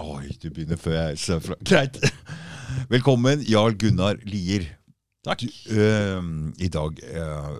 Oi, 0.00 0.30
du 0.40 0.48
begynner 0.48 0.78
før 0.80 0.94
jeg 0.96 1.18
ser 1.20 1.40
fra. 1.44 1.56
Greit. 1.68 1.98
Velkommen, 2.88 3.42
Jarl 3.44 3.74
Gunnar 3.76 4.16
Lier. 4.24 4.64
Takk. 5.24 5.42
Du, 5.44 5.74
øh, 5.76 6.22
I 6.58 6.68
dag 6.72 7.02
øh, 7.04 7.58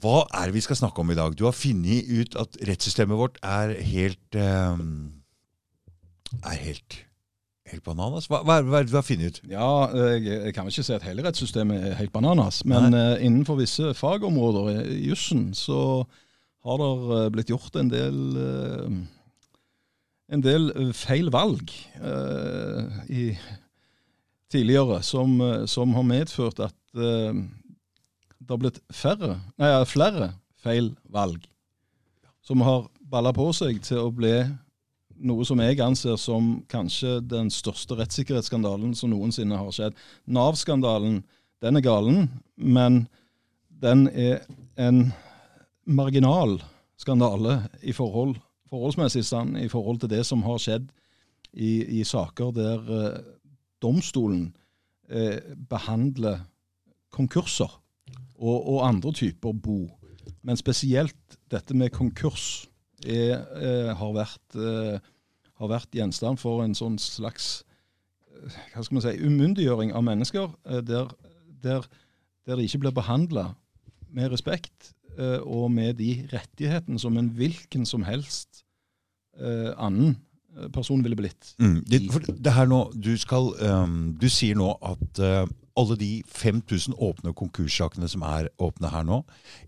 Hva 0.00 0.20
er 0.30 0.46
det 0.46 0.54
vi 0.54 0.62
skal 0.64 0.78
snakke 0.78 1.02
om 1.02 1.10
i 1.10 1.16
dag? 1.18 1.34
Du 1.38 1.44
har 1.44 1.52
funnet 1.52 2.06
ut 2.20 2.38
at 2.38 2.56
rettssystemet 2.68 3.18
vårt 3.18 3.38
er 3.42 3.74
helt 3.82 4.38
øh, 4.38 4.78
Er 6.44 6.56
helt 6.62 7.02
Helt 7.66 7.84
bananas? 7.84 8.28
Hva, 8.30 8.42
hva, 8.44 8.60
hva 8.62 8.78
er 8.78 8.86
det 8.86 8.92
du 8.94 9.26
ut? 9.26 9.40
Ja, 9.50 9.68
jeg, 9.96 10.24
jeg 10.28 10.54
kan 10.54 10.66
vel 10.66 10.72
ikke 10.72 10.86
si 10.86 10.94
at 10.94 11.06
hele 11.08 11.24
rettssystemet 11.24 11.86
er 11.90 11.94
helt 11.98 12.12
bananas, 12.12 12.60
men 12.68 12.92
uh, 12.94 13.16
innenfor 13.16 13.56
visse 13.56 13.94
fagområder 13.96 14.84
i 14.84 14.98
jussen 15.08 15.54
så 15.56 16.04
har 16.64 16.80
det 16.80 16.90
eh, 17.16 17.30
blitt 17.32 17.50
gjort 17.52 17.76
en 17.76 17.90
del 17.92 18.18
eh, 18.40 19.00
en 20.34 20.44
del 20.44 20.70
eh, 20.74 20.92
feil 20.96 21.30
valg 21.34 21.70
eh, 22.00 22.98
i 23.10 23.26
tidligere 24.52 25.00
som, 25.02 25.40
eh, 25.40 25.64
som 25.70 25.94
har 25.96 26.06
medført 26.06 26.62
at 26.62 26.76
eh, 26.98 27.42
det 28.44 28.52
har 28.52 28.60
blitt 28.60 28.82
færre, 28.92 29.38
nei, 29.60 29.72
flere 29.88 30.34
feil 30.64 30.92
valg 31.12 31.46
som 32.44 32.60
har 32.64 32.86
balla 33.00 33.32
på 33.32 33.48
seg 33.56 33.80
til 33.84 34.02
å 34.02 34.12
bli 34.12 34.36
noe 35.24 35.46
som 35.46 35.60
jeg 35.62 35.80
anser 35.80 36.18
som 36.20 36.58
kanskje 36.68 37.18
den 37.24 37.50
største 37.52 37.96
rettssikkerhetsskandalen 37.96 38.92
som 38.98 39.12
noensinne 39.12 39.56
har 39.56 39.70
skjedd. 39.72 39.94
Nav-skandalen, 40.26 41.22
den 41.64 41.78
er 41.78 41.84
galen, 41.84 42.26
men 42.56 43.04
den 43.68 44.08
er 44.10 44.42
en 44.76 45.06
marginal 45.84 46.58
skandale 47.00 47.62
i 47.82 47.94
forhold, 47.96 48.36
forholdsmessig 48.74 49.24
stand 49.24 49.58
i 49.62 49.70
forhold 49.70 50.02
til 50.02 50.12
det 50.12 50.24
som 50.26 50.42
har 50.44 50.58
skjedd 50.62 50.90
i, 51.54 52.00
i 52.00 52.04
saker 52.04 52.50
der 52.54 52.92
eh, 52.98 53.22
domstolen 53.82 54.48
eh, 55.08 55.38
behandler 55.70 56.42
konkurser 57.14 57.70
og, 58.34 58.56
og 58.58 58.86
andre 58.88 59.12
typer 59.14 59.54
bo. 59.54 59.86
Men 60.44 60.58
spesielt 60.60 61.38
dette 61.52 61.76
med 61.76 61.94
konkurs 61.94 62.66
er, 63.04 63.44
eh, 63.60 63.92
har, 63.96 64.12
vært, 64.16 64.56
eh, 64.56 64.98
har 65.60 65.70
vært 65.70 65.94
gjenstand 65.94 66.40
for 66.40 66.64
en 66.64 66.74
sånn 66.76 66.98
slags 67.00 67.62
eh, 68.32 68.58
hva 68.74 68.84
skal 68.84 68.98
man 68.98 69.06
si, 69.06 69.14
umyndiggjøring 69.20 69.94
av 69.94 70.04
mennesker, 70.06 70.50
der, 70.88 71.12
der, 71.64 71.86
der 72.48 72.60
de 72.60 72.66
ikke 72.66 72.84
blir 72.86 72.96
behandla 72.96 73.52
med 74.14 74.32
respekt 74.34 74.92
og 75.14 75.68
med 75.70 76.00
de 76.00 76.24
rettighetene 76.32 76.98
som 76.98 77.14
en 77.18 77.28
hvilken 77.36 77.84
som 77.86 78.02
helst 78.02 78.63
eh, 79.40 79.72
annen 79.76 80.14
eh, 80.56 80.70
person 80.74 81.02
ville 81.04 81.18
blitt. 81.18 81.54
Mm, 81.58 81.82
det, 81.88 82.02
det 82.44 82.54
her 82.54 82.70
nå, 82.70 82.86
du, 82.94 83.12
skal, 83.20 83.52
um, 83.60 84.14
du 84.20 84.28
sier 84.32 84.58
nå 84.58 84.72
at 84.84 85.22
uh, 85.22 85.44
alle 85.78 85.96
de 85.98 86.10
5000 86.30 86.94
åpne 87.02 87.34
konkurssakene 87.36 88.08
som 88.10 88.22
er 88.28 88.48
åpne 88.62 88.90
her 88.92 89.06
nå, 89.06 89.20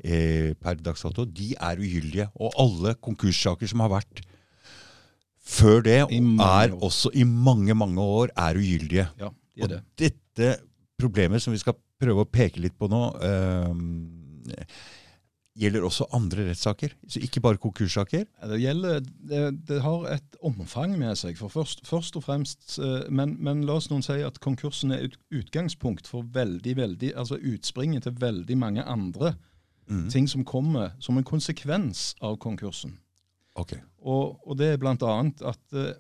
eh, 0.05 0.55
per 0.62 0.78
dags 0.78 1.03
dato, 1.03 1.25
de 1.27 1.55
er 1.59 1.83
ugyldige. 1.83 2.28
Og 2.39 2.55
alle 2.62 2.94
konkurssaker 3.03 3.67
som 3.70 3.83
har 3.83 3.91
vært 3.97 4.22
før 5.47 5.83
det, 5.87 5.98
er 6.06 6.75
også 6.83 7.12
i 7.14 7.25
mange, 7.27 7.75
mange 7.75 8.03
år, 8.03 8.31
er 8.37 8.59
ugyldige. 8.59 9.09
Ja, 9.19 9.31
de 9.31 9.62
er 9.62 9.72
det. 9.75 9.81
Og 9.81 10.03
dette 10.03 10.55
problemet 10.98 11.42
som 11.42 11.55
vi 11.55 11.61
skal 11.62 11.77
prøve 12.00 12.25
å 12.25 12.31
peke 12.31 12.61
litt 12.61 12.77
på 12.78 12.89
nå, 12.91 13.03
ehm, 13.25 13.91
gjelder 15.57 15.87
også 15.89 16.07
andre 16.17 16.49
rettssaker. 16.51 16.93
Så 17.09 17.21
ikke 17.25 17.41
bare 17.41 17.61
konkurssaker. 17.61 18.27
Det, 18.27 18.61
gjelder, 18.61 19.01
det, 19.01 19.43
det 19.69 19.81
har 19.83 20.07
et 20.12 20.39
omfang 20.45 20.99
med 21.01 21.17
seg. 21.17 21.39
for 21.41 21.53
Først, 21.53 21.85
først 21.89 22.17
og 22.21 22.27
fremst, 22.27 22.79
eh, 22.79 23.07
men, 23.11 23.37
men 23.41 23.65
la 23.67 23.79
oss 23.81 23.89
noen 23.91 24.05
si 24.05 24.21
at 24.25 24.41
konkursen 24.45 24.93
er 24.93 25.07
et 25.09 25.19
utgangspunkt 25.33 26.09
for 26.11 26.29
veldig, 26.37 26.77
veldig, 26.77 27.15
altså 27.17 27.41
utspringet 27.41 28.05
til 28.07 28.19
veldig 28.21 28.59
mange 28.61 28.84
andre 28.84 29.34
Mm. 29.87 30.09
ting 30.11 30.27
som 30.27 30.44
kommer 30.44 30.91
som 30.99 31.15
en 31.19 31.25
konsekvens 31.25 32.17
av 32.21 32.37
konkursen. 32.43 32.97
Ok. 33.55 33.77
Og, 34.03 34.41
og 34.43 34.59
det 34.59 34.73
er 34.73 34.83
annet 34.83 35.43
at 35.47 35.77
eh, 35.78 35.94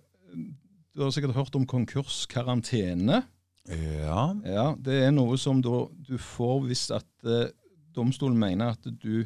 Du 0.96 1.02
har 1.04 1.12
sikkert 1.12 1.36
hørt 1.36 1.54
om 1.54 1.66
konkurskarantene. 1.66 3.22
Ja. 3.68 4.34
Ja, 4.44 4.74
Det 4.78 4.94
er 5.04 5.10
noe 5.12 5.36
som 5.38 5.60
da 5.62 5.86
du 5.92 6.16
får 6.18 6.60
hvis 6.66 6.90
at 6.90 7.06
eh, 7.24 7.50
domstolen 7.94 8.38
mener 8.38 8.72
at 8.74 8.82
du 8.84 9.24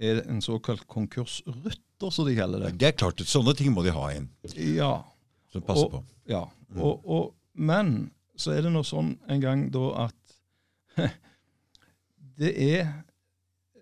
er 0.00 0.22
en 0.28 0.40
såkalt 0.42 0.86
konkursrytter, 0.86 2.10
som 2.10 2.26
de 2.26 2.34
kaller 2.36 2.58
det. 2.64 2.72
Det 2.78 2.88
er 2.88 2.92
klart, 2.98 3.20
sånne 3.28 3.54
ting 3.56 3.72
må 3.74 3.82
de 3.84 3.92
ha 3.94 4.08
inn. 4.16 4.28
Ja, 4.56 5.04
Så 5.52 5.60
passe 5.60 5.88
på. 5.92 6.04
Ja, 6.26 6.48
Mm. 6.72 6.80
og, 6.80 7.02
og, 7.04 7.34
men 7.54 8.10
så 8.34 8.54
er 8.56 8.62
det 8.62 8.70
nå 8.72 8.80
sånn 8.82 9.18
en 9.28 9.40
gang 9.42 9.66
da 9.70 10.06
at 10.06 10.36
det 12.40 12.52
er 12.56 12.86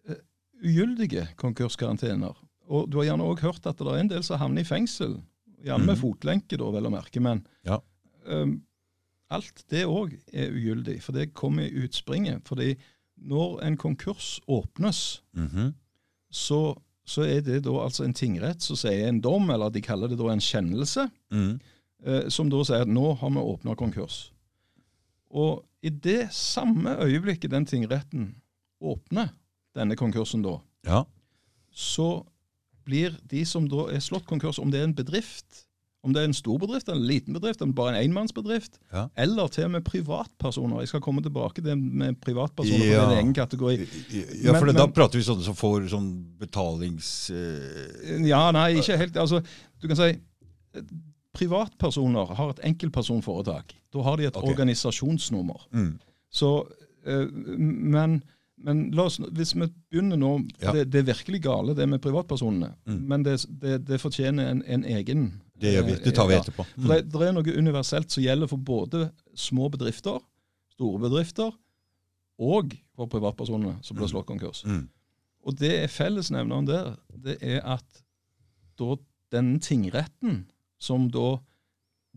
eh, 0.08 0.16
ugyldige 0.64 1.28
konkurskarantener. 1.38 2.34
Og 2.70 2.88
du 2.90 2.98
har 2.98 3.04
gjerne 3.10 3.28
òg 3.30 3.40
hørt 3.44 3.66
at 3.66 3.78
det 3.78 3.86
er 3.86 4.00
en 4.02 4.10
del 4.10 4.24
som 4.26 4.40
havner 4.42 4.62
i 4.64 4.68
fengsel, 4.68 5.20
gjerne 5.62 5.86
med 5.86 5.96
mm. 5.96 6.00
fotlenke, 6.02 6.58
da, 6.58 6.70
vel 6.74 6.88
å 6.90 6.92
merke. 6.94 7.20
Men 7.22 7.44
Ja. 7.66 7.78
um, 8.26 8.56
alt 9.30 9.62
det 9.70 9.84
òg 9.86 10.16
er 10.32 10.50
ugyldig, 10.50 10.98
for 11.02 11.12
det 11.14 11.32
kommer 11.34 11.62
i 11.68 11.84
utspringet. 11.84 12.42
fordi 12.48 12.74
når 13.22 13.60
en 13.62 13.76
konkurs 13.76 14.40
åpnes, 14.48 15.20
Mhm. 15.34 15.74
Så, 16.30 16.76
så 17.04 17.22
er 17.26 17.40
det 17.42 17.62
da 17.64 17.70
altså 17.84 18.04
en 18.06 18.14
tingrett 18.14 18.62
som 18.62 18.76
sier 18.78 19.08
en 19.08 19.20
dom, 19.20 19.50
eller 19.50 19.70
de 19.74 19.82
kaller 19.82 20.08
det 20.12 20.18
da 20.20 20.28
en 20.32 20.40
kjennelse 20.42 21.08
Mm. 21.30 21.60
eh, 22.06 22.28
som 22.28 22.48
da 22.50 22.62
sier 22.64 22.82
at 22.86 22.88
nå 22.88 23.14
har 23.20 23.30
vi 23.30 23.42
åpna 23.42 23.74
konkurs. 23.76 24.30
Og 25.30 25.64
i 25.82 25.88
det 25.90 26.28
samme 26.32 26.96
øyeblikket 27.00 27.50
den 27.50 27.66
tingretten 27.66 28.34
åpner 28.82 29.30
denne 29.74 29.96
konkursen 29.96 30.42
da, 30.42 30.58
Ja. 30.86 31.04
så 31.72 32.24
blir 32.84 33.14
de 33.30 33.44
som 33.46 33.68
da 33.68 33.86
er 33.94 34.00
slått 34.00 34.26
konkurs, 34.26 34.58
om 34.58 34.70
det 34.70 34.80
er 34.80 34.84
en 34.88 34.94
bedrift, 34.94 35.66
om 36.02 36.12
det 36.14 36.22
er 36.22 36.24
en 36.30 36.32
stor 36.34 36.56
bedrift, 36.58 36.88
en 36.88 37.02
liten 37.06 37.34
bedrift, 37.36 37.60
eller 37.60 37.74
bare 37.76 37.92
en 37.98 38.04
enmannsbedrift, 38.10 38.78
Ja. 38.92 39.06
eller 39.16 39.48
til 39.48 39.64
og 39.64 39.70
med 39.70 39.84
privatpersoner. 39.84 40.78
Jeg 40.80 40.88
skal 40.88 41.00
komme 41.00 41.20
tilbake 41.22 41.60
til 41.62 41.76
med 41.78 42.14
privatpersoner, 42.20 42.86
Ja. 42.86 43.02
for 43.04 43.12
en 43.12 43.18
egen 43.18 43.34
kategori. 43.34 43.76
Ja, 44.44 44.52
for 44.58 44.64
Men- 44.66 44.74
da 44.74 44.86
men- 44.86 44.92
prater 44.94 45.18
vi 45.18 45.24
sånne 45.24 45.42
som 45.44 45.54
får 45.54 45.88
sånn 45.90 46.24
betalings... 46.38 47.30
Uh, 47.30 48.26
Ja, 48.28 48.50
nei, 48.50 48.74
ikke 48.80 48.96
helt. 48.96 49.16
Altså, 49.16 49.42
du 49.82 49.86
kan 49.88 49.96
si 49.96 50.02
eh, 50.74 50.82
privatpersoner 51.36 52.34
har 52.36 52.50
et 52.54 52.60
enkeltpersonforetak. 52.64 53.74
Da 53.92 54.02
har 54.02 54.16
de 54.16 54.26
et 54.28 54.36
okay. 54.36 54.50
organisasjonsnummer. 54.52 55.66
mm. 55.72 55.98
Så, 56.32 56.64
uh, 57.06 57.26
men, 57.58 58.22
men 58.62 58.98
oss, 58.98 59.16
hvis 59.32 59.54
vi 59.56 59.66
begynner 59.90 60.16
nå 60.16 60.48
Ja. 60.62 60.72
det, 60.72 60.90
det 60.92 61.00
er 61.00 61.12
virkelig 61.14 61.42
gale, 61.42 61.74
det 61.74 61.88
med 61.88 62.00
privatpersonene. 62.00 62.72
Mm. 62.86 63.00
Men 63.08 63.22
det, 63.24 63.46
det, 63.60 63.80
det 63.86 64.00
fortjener 64.00 64.50
en, 64.50 64.62
en 64.66 64.84
egen 64.84 65.40
Det 65.60 65.74
vi. 65.86 65.96
Det 66.04 66.14
tar 66.16 66.28
vi 66.30 66.36
etterpå. 66.38 66.64
For 66.74 66.94
det, 66.94 67.00
det 67.12 67.26
er 67.28 67.34
noe 67.36 67.56
universelt 67.60 68.10
som 68.12 68.24
gjelder 68.24 68.48
for 68.50 68.62
både 68.64 69.10
små 69.38 69.68
bedrifter, 69.72 70.18
store 70.76 71.02
bedrifter, 71.04 71.52
og 72.40 72.72
for 72.96 73.10
privatpersonene 73.12 73.76
som 73.84 73.96
blir 73.98 74.08
Mm. 74.08 74.12
slått 74.14 74.26
konkurs. 74.30 74.64
Mm. 74.64 74.88
Og 75.44 75.56
det 75.56 75.72
er 75.82 75.92
fellesnevneren 75.92 76.66
der, 76.68 76.96
det 77.12 77.36
er 77.42 77.60
at 77.64 78.02
da 78.80 78.96
denne 79.32 79.60
tingretten, 79.60 80.46
som 80.80 81.08
da 81.12 81.38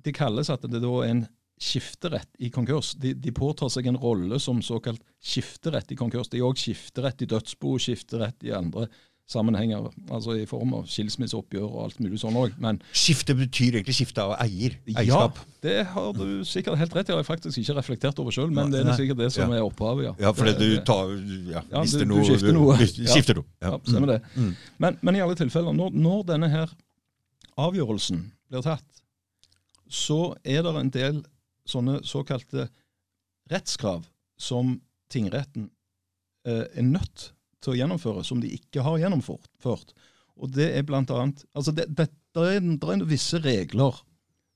Det 0.04 0.16
kalles 0.18 0.50
at 0.50 0.64
det 0.66 0.82
da 0.82 0.90
er 1.04 1.10
en 1.12 1.28
skifterett 1.62 2.28
i 2.40 2.50
konkurs. 2.50 2.96
De, 3.00 3.14
de 3.14 3.32
påtar 3.32 3.70
seg 3.70 3.86
en 3.88 4.00
rolle 4.02 4.40
som 4.42 4.58
såkalt 4.66 5.00
skifterett 5.22 5.92
i 5.94 5.96
konkurs. 5.96 6.28
Det 6.28 6.40
er 6.40 6.48
òg 6.48 6.58
skifterett 6.58 7.22
i 7.22 7.28
dødsbo, 7.30 7.78
skifterett 7.80 8.44
i 8.44 8.52
andre 8.52 8.88
sammenhenger. 9.30 9.86
Altså 10.12 10.36
i 10.38 10.46
form 10.46 10.74
av 10.78 10.84
skilsmisseoppgjør 10.92 11.64
og 11.66 11.78
alt 11.86 12.00
mulig 12.04 12.20
sånn 12.22 12.36
òg. 12.38 12.54
Skifte 12.92 13.34
betyr 13.40 13.78
egentlig 13.80 13.96
skifte 13.96 14.22
av 14.22 14.34
eier. 14.44 14.76
Eierskap? 14.92 15.38
ja, 15.40 15.54
det 15.64 15.76
har 15.94 16.14
du 16.18 16.44
sikkert 16.46 16.78
helt 16.78 16.96
rett 16.96 17.08
i. 17.08 17.12
Det 17.12 17.16
har 17.16 17.22
jeg 17.24 17.30
faktisk 17.30 17.58
ikke 17.64 17.76
reflektert 17.80 18.20
over 18.20 18.32
sjøl, 18.36 18.52
men 18.52 18.70
det 18.74 18.82
er 18.86 18.94
sikkert 19.00 19.18
det 19.24 19.32
som 19.34 19.50
Ja. 19.50 19.58
er 19.58 19.64
opphavet, 19.64 20.04
ja. 20.10 20.14
Ja, 20.20 20.32
fordi 20.34 20.52
Det- 20.52 20.60
du 20.60 20.84
tar 20.86 21.08
ja, 21.54 21.62
Ja, 21.72 21.82
mister 21.82 22.06
noe 22.06 22.24
skifter 22.24 22.54
noe. 22.54 22.78
du 22.78 22.86
Skifter 23.08 23.36
noe. 23.36 23.46
Ja, 23.62 23.78
stemmer 23.80 24.08
det. 24.08 24.22
Mm. 24.36 24.56
Men, 24.80 24.98
men 25.02 25.16
i 25.16 25.20
alle 25.22 25.36
tilfeller, 25.36 25.74
når, 25.74 25.92
når 25.94 26.24
denne 26.26 26.50
her 26.50 26.70
avgjørelsen 27.58 28.32
blir 28.50 28.62
tatt, 28.62 28.84
så 29.90 30.36
er 30.44 30.62
det 30.64 30.76
en 30.76 30.90
del 30.90 31.24
sånne 31.70 32.02
såkalte 32.04 32.68
rettskrav 33.50 34.04
som 34.38 34.82
tingretten 35.10 35.70
eh, 36.46 36.66
er 36.76 36.82
nødt 36.82 37.32
til 37.64 37.74
å 37.74 37.78
gjennomføre, 37.80 38.24
som 38.28 38.42
de 38.44 38.52
ikke 38.56 38.84
har 38.86 39.00
gjennomført. 39.02 39.94
Og 40.40 40.52
det 40.54 40.70
er 40.78 40.86
blant 40.88 41.12
annet 41.14 41.44
Altså, 41.54 41.74
det, 41.76 41.88
det, 41.94 42.10
det, 42.36 42.46
er, 42.58 42.62
det 42.62 42.94
er 42.96 43.04
visse 43.10 43.40
regler 43.44 43.98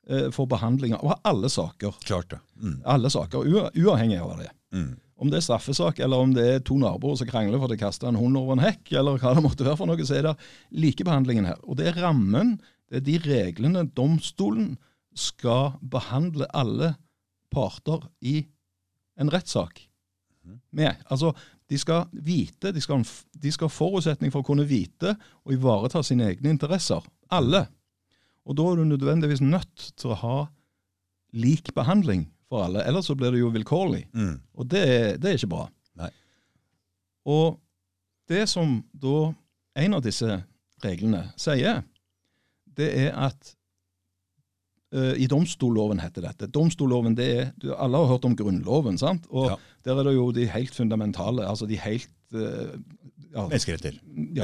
eh, 0.09 0.29
for 0.35 0.49
behandling 0.49 0.95
av 0.97 1.19
alle 1.27 1.51
saker. 1.51 1.99
Klart 2.05 2.31
det. 2.33 2.39
Mm. 2.61 2.79
Alle 2.95 3.11
saker, 3.13 3.45
uavhengig 3.77 4.21
av 4.23 4.39
det. 4.41 4.49
Mm. 4.75 4.95
Om 5.17 5.31
det 5.33 5.39
er 5.39 5.47
straffesak, 5.47 5.99
eller 6.03 6.21
om 6.21 6.33
det 6.35 6.45
er 6.45 6.65
to 6.65 6.77
naboer 6.77 7.17
som 7.17 7.29
krangler 7.29 7.57
for 7.57 7.69
at 7.69 7.73
de 7.73 7.81
kaster 7.81 8.09
en 8.09 8.19
hund 8.19 8.37
over 8.37 8.53
en 8.53 8.61
hekk, 8.61 8.91
eller 8.99 9.17
hva 9.21 9.33
det 9.33 9.45
måtte 9.45 9.65
være 9.65 9.79
for 9.79 9.89
noe, 9.89 10.05
så 10.05 10.19
er 10.19 10.27
det 10.27 10.35
likebehandlingen 10.77 11.49
her. 11.49 11.61
Og 11.65 11.79
det 11.79 11.91
er 11.91 12.03
rammen 12.03 12.59
Det 12.87 13.01
er 13.01 13.03
de 13.03 13.17
reglene 13.19 13.81
domstolen 13.97 14.77
skal 15.17 15.73
behandle 15.81 16.45
alle 16.55 16.93
parter 17.51 18.05
i 18.23 18.45
en 19.19 19.31
rettssak 19.33 19.81
med. 20.71 20.95
Altså, 21.11 21.33
de 21.67 21.77
skal 21.79 22.05
vite, 22.11 22.71
de 22.71 22.81
skal, 22.81 23.03
de 23.31 23.51
skal 23.51 23.67
ha 23.67 23.73
forutsetning 23.73 24.31
for 24.31 24.43
å 24.43 24.47
kunne 24.47 24.67
vite 24.67 25.15
og 25.43 25.55
ivareta 25.55 26.03
sine 26.05 26.29
egne 26.31 26.53
interesser. 26.53 27.03
Alle. 27.33 27.65
Og 28.47 28.55
da 28.55 28.69
er 28.69 28.79
du 28.79 28.87
nødvendigvis 28.87 29.43
nødt 29.43 29.89
til 29.99 30.13
å 30.13 30.19
ha 30.21 30.37
lik 31.35 31.73
behandling 31.75 32.29
for 32.47 32.63
alle, 32.63 32.85
ellers 32.87 33.09
så 33.09 33.15
blir 33.19 33.33
det 33.35 33.41
jo 33.41 33.51
vilkårlig. 33.51 34.05
Mm. 34.15 34.37
Og 34.55 34.69
det, 34.71 34.85
det 35.19 35.31
er 35.31 35.39
ikke 35.39 35.51
bra. 35.51 35.65
Nei. 35.99 36.11
Og 37.27 37.57
det 38.31 38.45
som 38.47 38.79
da 38.95 39.33
en 39.83 39.97
av 39.97 40.05
disse 40.05 40.39
reglene 40.83 41.25
sier, 41.39 41.83
det 42.77 42.87
er 43.07 43.11
at 43.27 43.56
I 45.17 45.27
domstolloven 45.31 45.99
heter 45.99 46.21
dette. 46.27 46.47
Domstolloven, 46.53 47.15
det 47.17 47.27
er 47.37 47.49
du, 47.61 47.71
Alle 47.75 47.97
har 48.01 48.11
hørt 48.13 48.25
om 48.25 48.35
Grunnloven, 48.39 48.97
sant? 48.97 49.25
Og 49.29 49.49
Ja. 49.51 49.55
der 49.85 49.99
er 49.99 50.03
det 50.09 50.15
jo 50.15 50.31
de 50.31 50.45
helt 50.47 50.75
fundamentale, 50.75 51.45
altså 51.47 51.67
de 51.67 51.77
helt 51.77 52.09
eh, 52.33 52.73
ja, 53.33 53.43
Menneskeretter. 53.47 53.99
ja, 54.35 54.43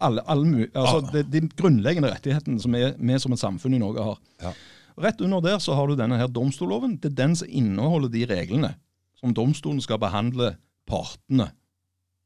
alle, 0.00 0.20
alle, 0.28 0.68
altså 0.74 1.00
Ah. 1.06 1.12
de, 1.12 1.22
de 1.40 1.48
grunnleggende 1.56 2.10
rettighetene 2.12 2.60
som 2.60 2.72
vi 2.72 3.18
som 3.18 3.32
et 3.32 3.38
samfunn 3.42 3.74
i 3.74 3.78
Norge 3.78 4.02
har. 4.02 4.18
Ja. 4.42 4.52
Rett 4.98 5.20
under 5.20 5.40
der 5.40 5.58
så 5.58 5.74
har 5.74 5.86
du 5.90 5.96
denne 5.96 6.16
her 6.18 6.26
domstolloven. 6.28 6.98
Det 7.02 7.12
er 7.12 7.14
den 7.26 7.34
som 7.36 7.48
inneholder 7.50 8.08
de 8.08 8.24
reglene 8.30 8.74
som 9.18 9.32
domstolen 9.34 9.80
skal 9.80 9.98
behandle 9.98 10.56
partene 10.86 11.48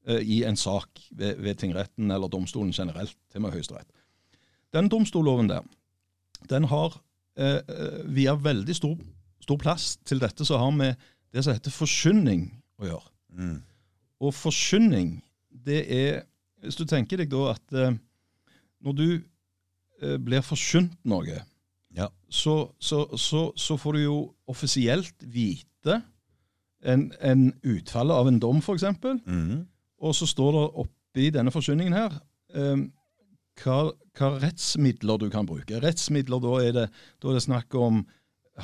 eh, 0.07 0.19
i 0.21 0.43
en 0.45 0.57
sak 0.57 0.89
ved, 1.13 1.37
ved 1.39 1.55
tingretten 1.61 2.11
eller 2.11 2.29
domstolen 2.29 2.73
generelt, 2.73 3.15
til 3.31 3.39
og 3.41 3.43
med 3.43 3.53
Høyesterett. 3.53 3.89
Den 4.75 4.89
domstolloven 4.89 5.49
der, 5.49 5.63
den 6.51 6.65
har 6.65 6.99
eh, 7.39 7.61
har 7.71 8.03
via 8.15 8.35
veldig 8.35 8.75
stor, 8.77 8.97
stor 9.45 9.59
plass 9.63 9.97
til 10.07 10.21
dette 10.23 10.45
så 10.47 10.59
har 10.61 10.73
vi 10.79 10.91
det 11.33 11.45
som 11.45 11.55
heter 11.55 11.75
forsyning 11.75 12.47
å 12.83 12.89
gjøre. 12.91 13.11
mm. 13.39 13.57
Og 14.19 14.33
forsyning, 14.35 15.21
det 15.49 15.85
er 15.95 16.25
Hvis 16.59 16.75
du 16.75 16.83
tenker 16.91 17.21
deg 17.21 17.29
da 17.31 17.53
at 17.53 17.73
eh, 17.79 17.93
når 18.83 18.95
du 18.99 19.05
eh, 20.03 20.17
blir 20.19 20.43
forsynt 20.43 20.97
noe, 21.07 21.37
Ja. 21.95 22.09
så, 22.29 22.73
så, 22.83 23.05
så, 23.17 23.53
så 23.57 23.77
får 23.79 23.93
du 23.95 24.01
jo 24.03 24.17
offisielt 24.51 25.15
vite 25.23 26.01
en, 26.83 27.13
en 27.23 27.53
utfallet 27.63 28.15
av 28.15 28.27
en 28.29 28.41
dom, 28.43 28.59
f.eks. 28.59 28.85
Mm. 29.27 29.63
Og 30.03 30.15
så 30.19 30.27
står 30.27 30.53
det 30.59 30.65
oppi 30.83 31.31
denne 31.35 31.51
forsyningen 31.55 31.95
her 31.95 32.19
eh, 32.55 32.83
hva, 33.63 33.91
hva 34.19 34.31
rettsmidler 34.43 35.21
du 35.21 35.29
kan 35.33 35.49
bruke. 35.49 35.81
Rettsmidler, 35.83 36.41
da 36.45 36.55
er 36.63 36.73
det, 36.77 36.87
da 37.23 37.31
er 37.31 37.39
det 37.39 37.45
snakk 37.45 37.75
om 37.79 38.05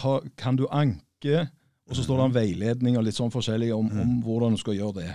ha, 0.02 0.18
Kan 0.40 0.58
du 0.58 0.66
anke? 0.70 1.44
Og 1.84 1.96
så 1.96 2.06
står 2.06 2.18
det 2.18 2.24
en 2.24 2.34
veiledning 2.34 2.96
og 2.96 3.04
litt 3.04 3.16
sånn 3.16 3.32
forskjellig 3.32 3.68
om, 3.76 3.90
om 4.00 4.16
hvordan 4.24 4.56
du 4.56 4.60
skal 4.60 4.78
gjøre 4.78 5.02
det. 5.02 5.12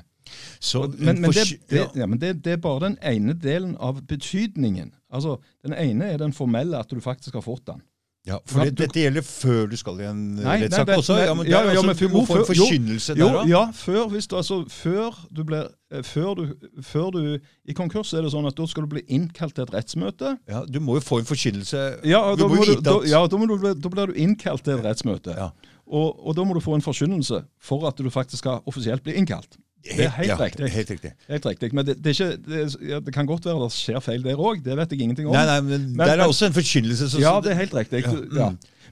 Så 0.62 0.84
Men, 0.98 1.22
men, 1.22 1.32
det, 1.34 1.46
det, 1.70 1.80
ja. 1.80 1.88
ja, 1.96 2.06
men 2.06 2.20
det, 2.22 2.36
det 2.46 2.54
er 2.54 2.62
bare 2.62 2.86
den 2.86 2.98
ene 3.02 3.34
delen 3.34 3.76
av 3.82 4.04
betydningen. 4.06 4.94
Altså, 5.10 5.40
Den 5.66 5.74
ene 5.74 6.12
er 6.14 6.22
den 6.22 6.34
formelle, 6.34 6.78
at 6.78 6.92
du 6.92 7.02
faktisk 7.02 7.40
har 7.40 7.42
fått 7.46 7.66
den. 7.68 7.82
Ja, 8.30 8.38
for 8.46 8.68
det, 8.68 8.76
dette 8.78 9.02
gjelder 9.02 9.26
før 9.26 9.70
du 9.72 9.76
skal 9.80 10.02
i 10.04 10.08
en 10.10 10.20
nei, 10.38 10.56
rettssak 10.64 10.92
også? 10.94 11.18
Ja, 11.18 11.34
men, 11.34 11.48
det 11.48 11.54
ja, 11.54 11.62
er 11.64 11.74
ja, 11.74 11.82
altså, 11.82 12.10
må 12.14 12.22
få 12.28 12.38
en 12.38 12.44
før- 12.44 12.60
jo, 12.60 12.66
forkynnelse 12.68 13.16
der 13.18 13.40
òg? 13.40 13.50
ja, 13.50 13.62
før, 13.74 14.04
hvis 14.14 14.30
du, 14.30 14.36
altså, 14.38 14.60
før 14.70 15.18
du 15.34 15.42
blir 15.50 15.66
eh, 15.92 16.04
før 16.06 16.36
du, 16.38 16.44
før 16.86 17.10
du 17.16 17.22
I 17.40 17.78
konkurs 17.78 18.14
er 18.14 18.26
det 18.26 18.34
sånn 18.36 18.48
at 18.50 18.58
da 18.60 18.68
skal 18.70 18.86
du 18.86 18.94
bli 18.94 19.04
innkalt 19.08 19.58
til 19.58 19.66
et 19.66 19.74
rettsmøte. 19.74 20.36
Ja, 20.50 20.62
du 20.68 20.80
må 20.84 21.00
jo 21.00 21.06
få 21.06 21.22
en 21.24 21.30
forkynnelse. 21.30 21.86
Ja, 22.08 22.22
du 22.36 22.44
da, 22.44 22.52
må 22.52 22.62
du, 22.66 22.76
da, 22.86 23.00
ja, 23.10 23.24
da, 23.26 23.42
må 23.42 23.50
du, 23.50 23.58
da 23.74 23.94
blir 23.96 24.14
du 24.14 24.20
innkalt 24.20 24.64
til 24.68 24.78
et 24.78 24.86
rettsmøte. 24.86 25.34
Ja. 25.38 25.50
Og, 25.90 26.20
og 26.22 26.38
da 26.38 26.46
må 26.46 26.54
du 26.54 26.62
få 26.62 26.78
en 26.78 26.86
forkynnelse 26.86 27.42
for 27.62 27.88
at 27.90 27.98
du 27.98 28.12
faktisk 28.14 28.44
skal 28.46 28.62
offisielt 28.70 29.04
bli 29.06 29.18
innkalt. 29.18 29.58
Det 29.84 30.06
er 30.06 30.10
helt 30.18 30.28
ja, 30.28 30.36
riktig. 30.40 30.70
Helt 30.74 30.90
riktig. 30.92 31.12
Helt 31.30 31.46
riktig. 31.46 31.70
Men 31.74 31.86
det, 31.88 31.96
det, 32.04 32.14
ikke, 32.20 32.38
det, 32.46 33.06
det 33.06 33.14
kan 33.16 33.26
godt 33.30 33.46
være 33.48 33.62
det 33.64 33.72
skjer 33.72 34.02
feil 34.04 34.24
der 34.26 34.36
òg, 34.42 34.60
det 34.66 34.76
vet 34.78 34.92
jeg 34.92 35.02
ingenting 35.06 35.30
om. 35.30 35.34
Nei, 35.38 35.46
nei, 35.48 35.60
men, 35.62 35.86
Men- 35.96 36.04
der 36.08 36.14
er 36.18 36.24
men- 36.24 36.34
også 36.34 36.50
en 36.50 36.54
forkynnelse. 36.58 37.10
Så, 37.14 37.20
Ja, 37.24 37.40
det 37.44 37.52
er 37.54 37.62
helt 37.62 37.74
riktig. 37.74 38.04
Ja, 38.04 38.18
Ja. 38.36 38.50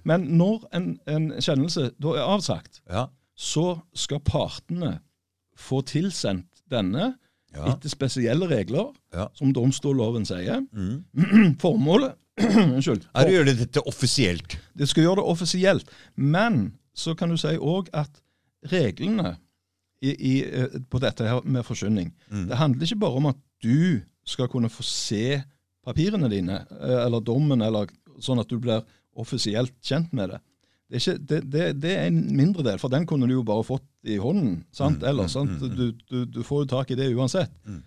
Men 0.08 0.22
når 0.40 0.64
en, 0.74 1.00
en 1.08 1.32
kjennelse 1.44 1.90
da 2.00 2.14
er 2.16 2.24
avsagt, 2.24 2.80
ja, 2.90 3.06
så 3.36 3.80
skal 3.94 4.20
partene 4.24 5.00
få 5.58 5.82
tilsendt 5.84 6.62
denne 6.72 7.16
etter 7.58 7.90
spesielle 7.90 8.46
regler, 8.48 8.94
som 9.36 9.52
domstolloven 9.54 10.26
sier. 10.26 10.62
mm. 10.72 11.56
Formålet 11.64 12.14
Unnskyld. 12.38 13.08
Er 13.18 13.26
å 13.28 13.34
gjøre 13.34 13.56
dette 13.58 13.82
offisielt. 13.90 14.60
Det 14.78 14.88
skal 14.88 15.04
gjøre 15.08 15.16
det 15.24 15.26
offisielt. 15.32 15.90
Men 16.16 16.74
så 16.96 17.16
kan 17.18 17.30
du 17.34 17.38
si 17.42 17.56
òg 17.58 17.90
at 17.98 18.22
reglene 18.72 19.36
i, 20.02 20.14
i, 20.14 20.34
eh, 20.46 20.80
på 20.90 21.00
dette 21.02 21.26
her 21.28 21.46
med 21.46 21.66
forsyning. 21.66 22.12
Mm. 22.30 22.48
Det 22.52 22.60
handler 22.60 22.86
ikke 22.86 23.02
bare 23.02 23.22
om 23.22 23.30
at 23.32 23.40
du 23.64 24.02
skal 24.28 24.50
kunne 24.52 24.70
få 24.70 24.84
se 24.86 25.42
papirene 25.88 26.30
dine, 26.32 26.62
eh, 26.78 27.00
eller 27.06 27.24
dommen, 27.24 27.64
eller 27.64 27.90
sånn 28.22 28.42
at 28.42 28.50
du 28.52 28.60
blir 28.62 28.84
offisielt 29.18 29.74
kjent 29.86 30.14
med 30.14 30.36
det. 30.36 30.42
Det 30.88 30.96
er, 30.96 31.02
ikke, 31.02 31.26
det, 31.30 31.40
det, 31.52 31.64
det 31.84 31.94
er 31.98 32.06
en 32.08 32.20
mindre 32.38 32.64
del, 32.64 32.80
for 32.80 32.92
den 32.94 33.06
kunne 33.10 33.28
du 33.28 33.34
jo 33.34 33.46
bare 33.48 33.66
fått 33.68 33.88
i 34.08 34.20
hånden. 34.22 34.62
sant? 34.72 35.02
Mm, 35.02 35.08
Eller, 35.10 35.28
mm, 35.28 35.32
sant? 35.34 35.52
mm, 35.52 35.72
mm. 35.72 35.76
Du, 35.76 36.04
du, 36.08 36.20
du 36.38 36.44
får 36.48 36.64
jo 36.64 36.70
tak 36.78 36.92
i 36.94 37.00
det 37.00 37.10
uansett. 37.12 37.52
Mm. 37.68 37.82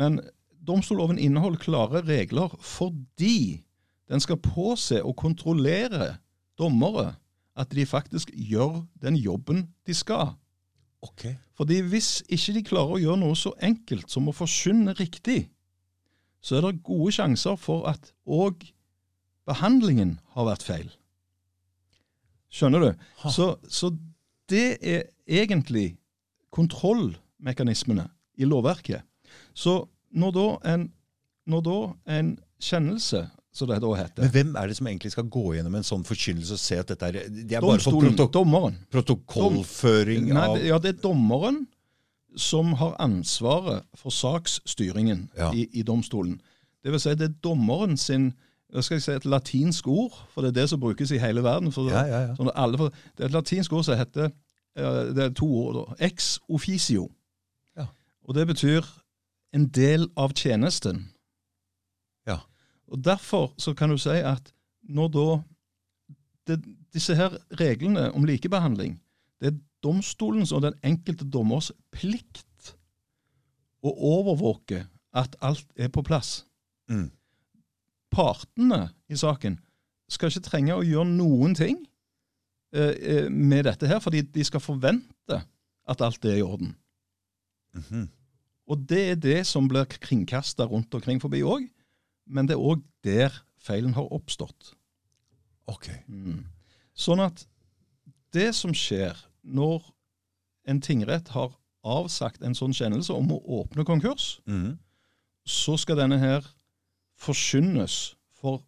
Men 0.00 0.20
domstolloven 0.64 1.18
inneholder 1.20 1.60
klare 1.60 2.00
regler 2.06 2.54
fordi 2.64 3.60
den 4.10 4.22
skal 4.24 4.40
påse 4.42 5.02
og 5.04 5.16
kontrollere 5.20 6.14
dommere 6.58 7.12
at 7.60 7.72
de 7.76 7.84
faktisk 7.86 8.32
gjør 8.32 8.80
den 9.02 9.18
jobben 9.20 9.66
de 9.86 9.94
skal. 9.96 10.32
Ok. 11.02 11.26
Fordi 11.56 11.80
hvis 11.92 12.20
ikke 12.28 12.54
de 12.56 12.62
klarer 12.66 12.96
å 12.96 13.00
gjøre 13.00 13.20
noe 13.22 13.36
så 13.38 13.54
enkelt 13.64 14.10
som 14.12 14.28
å 14.28 14.36
forkynne 14.36 14.94
riktig, 14.98 15.48
så 16.40 16.56
er 16.56 16.66
det 16.66 16.84
gode 16.84 17.12
sjanser 17.12 17.56
for 17.60 17.88
at 17.88 18.12
òg 18.24 18.64
behandlingen 19.48 20.18
har 20.36 20.48
vært 20.48 20.64
feil. 20.64 20.88
Skjønner 22.50 22.84
du? 22.84 22.90
Så, 23.30 23.52
så 23.68 23.92
det 24.50 24.80
er 24.80 25.04
egentlig 25.28 25.94
kontrollmekanismene 26.50 28.08
i 28.40 28.48
lovverket. 28.48 29.04
Så 29.54 29.84
når 30.10 30.32
da 30.34 30.46
en, 30.72 30.88
når 31.46 31.66
da 31.66 31.76
en 32.18 32.32
kjennelse, 32.60 33.22
som 33.52 33.68
det 33.68 33.80
da 33.82 33.88
heter 33.98 34.22
Men 34.22 34.30
hvem 34.30 34.56
er 34.56 34.66
det 34.70 34.76
som 34.76 34.86
egentlig 34.86 35.10
skal 35.12 35.24
gå 35.28 35.54
gjennom 35.56 35.74
en 35.74 35.82
sånn 35.86 36.04
forkynnelse 36.06 36.52
og 36.54 36.58
se 36.62 36.76
at 36.78 36.86
dette 36.92 37.02
er 37.08 37.12
Det 37.28 37.52
er 37.56 37.60
Domstolen, 37.64 38.16
bare 38.16 38.30
dommeren. 38.32 38.76
protokollføring 38.90 40.28
Nei, 40.32 40.36
av 40.46 40.56
det- 40.56 40.66
ja, 40.66 40.78
det 40.78 40.88
er 40.96 41.00
dommeren 41.02 41.66
som 42.36 42.72
har 42.74 42.94
ansvaret 43.00 43.82
for 43.96 44.10
saksstyringen 44.10 45.28
Ja. 45.36 45.50
i, 45.52 45.68
i 45.72 45.82
domstolen. 45.82 46.40
Det 46.84 46.92
vil 46.92 47.00
si 47.00 47.14
det 47.14 47.30
er 47.30 47.34
dommeren 47.42 47.96
sin 47.96 48.34
hva 48.72 48.82
skal 48.82 48.94
jeg 48.96 49.02
si, 49.02 49.10
et 49.12 49.24
latinsk 49.24 49.88
ord, 49.88 50.12
for 50.32 50.42
det 50.42 50.48
er 50.56 50.60
det 50.60 50.68
som 50.70 50.78
brukes 50.78 51.10
i 51.10 51.18
hele 51.18 51.42
verden. 51.42 51.72
For, 51.72 51.90
Ja, 51.90 52.04
ja, 52.06 52.34
sånn 52.36 52.52
alle, 52.54 52.78
for, 52.78 52.90
det 53.16 53.24
er 53.24 53.24
et 53.26 53.32
latinsk 53.32 53.72
ord 53.72 53.84
som 53.84 53.98
heter 53.98 54.30
eh, 54.76 55.04
Det 55.12 55.18
er 55.18 55.30
to 55.34 55.44
ord. 55.46 55.74
da, 55.98 56.06
Ex 56.06 56.38
officio. 56.48 57.10
Ja. 57.76 57.86
Og 58.28 58.34
det 58.36 58.46
betyr 58.46 58.86
en 59.52 59.66
del 59.66 60.06
av 60.16 60.30
tjenesten. 60.34 61.08
Og 62.90 63.04
Derfor 63.04 63.54
så 63.58 63.74
kan 63.74 63.90
du 63.90 63.98
si 63.98 64.18
at 64.18 64.52
når 64.82 65.08
da 65.14 65.26
det, 66.46 66.62
Disse 66.90 67.14
her 67.14 67.36
reglene 67.60 68.08
om 68.12 68.24
likebehandling, 68.26 68.96
det 69.38 69.52
er 69.52 69.58
domstolens 69.82 70.50
og 70.52 70.64
den 70.64 70.74
enkelte 70.82 71.24
dommers 71.24 71.70
plikt 71.94 72.72
å 73.86 73.92
overvåke 73.94 74.82
at 75.16 75.36
alt 75.40 75.70
er 75.78 75.88
på 75.94 76.02
plass. 76.02 76.44
Mm. 76.90 77.12
Partene 78.10 78.88
i 79.08 79.16
saken 79.16 79.60
skal 80.10 80.32
ikke 80.32 80.48
trenge 80.48 80.74
å 80.74 80.84
gjøre 80.84 81.12
noen 81.12 81.54
ting 81.54 81.78
eh, 82.74 82.94
eh, 82.98 83.28
med 83.30 83.68
dette 83.70 83.86
her, 83.86 84.02
fordi 84.02 84.24
de 84.26 84.44
skal 84.44 84.64
forvente 84.64 85.38
at 85.90 86.02
alt 86.02 86.26
er 86.26 86.40
i 86.40 86.46
orden. 86.46 86.74
Mhm. 87.78 88.08
Og 88.70 88.82
det 88.86 89.00
er 89.10 89.16
det 89.18 89.40
som 89.46 89.66
blir 89.68 89.86
kringkasta 89.86 90.66
rundt 90.70 90.94
omkring 90.94 91.18
forbi 91.22 91.40
òg, 91.42 91.64
men 92.30 92.48
det 92.48 92.56
er 92.56 92.62
òg 92.62 92.82
der 93.04 93.34
feilen 93.60 93.94
har 93.96 94.08
oppstått. 94.14 94.74
Ok. 95.70 95.90
Mm. 96.08 96.44
Sånn 96.96 97.22
at 97.22 97.44
det 98.34 98.50
som 98.56 98.74
skjer 98.76 99.18
når 99.42 99.82
en 100.70 100.80
tingrett 100.84 101.32
har 101.34 101.52
avsagt 101.86 102.44
en 102.44 102.56
sånn 102.56 102.74
kjennelse 102.76 103.14
om 103.16 103.30
å 103.32 103.40
åpne 103.60 103.86
konkurs, 103.88 104.38
mm. 104.48 104.76
så 105.48 105.76
skal 105.80 105.98
denne 106.02 106.20
her 106.20 106.44
forkynnes 107.20 108.14
for 108.40 108.62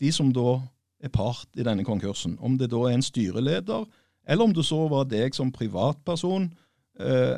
de 0.00 0.10
som 0.12 0.32
da 0.34 0.58
er 1.04 1.12
part 1.12 1.48
i 1.56 1.64
denne 1.64 1.84
konkursen. 1.84 2.36
Om 2.40 2.56
det 2.60 2.70
da 2.72 2.82
er 2.86 2.96
en 2.96 3.04
styreleder, 3.04 3.84
eller 4.26 4.44
om 4.44 4.54
det 4.56 4.64
så 4.66 4.86
var 4.90 5.06
deg 5.08 5.36
som 5.36 5.52
privatperson. 5.54 6.48
Eh, 6.98 7.36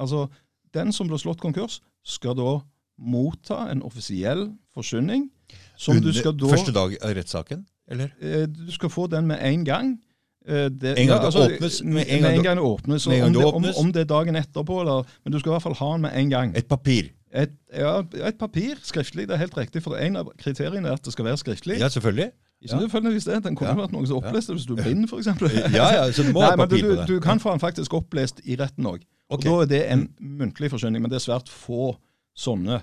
altså, 0.00 0.26
den 0.74 0.94
som 0.94 1.10
ble 1.10 1.18
slått 1.20 1.42
konkurs, 1.42 1.80
skal 2.04 2.36
da 2.38 2.56
motta 2.98 3.70
en 3.70 3.82
offisiell 3.82 4.52
forsyning. 4.74 5.30
som 5.76 6.00
du 6.00 6.12
skal 6.12 6.32
da 6.36 6.46
Første 6.46 6.72
dag 6.72 6.96
av 7.02 7.14
rettssaken, 7.16 7.64
eller? 7.90 8.10
eh, 8.20 8.46
Du 8.46 8.70
skal 8.72 8.88
få 8.90 9.06
den 9.10 9.26
med 9.26 9.38
en 9.42 9.64
gang. 9.64 9.98
Eh, 10.46 10.68
Det, 10.68 10.98
En 10.98 11.06
gang 11.08 11.20
det 11.22 11.34
åpnes, 11.34 11.82
med 11.84 11.92
Med 11.94 12.04
en 12.08 12.24
en 12.24 12.42
gang 12.42 12.56
det- 12.56 12.64
åpnes. 12.64 13.06
en 13.06 13.12
gang 13.12 13.24
om, 13.26 13.32
det 13.32 13.40
det, 13.42 13.54
om, 13.54 13.86
om 13.86 13.92
det 13.92 14.00
er 14.00 14.04
dagen 14.04 14.36
etterpå, 14.36 14.80
eller 14.80 15.04
Men 15.24 15.32
du 15.32 15.38
skal 15.38 15.50
i 15.50 15.54
hvert 15.54 15.62
fall 15.62 15.74
ha 15.74 15.92
den 15.92 16.00
med 16.02 16.10
en 16.14 16.30
gang. 16.30 16.56
Et 16.56 16.66
papir. 16.68 17.02
Et, 17.34 17.50
ja, 17.76 17.98
et 18.28 18.38
papir 18.38 18.74
skriftlig, 18.82 19.26
det 19.26 19.30
er 19.34 19.36
helt 19.38 19.56
riktig. 19.56 19.82
For 19.82 19.96
en 19.96 20.16
av 20.16 20.28
kriteriene 20.38 20.86
er 20.88 20.92
at 20.92 21.02
det 21.04 21.12
skal 21.12 21.24
være 21.24 21.36
skriftlig. 21.36 21.78
Ja, 21.78 21.88
selvfølgelig. 21.88 22.30
Ikke 22.62 22.76
nødvendigvis 22.76 23.24
det. 23.24 23.44
Den 23.44 23.56
kunne 23.56 23.70
Ja. 23.70 23.74
vært 23.76 23.92
noen 23.92 24.06
som 24.06 24.16
oppleste 24.22 24.52
hvis 24.54 24.66
du 24.66 24.76
er 24.76 24.82
blind, 24.82 25.04
f.eks. 25.10 25.26
Ja, 25.74 25.92
ja, 26.04 26.10
så 26.12 26.22
du 26.26 26.32
må 26.32 26.40
Nei, 26.40 26.50
ha 26.50 26.56
papir 26.56 26.82
du, 26.82 26.94
på 26.94 27.00
det. 27.00 27.08
du 27.08 27.20
kan 27.20 27.38
få 27.40 27.50
den 27.50 27.60
faktisk 27.60 27.92
opplest 27.94 28.40
i 28.44 28.56
retten 28.56 28.86
òg. 28.86 29.02
Og 29.30 29.42
Da 29.42 29.50
er 29.62 29.66
det 29.66 29.90
en 29.92 30.08
muntlig 30.20 30.70
forsyning, 30.70 31.02
men 31.02 31.10
det 31.10 31.16
er 31.16 31.32
svært 31.32 31.48
få 31.48 31.96
sånne 32.34 32.80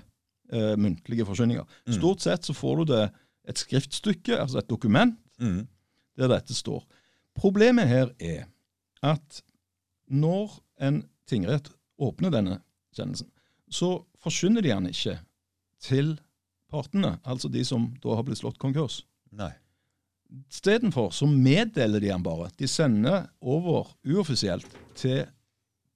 eh, 0.52 0.74
muntlige 0.80 1.24
forkynninger. 1.28 1.64
Mm. 1.86 1.94
Stort 1.98 2.24
sett 2.24 2.44
så 2.48 2.54
får 2.56 2.82
du 2.82 2.84
det 2.92 3.02
et 3.48 3.58
skriftstykke, 3.58 4.38
altså 4.40 4.58
et 4.62 4.68
dokument, 4.70 5.18
Mm. 5.40 5.66
der 6.16 6.28
dette 6.28 6.54
står. 6.54 6.84
Problemet 7.34 7.88
her 7.88 8.10
er 8.20 8.44
at 9.02 9.40
når 10.08 10.52
en 10.78 11.00
tingrett 11.26 11.70
åpner 11.98 12.30
denne 12.30 12.60
kjennelsen, 12.94 13.26
så 13.72 14.04
forkynner 14.22 14.62
de 14.62 14.68
den 14.68 14.86
ikke 14.92 15.16
til 15.80 16.12
partene, 16.70 17.18
altså 17.24 17.48
de 17.50 17.64
som 17.64 17.88
da 18.02 18.14
har 18.14 18.22
blitt 18.22 18.38
slått 18.38 18.58
konkurs. 18.62 19.00
Nei. 19.32 19.50
Istedenfor 20.52 21.10
så 21.12 21.26
meddeler 21.26 22.00
de 22.00 22.08
den 22.12 22.22
bare. 22.22 22.50
De 22.58 22.68
sender 22.68 23.26
over 23.40 23.90
uoffisielt 24.06 24.68
til 24.94 25.24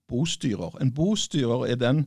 bostyrer. 0.08 0.75
En 0.80 0.90
bostyrer 0.92 1.66
er 1.70 1.76
den 1.80 2.06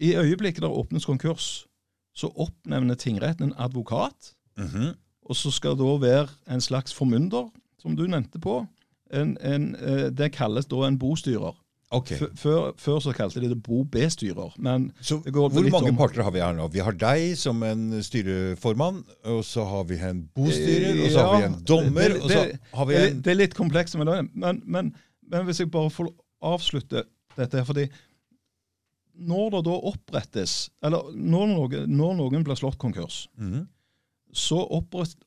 I 0.00 0.14
øyeblikket 0.16 0.62
der 0.62 0.68
åpnes 0.70 1.04
konkurs, 1.04 1.66
så 2.14 2.30
oppnevner 2.36 2.94
tingretten 2.94 3.44
en 3.50 3.54
advokat, 3.58 4.34
Mhm. 4.58 4.94
og 5.22 5.36
så 5.36 5.50
skal 5.50 5.70
det 5.70 5.78
da 5.78 5.96
være 6.06 6.28
en 6.50 6.60
slags 6.60 6.94
formynder, 6.94 7.50
som 7.82 7.96
du 7.96 8.06
nevnte 8.06 8.38
på. 8.38 8.66
En, 9.12 9.36
en, 9.40 9.74
eh, 9.76 10.10
det 10.10 10.32
kalles 10.32 10.66
da 10.66 10.76
en 10.86 10.98
bostyrer. 10.98 11.54
Okay. 11.90 12.16
Før, 12.34 12.72
før 12.76 12.98
så 12.98 13.12
kalte 13.12 13.40
de 13.40 13.48
det 13.48 13.62
bo-bestyrer. 13.62 14.52
Men 14.58 14.92
Så 15.00 15.18
hvor 15.30 15.48
mange 15.70 15.88
om- 15.90 15.96
parter 15.96 16.22
har 16.22 16.30
vi 16.30 16.38
her 16.40 16.52
nå? 16.52 16.66
Vi 16.72 16.78
har 16.78 16.92
deg 16.92 17.36
som 17.38 17.62
en 17.62 18.02
styreformann, 18.02 19.04
og 19.24 19.44
så 19.44 19.64
har 19.64 19.84
vi 19.84 19.94
en 19.98 20.28
bostyrer, 20.34 21.04
og 21.04 21.10
så 21.12 21.18
har 21.26 21.38
vi 21.38 21.44
en 21.46 21.62
dommer, 21.64 22.08
det- 22.08 22.22
og 22.22 22.30
så 22.30 22.58
har 22.74 22.84
vi 22.86 22.94
en 22.94 23.20
det 23.22 23.30
er 23.30 23.34
litt 23.34 23.54
komplekst, 23.54 23.96
men, 23.98 24.30
men, 24.34 24.62
men 25.30 25.46
hvis 25.46 25.58
jeg 25.60 25.70
bare 25.70 25.90
får 25.90 26.08
avslutte 26.42 27.02
dette 27.36 27.56
her, 27.56 27.64
fordi 27.64 27.88
når 29.14 29.50
det 29.50 29.64
da 29.66 29.70
opprettes, 29.90 30.70
eller 30.82 31.12
når 31.14 31.46
noen, 31.54 31.90
når 31.96 32.14
noen 32.18 32.44
blir 32.44 32.56
slått 32.58 32.78
konkurs, 32.78 33.28
Mhm. 33.38 33.66
så 34.32 34.58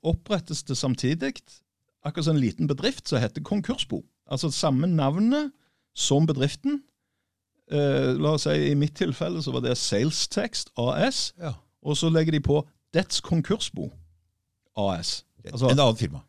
opprettes 0.04 0.64
det 0.64 0.76
samtidig 0.78 1.34
akkurat 2.04 2.26
som 2.26 2.36
en 2.36 2.42
liten 2.42 2.68
bedrift 2.68 3.08
som 3.08 3.20
heter 3.20 3.42
konkursbo. 3.42 4.04
Altså 4.30 4.50
samme 4.52 4.88
navnet 4.88 5.52
som 5.96 6.26
bedriften. 6.28 6.82
Eh, 7.72 8.14
la 8.20 8.34
oss 8.34 8.44
si 8.44 8.72
I 8.72 8.74
mitt 8.76 8.96
tilfelle 8.96 9.42
så 9.44 9.52
var 9.52 9.60
det 9.62 9.78
Salestext 9.78 10.70
AS, 10.78 11.34
ja. 11.40 11.54
og 11.84 11.96
så 11.98 12.10
legger 12.10 12.32
de 12.32 12.40
på 12.40 12.62
Dets 12.94 13.20
Konkursbo 13.22 13.90
AS. 14.78 15.24
Altså- 15.46 15.70
En 15.72 15.80
annen 15.80 15.96
firma. 15.98 16.20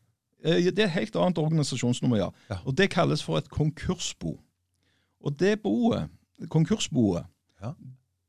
Eh, 0.44 0.54
Det 0.64 0.78
er 0.78 0.84
et 0.84 0.90
helt 0.90 1.16
annet 1.16 1.38
organisasjonsnummer, 1.38 2.16
ja. 2.16 2.30
Ja. 2.50 2.58
Og 2.66 2.76
Det 2.76 2.90
kalles 2.90 3.22
for 3.22 3.36
et 3.38 3.48
konkursbo. 3.50 4.38
Og 5.24 5.38
det 5.38 5.62
boet, 5.62 6.08
konkursboet, 6.50 7.24
Ja. 7.62 7.72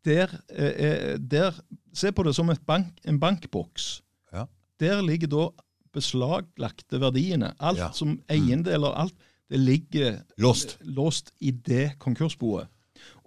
der, 0.05 0.27
eh, 0.49 1.13
eh, 1.13 1.17
der 1.31 1.51
Se 1.93 2.11
på 2.11 2.23
det 2.23 2.35
som 2.35 2.51
bank, 2.67 2.87
en 3.05 3.19
bankboks. 3.19 4.01
Ja. 4.33 4.45
Der 4.79 5.01
ligger 5.01 5.27
da 5.27 5.47
beslaglagte 5.93 6.99
verdiene. 7.01 7.53
Alt 7.59 7.77
Ja. 7.79 7.91
som 7.91 8.19
eiendeler, 8.29 8.93
alt, 8.95 9.13
det 9.49 9.59
ligger 9.59 10.19
Låst. 10.37 10.77
låst 10.81 11.31
i 11.41 11.51
det 11.51 11.97
konkursboet. 11.99 12.67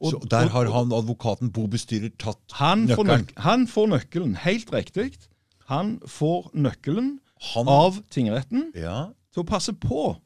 Og- 0.01 0.11
Så 0.13 0.29
der 0.31 0.49
har 0.49 0.71
han 0.71 0.93
advokaten, 0.93 1.51
bobestyrer, 1.53 2.11
tatt 2.19 2.39
han 2.53 2.87
får, 2.89 3.05
nøkkelen. 3.05 3.19
nøk 3.27 3.33
han 3.39 3.67
får 3.67 3.87
nøkkelen, 3.89 4.37
helt 4.37 4.71
riktig. 4.73 5.19
Han 5.67 6.01
får 6.07 6.51
nøkkelen 6.55 7.19
Han 7.55 7.69
av 7.69 8.03
tingretten 8.11 8.73
Ja. 8.75 9.07
til 9.35 9.43
å 9.43 9.47
passe 9.47 9.73
på 9.73 10.17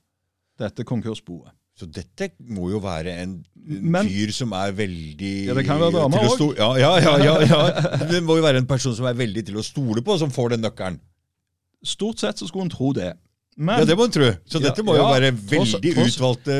dette 0.58 0.84
konkursboet. 0.84 1.50
Så 1.76 1.84
dette 1.92 2.30
må 2.40 2.70
jo 2.72 2.78
være 2.80 3.12
en 3.20 3.34
Men- 3.66 4.06
fyr 4.08 4.30
som 4.32 4.52
er 4.56 4.72
veldig 4.72 5.32
Ja, 5.50 5.54
det 5.54 5.66
kan 5.66 5.80
være 5.80 5.92
dama 5.92 6.16
å 6.16 6.56
Ja, 6.56 6.70
ja, 6.80 6.92
ja, 6.98 7.16
ja, 7.18 7.34
ja. 7.44 7.96
Det 8.08 8.22
må 8.24 8.38
jo 8.38 8.42
være 8.46 8.62
en 8.62 8.66
person 8.66 8.94
som 8.96 9.04
er 9.06 9.14
veldig 9.18 9.44
til 9.44 9.56
å 9.60 9.64
stole 9.64 10.00
på, 10.00 10.16
som 10.18 10.30
får 10.30 10.54
den 10.54 10.62
nøkkelen. 10.64 10.98
Stort 11.84 12.18
sett 12.18 12.38
så 12.40 12.48
skulle 12.48 12.64
en 12.64 12.72
tro 12.72 12.92
det. 12.96 13.12
Men 13.58 13.78
Ja, 13.80 13.84
det 13.88 13.94
må 13.96 14.04
en 14.04 14.10
tro. 14.12 14.26
Så 14.44 14.60
dette 14.60 14.82
må 14.84 14.92
jo 14.98 15.00
ja, 15.00 15.08
være 15.14 15.30
tross- 15.32 15.70
veldig 15.80 15.92
tross- 15.96 16.16
utvalgte 16.18 16.56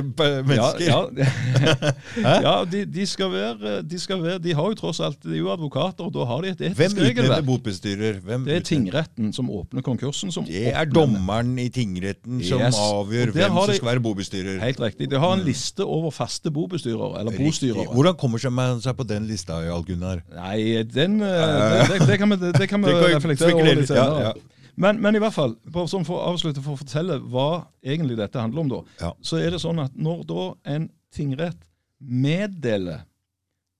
mennesker. 0.48 0.86
Ja, 0.86 1.00
ja. 1.20 2.30
ja 2.46 2.54
de, 2.64 2.80
de, 2.88 3.04
skal 3.06 3.28
være, 3.34 3.74
de 3.84 3.98
skal 4.00 4.22
være 4.22 4.38
De 4.40 4.54
har 4.56 4.70
jo 4.72 4.78
tross 4.78 5.00
alt 5.04 5.18
De 5.26 5.34
er 5.34 5.42
jo 5.42 5.50
advokater, 5.52 6.06
og 6.08 6.14
da 6.14 6.24
har 6.30 6.40
de 6.46 6.54
et 6.54 6.62
etisk 6.70 6.78
Hvem 6.80 6.96
regelverk. 7.04 7.44
bobestyrer? 7.50 8.22
Hvem 8.24 8.46
Det 8.48 8.56
er 8.56 8.64
tingretten 8.64 9.28
som 9.36 9.50
åpner 9.52 9.84
konkursen. 9.84 10.32
Som 10.32 10.48
Det 10.48 10.72
er 10.72 10.88
dommeren 10.88 11.52
i 11.60 11.68
tingretten 11.68 12.40
som 12.48 12.64
Yes. 12.64 12.80
avgjør 12.80 13.34
hvem 13.36 13.60
som 13.60 13.74
skal 13.76 13.90
være 13.92 14.04
bobestyrer. 14.08 14.58
Helt 14.64 14.80
riktig. 14.80 15.10
De 15.12 15.20
har 15.20 15.36
en 15.36 15.44
liste 15.44 15.84
over 15.84 16.10
faste 16.16 16.48
bobestyrere, 16.50 17.20
eller 17.20 17.36
bostyrere. 17.36 17.86
Hvordan 17.92 18.16
kommer 18.16 18.40
man 18.50 18.80
seg 18.80 18.96
på 18.96 19.04
den 19.06 19.28
lista, 19.28 19.60
Jarl 19.68 19.84
Gunnar? 19.84 20.24
Nei, 20.34 20.82
den, 20.82 21.20
eh, 21.20 21.92
det, 21.92 22.06
det, 22.08 22.18
kan 22.18 22.30
vi, 22.32 22.36
det 22.56 22.68
kan 22.72 22.80
vi 22.80 22.92
Det 22.92 23.12
kan 23.12 23.20
vi 23.22 23.34
litt 23.34 23.88
senere. 23.88 23.96
ja, 23.96 24.30
ja. 24.30 24.32
Men, 24.76 25.00
men 25.00 25.16
i 25.16 25.18
hvert 25.23 25.33
fall, 25.33 25.54
bare 25.73 25.88
sånn 25.88 26.04
for 26.04 26.21
å 26.21 26.33
avslutte, 26.35 26.61
for 26.62 26.76
å 26.76 26.80
fortelle 26.83 27.16
hva 27.33 27.66
egentlig 27.85 28.16
dette 28.18 28.40
handler 28.40 28.61
om, 28.61 28.68
da, 28.68 28.80
Ja. 29.00 29.12
så 29.25 29.38
er 29.40 29.50
det 29.50 29.61
sånn 29.62 29.80
at 29.83 29.95
når 29.97 30.25
da 30.28 30.54
en 30.75 30.90
tingrett 31.14 31.62
meddeler 32.00 33.04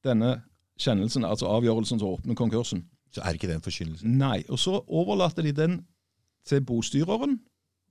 denne 0.07 0.43
kjennelsen, 0.81 1.25
altså 1.25 1.49
avgjørelsen 1.53 1.99
som 2.01 2.09
åpner 2.15 2.35
konkursen, 2.39 2.85
Så 3.15 3.23
er 3.25 3.35
ikke 3.37 3.49
det 3.49 3.55
en 3.57 3.65
forkynnelse. 3.65 4.05
nei, 4.05 4.45
og 4.49 4.59
så 4.59 4.83
overlater 4.89 5.43
de 5.43 5.53
den 5.53 5.87
til 6.47 6.61
bostyreren, 6.61 7.39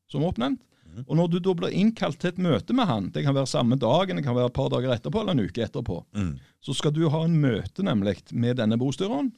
som 0.08 0.22
oppnevnt. 0.24 0.60
Mhm. 0.86 1.06
Og 1.08 1.18
når 1.18 1.28
du 1.32 1.40
da 1.40 1.54
blir 1.54 1.74
innkalt 1.74 2.20
til 2.20 2.30
et 2.30 2.38
møte 2.38 2.74
med 2.74 2.86
han, 2.88 3.10
det 3.10 3.24
kan 3.26 3.34
være 3.36 3.48
samme 3.48 3.76
dagen, 3.78 4.16
det 4.18 4.24
kan 4.24 4.36
være 4.36 4.46
et 4.48 4.54
par 4.54 4.70
dager 4.70 4.94
etterpå 4.96 5.22
eller 5.22 5.32
en 5.32 5.40
uke 5.50 5.62
etterpå, 5.66 6.06
Mm. 6.14 6.40
så 6.64 6.74
skal 6.76 6.92
du 6.92 7.10
ha 7.10 7.24
en 7.26 7.42
møte 7.42 7.84
nemlig 7.84 8.22
med 8.32 8.58
denne 8.58 8.78
bostyreren. 8.78 9.32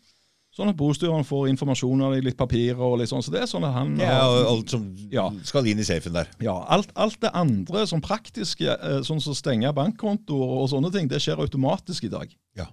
Sånn 0.56 0.70
at 0.72 0.78
bostyreren 0.80 1.26
får 1.28 1.50
informasjon 1.52 2.02
av 2.02 2.16
litt 2.24 2.38
papirer 2.38 2.80
og 2.82 2.98
litt 3.00 3.10
sånn. 3.12 3.22
Så 3.22 3.30
det 3.32 3.42
er 3.44 3.50
sånn 3.52 3.66
at 3.68 3.74
han 3.76 3.92
Ja, 4.00 4.24
og 4.26 4.48
alt 4.56 4.70
som 4.74 4.88
Ja. 5.12 5.30
skal 5.44 5.68
inn 5.68 5.78
i 5.80 5.84
safen 5.84 6.14
der. 6.14 6.28
ja, 6.42 6.56
alt, 6.70 6.90
alt 6.96 7.20
det 7.22 7.30
andre 7.34 7.86
som 7.86 8.02
praktiske, 8.02 8.66
eh, 8.66 9.02
sånn 9.06 9.22
som 9.22 9.34
stenge 9.38 9.72
bankkontoer 9.74 10.64
og 10.64 10.70
sånne 10.70 10.92
ting, 10.92 11.08
det 11.08 11.20
skjer 11.22 11.38
automatisk 11.38 12.06
i 12.06 12.10
dag. 12.10 12.34
Ja. 12.56 12.66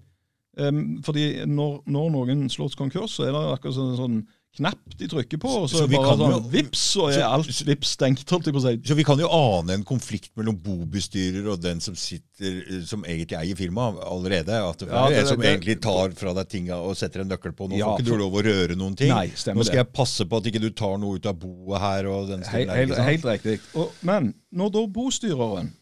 Um, 0.56 1.02
fordi 1.02 1.44
når, 1.46 1.82
når 1.86 2.10
noen 2.14 2.48
slås 2.48 2.76
konkurs, 2.76 3.10
så 3.18 3.26
er 3.26 3.32
det 3.32 3.58
akkurat 3.58 3.74
sånn, 3.74 3.96
sånn 3.98 4.26
knapp 4.56 4.94
de 4.98 5.08
trykker 5.10 5.38
på, 5.42 5.48
og 5.64 5.68
så, 5.68 5.80
Så 5.80 5.86
det 5.88 5.96
bare 5.98 6.16
sånn 6.16 6.30
jo- 6.32 6.48
vips, 6.52 6.78
så 6.94 7.08
er 7.08 7.16
så- 7.18 7.30
alt 7.34 7.46
vips 7.66 7.88
stengt, 7.96 8.24
holdt 8.30 8.46
jeg 8.46 8.54
på 8.54 8.60
å 8.60 8.62
si. 8.62 8.76
Så 8.88 8.94
vi 8.96 9.04
kan 9.04 9.18
jo 9.18 9.28
ane 9.28 9.70
en 9.74 9.82
konflikt 9.84 10.30
mellom 10.36 10.56
bobestyrer 10.62 11.48
og 11.52 11.60
den 11.60 11.80
som 11.80 11.94
sitter, 11.94 12.84
som 12.86 13.02
egentlig 13.04 13.36
eier 13.38 13.56
firmaet 13.56 13.98
allerede. 14.04 14.48
At 14.70 14.78
det 14.78 14.88
Ja, 14.88 15.06
er 15.06 15.10
det- 15.10 15.26
som 15.28 15.40
det- 15.40 15.60
egentlig 15.60 15.80
tar 15.82 16.10
fra 16.10 16.32
deg 16.34 16.48
tinga 16.48 16.76
og 16.76 16.96
setter 16.96 17.20
en 17.22 17.28
nøkkel 17.28 17.52
på. 17.54 17.68
Nå 17.68 17.76
Ja, 17.78 17.86
får 17.86 18.00
ikke 18.00 18.04
du 18.04 18.16
lov 18.18 18.32
å 18.32 18.42
røre 18.44 18.76
noen 18.76 18.96
ting. 18.96 19.08
Nei, 19.08 19.26
stemmer 19.34 19.56
Nå 19.56 19.64
skal 19.66 19.76
jeg 19.84 19.92
passe 19.92 20.24
på 20.24 20.36
at 20.36 20.44
ikke 20.44 20.60
du 20.60 20.70
tar 20.70 20.98
noe 20.98 21.16
ut 21.16 21.26
av 21.26 21.34
boet 21.38 21.80
her. 21.80 22.06
og 22.06 22.28
den 22.28 22.42
stille. 22.42 22.66
stilen 22.66 22.88
He, 22.88 22.94
helt, 22.94 23.22
helt 23.24 23.42
riktig. 23.42 23.60
Og, 23.74 23.90
men 24.02 24.34
når 24.54 24.72
da 24.72 24.86
bostyreren 24.86 25.72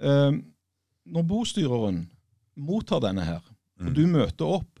eh, 0.00 0.30
Når 1.10 1.26
bostyreren 1.26 2.06
mottar 2.58 3.00
denne 3.00 3.24
her, 3.24 3.40
Mm. 3.80 3.86
og 3.88 3.94
du 3.94 4.06
møter 4.06 4.44
opp, 4.58 4.78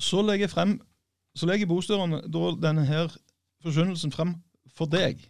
så 0.00 0.24
legger, 0.24 0.48
jeg 0.48 0.50
frem, 0.50 0.80
så 1.36 1.48
legger 1.48 1.70
bostyreren 1.70 2.20
da 2.30 2.52
denne 2.60 2.86
her 2.88 3.12
forkynnelsen 3.64 4.14
frem 4.14 4.36
for 4.74 4.90
deg. 4.90 5.20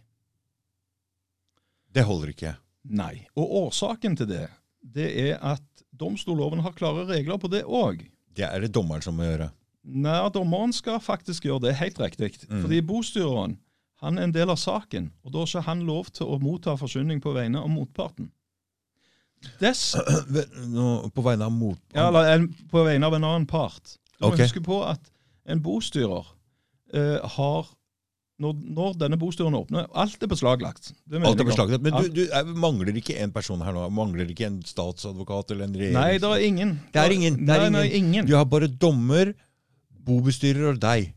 Det 1.93 2.05
holder 2.05 2.33
ikke. 2.33 2.55
Nei. 2.89 3.25
Og 3.37 3.55
årsaken 3.65 4.15
til 4.19 4.29
det, 4.29 4.45
det 4.79 5.09
er 5.29 5.39
at 5.43 5.65
domstolloven 5.99 6.61
har 6.63 6.75
klare 6.77 7.07
regler 7.09 7.39
på 7.41 7.49
det 7.51 7.65
òg. 7.65 8.05
Det 8.37 8.45
er 8.45 8.61
det 8.63 8.71
dommeren 8.75 9.03
som 9.03 9.17
må 9.17 9.27
gjøre. 9.27 9.49
Nei, 9.89 10.19
dommeren 10.33 10.73
skal 10.75 10.99
faktisk 11.01 11.47
gjøre 11.47 11.67
det, 11.67 11.77
helt 11.79 11.99
riktig. 12.01 12.31
Mm. 12.49 12.61
Fordi 12.63 12.81
bostyreren 12.85 13.57
han 13.99 14.17
er 14.17 14.29
en 14.29 14.33
del 14.35 14.51
av 14.51 14.59
saken, 14.59 15.09
og 15.25 15.33
da 15.33 15.41
har 15.41 15.49
ikke 15.49 15.65
han 15.65 15.81
lov 15.87 16.11
til 16.15 16.29
å 16.31 16.37
motta 16.39 16.77
forsyning 16.79 17.19
på 17.23 17.33
vegne 17.35 17.59
av 17.59 17.67
motparten. 17.71 18.29
Dess, 19.59 19.95
på 21.15 21.23
vegne 21.25 21.47
av 21.47 21.51
motparten? 21.51 21.95
ja, 21.95 22.07
eller 22.07 22.47
på 22.71 22.83
vegne 22.87 23.07
av 23.07 23.17
en 23.17 23.27
annen 23.27 23.47
part. 23.47 23.97
Du 24.19 24.27
må 24.27 24.37
huske 24.39 24.63
på 24.63 24.79
at 24.87 25.03
en 25.49 25.61
bostyrer 25.63 26.31
eh, 26.93 27.19
har 27.35 27.69
når, 28.39 28.55
når 28.71 28.95
denne 29.01 29.17
bostyren 29.19 29.55
åpner 29.57 29.89
Alt 29.99 30.21
er 30.23 30.29
beslaglagt. 30.31 30.93
Det 31.03 31.19
Alt 31.27 31.41
er 31.43 31.47
beslaglagt. 31.49 31.83
Men 31.83 31.97
du, 31.97 32.07
du 32.15 32.21
er, 32.31 32.47
mangler 32.55 32.95
ikke 32.95 33.17
en 33.19 33.33
person 33.35 33.59
her 33.65 33.75
nå? 33.75 33.83
Mangler 33.91 34.29
ikke 34.31 34.47
en 34.47 34.61
statsadvokat 34.63 35.51
eller 35.51 35.67
en 35.67 35.75
regjering? 35.75 35.97
Nei, 35.97 36.19
det 36.23 36.29
er 36.29 36.45
ingen. 36.47 36.73
Det 36.93 37.03
er 37.03 37.15
ingen, 37.15 37.39
det 37.43 37.57
er 37.57 37.65
nei, 37.67 37.73
nei, 37.75 37.87
ingen. 37.99 38.29
Du 38.29 38.37
har 38.37 38.47
bare 38.47 38.69
dommer, 38.71 39.33
bobestyrer 40.07 40.71
og 40.71 40.79
deg. 40.79 41.11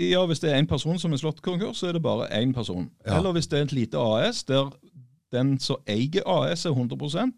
Ja, 0.00 0.24
Hvis 0.24 0.40
det 0.40 0.48
er 0.48 0.62
én 0.62 0.68
person 0.68 0.96
som 0.98 1.12
er 1.12 1.20
slått 1.20 1.42
konkurs, 1.44 1.82
så 1.82 1.90
er 1.90 1.98
det 1.98 2.02
bare 2.02 2.30
én 2.32 2.54
person. 2.56 2.88
Ja. 3.04 3.18
Eller 3.18 3.36
hvis 3.36 3.50
det 3.52 3.58
er 3.58 3.68
et 3.68 3.76
lite 3.76 4.00
AS 4.00 4.40
der 4.48 4.72
den 5.32 5.58
som 5.60 5.80
eier 5.88 6.24
AS 6.28 6.64
er 6.64 6.72
100 6.72 6.96
eh, 6.96 7.32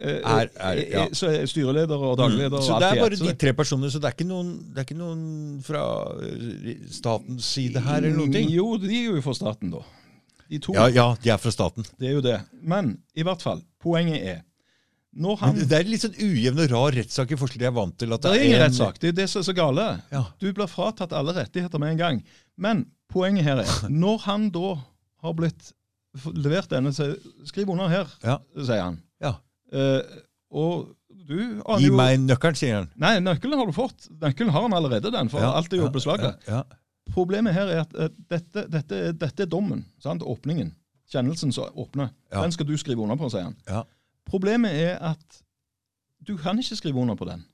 Er- 0.00 0.50
er- 0.58 0.80
ja. 0.90 1.04
Så 1.14 1.28
er 1.30 1.46
styreleder 1.46 1.96
og 2.02 2.16
dagleder. 2.18 2.58
Mm. 2.58 2.64
Så 2.66 2.78
det 2.82 2.88
er 2.90 3.00
bare 3.00 3.16
de 3.16 3.34
tre 3.38 3.52
personene, 3.54 3.90
så 3.90 4.00
det 4.02 4.08
er 4.10 4.16
ikke 4.16 4.26
noen, 4.28 4.48
det 4.74 4.78
er 4.82 4.86
ikke 4.88 4.98
noen 4.98 5.62
fra 5.62 5.84
eh, 6.20 6.80
statens 6.90 7.44
side 7.54 7.80
her 7.80 8.00
eller 8.02 8.16
noen 8.18 8.32
ting? 8.34 8.50
Jo, 8.50 8.76
de 8.82 8.90
er 8.90 9.04
jo 9.14 9.22
fra 9.22 9.34
staten, 9.38 9.70
da. 9.70 9.84
De 10.50 10.58
to. 10.58 10.74
Ja, 10.76 10.88
ja, 10.92 11.06
de 11.22 11.30
er 11.30 11.38
fra 11.40 11.50
staten. 11.54 11.86
Det 11.98 12.08
er 12.10 12.12
jo 12.18 12.20
det. 12.26 12.40
Men 12.62 12.98
i 13.16 13.22
hvert 13.24 13.40
fall, 13.42 13.62
poenget 13.80 14.20
er 14.34 14.42
Når 15.14 15.36
han 15.38 15.54
det 15.70 15.72
er 15.78 15.84
litt 15.86 16.02
sånn 16.02 16.16
ujevn 16.18 16.58
og 16.64 16.72
rar 16.72 16.90
rettssak 16.98 17.30
i 17.30 17.36
forskjell 17.38 17.62
jeg 17.62 17.70
er 17.70 17.76
vant 17.76 17.94
til. 17.96 18.12
At 18.12 18.22
Det 18.26 18.32
er 18.34 18.42
ingen 18.48 18.56
en- 18.58 18.64
rettssak. 18.66 18.98
Det 18.98 19.08
er 19.12 19.12
det 19.20 19.28
som 19.30 19.40
er 19.40 19.44
så 19.46 19.54
gale. 19.54 20.02
Ja. 20.10 20.24
Du 20.42 20.52
blir 20.52 20.66
fratatt 20.66 21.12
alle 21.14 21.32
rettigheter 21.36 21.78
med 21.78 21.92
en 21.92 21.96
gang. 22.02 22.22
Men 22.58 22.86
poenget 23.08 23.44
her 23.46 23.58
er, 23.62 23.70
når 23.88 24.18
han 24.26 24.50
da 24.50 24.74
har 25.22 25.32
blitt 25.38 25.70
levert 26.34 26.68
denne 26.68 26.90
Skriv 27.46 27.70
under 27.70 27.88
her, 27.88 28.06
Ja. 28.24 28.38
sier 28.58 28.82
han. 28.82 28.98
Eh, 29.72 30.20
og 30.54 30.94
du 31.08 31.38
aner 31.64 31.80
Gi 31.80 31.88
jo 31.88 31.98
meg 31.98 32.20
nøkkelen, 32.22 32.58
sier 32.58 32.78
han. 32.80 32.88
Nei, 33.00 33.16
nøkkelen 33.24 33.58
har 33.58 33.68
du 33.70 33.74
fått. 33.76 34.08
Nøkkelen 34.20 34.52
har 34.54 34.66
han 34.66 34.76
allerede, 34.76 35.12
den, 35.14 35.30
for 35.32 35.42
Ja, 35.42 35.54
alt 35.58 35.72
er 35.72 35.80
jo 35.80 35.88
ja, 35.88 35.94
beslaget. 35.94 36.48
Ja. 36.50 36.62
Problemet 37.14 37.56
her 37.56 37.70
er 37.72 37.82
at 37.84 37.96
eh, 37.96 38.12
dette, 38.32 38.66
dette, 38.72 39.00
dette 39.20 39.46
er 39.46 39.50
dommen. 39.50 39.84
Sant? 40.02 40.24
Åpningen. 40.24 40.74
Kjennelsen 41.10 41.52
som 41.52 41.72
åpner. 41.78 42.12
Den 42.32 42.52
skal 42.54 42.66
du 42.68 42.76
skrive 42.80 43.04
under 43.04 43.18
på, 43.20 43.28
sier 43.32 43.48
han. 43.48 43.56
Ja. 43.68 43.82
Problemet 44.28 44.72
er 44.72 44.96
at 45.04 45.42
du 46.24 46.36
kan 46.40 46.58
ikke 46.58 46.78
skrive 46.78 47.00
under 47.00 47.16
på 47.18 47.28
den. 47.28 47.44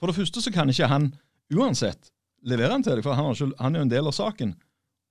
For 0.00 0.10
det 0.10 0.16
første 0.16 0.42
så 0.42 0.52
kan 0.52 0.70
ikke 0.72 0.88
han 0.90 1.12
uansett 1.54 2.10
levere 2.46 2.72
den 2.74 2.84
til 2.86 2.96
deg, 2.96 3.04
for 3.04 3.14
han, 3.14 3.28
har 3.28 3.36
ikke, 3.36 3.56
han 3.60 3.76
er 3.76 3.82
jo 3.82 3.86
en 3.86 3.92
del 3.92 4.10
av 4.10 4.16
saken. 4.16 4.54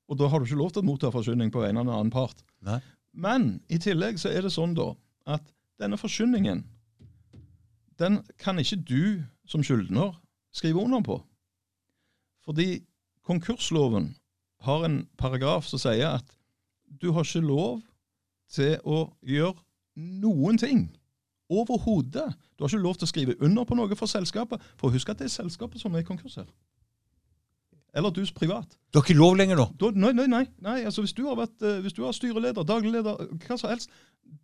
Og 0.10 0.18
da 0.18 0.28
har 0.32 0.42
du 0.42 0.48
ikke 0.48 0.60
lov 0.60 0.74
til 0.74 0.82
å 0.84 0.88
motta 0.90 1.12
forsyning 1.14 1.52
på 1.54 1.62
vegne 1.62 1.84
av 1.84 1.88
en 1.88 1.94
annen 1.94 2.14
part. 2.14 2.42
Nei. 2.66 2.80
Men 3.14 3.52
i 3.70 3.80
tillegg 3.82 4.20
så 4.22 4.32
er 4.34 4.46
det 4.46 4.54
sånn 4.54 4.74
da 4.78 4.92
at 5.30 5.46
denne 5.80 5.98
forsyningen, 5.98 6.66
den 8.00 8.22
kan 8.40 8.60
ikke 8.60 8.80
du 8.90 9.04
som 9.48 9.64
skyldner 9.64 10.14
skrive 10.54 10.80
under 10.80 11.02
på. 11.02 11.20
Fordi 12.46 12.82
konkursloven 13.24 14.16
har 14.62 14.86
en 14.86 15.08
paragraf 15.18 15.68
som 15.68 15.80
sier 15.80 16.20
at 16.20 16.38
du 17.02 17.12
har 17.12 17.28
ikke 17.28 17.46
lov 17.46 17.82
til 18.50 18.80
å 18.86 19.04
gjøre 19.22 19.60
noen 20.24 20.58
ting. 20.58 20.88
Overhodet. 21.50 22.34
Du 22.58 22.64
har 22.64 22.72
ikke 22.72 22.82
lov 22.82 22.98
til 22.98 23.08
å 23.08 23.12
skrive 23.12 23.38
under 23.46 23.66
på 23.66 23.78
noe 23.78 23.96
for 23.98 24.10
selskapet. 24.10 24.62
For 24.78 24.94
husk 24.94 25.10
at 25.10 25.22
det 25.22 25.30
er 25.30 25.38
selskapet 25.38 25.82
som 25.82 25.96
er 25.96 26.04
i 26.04 26.08
konkurs 26.08 26.40
her. 26.42 26.50
Eller 27.94 28.14
du 28.14 28.22
privat. 28.36 28.78
Du 28.94 29.00
har 29.00 29.06
ikke 29.06 29.18
lov 29.18 29.38
lenger 29.38 29.58
nå? 29.58 29.66
Da, 29.82 29.90
nei, 29.98 30.12
nei, 30.14 30.28
nei. 30.30 30.44
nei 30.62 30.78
altså 30.86 31.02
hvis, 31.02 31.14
du 31.18 31.24
har 31.26 31.38
vært, 31.40 31.56
eh, 31.66 31.80
hvis 31.82 31.96
du 31.98 32.04
har 32.06 32.14
styreleder, 32.14 32.66
daglig 32.68 32.94
leder, 32.94 33.18
hva 33.46 33.58
som 33.58 33.72
helst 33.72 33.90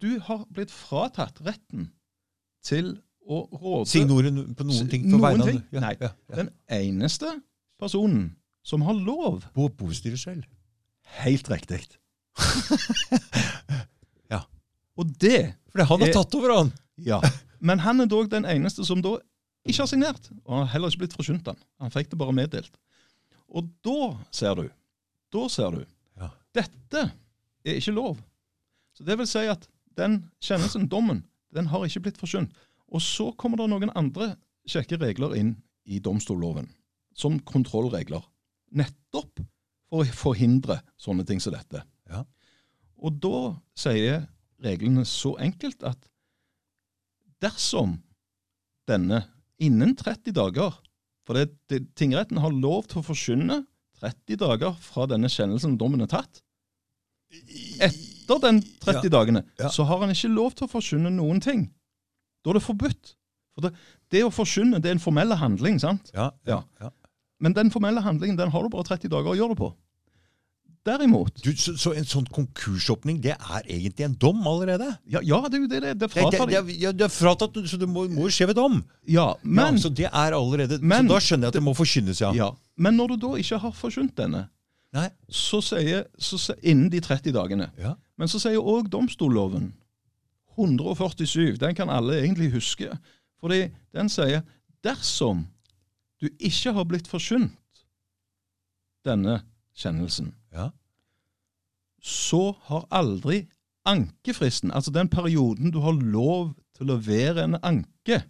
Du 0.02 0.20
har 0.28 0.46
blitt 0.54 0.72
fratatt 0.74 1.42
retten 1.46 1.90
til 2.66 2.96
å 3.26 3.42
råde 3.50 3.90
Si 3.90 4.04
noen 4.06 4.54
på 4.58 4.66
noen 4.68 4.90
ting 4.92 5.08
for 5.10 5.22
vegne 5.24 5.46
av? 5.48 5.60
Ja, 5.74 5.84
Nei. 5.84 5.94
Ja, 6.02 6.12
ja. 6.30 6.36
Den 6.42 6.52
eneste 6.72 7.32
personen 7.82 8.36
som 8.66 8.82
har 8.86 8.98
lov 8.98 9.46
Bo 9.56 9.68
bostyret 9.70 10.22
selv. 10.22 10.46
Helt 11.22 11.50
riktig. 11.52 11.84
Ja. 14.32 14.42
Og 14.98 15.12
det 15.22 15.54
For 15.72 15.86
han 15.86 16.02
har 16.02 16.10
er, 16.10 16.16
tatt 16.16 16.36
over, 16.38 16.54
han. 16.56 16.72
Ja. 16.98 17.20
Men 17.60 17.82
han 17.84 18.02
er 18.02 18.10
dog 18.10 18.30
den 18.32 18.48
eneste 18.50 18.86
som 18.88 19.02
da 19.06 19.18
ikke 19.66 19.84
har 19.84 19.90
signert. 19.92 20.30
Og 20.46 20.54
han 20.56 20.66
har 20.66 20.72
heller 20.74 20.94
ikke 20.94 21.04
blitt 21.06 21.18
forkynt 21.18 21.50
han. 21.52 21.60
Han 21.84 21.94
fikk 21.94 22.10
det 22.12 22.20
bare 22.20 22.36
meddelt. 22.36 22.74
Og 23.54 23.70
da 23.86 24.16
ser 24.34 24.58
du 24.58 24.66
Da 25.34 25.46
ser 25.52 25.78
du. 25.78 25.86
Ja. 26.18 26.32
Dette 26.56 27.02
er 27.66 27.78
ikke 27.78 27.94
lov. 27.96 28.18
Så 28.96 29.04
det 29.06 29.18
vil 29.20 29.28
si 29.30 29.44
at 29.52 29.66
den 30.00 30.22
kjennelsen, 30.44 30.90
dommen, 30.92 31.24
den 31.56 31.70
har 31.72 31.86
ikke 31.86 32.08
blitt 32.08 32.20
forsynt. 32.20 32.54
Og 32.92 33.02
så 33.04 33.32
kommer 33.40 33.60
det 33.60 33.70
noen 33.72 33.94
andre 33.98 34.34
kjekke 34.70 35.00
regler 35.02 35.36
inn 35.38 35.56
i 35.86 36.00
domstolloven, 36.04 36.68
som 37.16 37.40
kontrollregler. 37.48 38.24
Nettopp 38.76 39.42
for 39.90 40.04
å 40.04 40.18
forhindre 40.18 40.80
sånne 41.00 41.26
ting 41.28 41.42
som 41.44 41.54
dette. 41.56 41.84
Ja. 42.10 42.24
Og 42.98 43.20
da 43.22 43.54
sier 43.78 44.26
reglene 44.64 45.06
så 45.08 45.36
enkelt 45.42 45.84
at 45.86 46.00
dersom 47.44 48.00
denne 48.90 49.26
innen 49.62 49.96
30 49.98 50.36
dager 50.36 50.82
For 51.26 51.34
det, 51.34 51.56
det, 51.74 51.80
tingretten 51.98 52.38
har 52.38 52.54
lov 52.54 52.84
til 52.86 53.00
å 53.00 53.06
forkynne 53.08 53.64
30 53.98 54.38
dager 54.44 54.76
fra 54.78 55.08
denne 55.10 55.26
kjennelsen 55.26 55.74
dommen 55.82 56.04
er 56.06 56.12
tatt. 56.12 56.38
Etter 58.26 58.42
den 58.44 58.62
30 58.84 59.14
dagene 59.14 59.44
så 59.72 59.86
har 59.88 60.02
han 60.04 60.12
ikke 60.14 60.34
lov 60.34 60.56
til 60.58 60.68
å 60.68 60.72
forkynne 60.72 61.14
noen 61.14 61.40
ting. 61.44 61.68
Da 62.44 62.52
er 62.52 62.60
det 62.60 62.66
forbudt. 62.66 63.16
For 63.56 63.68
det, 63.68 63.72
det 64.12 64.26
å 64.26 64.34
forkynne 64.34 64.82
det 64.84 64.92
er 64.92 64.98
en 64.98 65.04
formell 65.04 65.32
handling, 65.40 65.80
sant? 65.80 66.12
Ja, 66.14 66.32
ja, 66.50 66.64
Ja. 66.82 66.92
Men 67.40 67.54
den 67.54 67.68
formelle 67.70 68.00
handlingen 68.02 68.38
den 68.40 68.52
har 68.52 68.64
du 68.64 68.70
bare 68.72 68.88
30 68.88 69.12
dager 69.12 69.34
å 69.34 69.36
gjøre 69.36 69.54
det 69.54 69.60
på. 69.60 69.74
Derimot 70.86 71.42
Du, 71.42 71.50
så, 71.58 71.74
så 71.82 71.94
en 71.98 72.06
sånn 72.06 72.28
konkursåpning, 72.30 73.18
det 73.24 73.34
er 73.34 73.64
egentlig 73.66 74.06
en 74.06 74.16
dom 74.22 74.44
allerede? 74.48 74.92
Ja, 75.10 75.22
ja 75.26 75.40
det 75.50 75.58
er 75.58 75.64
jo 75.64 75.70
det 75.72 75.80
det, 75.82 75.94
det 76.04 76.10
Det, 76.14 76.26
det, 76.46 76.62
det, 76.70 76.92
det 77.00 77.06
er 77.08 77.14
fratatt, 77.14 77.58
så 77.72 77.80
det 77.82 77.90
må, 77.90 78.06
jo 78.06 78.30
skje 78.30 78.48
ved 78.52 78.60
dom. 78.60 78.84
Ja, 79.10 79.32
men, 79.42 79.80
så 79.82 79.90
det 79.90 80.12
er 80.12 80.38
allerede 80.38 80.78
men- 80.82 81.10
Så 81.10 81.16
da 81.16 81.20
skjønner 81.26 81.48
jeg 81.50 81.56
at 81.56 81.60
det 81.60 81.64
må 81.66 81.74
forkynnes, 81.78 82.22
ja. 82.22 82.32
ja, 82.38 82.52
men 82.78 82.98
når 83.00 83.16
du 83.16 83.18
da 83.26 83.34
ikke 83.42 83.60
har 83.66 83.74
forkynt 83.74 84.14
denne, 84.20 84.46
Nei. 84.96 85.10
så 85.28 85.60
sier, 85.66 86.06
så 86.22 86.38
så, 86.40 86.54
innen 86.62 86.92
de 86.94 87.02
30 87.02 87.34
dagene 87.34 87.72
Ja. 87.82 87.96
Men 88.18 88.28
så 88.32 88.40
sier 88.40 88.62
òg 88.62 88.88
domstolloven 88.94 89.74
147, 90.56 91.58
den 91.60 91.76
kan 91.76 91.90
alle 91.92 92.22
egentlig 92.22 92.54
huske, 92.54 92.94
fordi 93.42 93.66
den 93.94 94.08
sier 94.10 94.46
dersom 94.86 95.46
du 96.22 96.30
ikke 96.40 96.72
har 96.78 96.86
blitt 96.88 97.10
forsynt 97.12 97.84
denne 99.06 99.42
kjennelsen, 99.78 100.32
Ja. 100.56 100.70
så 102.02 102.56
har 102.70 102.86
aldri 102.92 103.48
ankefristen, 103.86 104.72
altså 104.72 104.92
den 104.96 105.10
perioden 105.10 105.72
du 105.72 105.80
har 105.84 105.94
lov 106.00 106.56
til 106.78 106.86
å 106.88 106.96
levere 106.96 107.44
en 107.44 107.56
anke, 107.62 108.24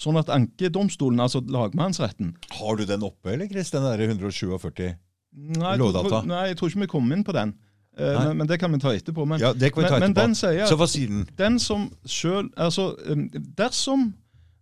sånn 0.00 0.18
at 0.18 0.28
ankedomstolen, 0.32 1.20
altså 1.20 1.40
lagmannsretten 1.46 2.34
Har 2.58 2.76
du 2.76 2.84
den 2.88 3.02
oppe, 3.06 3.32
eller 3.34 3.48
Chris? 3.48 3.70
Den 3.70 3.82
derre 3.84 4.08
147? 4.10 4.96
Nei, 5.32 5.70
jeg 5.76 5.78
Lovdata. 5.78 6.08
tror- 6.08 6.26
nei, 6.26 6.46
jeg 6.48 6.56
tror 6.58 6.68
ikke 6.70 6.80
vi 6.80 6.86
kom 6.86 7.12
inn 7.12 7.22
på 7.24 7.32
den. 7.32 7.54
Men, 8.00 8.36
men 8.40 8.48
det 8.48 8.58
kan 8.60 8.72
vi 8.72 8.78
ta 8.82 8.92
etterpå. 8.96 9.26
Men, 9.28 9.40
Ja, 9.42 9.52
det 9.52 9.72
kan 9.74 9.82
vi 9.84 9.88
ta 9.88 9.98
men, 9.98 10.00
men 10.00 10.12
etterpå. 10.12 10.26
den 10.26 10.34
sier 10.38 10.66
Så 10.70 10.76
hva 10.80 10.86
sier 10.88 11.24
den? 11.38 11.58
som 11.58 11.88
sjøl 12.06 12.50
Altså, 12.56 12.94
um, 13.10 13.28
dersom 13.58 14.10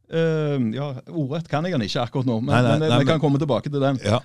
Uh, 0.09 0.57
Ja, 0.73 0.87
ordrett 1.13 1.49
kan 1.53 1.67
jeg 1.69 1.75
den 1.75 1.83
ikke 1.85 2.01
akkurat 2.01 2.25
nå, 2.25 2.39
men, 2.41 2.49
Nei, 2.55 2.63
nei, 2.65 2.79
men 2.81 2.89
nei, 2.89 2.99
vi 3.03 3.09
kan 3.11 3.21
komme 3.21 3.37
tilbake 3.39 3.69
til 3.69 3.83
den. 3.83 3.99
Ja. 4.01 4.23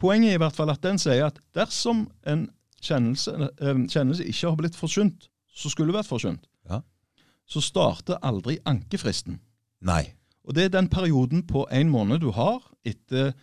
Poenget 0.00 0.32
er 0.32 0.34
i 0.34 0.40
hvert 0.42 0.56
fall 0.56 0.70
at 0.72 0.80
den 0.82 0.98
sier 0.98 1.26
at 1.28 1.36
dersom 1.54 2.08
en 2.26 2.48
kjennelse, 2.82 3.30
uh, 3.62 3.84
kjennelse 3.86 4.24
ikke 4.26 4.48
har 4.48 4.56
blitt 4.58 4.74
forsynt, 4.80 5.28
så 5.54 5.70
skulle 5.70 5.94
vært 5.94 6.08
forsynt, 6.10 6.42
Ja. 6.68 6.80
så 7.46 7.60
starter 7.62 8.18
aldri 8.22 8.58
ankefristen. 8.66 9.38
Nei. 9.80 10.14
Og 10.48 10.54
det 10.56 10.64
er 10.64 10.74
den 10.80 10.88
perioden 10.88 11.44
på 11.46 11.66
en 11.70 11.90
måned 11.92 12.20
du 12.24 12.30
har 12.32 12.58
etter 12.84 13.34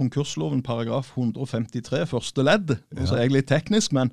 konkursloven 0.00 0.64
paragraf 0.66 1.12
153 1.16 2.06
første 2.10 2.44
ledd. 2.46 2.74
Ja. 2.96 3.06
er 3.14 3.24
jeg 3.26 3.36
litt 3.36 3.50
teknisk, 3.52 3.94
men 3.96 4.12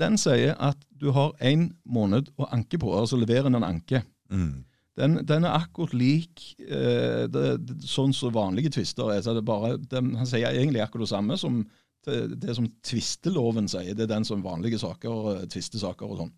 den 0.00 0.18
sier 0.20 0.56
at 0.60 0.78
du 1.00 1.10
har 1.16 1.34
en 1.44 1.70
måned 1.88 2.28
å 2.36 2.48
anke 2.52 2.78
på, 2.80 2.92
altså 2.92 3.18
levere 3.20 3.48
en 3.48 3.64
anke. 3.64 4.02
Mm. 4.32 4.64
Den, 4.96 5.18
den 5.28 5.44
er 5.44 5.58
akkurat 5.58 5.92
lik 5.96 6.42
eh, 6.64 7.26
det, 7.28 7.44
det, 7.68 7.76
sånn 7.84 8.14
som 8.16 8.32
vanlige 8.32 8.72
tvister 8.78 9.12
er. 9.12 9.20
Så 9.24 9.34
det 9.36 9.42
er 9.42 9.48
bare, 9.50 9.74
den, 9.92 10.14
han 10.16 10.28
sier 10.28 10.48
egentlig 10.48 10.80
akkurat 10.84 11.04
det 11.04 11.12
samme 11.12 11.36
som 11.40 11.60
det, 12.06 12.38
det 12.40 12.54
som 12.56 12.68
tvisteloven 12.86 13.68
sier. 13.68 13.92
Det 13.96 14.06
er 14.06 14.14
den 14.14 14.24
som 14.24 14.44
vanlige 14.44 14.80
saker, 14.80 15.30
eh, 15.34 15.46
tvistesaker 15.52 16.08
og 16.08 16.22
sånn. 16.22 16.34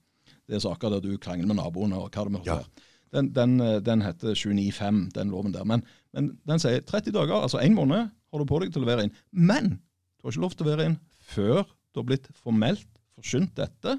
Det 0.49 0.59
er 0.59 0.65
saker 0.65 0.97
der 0.97 1.05
du 1.05 1.13
krangler 1.23 1.51
med 1.51 1.61
naboene 1.61 2.01
og 2.01 2.11
hva 2.11 2.25
det 2.27 2.35
måtte 2.35 2.51
Ja. 2.51 2.61
være. 2.63 2.87
Den, 3.15 3.31
den, 3.37 3.61
eh, 3.65 3.79
den 3.81 4.03
heter 4.05 4.35
295, 4.35 5.03
den 5.15 5.31
loven 5.33 5.55
der. 5.55 5.65
Men, 5.65 5.85
men 6.13 6.33
den 6.49 6.59
sier 6.63 6.83
30 6.83 7.15
dager, 7.15 7.39
altså 7.39 7.63
én 7.63 7.77
måned, 7.79 8.11
har 8.33 8.43
du 8.43 8.49
på 8.49 8.61
deg 8.63 8.73
til 8.73 8.83
å 8.83 8.87
levere 8.87 9.07
inn. 9.07 9.15
Men 9.31 9.75
du 9.77 10.27
har 10.27 10.35
ikke 10.35 10.45
lov 10.45 10.57
til 10.57 10.67
å 10.67 10.71
levere 10.71 10.91
inn 10.91 10.99
før 11.29 11.63
du 11.65 12.01
har 12.01 12.09
blitt 12.09 12.29
formelt 12.37 12.89
forsynt 13.19 13.55
dette, 13.59 13.97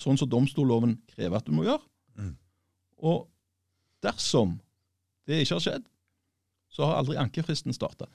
sånn 0.00 0.18
som 0.20 0.28
domstolloven 0.30 0.96
krever 1.12 1.38
at 1.38 1.46
du 1.46 1.54
må 1.56 1.64
gjøre. 1.66 1.82
Mm. 2.20 2.34
Og 3.08 3.24
dersom 4.04 4.58
det 5.28 5.42
ikke 5.44 5.56
har 5.58 5.64
skjedd, 5.64 5.86
så 6.70 6.86
har 6.86 7.00
aldri 7.00 7.18
ankefristen 7.18 7.74
starta. 7.74 8.06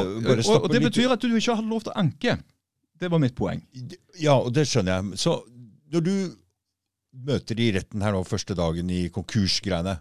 Og, 0.00 0.62
og 0.64 0.70
det 0.72 0.80
betyr 0.86 1.12
at 1.12 1.22
du 1.22 1.34
ikke 1.36 1.58
har 1.58 1.66
lov 1.66 1.84
til 1.84 1.92
å 1.92 1.98
anke. 2.00 2.38
Det 3.00 3.10
var 3.12 3.20
mitt 3.20 3.36
poeng. 3.36 3.60
Ja, 4.20 4.38
og 4.38 4.52
det 4.56 4.66
skjønner 4.68 4.98
jeg. 5.00 5.20
Så 5.20 5.36
når 5.92 6.06
du 6.06 6.14
møter 7.26 7.60
i 7.60 7.70
retten 7.74 8.04
her 8.04 8.14
nå 8.14 8.22
første 8.28 8.56
dagen 8.56 8.90
i 8.92 9.06
konkursgreiene, 9.12 9.98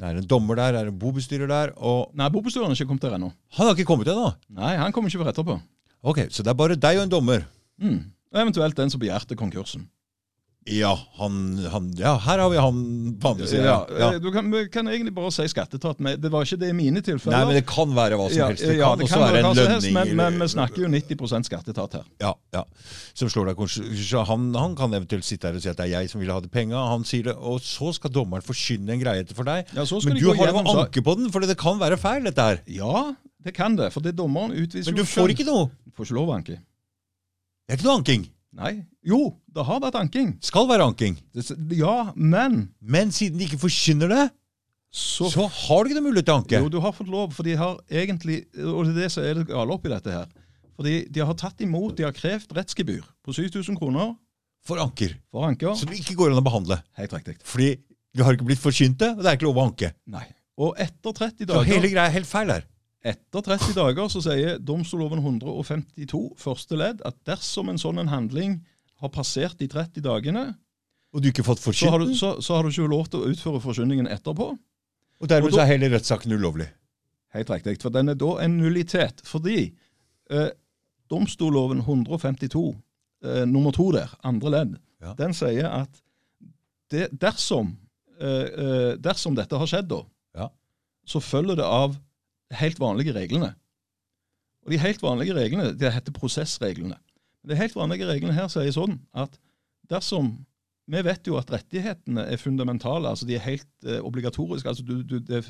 Det 0.00 0.08
er 0.08 0.16
en 0.22 0.26
dommer 0.28 0.56
der, 0.56 0.72
det 0.72 0.80
er 0.80 0.88
en 0.88 0.98
bobestyrer 0.98 1.48
der, 1.50 1.74
og 1.76 2.14
Nei, 2.16 2.30
bobestyreren 2.32 2.72
har 2.72 2.78
ikke 2.78 2.88
kommet 2.88 3.04
der 3.04 3.16
ennå. 3.18 3.32
han 3.58 3.66
har 3.68 3.74
ikke 3.76 3.84
kommet 3.90 4.08
ennå. 4.08 4.30
Nei, 4.56 4.74
han 4.80 4.92
kommer 4.96 5.12
ikke 5.12 5.20
før 5.20 5.32
etterpå. 5.34 5.58
Ok, 6.02 6.22
så 6.32 6.42
det 6.42 6.48
er 6.54 6.56
bare 6.56 6.78
deg 6.80 6.96
og 6.96 7.04
en 7.04 7.12
dommer. 7.12 7.44
Mm. 7.80 7.98
Og 8.32 8.40
eventuelt 8.40 8.76
den 8.78 8.88
som 8.92 9.00
begjærte 9.02 9.36
konkursen. 9.36 9.84
Ja, 10.70 10.92
han, 11.18 11.36
han, 11.72 11.86
ja 11.98 12.12
her 12.22 12.38
har 12.38 12.50
vi 12.52 12.58
han 12.62 12.76
på 13.20 13.32
andre 13.32 13.46
siden. 13.50 13.64
Ja, 13.66 13.78
Ja. 13.90 14.10
eh, 14.14 14.18
Du 14.22 14.30
kan, 14.32 14.46
kan 14.70 14.86
egentlig 14.88 15.12
bare 15.16 15.32
si 15.34 15.46
skatteetaten. 15.50 16.06
Det 16.20 16.30
var 16.30 16.44
ikke 16.46 16.58
det 16.60 16.68
i 16.70 16.76
mine 16.76 17.02
tilfeller. 17.02 17.36
Nei, 17.36 17.44
men 17.48 17.58
det 17.58 17.64
kan 17.66 17.90
være 17.96 18.18
hva 18.20 18.28
som 18.30 18.46
helst. 18.50 18.62
Det 18.62 18.76
ja, 18.78 18.90
kan 18.92 18.98
det 19.02 19.08
kan 19.10 19.24
være 19.24 19.40
en 19.42 19.48
helst, 19.50 19.64
lønning. 19.66 19.94
men, 19.98 20.16
men 20.20 20.38
vi 20.44 20.48
snakker 20.54 20.84
jo 20.84 20.90
90% 20.94 21.48
skatteetat 21.50 21.96
her. 21.98 22.04
Ja, 22.22 22.32
ja. 22.54 22.62
Som 23.18 23.32
slår 23.32 23.50
deg 23.50 23.64
så 24.00 24.24
han, 24.28 24.46
han 24.54 24.76
kan 24.78 24.94
eventuelt 24.94 25.26
sitte 25.26 25.50
her 25.50 25.58
og 25.58 25.62
si 25.64 25.68
at 25.72 25.76
det 25.80 25.88
er 25.88 25.94
jeg 26.00 26.10
som 26.12 26.20
ville 26.22 26.32
ha 26.32 26.40
de 26.40 26.48
penga. 26.52 26.78
Han 26.94 27.04
sier 27.08 27.30
det, 27.30 27.36
og 27.36 27.60
så 27.64 27.90
skal 27.96 28.12
dommeren 28.14 28.44
forkynne 28.46 28.94
en 28.94 29.02
greie 29.02 29.26
for 29.34 29.44
deg. 29.48 29.66
Ja, 29.74 29.84
så 29.84 30.00
skal 30.00 30.14
Men 30.14 30.22
du 30.22 30.30
har 30.32 30.54
jo 30.54 30.62
anke 30.78 31.02
på 31.04 31.16
den, 31.18 31.30
for 31.34 31.40
det 31.44 31.58
kan 31.60 31.80
være 31.82 31.98
feil, 32.00 32.22
dette 32.30 32.46
her. 32.46 32.62
Ja, 32.70 33.10
det 33.44 33.54
kan 33.56 33.76
det. 33.76 33.90
For 33.94 34.00
det 34.04 34.14
dommeren 34.18 34.52
utviser 34.54 34.90
jo 34.92 34.96
Men 34.96 35.02
du 35.04 35.08
får 35.08 35.34
ikke 35.34 35.46
noe. 35.48 35.70
Du 35.86 35.92
får 35.96 36.10
ikke 36.10 36.18
lov 36.20 36.30
å 36.30 36.36
anke. 36.38 36.58
Det 37.66 37.74
er 37.74 37.78
ikke 37.80 37.86
noe 37.88 37.98
anking. 38.00 38.24
Nei. 38.56 38.72
Jo, 39.06 39.36
det 39.54 39.62
har 39.68 39.78
vært 39.82 39.96
anking. 40.00 40.32
Skal 40.42 40.66
være 40.68 40.86
anking. 40.90 41.16
Ja, 41.78 42.12
men 42.16 42.70
Men 42.82 43.12
siden 43.14 43.38
de 43.38 43.46
ikke 43.46 43.60
forkynner 43.62 44.10
det, 44.10 44.24
så, 44.90 45.28
så 45.30 45.44
har 45.46 45.84
du 45.84 45.90
ikke 45.90 46.00
noe 46.00 46.08
mulighet 46.08 46.26
til 46.26 46.34
å 46.34 46.40
anke. 46.40 46.58
Jo, 46.64 46.70
du 46.72 46.80
har 46.82 46.94
fått 46.96 47.10
lov, 47.12 47.30
for 47.36 47.46
de 47.46 47.54
har 47.54 47.76
egentlig 47.86 48.40
Og 48.58 48.88
det 48.88 48.96
er 48.96 48.98
det 49.04 49.10
som 49.14 49.22
er 49.22 49.38
det 49.38 49.44
gale 49.52 49.76
oppi 49.76 49.92
dette 49.92 50.10
her. 50.10 50.26
Fordi 50.80 50.96
de 51.12 51.22
har 51.22 51.36
tatt 51.38 51.60
imot, 51.62 51.94
de 51.98 52.06
har 52.08 52.16
krevd 52.16 52.50
rettsgebyr 52.56 53.04
på 53.22 53.34
7000 53.36 53.78
kroner 53.78 54.16
For 54.66 54.80
anker. 54.82 55.14
for 55.30 55.46
anker. 55.46 55.76
Så 55.78 55.86
det 55.86 56.00
ikke 56.00 56.16
går 56.18 56.34
an 56.34 56.42
å 56.42 56.44
behandle. 56.44 56.80
Helt 56.98 57.14
riktig. 57.14 57.36
Fordi 57.46 57.70
du 58.16 58.24
har 58.26 58.34
ikke 58.34 58.48
blitt 58.48 58.58
forkynt 58.62 58.98
det, 58.98 59.12
og 59.14 59.22
det 59.22 59.30
er 59.30 59.38
ikke 59.38 59.46
lov 59.46 59.60
å 59.60 59.66
anke. 59.68 59.92
Nei. 60.10 60.24
Og 60.60 60.74
etter 60.82 61.14
30 61.14 61.46
dager 61.46 61.62
Så 61.62 61.70
hele 61.70 61.88
greia 61.92 62.08
er 62.10 62.16
helt 62.18 62.28
feil 62.28 62.50
her. 62.50 62.66
Etter 63.02 63.40
30 63.42 63.72
dager 63.78 64.08
så 64.12 64.20
sier 64.20 64.58
domstolloven 64.60 65.22
152 65.24 66.34
første 66.36 66.76
ledd 66.76 67.00
at 67.08 67.16
dersom 67.24 67.70
en 67.72 67.78
sånn 67.80 67.98
en 68.02 68.10
handling 68.12 68.58
har 69.00 69.08
passert 69.14 69.56
de 69.58 69.68
30 69.72 70.02
dagene, 70.04 70.54
Og 71.12 71.22
du 71.22 71.28
ikke 71.30 71.42
fått 71.42 71.58
så 71.64 71.88
har, 71.90 71.98
du, 71.98 72.12
så, 72.14 72.36
så 72.44 72.54
har 72.58 72.62
du 72.62 72.68
ikke 72.70 72.86
lov 72.92 73.08
til 73.10 73.20
å 73.24 73.30
utføre 73.32 73.60
forkynningen 73.64 74.06
etterpå. 74.06 74.50
og 75.20 75.28
dermed 75.28 75.48
og 75.48 75.50
da- 75.50 75.56
så 75.56 75.62
er 75.64 75.72
hele 75.78 75.88
rettssaken 75.96 76.32
ulovlig. 76.36 76.68
Helt 77.34 77.50
riktig. 77.50 77.80
For 77.82 77.90
den 77.90 78.08
er 78.10 78.14
da 78.14 78.36
en 78.44 78.58
nullitet. 78.58 79.20
Fordi 79.24 79.72
eh, 80.30 80.50
domstolloven 81.10 81.80
152, 81.82 82.76
eh, 83.24 83.44
nummer 83.46 83.72
to 83.72 83.90
der, 83.92 84.12
andre 84.24 84.50
ledd, 84.50 84.76
Ja. 85.00 85.14
den 85.14 85.32
sier 85.34 85.66
at 85.82 85.88
det, 86.90 87.08
dersom, 87.18 87.76
eh, 88.20 88.26
eh, 88.26 88.96
dersom 88.96 89.34
dette 89.34 89.56
har 89.58 89.66
skjedd, 89.66 89.88
da, 89.88 90.02
Ja. 90.36 90.48
så 91.06 91.18
følger 91.20 91.56
det 91.56 91.64
av 91.64 91.96
helt 92.58 92.80
vanlige 92.80 93.14
reglene. 93.14 93.54
Og 94.66 94.74
de 94.74 94.80
helt 94.82 95.02
vanlige 95.02 95.34
reglene, 95.36 95.72
det 95.78 95.92
heter 95.94 96.14
prosessreglene. 96.14 96.98
De 97.48 97.56
helt 97.56 97.76
vanlige 97.76 98.08
reglene 98.08 98.36
her 98.36 98.50
sier 98.52 98.72
sånn 98.74 98.98
at 99.16 99.38
dersom 99.90 100.38
Vi 100.90 100.98
vet 101.06 101.28
jo 101.28 101.36
at 101.38 101.50
rettighetene 101.52 102.24
er 102.32 102.40
fundamentale, 102.40 103.06
altså 103.06 103.22
de 103.28 103.36
er 103.36 103.44
helt 103.44 103.84
eh, 103.86 104.00
obligatoriske. 104.02 104.66
altså 104.66 104.82
du, 104.82 105.04
du, 105.06 105.20
det, 105.22 105.44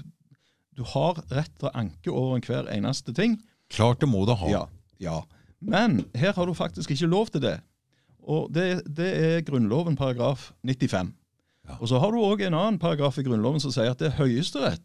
du 0.76 0.82
har 0.84 1.16
rett 1.30 1.54
til 1.56 1.70
å 1.70 1.72
anke 1.80 2.12
over 2.12 2.36
enhver 2.36 2.68
eneste 2.68 3.14
ting. 3.16 3.38
Klart 3.72 4.02
det 4.02 4.10
må 4.10 4.26
du 4.28 4.34
ha. 4.36 4.50
Ja, 4.52 4.60
ja. 5.00 5.22
Men 5.64 6.02
her 6.12 6.34
har 6.36 6.44
du 6.44 6.52
faktisk 6.52 6.92
ikke 6.92 7.08
lov 7.08 7.32
til 7.32 7.40
det. 7.46 7.54
Og 8.20 8.52
det, 8.52 8.82
det 8.84 9.08
er 9.16 9.46
Grunnloven 9.46 9.96
paragraf 9.96 10.50
95. 10.60 11.14
Ja. 11.70 11.78
Og 11.80 11.88
så 11.88 12.02
har 12.02 12.12
du 12.12 12.20
òg 12.20 12.44
en 12.44 12.58
annen 12.58 12.80
paragraf 12.82 13.16
i 13.16 13.24
Grunnloven 13.24 13.64
som 13.64 13.72
sier 13.72 13.94
at 13.94 14.02
det 14.02 14.10
er 14.10 14.18
Høyesterett 14.20 14.84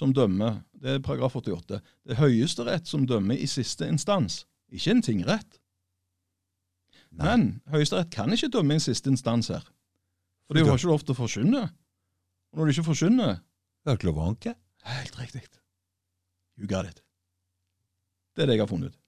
som 0.00 0.14
dømmer. 0.16 0.62
Det 0.80 0.96
er 0.96 1.02
paragraf 1.04 1.36
88. 1.36 1.80
Det 2.08 2.14
er 2.14 2.20
Høyesterett 2.22 2.88
som 2.88 3.04
dømmer 3.08 3.36
i 3.36 3.48
siste 3.50 3.88
instans, 3.88 4.44
ikke 4.72 4.94
en 4.94 5.04
tingrett. 5.04 5.58
Nei. 7.10 7.26
Men 7.26 7.46
Høyesterett 7.74 8.12
kan 8.14 8.32
ikke 8.32 8.52
dømme 8.54 8.78
i 8.78 8.82
siste 8.82 9.12
instans 9.12 9.50
her. 9.52 9.66
For 10.46 10.56
de 10.56 10.64
har 10.66 10.78
ikke 10.78 10.90
lov 10.90 11.04
til 11.04 11.14
å 11.14 11.18
forkynne. 11.20 11.66
Og 12.50 12.58
når 12.58 12.70
de 12.70 12.74
ikke 12.74 12.88
forkynner 12.88 13.36
Det 13.38 13.92
er 13.92 13.98
ikke 13.98 14.08
lov 14.08 14.18
å 14.18 14.30
anke. 14.32 14.54
Helt 14.88 15.18
riktig. 15.20 15.42
You 16.58 16.66
got 16.68 16.88
it. 16.88 17.02
Det 18.34 18.44
er 18.44 18.50
det 18.50 18.56
jeg 18.56 18.64
har 18.64 18.70
funnet 18.70 18.92
ut. 18.92 18.98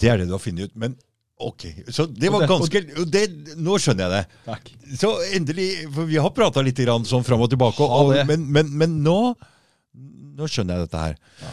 Det 0.00 0.10
er 0.10 0.20
det 0.20 0.26
du 0.28 0.34
har 0.34 0.42
funnet 0.42 0.70
ut. 0.70 0.76
Men 0.80 0.96
ok, 1.40 1.64
så 1.88 2.06
det 2.06 2.30
var 2.32 2.44
ganske 2.50 2.82
det, 3.08 3.24
Nå 3.56 3.78
skjønner 3.80 4.06
jeg 4.06 4.12
det. 4.16 4.42
Takk. 4.48 4.70
Så 5.00 5.12
endelig 5.38 5.68
For 5.94 6.10
vi 6.10 6.20
har 6.20 6.34
prata 6.36 6.64
litt 6.66 6.82
grann 6.82 7.06
sånn 7.08 7.24
fram 7.26 7.42
og 7.46 7.50
tilbake, 7.52 7.86
og, 7.86 8.12
men, 8.28 8.44
men, 8.52 8.70
men 8.82 9.00
nå 9.06 9.18
Nå 9.94 10.46
skjønner 10.48 10.78
jeg 10.78 10.88
dette 10.88 11.04
her. 11.04 11.16
Ja. 11.42 11.52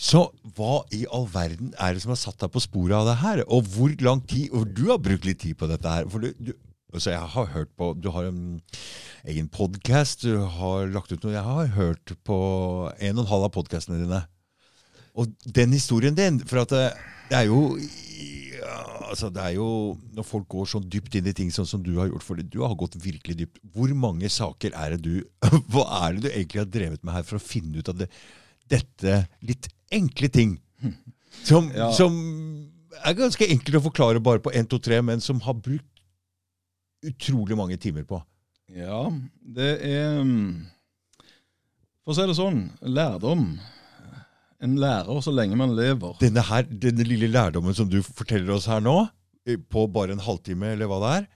Så 0.00 0.22
hva 0.56 0.80
i 0.96 1.02
all 1.12 1.26
verden 1.28 1.74
er 1.76 1.94
det 1.94 2.02
som 2.04 2.14
har 2.14 2.20
satt 2.20 2.40
deg 2.40 2.52
på 2.54 2.62
sporet 2.62 2.96
av 2.96 3.08
det 3.08 3.18
her? 3.20 3.42
Og 3.52 3.68
hvor 3.68 3.92
lang 4.00 4.22
tid 4.28 4.52
Og 4.56 4.70
du 4.72 4.86
har 4.88 5.00
brukt 5.02 5.26
litt 5.28 5.42
tid 5.42 5.58
på 5.60 5.68
dette 5.68 5.92
her. 5.92 6.06
For 6.08 6.22
du, 6.22 6.30
du 6.38 6.54
så 6.98 7.12
jeg 7.12 7.22
har 7.34 7.50
hørt 7.52 7.70
på 7.78 7.92
Du 7.94 8.10
har 8.10 8.26
en 8.26 8.60
egen 9.28 9.48
podkast, 9.52 10.24
du 10.24 10.40
har 10.42 10.88
lagt 10.90 11.12
ut 11.12 11.22
noe 11.22 11.34
Jeg 11.36 11.46
har 11.46 11.74
hørt 11.76 12.14
på 12.26 12.38
en 12.98 13.18
og 13.18 13.24
en 13.24 13.30
halv 13.30 13.46
av 13.50 13.52
podkastene 13.54 14.00
dine. 14.00 14.22
Og 15.14 15.30
den 15.44 15.74
historien 15.76 16.16
din 16.16 16.40
For 16.46 16.64
at 16.64 16.72
det, 16.74 16.86
det 17.30 17.42
er 17.42 17.50
jo 17.50 17.76
altså 19.10 19.28
det 19.34 19.42
er 19.42 19.54
jo 19.56 19.66
Når 20.16 20.26
folk 20.26 20.46
går 20.52 20.68
så 20.70 20.80
dypt 20.82 21.16
inn 21.18 21.26
i 21.30 21.34
ting 21.36 21.50
sånn 21.54 21.68
som 21.68 21.82
du 21.84 21.92
har 21.98 22.08
gjort, 22.10 22.24
for 22.26 22.40
du 22.40 22.58
har 22.62 22.76
gått 22.78 22.96
virkelig 23.02 23.36
dypt. 23.42 23.60
Hvor 23.74 23.92
mange 23.98 24.30
saker 24.32 24.72
er 24.78 24.96
det 24.96 25.02
du 25.04 25.14
Hva 25.72 25.84
er 26.04 26.16
det 26.16 26.22
du 26.24 26.30
egentlig 26.30 26.62
har 26.62 26.70
drevet 26.70 27.04
med 27.04 27.16
her 27.18 27.26
for 27.26 27.40
å 27.40 27.42
finne 27.44 27.82
ut 27.82 27.90
av 27.92 27.98
det, 28.00 28.08
dette 28.70 29.20
litt 29.46 29.68
enkle 29.92 30.30
ting? 30.32 30.56
Som, 31.44 31.68
Ja. 31.74 31.90
som 31.94 32.14
er 33.04 33.14
ganske 33.18 33.46
enkelt 33.46 33.78
å 33.78 33.84
forklare 33.86 34.20
bare 34.22 34.42
på 34.42 34.50
1, 34.54 34.66
2, 34.72 34.78
3, 34.86 34.98
men 35.06 35.20
som 35.24 35.38
har 35.44 35.54
brukt 35.54 35.86
utrolig 37.06 37.56
mange 37.56 37.78
timer 37.80 38.04
på. 38.04 38.18
Ja, 38.74 39.06
det 39.40 39.70
er 39.86 40.20
mm, 40.22 40.66
For 42.04 42.12
å 42.12 42.16
si 42.18 42.26
det 42.28 42.36
sånn, 42.38 42.60
lærdom. 42.82 43.46
En 44.60 44.74
lærer 44.80 45.22
så 45.24 45.32
lenge 45.32 45.56
man 45.56 45.72
lever. 45.76 46.18
Denne, 46.20 46.42
her, 46.44 46.66
denne 46.68 47.04
lille 47.06 47.30
lærdommen 47.32 47.74
som 47.76 47.88
du 47.88 48.00
forteller 48.04 48.52
oss 48.58 48.66
her 48.68 48.82
nå, 48.84 48.96
eh, 49.48 49.56
på 49.56 49.86
bare 49.92 50.12
en 50.16 50.20
halvtime, 50.24 50.74
eller 50.74 50.90
hva 50.90 50.98
det 51.04 51.12
er, 51.20 51.28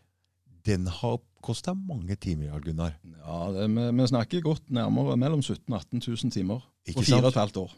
den 0.68 0.86
har 1.00 1.18
kosta 1.44 1.74
mange 1.76 2.16
timer, 2.16 2.50
Jarl 2.50 2.62
Gunnar. 2.64 2.94
Ja, 3.20 3.38
det, 3.52 3.68
vi, 3.72 3.86
vi 4.00 4.06
snakker 4.08 4.44
godt 4.44 4.68
nærmere 4.72 5.16
mellom 5.20 5.42
17 5.44 5.64
000 5.68 5.74
og 5.74 5.80
18 5.80 6.04
000 6.08 6.32
timer 6.36 6.62
på 6.94 7.04
fire 7.04 7.20
og 7.22 7.30
et 7.32 7.40
halvt 7.40 7.58
år. 7.64 7.74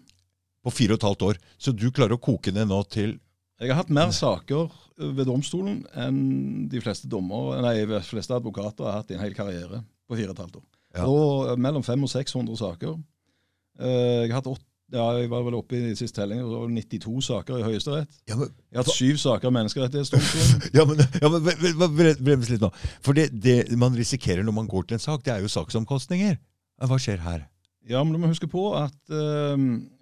På 0.67 0.73
fire 0.75 0.95
og 0.95 1.01
et 1.01 1.07
halvt 1.09 1.25
år. 1.29 1.41
Så 1.63 1.75
du 1.75 1.89
klarer 1.95 2.15
å 2.19 2.23
koke 2.23 2.55
ned 2.55 2.71
nå 2.71 2.79
til 2.91 3.17
Jeg 3.63 3.71
har 3.73 3.81
hatt 3.81 3.91
mer 3.95 4.11
saker 4.15 4.71
ved 4.99 5.27
domstolen 5.29 5.83
enn 5.99 6.21
de 6.71 6.81
fleste 6.83 7.09
dommer, 7.11 7.59
nei, 7.65 7.75
de 7.89 8.01
fleste 8.07 8.35
advokater 8.37 8.87
har 8.87 9.01
hatt 9.01 9.11
i 9.13 9.17
en 9.17 9.23
hel 9.23 9.35
karriere 9.37 9.83
på 10.07 10.19
fire 10.19 10.31
og 10.31 10.37
et 10.37 10.43
halvt 10.45 10.59
år. 10.61 10.67
Ja. 10.97 11.07
Og 11.11 11.51
eh, 11.53 11.59
mellom 11.61 11.83
500 11.87 12.07
og 12.07 12.13
600 12.15 12.59
saker. 12.63 12.97
Eh, 13.81 14.27
Jeg 14.27 14.31
har 14.33 14.41
hatt 14.41 14.53
ja, 14.95 15.05
jeg 15.19 15.31
var 15.33 15.43
vel 15.43 15.57
oppe 15.59 15.79
i 15.79 15.95
sist 15.99 16.15
telling, 16.15 16.45
det 16.47 16.47
var 16.47 16.69
92 16.71 17.25
saker 17.27 17.59
i 17.59 17.65
Høyesterett. 17.67 18.19
Ja, 18.31 18.37
men, 18.39 18.53
Jeg 18.71 18.79
har 18.79 18.85
hatt 18.87 18.95
syv 18.95 19.17
saker 19.19 19.51
Menneskerettighetsdomstolen. 19.57 20.63
ja, 20.79 20.85
men, 20.87 21.03
ja, 21.23 21.31
men 21.33 21.97
brems 22.23 22.53
litt 22.53 22.63
nå. 22.63 22.71
For 23.03 23.19
det, 23.19 23.33
det 23.35 23.57
man 23.79 23.97
risikerer 23.99 24.47
når 24.47 24.55
man 24.61 24.71
går 24.71 24.87
til 24.87 25.01
en 25.01 25.03
sak, 25.03 25.25
det 25.27 25.35
er 25.35 25.43
jo 25.43 25.51
saksomkostninger. 25.51 26.39
Hva 26.87 27.01
skjer 27.03 27.19
her? 27.25 27.47
Ja, 27.87 28.03
men 28.05 28.15
du 28.15 28.23
må 28.23 28.31
huske 28.31 28.47
på 28.51 28.69
at 28.79 28.95
uh, 29.11 29.55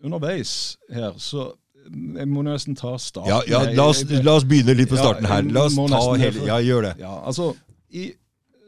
underveis 0.05 0.77
her, 0.93 1.17
så 1.21 1.53
Jeg 1.85 2.29
må 2.33 2.41
nesten 2.45 2.77
ta 2.77 2.95
starten. 2.97 3.29
Ja, 3.29 3.43
ja 3.49 3.75
la, 3.77 3.91
oss, 3.93 4.05
la 4.09 4.39
oss 4.39 4.47
begynne 4.49 4.73
litt 4.77 4.89
på 4.89 4.97
starten 4.97 5.29
her. 5.29 5.45
La 5.53 5.67
oss 5.69 5.77
ta 5.77 6.01
hele 6.17 6.47
Ja, 6.49 6.61
gjør 6.65 6.91
det. 6.91 6.95
Ja, 7.01 7.19
altså, 7.29 7.51
i 7.93 8.11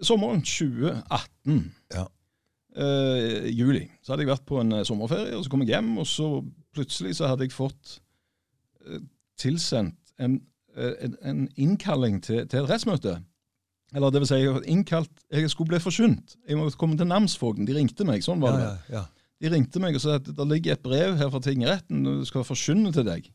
sommeren 0.04 0.42
2018, 0.44 1.00
Ja. 1.56 1.75
Eh, 2.76 3.46
juli, 3.52 3.84
så 4.02 4.12
hadde 4.12 4.26
jeg 4.26 4.32
vært 4.34 4.46
på 4.48 4.60
en 4.62 4.72
eh, 4.78 4.84
sommerferie, 4.88 5.36
og 5.36 5.44
så 5.44 5.52
kom 5.52 5.64
jeg 5.64 5.74
hjem, 5.74 5.94
og 6.02 6.06
så 6.10 6.28
plutselig 6.76 7.16
så 7.18 7.30
hadde 7.30 7.46
jeg 7.48 7.54
fått 7.56 7.96
eh, 8.86 9.00
tilsendt 9.40 10.14
en, 10.22 10.38
eh, 10.76 10.94
en, 11.06 11.16
en 11.22 11.42
innkalling 11.56 12.20
til, 12.24 12.44
til 12.46 12.62
et 12.62 12.70
rettsmøte. 12.70 13.18
Eller 13.94 14.10
det 14.12 14.20
vil 14.22 14.28
si, 14.28 14.40
jeg 14.42 14.64
innkalt, 14.72 15.12
jeg 15.32 15.50
skulle 15.52 15.70
bli 15.74 15.80
forsynt. 15.80 16.34
Jeg 16.48 16.58
måtte 16.58 16.78
komme 16.80 16.98
til 16.98 17.06
namsfogden. 17.08 17.68
De 17.68 17.76
ringte 17.76 18.04
meg, 18.08 18.24
sånn 18.26 18.42
var 18.42 18.56
det. 18.56 18.64
Ja, 18.64 18.72
ja, 18.72 19.02
ja. 19.02 19.04
De 19.44 19.50
ringte 19.52 19.80
meg 19.82 19.96
og 19.96 20.00
sa 20.02 20.16
at 20.16 20.28
det 20.32 20.46
ligger 20.48 20.74
et 20.74 20.82
brev 20.84 21.18
her 21.20 21.28
fra 21.32 21.40
tingretten, 21.44 22.06
og 22.08 22.22
du 22.22 22.28
skal 22.28 22.44
forsyne 22.48 22.90
til 22.92 23.04
deg. 23.06 23.28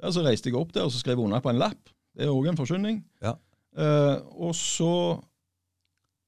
Ja, 0.00 0.10
Så 0.14 0.22
reiste 0.24 0.50
jeg 0.50 0.58
opp 0.58 0.72
der 0.74 0.86
og 0.86 0.92
så 0.94 1.00
skrev 1.02 1.18
jeg 1.18 1.26
under 1.26 1.42
på 1.42 1.50
en 1.52 1.60
lapp. 1.60 1.90
Det 2.14 2.26
er 2.26 2.32
òg 2.32 2.48
en 2.52 2.58
forsyning. 2.58 3.00
Ja. 3.22 3.34
Eh, 3.74 4.16
og 4.38 4.54
så 4.54 4.90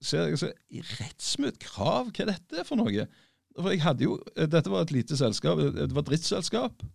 ser 0.06 0.30
jeg 0.30 0.40
så, 0.42 0.52
i 0.70 0.82
rettsmøte 0.96 1.60
krav, 1.62 2.12
hva 2.12 2.26
er 2.26 2.34
dette 2.34 2.66
for 2.68 2.80
noe? 2.80 3.08
For 3.56 3.72
jeg 3.72 3.82
hadde 3.84 4.04
jo, 4.04 4.18
eh, 4.36 4.48
Dette 4.52 4.70
var 4.72 4.84
et 4.84 4.94
lite 4.94 5.18
selskap, 5.18 5.60
det 5.60 5.90
var 5.90 6.04
et 6.04 6.12
driftsselskap, 6.12 6.86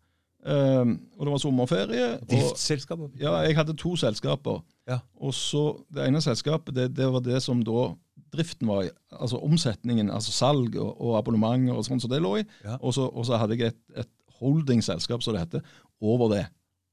Um, 0.41 0.95
og 1.19 1.25
det 1.25 1.31
var 1.31 1.37
sommerferie. 1.41 2.05
Driftsselskap? 2.29 3.01
Ja, 3.21 3.35
jeg 3.45 3.55
hadde 3.55 3.75
to 3.77 3.95
selskaper. 3.95 4.63
Ja. 4.89 4.97
Og 5.21 5.33
så 5.37 5.83
Det 5.93 6.07
ene 6.07 6.21
selskapet 6.21 6.75
det, 6.75 6.95
det 6.97 7.05
var 7.13 7.21
det 7.21 7.43
som 7.43 7.61
da 7.63 7.91
driften 8.33 8.67
var 8.67 8.87
i. 8.87 8.89
Altså 9.11 9.37
omsetningen, 9.37 10.09
altså 10.09 10.31
salg 10.31 10.75
og, 10.75 10.95
og 11.01 11.17
abonnementer 11.19 11.75
og 11.75 11.85
sånn 11.85 12.01
som 12.01 12.09
det 12.09 12.21
lå 12.23 12.39
i. 12.39 12.45
Ja. 12.63 12.79
Og, 12.79 12.93
så, 12.93 13.05
og 13.05 13.27
så 13.27 13.37
hadde 13.37 13.59
jeg 13.59 13.75
et, 13.75 13.81
et 13.95 14.09
holdingselskap, 14.39 15.21
som 15.21 15.35
det 15.35 15.43
heter, 15.43 15.61
over 16.01 16.33
det. 16.33 16.45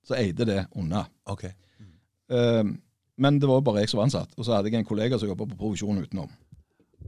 Så 0.04 0.18
eide 0.18 0.44
det 0.44 0.66
unna. 0.76 1.06
Ok. 1.24 1.46
Eh, 1.48 2.64
men 3.18 3.40
det 3.42 3.48
var 3.50 3.64
bare 3.66 3.82
jeg 3.82 3.92
som 3.92 4.00
var 4.00 4.08
ansatt. 4.08 4.34
Og 4.38 4.46
så 4.46 4.54
hadde 4.54 4.70
jeg 4.70 4.80
en 4.80 4.88
kollega 4.88 5.18
som 5.18 5.30
jobba 5.30 5.48
på 5.50 5.58
provisjon 5.58 5.98
utenom. 6.02 6.30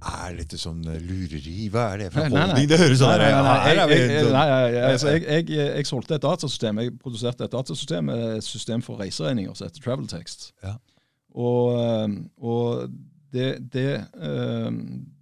Er 0.00 0.36
dette 0.38 0.56
sånn 0.56 0.80
eh, 0.88 1.00
lureri? 1.04 1.66
Hva 1.72 1.90
er 1.92 2.04
det 2.04 2.08
for 2.14 2.24
Nei, 2.24 2.40
holdning? 2.46 2.68
Det 2.70 2.78
høres 2.80 3.02
sånn 3.02 3.12
er 3.12 3.24
jeg, 3.26 4.24
nei, 4.32 4.82
altså, 4.86 5.12
jeg, 5.18 5.88
solgte 5.88 6.16
et 6.16 6.24
datasystem. 6.24 6.80
Jeg 6.80 6.94
produserte 7.02 7.46
et 7.46 7.54
datasystem, 7.54 8.12
et 8.14 8.46
system 8.46 8.84
for 8.86 9.02
reiseregninger 9.02 9.58
som 9.58 9.68
heter 9.68 9.84
Traveltext. 9.84 10.50
Ja. 10.64 10.78
Og, 11.38 12.16
og 12.40 12.88
det, 13.34 13.52
det, 13.74 13.86
det, 14.16 14.32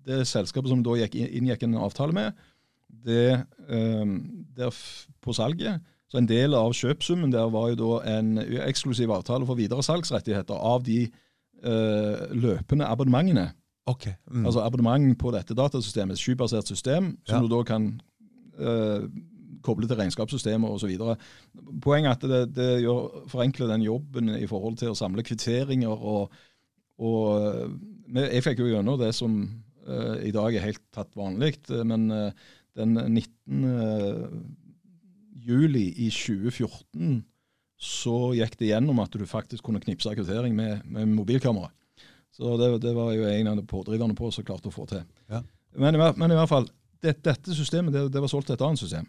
det 0.09 0.22
selskapet 0.31 0.70
som 0.72 0.85
da 0.87 0.94
gikk, 1.03 1.18
inngikk 1.27 1.66
en 1.66 1.81
avtale 1.83 2.16
med, 2.16 2.46
det 3.09 3.42
der 4.57 4.79
på 5.24 5.35
salget 5.37 5.83
Så 6.09 6.18
en 6.18 6.29
del 6.29 6.55
av 6.57 6.73
kjøpsummen 6.73 7.33
der 7.35 7.51
var 7.53 7.68
jo 7.73 7.79
da 7.83 8.18
en 8.18 8.38
eksklusiv 8.64 9.11
avtale 9.12 9.44
for 9.49 9.59
videre 9.59 9.85
salgsrettigheter 9.85 10.57
av 10.57 10.83
de 10.87 11.03
øh, 11.64 12.29
løpende 12.33 12.87
abonnementene. 12.88 13.51
Ok. 13.88 14.07
Mm. 14.31 14.44
Altså 14.47 14.61
abonnement 14.64 15.18
på 15.21 15.33
dette 15.33 15.55
datasystemet, 15.57 16.16
et 16.16 16.21
skybasert 16.23 16.68
system, 16.68 17.14
som 17.29 17.42
Ja. 17.42 17.42
du 17.44 17.49
da 17.55 17.62
kan 17.64 18.01
eh, 18.59 19.05
koble 19.64 19.88
til 19.88 19.97
regnskapssystemer 19.97 20.68
osv. 20.68 20.92
Poenget 21.83 22.11
er 22.11 22.16
at 22.16 22.27
det, 22.31 22.55
det 22.57 22.68
gjør, 22.83 23.25
forenkler 23.29 23.66
den 23.73 23.83
jobben 23.87 24.29
i 24.37 24.47
forhold 24.47 24.77
til 24.81 24.92
å 24.92 24.99
samle 24.99 25.23
kvitteringer. 25.25 25.88
og, 25.88 26.31
og 26.99 27.40
eh, 28.14 28.31
Jeg 28.33 28.44
fikk 28.44 28.59
jo 28.64 28.71
gjennom 28.73 28.99
det 29.01 29.14
som 29.16 29.40
eh, 29.88 30.29
i 30.29 30.33
dag 30.37 30.55
er 30.55 30.68
helt 30.68 30.85
tatt 30.92 31.12
vanlig, 31.16 31.59
eh, 31.71 31.85
men 31.85 32.11
eh, 32.11 32.33
den 32.77 32.94
19. 32.94 34.57
juli 35.49 35.89
i 35.97 36.11
2014 36.13 37.25
så 37.79 38.17
gikk 38.35 38.57
det 38.59 38.73
gjennom 38.73 38.99
at 39.05 39.15
du 39.15 39.23
faktisk 39.29 39.69
kunne 39.69 39.81
knipse 39.83 40.11
kvittering 40.19 40.57
med, 40.57 40.83
med 40.85 41.09
mobilkamera. 41.13 41.71
Så 42.35 42.57
det, 42.59 42.73
det 42.83 42.95
var 42.95 43.13
jo 43.15 43.27
en 43.27 43.51
av 43.53 43.59
de 43.59 43.67
pådriverne 43.67 44.17
på 44.19 44.31
som 44.35 44.47
klarte 44.47 44.71
å 44.71 44.75
få 44.75 44.87
til. 44.91 45.05
Ja. 45.31 45.43
Men, 45.79 45.95
men 45.95 46.35
i 46.35 46.39
hvert 46.39 46.51
fall, 46.51 46.67
det, 47.03 47.21
dette 47.27 47.55
systemet 47.55 47.95
det, 47.95 48.09
det 48.15 48.23
var 48.23 48.31
solgt 48.31 48.51
til 48.51 48.59
et 48.59 48.65
annet 48.67 48.83
system. 48.83 49.07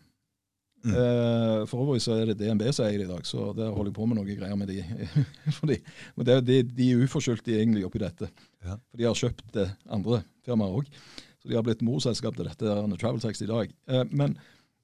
Mm. 0.86 0.93
Eh, 0.95 1.65
for 1.67 1.84
øvrig 1.84 2.02
så 2.02 2.15
er 2.15 2.30
det 2.30 2.38
DNB 2.39 2.69
som 2.71 2.86
eier 2.86 3.02
det 3.02 3.10
i 3.10 3.10
dag, 3.10 3.25
så 3.28 3.49
der 3.58 3.73
holder 3.73 3.89
jeg 3.89 3.97
på 3.97 4.06
med 4.08 4.19
noe 4.19 4.38
greier 4.38 4.60
med 4.60 4.69
de. 4.71 4.84
Fordi, 5.60 5.80
men 6.15 6.30
det, 6.30 6.38
de, 6.47 6.62
de 6.63 6.91
er 6.93 7.04
uforskyldt 7.04 7.49
egentlig 7.52 7.84
oppi 7.88 8.02
dette. 8.04 8.30
Ja. 8.63 8.78
For 8.78 9.02
de 9.02 9.10
har 9.10 9.19
kjøpt 9.19 9.49
det 9.58 9.67
andre 9.89 10.21
firmaer 10.45 10.80
òg. 10.80 10.93
Så 11.39 11.52
de 11.52 11.58
har 11.58 11.65
blitt 11.65 11.84
morselskap 11.86 12.38
til 12.38 12.47
dette 12.47 12.80
Travel 13.02 13.21
Tax 13.23 13.43
i 13.43 13.49
dag. 13.49 13.73
Eh, 13.91 14.06
men 14.12 14.38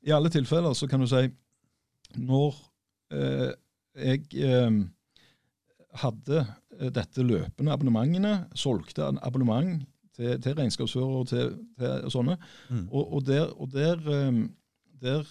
i 0.06 0.14
alle 0.16 0.32
tilfeller 0.34 0.76
så 0.78 0.90
kan 0.92 1.02
du 1.02 1.08
si 1.10 1.28
Når 2.18 2.56
eh, 3.12 3.52
jeg 3.96 4.26
eh, 4.44 4.80
hadde 6.02 6.46
dette 6.96 7.24
løpende 7.24 7.72
abonnementene, 7.72 8.34
solgte 8.58 9.06
en 9.08 9.20
abonnement 9.24 9.86
til, 10.16 10.36
til 10.44 10.56
regnskapsfører 10.58 11.22
og 11.22 11.28
til, 11.32 11.56
til 11.80 12.12
sånne, 12.12 12.38
Mm. 12.70 12.88
og, 12.92 13.14
og, 13.14 13.26
der, 13.28 13.50
og 13.62 13.72
der, 13.72 14.00
eh, 14.12 14.44
der 15.02 15.24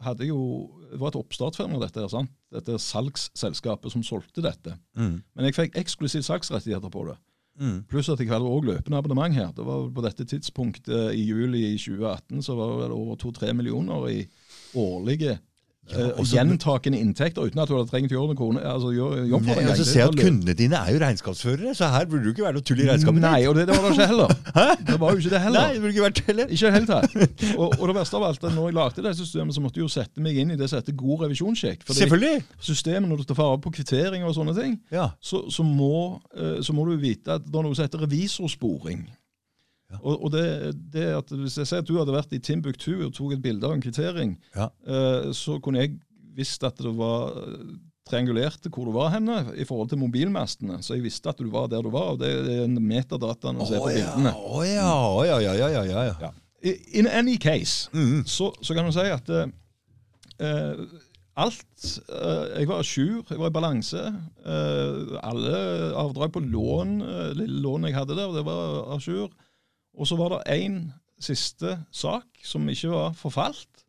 hadde 0.00 0.26
jo 0.26 0.70
Det 0.90 0.98
var 0.98 1.12
et 1.12 1.16
oppstartsfirma, 1.20 1.78
dette, 1.78 2.00
her, 2.00 2.08
sant? 2.10 2.30
dette 2.52 2.78
salgsselskapet 2.82 3.92
som 3.92 4.02
solgte 4.02 4.42
dette. 4.42 4.72
Mm. 4.96 5.20
Men 5.36 5.44
jeg 5.46 5.54
fikk 5.54 5.76
eksklusiv 5.78 6.24
salgsrettigheter 6.26 6.90
på 6.90 7.04
det. 7.06 7.14
Mm. 7.60 7.84
Pluss 7.86 8.08
at 8.08 8.18
jeg 8.18 8.30
hadde 8.32 8.48
også 8.48 8.72
løpende 8.72 8.98
abonnement 8.98 9.34
her. 9.36 9.52
Det 9.52 9.62
var 9.66 9.84
På 9.94 10.02
dette 10.02 10.24
tidspunktet 10.24 11.12
i 11.14 11.22
juli 11.28 11.60
i 11.74 11.76
2018 11.78 12.42
så 12.42 12.56
var 12.58 12.72
det 12.88 12.96
over 12.96 13.14
to-tre 13.20 13.52
millioner 13.54 14.08
i 14.08 14.24
årlige 14.74 15.38
Ja, 15.90 15.96
også, 15.96 16.18
og 16.20 16.26
så- 16.26 16.36
gjentakende 16.36 16.98
inntekter 17.02 17.42
uten 17.48 17.58
at 17.58 17.66
du 17.68 17.74
hadde 17.74 17.90
trengt 17.90 18.12
å 18.12 18.14
gjøre 18.14 18.34
noe 18.38 18.60
altså 18.62 18.90
jobb 18.94 19.42
for 19.42 19.56
Nei, 19.58 19.64
altså, 19.72 19.84
se 19.88 20.02
at 20.04 20.14
kundene 20.14 20.54
dine 20.54 20.76
er 20.78 20.92
jo 20.94 20.98
regnskapsførere, 21.02 21.72
så 21.74 21.88
her 21.90 22.04
burde 22.06 22.24
du 22.24 22.30
ikke 22.30 22.44
være 22.44 22.52
noe 22.60 22.62
tull 22.62 22.78
i 22.78 22.86
regnskapet. 22.86 23.20
Nei, 23.24 23.40
og 23.50 23.56
det, 23.58 23.64
det 23.66 23.74
var 23.74 23.88
det 23.88 23.96
ikke 23.96 24.06
heller. 24.06 24.28
Det 24.90 25.00
var 25.00 25.10
jo 25.10 25.18
ikke 25.18 25.30
det 25.30 25.40
Nei, 25.40 25.42
heller. 25.42 25.72
det 25.72 25.80
burde 25.82 25.92
ikke 25.96 26.04
vært 26.06 26.22
heller. 26.26 26.46
Ikke 26.54 26.70
helt 26.70 26.90
her. 26.94 27.06
Og, 27.60 27.74
og 27.80 27.84
det 27.90 27.94
verste 27.96 28.16
av 28.20 28.24
alt, 28.28 28.44
er 28.44 28.54
når 28.54 28.68
jeg 28.70 28.74
lagde 28.78 29.02
det 29.08 29.16
systemet, 29.18 29.54
så 29.54 29.60
måtte 29.64 29.80
jeg 29.80 29.84
jo 29.88 29.88
sette 29.92 30.20
meg 30.22 30.36
inn 30.38 30.50
i 30.54 30.56
det 30.60 30.68
som 30.70 30.78
heter 30.78 30.92
god 30.94 31.24
revisjonssjekk. 31.26 31.82
Selvfølgelig. 31.90 32.42
systemet, 32.60 33.08
når 33.10 33.16
du 33.16 33.24
tar 33.32 33.38
fare 33.40 33.58
på 33.64 33.72
kvitteringer 33.74 34.26
og 34.30 34.34
sånne 34.38 34.54
ting, 34.60 34.78
Ja. 34.92 35.08
så, 35.20 35.42
så, 35.50 35.62
må, 35.66 36.20
eh, 36.36 36.60
så 36.62 36.72
må 36.76 36.86
du 36.86 36.94
vite 37.02 37.34
at 37.40 37.42
det 37.46 37.54
er 37.54 37.62
noe 37.66 37.74
som 37.74 37.82
heter 37.88 37.98
revisorsporing. 38.06 39.08
Ja. 39.90 39.98
Og, 40.02 40.24
og 40.24 40.30
det, 40.32 40.44
det 40.94 41.06
at 41.18 41.30
Hvis 41.34 41.56
jeg 41.58 41.66
sier 41.66 41.80
at 41.82 41.88
du 41.88 41.96
hadde 41.98 42.12
vært 42.14 42.32
i 42.36 42.38
Timbuktu 42.38 42.92
og 43.06 43.12
tok 43.16 43.32
et 43.34 43.42
bilde 43.42 43.66
av 43.66 43.72
en 43.74 43.82
kvittering, 43.82 44.36
Ja. 44.56 44.68
eh, 44.86 45.30
så 45.34 45.56
kunne 45.62 45.82
jeg 45.82 45.96
visst 46.36 46.62
at 46.64 46.78
det 46.78 46.92
var 46.96 47.32
eh, 47.40 47.72
triangulerte 48.10 48.70
hvor 48.70 48.86
du 48.86 48.92
var 48.94 49.10
henne 49.16 49.40
i 49.58 49.64
forhold 49.66 49.88
til 49.90 49.98
mobilmastene. 49.98 50.78
Så 50.82 50.94
jeg 50.96 51.04
visste 51.04 51.28
at 51.30 51.38
du 51.42 51.50
var 51.50 51.66
der 51.70 51.82
du 51.82 51.90
var. 51.90 52.12
og 52.14 52.18
Det 52.22 52.30
er 52.30 52.64
en 52.68 52.78
metadataen 52.82 53.58
å 53.60 53.66
se 53.68 53.78
på 53.82 53.90
bildene. 53.92 54.32
Oh, 54.38 54.62
ja, 54.66 54.86
oh, 54.94 55.20
ja, 55.26 55.38
ja, 55.42 55.54
ja, 55.58 55.82
ja, 55.84 56.06
ja. 56.22 56.30
In 56.94 57.06
any 57.08 57.36
case 57.40 57.88
Mm. 57.92 58.22
så, 58.26 58.50
så 58.62 58.74
kan 58.76 58.84
du 58.84 58.92
si 58.92 59.00
at 59.10 59.28
eh, 59.32 59.46
eh, 60.40 60.82
alt 61.40 61.84
eh, 62.10 62.58
Jeg 62.60 62.68
var 62.68 62.82
jour, 62.84 63.22
jeg 63.30 63.38
var 63.40 63.48
i 63.48 63.54
balanse. 63.54 64.02
Eh, 64.44 65.14
alle 65.22 65.60
avdrag 65.96 66.32
på 66.34 66.42
lån, 66.44 66.98
lille 67.38 67.62
lån 67.64 67.86
jeg 67.88 67.94
hadde 67.96 68.16
der, 68.18 68.34
det 68.38 68.44
var 68.44 68.90
a 68.94 68.98
jour. 69.00 69.30
Og 70.00 70.08
så 70.08 70.16
var 70.16 70.32
det 70.32 70.56
én 70.56 70.80
siste 71.20 71.76
sak 71.92 72.26
som 72.46 72.68
ikke 72.72 72.90
var 72.92 73.14
forfalt. 73.18 73.84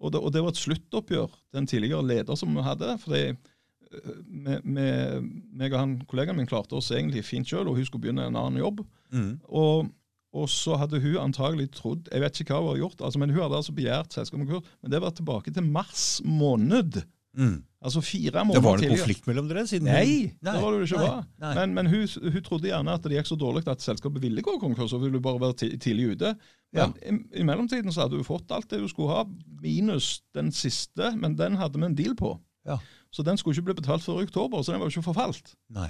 Og 0.00 0.12
det, 0.14 0.20
og 0.20 0.32
det 0.32 0.42
var 0.42 0.54
et 0.54 0.60
sluttoppgjør 0.60 1.28
til 1.28 1.60
en 1.60 1.68
tidligere 1.68 2.06
leder 2.08 2.38
som 2.38 2.54
vi 2.56 2.64
hadde. 2.64 2.96
fordi 3.02 3.22
eh, 3.28 4.18
med, 4.24 4.64
med, 4.64 5.30
meg 5.52 5.74
og 5.74 5.82
han, 5.82 5.96
kollegaen 6.08 6.38
min 6.40 6.48
klarte 6.48 6.78
oss 6.78 6.90
egentlig 6.94 7.26
fint 7.28 7.48
sjøl, 7.48 7.68
og 7.68 7.76
hun 7.76 7.84
skulle 7.84 8.06
begynne 8.06 8.30
en 8.30 8.38
annen 8.40 8.62
jobb. 8.62 8.80
Mm. 9.12 9.34
Og, 9.48 9.90
og 10.32 10.48
så 10.48 10.78
hadde 10.80 11.02
hun 11.02 11.18
antagelig 11.18 11.72
trodd 11.74 12.08
Jeg 12.12 12.22
vet 12.22 12.40
ikke 12.40 12.54
hva 12.54 12.62
hun 12.62 12.72
har 12.72 12.84
gjort, 12.86 13.04
altså, 13.04 13.20
men 13.20 13.34
hun 13.34 13.42
hadde 13.44 13.60
altså 13.60 13.76
begjært 13.76 14.16
selskapskonkurs. 14.16 14.76
Men 14.80 14.94
det 14.94 15.02
var 15.04 15.12
tilbake 15.12 15.52
til 15.52 15.68
mars 15.68 16.06
måned. 16.24 17.02
Mm. 17.36 17.60
Altså 17.80 18.00
fire 18.04 18.42
måneder 18.44 18.44
måneder 18.44 18.60
var 18.66 18.76
det 18.76 18.82
tidligere. 18.84 19.00
konflikt 19.00 19.26
mellom 19.30 19.46
dere? 19.48 19.62
siden 19.66 19.86
Nei, 19.88 20.32
Nei, 20.44 20.52
det 20.52 20.62
var 20.62 20.74
det 20.74 20.80
jo 20.82 20.88
ikke. 20.98 20.98
nei, 21.06 21.22
nei. 21.40 21.52
Men, 21.56 21.74
men 21.78 21.86
hun, 21.88 22.02
hun 22.34 22.42
trodde 22.44 22.68
gjerne 22.68 22.92
at 22.92 23.06
det 23.08 23.14
gikk 23.16 23.30
så 23.30 23.38
dårlig 23.40 23.62
at 23.72 23.80
selskapet 23.80 24.20
ville 24.22 24.42
gå 24.44 24.56
konkurs, 24.60 24.92
og 24.92 25.00
ville 25.06 25.20
bare 25.24 25.40
være 25.40 25.70
tidlig 25.80 26.10
ute. 26.12 26.34
Men 26.76 26.92
i, 27.00 27.14
i 27.40 27.46
mellomtiden 27.48 27.88
så 27.92 28.02
hadde 28.04 28.20
hun 28.20 28.26
fått 28.28 28.52
alt 28.52 28.68
det 28.70 28.82
hun 28.82 28.90
skulle 28.92 29.14
ha, 29.16 29.22
minus 29.64 30.10
den 30.36 30.52
siste, 30.52 31.08
men 31.16 31.38
den 31.40 31.56
hadde 31.56 31.80
vi 31.80 31.88
en 31.88 31.96
deal 31.96 32.12
på. 32.20 32.34
Ja. 32.68 32.76
Så 33.10 33.24
den 33.24 33.40
skulle 33.40 33.56
ikke 33.56 33.70
bli 33.70 33.78
betalt 33.80 34.04
før 34.04 34.20
i 34.20 34.28
oktober, 34.28 34.60
så 34.60 34.74
den 34.74 34.82
var 34.84 34.90
jo 34.92 34.98
ikke 35.00 35.08
forfalt. 35.08 35.54
Nei. 35.72 35.88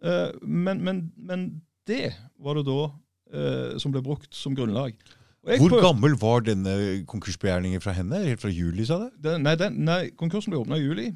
Uh, 0.00 0.32
men, 0.40 0.80
men, 0.84 1.04
men 1.16 1.44
det 1.88 2.14
var 2.40 2.56
det 2.56 2.64
da 2.66 2.80
uh, 2.88 3.76
som 3.78 3.92
ble 3.92 4.00
brukt 4.04 4.32
som 4.34 4.56
grunnlag. 4.56 4.96
Jeg 5.46 5.60
Hvor 5.60 5.68
prøvde- 5.68 5.84
gammel 5.84 6.16
var 6.18 6.40
denne 6.48 6.72
konkursbegjæringen 7.06 7.84
fra 7.84 7.92
henne? 7.94 8.24
Helt 8.24 8.40
fra 8.42 8.48
juli, 8.50 8.88
sa 8.88 8.98
du? 9.04 9.30
nei, 9.38 9.54
den, 9.60 9.76
nei, 9.86 10.00
konkursen 10.18 10.50
ble 10.50 10.64
åpna 10.64 10.80
i 10.80 10.82
juli. 10.88 11.06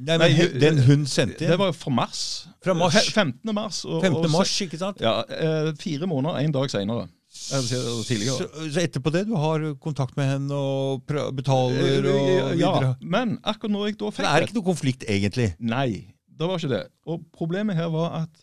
Nei, 0.00 0.16
Nei, 0.16 0.28
men 0.30 0.36
he- 0.36 0.60
Den 0.62 0.78
hun 0.86 1.02
sendte 1.06 1.44
Det 1.44 1.58
var 1.58 1.66
var 1.70 1.72
fra 1.76 1.90
mars. 1.92 2.20
Fra 2.64 2.72
mars. 2.74 2.94
15. 3.12 3.52
mars. 3.54 3.82
Og, 3.84 4.00
15. 4.02 4.30
mars, 4.32 4.54
ikke 4.64 4.78
sant? 4.80 5.00
Ja, 5.04 5.18
eh, 5.28 5.72
Fire 5.76 6.06
måneder, 6.08 6.40
én 6.40 6.52
dag 6.54 6.70
seinere. 6.72 7.08
Så, 7.30 8.46
så 8.72 8.80
etterpå 8.80 9.10
det, 9.14 9.26
du 9.28 9.34
har 9.38 9.62
kontakt 9.80 10.16
med 10.16 10.26
henne 10.26 10.54
og 10.56 11.04
betaler 11.36 12.06
og 12.10 12.16
videre? 12.16 12.56
ja, 12.58 12.94
men 13.02 13.36
akkurat 13.44 13.70
når 13.74 13.86
jeg 13.86 13.98
da 14.00 14.10
fikk 14.10 14.24
det 14.24 14.32
er 14.32 14.46
ikke 14.46 14.56
noe 14.58 14.66
konflikt, 14.66 15.04
egentlig? 15.08 15.48
Nei, 15.60 16.14
det 16.26 16.48
var 16.48 16.58
ikke 16.58 16.72
det. 16.72 16.82
Og 17.06 17.22
problemet 17.36 17.76
her 17.78 17.88
var 17.92 18.22
at 18.24 18.42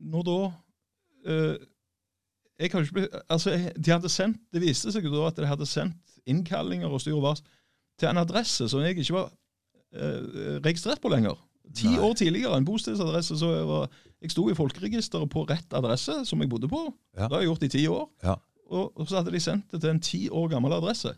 når 0.00 0.22
da 0.28 0.38
øh, 1.32 1.56
jeg 2.60 2.70
kan 2.70 2.82
ikke 2.84 2.92
bli, 2.98 3.06
altså, 3.30 3.50
jeg- 3.56 3.72
de 3.84 3.90
hadde 3.90 4.08
sendt, 4.12 4.36
Det 4.52 4.60
viste 4.62 4.92
seg 4.92 5.04
jo 5.04 5.14
da 5.16 5.26
at 5.28 5.36
de 5.36 5.46
hadde 5.46 5.66
sendt 5.66 5.96
innkallinger 6.26 6.88
og 6.92 7.00
styr 7.00 7.14
og 7.16 7.22
vars 7.22 7.42
til 7.98 8.08
en 8.08 8.18
adresse 8.20 8.68
som 8.68 8.80
jeg 8.84 8.98
ikke 8.98 9.14
var 9.16 9.30
eh, 9.30 9.36
registrert 10.64 11.00
på 11.02 11.10
lenger. 11.12 11.38
Ti 11.74 11.86
Nei. 11.92 11.98
år 12.02 12.14
tidligere, 12.18 12.56
en 12.58 12.66
bostedsadresse. 12.66 13.36
så 13.38 13.50
Jeg, 13.54 13.66
var, 13.68 13.90
jeg 14.22 14.30
sto 14.34 14.48
i 14.50 14.54
folkeregisteret 14.58 15.30
på 15.30 15.44
rett 15.48 15.74
adresse, 15.74 16.24
som 16.26 16.42
jeg 16.42 16.50
bodde 16.50 16.68
på. 16.70 16.82
Ja. 17.16 17.28
Det 17.28 17.32
har 17.36 17.42
jeg 17.44 17.50
gjort 17.50 17.66
i 17.66 17.72
ti 17.76 17.82
år. 17.90 18.06
Ja. 18.26 18.36
Og, 18.70 18.92
og 18.94 19.08
så 19.08 19.18
hadde 19.20 19.34
de 19.34 19.42
sendt 19.42 19.70
det 19.72 19.80
til 19.82 19.90
en 19.90 20.02
ti 20.02 20.28
år 20.30 20.48
gammel 20.52 20.74
adresse. 20.74 21.14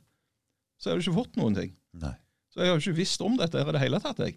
Så 0.81 0.89
jeg 0.91 0.95
hadde 0.97 1.05
ikke 1.07 1.21
fått 1.21 1.37
noen 1.41 1.57
ting. 1.57 1.75
Nei. 2.01 2.15
Så 2.53 2.61
jeg 2.61 2.69
har 2.69 2.77
jo 2.77 2.85
ikke 2.85 3.01
visst 3.01 3.25
om 3.25 3.37
dette 3.41 3.61
her 3.61 3.69
i 3.71 3.77
det 3.77 3.81
hele 3.85 4.01
tatt. 4.03 4.21
jeg. 4.21 4.37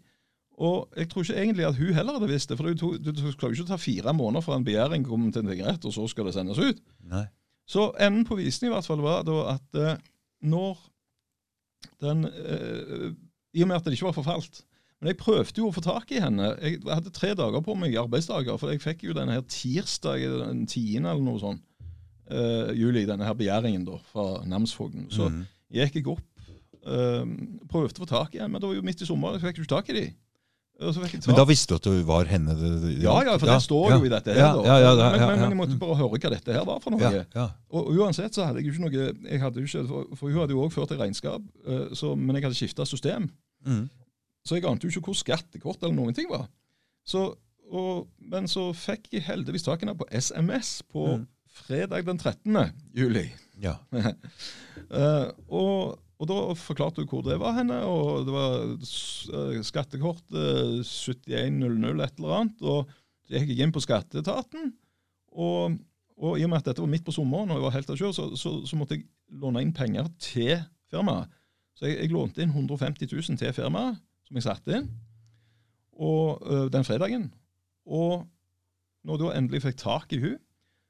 Og 0.56 0.92
jeg 0.96 1.10
tror 1.12 1.26
ikke 1.26 1.40
egentlig 1.42 1.66
at 1.68 1.80
hun 1.80 1.94
heller 1.98 2.16
hadde 2.16 2.32
visst 2.32 2.52
det. 2.52 2.58
For 2.60 2.72
du, 2.72 2.86
du, 2.96 3.12
du 3.12 3.32
skal 3.34 3.52
jo 3.52 3.58
ikke 3.58 3.72
ta 3.74 3.80
fire 3.82 4.14
måneder 4.16 4.46
fra 4.46 4.56
en 4.60 4.68
begjæring 4.68 5.04
kommer 5.08 5.32
til 5.36 5.44
en 5.44 5.52
tingrett, 5.52 5.88
og 5.88 5.96
så 5.96 6.08
skal 6.12 6.30
det 6.30 6.36
sendes 6.38 6.62
ut. 6.62 6.80
Nei. 7.12 7.26
Så 7.68 7.90
enden 8.00 8.28
på 8.28 8.38
visen 8.40 8.70
i 8.70 8.72
hvert 8.72 8.88
fall 8.88 9.02
var 9.04 9.26
da 9.28 9.40
at 9.56 9.80
eh, 9.82 9.98
når 10.46 10.80
den 12.04 12.28
eh, 12.30 13.10
I 13.56 13.64
og 13.64 13.70
med 13.72 13.80
at 13.80 13.88
det 13.88 13.96
ikke 13.96 14.10
var 14.10 14.18
forfalt 14.18 14.64
Men 15.00 15.12
jeg 15.12 15.20
prøvde 15.20 15.62
jo 15.62 15.70
å 15.70 15.76
få 15.76 15.84
tak 15.84 16.12
i 16.16 16.22
henne. 16.24 16.54
Jeg 16.64 16.82
hadde 16.88 17.14
tre 17.14 17.34
dager 17.38 17.64
på 17.64 17.76
meg, 17.80 17.96
arbeidsdager, 18.00 18.56
for 18.60 18.72
jeg 18.72 18.84
fikk 18.84 19.08
jo 19.08 19.16
denne 19.16 19.36
her 19.38 19.44
tirsdag 19.52 20.24
den 20.40 20.64
tiende 20.72 21.12
eller 21.12 21.26
noe 21.26 21.42
sånt. 21.42 21.64
Uh, 22.26 22.72
juli, 22.74 23.04
denne 23.06 23.28
her 23.28 23.36
begjæringen 23.38 23.84
da, 23.86 24.00
fra 24.10 24.40
namsfogden, 24.50 25.12
så 25.14 25.28
mm. 25.30 25.44
gikk 25.78 26.00
jeg 26.00 26.08
opp 26.10 26.24
uh, 26.90 27.26
prøvde 27.70 28.00
å 28.00 28.06
få 28.06 28.10
tak 28.10 28.36
i 28.36 28.42
henne, 28.42 28.54
men 28.56 28.64
det 28.64 28.70
var 28.70 28.78
jo 28.80 28.86
midt 28.86 29.04
i 29.04 29.10
sommeren, 29.10 29.38
så 29.38 29.46
fikk 29.46 29.60
jeg 29.60 29.68
ikke 29.68 29.76
tak 29.76 29.92
i 29.92 29.98
de. 30.00 30.06
Så 30.76 31.00
fikk 31.00 31.14
jeg 31.16 31.30
Men 31.30 31.38
da 31.38 31.46
visste 31.48 31.72
du 31.72 31.78
at 31.78 31.86
det 31.88 32.02
var 32.08 32.28
henne 32.28 32.54
det, 32.60 32.70
det 32.82 32.94
ja, 33.06 33.14
ja, 33.24 33.38
for 33.40 33.48
det 33.48 33.62
står 33.64 33.94
ja, 33.94 33.96
jo 33.96 34.08
i 34.08 34.12
dette 34.12 34.34
her. 34.36 34.42
Ja, 34.42 34.50
da. 34.58 35.06
men, 35.14 35.22
men, 35.22 35.40
men 35.40 35.54
jeg 35.54 35.60
måtte 35.62 35.78
bare 35.80 35.96
høre 36.02 36.20
hva 36.20 36.32
dette 36.34 36.58
her 36.58 36.66
var 36.68 36.82
for 36.84 36.92
noe. 36.92 37.12
Og, 37.72 37.94
uansett 37.96 38.36
så 38.36 38.50
hadde 38.50 38.60
jeg 38.60 38.68
jo 38.68 38.74
ikke 38.74 38.84
noe 38.84 39.06
jeg 39.06 39.40
hadde 39.40 39.64
jo 39.64 39.70
ikke, 39.70 39.84
for, 39.88 40.18
for 40.20 40.34
hun 40.34 40.42
hadde 40.44 40.58
jo 40.58 40.66
også 40.66 40.82
ført 40.82 40.92
et 40.92 41.00
regnskap, 41.00 41.46
eh, 41.64 41.86
så, 41.96 42.12
men 42.20 42.36
jeg 42.36 42.48
hadde 42.50 42.60
skifta 42.60 42.88
system. 42.90 43.30
Mhm. 43.66 43.90
Så 44.46 44.60
jeg 44.60 44.68
ante 44.70 44.86
jo 44.86 44.94
ikke 44.94 45.10
hvor 45.10 45.18
skattekort 45.18 45.82
eller 45.82 45.96
noen 45.98 46.14
ting 46.14 46.30
var. 46.30 46.46
Så, 47.06 47.32
og, 47.74 48.08
men 48.22 48.50
så 48.50 48.68
fikk 48.78 49.10
jeg 49.16 49.26
heldigvis 49.26 49.66
tak 49.66 49.82
i 49.82 49.88
henne 49.88 49.98
på 49.98 50.08
SMS 50.14 50.80
på 50.86 51.06
mm. 51.16 51.24
fredag 51.66 52.06
den 52.06 52.20
13. 52.22 52.60
juli. 52.94 53.26
ja. 53.62 53.78
uh, 53.94 55.32
og, 55.62 55.98
og 56.22 56.30
da 56.30 56.38
forklarte 56.60 57.02
hun 57.02 57.10
hvor 57.10 57.26
det 57.26 57.40
var 57.42 57.58
henne, 57.58 57.80
og 57.90 58.28
det 58.28 58.36
var 58.36 58.54
eh, 58.70 59.58
skattekort 59.66 60.38
uh, 60.38 60.80
7100 60.86 62.06
et 62.06 62.22
eller 62.22 62.38
annet. 62.38 62.62
Og 62.62 62.94
så 63.26 63.36
gikk 63.36 63.52
jeg 63.56 63.66
inn 63.66 63.74
på 63.74 63.84
skatteetaten, 63.84 64.70
og, 65.36 65.80
og 66.22 66.38
i 66.40 66.46
og 66.46 66.54
med 66.54 66.62
at 66.62 66.70
dette 66.70 66.86
var 66.86 66.92
midt 66.94 67.06
på 67.08 67.16
sommeren, 67.16 67.50
og 67.50 67.58
jeg 67.58 67.66
var 67.66 67.76
helt 67.76 67.90
av 67.92 67.98
kjør, 68.00 68.14
så, 68.16 68.28
så, 68.38 68.54
så 68.70 68.78
måtte 68.78 69.00
jeg 69.00 69.08
låne 69.42 69.66
inn 69.66 69.74
penger 69.76 70.08
til 70.22 70.60
firmaet. 70.94 71.34
Så 71.76 71.90
jeg, 71.90 72.00
jeg 72.06 72.14
lånte 72.14 72.44
inn 72.44 72.54
150 72.54 73.12
000 73.12 73.40
til 73.42 73.54
firmaet, 73.56 74.00
som 74.26 74.40
jeg 74.40 74.48
satte 74.48 74.80
inn 74.80 74.88
og, 75.96 76.42
øh, 76.48 76.72
den 76.72 76.84
fredagen. 76.88 77.30
Og 77.86 78.26
når 79.06 79.22
da 79.22 79.36
endelig 79.38 79.62
fikk 79.66 79.78
tak 79.80 80.16
i 80.16 80.20
hun, 80.24 80.40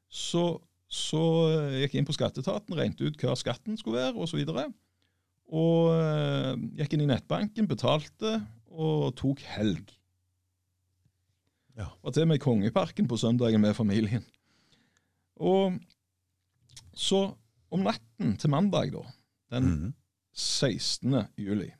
så, 0.09 0.45
så 0.87 1.23
øh, 1.51 1.75
gikk 1.81 1.95
jeg 1.95 2.01
inn 2.03 2.09
på 2.09 2.15
skatteetaten, 2.15 2.77
regnet 2.77 3.01
ut 3.01 3.19
hva 3.21 3.35
skatten 3.37 3.77
skulle 3.77 3.99
være, 3.99 4.15
osv. 4.15 4.39
Og, 4.45 4.55
så 4.55 4.69
og 5.45 5.91
øh, 5.93 6.63
gikk 6.79 6.95
inn 6.95 7.05
i 7.05 7.11
nettbanken, 7.11 7.69
betalte 7.69 8.39
og 8.71 9.13
tok 9.19 9.43
helg. 9.55 9.93
Ja. 11.75 11.89
Var 12.03 12.15
til 12.15 12.23
og 12.23 12.31
med 12.31 12.39
i 12.39 12.43
Kongeparken 12.43 13.07
på 13.07 13.17
søndagen 13.19 13.61
med 13.61 13.75
familien. 13.75 14.23
Og 15.35 15.75
så 16.95 17.27
om 17.75 17.83
natten 17.83 18.37
til 18.39 18.49
mandag, 18.49 18.93
da, 18.93 19.03
den 19.51 19.69
Mhm. 19.69 19.93
16. 20.35 21.15
juli 21.39 21.71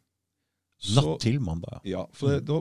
Natt 0.95 1.21
til 1.23 1.39
mandag, 1.41 1.79
ja. 1.81 2.01
Ja, 2.01 2.01
for 2.13 2.35
mm. 2.35 2.45
da, 2.45 2.57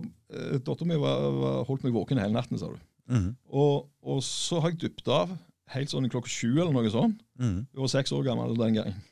Dattera 0.65 0.87
mi 0.89 0.97
holdt 0.97 1.83
meg 1.85 1.93
våken 1.93 2.21
hele 2.23 2.33
natten, 2.33 2.57
sa 2.61 2.71
du. 2.73 2.79
Mm. 3.11 3.33
Og, 3.53 3.89
og 4.01 4.23
så 4.25 4.63
har 4.65 4.73
jeg 4.73 4.87
dypt 4.87 5.11
av 5.13 5.35
helt 5.75 5.93
sånn 5.93 6.07
klokka 6.13 6.31
sju 6.31 6.55
eller 6.55 6.73
noe 6.73 6.93
sånt. 6.93 7.19
Mm. 7.41 7.67
Jeg 7.69 7.83
var 7.83 7.91
seks 7.93 8.15
år 8.17 8.25
gammel 8.25 8.55
den 8.57 8.79
gangen. 8.79 9.03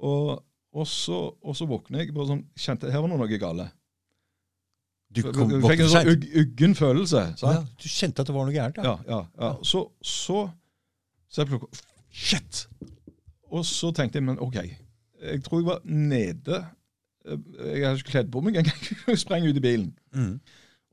Og, 0.00 0.40
og, 0.72 0.88
så, 0.88 1.20
og 1.44 1.54
så 1.58 1.68
våkner 1.70 2.02
jeg 2.02 2.16
bare 2.16 2.32
sånn 2.32 2.42
Kjente 2.58 2.90
her 2.90 3.04
var 3.04 3.12
det 3.12 3.20
noe 3.20 3.40
gale. 3.44 3.68
Du 5.10 5.20
Jeg 5.20 5.34
kom 5.36 5.50
fikk 5.52 5.62
våkne 5.66 5.86
en 5.86 5.92
sånn 5.94 6.10
ugg- 6.14 6.28
uggen 6.42 6.76
følelse. 6.78 7.24
Ja, 7.42 7.54
du 7.62 7.86
kjente 7.86 8.24
at 8.24 8.30
det 8.30 8.34
var 8.34 8.48
noe 8.48 8.56
gærent? 8.56 8.82
Ja, 8.82 8.96
ja, 9.06 9.20
ja. 9.38 9.52
Så, 9.66 9.84
så 10.02 10.46
så 11.30 11.44
jeg 11.44 11.52
plukket, 11.52 11.82
Shit! 12.10 12.64
Og 13.54 13.62
så 13.66 13.92
tenkte 13.94 14.18
jeg, 14.18 14.26
men 14.26 14.38
OK. 14.42 14.56
Jeg 15.20 15.42
tror 15.44 15.58
jeg 15.60 15.66
var 15.66 15.80
nede. 15.84 16.60
Jeg 17.28 17.84
hadde 17.84 17.98
ikke 18.00 18.10
kledd 18.14 18.30
på 18.32 18.40
meg 18.42 18.56
engang. 18.56 18.80
Jeg 19.10 19.18
sprang 19.20 19.44
ut 19.46 19.56
i 19.56 19.60
bilen. 19.64 19.90
Mm. 20.16 20.38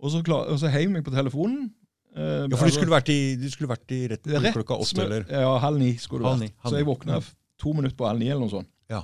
Og 0.03 0.11
så, 0.13 0.19
klar, 0.27 0.45
og 0.51 0.59
så 0.61 0.67
heiv 0.69 0.89
jeg 0.89 0.93
meg 0.97 1.05
på 1.07 1.13
telefonen. 1.15 1.69
Eh, 2.17 2.43
Ja, 2.51 2.55
for 2.59 2.65
du 2.67 2.73
skulle 2.75 2.91
vært 2.93 3.09
i, 3.13 3.19
du 3.39 3.47
skulle 3.49 3.69
vært 3.71 3.91
i 3.95 4.01
retten 4.11 4.35
Rett 4.43 4.53
klokka 4.57 4.75
åtte, 4.83 5.01
eller? 5.05 5.23
Ja, 5.31 5.53
halv 5.63 5.77
ni 5.79 5.93
skulle 6.01 6.23
det 6.25 6.29
Halv 6.29 6.41
vært. 6.41 6.49
ni, 6.51 6.55
halv 6.65 6.73
Så 6.73 6.77
jeg 6.81 6.87
våkna 6.89 7.17
f- 7.23 7.33
to 7.61 7.73
minutter 7.73 7.95
på 7.97 8.05
halv 8.09 8.19
ni 8.21 8.27
eller 8.29 8.43
noe 8.43 8.51
sånt. 8.53 8.69
Ja. 8.91 9.01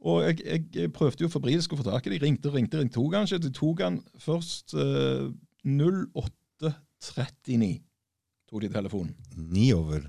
Og 0.00 0.22
jeg, 0.28 0.36
jeg, 0.46 0.60
jeg 0.76 0.92
prøvde 0.96 1.24
jo 1.24 1.28
febrilsk 1.32 1.72
å 1.74 1.78
få 1.80 1.84
tak 1.88 2.06
i 2.06 2.10
de. 2.14 2.18
Ringte, 2.22 2.52
ringte, 2.54 2.78
ringte. 2.80 2.94
To 3.00 3.06
ganger. 3.12 3.38
De 3.42 3.50
tok 3.56 3.80
han 3.84 3.96
først 4.22 4.74
eh, 4.78 5.26
08.39. 5.66 7.72
Tok 8.50 8.60
de 8.64 8.68
telefonen. 8.72 9.12
Ni 9.36 9.70
over. 9.76 10.00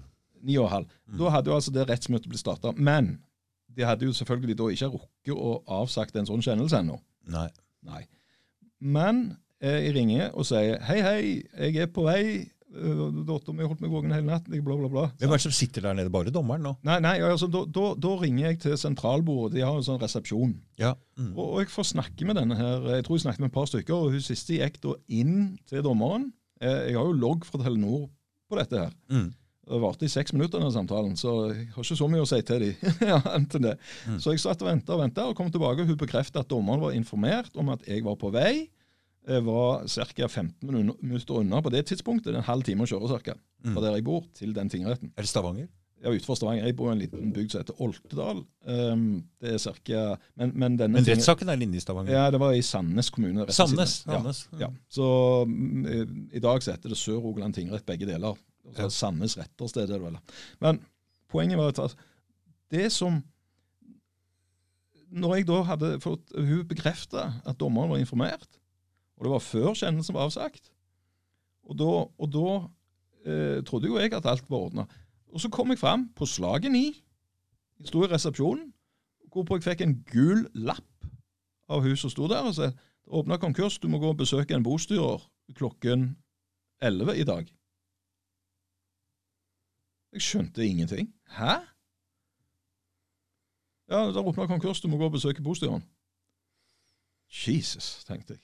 Ni 0.42 0.56
og 0.58 0.70
halv. 0.74 0.88
Mm. 1.10 1.18
Da 1.20 1.30
hadde 1.36 1.52
jo 1.52 1.56
altså 1.58 1.72
det 1.76 1.84
rettsmøtet 1.90 2.30
blitt 2.32 2.42
starta. 2.42 2.72
Men 2.78 3.12
de 3.76 3.86
hadde 3.88 4.08
jo 4.08 4.16
selvfølgelig 4.16 4.58
da 4.60 4.70
ikke 4.74 4.90
rukket 4.96 5.36
å 5.36 5.52
avsagt 5.82 6.18
en 6.20 6.28
sånn 6.30 6.44
kjennelse 6.46 6.82
ennå. 6.82 6.98
Nei. 7.32 7.48
Nei. 7.88 8.02
Men 8.82 9.22
eh, 9.62 9.86
jeg 9.88 9.94
ringer 10.00 10.32
og 10.34 10.48
sier 10.50 10.82
hei, 10.88 11.00
hei, 11.06 11.22
jeg 11.68 11.86
er 11.86 11.94
på 11.94 12.08
vei. 12.08 12.24
Uh, 12.72 13.10
Dattera 13.28 13.52
mi 13.52 13.66
holdt 13.68 13.82
meg 13.84 13.92
våken 13.92 14.14
hele 14.16 14.30
natten. 14.30 14.56
Bla, 14.64 14.78
bla, 14.80 14.88
bla. 14.92 15.02
Hvem 15.20 15.34
er 15.34 15.40
det 15.42 15.44
som 15.44 15.56
sitter 15.56 15.84
der 15.84 15.98
nede? 15.98 16.12
Bare 16.14 16.32
dommeren 16.32 16.64
nå? 16.64 16.72
Nei, 16.88 17.02
nei 17.04 17.18
altså, 17.28 17.50
da, 17.52 17.66
da, 17.68 17.90
da 18.00 18.12
ringer 18.22 18.46
jeg 18.46 18.62
til 18.64 18.78
sentralbordet. 18.80 19.58
De 19.58 19.66
har 19.66 19.76
en 19.76 19.84
sånn 19.84 20.00
resepsjon. 20.00 20.54
Ja. 20.80 20.94
Mm. 21.20 21.34
Og, 21.34 21.44
og 21.44 21.58
jeg 21.66 21.74
får 21.74 21.90
snakke 21.92 22.30
med 22.30 22.40
denne 22.40 22.56
her. 22.56 22.88
Jeg 22.96 23.08
tror 23.08 23.20
jeg 23.20 23.26
snakket 23.26 23.44
med 23.44 23.52
et 23.52 23.58
par 23.58 23.68
stykker. 23.68 23.98
og 23.98 24.16
Hun 24.16 24.24
siste 24.24 24.56
gikk 24.56 24.80
da 24.86 24.96
inn 25.20 25.36
til 25.68 25.84
dommeren. 25.84 26.30
Eh, 26.64 26.88
Jeg 26.94 26.96
har 26.96 27.12
jo 27.12 27.20
logg 27.20 27.44
fra 27.50 27.60
Telenor 27.60 28.08
på 28.48 28.60
dette 28.62 28.86
her. 28.86 28.96
Mm. 29.12 29.30
Det 29.68 29.78
varte 29.80 30.06
i 30.06 30.10
seks 30.10 30.34
minutter, 30.34 30.58
denne 30.60 30.72
samtalen, 30.74 31.14
så 31.16 31.32
jeg 31.54 31.68
har 31.76 31.84
ikke 31.86 31.96
så 32.00 32.08
mye 32.10 32.24
å 32.24 32.28
si 32.28 32.40
til 32.42 32.64
dem. 32.66 32.94
ja. 33.12 33.20
Mm. 33.22 34.18
Så 34.20 34.34
jeg 34.34 34.42
satt 34.42 34.62
og 34.66 34.68
venta 34.72 34.96
og 34.96 35.04
venta, 35.04 35.26
og 35.30 35.36
kom 35.38 35.52
tilbake, 35.54 35.84
og 35.86 35.92
hun 35.94 36.00
bekreftet 36.02 36.42
at 36.42 36.50
dommeren 36.50 36.82
var 36.82 36.96
informert 36.98 37.54
om 37.62 37.70
at 37.70 37.86
jeg 37.88 38.04
var 38.04 38.18
på 38.20 38.32
vei. 38.34 38.68
Jeg 39.30 39.44
var 39.46 39.84
ca. 39.86 40.28
15 40.28 40.66
minutter 40.66 41.38
unna 41.44 41.62
på 41.62 41.70
det 41.72 41.84
tidspunktet. 41.92 42.34
En 42.36 42.42
halv 42.48 42.66
time 42.66 42.84
å 42.84 42.90
kjøre 42.90 43.12
cirka, 43.14 43.38
Mm. 43.62 43.76
fra 43.76 43.82
der 43.86 43.94
jeg 44.00 44.04
bor, 44.04 44.24
til 44.34 44.54
den 44.58 44.70
tingretten. 44.74 45.12
Er 45.16 45.22
det 45.22 45.30
Stavanger? 45.30 45.68
Ja, 46.02 46.10
utenfor 46.10 46.34
Stavanger. 46.40 46.66
Jeg 46.66 46.76
bor 46.76 46.90
i 46.90 46.94
en 46.96 47.00
liten 47.04 47.32
bygd 47.32 47.52
som 47.54 47.62
heter 47.62 47.78
Oltedal. 47.86 48.40
Um, 48.66 49.04
det 49.40 49.52
er 49.54 49.60
cirka, 49.62 50.16
men, 50.36 50.52
men 50.58 50.80
Men 50.82 51.06
rettssaken 51.06 51.48
er 51.54 51.62
inne 51.62 51.78
i 51.78 51.84
Stavanger? 51.84 52.12
Ja, 52.18 52.32
det 52.34 52.40
var 52.42 52.56
i 52.58 52.64
Sandnes 52.66 53.12
kommune. 53.14 53.46
Sandnes? 53.54 54.00
siden. 54.02 54.16
Sandnes. 54.18 54.48
Ja, 54.58 54.66
ja. 54.66 54.70
Så 54.90 55.06
i- 55.46 56.38
i 56.38 56.40
dag 56.42 56.60
så 56.66 56.74
heter 56.74 56.90
det 56.90 56.98
Sør-Rogaland 56.98 57.54
tingrett, 57.54 57.86
begge 57.86 58.08
deler. 58.10 58.34
Altså, 58.68 58.82
Ja. 58.84 58.90
Sandnes 58.90 59.38
rettersted 59.38 59.84
er 59.84 59.88
det 59.98 60.02
vel. 60.02 60.18
Men 60.60 60.82
poenget 61.30 61.58
var 61.58 61.74
at 61.74 61.96
det 62.72 62.92
som 62.92 63.24
Når 65.12 65.36
jeg 65.36 65.48
da 65.48 65.62
hadde 65.68 66.00
fått 66.00 66.32
hun 66.38 66.68
bekrefta 66.68 67.34
at 67.46 67.58
dommeren 67.60 67.90
var 67.90 67.98
informert, 68.00 68.48
og 69.18 69.26
det 69.26 69.32
var 69.34 69.44
før 69.44 69.74
kjennelsen 69.76 70.16
var 70.16 70.30
avsagt, 70.30 70.72
og 71.68 71.76
da, 71.78 71.90
og 72.16 72.30
da 72.32 72.54
eh, 73.28 73.60
trodde 73.68 73.90
jo 73.92 73.98
jeg 74.00 74.14
at 74.14 74.26
alt 74.26 74.48
var 74.48 74.70
ordna. 74.70 74.86
Og 75.34 75.42
så 75.44 75.50
kom 75.52 75.70
jeg 75.70 75.82
fram 75.82 76.08
på 76.16 76.26
slaget 76.26 76.72
ni. 76.72 76.86
Jeg 77.80 77.92
sto 77.92 78.06
i 78.06 78.08
resepsjonen, 78.08 78.72
hvorpå 79.34 79.60
jeg 79.60 79.68
fikk 79.68 79.84
en 79.84 79.98
gul 80.08 80.46
lapp 80.56 81.12
av 81.72 81.84
hun 81.84 81.98
som 82.00 82.12
sto 82.12 82.28
der 82.32 82.48
og 82.48 82.56
sa 82.56 82.72
åpna 83.12 83.38
konkurs, 83.42 83.80
du 83.80 83.90
må 83.92 84.00
gå 84.00 84.14
og 84.14 84.20
besøke 84.22 84.56
en 84.56 84.64
bostyrer 84.64 85.24
klokken 85.58 86.14
11 86.82 87.20
i 87.20 87.28
dag. 87.28 87.52
Jeg 90.14 90.22
skjønte 90.26 90.66
ingenting. 90.68 91.12
Hæ? 91.38 91.54
Ja, 93.92 94.06
der 94.12 94.20
er 94.22 94.28
åpna 94.28 94.48
konkurs, 94.48 94.82
du 94.82 94.88
må 94.88 94.98
gå 95.00 95.06
og 95.10 95.16
besøke 95.18 95.44
bostyreren. 95.44 95.84
Jesus, 97.48 98.04
tenkte 98.08 98.36
jeg. 98.36 98.44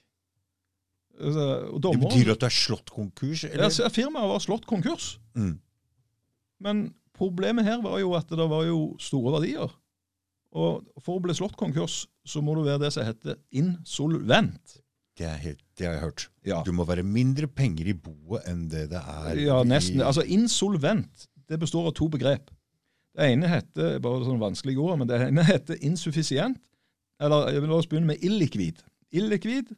Og 1.74 1.82
dommer, 1.84 2.08
Det 2.08 2.20
betyr 2.20 2.32
at 2.36 2.42
du 2.42 2.46
er 2.46 2.54
slått 2.54 2.92
konkurs? 2.94 3.44
Eller? 3.48 3.72
ja, 3.80 3.90
Firmaet 3.90 4.30
var 4.30 4.40
slått 4.44 4.68
konkurs. 4.70 5.18
Mm. 5.36 5.58
Men 6.60 6.84
problemet 7.18 7.66
her 7.66 7.82
var 7.82 8.00
jo 8.00 8.14
at 8.18 8.30
det 8.30 8.50
var 8.50 8.66
jo 8.68 8.96
store 9.02 9.34
verdier. 9.40 9.72
Og 10.58 10.86
for 11.04 11.18
å 11.18 11.24
bli 11.24 11.34
slått 11.36 11.58
konkurs, 11.60 12.06
så 12.26 12.42
må 12.42 12.56
du 12.56 12.64
være 12.68 12.86
det 12.86 12.94
som 12.96 13.06
heter 13.08 13.40
insolvent. 13.52 14.78
Det, 15.18 15.28
helt, 15.42 15.64
det 15.78 15.88
har 15.88 15.96
jeg 15.98 16.04
hørt. 16.04 16.28
Ja, 16.46 16.62
Du 16.64 16.72
må 16.72 16.86
være 16.86 17.04
mindre 17.04 17.48
penger 17.50 17.90
i 17.90 17.94
boet 17.98 18.46
enn 18.48 18.68
det 18.70 18.86
det 18.92 19.02
er 19.02 19.40
ja 19.42 19.64
nesten. 19.66 19.98
i 19.98 20.06
Altså, 20.06 20.22
insolvent 20.22 21.26
det 21.50 21.60
består 21.62 21.88
av 21.90 21.94
to 21.98 22.08
begrep. 22.12 22.50
Det 23.18 23.32
ene 23.34 23.50
heter 23.50 23.98
bare 24.04 24.26
sånn 24.28 24.40
vanskelige 24.42 24.82
ord, 24.84 25.00
men 25.02 25.10
det 25.10 25.18
ene 25.30 25.44
heter 25.48 25.80
insuffisient. 25.88 26.60
Eller 27.20 27.50
jeg 27.56 27.64
vil 27.64 27.72
la 27.74 27.78
oss 27.82 27.88
begynne 27.90 28.12
med 28.12 28.22
illikvid. 28.26 28.84
Illikvid 29.18 29.72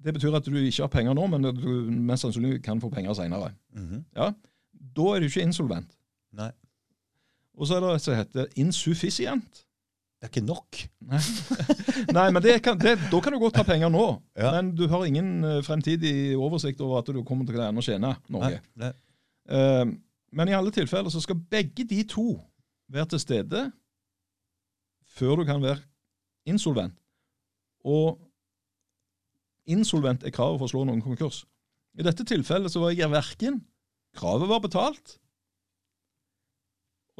det 0.00 0.14
betyr 0.16 0.32
at 0.38 0.46
du 0.48 0.54
ikke 0.56 0.86
har 0.86 0.92
penger 0.94 1.12
nå, 1.18 1.26
men 1.28 1.44
at 1.50 1.58
du 1.60 1.90
mest 1.92 2.24
sannsynlig 2.24 2.62
kan 2.64 2.78
få 2.80 2.88
penger 2.88 3.12
senere. 3.18 3.50
ja? 4.16 4.30
Da 4.96 5.08
er 5.12 5.20
du 5.20 5.26
ikke 5.28 5.42
insolvent. 5.44 5.90
Nei, 6.32 6.48
Og 7.58 7.66
så 7.68 7.76
er 7.76 7.82
det 7.84 7.90
et 7.98 8.04
som 8.06 8.16
heter 8.16 8.46
insuffisient. 8.56 9.64
det 10.20 10.28
er 10.28 10.30
ikke 10.32 10.46
nok. 10.46 10.78
Nei, 11.10 11.20
Nei 12.16 12.24
men 12.32 12.42
det 12.44 12.54
kan, 12.64 12.78
det, 12.80 12.94
da 13.12 13.20
kan 13.20 13.32
du 13.36 13.38
godt 13.42 13.56
ha 13.60 13.64
penger 13.68 13.92
nå, 13.92 14.06
Ja. 14.40 14.54
men 14.56 14.72
du 14.76 14.86
har 14.88 15.04
ingen 15.04 15.44
eh, 15.44 15.60
fremtidig 15.66 16.32
oversikt 16.38 16.80
over 16.80 17.00
at 17.02 17.12
du 17.12 17.20
kommer 17.24 17.44
til 17.48 17.60
å 17.60 17.84
tjene 17.84 18.14
noe. 18.28 18.40
Nei, 18.48 18.58
nei. 18.80 18.90
Eh, 19.52 19.84
men 20.30 20.48
i 20.48 20.54
alle 20.54 20.72
tilfeller 20.74 21.10
så 21.10 21.22
skal 21.22 21.38
begge 21.50 21.84
de 21.84 22.02
to 22.08 22.32
være 22.90 23.12
til 23.14 23.22
stede 23.22 23.62
før 25.10 25.40
du 25.40 25.44
kan 25.44 25.62
være 25.62 25.82
insolvent. 26.46 26.94
Og 27.84 28.20
insolvent 29.70 30.24
er 30.24 30.34
kravet 30.34 30.60
for 30.60 30.68
å 30.68 30.72
slå 30.72 30.84
noen 30.86 31.02
konkurs. 31.02 31.44
I 31.98 32.06
dette 32.06 32.26
tilfellet 32.26 32.72
så 32.72 32.82
var 32.82 32.94
jeg 32.94 33.10
verken 33.10 33.64
Kravet 34.10 34.48
var 34.50 34.58
betalt, 34.58 35.20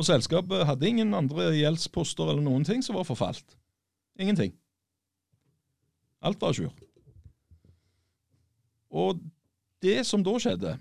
Og 0.00 0.06
selskapet 0.08 0.64
hadde 0.64 0.88
ingen 0.88 1.12
andre 1.14 1.50
gjeldsposter 1.52 2.30
eller 2.32 2.40
noen 2.40 2.64
ting 2.64 2.80
som 2.82 2.96
var 2.96 3.04
forfalt. 3.04 3.52
Ingenting. 4.16 4.54
Alt 6.24 6.40
var 6.40 6.54
a 6.54 6.56
jour. 6.56 6.72
Og 8.88 9.20
det 9.84 10.06
som 10.08 10.24
da 10.24 10.38
skjedde, 10.40 10.72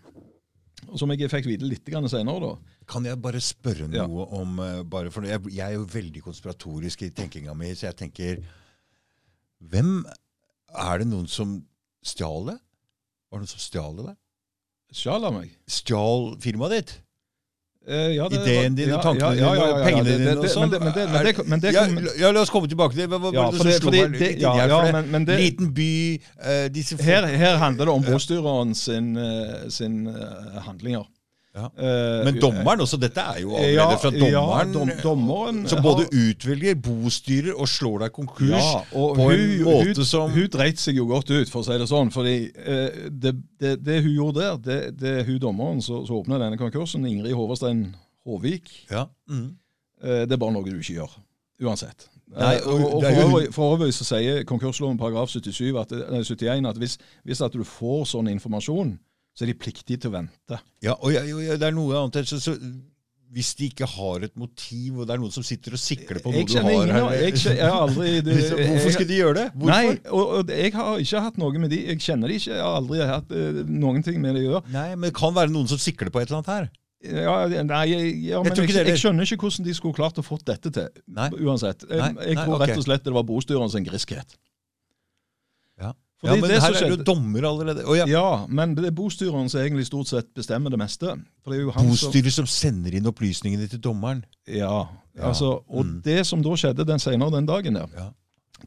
som 0.97 1.11
jeg 1.13 1.29
fikk 1.31 1.45
vite 1.49 1.67
litt 1.67 1.85
senere, 2.09 2.39
da, 2.39 2.51
Kan 2.89 3.05
jeg 3.05 3.19
bare 3.21 3.39
spørre 3.39 3.87
Ja. 3.93 4.07
noe 4.07 4.25
om 4.31 4.59
eh, 4.59 4.83
bare 4.83 5.11
For 5.11 5.21
jeg, 5.23 5.41
jeg 5.51 5.65
er 5.65 5.73
jo 5.77 5.85
veldig 5.85 6.21
konspiratorisk 6.23 7.01
i 7.03 7.09
tenkinga 7.11 7.53
mi, 7.55 7.73
så 7.75 7.87
jeg 7.89 7.95
tenker 7.97 8.43
Hvem 9.61 10.05
Er 10.75 10.97
det 10.99 11.07
noen 11.07 11.27
som 11.27 11.65
stjal 12.05 12.45
det? 12.47 12.57
Var 13.29 13.39
det 13.39 13.43
noen 13.45 13.53
som 13.53 13.59
stjal 13.59 13.95
det 13.97 14.05
der? 14.11 14.17
stjal 14.91 15.23
av 15.27 15.33
meg. 15.35 15.51
Stjal 15.69 16.31
firmaet 16.41 16.71
ditt? 16.73 16.91
Eh, 17.89 18.15
ja, 18.15 18.27
det 18.29 18.37
Ideen 18.43 18.75
din 18.77 18.89
ja, 18.89 18.97
tankene 19.01 19.33
ja, 19.33 19.33
ja, 19.33 19.53
ja, 19.55 19.61
dine 19.65 19.73
og 19.73 19.85
pengene 19.87 20.17
dine 20.17 20.33
og 20.37 20.45
sånn? 20.53 20.69
Men 21.49 21.59
det, 21.63 21.71
ja, 22.19 22.31
la 22.31 22.41
oss 22.43 22.51
komme 22.53 22.69
tilbake 22.69 22.93
til 22.93 23.01
det. 23.01 23.09
Ja, 23.33 23.45
det 23.49 23.57
for 23.57 23.63
det- 23.65 23.81
fordi 23.81 24.01
det- 24.19 24.41
ja, 24.41 24.51
ja, 24.67 24.91
men- 24.91 25.11
men 25.11 25.25
det- 25.25 25.39
Liten 25.39 25.73
by, 25.73 26.21
uh, 26.45 26.67
disse 26.69 26.97
her, 27.01 27.25
her 27.25 27.57
handler 27.57 27.85
det 27.85 27.93
om 27.93 28.03
båtstyreren 28.03 28.75
sin, 28.75 29.17
uh, 29.17 29.69
sin 29.69 30.07
uh, 30.07 30.61
handlinger. 30.67 31.07
Ja. 31.59 31.67
Eh, 31.75 32.23
Men 32.25 32.37
dommeren 32.39 32.83
også, 32.85 32.97
dette 33.01 33.19
er 33.33 33.39
jo 33.43 33.51
allerede 33.57 33.75
ja, 33.75 33.87
fra 33.99 34.11
dommeren. 34.15 34.31
Ja, 34.31 34.73
dom, 34.73 34.91
dommeren 35.03 35.61
som 35.67 35.81
både 35.83 36.05
utvelger, 36.15 36.75
bostyrer 36.85 37.53
og 37.59 37.67
slår 37.67 38.05
deg 38.05 38.13
konkurs. 38.15 38.53
ja, 38.55 38.81
og 38.95 39.15
på 39.19 39.29
en 39.33 39.39
hun, 39.43 39.63
måte 39.67 39.95
hun, 39.99 40.05
som- 40.05 40.31
Hun 40.31 40.47
dreit 40.53 40.79
seg 40.79 40.95
jo 41.01 41.05
godt 41.09 41.29
ut, 41.35 41.49
for 41.51 41.61
å 41.61 41.65
si 41.67 41.77
det 41.81 41.89
sånn. 41.91 42.11
fordi 42.15 42.35
eh, 42.55 43.09
det, 43.09 43.35
det, 43.59 43.73
det 43.83 44.01
hun 44.05 44.13
gjorde 44.15 44.39
der, 44.45 44.57
det, 44.69 44.79
det 45.01 45.15
er 45.19 45.25
hun 45.27 45.39
dommeren 45.39 45.81
som 45.83 46.05
åpna 46.05 46.39
denne 46.39 46.57
konkursen, 46.57 47.05
Ingrid 47.05 47.33
Håverstein 47.35 47.89
Håvik, 48.25 48.69
Ja. 48.91 49.07
Mm. 49.29 49.55
eh, 50.03 50.23
det 50.25 50.31
er 50.31 50.37
bare 50.37 50.53
noe 50.53 50.63
du 50.63 50.77
ikke 50.79 50.95
gjør. 51.01 51.17
Uansett. 51.61 52.07
Nei, 52.29 52.59
og, 52.61 52.83
og, 52.93 53.03
og 53.03 53.31
for, 53.31 53.45
for 53.51 53.75
øvrig 53.75 53.93
så 53.97 54.05
sier 54.05 54.43
konkursloven 54.45 54.99
paragraf 55.01 55.31
77 55.33 55.73
at, 55.81 55.91
nei, 56.11 56.19
71 56.21 56.67
at 56.69 56.77
hvis, 56.77 56.97
hvis 57.25 57.41
at 57.41 57.55
du 57.57 57.63
får 57.65 58.03
sånn 58.11 58.29
informasjon, 58.29 58.91
så 59.39 59.45
er 59.45 59.53
de 59.53 59.55
pliktige 59.55 59.95
til 60.03 60.11
å 60.11 60.17
vente. 60.17 60.57
Ja, 60.83 60.97
og 60.99 61.13
ja, 61.15 61.21
ja, 61.23 61.55
det 61.55 61.63
er 61.69 61.71
noe 61.71 61.95
annet. 61.95 62.27
Så, 62.27 62.41
så, 62.43 62.57
hvis 63.31 63.53
de 63.55 63.69
ikke 63.69 63.87
har 63.87 64.25
et 64.25 64.33
motiv, 64.41 64.97
og 64.99 65.07
det 65.07 65.13
er 65.15 65.21
noen 65.21 65.31
som 65.31 65.45
sitter 65.47 65.77
og 65.77 65.79
sikler 65.79 66.19
på 66.19 66.33
noe 66.33 66.41
Jeg 66.41 66.49
du 66.49 66.55
har 66.57 66.73
ingen 66.73 66.91
her 66.91 67.13
jeg, 67.21 67.37
jeg 67.45 67.61
har 67.61 67.83
aldri 67.85 68.09
det, 68.25 68.35
Hvorfor 68.49 68.73
jeg- 68.89 68.95
skulle 68.97 69.11
de 69.13 69.19
gjøre 69.21 69.37
det? 69.37 69.45
Hvorfor? 69.53 69.71
Nei, 69.71 69.93
og, 70.09 70.33
og 70.41 70.51
jeg 70.57 70.73
har 70.75 71.03
ikke 71.05 71.21
hatt 71.29 71.39
noe 71.39 71.61
med 71.63 71.71
de. 71.71 71.79
Jeg 71.93 72.01
kjenner 72.03 72.27
de 72.33 72.39
ikke. 72.41 72.51
Jeg 72.57 72.65
har 72.65 72.75
aldri 72.81 72.99
hatt 73.13 73.31
uh, 73.31 73.61
noen 73.69 74.03
ting 74.03 74.19
med 74.19 74.35
de 74.35 74.43
å 74.43 74.47
gjøre. 74.49 74.63
Nei, 74.75 74.87
men 74.97 75.07
det 75.07 75.15
kan 75.21 75.37
være 75.39 75.53
noen 75.55 75.71
som 75.71 75.79
sikler 75.79 76.11
på 76.11 76.19
et 76.19 76.27
eller 76.27 76.41
annet 76.41 76.53
her. 76.57 76.69
Ja, 76.99 77.35
nei, 77.47 77.83
jeg, 77.87 78.07
ja, 78.27 78.41
men 78.43 78.51
jeg, 78.51 78.73
jeg, 78.75 78.87
jeg 78.89 78.99
skjønner 78.99 79.23
ikke 79.23 79.45
hvordan 79.45 79.69
de 79.69 79.75
skulle 79.77 79.95
klart 79.95 80.17
å 80.19 80.25
fått 80.25 80.43
dette 80.49 80.73
til. 80.75 80.89
Nei. 81.07 81.29
Uansett. 81.39 81.85
Jeg, 81.87 81.95
Nei, 82.01 82.27
jeg 82.33 82.35
nei, 82.35 82.43
tror 82.49 82.59
rett 82.65 82.75
og 82.81 82.83
slett 82.89 83.05
det 83.07 83.13
var 83.15 83.23
bostyreren 83.29 83.71
sin 83.71 83.85
griskhet. 83.87 84.35
Fordi 86.19 86.35
ja 86.35 86.41
men 86.41 86.51
det 86.51 86.59
her 86.59 86.75
er 86.75 86.89
jo 86.91 87.03
dommer 87.07 87.45
allerede. 87.47 87.83
Oh, 87.87 87.95
ja. 87.95 88.03
Ja, 88.09 88.45
men 88.51 88.73
det 88.75 88.89
er 88.89 88.95
bostyreren 88.95 89.47
som 89.51 89.61
egentlig 89.61 89.85
stort 89.87 90.09
sett 90.11 90.33
bestemmer 90.35 90.73
det 90.73 90.79
meste. 90.81 91.13
For 91.43 91.53
det 91.53 91.61
er 91.61 91.63
jo 91.63 91.75
han 91.77 91.93
som 91.95 92.31
som 92.35 92.49
sender 92.51 92.97
inn 92.97 93.07
opplysningene 93.07 93.69
til 93.71 93.79
dommeren. 93.79 94.25
Ja, 94.43 94.89
Ja, 95.19 95.27
altså, 95.27 95.59
og 95.67 95.85
mm. 95.85 96.01
det 96.05 96.21
som 96.27 96.43
da 96.43 96.55
skjedde 96.55 96.85
den 96.87 97.01
senere 97.01 97.33
den 97.33 97.47
dagen 97.47 97.75
der, 97.75 97.87
Ja. 97.97 98.09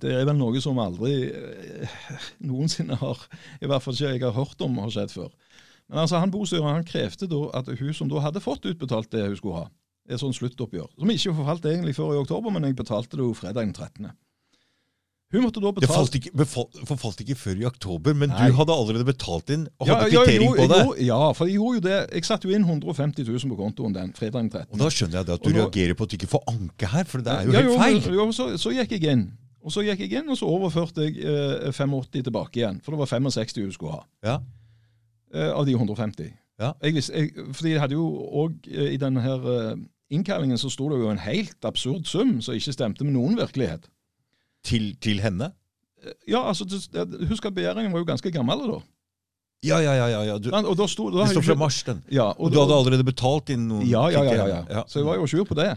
det 0.03 0.12
er 0.12 0.24
vel 0.28 0.36
noe 0.36 0.61
som 0.61 0.78
aldri 0.82 1.30
eh, 1.30 2.00
noensinne 2.48 2.98
har, 3.00 3.20
i 3.61 3.68
hvert 3.70 3.84
fall 3.84 3.94
ikke 3.96 4.11
jeg 4.11 4.24
har 4.24 4.36
hørt 4.36 4.64
om 4.64 4.80
har 4.82 4.90
skjedd 4.92 5.14
før. 5.14 5.30
Men 5.88 6.05
altså, 6.05 6.18
han 6.18 6.32
bostyreren 6.32 6.80
han 6.80 6.88
krevde 6.88 7.28
da 7.28 7.44
at 7.59 7.70
hun 7.78 7.94
som 7.94 8.11
da 8.11 8.20
hadde 8.20 8.44
fått 8.44 8.68
utbetalt 8.68 9.11
det 9.12 9.24
hun 9.26 9.38
skulle 9.38 9.62
ha, 9.62 9.70
et 10.11 10.20
sånn 10.20 10.34
sluttoppgjør, 10.36 10.90
som 10.98 11.14
ikke 11.14 11.34
forfalt 11.38 11.66
egentlig 11.70 11.96
før 11.96 12.16
i 12.16 12.20
oktober, 12.20 12.53
men 12.53 12.68
jeg 12.68 12.76
betalte 12.76 13.16
det 13.16 13.24
jo 13.24 13.36
fredag 13.38 13.64
den 13.64 13.72
13. 13.72 14.12
Hun 15.33 15.43
måtte 15.47 15.61
da 15.64 15.70
Det 15.80 15.89
falt 15.89 16.14
ikke, 16.18 16.30
befal, 16.37 16.66
forfalt 16.85 17.20
ikke 17.24 17.35
før 17.41 17.61
i 17.62 17.64
oktober, 17.64 18.12
men 18.14 18.28
Nei. 18.28 18.51
du 18.51 18.57
hadde 18.59 18.74
allerede 18.76 19.07
betalt 19.09 19.49
inn 19.55 19.62
og 19.80 19.87
ja, 19.89 19.95
hadde 19.97 20.11
ja, 20.12 20.24
kvittering 20.26 20.49
jo, 20.51 20.57
på 20.59 20.66
det. 20.72 20.80
jo, 20.85 20.97
ja, 21.09 21.20
for 21.33 21.49
jeg 21.49 21.57
gjorde 21.57 21.78
jo 21.78 21.85
det. 21.87 21.99
Jeg 22.18 22.24
satte 22.28 22.49
jo 22.51 22.55
inn 22.59 22.66
150 22.68 23.24
000 23.30 23.53
på 23.55 23.57
kontoen 23.62 23.95
den 23.97 24.12
fredagen 24.18 24.51
13. 24.53 24.66
Og 24.74 24.83
da 24.83 24.91
skjønner 24.93 25.22
jeg 25.22 25.33
at 25.39 25.47
du 25.47 25.51
nå- 25.51 25.62
reagerer 25.62 25.97
på 25.97 26.05
at 26.05 26.11
du 26.12 26.18
ikke 26.20 26.28
får 26.35 26.45
anke 26.53 26.91
her, 26.93 27.05
for 27.09 27.24
det 27.24 27.33
er 27.33 27.47
jo 27.49 27.53
Ja, 27.57 27.62
helt 27.64 28.05
feil. 28.05 28.18
Jo, 28.20 28.26
så, 28.37 28.51
så 28.61 28.74
gikk 28.76 28.93
jeg 28.99 29.09
inn. 29.14 29.24
Og 29.62 29.70
så 29.72 29.85
gikk 29.87 30.01
jeg 30.05 30.12
inn, 30.20 30.28
og 30.28 30.37
så 30.37 30.49
overførte 30.51 31.05
jeg 31.09 31.16
eh, 31.22 31.72
85 31.72 32.22
tilbake 32.28 32.61
igjen. 32.61 32.80
For 32.85 32.93
det 32.93 32.99
var 33.01 33.07
65 33.14 33.55
du 33.62 33.72
skulle 33.72 33.93
ha. 33.97 34.05
Ja. 34.26 34.37
eh, 35.35 35.49
av 35.55 35.64
de 35.66 35.72
150. 35.78 36.28
Ja. 36.61 36.72
Jeg 36.83 36.95
visste, 36.95 37.14
jeg, 37.16 37.33
fordi 37.57 37.72
jeg 37.72 37.80
hadde 37.80 37.97
jo 37.97 38.05
òg 38.45 38.68
i 38.68 38.99
denne 39.01 39.22
her 39.24 39.49
eh, 39.55 39.76
innkallingen 40.12 40.59
så 40.61 40.68
sto 40.70 40.91
det 40.93 40.99
jo 41.01 41.09
en 41.11 41.18
helt 41.24 41.64
absurd 41.64 42.05
sum 42.07 42.37
som 42.45 42.55
ikke 42.59 42.74
stemte 42.76 43.05
med 43.07 43.14
noen 43.16 43.39
virkelighet. 43.41 43.89
Til, 44.64 44.92
til 45.02 45.20
henne? 45.24 45.52
Eh, 46.02 46.12
Ja, 46.28 46.42
altså, 46.48 46.66
Husk 47.28 47.46
at 47.46 47.54
begjæringen 47.54 47.92
var 47.92 48.02
jo 48.02 48.04
ganske 48.08 48.30
gammel 48.30 48.66
da. 48.70 48.80
Ja, 49.62 49.78
ja, 49.78 49.92
ja. 49.94 50.06
ja, 50.10 50.20
ja. 50.26 50.38
Du, 50.42 50.50
Men, 50.50 50.66
og 50.66 50.74
da 50.78 50.86
sto, 50.90 51.06
da 51.14 51.22
det 51.22 51.36
står 51.36 51.44
fra 51.46 51.54
mars, 51.54 51.82
den. 51.86 52.00
Ja, 52.10 52.32
Og 52.34 52.50
du 52.50 52.58
hadde 52.58 52.74
allerede 52.74 53.04
betalt 53.06 53.52
inn 53.54 53.68
noen 53.70 53.84
ja, 53.86 54.08
ja, 54.10 54.24
ja, 54.26 54.46
ja, 54.50 54.56
ja. 54.68 54.82
Så 54.90 54.98
jeg 54.98 55.06
var 55.06 55.20
jo 55.20 55.28
sjur 55.30 55.46
på 55.46 55.54
det. 55.54 55.68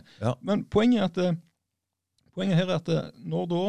Men 0.42 0.64
poenget 0.74 1.12
at 1.12 1.20
eh, 1.22 1.38
poenget 2.34 2.58
her 2.58 2.72
er 2.72 2.80
at 2.80 2.90
eh, 2.90 3.12
når 3.22 3.46
da 3.52 3.62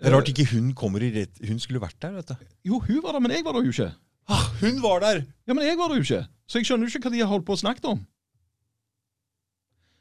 Det 0.00 0.08
er 0.08 0.16
rart 0.16 0.28
ikke 0.32 0.46
hun 0.54 0.72
kommer 0.76 1.04
i 1.04 1.10
rett 1.12 1.40
Hun 1.48 1.60
skulle 1.60 1.80
vært 1.80 2.00
der, 2.00 2.16
vet 2.16 2.32
du. 2.32 2.48
Jo, 2.64 2.80
hun 2.80 3.02
var 3.04 3.12
der, 3.12 3.20
men 3.20 3.36
jeg 3.36 3.44
var 3.44 3.52
der 3.58 3.68
jo 3.68 3.74
ikke. 3.76 3.90
Ah, 4.28 4.48
hun 4.60 4.80
var 4.82 5.04
der! 5.04 5.22
Ja, 5.46 5.52
men 5.54 5.64
jeg 5.68 5.76
var 5.78 5.88
der 5.92 6.00
jo 6.00 6.02
ikke. 6.08 6.24
Så 6.48 6.58
jeg 6.58 6.66
skjønner 6.66 6.88
jo 6.88 6.96
ikke 6.96 7.08
hva 7.08 7.12
de 7.14 7.20
har 7.20 7.30
holdt 7.30 7.46
på 7.46 7.54
å 7.54 7.60
snakke 7.60 7.92
om. 7.92 8.00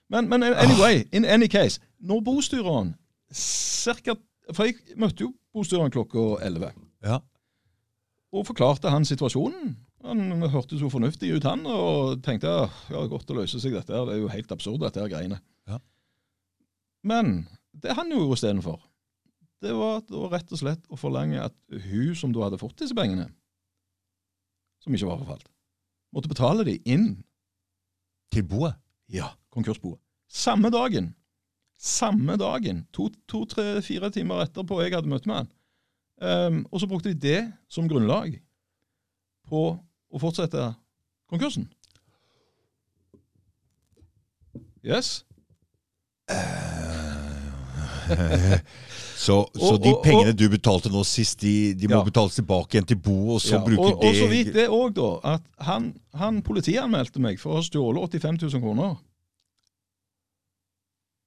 Men, 0.09 0.29
men 0.29 0.43
anyway, 0.43 1.03
in 1.11 1.25
any 1.25 1.47
case. 1.47 1.79
Når 1.99 2.21
bostyreren 2.25 2.95
cirka, 3.33 4.15
For 4.53 4.67
jeg 4.67 4.75
møtte 5.01 5.23
jo 5.25 5.31
bostyreren 5.55 5.91
klokka 5.93 6.37
11 6.45 6.73
Ja. 7.05 7.19
og 8.35 8.45
forklarte 8.45 8.89
han 8.93 9.05
situasjonen. 9.05 9.75
Han 10.05 10.41
hørtes 10.53 10.81
jo 10.81 10.89
fornuftig 10.89 11.31
ut, 11.33 11.43
han, 11.47 11.63
og 11.65 12.21
tenkte 12.21 12.45
ja, 12.91 13.01
godt 13.09 13.31
å 13.31 13.37
løse 13.39 13.57
seg 13.59 13.73
dette. 13.73 13.89
her. 13.93 14.05
Det 14.05 14.13
er 14.13 14.21
jo 14.21 14.27
helt 14.29 14.51
absurd, 14.53 14.81
dette 14.83 14.99
her 15.01 15.09
greiene. 15.09 15.39
Ja. 15.67 15.79
Men 17.03 17.47
det 17.73 17.95
han 17.97 18.11
gjorde 18.13 18.37
istedenfor, 18.37 18.83
det 19.65 19.73
var, 19.73 20.01
det 20.05 20.13
var 20.19 20.29
rett 20.35 20.51
og 20.53 20.59
slett 20.61 20.85
å 20.93 20.99
forlange 20.99 21.41
at 21.41 21.55
hun 21.87 22.13
som 22.15 22.33
da 22.35 22.43
hadde 22.45 22.59
fått 22.61 22.77
disse 22.83 22.93
pengene, 22.93 23.31
som 24.83 24.93
ikke 24.93 25.09
var 25.09 25.23
forfalt, 25.23 25.47
måtte 26.13 26.29
betale 26.29 26.65
de 26.67 26.77
inn 26.85 27.23
Til 28.31 28.43
boet. 28.45 28.75
ja, 29.09 29.31
konkursboet. 29.49 29.97
Samme 30.29 30.69
dagen. 30.69 31.15
Samme 31.79 32.37
dagen. 32.37 32.85
To, 32.93 33.09
to 33.27 33.45
tre, 33.45 33.81
fire 33.85 34.09
timer 34.11 34.41
etterpå 34.45 34.81
jeg 34.83 34.93
hadde 34.95 35.09
møte 35.11 35.27
med 35.29 35.35
han. 35.43 35.49
Um, 36.21 36.61
og 36.71 36.79
så 36.79 36.87
brukte 36.87 37.11
de 37.11 37.19
det 37.27 37.41
som 37.69 37.89
grunnlag 37.91 38.37
på 39.49 39.63
å 39.75 40.19
fortsette 40.21 40.69
konkursen. 41.29 41.67
Yes. 44.85 45.23
Så, 49.15 49.47
så 49.55 49.73
Og- 49.73 49.83
de 49.83 49.89
og- 49.95 50.03
pengene 50.03 50.33
du 50.37 50.49
betalte 50.49 50.89
nå 50.91 51.01
sist, 51.07 51.39
de, 51.41 51.73
de 51.73 51.87
må 51.87 51.95
Ja. 51.97 52.03
betales 52.03 52.35
tilbake 52.35 52.75
igjen 52.77 52.85
til 52.87 52.97
bo, 52.97 53.33
og 53.33 53.39
så 53.41 53.55
Ja, 53.55 53.63
bruker 53.65 53.95
og, 53.95 54.03
og 54.03 54.15
så 54.15 54.27
vidt 54.29 54.53
det 54.53 54.67
òg, 54.69 54.93
da, 54.93 55.33
at 55.35 55.41
han, 55.65 55.95
han 56.13 56.41
politianmeldte 56.43 57.19
meg 57.23 57.39
for 57.39 57.51
å 57.51 57.55
ha 57.55 57.61
stjålet 57.65 58.03
85 58.19 58.37
000 58.43 58.61
kroner. 58.61 58.97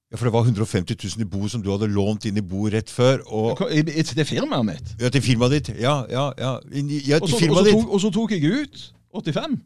Ja, 0.09 0.17
For 0.17 0.25
det 0.25 0.33
var 0.33 0.41
150 0.47 0.95
000 1.17 1.21
i 1.21 1.25
bo 1.29 1.47
som 1.51 1.61
du 1.61 1.69
hadde 1.69 1.85
lånt 1.93 2.25
inn 2.25 2.37
i 2.37 2.41
bo 2.41 2.63
rett 2.73 2.89
før. 2.89 3.21
Og, 3.29 3.59
I, 3.69 3.83
i, 3.83 4.03
til 4.03 4.25
firmaet 4.25 4.65
mitt. 4.65 4.93
ja, 5.01 5.09
til 5.13 5.21
firmaet 5.21 5.51
ditt. 5.53 5.69
Ja, 5.77 5.99
ja, 6.09 6.31
ja. 6.39 6.55
Inn 6.73 6.89
ja 7.05 7.19
til 7.21 7.35
firmaet 7.37 7.69
ditt. 7.69 7.83
og 7.85 8.01
så 8.01 8.09
tok 8.15 8.33
jeg 8.33 8.41
ut 8.49 8.79
85. 9.13 9.59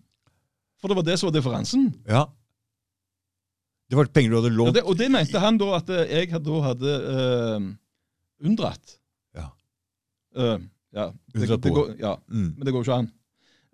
For 0.82 0.92
det 0.92 0.98
var 1.00 1.06
det 1.08 1.16
som 1.20 1.30
var 1.30 1.38
differansen. 1.38 1.86
Ja. 2.10 2.26
Det 3.88 3.98
var 4.00 4.10
penger 4.12 4.34
du 4.34 4.36
hadde 4.42 4.52
lånt 4.52 4.58
lånt. 4.74 4.76
det, 4.76 4.84
og 4.84 4.98
det 5.00 5.10
mente 5.12 5.40
han 5.40 5.58
da 5.62 5.70
at 5.78 5.90
eh, 5.96 6.12
jeg 6.12 6.44
da 6.44 6.60
hadde 6.68 6.94
eh, 7.14 7.70
unndratt. 8.44 8.98
Ja. 9.38 9.48
Uh, 10.36 10.58
ja, 10.94 11.08
Unndratt 11.36 11.72
går, 11.72 11.96
ja, 12.00 12.16
Mm. 12.28 12.54
men 12.58 12.66
det 12.66 12.74
går 12.74 12.84
jo 12.84 12.88
ikke 12.90 13.00
an. 13.00 13.12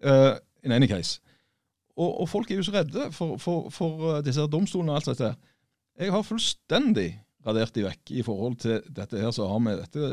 Uh, 0.06 0.38
in 0.66 0.72
any 0.76 0.88
case. 0.88 1.20
Og, 1.98 2.22
og 2.22 2.30
folk 2.30 2.52
er 2.52 2.56
jo 2.62 2.64
så 2.64 2.72
redde 2.78 3.10
for, 3.12 3.38
for, 3.38 3.70
for 3.74 4.22
disse 4.22 4.46
domstolene 4.52 4.92
og 4.94 5.02
alt 5.02 5.10
dette. 5.12 5.24
her. 5.34 5.49
Jeg 6.00 6.14
har 6.16 6.24
fullstendig 6.24 7.10
radert 7.46 7.76
de 7.76 7.86
vekk 7.86 8.12
i 8.16 8.24
forhold 8.24 8.60
til 8.64 8.84
dette 8.96 9.20
her 9.20 9.32
som 9.36 9.50
har 9.52 9.64
med 9.64 9.82
dette, 9.82 10.12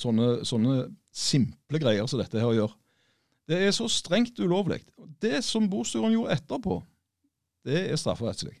sånne, 0.00 0.28
sånne 0.48 0.76
simple 1.14 1.80
greier 1.82 2.08
som 2.08 2.20
dette 2.20 2.40
her 2.40 2.48
å 2.48 2.56
gjøre. 2.56 2.76
Det 3.48 3.58
er 3.64 3.72
så 3.72 3.88
strengt 3.92 4.40
ulovlig. 4.40 4.82
Det 5.20 5.40
som 5.44 5.68
bostyren 5.72 6.12
gjorde 6.12 6.36
etterpå, 6.36 6.78
det 7.68 7.84
er 7.88 8.00
strafferettslig. 8.00 8.56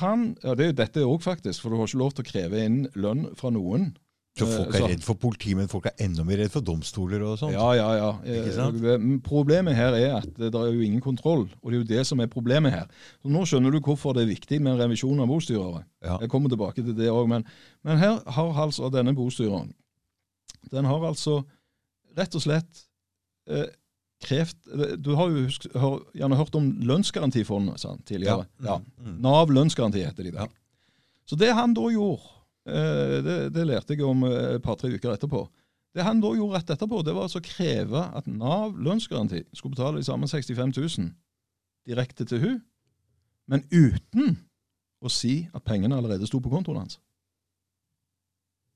Han, 0.00 0.30
ja 0.44 0.54
det 0.56 0.64
er 0.64 0.70
jo 0.70 0.78
dette 0.78 1.06
òg, 1.08 1.22
faktisk, 1.24 1.62
for 1.62 1.72
du 1.72 1.80
har 1.80 1.88
ikke 1.88 2.00
lov 2.00 2.14
til 2.16 2.24
å 2.24 2.28
kreve 2.28 2.64
inn 2.64 2.78
lønn 2.96 3.26
fra 3.38 3.52
noen 3.52 3.90
Så 4.38 4.46
folk 4.52 4.74
Eh, 4.74 4.80
er 4.80 4.92
redd 4.92 5.04
for 5.04 5.18
politi, 5.18 5.54
men 5.58 5.68
folk 5.70 5.88
er 5.90 5.96
enda 6.04 6.24
mer 6.26 6.38
redd 6.42 6.52
for 6.54 6.64
domstoler 6.64 7.22
og 7.26 7.38
sånt. 7.40 7.56
Ja, 7.56 7.68
ja, 7.76 7.88
ja. 7.98 8.10
Eh, 8.24 8.98
men 8.98 9.18
Problemet 9.24 9.76
her 9.78 9.96
er 9.98 10.16
at 10.20 10.28
det 10.38 10.52
er 10.54 10.72
jo 10.72 10.84
ingen 10.84 11.02
kontroll, 11.04 11.48
og 11.62 11.70
det 11.70 11.78
er 11.78 11.82
jo 11.82 11.88
det 11.90 12.06
som 12.06 12.20
er 12.20 12.30
problemet 12.32 12.72
her. 12.74 12.86
Så 13.22 13.32
Nå 13.32 13.44
skjønner 13.48 13.74
du 13.74 13.80
hvorfor 13.80 14.14
det 14.16 14.24
er 14.26 14.32
viktig 14.32 14.60
med 14.62 14.74
en 14.74 14.82
revisjon 14.84 15.20
av 15.20 15.28
bostyrere. 15.30 15.84
Ja. 16.04 16.18
Jeg 16.22 16.30
kommer 16.30 16.48
tilbake 16.52 16.84
til 16.84 16.94
det 16.96 17.10
òg, 17.10 17.26
men, 17.30 17.44
men 17.82 17.98
her 17.98 18.20
har 18.26 18.62
altså 18.66 18.90
denne 18.94 19.16
bostyreren 19.18 19.72
Den 20.70 20.84
har 20.84 21.02
altså 21.08 21.40
rett 22.18 22.34
og 22.34 22.42
slett 22.44 22.84
eh, 23.50 23.66
krevd 24.24 24.72
eh, 24.74 24.94
Du 25.00 25.14
har 25.18 25.30
jo 25.32 25.44
husk, 25.46 25.66
hør, 25.74 26.00
gjerne 26.16 26.38
hørt 26.38 26.56
om 26.58 26.70
lønnsgarantifondet 26.86 27.82
sant, 27.82 28.04
tidligere. 28.08 28.46
Ja. 28.62 28.78
ja. 28.78 29.12
Nav 29.22 29.50
lønnsgaranti 29.54 30.04
heter 30.04 30.28
de 30.28 30.34
der. 30.34 30.46
Ja. 30.46 30.48
Så 31.28 31.36
det 31.36 31.50
han 31.54 31.74
da 31.76 31.84
gjorde, 31.92 32.22
eh, 32.24 32.37
det, 33.24 33.36
det 33.54 33.64
lærte 33.66 33.94
jeg 33.96 34.04
om 34.06 34.24
eh, 34.28 34.56
et 34.56 34.62
par-tre 34.64 34.90
uker 34.94 35.14
etterpå. 35.14 35.44
Det 35.96 36.04
han 36.04 36.20
da 36.20 36.30
gjorde 36.36 36.58
rett 36.58 36.70
etterpå, 36.74 37.00
det 37.06 37.14
var 37.16 37.24
altså 37.26 37.40
å 37.40 37.46
kreve 37.46 38.02
at 38.18 38.26
Nav 38.28 38.76
lønnsgaranti 38.76 39.40
skulle 39.56 39.74
betale 39.74 39.98
de 40.02 40.06
samme 40.06 40.28
65 40.28 40.74
000 40.76 41.08
direkte 41.88 42.26
til 42.28 42.42
hun, 42.42 42.58
men 43.48 43.62
uten 43.72 44.36
å 45.00 45.08
si 45.10 45.48
at 45.54 45.64
pengene 45.64 45.96
allerede 45.96 46.26
sto 46.28 46.40
på 46.44 46.50
kontoen 46.52 46.82
hans. 46.82 46.98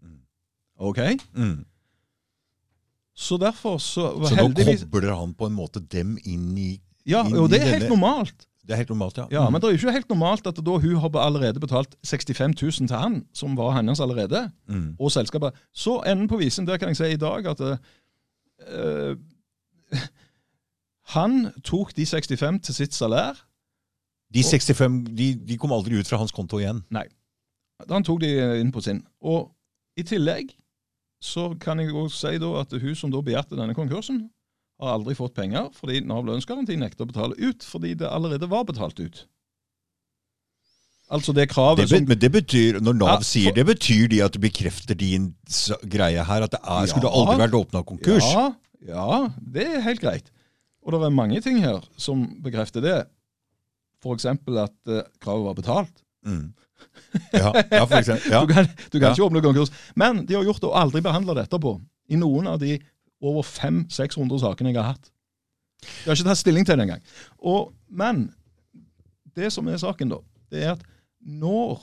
Mm. 0.03 0.23
OK? 0.89 1.01
Mm. 1.37 1.59
Så 3.15 3.37
derfor 3.37 3.77
så 3.79 4.07
Så 4.25 4.33
nå 4.33 4.41
heldigvis 4.47 4.87
kobler 4.89 5.13
han 5.19 5.35
på 5.37 5.47
en 5.51 5.57
måte 5.59 5.83
dem 5.93 6.15
inn 6.25 6.55
i 6.59 6.71
Ja, 7.05 7.25
inn 7.27 7.37
og 7.37 7.51
det 7.53 7.61
er 7.61 7.67
helt 7.75 7.85
denne- 7.85 7.93
normalt. 7.93 8.47
Det 8.63 8.75
er 8.75 8.79
helt 8.79 8.93
normalt, 8.93 9.17
ja. 9.19 9.25
Ja. 9.35 9.43
Men 9.51 9.61
det 9.61 9.67
er 9.69 9.73
jo 9.75 9.79
ikke 9.81 9.93
helt 9.97 10.09
normalt 10.13 10.47
at 10.47 10.59
da 10.63 10.75
hun 10.79 10.97
har 11.03 11.17
allerede 11.19 11.61
betalt 11.61 11.97
65 12.07 12.63
000 12.63 12.89
til 12.89 12.97
han, 12.97 13.17
som 13.35 13.57
var 13.59 13.73
hennes 13.77 14.01
allerede, 14.01 14.45
Mm. 14.69 14.97
og 15.01 15.11
selskapet. 15.13 15.51
Så 15.75 15.97
enden 16.07 16.29
på 16.31 16.37
visen, 16.39 16.67
der 16.67 16.77
kan 16.79 16.89
jeg 16.89 16.97
si 16.97 17.11
i 17.13 17.17
dag 17.17 17.47
at 17.47 17.61
eh, 17.61 19.17
han 21.15 21.51
tok 21.65 21.91
de 21.97 22.07
65 22.07 22.61
til 22.63 22.75
sitt 22.75 22.95
salær. 22.95 23.35
De 24.33 24.43
65 24.43 25.11
de, 25.19 25.35
de 25.49 25.59
kom 25.61 25.73
aldri 25.75 25.99
ut 26.01 26.09
fra 26.09 26.17
hans 26.23 26.33
konto 26.33 26.59
igjen. 26.63 26.85
Nei. 26.95 27.05
Han 27.91 28.05
tok 28.07 28.21
de 28.23 28.31
inn 28.63 28.71
på 28.73 28.81
sin. 28.85 29.03
Og 29.21 29.51
i 29.99 30.05
tillegg 30.07 30.55
så 31.23 31.51
kan 31.61 31.79
jeg 31.83 31.93
også 31.95 32.31
si 32.33 32.39
da 32.43 32.53
at 32.63 32.73
hun 32.83 32.95
som 32.99 33.11
da 33.13 33.21
begjærte 33.23 33.59
denne 33.59 33.75
konkursen, 33.77 34.25
har 34.83 34.97
aldri 34.99 35.15
fått 35.19 35.35
penger 35.39 35.69
fordi 35.79 36.01
Nav 36.05 36.25
lønnsgaranti 36.27 36.77
nekter 36.81 37.07
å 37.07 37.11
betale 37.13 37.37
ut 37.39 37.63
fordi 37.67 37.95
det 38.01 38.09
allerede 38.11 38.49
var 38.51 38.65
betalt 38.69 38.99
ut. 39.01 39.25
Altså 41.13 41.35
det 41.37 41.49
kravet 41.53 41.83
Det, 41.85 41.89
som 41.93 42.07
men 42.09 42.19
det 42.19 42.31
betyr, 42.33 42.79
når 42.81 42.95
Nav 42.97 43.09
Ja, 43.19 43.19
sier 43.27 43.51
for- 43.51 43.55
det, 43.59 43.67
betyr 43.69 44.09
de 44.09 44.21
at 44.25 44.33
det 44.33 44.41
bekrefter 44.41 44.95
din 44.97 45.35
greie 45.85 46.25
her, 46.25 46.43
at 46.43 46.51
det 46.55 46.61
er, 46.65 46.87
skulle 46.87 47.11
Ja. 47.11 47.17
aldri 47.21 47.37
vært 47.47 47.59
åpna 47.59 47.83
konkurs? 47.85 48.25
Ja, 48.33 48.55
ja, 48.87 49.29
det 49.39 49.67
er 49.67 49.81
helt 49.81 50.01
greit. 50.01 50.31
Og 50.85 50.93
det 50.93 51.03
er 51.03 51.11
mange 51.11 51.41
ting 51.43 51.59
her 51.61 51.83
som 51.97 52.41
bekrefter 52.43 52.81
det. 52.81 53.07
F.eks. 54.03 54.25
at 54.27 54.39
uh, 54.89 55.03
kravet 55.21 55.45
var 55.45 55.55
betalt. 55.55 56.03
Mm. 56.27 56.53
Ja, 57.33 57.53
ja, 57.71 57.85
for 57.85 57.97
eksempel. 58.01 58.31
Ja. 58.33 58.41
Du 58.41 58.53
kan, 58.53 58.65
du 58.91 58.99
kan 58.99 59.09
Ja. 59.11 59.13
ikke 59.15 59.29
åpne 59.29 59.43
konkurs. 59.43 59.71
Men 59.95 60.25
de 60.27 60.35
har 60.35 60.43
gjort 60.45 60.61
det 60.61 60.71
og 60.71 60.75
aldri 60.81 61.01
behandla 61.03 61.35
det 61.35 61.45
etterpå. 61.49 61.81
I 62.09 62.17
noen 62.17 62.47
av 62.49 62.59
de 62.59 62.81
over 63.23 63.43
500-600 63.47 64.41
sakene 64.43 64.73
jeg 64.73 64.81
har 64.83 64.93
hatt. 64.95 65.11
Jeg 65.83 66.11
har 66.11 66.17
ikke 66.19 66.29
tatt 66.29 66.41
stilling 66.43 66.67
til 66.67 66.79
det 66.79 66.85
engang. 66.89 67.03
Men 67.91 68.23
det 69.37 69.53
som 69.55 69.69
er 69.69 69.79
saken, 69.81 70.11
da, 70.13 70.19
det 70.53 70.63
er 70.67 70.73
at 70.77 70.83
når 71.21 71.81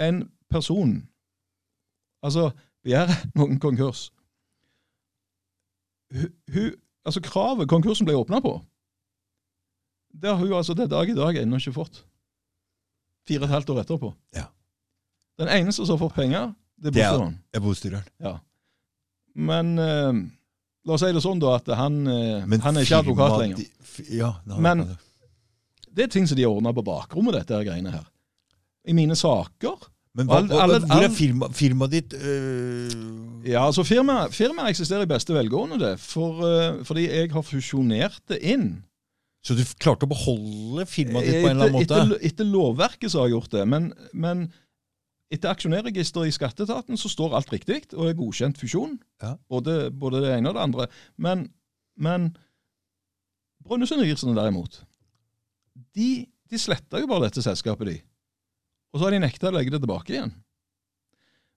en 0.00 0.22
person 0.50 0.96
altså 2.22 2.50
begjærer 2.82 3.14
noen 3.38 3.58
konkurs 3.62 4.08
hun, 6.10 6.30
hu, 6.54 6.62
altså 7.06 7.20
Kravet 7.22 7.68
konkursen 7.70 8.06
ble 8.08 8.16
åpna 8.18 8.40
på, 8.42 8.56
det 10.10 10.26
har 10.32 10.40
hun 10.40 10.52
altså 10.58 10.74
til 10.74 10.88
dag 10.90 11.08
i 11.08 11.14
dag 11.14 11.36
ennå 11.38 11.60
ikke 11.60 11.72
fått. 11.76 12.00
Fire 13.28 13.44
og 13.44 13.46
et 13.46 13.52
halvt 13.54 13.70
år 13.70 13.78
etterpå. 13.84 14.08
Ja. 14.34 14.48
Den 15.38 15.48
eneste 15.54 15.84
som 15.86 15.94
har 15.94 16.00
fått 16.02 16.16
penger, 16.16 16.50
det 16.82 16.90
er 16.90 16.96
Det 16.96 17.04
er- 17.54 17.60
bostyreren. 17.62 18.08
Ja. 18.20 18.38
Men 19.40 19.72
uh, 19.80 20.12
la 20.86 20.96
oss 20.96 21.04
si 21.04 21.12
det 21.16 21.22
sånn, 21.24 21.40
da, 21.42 21.54
at 21.60 21.70
han, 21.78 22.00
eh, 22.08 22.44
han 22.64 22.76
er 22.80 22.84
ikke 22.86 23.00
advokat 23.02 23.38
lenger. 23.40 23.64
Ja, 24.14 24.34
Men- 24.58 24.84
Det 25.90 26.04
er 26.04 26.10
ting 26.12 26.26
som 26.28 26.36
de 26.38 26.44
har 26.46 26.52
ordna 26.54 26.70
på 26.72 26.84
bakrommet, 26.86 27.34
dette 27.34 27.56
her 27.56 27.64
greiene 27.66 27.90
her. 27.90 28.04
I 28.86 28.94
mine 28.96 29.16
saker 29.18 29.74
Men 30.14 30.28
hva, 30.28 30.38
hva, 30.46 30.60
alle- 30.64 30.78
hvor 30.86 31.02
er 31.04 31.10
firmaet 31.14 31.54
firma, 31.54 31.86
ditt 31.90 32.14
øh, 32.14 33.42
Ja, 33.44 33.64
altså 33.66 33.82
Firmaet 33.84 34.32
firma 34.34 34.68
eksisterer 34.70 35.02
i 35.02 35.10
beste 35.10 35.34
velgående, 35.34 35.78
det. 35.82 35.92
For, 36.00 36.40
eh, 36.46 36.84
fordi 36.86 37.08
jeg 37.08 37.32
har 37.32 37.42
fusjonert 37.42 38.20
det 38.28 38.38
inn. 38.42 38.84
Så 39.44 39.56
du 39.56 39.62
klarte 39.80 40.04
å 40.04 40.10
beholde 40.10 40.84
firmaet 40.86 41.24
ditt 41.26 41.42
på 41.44 41.48
en 41.50 41.56
eller 41.56 41.70
annen 41.70 41.78
måte? 41.78 41.96
etter, 41.96 42.18
etter 42.28 42.44
lovverket 42.48 43.10
så 43.10 43.20
har 43.22 43.28
jeg 43.30 43.36
gjort 43.38 43.50
det. 43.56 43.66
Men, 43.68 43.92
men 44.12 44.52
etter 45.30 45.52
aksjonærregisteret 45.52 46.30
i 46.30 46.34
skatteetaten 46.34 46.98
så 46.98 47.08
står 47.10 47.36
alt 47.38 47.52
riktig, 47.52 47.82
og 47.94 48.08
er 48.08 48.18
godkjent 48.18 48.58
fusjon. 48.58 48.96
Ja. 49.22 49.36
Både, 49.48 49.90
både 49.94 50.24
det 50.24 50.32
ene 50.34 50.50
og 50.50 50.56
det 50.56 50.64
andre. 50.64 50.86
Men, 51.16 51.46
men 51.94 52.32
Brønnøysundregistrene 53.66 54.34
derimot, 54.38 54.80
de, 55.94 56.26
de 56.50 56.58
sletta 56.58 56.98
jo 57.02 57.08
bare 57.10 57.28
dette 57.28 57.44
selskapet, 57.44 57.92
de. 57.92 57.98
Og 58.90 58.98
så 58.98 59.06
har 59.06 59.14
de 59.14 59.22
nekta 59.22 59.50
å 59.50 59.54
legge 59.54 59.74
det 59.74 59.82
tilbake 59.84 60.16
igjen. 60.16 60.32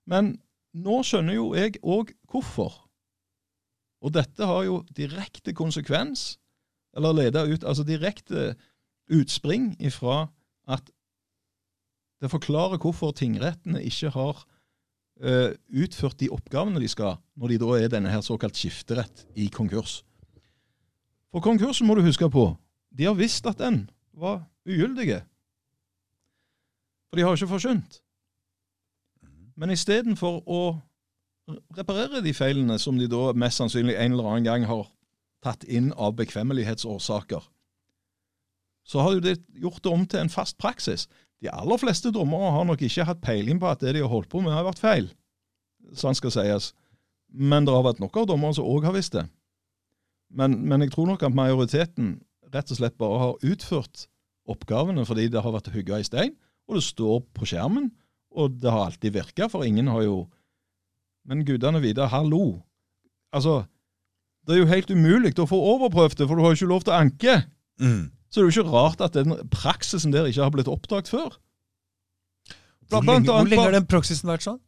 Men 0.06 0.34
nå 0.76 1.00
skjønner 1.06 1.38
jo 1.38 1.50
jeg 1.56 1.80
òg 1.82 2.12
hvorfor. 2.30 2.76
Og 4.04 4.12
dette 4.14 4.46
har 4.46 4.66
jo 4.68 4.82
direkte 4.94 5.54
konsekvens, 5.56 6.36
eller 6.94 7.16
leda 7.16 7.42
ut 7.48 7.64
Altså 7.66 7.82
direkte 7.82 8.52
utspring 9.10 9.72
ifra 9.82 10.28
at 10.70 10.92
det 12.24 12.32
forklarer 12.32 12.80
hvorfor 12.80 13.12
tingrettene 13.12 13.82
ikke 13.84 14.08
har 14.14 14.38
uh, 15.20 15.50
utført 15.76 16.16
de 16.22 16.30
oppgavene 16.32 16.80
de 16.80 16.88
skal, 16.88 17.18
når 17.36 17.52
de 17.52 17.58
da 17.60 17.76
er 17.76 17.92
denne 17.92 18.12
her 18.12 18.24
såkalt 18.24 18.56
skifterett 18.56 19.26
i 19.36 19.50
konkurs. 19.52 20.00
For 21.34 21.44
konkursen 21.44 21.86
må 21.86 21.98
du 21.98 22.04
huske 22.06 22.30
på, 22.30 22.46
de 22.94 23.08
har 23.10 23.18
visst 23.18 23.46
at 23.50 23.60
den 23.60 23.84
var 24.16 24.46
ugyldige. 24.64 25.20
For 27.10 27.20
de 27.20 27.26
har 27.26 27.36
ikke 27.36 27.50
forskjønt. 27.52 28.00
Men 29.60 29.74
istedenfor 29.74 30.40
å 30.50 30.60
reparere 31.76 32.22
de 32.24 32.32
feilene 32.34 32.78
som 32.80 32.96
de 32.98 33.10
da 33.10 33.34
mest 33.36 33.60
sannsynlig 33.60 33.98
en 33.98 34.16
eller 34.16 34.30
annen 34.30 34.48
gang 34.48 34.64
har 34.70 34.88
tatt 35.44 35.66
inn 35.68 35.92
av 35.92 36.16
bekvemmelighetsårsaker, 36.16 37.44
så 38.84 39.04
har 39.04 39.20
det 39.24 39.38
gjort 39.56 39.82
det 39.82 39.92
om 39.92 40.04
til 40.06 40.24
en 40.24 40.32
fast 40.32 40.58
praksis. 40.60 41.06
De 41.42 41.50
aller 41.52 41.80
fleste 41.80 42.12
dommere 42.12 42.52
har 42.54 42.66
nok 42.68 42.82
ikke 42.84 43.06
hatt 43.08 43.22
peiling 43.24 43.60
på 43.60 43.68
at 43.68 43.82
det 43.84 43.96
de 43.96 44.04
har 44.04 44.12
holdt 44.12 44.30
på 44.32 44.42
med, 44.44 44.52
har 44.52 44.66
vært 44.66 44.82
feil. 44.82 45.08
Sånn 45.96 46.16
skal 46.16 46.32
sies. 46.32 46.72
Men 47.28 47.66
det 47.66 47.74
har 47.74 47.84
vært 47.84 48.02
nok 48.02 48.16
av 48.20 48.28
dommere 48.30 48.56
som 48.56 48.68
òg 48.68 48.86
har 48.86 48.94
visst 48.96 49.16
det. 49.16 49.26
Men, 50.34 50.56
men 50.68 50.84
jeg 50.84 50.94
tror 50.94 51.08
nok 51.10 51.24
at 51.26 51.36
majoriteten 51.36 52.16
rett 52.54 52.70
og 52.70 52.78
slett 52.78 52.96
bare 53.00 53.20
har 53.20 53.46
utført 53.50 54.06
oppgavene 54.50 55.04
fordi 55.08 55.28
det 55.32 55.42
har 55.42 55.54
vært 55.54 55.72
hugga 55.74 55.98
i 56.00 56.06
stein, 56.06 56.34
og 56.68 56.78
det 56.78 56.86
står 56.86 57.22
på 57.36 57.48
skjermen, 57.48 57.90
og 58.34 58.56
det 58.60 58.70
har 58.70 58.88
alltid 58.88 59.14
virka, 59.14 59.48
for 59.50 59.66
ingen 59.66 59.90
har 59.92 60.06
jo 60.06 60.24
Men 61.24 61.40
gudene 61.40 61.80
vite, 61.80 62.04
hallo. 62.12 62.60
Altså, 63.32 63.62
det 64.44 64.52
er 64.52 64.58
jo 64.58 64.68
helt 64.68 64.90
umulig 64.92 65.30
å 65.40 65.46
få 65.48 65.56
overprøvd 65.56 66.18
det, 66.18 66.26
for 66.28 66.36
du 66.36 66.42
har 66.44 66.52
jo 66.52 66.58
ikke 66.58 66.68
lov 66.68 66.82
til 66.84 66.92
å 66.92 66.98
anke. 67.00 67.36
Mm. 67.80 68.10
Så 68.34 68.40
det 68.42 68.48
er 68.48 68.50
jo 68.50 68.64
ikke 68.64 68.72
rart 68.74 69.02
at 69.04 69.14
den 69.14 69.36
praksisen 69.52 70.10
der 70.10 70.26
ikke 70.26 70.42
har 70.42 70.50
blitt 70.50 70.66
oppdaget 70.70 71.06
før. 71.06 71.36
Hvor, 72.90 73.04
lenge, 73.06 73.30
hvor 73.30 73.46
lenge 73.46 73.62
har 73.62 73.76
den 73.76 73.86
praksisen 73.86 74.26
vært 74.26 74.42
sånn? 74.42 74.58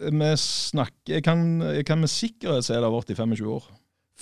Vi 0.00 0.30
snakker, 0.42 1.12
jeg 1.14 1.22
kan, 1.22 1.44
jeg 1.76 1.86
kan 1.86 2.00
med 2.02 2.10
sikkerhet 2.10 2.66
si 2.66 2.74
det 2.74 2.82
har 2.82 2.90
vært 2.90 3.12
i 3.14 3.16
25 3.18 3.46
år. 3.54 3.68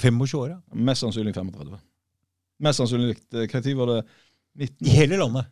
25 0.03 0.37
år, 0.43 0.49
ja. 0.53 0.59
Mest 0.89 1.01
sannsynlig 1.07 1.33
35. 1.39 1.79
Mest 2.67 2.83
sannsynlig 2.83 3.15
Når 3.33 3.79
var 3.79 3.93
det? 3.95 3.99
19 4.59 4.87
I 4.91 4.97
hele 4.99 5.21
landet. 5.23 5.49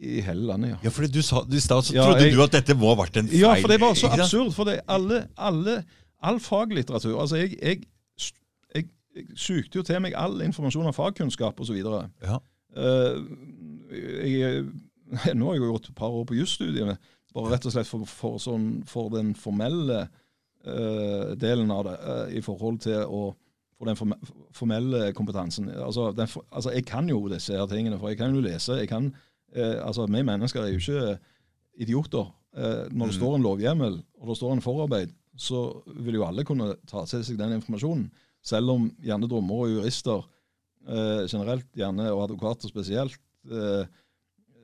I 0.00 0.20
hele 0.24 0.48
landet, 0.48 0.72
ja. 0.72 0.78
Ja, 0.86 0.92
for 0.94 1.06
du 1.06 1.20
sa, 1.22 1.44
I 1.44 1.60
stad 1.60 1.92
Ja, 1.92 2.06
trodde 2.08 2.24
jeg- 2.24 2.34
du 2.38 2.42
at 2.42 2.56
dette 2.56 2.74
må 2.78 2.94
ha 2.94 3.02
vært 3.04 3.20
en 3.20 3.28
feil. 3.28 3.40
Ja, 3.40 3.54
for 3.60 3.68
det 3.68 3.80
var 3.82 3.94
så 4.00 4.10
absurd. 4.16 4.54
For 4.56 4.64
det 4.64 4.80
alle, 4.88 5.28
alle, 5.36 5.84
all 6.22 6.40
faglitteratur 6.40 7.20
Altså, 7.20 7.36
jeg, 7.36 7.58
jeg 7.60 7.84
sugde 9.38 9.78
jo 9.78 9.84
til 9.86 10.00
meg 10.02 10.16
all 10.18 10.40
informasjon 10.42 10.88
av 10.90 10.96
fagkunnskap 10.96 11.60
osv. 11.60 11.76
Ja. 12.24 12.40
Uh, 12.74 13.22
jeg, 13.94 14.64
nå 15.36 15.46
har 15.46 15.56
jeg 15.56 15.62
jo 15.62 15.70
gjort 15.70 15.88
et 15.90 15.98
par 15.98 16.14
år 16.14 16.26
på 16.28 16.38
jusstudiene, 16.38 16.96
bare 17.34 17.54
rett 17.54 17.66
og 17.66 17.74
slett 17.74 17.90
for, 17.90 18.06
for, 18.08 18.38
sånn, 18.42 18.82
for 18.88 19.10
den 19.14 19.34
formelle 19.38 20.04
uh, 20.06 21.32
delen 21.38 21.70
av 21.74 21.84
det, 21.88 21.96
uh, 22.02 22.26
i 22.34 22.42
forhold 22.44 22.82
til 22.86 23.02
å 23.06 23.24
for 23.74 23.90
den 23.90 23.98
formelle 24.54 25.08
kompetansen. 25.18 25.66
Altså, 25.82 26.12
den, 26.14 26.28
altså, 26.54 26.70
Jeg 26.70 26.84
kan 26.86 27.08
jo 27.10 27.24
disse 27.28 27.56
her 27.58 27.66
tingene, 27.66 27.98
for 27.98 28.12
jeg 28.12 28.20
kan 28.20 28.34
jo 28.34 28.40
lese. 28.40 28.76
jeg 28.78 28.88
kan, 28.88 29.08
uh, 29.56 29.86
altså, 29.86 30.06
Vi 30.06 30.22
mennesker 30.22 30.62
er 30.62 30.70
jo 30.70 30.78
ikke 30.78 31.18
idioter 31.82 32.30
eh, 32.56 32.86
når 32.90 33.06
det 33.10 33.14
Mm. 33.14 33.18
står 33.20 33.34
en 33.34 33.42
lovhjemmel 33.42 34.02
og 34.20 34.28
det 34.28 34.36
står 34.36 34.52
en 34.52 34.62
forarbeid, 34.62 35.10
så 35.36 35.82
vil 35.86 36.14
jo 36.14 36.24
alle 36.24 36.44
kunne 36.44 36.76
ta 36.86 37.04
til 37.04 37.24
seg 37.24 37.38
den 37.38 37.56
informasjonen. 37.56 38.10
Selv 38.44 38.74
om 38.74 38.88
gjerne 39.02 39.28
dommere 39.30 39.66
og 39.66 39.76
jurister 39.78 40.24
eh, 40.86 41.24
generelt, 41.30 41.68
gjerne, 41.76 42.10
og 42.12 42.26
advokater 42.26 42.70
spesielt, 42.70 43.20
eh, 43.48 43.84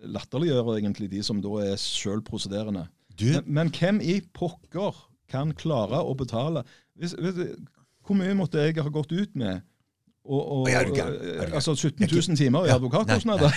latterliggjør 0.05 0.75
egentlig 0.77 1.11
de 1.13 1.23
som 1.25 1.41
da 1.45 1.55
er 1.65 1.81
sjøl 1.81 2.23
prosederende. 2.25 2.87
Du, 3.17 3.27
Men, 3.41 3.49
men 3.57 3.73
hvem 3.75 4.01
i 4.05 4.21
pokker 4.37 4.97
kan 5.31 5.53
klare 5.55 6.01
å 6.03 6.15
betale 6.19 6.65
hvis, 6.99 7.13
hvis, 7.19 7.37
Hvor 8.07 8.17
mye 8.19 8.35
måtte 8.35 8.63
jeg 8.63 8.81
ha 8.81 8.91
gått 8.93 9.13
ut 9.13 9.37
med? 9.39 9.61
Og, 10.31 10.43
og, 10.55 10.69
er 10.71 10.87
du 10.87 10.95
gæren? 10.95 11.17
Du 11.51 11.55
altså 11.59 11.75
17 11.75 12.07
000 12.07 12.37
timer 12.39 12.67
i 12.69 12.71
advokatkostnader? 12.71 13.51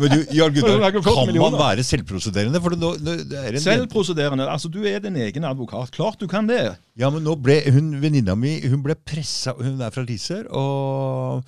Men 0.00 0.10
du, 0.10 0.18
Jarl 0.34 0.54
Gunnar, 0.56 0.90
kan 0.90 1.36
man 1.38 1.58
være 1.58 1.84
selvprosederende? 1.86 2.60
For 2.64 2.74
nå, 2.74 2.94
nå, 2.98 3.14
det 3.30 3.42
en, 3.52 3.60
Selvprosederende. 3.62 4.48
Altså, 4.50 4.68
du 4.72 4.82
er 4.88 4.98
din 4.98 5.16
egen 5.16 5.44
advokat. 5.44 5.92
Klart 5.94 6.18
du 6.20 6.26
kan 6.26 6.48
det. 6.50 6.74
Ja, 6.98 7.10
men 7.14 7.22
nå 7.22 7.36
ble 7.38 7.60
hun 7.70 7.94
venninna 8.02 8.34
mi 8.34 8.56
hun 8.66 8.82
ble 8.84 8.96
pressa 8.98 9.54
Hun 9.58 9.80
er 9.80 9.94
fra 9.94 10.02
Liser 10.08 10.48
og 10.50 11.46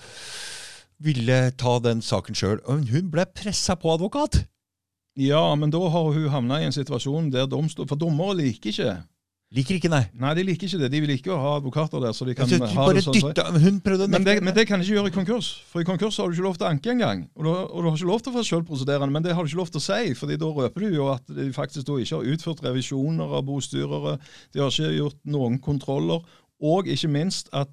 ville 1.04 1.38
ta 1.58 1.78
den 1.82 2.02
saken 2.04 2.38
sjøl. 2.38 2.60
Hun 2.68 3.10
ble 3.12 3.26
pressa 3.34 3.74
på 3.74 3.96
advokat! 3.96 4.44
Ja, 5.18 5.42
men 5.58 5.70
da 5.70 5.78
har 5.78 6.14
hun 6.14 6.30
havna 6.30 6.60
i 6.62 6.66
en 6.66 6.74
situasjon 6.74 7.28
der 7.30 7.46
domstol 7.46 7.86
For 7.86 7.98
dommere 7.98 8.34
liker 8.40 8.72
ikke 8.72 8.94
Liker 9.54 9.76
ikke, 9.78 9.88
nei. 9.92 10.00
Nei, 10.18 10.32
de 10.34 10.42
liker 10.48 10.66
ikke 10.66 10.78
det. 10.82 10.88
De 10.90 11.00
vil 11.04 11.10
ikke 11.14 11.34
ha 11.38 11.50
advokater 11.60 12.00
der. 12.02 12.12
så 12.16 12.26
de 12.26 12.34
kan 12.34 12.48
Altså, 12.48 12.66
ha 12.74 12.86
det 12.92 13.04
sånn. 13.04 13.60
hun 13.62 13.76
prøvde 13.84 14.08
Men 14.10 14.24
det, 14.26 14.42
men 14.42 14.54
det 14.56 14.64
kan 14.66 14.80
de 14.80 14.86
ikke 14.86 14.96
gjøre 14.96 15.12
i 15.12 15.14
konkurs. 15.14 15.50
For 15.70 15.80
i 15.80 15.86
konkurs 15.86 16.16
har 16.18 16.26
du 16.26 16.34
ikke 16.34 16.42
lov 16.48 16.56
til 16.58 16.66
å 16.66 16.70
anke 16.72 16.90
engang. 16.90 17.28
Og, 17.36 17.44
du- 17.44 17.50
og 17.50 17.82
du 17.84 17.88
har 17.88 17.96
ikke 17.96 18.08
lov 18.10 18.20
til 18.24 18.32
å 18.32 18.36
få 18.38 18.42
selvprosederende, 18.48 19.12
men 19.14 19.22
det 19.22 19.34
har 19.36 19.44
du 19.44 19.48
ikke 19.52 19.60
lov 19.62 19.70
til 19.70 19.78
å 19.78 19.84
si. 19.86 20.14
fordi 20.18 20.36
da 20.42 20.46
røper 20.46 20.80
du 20.80 20.96
jo 20.96 21.06
at 21.12 21.22
de 21.30 21.52
faktisk 21.54 21.86
da 21.86 21.92
ikke 22.02 22.16
har 22.18 22.32
utført 22.34 22.64
revisjoner 22.66 23.36
av 23.38 23.44
bostyrere. 23.46 24.18
De 24.52 24.58
har 24.64 24.70
ikke 24.74 24.90
gjort 24.98 25.20
noen 25.24 25.60
kontroller. 25.62 26.24
Og 26.60 26.86
ikke 26.90 27.08
minst 27.14 27.48
at 27.52 27.70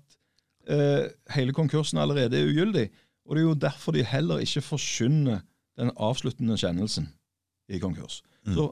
eh, 0.70 1.10
hele 1.34 1.52
konkursen 1.54 1.98
allerede 1.98 2.38
er 2.38 2.46
ugyldig. 2.52 2.90
Og 3.26 3.36
det 3.36 3.42
er 3.42 3.48
jo 3.48 3.54
derfor 3.58 3.92
de 3.98 4.04
heller 4.04 4.38
ikke 4.44 4.62
forsyner 4.62 5.42
den 5.80 5.90
avsluttende 5.98 6.58
kjennelsen 6.62 7.10
i 7.72 7.80
konkurs. 7.80 8.22
Mm. 8.46 8.54
Så, 8.56 8.70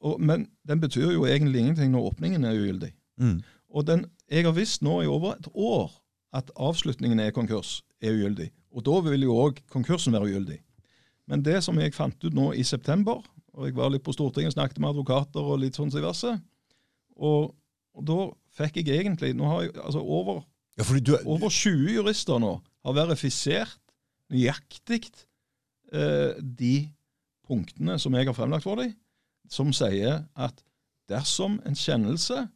og, 0.00 0.20
men 0.20 0.46
den 0.68 0.80
betyr 0.80 1.12
jo 1.14 1.26
egentlig 1.26 1.60
ingenting 1.64 1.92
når 1.92 2.12
åpningen 2.12 2.44
er 2.46 2.58
ugyldig. 2.58 2.92
Mm. 3.18 3.40
Og 3.68 3.86
den, 3.86 4.04
jeg 4.30 4.46
har 4.46 4.54
visst 4.56 4.84
nå 4.86 5.00
i 5.02 5.10
over 5.10 5.34
et 5.34 5.48
år 5.54 5.90
at 6.36 6.50
avslutningen 6.56 7.20
er 7.20 7.34
konkurs 7.34 7.80
er 8.00 8.14
ugyldig. 8.14 8.50
Og 8.70 8.84
da 8.86 9.00
vil 9.08 9.26
jo 9.26 9.36
òg 9.46 9.62
konkursen 9.72 10.14
være 10.14 10.30
ugyldig. 10.30 10.58
Men 11.28 11.42
det 11.44 11.60
som 11.64 11.78
jeg 11.80 11.96
fant 11.96 12.24
ut 12.24 12.34
nå 12.34 12.52
i 12.56 12.64
september, 12.64 13.24
og 13.52 13.66
jeg 13.66 13.76
var 13.76 13.90
litt 13.92 14.04
på 14.06 14.14
Stortinget, 14.14 14.52
og 14.52 14.58
snakket 14.58 14.80
med 14.80 14.92
advokater 14.92 15.44
og 15.44 15.60
litt 15.60 15.76
sånn 15.76 15.92
diverse, 15.92 16.36
og, 17.18 17.50
og 17.98 18.06
da 18.06 18.18
fikk 18.54 18.84
jeg 18.84 19.00
egentlig 19.02 19.32
Nå 19.34 19.48
har 19.50 19.64
jeg 19.64 19.72
altså 19.82 19.98
over, 19.98 20.44
Ja, 20.78 20.84
du, 21.02 21.16
over 21.26 21.50
20 21.50 21.96
jurister 21.96 22.38
nå 22.38 22.52
har 22.86 22.94
verifisert 22.94 23.80
nøyaktig 24.30 25.08
eh, 25.90 26.38
de 26.38 26.74
punktene 27.48 27.96
som 27.98 28.14
jeg 28.14 28.28
har 28.28 28.36
fremlagt 28.36 28.62
for 28.62 28.78
dem, 28.78 28.92
som 29.52 29.72
sier 29.72 30.24
at 30.36 30.62
dersom 31.08 31.58
en 31.66 31.76
kjennelse 31.78 32.46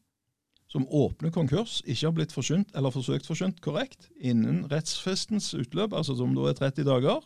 som 0.72 0.86
åpner 0.88 1.30
konkurs, 1.34 1.82
ikke 1.84 2.06
har 2.06 2.14
blitt 2.16 2.32
forsynt 2.32 2.70
eller 2.76 2.92
forsøkt 2.94 3.26
forsynt 3.28 3.58
korrekt 3.64 4.06
innen 4.20 4.62
rettsfestens 4.72 5.50
utløp, 5.58 5.92
altså 5.92 6.14
som 6.16 6.32
da 6.36 6.46
er 6.48 6.56
30 6.56 6.86
dager, 6.88 7.20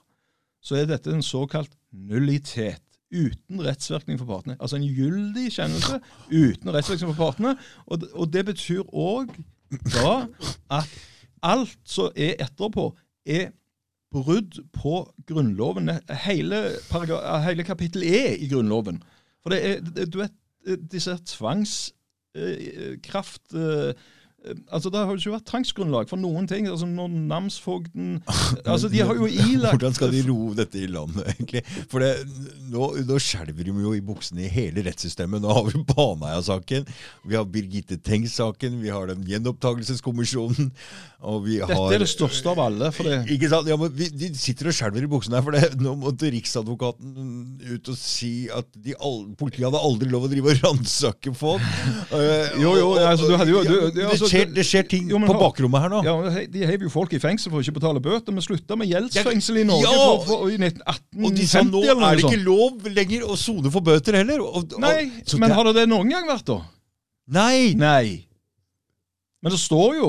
så 0.62 0.80
er 0.80 0.88
dette 0.90 1.12
en 1.14 1.22
såkalt 1.22 1.76
nullitet. 1.92 2.82
Uten 3.14 3.60
rettsvirkning 3.62 4.18
for 4.18 4.26
partene. 4.26 4.56
Altså 4.58 4.80
en 4.80 4.86
gyldig 4.90 5.44
kjennelse 5.54 6.00
uten 6.32 6.72
rettsvirkning 6.74 7.12
for 7.14 7.20
partene. 7.28 7.52
Og, 7.86 8.00
det- 8.02 8.10
og 8.18 8.32
det 8.34 8.42
betyr 8.48 8.82
òg 8.90 9.30
da 9.94 10.26
at 10.80 10.90
alt 11.46 11.76
som 11.86 12.10
er 12.16 12.34
etterpå, 12.42 12.88
er 13.26 13.52
brudd 14.10 14.58
på 14.74 15.04
Grunnloven. 15.26 15.90
Hele, 16.26 16.64
hele 17.46 17.62
kapittel 17.66 18.02
E 18.02 18.34
i 18.42 18.48
Grunnloven. 18.50 18.98
For 19.46 19.50
det 19.54 19.60
er, 19.62 19.78
du 20.10 20.18
vet, 20.18 20.32
disse 20.90 21.14
tvangskraft 21.22 21.94
Altså, 24.70 24.90
Det 24.92 25.00
har 25.00 25.10
jo 25.10 25.16
ikke 25.18 25.32
vært 25.36 25.46
tvangsgrunnlag 25.50 26.08
for 26.10 26.20
noen 26.22 26.46
ting. 26.50 26.68
altså 26.70 26.86
Når 26.86 27.08
namsfogden 27.30 28.20
altså 28.64 28.88
De 28.92 29.00
har 29.02 29.14
jo 29.18 29.26
ilagt 29.26 29.74
Hvordan 29.76 29.96
skal 29.96 30.12
de 30.14 30.22
ro 30.28 30.52
dette 30.58 30.78
i 30.82 30.86
landet, 30.90 31.26
egentlig? 31.34 31.62
For 31.90 32.04
det, 32.04 32.12
nå, 32.72 32.90
nå 33.08 33.18
skjelver 33.22 33.66
de 33.66 33.74
jo 33.86 33.94
i 33.96 34.02
buksene 34.04 34.44
i 34.46 34.50
hele 34.52 34.84
rettssystemet. 34.86 35.42
Nå 35.42 35.52
har 35.56 35.66
vi 35.70 35.82
Baneheia-saken, 35.90 36.86
vi 37.26 37.36
har 37.38 37.44
Birgitte 37.50 37.98
Tengs-saken, 38.06 38.78
vi 38.82 38.92
har 38.94 39.06
den 39.10 39.24
gjenopptakelseskommisjonen, 39.26 40.70
og 41.26 41.42
vi 41.46 41.58
har 41.60 41.70
Dette 41.70 41.94
er 41.96 42.02
det 42.04 42.08
største 42.10 42.50
av 42.52 42.60
alle. 42.66 42.90
for 42.94 43.08
det 43.08 43.22
Ikke 43.34 43.48
sant? 43.50 43.68
Ja, 43.70 43.76
men 43.80 43.92
vi, 43.96 44.08
De 44.12 44.30
sitter 44.38 44.70
og 44.70 44.76
skjelver 44.76 45.04
i 45.06 45.10
buksene 45.10 45.38
her, 45.38 45.44
for 45.46 45.56
det, 45.56 45.72
nå 45.82 45.94
måtte 46.00 46.30
Riksadvokaten 46.32 47.60
ut 47.66 47.90
og 47.92 47.98
si 47.98 48.46
at 48.52 48.68
de 48.84 48.94
al 49.00 49.24
politiet 49.38 49.66
hadde 49.68 49.80
aldri 49.82 50.10
lov 50.12 50.26
å 50.26 50.30
drive 50.32 50.52
og 50.54 50.62
ransake 50.66 51.32
folk. 51.36 51.64
Uh, 52.12 52.54
Jo, 52.60 52.72
jo, 52.78 52.88
altså, 53.00 53.28
du 53.30 53.36
hadde 53.38 53.52
jo- 53.52 53.64
du- 53.66 53.90
du, 53.96 54.00
altså, 54.06 54.28
skjer, 54.36 54.52
det 54.56 54.64
skjer 54.68 54.86
ting 54.90 55.08
Jo, 55.10 55.18
på 55.24 55.32
hør. 55.34 55.40
bakrommet 55.40 55.82
her 55.84 55.92
nå. 55.92 56.02
Ja, 56.06 56.44
De 56.52 56.68
heiv 56.70 56.86
jo 56.86 56.92
folk 56.92 57.16
i 57.16 57.20
fengsel 57.22 57.52
for 57.52 57.60
å 57.60 57.64
ikke 57.64 57.76
betale 57.80 58.02
bøter. 58.04 58.36
Vi 58.36 58.44
slutta 58.44 58.78
med 58.78 58.90
gjeldsfengsel 58.92 59.62
i 59.62 59.66
Norge 59.68 59.88
Ja! 59.88 59.96
for, 59.96 60.24
for, 60.28 60.46
i 60.52 60.58
1918. 60.60 61.24
Og 61.24 61.36
de 61.40 61.48
sa 61.50 61.64
nå 61.64 61.82
50 61.82 61.90
eller 61.90 62.00
noe 62.02 62.12
er 62.12 62.20
det 62.20 62.30
ikke 62.30 62.44
lov 62.44 62.88
lenger 63.00 63.26
å 63.26 63.40
sone 63.40 63.72
for 63.74 63.86
bøter 63.86 64.20
heller. 64.20 64.44
Og, 64.44 64.62
og, 64.62 64.78
Nei, 64.84 65.10
men 65.40 65.56
har 65.58 65.70
det 65.70 65.76
det 65.80 65.86
noen 65.90 66.14
gang 66.14 66.30
vært, 66.30 66.46
da? 66.52 66.60
Nei! 67.36 67.74
Nei. 67.78 68.26
Men 69.42 69.52
det 69.54 69.60
står 69.62 69.98
jo 69.98 70.08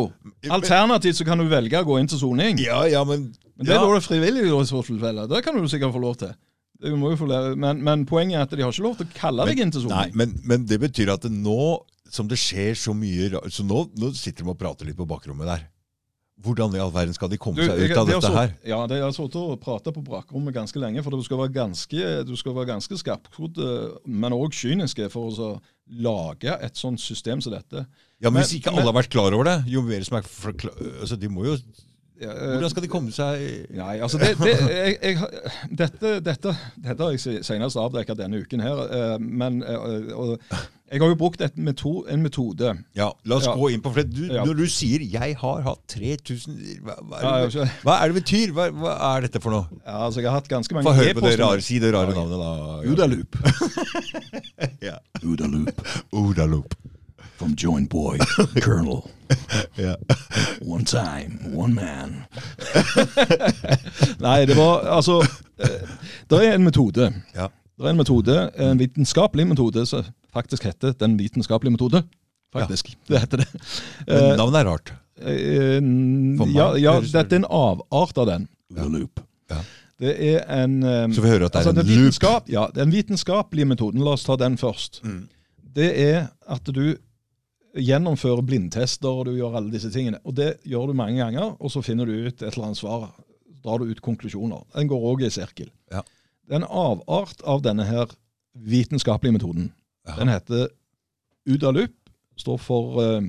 Alternativt 0.50 1.20
så 1.20 1.26
kan 1.28 1.38
du 1.38 1.46
velge 1.52 1.78
å 1.78 1.86
gå 1.86 2.00
inn 2.02 2.08
til 2.10 2.22
soning. 2.22 2.58
Ja, 2.64 2.84
ja, 2.90 3.04
men 3.06 3.30
Men 3.58 3.68
det 3.70 3.76
er 3.76 3.84
da 3.84 3.96
det 3.98 4.06
frivillig 4.06 4.46
i 4.48 4.54
så 4.70 4.82
tilfelle. 4.86 5.28
Det 5.30 5.44
kan 5.46 5.58
du 5.58 5.68
sikkert 5.70 5.94
få 5.94 6.02
lov 6.02 6.16
til. 6.22 6.34
Men, 6.78 7.82
men 7.82 8.06
poenget 8.06 8.38
er 8.38 8.46
at 8.46 8.52
de 8.54 8.62
har 8.62 8.74
ikke 8.74 8.86
lov 8.86 8.98
til 9.00 9.08
å 9.08 9.16
kalle 9.18 9.46
deg 9.50 9.62
inn 9.64 9.72
til 9.74 9.88
Nei, 9.90 10.12
men, 10.14 10.36
men 10.46 10.66
det 10.70 10.78
betyr 10.82 11.10
at 11.16 11.26
det 11.26 11.32
nå 11.34 11.82
som 12.14 12.28
det 12.28 12.38
skjer 12.38 12.76
så 12.78 12.94
mye 12.96 13.42
Så 13.52 13.64
nå, 13.66 13.90
nå 13.98 14.12
sitter 14.16 14.44
de 14.44 14.50
og 14.54 14.58
prater 14.60 14.86
litt 14.86 14.98
på 14.98 15.08
bakrommet 15.08 15.48
der. 15.48 15.66
Hvordan 16.38 16.76
i 16.76 16.80
all 16.80 16.92
verden 16.94 17.16
skal 17.18 17.32
de 17.32 17.38
komme 17.42 17.58
seg 17.66 17.80
ut 17.82 17.98
av 17.98 18.06
de 18.06 18.14
dette 18.14 18.30
her? 18.36 18.52
Ja, 18.70 18.78
De 18.86 19.00
har 19.02 19.12
sittet 19.16 19.40
og 19.42 19.58
prata 19.60 19.90
på 19.92 20.04
bakrommet 20.06 20.54
ganske 20.54 20.78
lenge, 20.78 21.02
for 21.02 21.10
du 21.18 21.24
skal 21.26 21.40
være 21.42 21.56
ganske, 21.56 22.10
du 22.30 22.36
skal 22.38 22.54
være 22.54 22.70
ganske 22.76 23.00
skarpkodd, 23.02 23.58
men 24.06 24.36
òg 24.38 24.54
kynisk 24.54 25.02
for 25.10 25.32
å 25.32 25.34
så 25.34 25.50
lage 25.90 26.54
et 26.62 26.78
sånt 26.78 27.02
system 27.02 27.42
som 27.42 27.56
dette. 27.56 27.88
Ja, 28.22 28.30
men 28.30 28.34
Men- 28.34 28.44
Hvis 28.44 28.60
ikke 28.60 28.70
men- 28.72 28.80
alle 28.84 28.92
har 28.94 29.02
vært 29.02 29.10
klar 29.10 29.34
over 29.34 29.44
det, 29.50 29.58
jo 29.68 29.82
mer 29.82 30.04
som 30.04 30.18
er 30.18 30.22
altså, 31.02 31.18
De 31.20 31.28
må 31.28 31.46
jo 31.46 31.54
eh, 31.54 31.62
Hvordan 32.18 32.70
skal 32.74 32.82
de 32.84 32.88
komme 32.90 33.12
seg 33.14 33.68
Nei, 33.78 34.00
altså 34.02 34.18
det, 34.18 34.32
det, 34.40 34.56
jeg, 34.72 34.96
jeg, 35.04 35.18
har- 35.20 35.36
dette, 35.84 36.16
dette, 36.26 36.56
dette 36.88 37.04
har 37.04 37.12
jeg 37.14 37.44
senest 37.46 37.78
avdekket 37.78 38.18
denne 38.18 38.40
uken 38.42 38.64
her. 38.66 38.82
eh, 38.90 39.18
Men 39.22 39.62
eh, 39.62 40.12
og 40.18 40.40
jeg 40.88 41.02
har 41.04 41.10
jo 41.12 41.18
brukt 41.20 41.42
et 41.44 41.58
meto, 41.60 42.06
en 42.08 42.22
metode. 42.24 42.70
Ja, 42.96 43.10
La 43.28 43.36
oss 43.36 43.46
Ja. 43.46 43.54
gå 43.60 43.70
inn 43.74 43.82
på 43.84 43.92
for 43.94 44.08
du, 44.08 44.22
Ja. 44.32 44.46
Når 44.48 44.56
du 44.56 44.66
sier 44.72 45.00
'jeg 45.04 45.36
har 45.36 45.62
hatt 45.62 45.84
3000' 45.92 46.80
Hva, 46.82 46.96
hva, 47.04 47.18
er, 47.44 47.50
det, 47.52 47.70
hva 47.84 47.98
er 48.02 48.08
det 48.14 48.24
betyr? 48.24 48.54
Hva, 48.56 48.70
hva 48.72 48.94
er 49.18 49.22
dette 49.28 49.42
for 49.44 49.52
noe? 49.52 49.68
Ja, 49.86 50.06
altså 50.08 50.22
Jeg 50.22 50.30
har 50.32 50.40
hatt 50.40 50.48
ganske 50.48 50.74
mange 50.74 50.88
Få 50.88 50.94
høre 50.96 51.14
på 51.14 51.28
det 51.28 51.40
rare, 51.40 51.62
si 51.62 51.78
det 51.80 51.94
rare 51.94 52.16
navnet, 52.16 52.40
da. 52.40 52.52
Udaloop. 52.88 53.36
Ja. 54.82 54.98
Udaloop. 55.24 55.82
Odaloop. 56.14 56.74
From 57.38 57.54
Joint 57.64 57.90
Boy, 57.90 58.18
Colonel. 58.62 59.10
Yeah. 59.78 59.96
One 60.66 60.84
time, 60.86 61.40
one 61.54 61.74
man. 61.76 62.24
Nei, 64.26 64.46
det 64.50 64.56
var 64.58 64.88
altså 64.98 65.20
eh, 65.22 65.90
Det 66.30 66.40
er 66.48 66.56
en 66.58 66.64
metode. 66.66 67.10
Ja. 67.36 67.48
Det 67.78 67.86
er 67.86 67.94
en 67.94 68.00
metode, 68.00 68.38
en 68.58 68.80
vitenskapelig 68.82 69.46
metode, 69.52 69.84
som 69.86 70.06
faktisk 70.34 70.66
heter 70.66 70.96
Den 70.98 71.18
vitenskapelige 71.20 71.76
metode. 71.76 72.04
Faktisk. 72.56 72.94
Det 73.10 73.20
heter 73.22 73.44
det. 73.44 73.48
Men 74.08 74.18
Eh, 74.32 74.38
navnet 74.40 74.60
er 74.64 74.66
rart. 74.72 74.94
eh, 75.22 75.82
ja, 76.56 76.76
ja, 76.78 77.00
det- 77.02 77.12
dette 77.14 77.36
er 77.36 77.40
en 77.44 77.46
avart 77.50 78.18
av 78.18 78.26
den. 78.28 78.48
Ja. 78.76 78.84
Loop. 78.88 79.20
Ja. 79.52 79.58
Det 80.00 80.16
er 80.34 80.64
en 80.64 80.82
Så 81.14 81.22
vi 81.22 81.28
hører 81.30 81.46
at 81.46 81.54
det 81.54 81.60
er 81.66 81.70
altså, 81.70 81.82
en 81.82 82.04
loop. 82.34 82.50
Ja, 82.50 82.68
den 82.76 82.92
vitenskapelige 82.92 83.66
metoden, 83.66 84.02
la 84.04 84.12
oss 84.12 84.24
ta 84.24 84.36
den 84.36 84.58
først. 84.58 85.02
Mm. 85.04 85.28
Det 85.76 85.92
er 86.14 86.28
at 86.50 86.64
du 86.66 86.96
gjennomfører 87.76 88.46
blindtester 88.48 89.10
og 89.10 89.28
du 89.28 89.34
gjør 89.36 89.58
alle 89.60 89.74
disse 89.74 89.92
tingene. 89.94 90.22
Og 90.24 90.36
det 90.38 90.58
gjør 90.68 90.92
du 90.92 90.98
mange 90.98 91.20
ganger, 91.20 91.56
og 91.60 91.72
så 91.74 91.84
finner 91.86 92.08
du 92.08 92.14
ut 92.28 92.42
et 92.42 92.48
eller 92.52 92.70
annet 92.70 92.80
svar. 92.80 93.10
Drar 93.64 93.82
du 93.82 93.92
ut 93.92 94.04
konklusjoner. 94.04 94.64
Den 94.76 94.90
går 94.92 95.08
òg 95.12 95.26
i 95.28 95.34
sirkel. 95.34 95.72
Ja. 95.92 96.04
Det 96.48 96.56
er 96.56 96.62
en 96.62 96.70
avart 96.70 97.42
av 97.44 97.64
denne 97.66 97.86
her 97.88 98.14
vitenskapelige 98.58 99.36
metoden. 99.36 99.72
Jaha. 100.08 100.20
Den 100.22 100.32
heter 100.32 100.68
UDALUP. 101.48 101.94
Står 102.38 102.60
for 102.62 103.00
uh, 103.02 103.24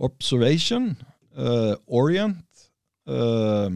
Observation, 0.00 0.94
uh, 1.36 1.76
Orient 1.86 2.40
eh, 3.06 3.70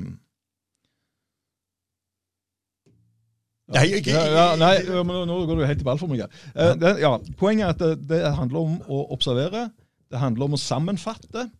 Nei, 3.70 3.84
ikke, 4.00 4.10
Ja, 4.14 4.56
nei, 4.58 4.74
men 5.06 5.28
nå- 5.30 5.46
går 5.46 5.60
du 5.60 5.66
helt 5.66 5.80
i 5.80 5.86
ball 5.86 5.98
for 6.00 6.10
meg. 6.10 6.24
her. 6.24 6.30
Eh, 6.54 6.74
det, 6.80 6.94
ja, 7.04 7.12
poenget 7.38 7.66
er 7.66 7.70
at 7.76 7.78
det, 7.78 8.08
det 8.08 8.34
handler 8.34 8.58
om 8.64 8.78
å 8.90 9.04
observere. 9.14 9.68
Det 10.10 10.18
handler 10.18 10.44
om 10.48 10.56
å 10.58 10.60
sammenfatte. 10.60 11.50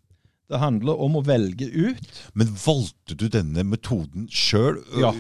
Det 0.50 0.58
handler 0.58 0.98
om 0.98 1.14
å 1.20 1.22
velge 1.22 1.68
ut. 1.70 2.08
Men 2.34 2.48
valgte 2.58 3.14
du 3.14 3.28
denne 3.30 3.62
metoden 3.62 4.26
sjøl? 4.26 4.80
Ja. 4.98 5.12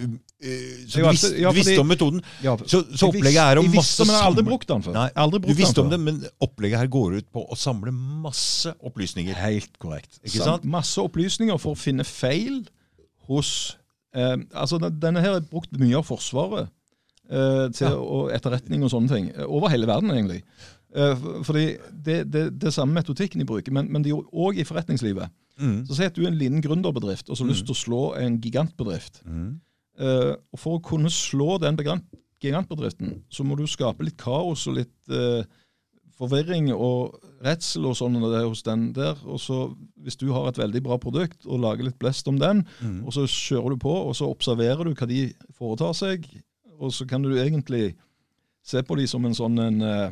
Så 0.88 0.98
du 0.98 1.04
visste, 1.04 1.30
ja, 1.38 1.50
du 1.52 1.58
visste 1.60 1.76
om 1.82 1.86
metoden? 1.86 2.22
Ja, 2.42 2.56
Så, 2.64 2.80
så 2.96 3.10
opplegget 3.10 3.38
er 3.44 3.60
å 3.60 3.62
visste, 3.62 3.76
masse 3.76 4.06
men 4.08 4.14
jeg 4.16 4.22
har 4.24 4.30
aldri 4.30 4.44
brukt 4.48 4.66
den 4.72 4.82
før. 4.82 4.94
Nei, 4.96 5.08
Du 5.12 5.36
brukt 5.36 5.46
den 5.46 5.58
visste 5.60 5.82
om 5.84 5.90
det, 5.92 6.00
men 6.00 6.22
opplegget 6.42 6.80
her 6.80 6.90
går 6.90 7.18
ut 7.20 7.28
på 7.30 7.44
å 7.44 7.58
samle 7.60 7.92
masse 7.92 8.72
opplysninger. 8.82 9.36
Helt 9.36 9.76
korrekt. 9.78 10.18
Ikke 10.24 10.42
sant? 10.42 10.64
Masse 10.64 10.98
opplysninger 11.04 11.60
for 11.60 11.76
å 11.76 11.78
finne 11.78 12.02
feil 12.08 12.64
hos 13.28 13.76
eh, 14.16 14.34
Altså, 14.56 14.80
Denne 14.90 15.20
her 15.22 15.36
er 15.38 15.46
brukt 15.46 15.70
mye 15.78 16.00
av 16.00 16.08
Forsvaret 16.08 16.72
til 17.72 17.86
Ja. 17.88 17.94
og 17.96 18.32
etterretning 18.34 18.82
og 18.82 18.90
sånne 18.90 19.08
ting. 19.08 19.28
eh, 19.36 19.44
Over 19.46 19.68
hele 19.70 19.86
verden, 19.86 20.10
egentlig. 20.10 20.42
Eh, 20.94 21.14
for- 21.16 21.42
fordi 21.44 21.76
det, 22.04 22.30
det, 22.32 22.58
det 22.60 22.66
er 22.66 22.70
samme 22.74 22.94
metodikken 22.94 23.38
de 23.38 23.46
bruker, 23.46 23.72
men, 23.72 23.90
men 23.92 24.02
de 24.02 24.10
er 24.10 24.22
òg 24.34 24.58
i 24.58 24.64
forretningslivet. 24.64 25.28
Mm. 25.60 25.86
Så 25.86 25.94
Si 25.94 26.02
at 26.04 26.14
du 26.16 26.22
er 26.24 26.28
en 26.32 26.38
liten 26.38 26.62
gründerbedrift 26.62 27.28
og 27.30 27.36
så 27.36 27.44
har 27.44 27.50
lyst 27.52 27.66
til 27.66 27.74
å 27.74 27.84
slå 27.84 28.02
en 28.18 28.40
gigantbedrift. 28.40 29.22
Mm. 29.26 29.60
Eh, 30.00 30.34
og 30.52 30.58
For 30.58 30.78
å 30.78 30.82
kunne 30.82 31.10
slå 31.10 31.58
den 31.60 31.76
gigantbedriften, 32.40 33.22
så 33.30 33.44
må 33.44 33.56
du 33.56 33.66
skape 33.66 34.02
litt 34.06 34.16
kaos 34.16 34.66
og 34.70 34.76
litt 34.80 35.10
eh, 35.12 35.44
forvirring 36.20 36.70
og 36.74 37.18
redsel 37.44 37.86
og 37.88 37.96
sånn 37.96 38.18
det 38.20 38.42
hos 38.44 38.62
den 38.66 38.90
der. 38.96 39.16
Og 39.24 39.38
så 39.40 39.74
Hvis 40.00 40.16
du 40.16 40.30
har 40.32 40.48
et 40.48 40.56
veldig 40.56 40.82
bra 40.82 40.96
produkt 40.96 41.44
og 41.46 41.60
lager 41.60 41.84
litt 41.84 41.98
blest 42.00 42.26
om 42.28 42.38
den, 42.38 42.64
Mm. 42.80 43.04
og 43.06 43.12
så 43.12 43.26
kjører 43.28 43.70
du 43.70 43.76
på, 43.76 43.92
og 44.08 44.14
så 44.16 44.24
observerer 44.30 44.82
du 44.84 44.94
hva 44.94 45.06
de 45.06 45.32
foretar 45.52 45.92
seg, 45.94 46.24
og 46.80 46.92
så 46.96 47.04
kan 47.08 47.22
du 47.22 47.34
egentlig 47.36 47.94
se 48.64 48.82
på 48.82 48.96
de 48.98 49.06
som 49.08 49.24
en 49.28 49.36
sånn 49.36 49.58
en 49.60 49.80
eh, 49.84 50.10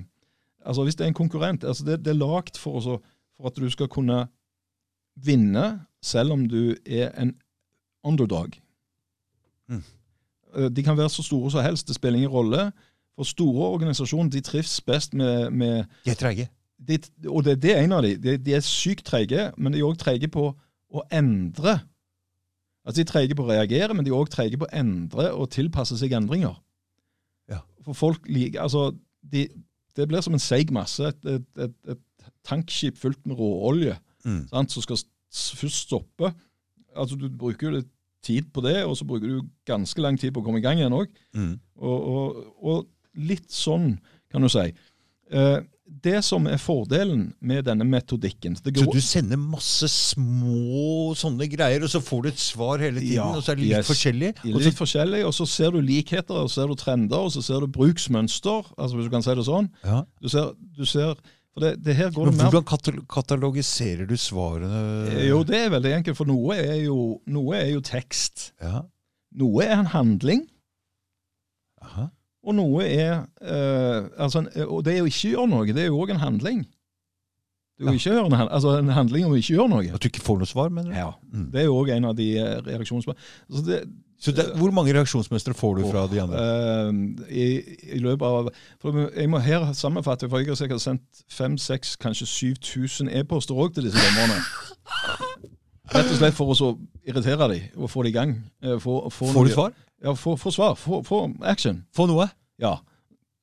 Altså 0.68 0.82
Hvis 0.84 0.96
det 0.98 1.04
er 1.06 1.08
en 1.12 1.16
konkurrent 1.16 1.64
altså 1.64 1.84
Det, 1.86 2.00
det 2.04 2.10
er 2.12 2.18
lagd 2.18 2.58
for, 2.60 2.80
for 2.82 3.46
at 3.48 3.56
du 3.56 3.68
skal 3.72 3.88
kunne 3.88 4.26
vinne, 5.18 5.80
selv 6.02 6.34
om 6.34 6.44
du 6.46 6.76
er 6.86 7.08
en 7.18 7.32
underdog. 8.06 8.52
Mm. 9.68 9.82
Eh, 10.56 10.68
De 10.70 10.82
kan 10.82 10.98
være 10.98 11.10
så 11.10 11.22
store 11.22 11.50
som 11.50 11.64
helst, 11.64 11.88
det 11.88 11.96
spiller 11.96 12.20
ingen 12.20 12.30
rolle. 12.30 12.68
For 13.16 13.26
store 13.26 13.70
organisasjoner 13.74 14.30
de 14.30 14.40
trives 14.40 14.80
best 14.80 15.14
med, 15.14 15.50
med 15.50 15.84
De 16.04 16.10
er 16.10 16.14
treige. 16.14 16.48
Og 17.28 17.44
det, 17.44 17.62
det 17.62 17.76
er 17.76 17.82
en 17.82 17.92
av 17.92 18.02
de. 18.02 18.16
De, 18.16 18.36
de 18.38 18.54
er 18.54 18.60
sykt 18.62 19.06
treige, 19.06 19.50
men 19.56 19.72
de 19.74 19.80
er 19.80 19.88
òg 19.88 19.98
treige 19.98 20.28
på 20.30 20.52
å 20.88 21.02
endre. 21.10 21.80
Altså 22.86 22.96
De 22.98 23.04
er 23.04 23.10
treige 23.12 23.34
på 23.36 23.44
å 23.44 23.50
reagere, 23.50 23.94
men 23.94 24.04
de 24.06 24.10
er 24.12 24.16
òg 24.18 24.30
treige 24.32 24.58
på 24.60 24.66
å 24.68 24.72
endre 24.78 25.30
og 25.34 25.50
tilpasse 25.52 25.98
seg 26.00 26.12
endringer. 26.16 26.56
Ja. 27.50 27.60
For 27.84 27.92
folk 27.96 28.28
liker 28.28 28.62
Altså, 28.64 28.90
de, 29.22 29.46
det 29.96 30.06
blir 30.08 30.20
som 30.24 30.34
en 30.36 30.42
seig 30.42 30.70
masse. 30.72 31.02
Et, 31.04 31.24
et, 31.34 31.48
et, 31.66 31.74
et 31.92 32.30
tankskip 32.48 32.96
fullt 33.00 33.24
med 33.26 33.36
råolje 33.40 33.98
Mm. 34.26 34.48
sant, 34.50 34.72
som 34.74 34.82
skal 34.82 34.98
først 35.30 35.84
stoppe. 35.86 36.32
Altså 36.96 37.14
Du 37.16 37.28
bruker 37.30 37.68
jo 37.68 37.76
litt 37.76 37.90
tid 38.26 38.48
på 38.52 38.60
det, 38.64 38.80
og 38.84 38.96
så 38.98 39.06
bruker 39.06 39.28
du 39.30 39.46
ganske 39.64 40.02
lang 40.02 40.18
tid 40.18 40.32
på 40.34 40.40
å 40.42 40.44
komme 40.44 40.58
i 40.58 40.64
gang 40.64 40.80
igjen 40.80 40.92
òg. 40.92 41.06
Mm. 41.38 41.52
Og, 41.78 42.08
og, 42.10 42.40
og 42.58 42.88
litt 43.14 43.46
sånn, 43.54 43.92
kan 44.28 44.42
du 44.42 44.48
si. 44.52 44.64
Eh, 45.30 45.60
det 45.88 46.20
som 46.24 46.44
er 46.46 46.58
fordelen 46.60 47.22
med 47.40 47.64
denne 47.66 47.84
metodikken 47.88 48.54
det 48.62 48.74
Så 48.78 48.86
du 48.92 49.00
sender 49.02 49.40
masse 49.40 49.88
små 49.90 51.14
sånne 51.18 51.48
greier, 51.50 51.82
og 51.86 51.90
så 51.90 52.00
får 52.04 52.22
du 52.22 52.28
et 52.30 52.42
svar 52.42 52.78
hele 52.84 53.00
tiden, 53.00 53.16
Ja, 53.16 53.26
og 53.34 53.42
så 53.42 53.52
er 53.52 53.58
det 53.58 53.64
litt 53.66 53.78
yes. 53.80 53.88
forskjellig? 53.90 54.30
er 54.36 54.52
Og 54.54 54.60
så, 54.60 54.66
litt 54.68 54.78
forskjellig, 54.78 55.22
og 55.26 55.34
så 55.34 55.46
ser 55.50 55.72
du 55.74 55.80
likheter, 55.82 56.34
og 56.44 56.50
så 56.52 56.60
ser 56.62 56.68
du 56.70 56.76
trender, 56.78 57.18
og 57.18 57.32
så 57.34 57.42
ser 57.42 57.64
du 57.64 57.66
bruksmønster, 57.78 58.70
altså 58.78 58.98
hvis 59.00 59.08
du 59.08 59.14
kan 59.16 59.24
si 59.26 59.34
det 59.40 59.46
sånn. 59.48 59.70
ja. 59.84 60.04
Du 60.22 60.28
ser, 60.28 60.52
du 60.76 60.84
ser 60.86 61.14
For 61.54 61.64
det, 61.64 61.72
det 61.82 61.96
hvordan 62.14 62.62
katal 62.68 63.00
katalogiserer 63.10 64.06
du 64.06 64.14
svarene? 64.16 65.08
Eh, 65.10 65.24
Jo, 65.30 65.42
det 65.42 65.64
er 65.64 65.72
veldig 65.74 65.96
enkelt, 65.96 66.16
for 66.20 66.28
noe 66.30 66.54
er 66.54 66.84
jo, 66.84 67.20
noe 67.26 67.56
er 67.58 67.72
jo 67.72 67.80
tekst. 67.82 68.52
Ja. 68.62 68.84
Noe 69.38 69.64
er 69.66 69.74
en 69.80 69.90
handling. 69.90 70.46
Aha. 71.82 72.08
Og 72.46 72.54
noe 72.54 72.84
er 72.86 73.14
eh, 73.42 74.08
altså, 74.20 74.44
Og 74.68 74.84
det 74.86 75.00
å 75.02 75.06
ikke 75.10 75.32
gjøre 75.34 75.48
noe, 75.50 75.66
det 75.74 75.82
er 75.84 75.90
jo 75.90 75.98
òg 76.04 76.12
en 76.14 76.22
handling. 76.22 76.66
Det 77.78 77.86
er 77.86 77.94
jo 77.94 78.00
ikke 78.00 78.26
en, 78.26 78.48
altså, 78.48 78.72
en 78.80 78.88
handling 78.90 79.26
om 79.28 79.34
å 79.36 79.38
ikke 79.38 79.54
gjøre 79.54 79.70
noe. 79.70 79.90
At 79.94 80.02
du 80.02 80.08
ikke 80.10 80.22
får 80.24 80.40
noe 80.40 80.50
svar, 80.50 80.70
mener 80.74 80.90
du? 80.90 80.98
Ja, 80.98 81.12
Mm. 81.28 81.50
Det 81.52 81.60
er 81.60 81.66
jo 81.68 81.74
òg 81.78 81.90
en 81.94 82.06
av 82.08 82.14
de 82.16 82.26
eh, 82.40 82.54
reaksjonsmønstrene. 82.66 83.26
Altså 83.50 83.64
det, 83.66 83.78
Så 84.18 84.32
det, 84.34 84.46
hvor 84.58 84.72
mange 84.74 84.94
reaksjonsmønstre 84.96 85.54
får 85.54 85.76
du 85.78 85.82
fra 85.86 86.06
de 86.10 86.18
andre? 86.22 86.40
Uh, 86.40 87.26
i, 87.30 87.44
I 87.94 87.98
løpet 88.02 88.24
av 88.26 88.48
Jeg 89.14 89.28
må 89.30 89.38
her 89.38 89.68
sammenfatte, 89.78 90.26
for 90.28 90.42
jeg 90.42 90.48
har 90.48 90.58
sikkert 90.58 90.82
sendt 90.82 91.22
5000, 91.30 91.98
kanskje 92.02 92.26
7000 92.26 93.12
e-poster 93.20 93.54
òg 93.54 93.76
til 93.76 93.86
disse 93.86 94.02
dommerne. 94.02 94.40
Rett 95.94 96.10
og 96.10 96.18
slett 96.18 96.34
for 96.36 96.50
å 96.50 96.56
så 96.58 96.72
irritere 97.06 97.46
dem 97.52 97.78
og 97.78 97.92
få 97.92 98.02
dem 98.02 98.10
i 98.10 98.16
gang. 98.16 98.34
Eh, 98.64 98.74
Få, 98.82 99.04
få 99.12 99.30
Får 99.36 99.46
du 99.46 99.54
svar? 99.54 99.76
Ja, 100.04 100.12
få, 100.14 100.36
svar. 100.54 100.74
Få, 100.78 101.02
action. 101.42 101.84
Få 101.96 102.06
noe? 102.06 102.28
Ja. 102.62 102.76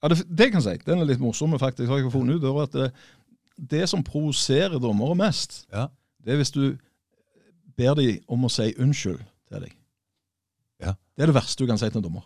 ja 0.04 0.08
det, 0.12 0.22
det 0.30 0.52
kan 0.54 0.62
jeg 0.62 0.80
si. 0.80 0.84
Den 0.88 1.02
er 1.04 1.10
litt 1.10 1.20
morsom, 1.24 1.52
faktisk. 1.60 1.90
Har 1.92 2.00
jeg 2.00 2.12
funnet 2.14 2.40
ut 2.40 2.62
at 2.64 2.72
det, 2.78 2.90
det 3.76 3.90
som 3.92 4.04
provoserer 4.04 4.80
dommere 4.80 5.16
mest, 5.20 5.66
Ja. 5.74 5.88
det 6.24 6.34
er 6.34 6.40
hvis 6.42 6.52
du 6.56 6.78
ber 7.78 7.94
dem 8.00 8.22
om 8.32 8.46
å 8.48 8.52
si 8.52 8.70
unnskyld 8.80 9.20
til 9.50 9.60
deg. 9.66 9.74
Ja. 10.80 10.94
Det 11.16 11.24
er 11.24 11.32
det 11.32 11.36
verste 11.36 11.64
du 11.64 11.68
kan 11.68 11.78
si 11.80 11.90
til 11.90 12.00
en 12.00 12.04
dommer. 12.08 12.24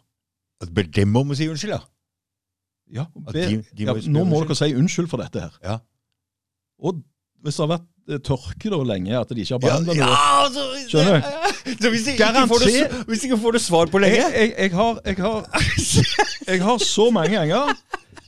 At 0.61 0.69
ber 0.73 0.83
dem 0.83 1.15
om 1.15 1.31
å 1.31 1.37
si 1.37 1.47
unnskyld, 1.49 1.73
ja? 1.73 1.81
Ja, 2.89 3.03
be, 3.13 3.33
de- 3.33 3.63
de 3.77 3.85
må 3.85 3.95
ja, 4.01 4.09
nå 4.09 4.23
må 4.25 4.39
dere 4.43 4.55
si 4.57 4.71
unnskyld 4.73 5.09
for 5.11 5.21
dette 5.21 5.41
her. 5.43 5.57
Ja. 5.63 5.75
Og 6.81 7.01
hvis 7.45 7.57
det 7.57 7.61
har 7.65 7.69
vært 7.77 7.85
eh, 7.85 7.98
tørke 8.25 8.71
da 8.73 8.79
lenge, 8.89 9.13
at 9.19 9.29
de 9.29 9.43
ikke 9.43 9.55
har 9.55 9.61
Ja, 9.61 9.77
behandla 9.79 9.95
ja, 9.99 10.09
noe 10.55 10.81
Skjønner 10.89 11.21
Skjønner 11.21 11.79
Så 11.83 11.91
hvis 11.93 12.07
jeg 12.09 12.17
ikke 12.17 12.45
får 12.49 12.65
det, 12.65 13.03
hvis 13.11 13.25
ikke 13.27 13.37
får 13.43 13.57
det 13.57 13.61
svar 13.61 13.91
på 13.93 14.01
lenge 14.01 14.17
jeg, 14.17 14.53
jeg, 14.57 14.71
har, 14.73 14.99
jeg, 15.05 15.17
har, 15.21 15.45
jeg 16.49 16.63
har 16.65 16.85
så 16.89 17.09
mange 17.13 17.35
ganger 17.37 17.75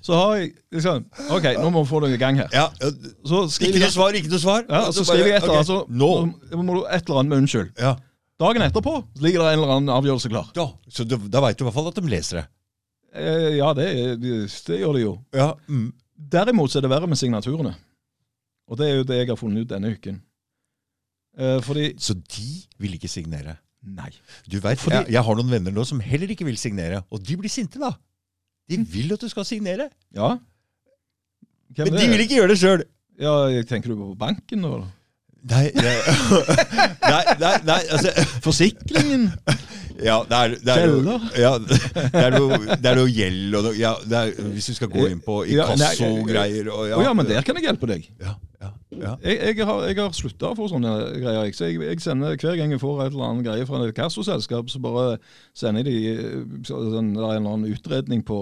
så 0.01 0.15
har 0.17 0.31
jeg 0.39 0.47
liksom 0.73 1.03
OK, 1.29 1.43
nå 1.61 1.67
må 1.69 1.83
vi 1.83 1.89
få 1.91 1.99
noe 2.01 2.15
i 2.15 2.17
gang 2.17 2.39
her. 2.41 2.47
ja, 2.53 2.63
Så 3.29 3.43
Ikke 3.61 3.77
noe 3.83 3.91
svar, 3.93 4.15
ikke 4.17 4.31
noe 4.31 4.41
svar. 4.41 4.63
ja, 4.65 4.87
så 4.89 5.03
skriver 5.05 5.29
jeg 5.29 5.37
et 5.37 5.45
eller 5.45 5.59
annet, 5.59 5.69
ok, 5.69 5.85
så 5.85 5.99
Nå. 6.01 6.09
nå 6.55 6.63
må 6.65 6.79
du 6.79 6.81
et 6.87 7.05
eller 7.05 7.19
annet 7.21 7.29
med 7.35 7.43
unnskyld. 7.43 7.69
Ja. 7.77 7.91
Dagen 8.41 8.65
etterpå 8.65 8.95
ligger 9.21 9.43
det 9.43 9.51
en 9.51 9.59
eller 9.59 9.75
annen 9.75 9.93
avgjørelse 9.93 10.31
klar. 10.33 10.49
ja. 10.57 10.65
Så 10.89 11.05
du, 11.05 11.19
da 11.29 11.43
veit 11.45 11.59
du 11.59 11.61
i 11.61 11.67
hvert 11.69 11.77
fall 11.77 11.91
at 11.91 11.99
de 12.01 12.09
leser 12.09 12.41
det. 12.41 12.45
Eh, 13.13 13.47
ja, 13.59 13.69
det, 13.77 13.87
det 14.23 14.79
gjør 14.81 14.97
de 14.97 15.05
jo. 15.05 15.13
Ja. 15.37 15.51
Mm. 15.69 15.91
Derimot 16.33 16.73
så 16.73 16.79
er 16.81 16.87
det 16.87 16.93
verre 16.95 17.09
med 17.11 17.19
signaturene. 17.21 17.75
Og 18.71 18.79
det 18.79 18.87
er 18.87 18.95
jo 19.01 19.07
det 19.07 19.17
jeg 19.19 19.27
har 19.33 19.39
funnet 19.39 19.65
ut 19.65 19.71
denne 19.73 19.91
uken. 19.91 20.21
Eh, 21.37 21.57
fordi 21.63 21.89
Så 21.99 22.15
de 22.15 22.47
vil 22.79 22.95
ikke 22.95 23.09
signere. 23.11 23.57
Nei. 23.83 24.11
Du 24.47 24.59
vet, 24.59 24.77
Fordi- 24.79 24.95
jeg, 25.01 25.11
jeg 25.17 25.23
har 25.25 25.35
noen 25.35 25.51
venner 25.51 25.71
nå 25.75 25.83
som 25.87 25.99
heller 25.99 26.29
ikke 26.31 26.45
vil 26.47 26.57
signere, 26.57 27.03
og 27.11 27.23
de 27.25 27.35
blir 27.37 27.49
sinte, 27.51 27.79
da. 27.81 27.91
De 28.69 28.77
vil 28.77 29.11
at 29.13 29.19
du 29.19 29.27
skal 29.29 29.45
signere, 29.45 29.89
Ja. 30.15 30.37
Hvem 31.75 31.87
men 31.87 31.99
de 32.01 32.07
vil 32.11 32.19
ikke 32.25 32.35
gjøre 32.35 32.51
det 32.51 32.57
sjøl. 32.59 32.83
Ja, 33.19 33.33
tenker 33.63 33.89
du 33.93 33.95
på 33.95 34.17
banken, 34.19 34.59
nå, 34.61 34.85
Nei, 35.41 35.71
nei, 35.73 35.95
nei, 37.11 37.23
nei, 37.41 37.53
nei 37.65 37.79
altså, 37.89 38.11
Forsikringen? 38.45 39.23
ja, 40.05 40.19
det 40.29 40.37
er, 40.37 40.51
det 40.61 40.75
er, 40.75 40.83
jo, 40.85 41.15
ja, 41.33 41.53
det 41.57 42.21
er 42.21 42.35
noe, 42.35 42.59
det 42.77 42.91
er 42.91 42.99
noe 42.99 43.09
gjeld 43.09 43.55
og 43.57 43.63
noe 43.65 43.73
ja, 43.79 43.95
er, 44.19 44.35
Hvis 44.53 44.69
du 44.69 44.75
skal 44.77 44.91
gå 44.93 45.07
inn 45.09 45.23
på 45.25 45.39
Ja, 45.49 45.65
inkassogreier 45.73 46.69
og 46.69 46.83
Å 46.99 47.01
ja, 47.07 47.13
men 47.17 47.25
der 47.31 47.41
kan 47.47 47.57
jeg 47.57 47.65
hjelpe 47.71 47.89
deg. 47.89 48.05
ja, 48.21 48.35
ja, 48.61 48.69
ja. 48.93 49.15
Jeg, 49.25 49.57
jeg 49.57 49.65
har, 49.67 49.83
jeg 49.89 49.97
har 49.97 50.11
slutta 50.13 50.51
å 50.51 50.57
få 50.57 50.67
sånne 50.69 50.91
greier. 51.17 51.51
Så 51.57 51.65
jeg, 51.71 51.79
jeg 51.81 52.01
sender 52.03 52.35
Hver 52.37 52.59
gang 52.59 52.71
jeg 52.75 52.81
får 52.83 52.99
et 53.07 53.13
eller 53.15 53.27
annet 53.31 53.47
greie 53.47 53.65
fra 53.65 53.81
et 53.87 53.95
kassoselskap, 53.97 54.69
så 54.69 54.81
bare 54.83 55.05
sender 55.57 55.87
de 55.87 55.95
sånn, 56.67 56.91
Det 56.91 56.93
er 56.93 56.99
en 56.99 57.15
eller 57.17 57.39
annen 57.55 57.65
utredning 57.73 58.21
på 58.27 58.37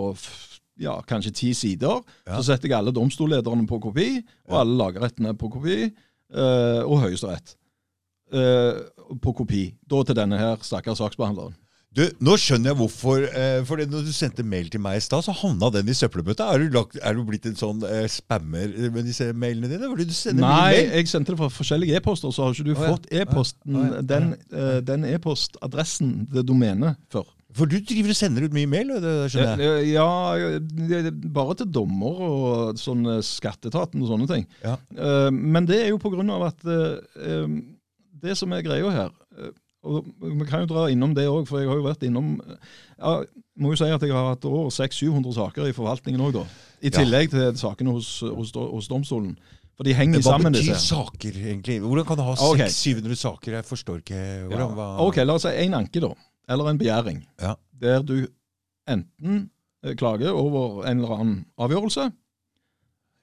ja, 0.79 0.97
kanskje 1.07 1.31
ti 1.35 1.53
sider. 1.57 2.03
Ja. 2.27 2.37
Så 2.37 2.49
setter 2.51 2.69
jeg 2.71 2.77
alle 2.77 2.93
domstollederne 2.95 3.65
på 3.67 3.79
kopi, 3.83 4.09
og 4.47 4.53
Ja. 4.53 4.61
alle 4.61 4.77
lagrettene 4.79 5.33
på 5.35 5.49
kopi, 5.51 5.89
øh, 5.89 6.83
og 6.85 7.01
Høyesterett 7.03 7.55
øh, 8.33 9.17
på 9.21 9.33
kopi. 9.33 9.63
Da 9.89 10.03
til 10.03 10.15
denne 10.15 10.37
her 10.39 10.55
stakkars 10.63 11.01
saksbehandleren. 11.01 11.55
Du, 11.97 12.03
Nå 12.21 12.35
skjønner 12.37 12.69
jeg 12.69 12.77
hvorfor. 12.77 13.23
Eh, 13.25 13.59
for 13.65 13.81
når 13.81 14.03
du 14.05 14.11
sendte 14.13 14.45
mail 14.45 14.69
til 14.69 14.81
meg 14.83 14.99
i 14.99 15.03
stad, 15.03 15.25
så 15.25 15.33
havna 15.33 15.71
den 15.73 15.89
i 15.89 15.95
søppelbøtta. 15.97 16.45
Er 16.53 16.67
er 16.69 17.17
du 17.17 17.23
blitt 17.25 17.47
en 17.49 17.57
sånn 17.57 17.81
eh, 17.87 18.05
spammer 18.11 18.75
med 18.93 19.09
disse 19.09 19.31
mailene 19.33 19.71
dine? 19.71 19.89
Fordi 19.89 20.05
du 20.05 20.13
sender 20.13 20.45
Nei, 20.45 20.75
mail. 20.75 20.93
jeg 20.99 21.09
sendte 21.09 21.33
det 21.33 21.39
fra 21.41 21.49
forskjellige 21.53 21.97
e-poster, 21.97 22.33
så 22.35 22.45
har 22.45 22.53
ikke 22.53 22.67
du 22.69 22.75
oh, 22.75 22.83
ja. 22.83 22.93
fått 22.93 23.09
e-posten, 23.09 23.73
oh, 23.73 23.87
ja. 23.87 23.97
Ja. 23.97 24.05
den, 24.13 24.29
eh, 24.53 24.77
den 24.85 25.07
e-postadressen, 25.09 26.13
det 26.33 26.45
domenet, 26.49 27.01
før. 27.11 27.25
For 27.57 27.65
du 27.65 27.79
driver 27.81 28.13
og 28.13 28.17
sender 28.19 28.45
ut 28.45 28.53
mye 28.53 28.69
mail, 28.69 28.91
det 29.01 29.13
skjønner 29.33 29.63
jeg. 29.63 29.87
Ja, 29.95 30.05
er 30.37 31.09
bare 31.33 31.55
til 31.57 31.71
dommer 31.73 32.21
og 32.27 32.77
sånn 32.77 33.01
eh, 33.15 33.23
skatteetaten 33.25 34.03
og 34.05 34.11
sånne 34.11 34.29
ting. 34.29 34.45
Ja. 34.61 34.75
Eh, 34.93 35.31
Men 35.33 35.65
det 35.65 35.81
er 35.81 35.89
jo 35.89 35.97
på 36.01 36.13
grunn 36.13 36.29
av 36.29 36.45
at 36.51 36.69
eh, 36.69 36.99
eh, 37.25 37.57
det 38.21 38.37
som 38.37 38.53
er 38.53 38.61
greia 38.65 38.93
her 38.93 39.09
eh, 39.39 39.49
og 39.83 40.05
Vi 40.21 40.45
kan 40.49 40.65
jo 40.65 40.69
dra 40.73 40.87
innom 40.91 41.13
det 41.15 41.27
òg, 41.29 41.45
for 41.47 41.59
jeg 41.61 41.69
har 41.69 41.75
jo 41.79 41.85
vært 41.85 42.03
innom 42.03 42.33
ja, 42.99 43.23
må 43.59 43.71
jo 43.71 43.75
si 43.79 43.87
at 43.91 44.01
jeg 44.03 44.11
har 44.11 44.33
hatt 44.33 44.45
over 44.45 44.69
600-700 44.75 45.33
saker 45.37 45.69
i 45.69 45.75
forvaltningen 45.75 46.21
òg, 46.21 46.33
da. 46.33 46.43
I 46.81 46.89
Ja. 46.91 46.97
tillegg 46.99 47.29
til 47.31 47.55
sakene 47.59 47.91
hos, 47.95 48.19
hos, 48.21 48.51
hos 48.55 48.87
domstolen. 48.91 49.37
For 49.79 49.83
de 49.87 49.93
henger 49.95 50.19
Men 50.19 50.21
hva 50.25 50.31
sammen, 50.35 50.51
betyr 50.53 50.73
disse. 50.73 50.87
saker, 50.91 51.31
egentlig? 51.39 51.79
Hvordan 51.79 52.05
kan 52.05 52.17
du 52.19 52.23
ha 52.23 52.33
okay. 52.35 52.67
600-700 52.67 53.15
saker? 53.15 53.51
Jeg 53.53 53.65
forstår 53.65 54.01
ikke 54.03 54.15
Ja. 54.19 54.47
hvordan, 54.49 54.73
hva... 54.75 54.87
Ok, 55.07 55.15
la 55.23 55.33
oss 55.39 55.41
si 55.47 55.53
en 55.55 55.73
anke, 55.73 56.01
da. 56.03 56.11
Eller 56.49 56.69
en 56.69 56.77
begjæring. 56.77 57.21
Ja. 57.39 57.53
Der 57.79 58.01
du 58.03 58.27
enten 58.87 59.49
eh, 59.85 59.95
klager 59.95 60.31
over 60.35 60.83
en 60.85 60.99
eller 60.99 61.15
annen 61.19 61.45
avgjørelse, 61.57 62.11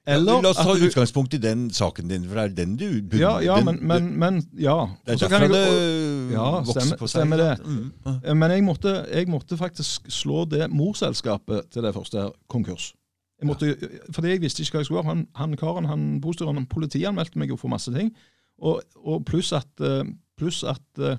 eller 0.07 0.41
La 0.41 0.49
oss 0.53 0.57
ta 0.61 0.73
du, 0.73 0.85
utgangspunkt 0.87 1.33
i 1.35 1.39
den 1.43 1.65
saken 1.75 2.07
din, 2.07 2.23
for 2.29 2.39
det 2.39 2.43
er 2.45 2.53
den 2.65 2.75
du 2.79 3.17
Ja, 3.19 3.33
ja, 3.43 3.57
men, 3.63 3.79
men, 3.81 4.07
men 4.19 4.37
Ja. 4.55 4.87
Det 5.05 5.17
er 5.17 5.27
derfor 5.27 5.29
kan 5.29 5.41
jeg- 5.41 5.51
det 5.51 6.31
Ja, 6.31 6.45
vokser 6.61 6.79
stemme, 6.81 6.97
på 6.97 7.07
seg. 7.07 7.21
stemmer 7.21 7.37
det. 7.37 7.65
Mm. 7.65 7.91
Eh, 8.23 8.33
Men 8.33 8.51
jeg 8.51 8.63
måtte, 8.63 8.93
jeg 9.11 9.27
måtte 9.27 9.57
faktisk 9.57 10.07
slå 10.09 10.45
det 10.49 10.69
morselskapet 10.71 11.69
til 11.71 11.83
det 11.83 11.93
første 11.93 12.17
her 12.21 12.31
konkurs. 12.49 12.93
Jeg 13.41 13.47
måtte, 13.47 13.75
Fordi 14.11 14.27
jeg 14.29 14.41
visste 14.41 14.61
ikke 14.63 14.71
hva 14.71 14.79
jeg 14.79 14.85
skulle 14.85 15.03
gjøre. 15.03 15.13
Han, 15.15 15.27
han 15.35 15.57
karen, 15.57 15.85
han 15.85 16.21
bostyreren, 16.21 16.65
politianmeldte 16.65 17.37
meg 17.37 17.49
jo 17.49 17.55
for 17.55 17.67
masse 17.69 17.91
ting. 17.93 18.11
Og, 18.59 18.81
og 19.05 19.25
pluss 19.25 19.51
at, 19.53 19.67
plus 20.37 20.63
at 20.63 20.81
uh, 20.99 21.17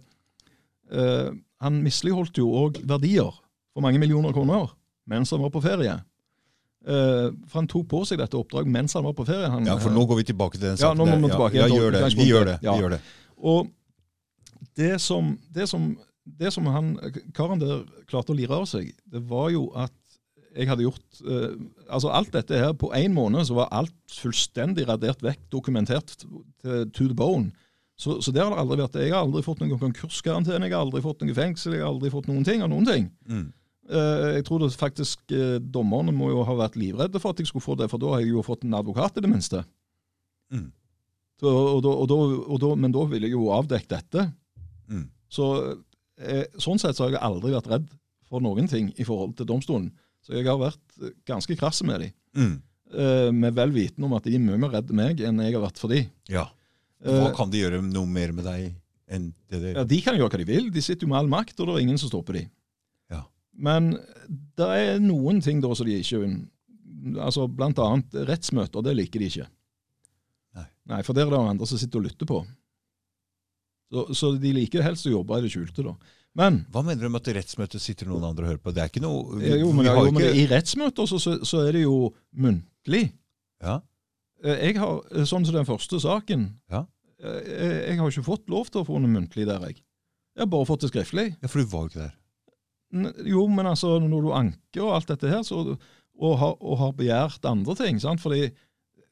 uh, 0.93 1.31
han 1.61 1.83
misligholdt 1.83 2.39
jo 2.39 2.49
òg 2.51 2.81
verdier 2.89 3.31
for 3.75 3.81
mange 3.85 3.99
millioner 3.99 4.33
kroner 4.33 4.73
mens 5.09 5.31
han 5.31 5.41
var 5.41 5.49
på 5.51 5.63
ferie. 5.63 5.95
Eh, 6.89 7.29
for 7.51 7.61
han 7.61 7.69
tok 7.69 7.89
på 7.91 8.01
seg 8.09 8.21
dette 8.23 8.39
oppdraget 8.39 8.73
mens 8.73 8.97
han 8.97 9.05
var 9.05 9.17
på 9.17 9.27
ferie. 9.29 9.49
Han, 9.53 9.67
Ja, 9.69 9.77
for 9.83 9.93
nå 9.93 10.07
går 10.09 10.23
vi 10.23 10.29
tilbake 10.31 10.57
til 10.57 10.71
den 10.71 10.79
saken. 10.81 10.89
Ja, 10.89 10.97
nå 10.97 11.05
må 11.11 11.29
vi 11.29 11.35
tilbake 11.35 11.59
ja, 11.59 11.69
gjør 11.69 11.93
det. 11.93 12.05
Vi 12.17 12.29
gjør 12.31 12.49
det. 12.49 12.59
Ja. 12.65 12.75
Vi 12.75 12.85
gjør 12.85 12.95
det. 12.97 13.01
Og 13.39 13.69
det 14.79 14.95
som, 15.05 15.35
det 15.53 15.69
som, 15.69 15.91
det 16.25 16.53
som 16.55 16.67
han, 16.73 16.95
karen 17.37 17.61
der 17.61 17.83
klarte 18.09 18.33
å 18.33 18.39
lire 18.39 18.57
av 18.57 18.65
seg, 18.71 18.89
det 19.05 19.21
var 19.29 19.51
jo 19.53 19.69
at 19.77 19.93
jeg 20.57 20.67
hadde 20.71 20.87
gjort 20.87 21.21
eh, 21.29 21.53
Altså 21.93 22.11
alt 22.11 22.33
dette 22.35 22.57
her, 22.57 22.73
på 22.75 22.89
én 22.97 23.13
måned 23.15 23.45
så 23.47 23.59
var 23.61 23.69
alt 23.75 23.95
fullstendig 24.17 24.89
radert 24.89 25.21
vekk, 25.25 25.45
dokumentert 25.53 26.17
til, 26.17 26.89
to 26.93 27.05
the 27.05 27.17
bone. 27.17 27.53
Så, 27.99 28.21
så 28.23 28.33
det 28.33 28.41
har 28.41 28.53
det 28.55 28.61
aldri 28.63 28.81
vært. 28.81 28.97
Jeg 29.03 29.13
har 29.13 29.25
aldri 29.27 29.45
fått 29.45 29.61
noen 29.61 29.77
konkurskarantene, 29.81 30.69
jeg 30.69 30.77
har 30.77 30.85
aldri 30.87 31.03
fått 31.05 31.21
noen 31.25 31.37
fengsel, 31.37 31.77
jeg 31.77 31.85
har 31.85 31.93
aldri 31.93 32.13
fått 32.15 32.29
noen 32.31 32.45
ting 32.47 32.65
av 32.65 32.71
noen 32.73 32.87
ting. 32.89 33.09
Mm. 33.29 33.49
Eh, 33.89 34.25
jeg 34.37 34.45
tror 34.45 34.61
det 34.61 34.69
faktisk 34.77 35.33
eh, 35.33 35.57
dommerne 35.65 36.13
må 36.13 36.29
jo 36.29 36.43
ha 36.45 36.57
vært 36.59 36.77
livredde 36.77 37.21
for 37.23 37.33
at 37.33 37.41
jeg 37.41 37.49
skulle 37.49 37.65
få 37.65 37.77
det, 37.81 37.89
for 37.89 38.01
da 38.01 38.13
har 38.15 38.25
jeg 38.25 38.35
jo 38.35 38.45
fått 38.45 38.67
en 38.67 38.77
advokat 38.77 39.17
i 39.17 39.25
det 39.25 39.31
minste. 39.33 39.63
Mm. 40.53 40.67
Så, 41.41 41.49
og 41.49 41.81
da, 41.87 41.93
og 41.95 42.11
da, 42.11 42.19
og 42.45 42.61
da, 42.65 42.73
men 42.85 42.93
da 42.93 43.05
ville 43.09 43.31
jeg 43.31 43.37
jo 43.39 43.49
avdekke 43.55 43.89
dette. 43.95 44.27
Mm. 44.93 45.07
Så 45.33 45.47
eh, 46.21 46.45
Sånn 46.61 46.81
sett 46.83 46.99
så 46.99 47.07
har 47.07 47.17
jeg 47.17 47.25
aldri 47.25 47.55
vært 47.55 47.71
redd 47.73 47.89
for 48.29 48.45
noen 48.45 48.69
ting 48.69 48.91
i 49.01 49.07
forhold 49.09 49.39
til 49.39 49.49
domstolen. 49.49 49.89
Så 50.27 50.37
jeg 50.37 50.45
har 50.49 50.59
vært 50.61 51.09
ganske 51.29 51.57
krass 51.57 51.81
med 51.87 52.03
dem. 52.05 52.17
Mm. 52.37 52.57
Med 53.37 53.55
vel 53.57 53.73
vitende 53.73 54.09
om 54.09 54.15
at 54.17 54.25
de 54.25 54.35
er 54.37 54.41
mye 54.43 54.59
mer 54.61 54.73
redde 54.73 54.97
meg 54.97 55.21
enn 55.25 55.41
jeg 55.45 55.55
har 55.55 55.63
vært 55.63 55.81
for 55.81 55.93
dem. 55.93 56.11
Ja. 56.29 56.47
Hva 57.05 57.31
kan 57.37 57.53
de 57.53 57.61
gjøre 57.63 57.81
noe 57.85 58.09
mer 58.09 58.35
med 58.37 58.45
deg 58.49 58.75
enn 59.09 59.31
det 59.49 59.61
de 59.63 59.73
ja, 59.77 59.85
de 59.89 59.99
kan 60.05 60.17
gjøre 60.19 60.33
hva 60.35 60.41
de 60.43 60.49
vil. 60.49 60.69
De 60.73 60.85
sitter 60.85 61.07
jo 61.07 61.13
med 61.13 61.21
all 61.23 61.31
makt, 61.33 61.57
og 61.61 61.71
det 61.71 61.77
er 61.77 61.85
ingen 61.87 62.01
som 62.01 62.11
stopper 62.11 62.41
dem. 62.41 62.51
Men 63.59 63.91
det 64.59 64.67
er 64.79 65.01
noen 65.03 65.41
ting 65.43 65.59
da 65.65 65.73
som 65.75 65.87
de 65.89 65.97
ikke 65.99 66.21
altså 67.19 67.45
Blant 67.51 67.79
annet 67.83 68.15
rettsmøter, 68.29 68.83
det 68.87 68.95
liker 68.99 69.23
de 69.23 69.29
ikke. 69.33 69.47
Nei. 70.59 70.67
Nei, 70.93 71.01
For 71.07 71.15
der 71.17 71.27
er 71.27 71.35
det 71.35 71.41
andre 71.55 71.67
som 71.71 71.79
sitter 71.81 72.01
og 72.01 72.07
lytter 72.09 72.27
på. 72.31 72.39
Så, 73.93 74.05
så 74.15 74.31
de 74.41 74.51
liker 74.53 74.85
helst 74.85 75.07
å 75.09 75.13
jobbe 75.15 75.39
i 75.39 75.45
det 75.47 75.51
skjulte, 75.55 75.85
da. 75.87 75.95
Men 76.39 76.59
Hva 76.71 76.83
mener 76.85 77.07
du 77.07 77.11
med 77.11 77.23
at 77.23 77.31
i 77.33 77.37
rettsmøtet 77.39 77.81
sitter 77.83 78.11
noen 78.11 78.27
andre 78.29 78.45
og 78.45 78.51
hører 78.53 78.61
på? 78.63 78.73
Det 78.77 78.83
er 78.85 78.91
ikke 78.93 79.03
noe 79.03 79.39
vi, 79.41 79.49
jo, 79.63 79.71
men, 79.75 79.89
jo, 79.89 80.11
men 80.15 80.27
I 80.39 80.45
rettsmøter 80.51 81.09
så, 81.09 81.19
så, 81.23 81.39
så 81.49 81.63
er 81.67 81.79
det 81.79 81.87
jo 81.87 81.97
muntlig. 82.37 83.09
Ja. 83.65 83.79
Eh, 84.45 84.61
Jeg 84.69 84.77
har, 84.79 85.01
eh, 85.17 85.25
Sånn 85.27 85.47
som 85.49 85.57
den 85.57 85.67
første 85.67 85.99
saken 86.05 86.45
Ja. 86.71 86.85
eh, 87.19 87.41
Jeg 87.49 87.81
jeg 87.89 87.99
har 88.03 88.13
ikke 88.13 88.27
fått 88.29 88.53
lov 88.53 88.69
til 88.71 88.83
å 88.85 88.87
få 88.87 89.01
noe 89.03 89.11
muntlig 89.11 89.49
der, 89.49 89.65
jeg. 89.71 89.81
Jeg 90.37 90.45
har 90.45 90.53
bare 90.53 90.69
fått 90.69 90.85
det 90.85 90.93
skriftlig. 90.93 91.27
ja, 91.41 91.49
for 91.51 91.59
du 91.65 91.73
var 91.73 91.89
jo 91.89 91.91
ikke 91.95 92.05
der. 92.05 92.15
Jo, 93.29 93.47
men 93.53 93.67
altså, 93.67 93.99
når 94.01 94.23
du 94.25 94.31
anker 94.33 94.83
og 94.87 94.95
alt 94.97 95.09
dette 95.09 95.29
her, 95.29 95.43
så, 95.45 95.77
og, 96.19 96.39
har, 96.41 96.55
og 96.63 96.79
har 96.79 96.93
begjært 96.97 97.45
andre 97.45 97.75
ting 97.77 98.01
sant? 98.01 98.21
Fordi 98.21 98.49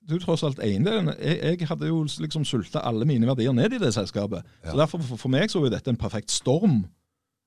du 0.08 0.18
tross 0.22 0.44
alt 0.46 0.60
eiendelen. 0.62 1.10
Jeg, 1.20 1.40
jeg 1.60 1.68
hadde 1.68 1.88
jo 1.90 2.04
liksom 2.22 2.44
sulta 2.46 2.78
alle 2.86 3.04
mine 3.04 3.26
verdier 3.26 3.52
ned 3.52 3.72
i 3.74 3.80
det 3.82 3.92
selskapet. 3.94 4.44
Ja. 4.64 4.70
Så 4.70 4.76
derfor, 4.78 5.02
for, 5.02 5.16
for 5.26 5.28
meg 5.34 5.50
så 5.50 5.60
var 5.60 5.74
dette 5.74 5.90
en 5.92 5.96
perfekt 6.00 6.30
storm, 6.30 6.84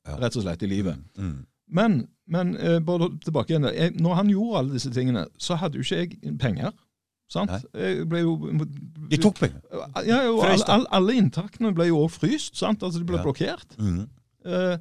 Ja. 0.08 0.16
rett 0.22 0.36
og 0.40 0.44
slett, 0.46 0.62
i 0.64 0.68
livet. 0.72 0.98
Mm. 1.18 1.46
Men, 1.72 1.96
men 2.28 2.54
eh, 2.58 2.80
bare 2.82 3.10
tilbake 3.24 3.52
igjen. 3.54 3.66
Jeg, 3.76 3.92
når 4.02 4.14
han 4.18 4.30
gjorde 4.32 4.58
alle 4.62 4.74
disse 4.78 4.90
tingene, 4.96 5.26
så 5.38 5.56
hadde 5.60 5.78
jo 5.78 5.84
ikke 5.86 6.00
jeg 6.00 6.38
penger. 6.42 6.72
Sant? 7.30 7.52
Nei. 7.52 7.82
Jeg 7.84 8.08
ble 8.10 8.22
jo 8.24 8.32
De 9.12 9.18
tok 9.22 9.38
penger. 9.38 9.60
ja, 10.08 10.24
jo, 10.26 10.40
alle, 10.42 10.66
alle, 10.66 10.88
alle 10.98 11.14
inntaktene 11.20 11.70
ble 11.78 11.86
jo 11.92 12.00
også 12.08 12.24
fryst. 12.24 12.56
sant? 12.58 12.82
Altså, 12.84 13.00
De 13.00 13.06
ble 13.06 13.20
Ja. 13.20 13.24
blokkert. 13.28 13.76
Mm. 13.78 14.08
Eh, 14.46 14.78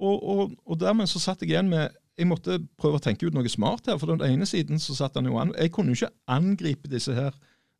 og, 0.00 0.22
og, 0.34 0.54
og 0.66 0.78
dermed 0.80 1.06
så 1.10 1.20
satt 1.22 1.42
jeg 1.44 1.50
igjen 1.54 1.68
med 1.70 1.92
Jeg 2.18 2.28
måtte 2.30 2.60
prøve 2.78 3.00
å 3.00 3.02
tenke 3.02 3.26
ut 3.26 3.34
noe 3.34 3.48
smart 3.50 3.86
her. 3.90 3.98
For 3.98 4.06
den 4.14 4.22
ene 4.22 4.46
siden 4.46 4.78
så 4.78 4.94
satt 4.94 5.16
han 5.18 5.26
jo 5.26 5.34
an 5.40 5.52
Jeg 5.58 5.72
kunne 5.74 5.90
jo 5.94 5.98
ikke 5.98 6.12
angripe 6.30 6.88
disse 6.92 7.14
her 7.14 7.32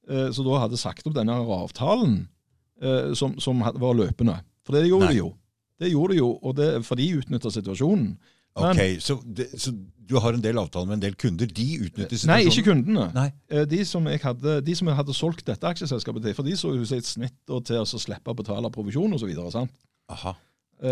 eh, 0.09 0.31
som 0.35 0.45
da 0.47 0.59
hadde 0.65 0.77
sagt 0.81 1.07
opp 1.07 1.15
denne 1.15 1.37
avtalen, 1.39 2.29
eh, 2.83 3.13
som, 3.15 3.37
som 3.39 3.63
var 3.63 3.95
løpende. 3.95 4.41
For 4.67 4.75
det 4.77 4.89
gjorde 4.89 5.07
Nei. 5.07 5.15
de 5.15 5.21
jo. 5.23 5.33
Det 5.81 5.91
gjorde 5.91 6.15
de 6.15 6.19
jo, 6.19 6.31
og 6.43 6.57
det, 6.59 6.69
for 6.87 6.99
de 6.99 7.11
utnytta 7.19 7.51
situasjonen. 7.51 8.17
Men- 8.55 8.79
Ok, 8.79 9.01
så, 9.03 9.17
det, 9.27 9.49
så 9.59 9.73
du 9.75 10.13
har 10.23 10.37
en 10.37 10.43
del 10.43 10.59
avtaler 10.61 10.87
med 10.87 10.95
en 11.01 11.03
del 11.03 11.15
kunder. 11.19 11.47
De 11.51 11.65
utnytter 11.89 12.15
situasjonen? 12.15 12.31
Nei, 12.31 12.53
ikke 12.53 12.63
kundene. 12.69 13.07
Nei. 13.17 13.25
Eh, 13.51 13.65
De 13.67 13.81
som, 13.89 14.05
jeg 14.07 14.21
hadde, 14.23 14.61
de 14.63 14.75
som 14.79 14.87
jeg 14.91 14.95
hadde 15.01 15.17
solgt 15.17 15.43
dette 15.49 15.67
aksjeselskapet 15.67 16.23
til, 16.29 16.35
for 16.39 16.47
de 16.47 16.55
så 16.61 16.71
jo 16.77 16.85
seg 16.87 17.03
et 17.03 17.09
snitt 17.09 17.35
til 17.51 17.81
å 17.81 17.87
slippe 17.87 18.31
å 18.31 18.37
betale 18.39 18.71
provisjon 18.71 19.17
osv. 19.17 19.33
Aha. 20.15 20.35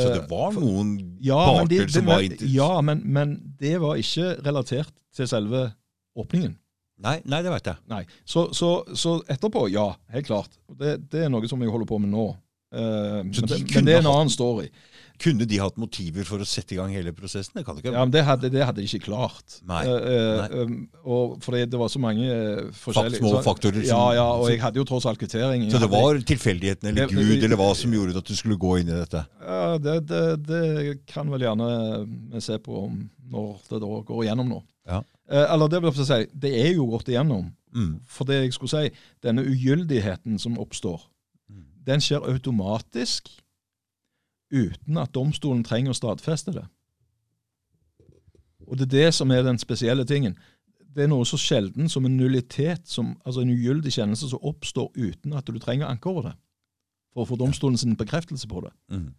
Så 0.01 0.09
det 0.15 0.23
var 0.31 0.49
Eh, 0.49 0.55
for- 0.57 0.61
noen 0.65 0.93
ja, 1.21 1.39
parter 1.45 1.69
det- 1.85 1.91
som 1.93 2.07
var 2.07 2.21
interessert? 2.25 2.55
Ja, 2.55 2.81
men, 2.81 3.03
men 3.05 3.35
det 3.61 3.75
var 3.83 3.97
ikke 4.01 4.31
relatert 4.47 4.93
til 5.15 5.29
selve 5.29 5.73
åpningen. 6.17 6.57
Nei, 7.03 7.17
nei, 7.27 7.43
det 7.43 7.51
veit 7.51 7.67
jeg. 7.67 7.77
Nei. 7.91 8.05
Så, 8.25 8.47
så, 8.55 8.85
så 8.95 9.17
etterpå, 9.29 9.67
ja, 9.73 9.89
helt 10.15 10.27
klart. 10.27 10.51
Det, 10.79 11.11
det 11.11 11.25
er 11.25 11.29
noe 11.33 11.49
som 11.51 11.61
jeg 11.61 11.71
holder 11.73 11.87
på 11.91 11.99
med 12.01 12.13
nå. 12.15 12.29
Uh, 12.73 13.21
men, 13.25 13.33
de 13.33 13.43
det, 13.51 13.59
men 13.75 13.85
det 13.85 13.95
er 13.97 14.01
en 14.01 14.07
annen 14.13 14.31
story. 14.33 14.71
Kunne 15.19 15.45
de 15.47 15.59
hatt 15.59 15.77
motiver 15.77 16.25
for 16.25 16.39
å 16.39 16.47
sette 16.47 16.73
i 16.73 16.77
gang 16.77 16.91
hele 16.93 17.13
prosessen? 17.13 17.53
Det 17.55 17.65
kan 17.67 17.77
det 17.77 17.85
ikke. 17.85 17.93
Ja, 17.93 18.05
men 18.05 18.11
Det 18.11 18.25
hadde, 18.25 18.51
det 18.51 18.65
hadde 18.65 18.77
de 18.83 18.87
ikke 18.89 19.05
klart. 19.05 19.61
Nei, 19.67 19.83
Eh, 19.85 19.91
eh, 19.91 20.49
nei. 20.49 20.63
um, 20.63 20.89
og 21.05 21.41
fordi 21.43 21.67
det 21.71 21.79
var 21.79 21.89
så 21.89 21.99
mange 22.01 22.25
eh, 22.27 22.63
forskjellige 22.73 23.19
små 23.21 23.33
så- 23.37 23.43
faktorer 23.45 23.85
Ja, 23.87 24.13
ja, 24.15 24.25
og 24.33 24.49
jeg 24.51 24.61
hadde 24.61 24.77
jo 24.77 24.85
tross 24.85 25.07
alt 25.07 25.19
kvittering. 25.19 25.71
så 25.71 25.79
det 25.79 25.91
var 25.91 26.15
tilfeldigheten 26.19 26.89
eller 26.89 27.07
Det- 27.07 27.17
Gud 27.17 27.45
eller 27.45 27.57
hva 27.57 27.75
som 27.77 27.91
gjorde 27.93 28.17
at 28.17 28.25
du 28.25 28.35
skulle 28.35 28.57
gå 28.59 28.81
inn 28.81 28.89
i 28.89 28.99
dette? 29.05 29.27
Ja, 29.41 29.79
det, 29.79 30.07
det, 30.07 30.47
det 30.47 31.07
kan 31.07 31.29
vel 31.31 31.41
gjerne 31.41 32.31
vi 32.33 32.41
se 32.41 32.59
på 32.59 32.85
om 32.85 33.11
når 33.31 33.59
det 33.71 33.81
da 33.81 33.87
går 34.03 34.25
igjennom 34.25 34.49
nå. 34.49 34.63
Ja. 34.87 35.03
Eh, 35.31 35.47
eller 35.55 35.69
det 35.69 35.81
vil 35.83 35.93
jeg 35.93 36.07
si, 36.07 36.27
det 36.39 36.53
er 36.67 36.75
jo 36.75 36.87
gått 36.87 37.07
igjennom. 37.09 37.53
Mm. 37.75 38.01
For 38.05 38.25
det 38.25 38.43
jeg 38.43 38.53
skulle 38.53 38.69
si, 38.69 38.91
denne 39.23 39.45
ugyldigheten 39.47 40.39
som 40.39 40.57
oppstår, 40.59 41.01
Mm. 41.51 41.65
den 41.85 42.01
skjer 42.01 42.21
automatisk 42.29 43.29
uten 44.53 44.99
at 45.01 45.13
domstolen 45.17 45.65
trenger 45.65 45.95
å 45.95 45.99
stadfeste 45.99 46.53
det. 46.55 46.65
Og 48.69 48.79
det 48.79 48.87
er 48.89 48.93
det 48.93 49.15
som 49.17 49.31
er 49.35 49.45
den 49.45 49.59
spesielle 49.61 50.05
tingen. 50.09 50.37
Det 50.93 51.05
er 51.07 51.11
noe 51.11 51.25
så 51.29 51.39
sjelden 51.41 51.89
som 51.89 52.05
en 52.07 52.17
nullitet, 52.21 52.85
som, 52.89 53.15
altså 53.25 53.43
en 53.43 53.53
ugyldig 53.53 53.93
kjennelse 53.95 54.29
som 54.31 54.45
oppstår 54.45 54.91
uten 54.97 55.35
at 55.37 55.49
du 55.49 55.59
trenger 55.61 55.89
anke 55.89 56.09
over 56.11 56.29
det, 56.31 56.35
for 57.13 57.25
å 57.25 57.31
få 57.33 57.39
domstolen 57.41 57.81
sin 57.81 57.97
bekreftelse 57.99 58.49
på 58.49 58.63
det. 58.67 58.73
Mm. 58.93 59.11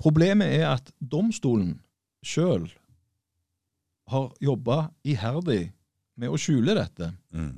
Problemet 0.00 0.52
er 0.58 0.68
at 0.74 0.90
domstolen 1.00 1.78
sjøl 2.24 2.66
har 4.12 4.32
jobba 4.44 4.90
iherdig 5.06 5.70
med 6.20 6.32
å 6.32 6.38
skjule 6.40 6.76
dette. 6.76 7.10
Mm. 7.34 7.54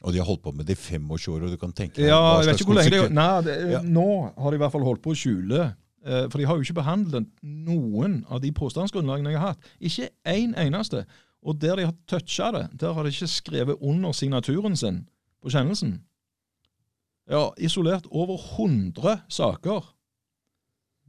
Og 0.00 0.14
de 0.14 0.20
har 0.22 0.28
holdt 0.30 0.44
på 0.44 0.52
med 0.56 0.68
det 0.68 0.78
i 0.78 0.80
25 0.80 1.10
år, 1.12 1.42
og 1.44 1.50
du 1.52 1.58
kan 1.60 1.72
tenke 1.76 1.98
deg 2.00 2.08
Ja, 2.08 2.20
hva 2.22 2.44
slags 2.46 2.62
ikke 2.62 2.70
hvor 2.70 2.78
lenge 2.78 2.90
det 2.94 3.00
konsekven- 3.02 3.18
Nei, 3.18 3.40
det, 3.44 3.56
Ja. 3.74 3.80
Nå 3.82 4.06
har 4.38 4.50
de 4.50 4.56
i 4.56 4.62
hvert 4.62 4.72
fall 4.72 4.86
holdt 4.86 5.02
på 5.04 5.12
å 5.12 5.18
skjule. 5.18 5.76
Eh, 6.06 6.26
For 6.30 6.38
de 6.38 6.46
har 6.48 6.56
jo 6.56 6.66
ikke 6.66 6.80
behandlet 6.80 7.28
noen 7.42 8.20
av 8.30 8.42
de 8.44 8.52
påstandsgrunnlagene 8.52 9.34
jeg 9.34 9.40
har 9.40 9.54
hatt. 9.54 9.72
Ikke 9.80 10.10
én 10.28 10.54
eneste. 10.58 11.04
Og 11.42 11.60
der 11.60 11.76
de 11.76 11.88
har 11.88 11.96
toucha 12.08 12.50
det, 12.52 12.66
der 12.80 12.92
har 12.92 13.04
de 13.04 13.12
ikke 13.12 13.30
skrevet 13.30 13.80
under 13.80 14.12
signaturen 14.12 14.76
sin 14.76 15.06
på 15.40 15.52
kjennelsen. 15.52 16.02
Ja, 17.30 17.48
isolert 17.56 18.08
over 18.10 18.36
100 18.58 19.22
saker 19.28 19.94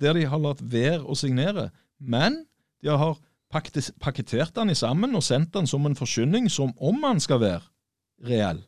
der 0.02 0.14
de 0.18 0.26
har 0.26 0.42
latt 0.42 0.62
være 0.66 1.04
å 1.06 1.16
signere. 1.18 1.70
Men 2.00 2.46
de 2.82 2.89
har 2.98 3.20
pakketert 3.52 4.56
den 4.56 4.72
i 4.72 4.78
sammen 4.78 5.16
og 5.18 5.24
sendt 5.26 5.54
den 5.54 5.68
som 5.68 5.86
en 5.86 5.98
forkynning, 5.98 6.50
som 6.50 6.72
om 6.80 7.02
den 7.04 7.20
skal 7.22 7.42
være 7.42 7.66
reell. 8.26 8.62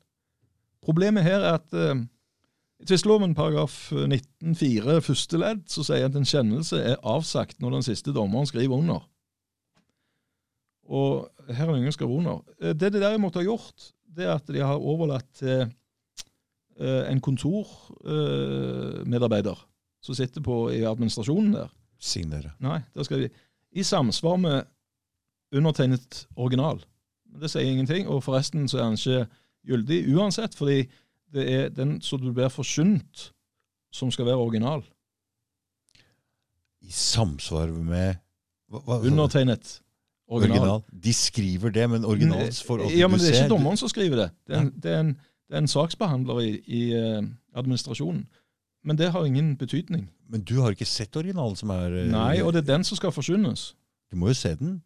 Problemet 0.83 1.23
her 1.23 1.39
er 1.39 1.59
at 1.61 1.77
eh, 1.77 2.03
I 2.81 2.85
tvistloven 2.89 3.35
paragraf 3.37 3.75
19-4 3.93 4.97
første 5.05 5.37
ledd 5.39 5.61
så 5.71 5.83
sier 5.87 6.05
at 6.09 6.15
en 6.19 6.27
kjennelse 6.27 6.77
er 6.81 6.97
avsagt 7.07 7.61
når 7.63 7.69
den 7.77 7.85
siste 7.85 8.11
dommeren 8.15 8.47
skriver 8.49 8.75
under. 8.75 9.01
Og 10.91 11.29
her 11.47 11.63
er 11.67 11.71
det 11.71 11.77
ingen 11.79 11.95
skrevet 11.95 12.17
under. 12.19 12.41
Eh, 12.59 12.73
Det 12.75 12.93
de 12.93 12.99
derimot 12.99 13.35
har 13.35 13.43
gjort, 13.47 13.93
det 14.15 14.25
er 14.25 14.33
at 14.35 14.47
de 14.47 14.59
har 14.59 14.75
overlatt 14.77 15.33
til 15.39 15.61
eh, 16.79 17.11
en 17.11 17.21
kontormedarbeider 17.21 19.57
som 20.03 20.15
sitter 20.15 20.41
på 20.43 20.71
i 20.75 20.83
administrasjonen 20.83 21.53
der. 21.55 21.67
Signere. 22.03 22.51
Nei, 22.59 22.79
der 22.93 23.03
skal 23.07 23.19
de 23.23 23.29
I 23.71 23.83
samsvar 23.83 24.37
med 24.37 24.63
undertegnet 25.55 26.27
original. 26.35 26.83
Det 27.41 27.49
sier 27.49 27.71
ingenting, 27.71 28.07
og 28.07 28.23
forresten 28.25 28.67
så 28.69 28.77
er 28.77 28.83
han 28.83 28.93
ikke 28.99 29.27
gyldig 29.65 30.13
uansett, 30.13 30.55
fordi 30.55 30.89
det 31.33 31.45
er 31.53 31.69
den 31.73 31.97
som 32.01 32.21
du 32.21 32.31
blir 32.33 32.51
forsynt, 32.53 33.31
som 33.93 34.11
skal 34.11 34.25
være 34.25 34.41
original. 34.41 34.83
I 36.83 36.91
samsvar 36.91 37.71
med 37.73 38.19
hva, 38.69 38.81
hva, 38.83 38.99
Undertegnet 39.07 39.79
original. 40.27 40.59
original. 40.59 40.83
De 41.03 41.13
skriver 41.13 41.69
det, 41.71 41.89
men 41.89 42.05
originalsforhold 42.05 42.95
Ja, 42.97 43.07
men 43.07 43.19
det 43.19 43.29
er 43.31 43.43
ikke 43.43 43.53
dommeren 43.55 43.77
som 43.79 43.91
skriver 43.91 44.23
det. 44.23 44.29
Det 44.47 44.55
er 44.55 44.65
en, 44.65 44.71
det 44.83 44.91
er 44.91 44.99
en, 44.99 45.13
det 45.47 45.57
er 45.57 45.63
en 45.63 45.71
saksbehandler 45.71 46.41
i, 46.43 46.51
i 46.67 46.83
eh, 46.97 47.21
administrasjonen. 47.55 48.25
Men 48.83 48.97
det 48.99 49.11
har 49.11 49.25
ingen 49.25 49.55
betydning. 49.57 50.09
Men 50.29 50.41
du 50.41 50.59
har 50.61 50.73
ikke 50.75 50.85
sett 50.89 51.15
originalen 51.15 51.55
som 51.55 51.71
er 51.71 51.93
eh, 52.01 52.09
Nei, 52.11 52.41
og 52.43 52.53
det 52.53 52.63
er 52.65 52.73
den 52.73 52.83
som 52.83 52.99
skal 52.99 53.13
forsynes. 53.15 53.71
Du 54.11 54.17
må 54.19 54.33
jo 54.33 54.37
se 54.37 54.55
den. 54.59 54.81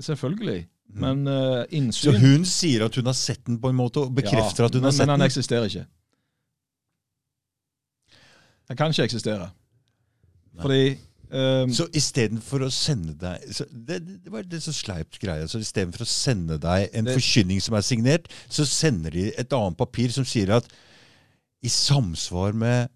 Selvfølgelig. 0.00 0.66
Mhm. 0.88 1.00
Men 1.02 1.66
innsyn 1.70 2.12
Så 2.12 2.18
hun 2.18 2.44
sier 2.48 2.84
at 2.86 2.94
hun 2.96 3.06
har 3.06 3.12
sett 3.18 3.42
den 3.46 3.58
på 3.60 3.68
en 3.68 3.76
måte, 3.76 4.00
og 4.06 4.14
bekrefter 4.14 4.64
Ja, 4.64 4.66
at 4.70 4.74
hun 4.74 4.80
men, 4.82 4.90
har 4.90 4.92
sett 4.92 4.98
den? 5.00 5.06
Men 5.06 5.14
han 5.16 5.20
den? 5.20 5.26
eksisterer 5.26 5.64
ikke. 5.68 5.86
Den 8.68 8.76
kan 8.78 8.90
ikke 8.90 9.06
eksistere. 9.06 9.50
Nei. 10.56 10.62
Fordi 10.62 10.80
um, 11.36 11.72
Så 11.74 11.86
istedenfor 11.94 12.64
å 12.66 12.70
sende 12.72 13.14
deg 13.20 13.44
så 13.54 13.66
det, 13.70 14.00
det 14.24 14.32
var 14.32 14.46
det 14.48 14.62
så 14.64 14.72
sleipt 14.74 15.18
greie. 15.22 15.46
Så 15.50 15.60
istedenfor 15.62 16.02
å 16.06 16.08
sende 16.10 16.58
deg 16.62 16.88
en 16.96 17.04
Det- 17.10 17.14
forkynning 17.18 17.62
som 17.62 17.74
er 17.78 17.84
signert, 17.86 18.28
så 18.48 18.66
sender 18.66 19.10
de 19.14 19.28
et 19.38 19.52
annet 19.52 19.76
papir 19.78 20.10
som 20.14 20.24
sier 20.24 20.50
at 20.56 20.66
i 21.62 21.68
samsvar 21.68 22.54
med 22.54 22.88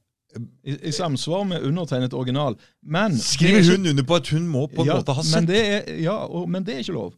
i, 0.63 0.77
I 0.87 0.93
samsvar 0.95 1.43
med 1.45 1.63
undertegnet 1.67 2.13
original. 2.15 2.55
Men 2.83 3.17
Skriver 3.19 3.59
er 3.65 3.77
hun 3.77 3.87
under 3.91 4.05
på 4.07 4.15
at 4.21 4.29
hun 4.31 4.45
må 4.47 4.69
på 4.71 4.83
en 4.85 4.87
ja, 4.87 4.97
måte 5.01 5.13
ha 5.17 5.23
men 5.35 5.47
det 5.49 5.59
er, 5.67 5.89
ja, 6.05 6.13
og, 6.27 6.45
men 6.49 6.63
det 6.63 6.75
er 6.77 6.79
ikke 6.85 6.95
lov. 6.95 7.15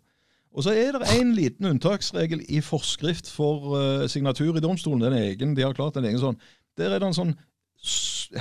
Og 0.52 0.66
så 0.66 0.74
er 0.76 0.98
det 0.98 1.08
en 1.14 1.32
liten 1.36 1.66
unntaksregel 1.70 2.42
i 2.52 2.60
forskrift 2.64 3.30
for 3.32 3.72
uh, 3.72 4.04
signatur 4.10 4.56
i 4.56 4.64
domstolen. 4.64 5.00
Den 5.00 5.16
egen, 5.16 5.56
De 5.56 5.64
har 5.64 5.76
klart 5.76 5.96
en 5.96 6.04
egen 6.04 6.20
sånn. 6.20 6.38
Der 6.76 6.92
er 6.92 7.00
det 7.00 7.08
en 7.08 7.16
sånn 7.16 7.34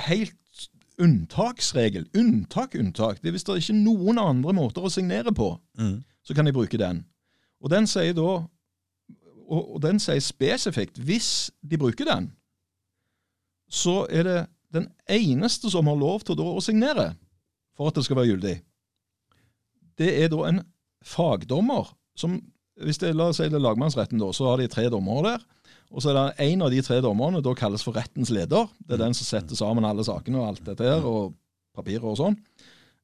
helt 0.08 0.36
unntaksregel. 1.00 2.04
Unntak, 2.18 2.76
unntak. 2.78 3.22
Det 3.22 3.30
er 3.30 3.36
Hvis 3.36 3.46
det 3.48 3.54
er 3.54 3.62
ikke 3.64 3.80
noen 3.80 4.20
andre 4.20 4.52
måter 4.56 4.84
å 4.84 4.92
signere 4.92 5.32
på, 5.32 5.54
mm. 5.80 5.96
så 6.22 6.36
kan 6.36 6.46
de 6.46 6.52
bruke 6.52 6.80
den. 6.80 7.04
Og 7.62 7.72
den 7.72 7.88
sier 7.88 8.12
da 8.16 8.42
og, 9.52 9.80
den 9.82 10.00
sier 10.00 10.20
spesifikt 10.22 11.00
hvis 11.02 11.50
de 11.60 11.78
bruker 11.80 12.08
den, 12.08 12.30
så 13.72 14.02
er 14.10 14.28
det 14.28 14.38
den 14.72 14.88
eneste 15.08 15.70
som 15.72 15.88
har 15.88 15.98
lov 16.00 16.24
til 16.24 16.40
å 16.40 16.60
signere 16.64 17.12
for 17.76 17.88
at 17.88 17.96
det 17.96 18.04
skal 18.06 18.20
være 18.20 18.32
gyldig. 18.32 18.54
Det 20.00 20.12
er 20.24 20.30
da 20.32 20.46
en 20.48 20.62
fagdommer 21.04 21.92
som 22.18 22.40
hvis 22.82 22.98
det, 23.02 23.12
La 23.14 23.28
oss 23.30 23.38
si 23.40 23.48
det 23.50 23.58
er 23.58 23.62
lagmannsretten, 23.62 24.20
da, 24.20 24.30
så 24.34 24.48
har 24.48 24.60
de 24.60 24.68
tre 24.70 24.86
dommere 24.90 25.34
der. 25.34 25.42
Og 25.92 26.02
så 26.02 26.10
er 26.10 26.16
det 26.16 26.46
en 26.46 26.64
av 26.64 26.72
de 26.72 26.80
tre 26.84 27.00
dommerne 27.04 27.42
da 27.44 27.52
kalles 27.56 27.84
for 27.84 27.96
rettens 27.96 28.32
leder. 28.32 28.70
Det 28.80 28.96
er 28.96 29.02
den 29.04 29.16
som 29.16 29.28
setter 29.28 29.58
sammen 29.58 29.84
alle 29.84 30.04
sakene 30.06 30.40
og 30.40 30.48
alt 30.48 30.62
dette 30.66 30.86
her, 30.88 31.04
og 31.04 31.34
papirer 31.76 32.06
og 32.08 32.16
sånn. 32.20 32.38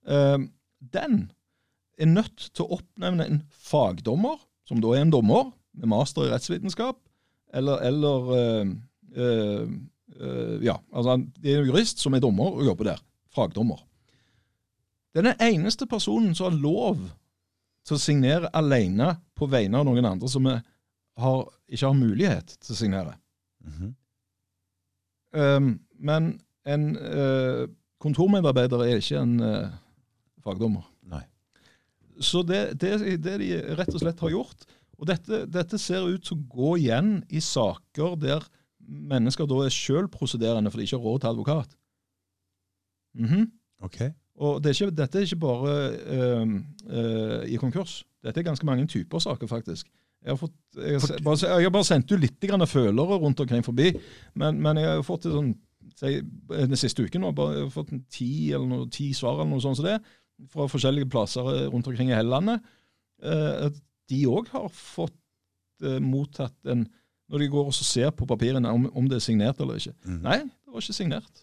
Eh, 0.09 0.39
den 0.95 1.19
er 1.99 2.11
nødt 2.11 2.49
til 2.55 2.65
å 2.65 2.79
oppnevne 2.79 3.27
en 3.29 3.43
fagdommer, 3.53 4.41
som 4.69 4.81
da 4.85 4.95
er 4.95 5.05
en 5.05 5.13
dommer 5.13 5.51
med 5.77 5.93
master 5.93 6.27
i 6.27 6.33
rettsvitenskap, 6.33 6.99
eller, 7.57 7.85
eller 7.89 8.33
øh, 8.37 8.73
øh, 9.17 9.79
Ja, 10.61 10.75
altså 10.93 11.15
det 11.39 11.53
er 11.53 11.61
en 11.63 11.69
jurist 11.71 12.03
som 12.03 12.17
er 12.17 12.21
dommer 12.21 12.51
og 12.51 12.67
jobber 12.67 12.91
der. 12.91 13.05
Fagdommer. 13.33 13.79
Det 15.13 15.23
er 15.23 15.31
den 15.31 15.45
eneste 15.55 15.87
personen 15.89 16.35
som 16.35 16.51
har 16.51 16.59
lov 16.61 16.99
til 17.89 17.97
å 17.97 18.03
signere 18.03 18.51
alene 18.57 19.15
på 19.39 19.49
vegne 19.51 19.81
av 19.81 19.89
noen 19.89 20.07
andre 20.07 20.29
som 20.31 20.47
har, 20.49 21.41
ikke 21.69 21.87
har 21.87 21.97
mulighet 21.97 22.55
til 22.61 22.75
å 22.75 22.79
signere. 22.79 23.17
Mhm. 23.65 23.95
Um, 25.39 25.75
men 26.01 26.31
en 26.65 26.85
uh, 26.97 27.67
kontormedarbeider 28.01 28.85
er 28.87 29.03
ikke 29.03 29.21
en 29.21 29.35
uh, 29.43 29.75
fagdommer. 30.45 30.87
Nei. 31.09 31.21
Så 32.25 32.41
det, 32.47 32.79
det, 32.81 32.95
det 33.21 33.35
de 33.43 33.51
rett 33.77 33.93
og 33.93 34.01
slett 34.03 34.23
har 34.25 34.33
gjort 34.33 34.65
Og 34.99 35.07
dette, 35.07 35.45
dette 35.47 35.79
ser 35.79 36.09
ut 36.09 36.25
til 36.27 36.35
å 36.35 36.47
gå 36.51 36.71
igjen 36.81 37.21
i 37.31 37.43
saker 37.45 38.17
der 38.19 38.47
mennesker 38.89 39.47
da 39.47 39.61
er 39.63 39.75
sjølprosederende 39.75 40.73
fordi 40.73 40.87
de 40.87 40.89
ikke 40.89 40.99
har 40.99 41.07
råd 41.07 41.21
til 41.23 41.31
advokat. 41.31 41.77
Mhm. 43.19 43.45
Ok. 43.85 44.01
Og 44.39 44.59
det 44.63 44.71
er 44.71 44.77
ikke, 44.77 44.97
dette 44.97 45.19
er 45.19 45.27
ikke 45.27 45.41
bare 45.43 45.77
eh, 46.17 46.53
eh, 46.89 47.41
i 47.55 47.59
konkurs. 47.59 48.03
Dette 48.23 48.41
er 48.41 48.47
ganske 48.47 48.67
mange 48.67 48.87
typer 48.91 49.23
saker, 49.23 49.51
faktisk. 49.51 49.89
Jeg 50.23 50.35
har, 50.35 50.39
fått, 50.39 50.55
jeg 50.75 50.99
har, 50.99 51.21
bare, 51.25 51.39
jeg 51.47 51.67
har 51.69 51.73
bare 51.75 51.87
sendt 51.87 52.13
ut 52.13 52.21
litt 52.21 52.47
følere 52.67 53.19
rundt 53.23 53.41
omkring 53.41 53.63
forbi, 53.65 53.93
men, 54.35 54.61
men 54.61 54.81
jeg 54.81 54.97
har 54.97 55.03
fått 55.07 55.29
det 55.29 55.35
sånn 55.35 55.55
den 55.99 56.79
siste 56.79 57.03
uken 57.07 57.23
nå, 57.25 57.33
bare, 57.35 57.57
jeg 57.57 57.67
har 57.67 57.75
fått 57.75 57.93
ti, 58.13 58.31
eller 58.53 58.67
noe, 58.71 58.89
ti 58.93 59.13
svar 59.17 59.39
eller 59.39 59.51
noe 59.53 59.63
sånt 59.63 59.79
som 59.81 59.87
det, 59.87 59.99
fra 60.53 60.69
forskjellige 60.71 61.11
plasser 61.11 61.47
eh, 61.55 61.67
rundt 61.73 61.89
omkring 61.91 62.13
i 62.13 62.17
hele 62.17 62.31
landet. 62.31 62.67
Eh, 63.23 63.69
at 63.69 63.79
de 64.11 64.21
òg 64.31 64.51
har 64.53 64.69
fått 64.75 65.17
eh, 65.83 65.99
mottatt 66.03 66.55
en 66.71 66.87
Når 67.29 67.43
de 67.43 67.47
går 67.53 67.67
og 67.69 67.75
ser 67.75 68.09
på 68.17 68.25
papirene 68.25 68.71
om, 68.73 68.87
om 68.97 69.09
det 69.09 69.19
er 69.19 69.21
signert 69.21 69.59
eller 69.61 69.77
ikke. 69.77 69.93
Mm. 70.07 70.21
Nei, 70.25 70.37
det 70.49 70.73
var 70.73 70.81
ikke 70.81 70.95
signert. 70.97 71.43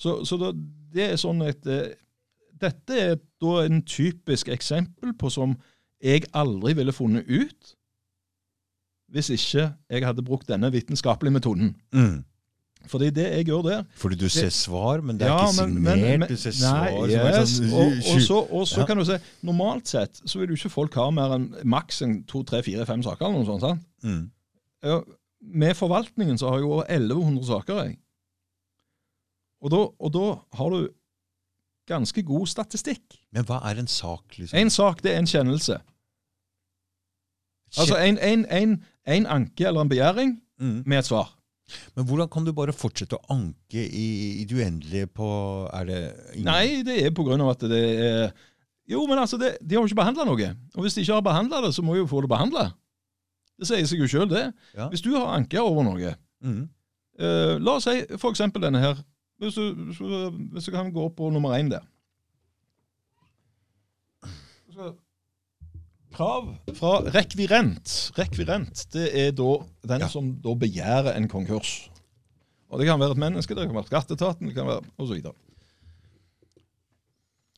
Så, 0.00 0.24
så 0.24 0.38
da, 0.40 0.48
det 0.92 1.10
er 1.12 1.16
sånn 1.20 1.42
at 1.48 1.66
eh, 1.66 1.94
Dette 2.58 2.90
er 2.98 3.12
da 3.40 3.52
en 3.62 3.82
typisk 3.86 4.48
eksempel 4.50 5.12
på 5.14 5.30
som 5.30 5.52
jeg 6.02 6.24
aldri 6.34 6.72
ville 6.74 6.90
funnet 6.92 7.28
ut 7.30 7.74
hvis 9.14 9.30
ikke 9.32 9.62
jeg 9.88 10.04
hadde 10.04 10.24
brukt 10.26 10.48
denne 10.50 10.68
vitenskapelige 10.74 11.32
metoden. 11.38 11.70
Mm. 11.94 12.24
Fordi 12.88 13.08
det 13.14 13.24
jeg 13.36 13.46
gjør 13.48 13.62
der 13.66 13.84
Fordi 13.98 14.16
du 14.20 14.28
ser 14.28 14.50
svar, 14.54 15.00
men 15.02 15.18
det 15.18 15.26
er 15.26 15.32
Ja, 15.32 15.46
ikke 15.48 15.66
men- 15.66 15.74
signert. 15.76 15.98
men- 15.98 16.20
men- 16.20 16.28
du 16.28 16.36
ser 16.36 16.50
svar 16.50 16.88
er 16.88 17.40
yes, 17.40 17.50
sånn 17.58 17.72
og, 17.72 17.92
og 18.14 18.20
så, 18.26 18.52
og 18.52 18.66
så 18.66 18.80
Ja. 18.80 18.86
kan 18.86 18.96
du 18.98 19.04
se, 19.04 19.18
Normalt 19.42 19.86
sett 19.88 20.20
så 20.26 20.38
vil 20.38 20.48
jo 20.48 20.54
ikke 20.54 20.70
folk 20.70 20.94
ha 20.94 21.10
mer 21.10 21.30
enn 21.38 21.54
maks 21.64 22.02
en 22.02 22.22
to, 22.24 22.42
tre, 22.42 22.62
fire, 22.62 22.84
fem 22.86 23.02
saker. 23.02 23.26
eller 23.26 23.38
noe 23.38 23.46
sånt, 23.46 23.60
sant? 23.60 23.80
mm. 24.04 24.30
Ja, 24.82 25.00
med 25.42 25.76
forvaltningen 25.76 26.38
så 26.38 26.48
har 26.50 26.58
jeg 26.58 26.66
over 26.66 26.84
1100 26.88 27.44
saker. 27.46 27.84
jeg. 27.84 27.98
Og 29.62 29.72
da, 29.74 29.80
og 29.98 30.12
da 30.14 30.26
har 30.58 30.74
du 30.74 30.88
ganske 31.88 32.22
god 32.22 32.46
statistikk. 32.50 33.16
Men 33.32 33.46
hva 33.48 33.62
er 33.70 33.80
en 33.80 33.88
sak, 33.90 34.36
liksom? 34.38 34.58
En 34.60 34.70
sak 34.70 35.00
det 35.02 35.14
er 35.14 35.22
en 35.22 35.30
kjennelse. 35.30 35.78
Altså 37.78 37.98
en, 38.00 38.18
en, 38.24 38.44
en, 38.48 38.76
en 39.08 39.26
anke 39.28 39.66
eller 39.68 39.84
en 39.84 39.90
begjæring 39.90 40.36
mm. 40.60 40.82
med 40.86 40.98
et 41.02 41.08
svar. 41.08 41.34
Men 41.96 42.06
hvordan 42.08 42.28
kan 42.32 42.46
du 42.46 42.52
bare 42.56 42.72
fortsette 42.72 43.18
å 43.18 43.34
anke 43.34 43.82
i, 43.82 44.06
i 44.40 44.44
det 44.48 44.56
uendelige 44.56 45.10
på 45.12 45.26
Er 45.68 45.84
det 45.84 45.98
ingen 46.32 46.46
Nei, 46.48 46.78
det 46.86 46.94
er 47.04 47.12
på 47.12 47.26
grunn 47.26 47.42
av 47.44 47.50
at 47.52 47.66
det 47.68 47.80
er 48.06 48.22
Jo, 48.88 49.02
men 49.04 49.20
altså, 49.20 49.36
det, 49.36 49.58
de 49.60 49.76
har 49.76 49.84
jo 49.84 49.90
ikke 49.90 49.98
behandla 50.00 50.24
noe. 50.24 50.48
Og 50.78 50.86
hvis 50.86 50.96
de 50.96 51.04
ikke 51.04 51.18
har 51.18 51.26
behandla 51.26 51.60
det, 51.66 51.74
så 51.76 51.84
må 51.84 51.92
de 51.92 52.00
jo 52.00 52.08
få 52.08 52.22
det 52.24 52.30
behandla. 52.32 52.70
Det 53.60 53.68
sier 53.68 53.84
seg 53.90 54.00
jo 54.00 54.08
sjøl, 54.08 54.30
det. 54.30 54.46
Ja. 54.78 54.86
Hvis 54.88 55.04
du 55.04 55.10
har 55.16 55.34
anka 55.36 55.60
over 55.64 55.84
noe 55.90 56.14
Mm. 56.38 56.68
eh, 57.18 57.56
La 57.58 57.72
oss 57.74 57.88
si 57.88 57.98
for 58.16 58.30
eksempel 58.30 58.62
denne 58.62 58.78
her. 58.78 59.00
Hvis 59.38 59.54
du, 59.54 59.74
hvis 60.52 60.64
du- 60.64 60.70
kan 60.74 60.92
gå 60.92 61.08
på 61.08 61.30
nummer 61.30 61.54
én 61.58 61.70
der. 61.70 61.84
Krav 66.14 66.48
fra 66.74 66.92
rekvirent. 67.14 67.92
Rekvirent 68.18 68.86
det 68.92 69.10
er 69.14 69.30
da 69.36 69.48
den 69.86 70.00
Ja. 70.00 70.08
som 70.08 70.32
da 70.42 70.54
begjærer 70.54 71.16
en 71.16 71.28
konkurs. 71.28 71.90
Og 72.70 72.78
Det 72.78 72.86
kan 72.86 73.00
være 73.00 73.10
et 73.12 73.16
menneske, 73.18 73.54
det 73.54 73.66
kan 73.66 73.74
være 73.74 73.86
skatteetaten, 73.86 74.46
det 74.46 74.54
kan 74.54 74.66
være 74.66 74.82
osv. 74.98 75.22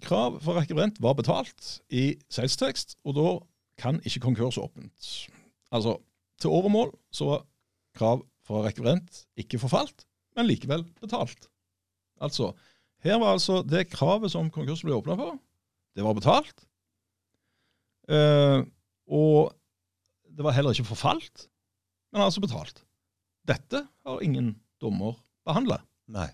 Krav 0.03 0.41
fra 0.41 0.53
rekvirent 0.61 1.01
var 1.03 1.13
betalt 1.15 1.81
i 1.91 2.15
salgstekst, 2.31 2.97
og 3.05 3.15
da 3.15 3.39
kan 3.79 4.01
ikke 4.05 4.21
konkurs 4.21 4.59
åpent. 4.59 5.29
Altså, 5.73 5.97
til 6.41 6.51
overmål 6.51 6.95
så 7.13 7.25
var 7.25 7.47
krav 7.95 8.25
fra 8.45 8.63
rekvirent 8.67 9.27
ikke 9.37 9.59
forfalt, 9.59 10.07
men 10.37 10.47
likevel 10.47 10.85
betalt. 11.01 11.49
Altså, 12.21 12.53
her 13.05 13.17
var 13.21 13.35
altså 13.35 13.63
det 13.65 13.89
kravet 13.93 14.33
som 14.33 14.51
konkursen 14.53 14.89
ble 14.89 14.99
åpna 14.99 15.17
for, 15.19 15.39
det 15.97 16.05
var 16.05 16.17
betalt. 16.17 16.67
Eh, 18.11 18.61
og 19.11 19.53
det 20.31 20.45
var 20.45 20.55
heller 20.57 20.77
ikke 20.77 20.91
forfalt, 20.93 21.47
men 22.13 22.23
altså 22.23 22.43
betalt. 22.45 22.85
Dette 23.49 23.87
har 24.07 24.23
ingen 24.25 24.55
dommer 24.83 25.17
behandla. 25.47 25.81
Nei. 26.11 26.29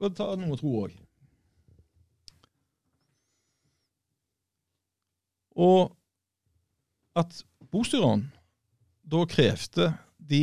Og 0.00 0.16
ta 0.16 0.32
noe 0.38 0.56
tro 0.60 0.72
òg. 0.84 0.96
Og 5.56 5.92
at 7.16 7.38
bostyreren 7.72 8.26
da 9.06 9.22
krevde 9.30 9.92
de 10.18 10.42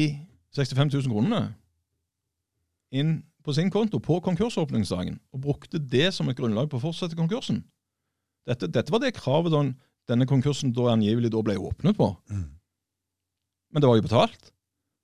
65 0.55 0.95
000 0.95 1.11
kronene 1.11 1.43
inn 2.93 3.19
på 3.43 3.53
sin 3.55 3.71
konto 3.71 3.99
på 3.99 4.19
konkursåpningsdagen, 4.23 5.19
og 5.33 5.43
brukte 5.43 5.79
det 5.79 6.13
som 6.15 6.29
et 6.29 6.37
grunnlag 6.37 6.69
på 6.71 6.79
å 6.79 6.85
fortsette 6.85 7.17
konkursen. 7.19 7.63
Dette, 8.47 8.67
dette 8.71 8.91
var 8.91 9.03
det 9.03 9.15
kravet 9.17 9.53
den, 9.53 9.73
denne 10.09 10.27
konkursen 10.27 10.73
da 10.75 10.91
angivelig 10.93 11.31
da 11.33 11.43
ble 11.43 11.57
åpnet 11.59 11.97
på. 11.99 12.09
Mm. 12.31 12.49
Men 13.73 13.83
det 13.83 13.89
var 13.89 13.99
jo 13.99 14.05
betalt. 14.07 14.51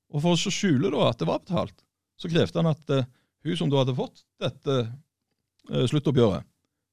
Og 0.10 0.24
for 0.24 0.36
å 0.36 0.54
skjule 0.54 0.92
da 0.94 1.10
at 1.10 1.22
det 1.22 1.28
var 1.30 1.42
betalt, 1.44 1.76
så 2.20 2.32
krevde 2.32 2.60
han 2.60 2.72
at 2.72 2.94
uh, 2.96 3.08
hun 3.48 3.58
som 3.58 3.72
da 3.72 3.82
hadde 3.82 3.98
fått 3.98 4.24
dette 4.42 4.78
uh, 4.84 5.86
sluttoppgjøret, 5.92 6.48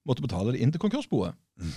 måtte 0.07 0.23
betale 0.23 0.55
det 0.55 0.63
inn 0.63 0.73
til 0.75 0.83
konkursboet. 0.83 1.35
Mm. 1.59 1.77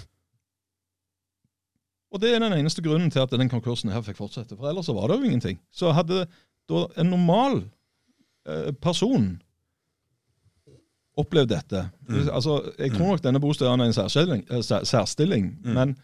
Og 2.10 2.22
det 2.22 2.34
er 2.34 2.42
den 2.42 2.58
eneste 2.58 2.82
grunnen 2.86 3.12
til 3.14 3.22
at 3.22 3.34
den 3.34 3.52
konkursen 3.52 3.92
her 3.94 4.04
fikk 4.06 4.18
fortsette. 4.18 4.58
For 4.58 4.70
ellers 4.70 4.90
så 4.90 4.96
var 4.98 5.10
det 5.10 5.20
jo 5.20 5.30
ingenting. 5.30 5.60
Så 5.70 5.94
hadde 5.94 6.26
da 6.70 6.86
en 7.02 7.12
normal 7.14 7.62
uh, 8.50 8.72
person 8.82 9.36
opplevd 11.20 11.50
dette 11.52 11.82
Mm. 12.10 12.30
Altså, 12.34 12.54
Jeg 12.80 12.92
tror 12.96 13.12
nok 13.14 13.22
denne 13.22 13.40
bostedet 13.40 13.70
er 13.70 13.84
en 13.86 13.94
særstilling, 13.94 14.46
eh, 14.50 14.62
særstilling 14.84 15.50
Mm. 15.64 15.74
men, 15.74 15.96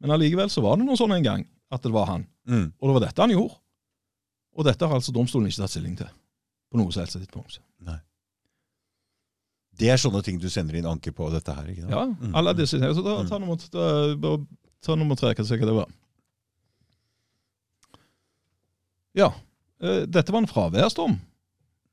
men 0.00 0.10
allikevel 0.10 0.48
så 0.50 0.60
var 0.62 0.76
det 0.76 0.86
noe 0.86 0.96
sånn 0.98 1.14
en 1.16 1.22
gang 1.22 1.46
at 1.70 1.82
det 1.82 1.92
var 1.92 2.06
han. 2.06 2.26
Mm. 2.48 2.72
Og 2.80 2.88
det 2.88 2.94
var 2.96 3.06
dette 3.06 3.22
han 3.22 3.30
gjorde. 3.30 3.54
Og 4.56 4.64
dette 4.66 4.86
har 4.88 4.94
altså 4.98 5.12
domstolen 5.14 5.46
ikke 5.48 5.62
tatt 5.62 5.70
stilling 5.70 5.96
til. 5.96 6.08
På 6.72 6.76
noe 6.80 6.90
som 6.92 7.00
helst 7.04 7.16
tidspunkt. 7.16 7.58
Nei. 7.80 7.98
Det 9.78 9.88
er 9.88 9.96
sånne 9.96 10.22
ting 10.22 10.38
du 10.38 10.48
sender 10.50 10.74
inn 10.76 10.84
anke 10.84 11.12
på 11.14 11.30
dette 11.32 11.54
her? 11.54 11.64
ikke 11.64 11.80
sant? 11.86 11.90
Ja, 11.90 12.04
Mm. 12.06 12.34
alle 12.34 12.52
disse 12.54 12.76
tingene. 12.76 12.94
Så 12.94 13.02
da, 13.04 13.22
Mm. 13.22 13.28
ta 13.28 13.38
nummer, 13.38 13.56
da, 13.56 14.36
ta 14.82 14.94
nummer 14.96 15.14
tre, 15.16 15.32
hva 15.34 15.44
det 15.46 15.74
var. 15.74 15.88
Ja. 19.14 19.32
eh, 19.80 20.04
Dette 20.06 20.32
var 20.32 20.38
en 20.42 20.46
fraværsdom, 20.48 21.18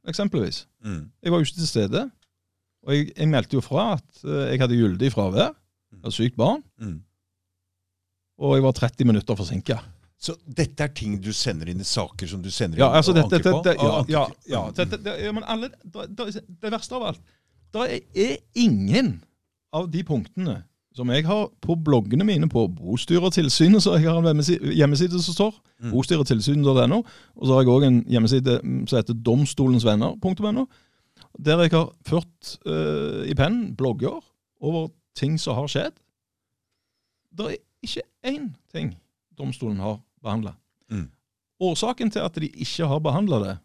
eksempelvis. 0.08 0.66
Mm. 0.84 1.12
Jeg 1.24 1.32
var 1.32 1.40
jo 1.40 1.46
ikke 1.46 1.54
til 1.60 1.68
stede. 1.68 2.12
Og 2.88 2.94
jeg, 2.96 3.10
jeg 3.18 3.28
meldte 3.28 3.58
jo 3.58 3.62
fra 3.62 3.94
at 3.98 4.24
eh, 4.24 4.52
jeg 4.54 4.62
hadde 4.64 4.78
gyldig 4.80 5.12
fravær 5.14 5.52
av 6.04 6.12
sykt 6.16 6.38
barn, 6.40 6.62
Mm. 6.80 7.02
og 8.40 8.54
jeg 8.56 8.64
var 8.64 8.72
30 8.78 9.06
minutter 9.10 9.36
forsinka. 9.36 9.80
Så 10.20 10.36
dette 10.48 10.84
er 10.84 10.92
ting 10.96 11.18
du 11.24 11.32
sender 11.36 11.70
inn 11.72 11.80
i 11.80 11.88
saker 11.88 12.28
som 12.28 12.42
du 12.44 12.50
sender 12.52 12.76
inn 12.78 12.84
Ja, 12.84 12.90
altså 13.00 13.14
dette, 13.16 13.38
anker 13.40 13.52
på? 13.54 13.62
det, 13.64 13.76
ja, 13.80 13.84
Og 13.88 14.00
anker- 14.02 14.12
ja, 14.12 14.24
ja, 14.52 14.62
dette, 14.76 14.98
det, 15.04 15.14
ja, 15.24 15.32
men 15.32 15.44
alle, 15.48 15.70
det, 15.84 16.08
det, 16.18 16.26
det 16.62 16.72
verste 16.74 16.96
av 16.98 17.06
alt 17.14 17.22
Det 17.72 18.02
er, 18.20 18.38
ingen 18.60 19.22
av 19.72 19.88
de 19.92 20.04
punktene 20.04 20.58
som 20.96 21.08
jeg 21.14 21.24
har 21.26 21.46
på 21.64 21.76
bloggene 21.80 22.26
mine 22.28 22.50
på 22.52 22.66
Bostyretilsynet, 22.68 23.80
så 23.86 23.94
jeg 23.96 24.10
har 24.10 24.18
en 24.20 24.26
hjemmeside, 24.28 24.74
hjemmeside 24.76 25.20
som 25.24 25.34
står 25.38 25.60
Mm. 25.80 25.92
bostyretilsynet.no, 25.94 26.98
og 27.38 27.44
så 27.48 27.54
har 27.56 27.62
jeg 27.64 27.70
òg 27.72 27.84
en 27.88 28.00
hjemmeside 28.12 28.58
mm, 28.62 28.82
som 28.92 28.98
heter 29.00 29.16
domstolensvenner.no, 29.24 30.66
der 31.40 31.62
jeg 31.64 31.72
har 31.72 31.88
ført 32.08 32.58
uh, 32.68 33.24
i 33.30 33.34
pennen 33.38 33.76
blogger 33.80 34.20
over 34.60 34.90
ting 35.18 35.38
som 35.40 35.56
har 35.60 35.68
skjedd. 35.72 35.96
Det 37.36 37.46
er 37.46 37.56
ikke 37.86 38.04
én 38.28 38.50
ting 38.74 38.88
domstolen 39.40 39.80
har 39.80 40.00
behandla. 40.24 40.54
Mm. 40.92 41.08
Årsaken 41.64 42.12
til 42.12 42.20
at 42.26 42.36
de 42.40 42.48
ikke 42.50 42.88
har 42.88 43.00
behandla 43.04 43.38
det 43.44 43.58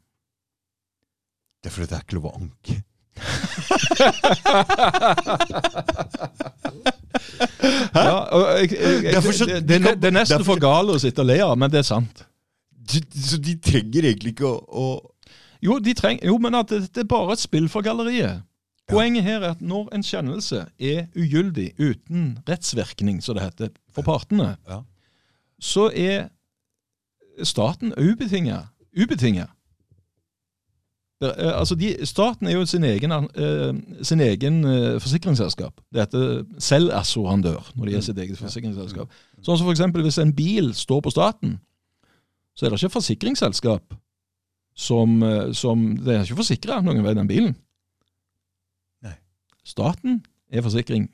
Det 1.63 1.69
er 1.71 1.75
fordi 1.75 1.87
det 1.91 1.97
er 1.97 2.03
ikke 2.05 2.17
lov 2.19 2.27
å 2.29 2.37
anke. 2.39 2.75
ja, 7.95 8.15
og 8.35 8.43
jeg, 8.59 8.73
jeg, 8.73 9.05
jeg, 9.05 9.13
Derfor 9.15 9.33
så- 9.33 9.47
det, 9.49 9.61
det, 9.69 9.79
det, 9.85 9.95
det 10.03 10.09
er 10.11 10.17
nesten 10.19 10.45
for 10.47 10.61
gale 10.63 10.97
å 10.97 11.01
sitte 11.03 11.23
og 11.25 11.29
le 11.31 11.39
av, 11.45 11.55
men 11.59 11.73
det 11.73 11.81
er 11.83 11.89
sant. 11.89 12.25
Så 13.25 13.39
de 13.41 13.55
trenger 13.65 14.03
egentlig 14.11 14.35
ikke 14.35 14.49
å, 14.51 14.57
å 14.61 14.87
Jo, 15.65 15.79
de 15.79 15.95
treng, 15.97 16.19
jo 16.25 16.37
men 16.39 16.55
at 16.55 16.69
det, 16.69 16.83
det 16.95 17.05
er 17.05 17.09
bare 17.09 17.33
et 17.33 17.39
spill 17.41 17.69
for 17.73 17.81
galleriet. 17.83 18.43
Poenget 18.89 19.23
her 19.25 19.41
er 19.41 19.51
at 19.55 19.63
når 19.65 19.89
en 19.97 20.03
kjennelse 20.05 20.67
er 20.79 21.07
ugyldig 21.17 21.71
uten 21.81 22.39
rettsvirkning, 22.49 23.23
som 23.25 23.35
det 23.39 23.45
heter, 23.47 23.69
for 23.95 24.03
partene, 24.05 24.57
Ja. 24.69 24.81
så 25.61 25.87
er 25.95 26.29
staten 27.43 27.95
ubetinget. 27.97 28.67
ubetinget. 29.01 29.49
Er- 31.23 31.53
altså 31.53 31.75
de, 31.75 32.07
staten 32.07 32.47
er 32.47 32.53
jo 32.53 32.67
sin 32.67 32.85
egen, 32.85 33.13
eh, 33.13 33.75
sin 34.05 34.21
egen 34.21 34.65
eh, 34.65 35.01
forsikringsselskap. 35.01 35.73
Det 35.93 36.01
heter 36.01 36.45
selvassurandør 36.59 37.73
når 37.75 37.85
de 37.87 37.97
er 37.97 38.01
sitt 38.01 38.19
eget 38.19 38.39
forsikringsselskap. 38.39 39.09
Sånn 39.43 39.57
som 39.59 39.65
for 39.65 39.73
eksempel 39.73 40.03
hvis 40.03 40.19
en 40.21 40.35
bil 40.37 40.75
står 40.75 41.01
på 41.01 41.11
staten, 41.15 41.61
så 42.57 42.67
er 42.67 42.71
det 42.71 42.83
ikke 42.83 42.93
forsikringsselskap 42.99 43.95
som, 44.75 45.23
eh, 45.23 45.53
som 45.53 45.97
Det 45.97 46.15
er 46.15 46.25
ikke 46.25 46.41
forsikra 46.43 46.81
noen 46.83 47.03
vei, 47.05 47.15
den 47.15 47.29
bilen. 47.31 47.55
Nei. 49.03 49.15
Staten 49.65 50.25
er 50.51 50.63
forsikring. 50.63 51.09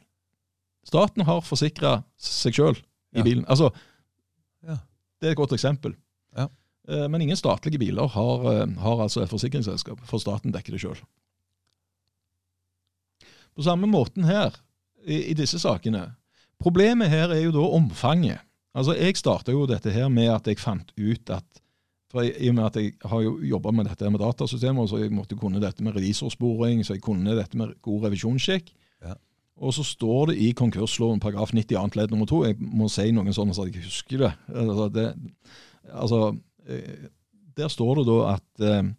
Staten 0.84 1.24
har 1.28 1.40
forsikra 1.44 2.02
seg 2.16 2.52
sjøl 2.56 2.76
i 3.14 3.18
Ja. 3.18 3.22
bilen. 3.22 3.44
Altså, 3.46 3.70
Ja. 4.62 4.78
det 5.20 5.28
er 5.28 5.30
et 5.32 5.36
godt 5.36 5.52
eksempel. 5.52 5.94
Ja. 6.36 6.48
Eh, 6.88 7.06
Men 7.08 7.20
ingen 7.22 7.36
statlige 7.36 7.78
biler 7.78 8.08
har, 8.08 8.62
eh, 8.62 8.66
har 8.80 8.96
altså 9.02 9.22
et 9.22 9.28
forsikringsselskap, 9.30 10.00
for 10.06 10.18
staten 10.18 10.52
dekker 10.52 10.72
det 10.72 10.80
sjøl. 10.80 10.96
På 13.56 13.62
samme 13.62 13.86
måten 13.86 14.24
her, 14.24 14.54
i, 15.06 15.30
i 15.30 15.34
disse 15.34 15.58
sakene. 15.58 16.14
Problemet 16.60 17.08
her 17.08 17.30
er 17.32 17.42
jo 17.42 17.52
da 17.52 17.58
omfanget. 17.76 18.40
Altså, 18.74 18.92
Jeg 18.96 19.16
starta 19.16 19.52
jo 19.52 19.66
dette 19.66 19.90
her 19.92 20.08
med 20.08 20.28
at 20.28 20.46
jeg 20.46 20.58
fant 20.58 20.92
ut 20.98 21.30
at 21.30 21.59
for 22.10 22.26
I 22.26 22.48
og 22.50 22.56
med 22.56 22.66
at 22.66 22.76
jeg 22.80 22.94
har 23.06 23.22
jo 23.22 23.36
jobba 23.46 23.70
med 23.70 23.86
dette 23.86 24.10
med 24.10 24.22
datasystemer, 24.22 24.86
så 24.90 24.98
jeg 24.98 25.12
måtte 25.14 25.38
kunne 25.38 25.62
dette 25.62 25.84
med 25.86 25.94
revisorsporing, 25.94 26.82
så 26.86 26.96
jeg 26.96 27.04
kunne 27.04 27.36
dette 27.38 27.58
med 27.58 27.76
god 27.86 28.08
revisjonssjekk. 28.08 28.72
Ja. 29.04 29.14
Og 29.60 29.74
så 29.76 29.84
står 29.86 30.32
det 30.32 30.38
i 30.40 30.50
konkursloven 30.56 31.20
paragraf 31.22 31.52
90 31.54 31.78
annet 31.78 31.96
ledd 31.98 32.14
nummer 32.14 32.26
to 32.26 32.42
Jeg 32.46 32.56
må 32.58 32.88
si 32.88 33.10
noen 33.12 33.34
sånne 33.36 33.54
så 33.54 33.68
jeg 33.68 33.84
husker 33.84 34.24
det. 34.24 34.30
Altså, 34.48 34.88
det, 34.94 35.06
altså 35.92 36.20
eh, 36.66 37.10
Der 37.56 37.68
står 37.68 38.00
det 38.00 38.06
da 38.08 38.18
at 38.32 38.64
eh, 38.64 38.90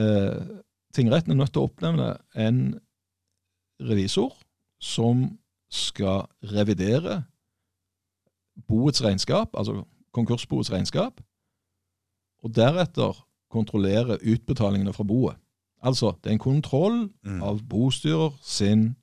eh, 0.00 0.40
tingretten 0.96 1.34
er 1.34 1.38
nødt 1.38 1.52
til 1.52 1.62
å 1.62 1.68
oppnevne 1.68 2.16
en 2.34 2.64
revisor 3.82 4.32
som 4.82 5.28
skal 5.74 6.26
revidere 6.54 7.24
boets 8.68 9.02
regnskap, 9.04 9.54
altså 9.58 9.82
konkursboets 10.14 10.70
regnskap, 10.72 11.20
og 12.44 12.52
deretter 12.54 13.16
kontrollere 13.54 14.18
utbetalingene 14.20 14.92
fra 14.92 15.04
boet. 15.06 15.36
Altså, 15.84 16.14
det 16.22 16.30
er 16.30 16.36
en 16.38 16.38
kontroll 16.42 17.10
Mm. 17.24 17.42
av 17.42 17.60
bostyrer 17.68 18.32
sin, 18.42 18.96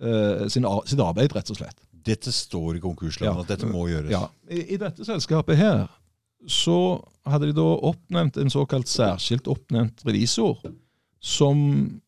eh, 0.00 0.46
sin, 0.48 0.64
sitt 0.86 1.00
arbeid, 1.00 1.34
rett 1.36 1.50
og 1.50 1.56
slett. 1.56 1.78
Dette 2.06 2.32
står 2.32 2.76
i 2.76 2.80
konkursloven, 2.80 3.34
Ja. 3.34 3.40
at 3.40 3.48
dette 3.48 3.66
må 3.66 3.86
gjøres. 3.88 4.10
Ja. 4.10 4.28
I, 4.50 4.74
I 4.74 4.76
dette 4.76 5.04
selskapet 5.04 5.56
her 5.56 5.88
så 6.46 7.02
hadde 7.26 7.46
de 7.48 7.52
da 7.56 7.62
oppnevnt 7.82 8.36
en 8.36 8.50
såkalt 8.50 8.86
særskilt 8.86 9.48
oppnevnt 9.48 10.04
revisor, 10.06 10.60
som 11.20 12.00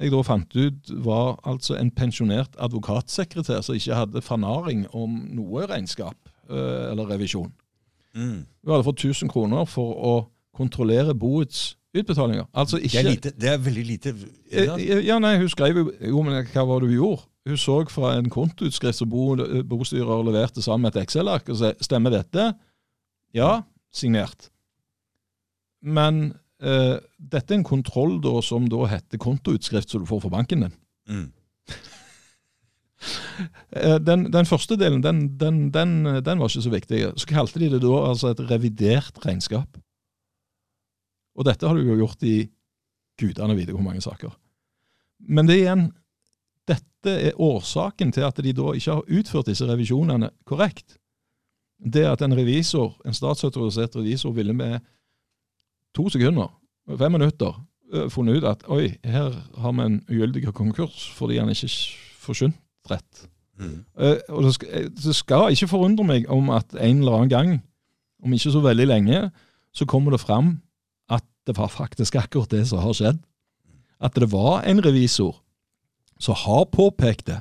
jeg 0.00 0.10
da 0.10 0.22
fant 0.22 0.56
ut 0.56 0.90
var 1.04 1.36
altså 1.44 1.76
en 1.78 1.90
pensjonert 1.90 2.56
advokatsekretær 2.58 3.60
som 3.62 3.74
ikke 3.76 3.94
hadde 3.94 4.22
fanaring 4.24 4.86
om 4.94 5.28
noe 5.36 5.66
regnskap 5.68 6.16
eh, 6.50 6.90
eller 6.90 7.06
revisjon. 7.12 7.52
Mm. 8.14 8.44
Hun 8.44 8.72
hadde 8.74 8.84
fått 8.86 9.04
1000 9.04 9.30
kroner 9.32 9.64
for 9.68 9.92
å 9.96 10.14
kontrollere 10.56 11.14
boets 11.16 11.72
utbetalinger. 11.96 12.46
Altså 12.52 12.78
Det, 12.80 12.94
er 12.94 13.08
lite, 13.08 13.32
det 13.36 13.50
er 13.52 13.60
veldig 13.60 13.84
lite 13.86 14.14
ja. 14.52 14.76
Eh, 14.76 15.04
Ja, 15.06 15.18
nei, 15.18 15.36
hun 15.40 15.48
skrev 15.48 15.76
jo 15.76 16.22
men 16.24 16.46
hva 16.52 16.64
var 16.68 16.80
det 16.80 16.92
hun 16.92 16.96
gjorde? 16.96 17.26
Hun 17.48 17.58
så 17.58 17.80
fra 17.90 18.14
en 18.16 18.30
kontoutskrift 18.30 19.00
som 19.00 19.10
bo, 19.10 19.34
bostyrer 19.66 20.22
leverte 20.22 20.62
sammen 20.62 20.86
med 20.86 20.96
et 20.96 21.02
Excel-ark, 21.02 21.48
og 21.50 21.58
sa 21.58 21.72
stemmer 21.82 22.14
dette? 22.14 22.52
Ja, 23.34 23.64
signert. 23.92 24.46
Men 25.82 26.36
eh, 26.62 27.00
dette 27.18 27.54
er 27.54 27.58
en 27.58 27.66
kontroll 27.66 28.20
da, 28.22 28.36
som 28.46 28.68
da 28.70 28.86
heter 28.92 29.18
kontoutskrift 29.18 29.90
som 29.90 30.04
du 30.04 30.06
får 30.06 30.22
fra 30.22 30.36
banken 30.36 30.68
din. 30.68 30.76
Mm. 31.10 31.26
Eh, 33.72 33.98
Den, 34.04 34.26
den 34.32 34.46
første 34.46 34.76
delen 34.76 35.02
den, 35.02 35.38
den, 35.40 35.72
den, 35.72 36.04
var 36.38 36.48
ikke 36.48 36.62
så 36.62 36.70
viktig. 36.70 37.00
Så 37.16 37.26
kalte 37.26 37.58
de 37.58 37.70
det 37.72 37.80
da 37.82 37.94
altså 38.08 38.30
et 38.30 38.42
revidert 38.50 39.18
regnskap. 39.24 39.78
Og 41.34 41.48
dette 41.48 41.66
har 41.66 41.74
du 41.74 41.82
jo 41.86 41.96
gjort 41.96 42.22
i 42.28 42.44
gudene 43.18 43.56
vite 43.56 43.72
hvor 43.72 43.84
mange 43.84 44.04
saker. 44.04 44.30
Men 45.18 45.48
det 45.48 45.56
er 45.56 45.64
igjen 45.64 45.86
dette 46.68 47.14
er 47.28 47.40
årsaken 47.40 48.12
til 48.14 48.26
at 48.28 48.38
de 48.44 48.52
da 48.54 48.74
ikke 48.76 48.98
har 48.98 49.18
utført 49.18 49.48
disse 49.50 49.66
revisjonene 49.66 50.30
korrekt. 50.46 50.98
Det 51.82 52.04
at 52.06 52.22
en 52.22 52.36
revisor, 52.36 52.94
en 53.04 53.16
statsautorisert 53.16 53.96
revisor 53.98 54.36
ville 54.36 54.54
med 54.54 54.78
to 55.96 56.08
sekunder, 56.08 56.52
fem 56.98 57.12
minutter, 57.12 57.58
eh, 57.92 58.08
funnet 58.10 58.38
ut 58.38 58.44
at 58.44 58.62
oi, 58.68 58.94
her 59.04 59.34
har 59.58 59.72
vi 59.72 59.88
en 59.88 60.00
ugyldig 60.08 60.54
konkurs 60.54 61.10
fordi 61.16 61.38
han 61.38 61.50
ikke 61.50 61.72
forskyndt 62.22 62.61
rett. 62.90 63.28
Mm. 63.58 63.84
Eh, 63.98 64.18
og 64.28 64.42
det 64.46 64.54
skal, 64.54 64.68
eh, 64.72 64.88
det 64.90 65.14
skal 65.16 65.52
ikke 65.52 65.68
forundre 65.68 66.04
meg 66.04 66.30
om 66.30 66.50
at 66.50 66.74
en 66.74 66.98
eller 66.98 67.12
annen 67.12 67.32
gang, 67.32 67.62
om 68.22 68.32
ikke 68.32 68.52
så 68.54 68.60
veldig 68.60 68.86
lenge, 68.86 69.30
så 69.74 69.86
kommer 69.86 70.10
det 70.10 70.20
fram 70.20 70.62
at 71.10 71.24
det 71.46 71.56
var 71.58 71.68
faktisk 71.68 72.14
akkurat 72.14 72.50
det 72.50 72.66
som 72.68 72.78
har 72.78 72.92
skjedd. 72.92 73.18
At 74.00 74.14
det 74.14 74.32
var 74.32 74.62
en 74.66 74.84
revisor 74.84 75.42
som 76.18 76.34
har 76.34 76.64
påpekt 76.64 77.26
det. 77.26 77.40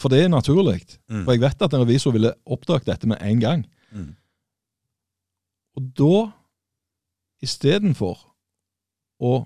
For 0.00 0.08
det 0.08 0.24
er 0.24 0.28
naturlig. 0.28 0.86
Mm. 1.08 1.24
For 1.24 1.32
jeg 1.32 1.40
vet 1.40 1.62
at 1.62 1.74
en 1.74 1.80
revisor 1.84 2.12
ville 2.12 2.32
oppdaget 2.46 2.86
dette 2.86 3.08
med 3.08 3.20
en 3.20 3.40
gang. 3.40 3.66
Mm. 3.92 4.14
Og 5.76 5.92
da, 5.98 6.30
istedenfor 7.42 8.18
å 9.20 9.44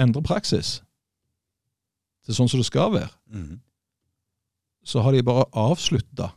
endre 0.00 0.22
praksis 0.22 0.80
til 2.24 2.34
sånn 2.36 2.48
som 2.48 2.60
det 2.60 2.66
skal 2.66 2.92
være, 2.92 3.10
Mm. 3.30 3.60
så 4.84 5.00
har 5.02 5.12
de 5.12 5.22
bare 5.22 5.44
avslutta 5.52 6.32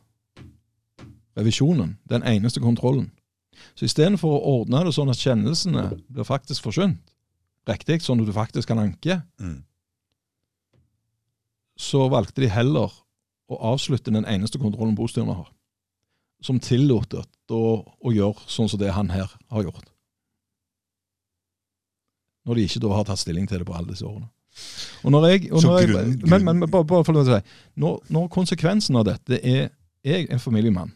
revisjonen, 1.38 1.98
den 2.08 2.22
eneste 2.24 2.60
kontrollen. 2.62 3.12
Så 3.76 3.86
istedenfor 3.86 4.30
å 4.30 4.44
ordne 4.62 4.84
det 4.86 4.94
sånn 4.94 5.10
at 5.10 5.18
kjennelsene 5.18 6.00
blir 6.10 6.24
faktisk 6.26 6.64
forsynt, 6.64 7.00
riktig, 7.68 8.02
sånn 8.02 8.20
at 8.22 8.26
du 8.28 8.34
faktisk 8.34 8.68
kan 8.68 8.80
anke, 8.80 9.24
Mm. 9.40 9.64
så 11.78 12.10
valgte 12.10 12.42
de 12.42 12.50
heller 12.50 12.92
å 13.50 13.58
avslutte 13.74 14.12
den 14.14 14.26
eneste 14.26 14.60
kontrollen 14.60 14.96
bostyrene 14.96 15.34
har, 15.36 15.50
som 16.42 16.60
tillot 16.60 17.14
å, 17.14 17.86
å 18.04 18.12
gjøre 18.14 18.48
sånn 18.48 18.70
som 18.70 18.80
det 18.80 18.92
han 18.94 19.10
her 19.10 19.30
har 19.52 19.64
gjort. 19.64 19.90
Når 22.46 22.56
de 22.56 22.64
ikke 22.68 22.80
da 22.84 22.90
har 22.94 23.04
tatt 23.08 23.20
stilling 23.20 23.48
til 23.48 23.60
det 23.60 23.66
på 23.68 23.76
alle 23.76 23.94
disse 23.94 24.06
årene. 24.06 24.30
Og 25.04 25.12
når 25.12 25.28
jeg, 25.28 25.52
og 25.52 25.64
når 25.64 25.80
jeg 25.80 25.90
men, 25.90 26.44
men, 26.46 26.60
men 26.60 26.72
bare, 26.72 26.86
bare 26.88 27.06
for 27.08 27.18
å 27.20 27.24
si, 27.28 27.40
når, 27.82 28.00
når 28.14 28.28
konsekvensen 28.34 28.96
av 29.00 29.08
dette 29.08 29.40
er 29.40 29.70
jeg, 30.06 30.28
en 30.30 30.40
familiemann, 30.42 30.92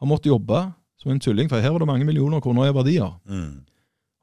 har 0.00 0.10
måttet 0.10 0.32
jobbe 0.32 0.60
som 1.00 1.12
en 1.12 1.20
tulling, 1.20 1.48
for 1.50 1.60
her 1.62 1.72
var 1.74 1.82
det 1.82 1.88
mange 1.88 2.06
millioner 2.08 2.42
kroner 2.44 2.70
i 2.70 2.74
verdier, 2.74 3.14
Mm. 3.28 3.62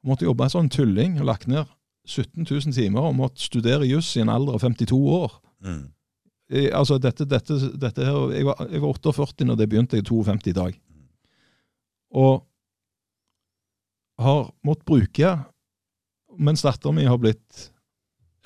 måtte 0.04 0.26
jobbe 0.26 0.48
som 0.50 0.64
en 0.64 0.70
tulling 0.70 1.18
og 1.20 1.26
lagt 1.28 1.46
ned 1.46 1.66
17 2.06 2.42
000 2.50 2.72
timer 2.74 3.00
og 3.06 3.14
måtte 3.14 3.42
studere 3.42 3.86
juss 3.86 4.16
i 4.16 4.20
en 4.24 4.28
alder 4.32 4.56
av 4.56 4.60
52 4.64 4.96
år. 4.98 5.36
Mm. 5.62 5.82
Jeg, 6.50 6.72
altså 6.74 6.98
dette, 6.98 7.24
dette, 7.24 7.58
dette 7.80 8.04
her, 8.04 8.16
jeg 8.34 8.46
var, 8.48 8.66
jeg 8.70 8.82
var 8.82 8.88
48 8.98 9.46
når 9.46 9.60
det 9.60 9.68
begynte, 9.70 9.96
jeg 9.96 10.02
er 10.04 10.10
52 10.10 10.50
i 10.50 10.56
dag. 10.56 10.80
Og 12.12 12.42
har 14.22 14.50
måttet 14.66 14.84
bruke, 14.86 15.30
mens 16.38 16.62
datteren 16.62 16.98
min 16.98 17.08
har 17.08 17.18
blitt 17.20 17.71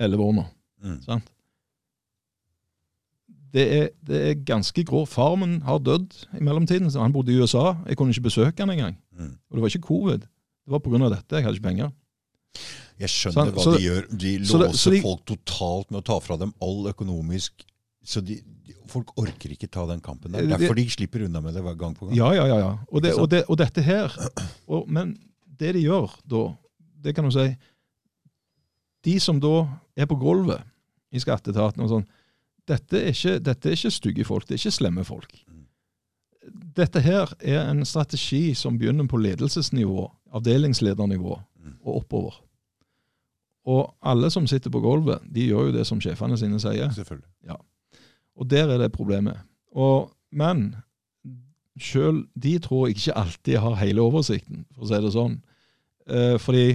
11 0.01 0.23
år 0.25 0.33
nå. 0.41 0.45
Mm. 0.85 1.01
sant? 1.03 1.33
Det 3.57 3.65
er, 3.73 3.87
det 4.05 4.19
er 4.31 4.41
ganske 4.45 4.83
grå. 4.85 5.05
Far 5.09 5.37
min 5.41 5.61
har 5.65 5.79
dødd 5.81 6.13
i 6.37 6.43
mellomtiden. 6.45 6.91
så 6.93 7.01
Han 7.01 7.13
bodde 7.15 7.33
i 7.33 7.39
USA. 7.41 7.75
Jeg 7.89 7.97
kunne 7.97 8.13
ikke 8.13 8.27
besøke 8.29 8.61
han 8.61 8.71
engang. 8.71 8.99
Mm. 9.17 9.31
Og 9.51 9.57
det 9.57 9.63
var 9.63 9.73
ikke 9.73 9.87
covid. 9.87 10.27
Det 10.67 10.75
var 10.75 10.83
pga. 10.85 11.09
dette. 11.09 11.37
Jeg 11.39 11.45
hadde 11.47 11.57
ikke 11.57 11.69
penger. 11.69 11.91
Jeg 12.99 13.13
skjønner 13.13 13.45
han, 13.45 13.55
hva 13.55 13.65
de 13.65 13.73
det- 13.77 13.85
gjør. 13.87 14.19
De 14.19 14.39
låser 14.39 14.91
det- 14.91 14.99
de- 14.99 15.03
folk 15.03 15.25
totalt 15.27 15.91
med 15.91 16.01
å 16.01 16.05
ta 16.05 16.19
fra 16.21 16.37
dem 16.37 16.53
all 16.61 16.87
økonomisk 16.93 17.65
Så 18.05 18.21
de, 18.25 18.41
folk 18.87 19.09
orker 19.19 19.51
ikke 19.51 19.67
ta 19.69 19.85
den 19.87 20.01
kampen 20.01 20.31
der. 20.33 20.43
Det 20.43 20.53
er 20.53 20.59
Derfor 20.59 20.75
de 20.75 20.89
slipper 20.89 21.25
unna 21.25 21.41
med 21.41 21.55
det 21.55 21.79
gang 21.79 21.95
på 21.95 22.07
gang. 22.07 22.17
Ja, 22.17 22.31
ja, 22.33 22.47
ja. 22.47 22.59
ja. 22.59 22.79
Og, 22.93 23.03
det, 23.03 23.15
og, 23.15 23.29
det, 23.31 23.45
og 23.49 23.59
dette 23.59 23.83
her 23.83 24.13
og, 24.69 24.89
Men 24.89 25.19
det 25.59 25.75
de 25.75 25.81
gjør 25.83 26.15
da, 26.25 26.55
det 27.03 27.15
kan 27.15 27.25
du 27.25 27.31
si 27.31 27.57
De 29.07 29.17
som 29.23 29.41
da 29.43 29.67
er 29.97 30.09
på 30.11 30.19
gulvet 30.21 30.65
i 31.15 31.23
skatteetaten 31.23 31.85
og 31.85 31.93
sånn, 31.93 32.07
dette 32.67 32.99
er 32.99 33.13
ikke, 33.15 33.37
dette 33.47 33.71
er 33.71 33.77
ikke 33.79 33.95
stygge 33.95 34.27
folk, 34.27 34.47
det 34.49 34.57
er 34.57 34.65
ikke 34.65 34.79
slemme 34.81 35.05
folk. 35.07 35.37
Dette 36.77 37.03
her 37.03 37.31
er 37.41 37.63
en 37.71 37.85
strategi 37.87 38.55
som 38.59 38.79
begynner 38.79 39.07
på 39.11 39.21
ledelsesnivå, 39.23 40.09
avdelingsledernivå 40.35 41.37
og 41.87 41.93
oppover. 41.95 42.41
Og 43.67 43.95
alle 44.07 44.31
som 44.31 44.47
sitter 44.47 44.71
på 44.71 44.83
gulvet, 44.83 45.23
de 45.35 45.49
gjør 45.49 45.71
jo 45.71 45.77
det 45.79 45.87
som 45.89 46.01
sjefene 46.03 46.39
sine 46.39 46.59
sier. 46.63 46.91
Selvfølgelig. 46.95 47.57
Og 48.37 48.51
der 48.51 48.71
er 48.71 48.79
det 48.79 48.93
problemet. 48.95 49.41
Og, 49.75 50.13
men 50.31 50.77
sjøl 51.81 52.23
de 52.35 52.57
tror 52.63 52.87
jeg 52.87 52.97
ikke 52.97 53.19
alltid 53.23 53.59
har 53.65 53.79
hele 53.81 54.05
oversikten, 54.05 54.65
for 54.75 54.87
å 54.87 54.91
si 54.91 55.01
det 55.03 55.13
sånn. 55.15 55.37
Eh, 56.07 56.37
fordi 56.43 56.67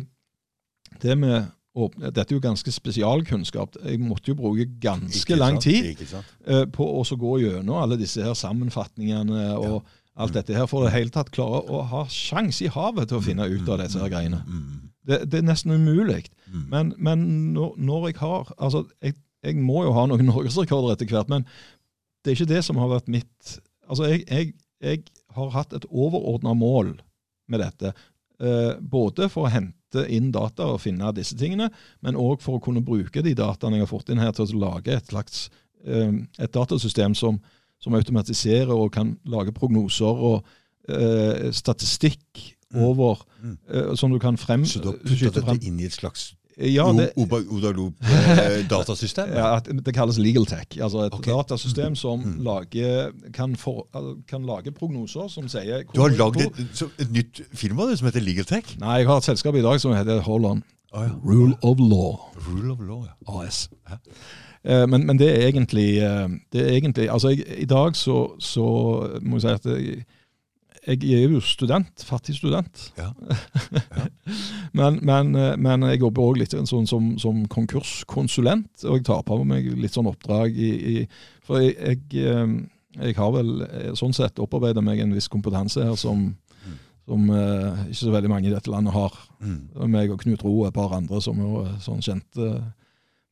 det 1.02 1.16
med 1.18 1.52
åpne, 1.76 2.12
Dette 2.12 2.34
er 2.34 2.38
jo 2.38 2.44
ganske 2.44 2.72
spesialkunnskap. 2.74 3.78
Jeg 3.86 4.00
måtte 4.04 4.32
jo 4.32 4.38
bruke 4.40 4.68
ganske 4.84 5.38
lang 5.40 5.60
tid 5.64 6.00
eh, 6.04 6.66
på 6.68 6.88
å 7.00 7.04
så 7.08 7.16
gå 7.20 7.38
gjennom 7.46 7.80
alle 7.80 8.00
disse 8.00 8.24
her 8.24 8.36
sammenfatningene 8.38 9.46
og 9.56 9.82
alt 10.20 10.36
dette 10.36 10.56
her, 10.56 10.68
for 10.68 10.84
i 10.84 10.90
det 10.90 10.96
hele 10.98 11.14
tatt 11.14 11.32
klare 11.32 11.62
å 11.72 11.84
ha 11.88 12.06
sjanse 12.12 12.66
i 12.66 12.72
havet 12.72 13.10
til 13.10 13.22
å 13.22 13.24
finne 13.24 13.48
ut 13.48 13.70
av 13.72 13.80
disse 13.80 14.02
her 14.02 14.12
greiene. 14.12 14.42
Mm. 14.44 14.90
Det, 15.08 15.20
det 15.32 15.40
er 15.40 15.48
nesten 15.48 15.74
umulig. 15.74 16.26
Mm. 16.46 16.66
Men, 16.70 16.94
men 16.98 17.28
når, 17.56 17.76
når 17.82 18.10
jeg 18.12 18.20
har 18.22 18.52
Altså, 18.58 18.84
jeg, 19.02 19.16
jeg 19.42 19.58
må 19.58 19.86
jo 19.88 19.96
ha 19.96 20.06
noen 20.10 20.28
norgesrekorder 20.34 20.96
etter 20.96 21.10
hvert, 21.10 21.32
men 21.32 21.48
det 22.22 22.34
er 22.34 22.38
ikke 22.38 22.54
det 22.54 22.66
som 22.68 22.78
har 22.82 22.92
vært 22.92 23.10
mitt 23.12 23.56
Altså, 23.88 24.06
jeg, 24.12 24.26
jeg, 24.30 24.54
jeg 24.84 25.02
har 25.36 25.56
hatt 25.56 25.74
et 25.76 25.88
overordna 25.90 26.54
mål 26.56 26.94
med 27.52 27.60
dette. 27.60 27.92
Eh, 28.42 28.76
både 28.82 29.30
for 29.30 29.46
å 29.46 29.52
hente 29.54 30.06
inn 30.10 30.32
data 30.34 30.66
og 30.74 30.80
finne 30.82 31.12
disse 31.14 31.36
tingene, 31.38 31.68
men 32.02 32.16
òg 32.18 32.42
for 32.42 32.58
å 32.58 32.64
kunne 32.64 32.82
bruke 32.82 33.22
de 33.22 33.36
dataene 33.38 33.78
jeg 33.78 33.86
har 33.86 33.92
fått 33.92 34.10
inn 34.10 34.22
her, 34.24 34.32
til 34.34 34.48
å 34.50 34.62
lage 34.64 34.96
et 34.98 35.12
slags 35.12 35.50
eh, 35.86 36.16
et 36.40 36.54
datasystem 36.56 37.14
som, 37.18 37.38
som 37.82 37.94
automatiserer 37.94 38.74
og 38.74 38.92
kan 38.96 39.14
lage 39.30 39.54
prognoser 39.54 40.26
og 40.32 40.42
eh, 40.90 41.52
statistikk 41.52 42.58
Mm. 42.72 42.84
over 42.88 43.18
Mm. 43.44 43.58
eh, 43.68 43.96
Som 43.96 44.12
du 44.12 44.20
kan 44.20 44.38
frem, 44.38 44.66
Så 44.66 44.80
du 44.80 44.88
har 44.88 44.98
skyte 45.04 45.32
putta 45.34 45.52
dette 45.52 45.68
inn 45.68 45.80
i 45.80 45.84
et 45.84 45.92
slags 45.92 46.36
Ja, 46.62 46.92
det, 46.94 47.10
Odalop-datasystem? 47.18 49.30
ja, 49.40 49.56
at 49.58 49.66
det 49.86 49.94
kalles 49.96 50.18
legal 50.22 50.46
tech. 50.46 50.68
Altså 50.82 51.00
et 51.08 51.14
okay. 51.14 51.32
datasystem 51.34 51.96
som 51.96 52.20
Mm. 52.22 52.44
lager, 52.44 53.12
kan, 53.34 53.56
for, 53.56 53.88
kan 54.30 54.46
lage 54.46 54.72
prognoser 54.72 55.28
som 55.30 55.48
sier 55.50 55.84
Du 55.96 56.02
har 56.02 56.10
lagd 56.10 56.42
et, 56.42 56.84
et 57.00 57.12
nytt 57.12 57.42
firma 57.58 57.96
som 57.98 58.06
heter 58.10 58.22
Legal 58.22 58.46
Tech? 58.46 58.76
Nei, 58.80 58.98
jeg 59.02 59.08
har 59.10 59.18
et 59.18 59.24
selskap 59.32 59.56
i 59.56 59.62
dag 59.66 59.80
som 59.82 59.94
heter 59.96 60.20
Hold 60.22 60.46
On. 60.46 60.64
Oh, 60.94 61.02
ja. 61.04 61.10
Rule 61.24 61.56
of 61.64 61.80
Law 61.80 62.20
Rule 62.48 62.72
of 62.74 62.80
law, 62.84 63.06
ja. 63.08 63.12
AS. 63.42 63.70
Hæ? 63.90 63.96
Eh, 64.64 64.88
Men, 64.88 65.06
men 65.08 65.18
det 65.20 65.30
er 65.32 65.48
egentlig, 65.48 65.98
eh, 66.04 66.30
det 66.54 66.62
er 66.62 66.68
egentlig 66.78 67.10
altså 67.10 67.30
jeg, 67.30 67.44
I 67.58 67.66
dag 67.66 67.96
så, 67.96 68.32
så 68.40 68.62
må 69.22 69.36
jeg 69.40 69.42
si 69.42 69.48
at 69.48 69.66
jeg, 69.66 70.04
jeg 70.88 71.04
er 71.14 71.30
jo 71.30 71.40
student, 71.46 72.04
fattig 72.04 72.36
student. 72.40 72.88
Ja. 72.98 73.12
men, 74.80 75.00
men, 75.06 75.36
eh, 75.38 75.56
men 75.62 75.86
jeg 75.92 76.02
jobber 76.02 76.32
òg 76.32 76.40
litt 76.42 76.56
sånn 76.58 76.88
som, 76.90 77.12
som 77.22 77.44
konkurskonsulent, 77.52 78.86
og 78.88 78.98
jeg 79.00 79.06
tar 79.10 79.22
på 79.28 79.38
meg 79.46 79.68
litt 79.78 79.94
sånn 79.94 80.10
oppdrag 80.10 80.58
i, 80.58 80.72
i 80.72 80.96
For 81.46 81.62
jeg, 81.62 81.76
jeg, 81.78 82.24
eh, 82.26 82.56
jeg 83.02 83.18
har 83.18 83.34
vel 83.36 83.52
eh, 83.68 83.92
sånn 83.98 84.16
sett 84.18 84.42
opparbeidet 84.42 84.84
meg 84.86 85.04
en 85.04 85.14
viss 85.18 85.30
kompetanse 85.32 85.84
her 85.86 85.98
som, 86.00 86.32
Mm. 86.62 86.76
som 87.10 87.30
eh, 87.34 87.86
ikke 87.90 87.98
så 87.98 88.12
veldig 88.14 88.30
mange 88.30 88.50
i 88.50 88.54
dette 88.54 88.70
landet 88.70 88.94
har. 88.94 89.16
Mm. 89.42 89.62
Meg 89.90 90.12
og 90.14 90.20
Knut 90.22 90.44
Ro 90.46 90.52
og 90.60 90.68
et 90.68 90.76
par 90.76 90.94
andre 90.94 91.18
som 91.26 91.40
er 91.42 91.72
sånn 91.82 92.04
kjente. 92.06 92.50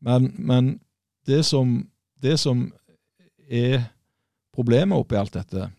Men, 0.01 0.31
men 0.38 0.71
det, 1.30 1.43
som, 1.45 1.76
det 2.17 2.39
som 2.41 2.63
er 3.45 3.84
problemet 4.55 4.97
oppi 4.97 5.19
alt 5.19 5.38
dette, 5.38 5.69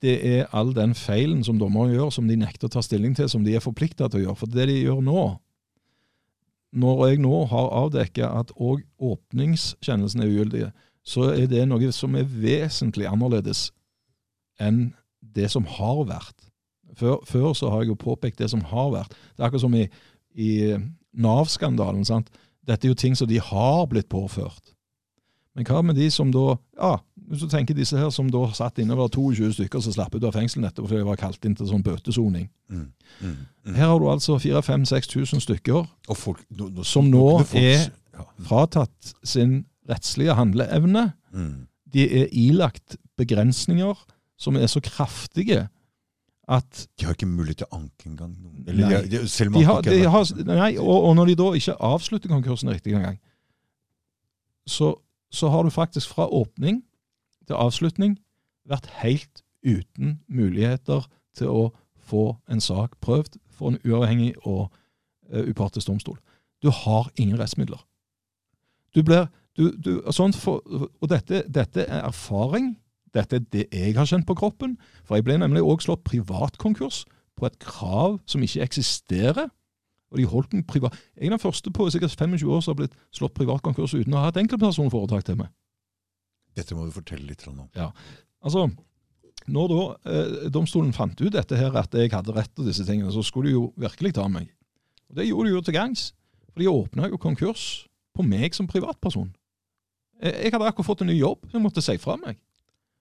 det 0.00 0.16
er 0.24 0.48
all 0.56 0.72
den 0.76 0.94
feilen 0.96 1.42
som 1.44 1.58
dommere 1.60 1.92
gjør, 1.92 2.10
som 2.14 2.28
de 2.28 2.38
nekter 2.40 2.70
å 2.70 2.72
ta 2.72 2.82
stilling 2.84 3.14
til, 3.16 3.28
som 3.28 3.44
de 3.44 3.54
er 3.56 3.64
forplikta 3.64 4.08
til 4.08 4.22
å 4.22 4.24
gjøre. 4.24 4.40
For 4.40 4.52
det 4.52 4.68
de 4.70 4.80
gjør 4.80 5.02
nå 5.04 5.24
Når 6.70 7.00
jeg 7.08 7.18
nå 7.18 7.44
har 7.50 7.72
avdekket 7.74 8.30
at 8.30 8.52
òg 8.54 8.84
åpningskjennelsene 9.02 10.22
er 10.22 10.30
ugyldige, 10.30 10.68
så 11.02 11.32
er 11.34 11.48
det 11.50 11.64
noe 11.66 11.90
som 11.90 12.14
er 12.14 12.28
vesentlig 12.30 13.08
annerledes 13.10 13.72
enn 14.60 14.92
det 15.18 15.48
som 15.50 15.66
har 15.66 16.04
vært. 16.06 16.46
Før, 16.94 17.18
før 17.26 17.52
så 17.58 17.72
har 17.72 17.82
jeg 17.82 17.90
jo 17.90 17.98
påpekt 17.98 18.38
det 18.38 18.52
som 18.52 18.62
har 18.70 18.92
vært. 18.94 19.16
Det 19.34 19.42
er 19.42 19.48
akkurat 19.48 19.64
som 19.64 19.74
i, 19.74 19.88
i 20.38 20.76
Nav-skandalen. 21.10 22.06
Dette 22.62 22.86
er 22.86 22.92
jo 22.92 22.98
ting 23.02 23.18
som 23.18 23.26
de 23.26 23.40
har 23.42 23.86
blitt 23.90 24.10
påført. 24.12 24.74
Men 25.60 25.68
hva 25.68 25.82
med 25.84 25.98
de 26.00 26.06
som 26.12 26.30
da 26.32 26.54
ja, 26.80 26.94
Hvis 27.30 27.42
du 27.44 27.50
tenker 27.52 27.76
disse 27.76 27.98
her 28.00 28.08
som 28.10 28.30
da 28.32 28.46
satt 28.56 28.80
inne, 28.82 28.96
var 28.98 29.10
22 29.12 29.52
stykker 29.58 29.82
som 29.84 29.92
slapp 29.94 30.14
ut 30.16 30.24
av 30.26 30.32
fengsel 30.34 30.64
nettopp 30.64 30.88
fordi 30.88 31.02
de 31.02 31.06
var 31.06 31.18
kalt 31.20 31.44
inn 31.46 31.54
til 31.54 31.68
sånn 31.68 31.84
bøtesoning. 31.86 32.48
Mm. 32.72 32.86
Mm. 33.20 33.34
Mm. 33.68 33.74
Her 33.76 33.92
har 33.92 34.00
du 34.02 34.08
altså 34.10 34.38
4000-6000 34.42 35.44
stykker 35.44 35.84
Og 36.08 36.16
folk, 36.18 36.40
nå, 36.50 36.70
nå, 36.74 36.82
Som 36.88 37.10
nå 37.12 37.26
er- 37.54 37.90
ja. 38.16 38.24
fratatt 38.48 39.12
sin 39.22 39.60
rettslige 39.88 40.34
handleevne. 40.34 41.12
mm. 41.32 41.66
De 41.92 42.04
er 42.22 42.28
ilagt 42.32 42.96
begrensninger 43.18 43.94
som 44.38 44.56
er 44.56 44.66
så 44.66 44.80
kraftige 44.80 45.68
at 46.50 46.86
De 46.98 47.04
har 47.06 47.14
ikke 47.14 47.26
mulighet 47.30 47.62
til 47.62 47.66
å 47.70 47.76
anke 47.78 48.08
engang. 48.10 48.34
Eller, 48.66 48.88
Nei. 48.88 49.02
de, 49.06 49.18
de, 49.20 49.28
selv 49.28 49.54
om 49.54 49.60
de 49.60 49.66
har, 49.68 49.82
de 49.86 49.98
har 50.02 50.10
har, 50.10 50.44
nei, 50.48 50.72
og, 50.78 51.04
og 51.10 51.14
når 51.18 51.30
de 51.30 51.34
da 51.38 51.50
ikke 51.58 51.76
avslutter 51.78 52.32
konkursen 52.32 52.72
riktig 52.72 52.94
engang, 52.98 53.20
så, 54.66 54.94
så 55.30 55.48
har 55.48 55.62
du 55.62 55.70
faktisk 55.70 56.08
fra 56.08 56.26
åpning 56.26 56.82
til 57.46 57.58
avslutning 57.58 58.18
vært 58.68 58.90
helt 59.02 59.42
uten 59.66 60.20
muligheter 60.28 61.06
til 61.36 61.50
å 61.50 61.62
få 62.10 62.34
en 62.50 62.62
sak 62.62 62.96
prøvd 63.02 63.38
for 63.50 63.72
en 63.72 63.80
uavhengig 63.84 64.34
og 64.42 64.70
uh, 65.30 65.44
upartisk 65.46 65.86
domstol. 65.86 66.18
Du 66.62 66.70
har 66.70 67.10
ingen 67.16 67.38
rettsmidler. 67.40 67.80
Du 68.94 69.02
blir, 69.06 69.28
du, 69.56 69.70
du, 69.78 69.92
sånn 70.12 70.34
for, 70.34 70.64
og 70.66 71.06
dette, 71.10 71.44
dette 71.48 71.86
er 71.86 72.04
erfaring. 72.08 72.74
Dette 73.14 73.38
er 73.38 73.46
det 73.52 73.66
jeg 73.70 73.94
har 73.96 74.08
kjent 74.08 74.26
på 74.26 74.36
kroppen. 74.38 74.76
For 75.06 75.18
jeg 75.18 75.26
ble 75.26 75.38
nemlig 75.38 75.62
også 75.62 75.90
slått 75.90 76.04
privatkonkurs 76.08 77.04
på 77.38 77.46
et 77.46 77.58
krav 77.62 78.18
som 78.28 78.42
ikke 78.44 78.64
eksisterer. 78.66 79.50
Og 80.10 80.18
de 80.18 80.26
holdt 80.26 80.54
meg 80.56 80.66
privat. 80.66 80.96
Jeg 81.14 81.28
er 81.28 81.36
den 81.36 81.42
første 81.42 81.70
på 81.74 81.86
sikkert 81.92 82.16
25 82.18 82.50
år 82.50 82.64
som 82.64 82.74
har 82.74 82.80
blitt 82.82 82.96
slått 83.14 83.36
privatkonkurs 83.38 83.94
uten 83.94 84.16
å 84.16 84.24
ha 84.24 84.32
et 84.32 84.40
enkeltpersonforetak 84.42 85.26
til 85.28 85.38
meg. 85.38 85.52
Dette 86.58 86.74
må 86.74 86.88
du 86.88 86.94
fortelle 86.94 87.28
litt 87.28 87.46
om. 87.46 87.62
Ja, 87.78 87.92
Altså, 88.40 88.70
når 89.52 89.66
da 89.68 89.82
eh, 90.08 90.46
domstolen 90.52 90.94
fant 90.96 91.18
ut 91.20 91.32
dette 91.34 91.58
her, 91.58 91.74
at 91.76 91.94
jeg 91.96 92.12
hadde 92.12 92.34
rett 92.36 92.52
til 92.56 92.68
disse 92.68 92.86
tingene, 92.88 93.12
så 93.12 93.24
skulle 93.24 93.50
de 93.50 93.56
jo 93.58 93.66
virkelig 93.80 94.14
ta 94.16 94.26
meg. 94.32 94.48
Og 95.10 95.18
Det 95.18 95.26
gjorde 95.28 95.50
de 95.50 95.54
jo 95.54 95.62
til 95.66 95.76
gangs. 95.76 96.06
For 96.50 96.62
de 96.62 96.70
åpna 96.70 97.10
jo 97.10 97.20
konkurs 97.20 97.66
på 98.16 98.24
meg 98.26 98.56
som 98.56 98.68
privatperson. 98.70 99.30
Jeg, 100.20 100.52
hadde 100.52 100.66
akkurat 100.68 100.88
fått 100.88 101.04
en 101.04 101.08
ny 101.08 101.16
jobb, 101.16 101.46
jeg 101.52 101.62
måtte 101.64 101.84
si 101.84 101.96
fra 102.00 102.18
meg. 102.20 102.40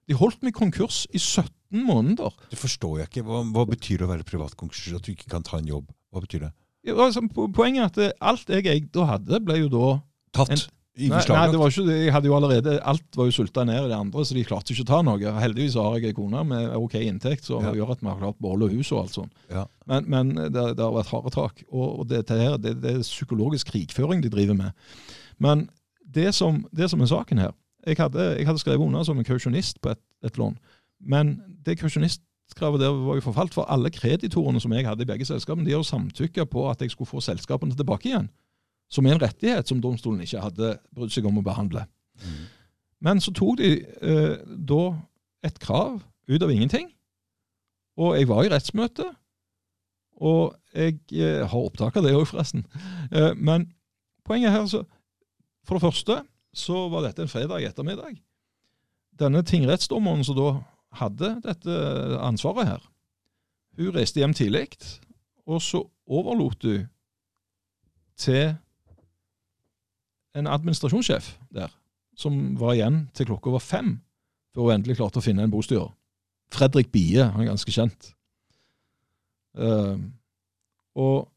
De 0.08 0.16
holdt 0.18 0.42
meg 0.46 0.56
konkurs 0.56 1.04
i 1.12 1.20
17 1.20 1.84
måneder. 1.86 2.36
Det 2.50 2.58
forstår 2.58 3.02
jeg 3.02 3.10
ikke. 3.10 3.26
Hva, 3.28 3.42
hva 3.54 3.66
betyr 3.70 4.00
det 4.00 4.08
å 4.08 4.12
være 4.14 4.28
privatkonkurs? 4.28 4.88
At 4.98 5.06
du 5.06 5.12
ikke 5.14 5.30
kan 5.30 5.44
ta 5.46 5.60
en 5.60 5.68
jobb? 5.70 5.90
Hva 6.14 6.24
betyr 6.24 6.48
det? 6.48 6.54
Altså, 6.88 7.22
poenget 7.54 7.82
er 7.82 7.86
at 7.90 7.98
eh, 8.10 8.18
alt 8.22 8.50
jeg 8.50 8.66
eide 8.72 9.02
og 9.02 9.08
hadde, 9.10 9.40
ble 9.46 9.58
jo 9.66 9.72
da 9.74 9.88
Tatt? 10.34 10.52
En- 10.56 10.68
Nei, 11.00 11.08
nei, 11.32 11.44
det 11.48 11.56
var 11.62 11.70
ikke 11.72 11.84
det. 11.88 11.94
Jeg 12.04 12.12
hadde 12.12 12.28
jo 12.28 12.34
allerede, 12.36 12.72
Alt 12.84 13.16
var 13.16 13.28
jo 13.30 13.32
sulta 13.32 13.64
ned 13.64 13.86
i 13.86 13.88
det 13.88 13.96
andre, 13.96 14.20
så 14.28 14.36
de 14.36 14.42
klarte 14.44 14.74
ikke 14.74 14.84
å 14.84 14.88
ta 14.90 14.98
noe. 15.08 15.32
Heldigvis 15.40 15.78
har 15.80 15.94
jeg 15.96 16.10
ei 16.10 16.16
kone 16.18 16.42
med 16.44 16.74
OK 16.76 16.98
inntekt, 17.00 17.46
som 17.48 17.64
Ja. 17.64 17.72
gjør 17.72 17.94
at 17.94 18.02
vi 18.04 18.10
har 18.10 18.18
klart 18.20 18.36
beholde 18.44 18.68
hus 18.74 18.90
og 18.92 19.06
alt 19.06 19.14
sånt. 19.16 19.32
Ja. 19.50 19.64
Men, 19.88 20.10
men 20.12 20.34
det, 20.36 20.52
det 20.76 20.84
har 20.84 20.92
vært 20.92 21.08
harde 21.14 21.32
tak. 21.32 21.64
Og, 21.72 22.02
og 22.02 22.10
dette 22.10 22.36
her, 22.36 22.58
det, 22.60 22.74
det 22.84 22.92
er 22.98 23.00
psykologisk 23.08 23.72
krigføring 23.72 24.20
de 24.26 24.28
driver 24.34 24.58
med. 24.60 24.76
Men 25.40 25.70
det 26.04 26.34
som, 26.36 26.66
det 26.76 26.90
som 26.92 27.00
er 27.06 27.12
saken 27.14 27.38
her 27.46 27.56
Jeg 27.88 27.96
hadde, 28.02 28.26
jeg 28.36 28.46
hadde 28.50 28.60
skrevet 28.60 28.84
under 28.84 29.04
som 29.08 29.18
en 29.18 29.24
kausjonist 29.24 29.80
på 29.80 29.94
et, 29.96 30.02
et 30.28 30.36
lån, 30.42 30.58
men 31.00 31.38
det 31.64 31.78
kausjonistkravet 32.50 32.82
der 32.82 32.90
var 32.90 33.16
jo 33.16 33.22
forfalt. 33.22 33.54
For 33.54 33.64
alle 33.64 33.90
kreditorene 33.90 34.60
som 34.60 34.74
jeg 34.74 34.88
hadde 34.88 35.04
i 35.04 35.06
begge 35.06 35.26
selskapene, 35.26 35.66
de 35.66 35.74
har 35.74 35.84
samtykka 35.84 36.46
på 36.46 36.70
at 36.70 36.82
jeg 36.82 36.92
skulle 36.92 37.08
få 37.08 37.22
selskapene 37.22 37.76
tilbake 37.76 38.10
igjen. 38.10 38.30
Som 38.90 39.06
er 39.06 39.14
en 39.14 39.22
rettighet 39.22 39.68
som 39.68 39.82
domstolen 39.82 40.22
ikke 40.22 40.42
hadde 40.42 40.78
brydd 40.96 41.12
seg 41.12 41.26
om 41.26 41.38
å 41.38 41.46
behandle. 41.46 41.86
Mm. 42.24 42.46
Men 43.02 43.20
så 43.22 43.32
tok 43.32 43.58
de 43.58 43.86
eh, 44.02 44.38
da 44.46 44.96
et 45.44 45.60
krav 45.60 46.02
ut 46.28 46.44
av 46.44 46.52
ingenting. 46.52 46.90
Og 47.98 48.18
jeg 48.18 48.28
var 48.28 48.44
i 48.44 48.50
rettsmøte, 48.50 49.06
og 50.20 50.56
jeg 50.74 51.00
eh, 51.14 51.46
har 51.46 51.60
opptak 51.60 51.98
av 51.98 52.04
det 52.04 52.16
òg, 52.16 52.26
forresten. 52.28 52.66
Eh, 53.12 53.36
men 53.36 53.72
poenget 54.26 54.52
her 54.52 54.66
så 54.66 54.86
For 55.68 55.78
det 55.78 55.82
første 55.82 56.24
så 56.54 56.88
var 56.90 57.04
dette 57.04 57.22
en 57.22 57.30
fredag 57.30 57.62
ettermiddag. 57.62 58.16
Denne 59.20 59.44
tingrettsdommeren 59.44 60.24
som 60.26 60.36
da 60.36 60.64
hadde 60.98 61.36
dette 61.44 61.76
ansvaret 62.24 62.68
her, 62.68 62.86
hun 63.78 63.94
reiste 63.96 64.20
hjem 64.20 64.34
tidlig, 64.34 64.68
og 65.48 65.62
så 65.62 65.84
overlot 66.10 66.66
hun 66.66 66.88
til 68.20 68.56
en 70.36 70.48
administrasjonssjef 70.50 71.32
der, 71.56 71.72
som 72.20 72.56
var 72.60 72.76
igjen 72.76 73.04
til 73.16 73.30
klokka 73.30 73.54
var 73.54 73.64
fem, 73.64 73.98
før 74.54 74.68
hun 74.68 74.80
endelig 74.80 74.98
klarte 75.00 75.22
å 75.22 75.26
finne 75.26 75.46
en 75.46 75.54
bostyrer. 75.54 75.92
Fredrik 76.52 76.92
Bie, 76.92 77.24
han 77.24 77.44
er 77.44 77.52
ganske 77.52 77.74
kjent. 77.74 78.12
Uh, 79.58 79.98
og 80.98 81.30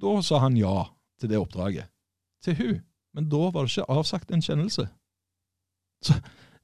da 0.00 0.14
sa 0.24 0.40
han 0.44 0.56
ja 0.56 0.86
til 1.20 1.32
det 1.32 1.40
oppdraget. 1.40 1.90
Til 2.44 2.56
hun. 2.56 2.78
Men 3.12 3.28
da 3.28 3.50
var 3.50 3.66
det 3.66 3.74
ikke 3.74 3.90
avsagt 3.92 4.30
en 4.32 4.42
kjennelse. 4.44 4.86
Så 6.06 6.14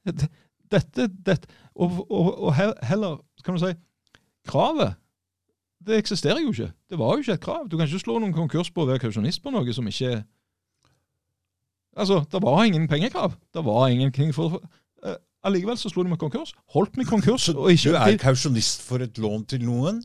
det- 0.05 0.31
dette, 0.71 1.09
dette 1.25 1.47
Og, 1.75 1.99
og, 2.11 2.31
og 2.47 2.55
heller, 2.57 3.19
kan 3.45 3.57
du 3.57 3.61
si, 3.61 3.73
kravet 4.47 4.95
det 5.87 5.97
eksisterer 6.01 6.41
jo 6.41 6.51
ikke. 6.51 6.71
Det 6.89 6.99
var 6.99 7.13
jo 7.13 7.23
ikke 7.23 7.33
et 7.37 7.43
krav. 7.43 7.67
Du 7.71 7.77
kan 7.77 7.87
ikke 7.87 8.01
slå 8.01 8.17
noen 8.19 8.33
konkurs 8.35 8.71
på 8.73 8.83
å 8.83 8.89
være 8.89 9.01
kausjonist 9.05 9.43
på 9.43 9.53
noe 9.53 9.75
som 9.75 9.87
ikke 9.87 10.19
Altså, 11.97 12.19
det 12.29 12.41
var 12.43 12.59
ingen 12.61 12.85
pengekrav. 12.87 13.33
Det 13.53 13.63
var 13.65 13.87
ingenting 13.89 14.29
for 14.35 14.59
eh, 15.01 15.15
Allikevel 15.47 15.79
så 15.81 15.89
slo 15.89 16.03
de 16.05 16.11
meg 16.11 16.19
konkurs. 16.21 16.51
Holdt 16.75 16.97
meg 16.99 17.07
konkurs. 17.09 17.47
og 17.49 17.71
ikke, 17.71 17.89
Du 17.89 17.97
er 17.97 18.19
kausjonist 18.21 18.83
for 18.85 19.01
et 19.01 19.17
lån 19.17 19.47
til 19.49 19.65
noen 19.65 20.03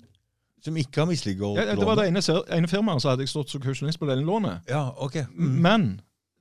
som 0.62 0.76
ikke 0.78 1.02
har 1.02 1.08
misligholdt 1.10 1.58
ja, 1.58 1.74
det 1.74 1.84
var 1.84 1.98
det 1.98 2.06
ene, 2.06 2.22
ene 2.54 2.68
firmaet 2.70 3.02
som 3.02 3.10
hadde 3.10 3.26
jeg 3.26 3.32
stått 3.32 3.50
som 3.50 3.60
kausjonist 3.60 3.98
på 3.98 4.06
det 4.06 4.14
ene 4.16 4.24
lånet. 4.24 4.70
Ja, 4.70 4.86
ok. 4.96 5.18
Mm. 5.34 5.56
Men 5.66 5.86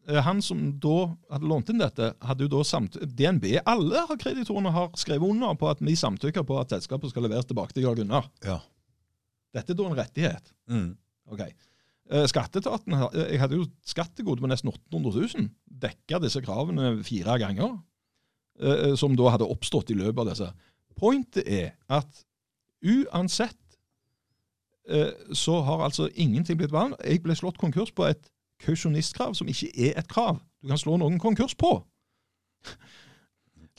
han 0.07 0.39
som 0.41 0.79
da 0.81 0.95
hadde 1.29 1.45
lånt 1.47 1.69
inn 1.69 1.77
dette, 1.81 2.07
hadde 2.25 2.47
jo 2.47 2.49
da 2.49 2.63
samt 2.65 2.95
DNB 2.97 3.59
Alle 3.69 4.01
kreditorene 4.17 4.71
har 4.73 4.89
skrevet 4.97 5.29
under 5.29 5.53
på 5.59 5.69
at 5.69 5.83
vi 5.85 5.93
samtykker 5.95 6.43
på 6.47 6.57
at 6.59 6.73
selskapet 6.73 7.11
skal 7.13 7.27
leveres 7.27 7.45
tilbake 7.45 7.75
til 7.75 7.85
Georg 7.85 8.01
Gunnar. 8.01 8.25
Ja. 8.43 8.57
Dette 9.53 9.75
er 9.75 9.77
da 9.77 9.85
en 9.91 9.99
rettighet. 9.99 10.49
Mm. 10.71 10.89
Ok. 11.31 11.43
Eh, 12.11 12.25
Skatteetaten 12.31 12.97
Jeg 13.13 13.39
hadde 13.43 13.59
jo 13.59 13.67
skattegode 13.87 14.41
på 14.41 14.49
nesten 14.49 14.71
800 14.73 15.27
000. 15.37 15.49
Dekka 15.85 16.19
disse 16.23 16.41
kravene 16.43 16.95
fire 17.05 17.37
ganger. 17.43 17.77
eh, 18.59 18.95
Som 18.95 19.15
da 19.19 19.29
hadde 19.35 19.47
oppstått 19.47 19.91
i 19.93 19.99
løpet 19.99 20.23
av 20.25 20.31
disse. 20.33 20.49
Pointet 20.97 21.45
er 21.47 21.73
at 21.89 22.25
uansett 22.81 23.57
eh, 24.89 25.11
så 25.33 25.59
har 25.61 25.83
altså 25.85 26.09
ingenting 26.15 26.57
blitt 26.57 26.73
vanlig. 26.73 26.97
Jeg 27.05 27.21
ble 27.23 27.35
slått 27.37 27.59
konkurs 27.61 27.91
på 27.93 28.07
et 28.09 28.30
kausjonistkrav 28.61 29.35
som 29.37 29.49
ikke 29.51 29.71
er 29.75 29.99
et 29.99 30.09
krav. 30.09 30.39
Du 30.61 30.69
kan 30.69 30.79
slå 30.79 30.97
noen 31.01 31.19
konkurs 31.19 31.55
på. 31.57 31.79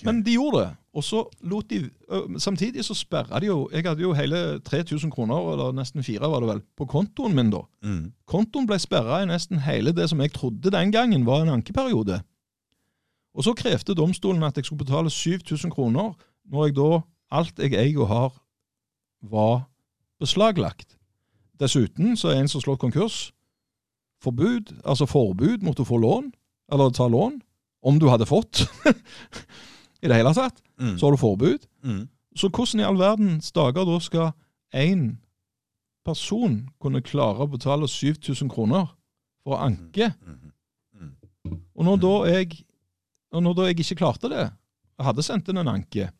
Men 0.02 0.22
de 0.26 0.34
gjorde 0.34 0.64
det. 0.64 0.70
Og 0.92 1.04
så 1.04 1.22
lot 1.48 1.70
de 1.70 1.90
Samtidig 2.42 2.84
så 2.84 2.94
sperra 2.94 3.40
de 3.40 3.46
jo 3.46 3.68
Jeg 3.72 3.86
hadde 3.86 4.02
jo 4.02 4.12
hele 4.12 4.60
3000 4.60 5.10
kroner, 5.10 5.52
eller 5.52 5.72
nesten 5.72 6.02
fire 6.04 6.28
var 6.30 6.40
det 6.40 6.48
vel, 6.48 6.60
på 6.76 6.86
kontoen 6.86 7.34
min 7.34 7.50
da. 7.50 7.62
Mm. 7.84 8.12
Kontoen 8.26 8.66
ble 8.66 8.78
sperra 8.82 9.22
i 9.22 9.28
nesten 9.30 9.62
hele 9.64 9.94
det 9.96 10.09
som 10.10 10.20
jeg 10.20 10.34
trodde 10.34 10.74
den 10.74 10.92
gangen 10.92 11.26
var 11.26 11.42
en 11.42 11.54
ankeperiode. 11.56 12.20
Og 13.34 13.44
så 13.44 13.54
krevde 13.56 13.94
domstolen 13.96 14.42
at 14.42 14.56
jeg 14.56 14.64
skulle 14.64 14.84
betale 14.84 15.10
7000 15.10 15.70
kroner, 15.70 16.12
når 16.44 16.66
jeg 16.66 16.76
da 16.76 17.00
alt 17.30 17.59
jeg 17.59 17.72
eier 17.72 18.02
og 18.04 18.09
har, 18.09 18.32
var 19.22 19.62
beslaglagt. 20.20 20.98
Dessuten 21.60 22.16
så 22.16 22.28
er 22.28 22.42
en 22.42 22.48
som 22.48 22.60
slår 22.60 22.76
konkurs, 22.76 23.32
forbud, 24.23 24.73
altså 24.85 25.09
forbud 25.11 25.65
mot 25.66 25.81
å 25.81 25.86
få 25.86 25.99
lån, 26.01 26.31
eller 26.73 26.94
ta 26.94 27.09
lån, 27.11 27.40
om 27.82 27.99
du 27.99 28.09
hadde 28.11 28.28
fått. 28.28 28.65
I 30.03 30.11
det 30.11 30.19
hele 30.19 30.35
tatt. 30.35 30.62
Mm. 30.81 30.97
Så 30.99 31.07
har 31.07 31.15
du 31.15 31.20
forbud. 31.20 31.66
Mm. 31.82 32.07
Så 32.39 32.49
hvordan 32.49 32.81
i 32.81 32.86
all 32.86 32.99
verdens 32.99 33.53
dager 33.53 33.86
da 33.86 33.99
skal 34.03 34.32
én 34.74 35.19
person 36.07 36.62
kunne 36.82 37.03
klare 37.05 37.44
å 37.44 37.51
betale 37.51 37.89
7000 37.90 38.51
kroner 38.51 38.89
for 39.43 39.57
å 39.57 39.62
anke? 39.66 40.12
Mm. 40.27 40.53
Og 41.74 41.86
når 41.86 42.03
da 42.03 42.16
jeg, 42.31 42.62
og 43.35 43.43
når 43.43 43.55
da 43.59 43.69
jeg 43.69 43.81
ikke 43.82 44.01
klarte 44.05 44.31
det, 44.31 44.49
og 44.99 45.09
hadde 45.09 45.24
sendt 45.27 45.49
inn 45.51 45.59
en 45.62 45.73
anke, 45.73 46.11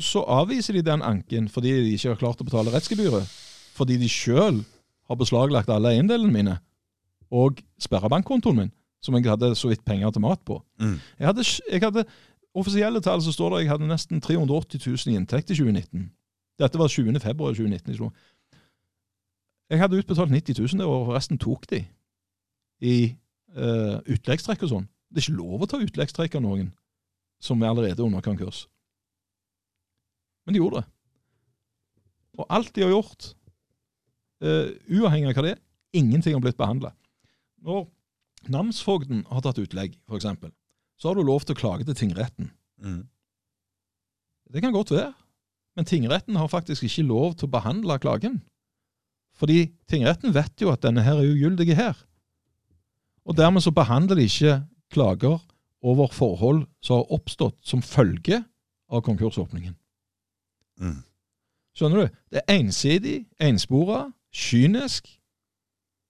så 0.00 0.22
avviser 0.28 0.76
de 0.76 0.84
den 0.84 1.04
anken 1.04 1.48
fordi 1.48 1.72
de 1.72 1.94
ikke 1.96 2.12
har 2.12 2.20
klart 2.20 2.40
å 2.40 2.46
betale 2.46 2.72
rettsgebyret. 2.72 3.28
Fordi 3.76 3.98
de 4.00 4.08
sjøl 4.08 4.62
har 5.06 5.18
beslaglagt 5.18 5.70
alle 5.72 5.94
eiendelene 5.94 6.32
mine 6.32 6.56
og 7.34 7.60
sperra 7.82 8.10
bankkontoen 8.10 8.58
min, 8.60 8.72
som 9.02 9.16
jeg 9.16 9.26
hadde 9.26 9.54
så 9.58 9.70
vidt 9.70 9.84
penger 9.86 10.10
til 10.14 10.22
mat 10.22 10.40
på. 10.46 10.60
Mm. 10.80 10.98
Jeg 11.18 11.26
hadde, 11.26 11.44
jeg 11.72 11.82
hadde 11.82 12.04
offisielle 12.56 13.02
tall 13.04 13.22
så 13.22 13.34
står 13.34 13.52
det 13.52 13.64
jeg 13.64 13.72
hadde 13.74 13.90
nesten 13.90 14.20
380 14.22 14.86
000 14.86 15.12
i 15.12 15.18
inntekt 15.18 15.50
i 15.50 15.58
2019. 15.58 16.08
Dette 16.58 16.78
var 16.78 16.88
20. 16.88 17.20
februar 17.20 17.52
2019. 17.52 17.92
Jeg. 17.92 18.10
Jeg 19.70 19.82
hadde 19.82 19.98
utbetalt 19.98 20.30
90 20.30 20.60
000 20.60 20.80
det 20.80 20.86
året, 20.86 21.08
og 21.08 21.14
resten 21.14 21.38
tok 21.42 21.66
de 21.70 21.82
i 22.80 22.96
uh, 23.56 23.98
utleggstrekk 24.06 24.62
og 24.62 24.72
sånn. 24.72 24.88
Det 25.10 25.20
er 25.20 25.26
ikke 25.26 25.40
lov 25.40 25.64
å 25.64 25.68
ta 25.70 25.80
utleggstrekk 25.82 26.38
av 26.38 26.44
noen 26.44 26.70
som 27.42 27.60
er 27.62 27.72
allerede 27.72 28.04
under 28.04 28.24
konkurs. 28.24 28.66
Men 30.46 30.54
de 30.54 30.62
gjorde 30.62 30.82
det. 30.82 30.88
Og 32.36 32.46
alt 32.52 32.72
de 32.76 32.84
har 32.84 32.92
gjort, 32.92 33.32
eh, 34.46 34.72
uavhengig 34.98 35.30
av 35.30 35.36
hva 35.36 35.44
det 35.46 35.52
er, 35.56 35.62
ingenting 35.96 36.36
har 36.36 36.44
blitt 36.44 36.58
behandla. 36.60 36.92
Når 37.66 37.86
namsfogden 38.52 39.24
har 39.30 39.44
tatt 39.44 39.60
utlegg, 39.62 39.98
f.eks., 40.06 40.28
så 40.96 41.10
har 41.10 41.18
du 41.18 41.26
lov 41.26 41.44
til 41.44 41.56
å 41.56 41.60
klage 41.60 41.86
til 41.88 41.98
tingretten. 41.98 42.50
Mm. 42.80 43.02
Det 44.52 44.62
kan 44.64 44.72
godt 44.72 44.94
være. 44.94 45.12
Men 45.76 45.88
tingretten 45.88 46.38
har 46.40 46.48
faktisk 46.48 46.86
ikke 46.86 47.04
lov 47.04 47.34
til 47.36 47.50
å 47.50 47.52
behandle 47.52 47.98
klagen. 48.00 48.38
Fordi 49.36 49.66
tingretten 49.90 50.32
vet 50.32 50.62
jo 50.62 50.70
at 50.72 50.84
denne 50.86 51.04
her 51.04 51.20
er 51.20 51.28
ugyldig 51.28 51.76
her. 51.76 51.98
Og 53.28 53.36
dermed 53.36 53.64
så 53.64 53.74
behandler 53.74 54.16
de 54.16 54.24
ikke 54.24 54.60
klager 54.94 55.42
over 55.84 56.08
forhold 56.14 56.64
som 56.80 57.02
har 57.02 57.12
oppstått 57.18 57.58
som 57.66 57.84
følge 57.84 58.40
av 58.88 59.02
konkursåpningen. 59.04 59.74
Mm. 60.80 61.02
Skjønner 61.76 62.06
du? 62.06 62.14
Det 62.32 62.40
er 62.40 62.56
ensidig, 62.56 63.16
enspora, 63.42 64.06
kynisk 64.36 65.08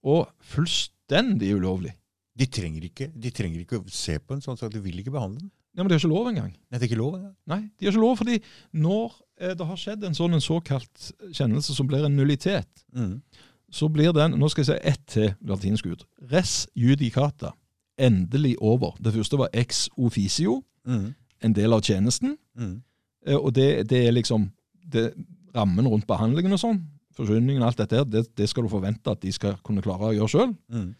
og 0.07 0.27
fullstendig 0.43 1.53
ulovlig. 1.57 1.93
De 2.37 2.45
trenger, 2.53 2.83
ikke, 2.89 3.07
de 3.17 3.31
trenger 3.33 3.63
ikke 3.63 3.79
å 3.79 3.85
se 3.89 4.17
på 4.21 4.35
en 4.35 4.43
sånn 4.43 4.57
sak. 4.59 4.69
De 4.73 4.81
vil 4.83 4.99
ikke 5.01 5.13
behandle 5.15 5.41
den. 5.45 5.51
Ja, 5.77 5.83
Men 5.83 5.89
de 5.91 5.95
har 5.95 6.01
ikke 6.01 6.09
lov 6.13 6.27
engang. 6.29 6.51
Nei, 6.71 6.77
det 6.77 6.83
er 6.85 6.89
ikke 6.91 6.99
lov 7.01 7.15
engang. 7.17 7.33
Nei, 7.49 7.59
de 7.77 7.85
har 7.87 7.93
ikke 7.93 8.01
lov, 8.01 8.15
fordi 8.17 8.37
når 8.73 9.15
eh, 9.39 9.53
det 9.57 9.67
har 9.69 9.77
skjedd 9.81 10.05
en 10.07 10.15
sånn 10.17 10.33
en 10.37 10.41
såkalt 10.43 11.11
kjennelse 11.37 11.75
som 11.77 11.87
blir 11.89 12.05
en 12.07 12.15
nullitet, 12.17 12.83
Mm. 12.93 13.21
så 13.69 13.89
blir 13.91 14.13
den 14.15 14.31
Nå 14.39 14.47
skal 14.49 14.63
jeg 14.63 14.69
si 14.69 14.89
ett 14.89 15.05
til 15.07 15.33
latinsk 15.45 15.85
ut. 15.85 16.05
Res 16.31 16.67
judicata. 16.75 17.51
Endelig 17.99 18.55
over. 18.61 18.95
Det 19.01 19.13
første 19.13 19.37
var 19.37 19.49
ex 19.53 19.87
officio, 19.97 20.63
Mm. 20.87 21.13
en 21.41 21.53
del 21.53 21.73
av 21.73 21.81
tjenesten. 21.81 22.37
Mm. 22.57 22.81
Eh, 23.27 23.35
Og 23.35 23.53
det, 23.53 23.87
det 23.89 24.07
er 24.07 24.11
liksom 24.11 24.51
det, 24.91 25.13
rammen 25.55 25.87
rundt 25.87 26.07
behandlingen 26.07 26.53
og 26.53 26.59
sånn. 26.59 26.81
Forsyningen 27.17 27.63
og 27.63 27.71
alt 27.71 27.81
dette 27.81 27.97
her, 27.97 28.05
det, 28.05 28.27
det 28.37 28.47
skal 28.49 28.65
du 28.65 28.71
forvente 28.71 29.11
at 29.11 29.21
de 29.23 29.33
skal 29.33 29.57
kunne 29.65 29.81
klare 29.85 30.11
å 30.11 30.15
gjøre 30.15 30.33
sjøl. 30.33 30.53
Mm. 30.69 30.91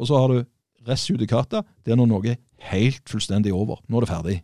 Og 0.00 0.08
så 0.08 0.18
har 0.18 0.32
du 0.32 0.42
resjudikata. 0.88 1.62
Det 1.84 1.94
er 1.94 2.00
når 2.00 2.10
noe 2.10 2.32
er 2.32 2.40
helt 2.72 3.08
fullstendig 3.10 3.52
over. 3.54 3.82
Nå 3.88 4.00
er 4.00 4.06
det 4.06 4.12
ferdig. 4.12 4.36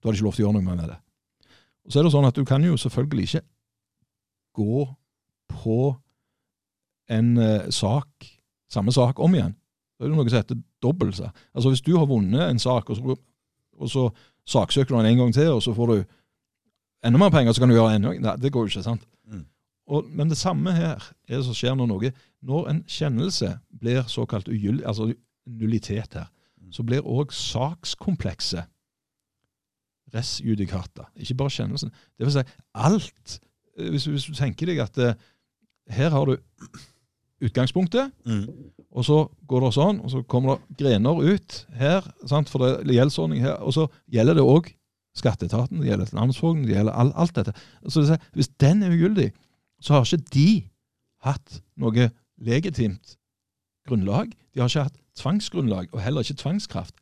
Du 0.00 0.08
har 0.08 0.16
ikke 0.16 0.26
lov 0.26 0.36
til 0.36 0.44
å 0.44 0.48
gjøre 0.48 0.58
noe 0.58 0.68
med 0.68 0.86
det. 0.90 0.98
Og 1.84 1.92
så 1.92 2.00
er 2.00 2.06
det 2.06 2.14
sånn 2.14 2.28
at 2.28 2.38
du 2.38 2.44
kan 2.48 2.64
jo 2.64 2.76
selvfølgelig 2.80 3.28
ikke 3.28 3.44
gå 4.54 4.84
på 5.54 5.78
en 7.14 7.38
eh, 7.38 7.70
sak, 7.74 8.28
samme 8.72 8.94
sak 8.94 9.20
om 9.22 9.34
igjen. 9.36 9.54
Det 9.94 10.06
er 10.06 10.10
jo 10.10 10.18
noe 10.18 10.30
som 10.30 10.40
heter 10.40 10.60
dobbelse. 10.82 11.30
Altså 11.54 11.72
hvis 11.72 11.84
du 11.84 11.94
har 11.98 12.08
vunnet 12.10 12.48
en 12.48 12.60
sak, 12.62 12.90
og 12.90 12.98
så, 12.98 13.16
og 13.78 13.90
så 13.90 14.04
saksøker 14.50 14.94
du 14.94 14.98
den 14.98 15.12
en 15.12 15.24
gang 15.24 15.34
til, 15.36 15.52
og 15.54 15.62
så 15.62 15.74
får 15.76 15.92
du 15.92 15.98
enda 17.04 17.20
mer 17.20 17.32
penger, 17.34 17.52
så 17.52 17.62
kan 17.62 17.70
du 17.70 17.76
gjøre 17.76 17.98
enda 17.98 18.14
Nei, 18.14 18.36
det 18.40 18.52
går 18.52 18.66
jo 18.66 18.72
ikke, 18.72 18.86
sant? 18.86 19.04
Og, 19.86 20.06
men 20.08 20.30
det 20.30 20.38
samme 20.40 20.72
her 20.72 21.02
er 21.28 21.36
det 21.36 21.44
som 21.44 21.54
skjer 21.56 21.74
når 21.76 21.86
noe 21.90 22.10
Når 22.44 22.68
en 22.70 22.78
kjennelse 22.88 23.50
blir 23.80 24.02
såkalt 24.08 24.48
ugyldig, 24.48 24.84
altså 24.86 25.10
nullitet 25.46 26.14
her, 26.14 26.26
så 26.72 26.82
blir 26.82 27.04
òg 27.04 27.32
sakskomplekset 27.32 28.64
res 30.14 30.38
judicata. 30.44 31.08
Ikke 31.16 31.34
bare 31.34 31.50
kjennelsen. 31.50 31.90
Det 32.18 32.26
vil 32.26 32.32
si 32.32 32.42
alt. 32.74 33.38
Eh, 33.78 33.88
Hvis, 33.90 34.04
hvis 34.06 34.24
du 34.28 34.34
tenker 34.38 34.66
deg 34.70 34.78
at 34.84 34.98
eh, 34.98 35.14
her 35.90 36.10
har 36.14 36.24
du 36.30 36.36
utgangspunktet, 37.44 38.12
Mm. 38.24 38.46
og 38.94 39.04
så 39.04 39.16
går 39.48 39.60
det 39.64 39.72
sånn, 39.74 40.00
og 40.00 40.10
så 40.10 40.22
kommer 40.22 40.56
det 40.68 40.76
grener 40.78 41.18
ut 41.34 41.66
her, 41.74 42.06
sant? 42.26 42.48
for 42.48 42.58
det 42.62 42.70
er 42.86 42.94
gjeldsordning 43.00 43.42
her, 43.42 43.56
og 43.60 43.72
så 43.74 43.86
gjelder 44.08 44.34
det 44.38 44.42
òg 44.44 44.70
skatteetaten, 45.16 45.80
det 45.80 45.88
gjelder 45.90 46.14
namsfogden, 46.14 46.62
det 46.66 46.76
gjelder 46.76 46.92
all, 46.92 47.12
alt 47.14 47.34
dette. 47.36 47.52
Så 47.88 48.00
det 48.00 48.08
vil 48.08 48.14
si, 48.16 48.30
hvis 48.38 48.48
den 48.60 48.82
er 48.82 48.90
ugyldig, 48.94 49.32
så 49.84 49.94
har 49.98 50.06
ikke 50.08 50.30
de 50.32 50.48
hatt 51.26 51.58
noe 51.80 52.08
legitimt 52.40 53.16
grunnlag. 53.88 54.32
De 54.54 54.62
har 54.62 54.70
ikke 54.70 54.86
hatt 54.88 55.00
tvangsgrunnlag, 55.20 55.90
og 55.92 56.00
heller 56.02 56.24
ikke 56.24 56.40
tvangskraft. 56.40 56.96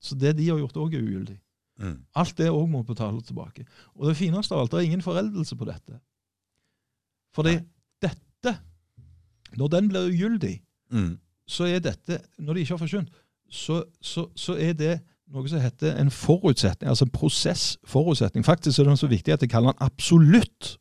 Så 0.00 0.16
det 0.20 0.34
de 0.38 0.48
har 0.48 0.58
gjort, 0.62 0.76
òg 0.80 0.96
er 0.96 1.04
ugyldig. 1.04 1.36
Mm. 1.80 1.98
Alt 2.14 2.38
det 2.38 2.48
òg 2.52 2.66
må 2.70 2.82
betale 2.86 3.20
tilbake. 3.22 3.64
Og 3.98 4.08
det 4.08 4.16
fineste 4.16 4.54
av 4.54 4.60
alt, 4.64 4.72
det 4.72 4.78
er 4.80 4.88
ingen 4.88 5.02
foreldelse 5.04 5.56
på 5.56 5.66
dette. 5.68 5.98
Fordi 7.34 7.56
Nei. 7.56 7.64
dette, 8.02 8.56
når 9.56 9.68
den 9.68 9.88
blir 9.88 10.08
ugyldig, 10.12 10.60
Mm. 10.90 11.18
så 11.48 11.64
er 11.64 11.78
dette, 11.78 12.20
når 12.38 12.54
de 12.54 12.60
ikke 12.60 12.72
har 12.72 12.78
forkynt, 12.78 13.08
så, 13.50 13.82
så, 14.00 14.26
så 14.36 14.54
er 14.54 14.72
det 14.72 15.00
noe 15.32 15.48
som 15.48 15.60
heter 15.60 15.96
en 15.98 16.10
forutsetning, 16.10 16.88
altså 16.88 17.04
en 17.04 17.10
prosessforutsetning. 17.10 18.44
Faktisk 18.44 18.78
er 18.78 18.84
det 18.84 18.98
så 18.98 19.08
viktig 19.10 19.32
at 19.32 19.42
jeg 19.42 19.50
kaller 19.50 19.72
den 19.72 19.82
absolutt 19.82 20.76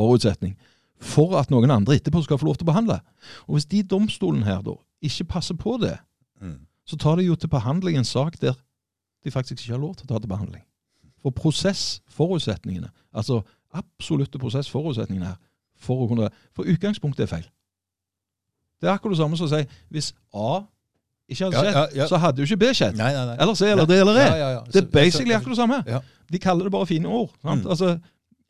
prosessforutsetning 0.00 0.56
for 1.00 1.38
at 1.38 1.50
noen 1.50 1.70
andre 1.70 1.96
etterpå 1.96 2.22
skal 2.24 2.38
få 2.38 2.46
lov 2.46 2.56
til 2.60 2.66
å 2.66 2.72
behandle. 2.72 2.98
Og 3.48 3.56
hvis 3.56 3.64
de 3.64 3.82
domstolen 3.82 4.42
her 4.44 4.60
da 4.62 4.74
ikke 5.02 5.24
passer 5.24 5.54
på 5.54 5.78
det, 5.80 5.98
Mm. 6.40 6.58
så 6.86 6.96
tar 6.96 7.16
de 7.16 7.22
jo 7.22 7.34
til 7.34 7.48
behandling 7.48 7.96
en 7.98 8.04
sak 8.04 8.40
der 8.40 8.54
de 9.24 9.30
faktisk 9.30 9.60
ikke 9.62 9.72
har 9.72 9.78
lov 9.80 9.94
til 9.96 10.04
å 10.06 10.08
ta 10.08 10.18
til 10.18 10.28
behandling. 10.28 10.62
For 11.22 11.30
prosessforutsetningene, 11.30 12.88
altså 13.14 13.42
absolutte 13.74 14.38
prosessforutsetningene 14.38 15.26
her, 15.26 15.36
for 15.76 16.04
å 16.04 16.08
kunne 16.08 16.30
For 16.56 16.64
utgangspunktet 16.64 17.22
er 17.22 17.26
feil. 17.26 17.46
Det 18.80 18.88
er 18.88 18.92
akkurat 18.94 19.12
det 19.12 19.18
samme 19.18 19.36
som 19.36 19.46
å 19.46 19.48
si 19.50 19.66
hvis 19.90 20.12
A 20.34 20.62
ikke 21.28 21.44
hadde 21.44 21.56
skjedd, 21.60 21.74
ja, 21.74 21.86
ja. 21.94 22.06
så 22.08 22.16
hadde 22.16 22.40
jo 22.40 22.44
ikke 22.48 22.56
B 22.56 22.72
skjedd. 22.74 22.96
Nei, 22.96 23.12
nei, 23.12 23.26
nei. 23.26 23.36
Eller 23.38 23.54
C 23.54 23.68
eller 23.70 23.86
D 23.86 24.00
eller 24.00 24.16
E. 24.16 24.24
Ja, 24.24 24.36
ja, 24.36 24.48
ja. 24.50 24.62
Det 24.66 24.76
er 24.82 24.88
basically 24.90 25.34
akkurat 25.34 25.52
det 25.56 25.56
samme. 25.60 25.82
Ja. 25.86 26.00
De 26.32 26.38
kaller 26.38 26.64
det 26.64 26.72
bare 26.72 26.86
fine 26.86 27.06
ord. 27.06 27.30
Sant? 27.42 27.62
Mm. 27.64 27.70
Altså, 27.70 27.98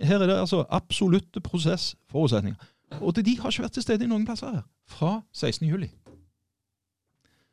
her 0.00 0.22
er 0.22 0.30
det 0.30 0.38
altså 0.38 0.64
absolutte 0.72 1.42
prosessforutsetninger. 1.44 2.68
Og 3.00 3.14
de 3.16 3.36
har 3.38 3.52
ikke 3.52 3.62
vært 3.62 3.76
til 3.78 3.84
stede 3.84 4.06
i 4.06 4.10
noen 4.10 4.26
plasser 4.26 4.54
her. 4.54 4.64
Fra 4.90 5.20
16. 5.32 5.68
juli. 5.68 5.90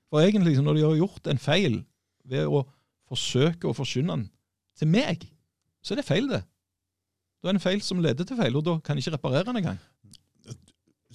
For 0.10 0.24
egentlig, 0.24 0.56
når 0.64 0.78
de 0.78 0.86
har 0.86 0.96
gjort 0.98 1.28
en 1.28 1.42
feil 1.42 1.82
ved 2.28 2.48
å 2.48 2.64
forsøke 3.08 3.68
å 3.68 3.76
forsyne 3.76 4.14
den 4.14 4.30
til 4.80 4.90
meg, 4.92 5.28
så 5.84 5.94
er 5.94 6.02
det 6.02 6.08
feil, 6.08 6.30
det. 6.32 6.42
Da 7.38 7.50
er 7.50 7.56
det 7.56 7.60
en 7.60 7.68
feil 7.68 7.84
som 7.86 8.02
leder 8.04 8.28
til 8.28 8.40
feil, 8.40 8.56
og 8.58 8.66
da 8.66 8.78
kan 8.84 8.98
jeg 8.98 9.06
ikke 9.06 9.18
reparere 9.18 9.48
den 9.50 9.62
engang. 9.62 9.80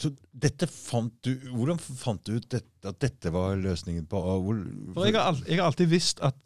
Så 0.03 0.11
dette 0.33 0.67
fant 0.71 1.13
du, 1.25 1.35
Hvordan 1.53 1.79
fant 1.79 2.23
du 2.27 2.39
ut 2.39 2.47
dette, 2.51 2.71
at 2.89 2.99
dette 3.03 3.31
var 3.33 3.59
løsningen 3.61 4.07
på 4.11 4.21
hvor, 4.23 4.63
For 4.95 5.07
jeg 5.07 5.19
har, 5.19 5.43
jeg 5.47 5.61
har 5.61 5.69
alltid 5.69 5.91
visst 5.93 6.23
at 6.25 6.39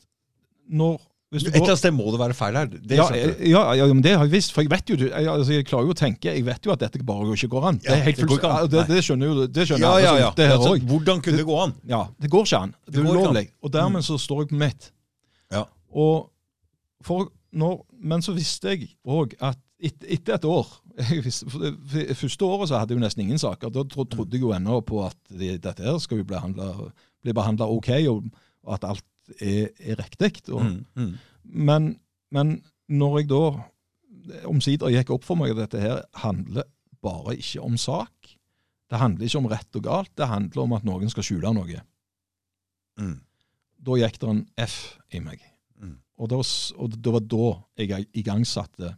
når 0.66 0.98
Et 1.36 1.48
eller 1.52 1.66
annet 1.66 1.80
sted 1.80 1.94
må 1.94 2.06
det 2.14 2.20
være 2.20 2.36
feil 2.38 2.56
her. 2.56 2.70
Det 2.72 2.98
ja, 2.98 3.06
ja, 3.14 3.62
ja, 3.78 3.86
men 3.92 4.02
det 4.04 4.14
har 4.16 4.24
jeg 4.24 4.32
visst. 4.32 4.54
For 4.54 4.64
jeg 4.64 4.72
vet 4.72 4.92
jo, 4.92 4.96
jeg, 5.04 5.28
altså, 5.32 5.52
jeg 5.52 5.66
klarer 5.68 5.90
jo 5.90 5.94
å 5.94 5.98
tenke, 5.98 6.32
jeg 6.32 6.46
vet 6.46 6.68
jo 6.68 6.72
at 6.74 6.82
dette 6.82 7.02
bare 7.06 7.36
ikke 7.36 7.50
går 7.52 7.68
an. 7.70 7.80
Det, 7.82 7.92
er 7.92 8.04
helt 8.06 8.22
det 8.22 8.28
går 8.30 8.40
ikke 8.40 8.52
an. 8.54 8.70
det, 8.72 8.84
det 8.90 9.02
skjønner 9.06 9.30
jo 9.30 9.46
det 9.46 9.66
skjønner 9.68 9.86
Ja, 9.86 9.92
ja, 10.02 10.14
ja. 10.24 10.30
Altså, 10.56 10.76
hvordan 10.88 11.22
kunne 11.24 11.42
det 11.42 11.46
gå 11.48 11.58
an? 11.62 11.76
Ja, 11.90 12.04
det 12.22 12.30
går 12.32 12.48
ikke 12.48 12.62
an. 12.68 12.74
Det 12.86 13.02
er 13.02 13.10
ulovlig. 13.10 13.46
Og 13.62 13.74
dermed 13.74 14.06
så 14.06 14.18
står 14.20 14.44
jeg 14.44 14.52
på 14.54 14.60
mitt. 14.64 14.90
Ja. 15.54 15.66
Og 15.92 16.30
for 17.06 17.30
når, 17.56 17.78
men 18.02 18.24
så 18.24 18.34
visste 18.36 18.74
jeg 18.74 18.90
òg 19.06 19.36
at 19.44 19.60
et, 19.76 19.96
etter 20.16 20.36
et 20.38 20.46
år 20.48 20.68
visste, 21.26 21.48
for 21.52 21.60
det, 21.60 21.74
for 21.84 22.00
det 22.00 22.16
Første 22.16 22.44
året 22.48 22.70
så 22.70 22.78
hadde 22.80 22.94
jeg 22.94 23.00
jo 23.00 23.04
nesten 23.04 23.24
ingen 23.26 23.40
saker. 23.40 23.72
Da 23.72 23.84
trodde 23.92 24.32
jeg 24.32 24.44
jo 24.44 24.54
ennå 24.56 24.80
på 24.86 25.02
at 25.06 25.18
de, 25.28 25.56
dette 25.60 25.84
her 25.84 25.98
skal 26.02 26.22
jo 26.22 26.28
bli 26.28 27.34
behandla 27.36 27.68
OK, 27.68 27.90
og, 28.08 28.30
og 28.64 28.78
at 28.78 28.88
alt 28.88 29.04
er, 29.40 29.73
er 29.81 29.98
riktig. 30.01 30.32
Mm, 30.48 30.85
mm. 30.94 31.12
men, 31.44 31.90
men 32.35 32.57
når 32.89 33.19
jeg 33.20 33.31
da 33.32 33.43
omsider 34.47 34.93
gikk 34.94 35.12
opp 35.15 35.27
for 35.27 35.39
meg 35.39 35.55
at 35.55 35.65
dette 35.65 35.82
her 35.82 36.01
handler 36.23 36.66
bare 37.05 37.36
ikke 37.39 37.62
om 37.62 37.77
sak. 37.78 38.32
Det 38.90 38.98
handler 38.98 39.27
ikke 39.27 39.40
om 39.40 39.51
rett 39.51 39.78
og 39.78 39.85
galt, 39.86 40.12
det 40.19 40.31
handler 40.31 40.62
om 40.62 40.74
at 40.77 40.86
noen 40.86 41.11
skal 41.11 41.27
skjule 41.27 41.53
noe. 41.55 41.82
Mm. 43.01 43.19
Da 43.86 43.98
gikk 44.01 44.19
det 44.23 44.31
en 44.31 44.44
F 44.66 44.77
i 45.15 45.20
meg. 45.23 45.43
Mm. 45.82 45.98
Og, 46.16 46.31
det 46.31 47.12
var 47.12 47.27
da 47.28 47.48
jeg 47.82 48.07
igangsatte 48.16 48.94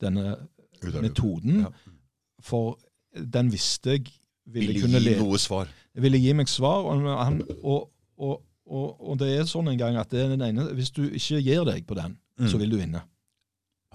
denne 0.00 0.36
Ut 0.80 0.96
metoden. 1.02 1.64
Ja. 1.66 1.72
For 2.40 2.78
den 3.12 3.50
visste 3.52 3.98
jeg 3.98 4.06
ville, 4.46 4.72
Ville 4.72 4.84
kunne 4.84 5.00
gi 5.00 5.08
lede 5.10 5.24
noe 5.24 5.40
svar. 5.40 5.68
ville 5.92 6.20
gi 6.20 6.32
meg 6.36 6.48
svar. 6.48 6.86
Og, 6.88 7.08
han, 7.18 7.42
og, 7.60 7.90
og, 8.16 8.38
og, 8.70 9.00
og 9.02 9.18
det 9.18 9.28
er 9.34 9.48
sånn 9.50 9.68
en 9.72 9.78
gang 9.80 9.96
at 9.98 10.10
det 10.12 10.20
er 10.22 10.28
den 10.32 10.42
ene 10.46 10.68
Hvis 10.78 10.92
du 10.94 11.02
ikke 11.08 11.40
gir 11.42 11.64
deg 11.68 11.86
på 11.88 11.96
den, 11.98 12.18
Mm. 12.40 12.46
så 12.48 12.56
vil 12.56 12.70
du 12.72 12.76
vinne. 12.78 13.02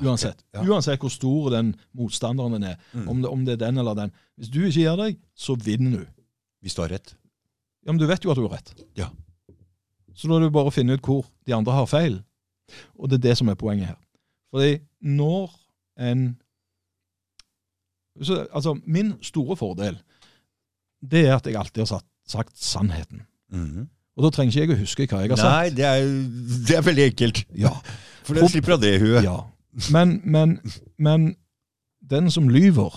Uansett. 0.03 0.43
Ja. 0.53 0.61
Uansett 0.67 0.99
hvor 1.01 1.09
stor 1.09 1.47
den 1.49 1.71
motstanderen 1.97 2.53
din 2.59 2.65
er. 2.69 2.75
Mm. 2.93 3.07
Om, 3.09 3.21
det, 3.23 3.29
om 3.31 3.45
det 3.47 3.53
er 3.55 3.61
den 3.63 3.77
eller 3.81 3.95
den. 3.97 4.11
Hvis 4.37 4.51
du 4.53 4.59
ikke 4.67 4.75
gir 4.83 4.97
deg, 4.99 5.15
så 5.33 5.55
vinner 5.57 6.03
du. 6.03 6.05
Hvis 6.61 6.75
du 6.77 6.81
har 6.83 6.91
rett. 6.93 7.15
Ja, 7.87 7.91
Men 7.91 7.97
du 8.03 8.05
vet 8.05 8.21
jo 8.27 8.29
at 8.29 8.37
du 8.37 8.43
har 8.45 8.53
rett. 8.57 8.73
Ja. 8.99 9.07
Så 10.13 10.27
da 10.29 10.35
er 10.37 10.45
det 10.45 10.51
bare 10.53 10.69
å 10.69 10.75
finne 10.75 10.93
ut 10.93 11.01
hvor 11.07 11.25
de 11.47 11.55
andre 11.57 11.73
har 11.73 11.87
feil. 11.89 12.19
Og 12.99 13.09
det 13.09 13.17
er 13.17 13.29
det 13.29 13.37
som 13.39 13.49
er 13.49 13.57
poenget 13.57 13.87
her. 13.95 13.97
Fordi 14.53 14.75
når 15.01 15.55
en 15.97 16.27
så, 18.21 18.45
Altså, 18.53 18.75
min 18.85 19.13
store 19.23 19.57
fordel, 19.57 19.97
det 21.01 21.25
er 21.27 21.35
at 21.35 21.45
jeg 21.47 21.55
alltid 21.59 21.81
har 21.81 21.91
sagt, 21.97 22.07
sagt 22.27 22.57
sannheten. 22.57 23.25
Mhm. 23.51 23.89
Og 24.15 24.23
da 24.23 24.29
trenger 24.31 24.53
ikke 24.53 24.61
jeg 24.63 24.77
å 24.77 24.79
huske 24.79 25.05
hva 25.11 25.21
jeg 25.25 25.31
har 25.33 25.39
sagt. 25.41 25.51
Nei, 25.51 25.69
det 25.75 25.85
er, 25.85 26.05
det 26.69 26.77
er 26.77 26.85
veldig 26.85 27.05
enkelt. 27.09 27.41
Ja. 27.59 27.71
For 28.23 28.37
det 28.37 28.47
slipper 28.53 28.77
av 28.77 28.81
det 28.85 28.93
huet. 29.01 29.23
ja. 29.25 29.35
Men, 29.91 30.21
men, 30.23 30.53
men 31.03 31.25
den 31.99 32.29
som 32.31 32.47
lyver, 32.47 32.93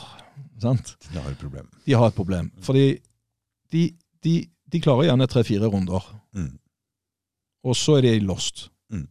sant, 0.63 0.93
De 1.11 1.19
har 1.19 1.33
et 1.33 1.39
problem. 1.41 1.67
de 1.87 1.97
har 1.99 2.07
et 2.07 2.15
problem. 2.15 2.53
Fordi 2.63 2.85
de, 3.75 3.83
de, 4.25 4.35
de 4.73 4.81
klarer 4.81 5.09
gjerne 5.11 5.27
tre-fire 5.27 5.67
runder, 5.73 6.05
Mm. 6.39 6.53
og 7.65 7.75
så 7.77 7.97
er 7.99 8.05
de 8.05 8.19
lost. 8.21 8.69
Mm. 8.93 9.09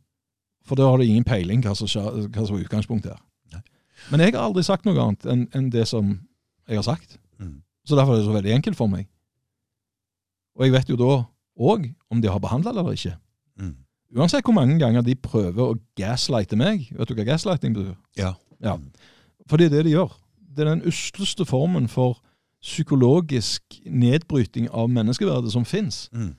For 0.66 0.76
da 0.80 0.86
har 0.88 0.98
de 1.02 1.08
ingen 1.10 1.26
peiling 1.28 1.64
hva 1.66 1.74
som, 1.76 1.90
hva 1.90 2.46
som 2.48 2.56
er 2.56 2.64
utgangspunktet 2.64 3.12
her. 3.18 3.62
Men 4.14 4.22
jeg 4.22 4.32
har 4.36 4.46
aldri 4.46 4.64
sagt 4.64 4.86
noe 4.86 4.96
annet 5.02 5.26
enn 5.28 5.48
en 5.58 5.68
det 5.74 5.84
som 5.90 6.14
jeg 6.70 6.78
har 6.78 6.86
sagt. 6.88 7.18
Mm. 7.42 7.58
Så 7.84 7.98
derfor 7.98 8.14
er 8.14 8.22
det 8.22 8.28
så 8.30 8.36
veldig 8.38 8.54
enkelt 8.54 8.78
for 8.80 8.88
meg. 8.88 9.08
Og 10.56 10.64
jeg 10.68 10.72
vet 10.78 10.90
jo 10.94 10.96
da 11.02 11.10
òg 11.58 11.90
om 12.14 12.22
de 12.22 12.30
har 12.32 12.42
behandla 12.44 12.74
det 12.74 12.84
eller 12.84 12.98
ikke. 12.98 13.18
Mm. 13.60 13.76
Uansett 14.18 14.46
hvor 14.46 14.56
mange 14.56 14.78
ganger 14.80 15.04
de 15.04 15.16
prøver 15.20 15.74
å 15.74 15.78
gaslighte 16.00 16.58
meg. 16.60 16.88
Vet 16.96 17.10
du 17.10 17.18
hva 17.18 17.28
gaslighting 17.28 17.76
betyr? 17.76 17.98
Ja. 18.18 18.36
Ja. 18.64 18.78
For 19.50 19.60
det 19.60 19.70
er 19.70 19.78
det 19.78 19.88
de 19.90 19.96
gjør. 19.98 20.14
Det 20.38 20.66
er 20.66 20.72
den 20.72 20.88
usleste 20.90 21.46
formen 21.46 21.90
for 21.92 22.20
psykologisk 22.64 23.62
nedbryting 23.86 24.70
av 24.74 24.90
menneskeverdet 24.90 25.52
som 25.54 25.66
fins. 25.66 26.08
Mm. 26.14 26.36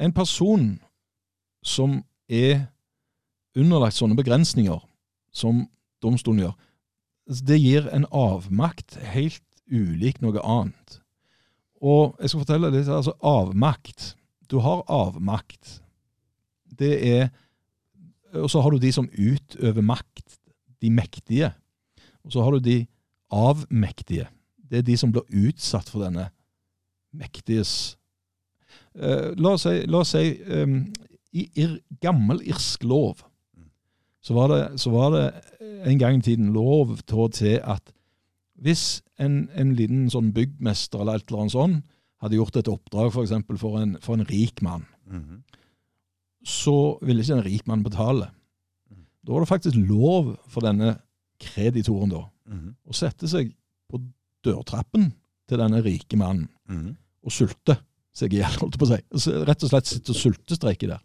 En 0.00 0.12
person 0.12 0.78
som 1.66 2.00
er 2.28 2.68
underlagt 3.58 3.98
sånne 3.98 4.16
begrensninger 4.16 4.78
som 5.34 5.66
domstolen 6.02 6.46
gjør, 6.46 6.54
det 7.46 7.58
gir 7.60 7.86
en 7.94 8.06
avmakt 8.10 8.96
helt 9.12 9.44
ulik 9.70 10.20
noe 10.22 10.40
annet. 10.42 11.00
Og 11.80 12.16
jeg 12.20 12.32
skal 12.32 12.42
fortelle 12.44 12.70
litt, 12.74 12.88
altså 12.88 13.14
avmakt. 13.24 14.14
Du 14.50 14.58
har 14.64 14.82
avmakt. 14.90 15.78
Det 16.66 16.96
er 17.06 17.30
Og 18.30 18.50
så 18.50 18.60
har 18.62 18.70
du 18.70 18.78
de 18.78 18.92
som 18.92 19.08
utøver 19.10 19.82
makt. 19.82 20.38
De 20.82 20.90
mektige. 20.90 21.52
Og 22.24 22.32
så 22.32 22.42
har 22.42 22.50
du 22.52 22.58
de 22.58 22.86
avmektige. 23.30 24.28
Det 24.70 24.78
er 24.78 24.86
de 24.86 24.96
som 24.96 25.10
blir 25.12 25.26
utsatt 25.48 25.88
for 25.90 26.04
denne 26.04 26.28
mektiges 27.10 27.96
Eh, 28.94 29.30
La 29.36 29.54
oss 29.54 29.66
si, 29.66 29.76
la 29.86 30.02
oss 30.02 30.14
si 30.16 30.24
um, 30.50 30.80
i 31.30 31.46
ir, 31.62 31.78
gammel 32.02 32.42
irsk 32.48 32.84
lov 32.88 33.22
så 34.20 34.34
var, 34.36 34.50
det, 34.52 34.80
så 34.82 34.90
var 34.92 35.14
det 35.14 35.26
en 35.88 36.00
gang 36.00 36.18
i 36.18 36.24
tiden 36.26 36.50
lov 36.52 36.98
til, 37.32 37.54
at 37.64 37.94
hvis 38.60 39.00
en, 39.16 39.46
en 39.56 39.70
liten 39.78 40.10
sånn 40.12 40.34
byggmester 40.36 41.00
eller 41.00 41.16
et 41.16 41.30
eller 41.30 41.46
annet 41.46 41.54
sånn 41.54 41.76
hadde 42.20 42.36
gjort 42.36 42.56
et 42.60 42.68
oppdrag 42.68 43.12
for, 43.14 43.22
eksempel, 43.24 43.58
for, 43.58 43.78
en, 43.80 43.96
for 44.04 44.14
en 44.18 44.26
rik 44.28 44.62
mann, 44.62 44.86
Mhm. 45.10 45.42
så 46.44 46.98
ville 47.04 47.20
ikke 47.22 47.36
en 47.38 47.44
rik 47.44 47.66
mann 47.68 47.82
betale. 47.84 48.30
Mhm. 48.90 49.04
Da 49.26 49.32
var 49.32 49.40
det 49.44 49.48
faktisk 49.50 49.76
lov 49.88 50.36
for 50.48 50.60
denne 50.64 50.98
kreditoren 51.40 52.10
da, 52.10 52.24
Mhm. 52.46 52.74
å 52.88 52.92
sette 52.94 53.28
seg 53.28 53.52
på 53.90 54.00
dørtrappen 54.44 55.12
til 55.48 55.58
denne 55.58 55.82
rike 55.82 56.16
mannen 56.16 56.48
-hmm. 56.68 56.96
og 57.24 57.32
sulte 57.32 57.76
seg 58.14 58.32
i 58.32 58.36
hjel, 58.36 58.58
holdt 58.60 58.74
jeg 58.74 58.80
på 58.80 58.86
å 58.86 58.96
si. 58.96 59.02
Altså, 59.12 59.44
Rett 59.46 59.62
og 59.64 59.70
slett 59.70 59.86
sitte 59.86 60.10
og 60.10 60.16
sultestreike 60.16 60.86
der. 60.86 61.00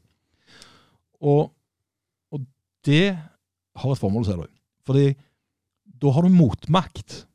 Og, 1.22 1.52
og 2.32 2.46
det 2.86 3.18
har 3.76 3.92
et 3.92 4.00
formål, 4.00 4.26
ser 4.26 4.36
du. 4.38 4.48
Fordi 4.86 5.16
da 6.02 6.12
har 6.12 6.22
du 6.22 6.30
motmakt. 6.30 7.26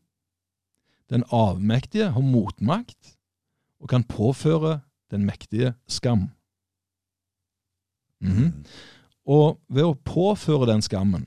Den 1.10 1.24
avmektige 1.32 2.10
har 2.12 2.20
motmakt 2.22 3.16
og 3.80 3.88
kan 3.88 4.04
påføre 4.04 4.80
den 5.10 5.24
mektige 5.26 5.74
skam. 5.88 6.28
Mm 8.20 8.30
-hmm. 8.32 8.52
Og 9.26 9.60
ved 9.68 9.84
å 9.84 9.94
påføre 10.04 10.66
den 10.72 10.82
skammen, 10.82 11.26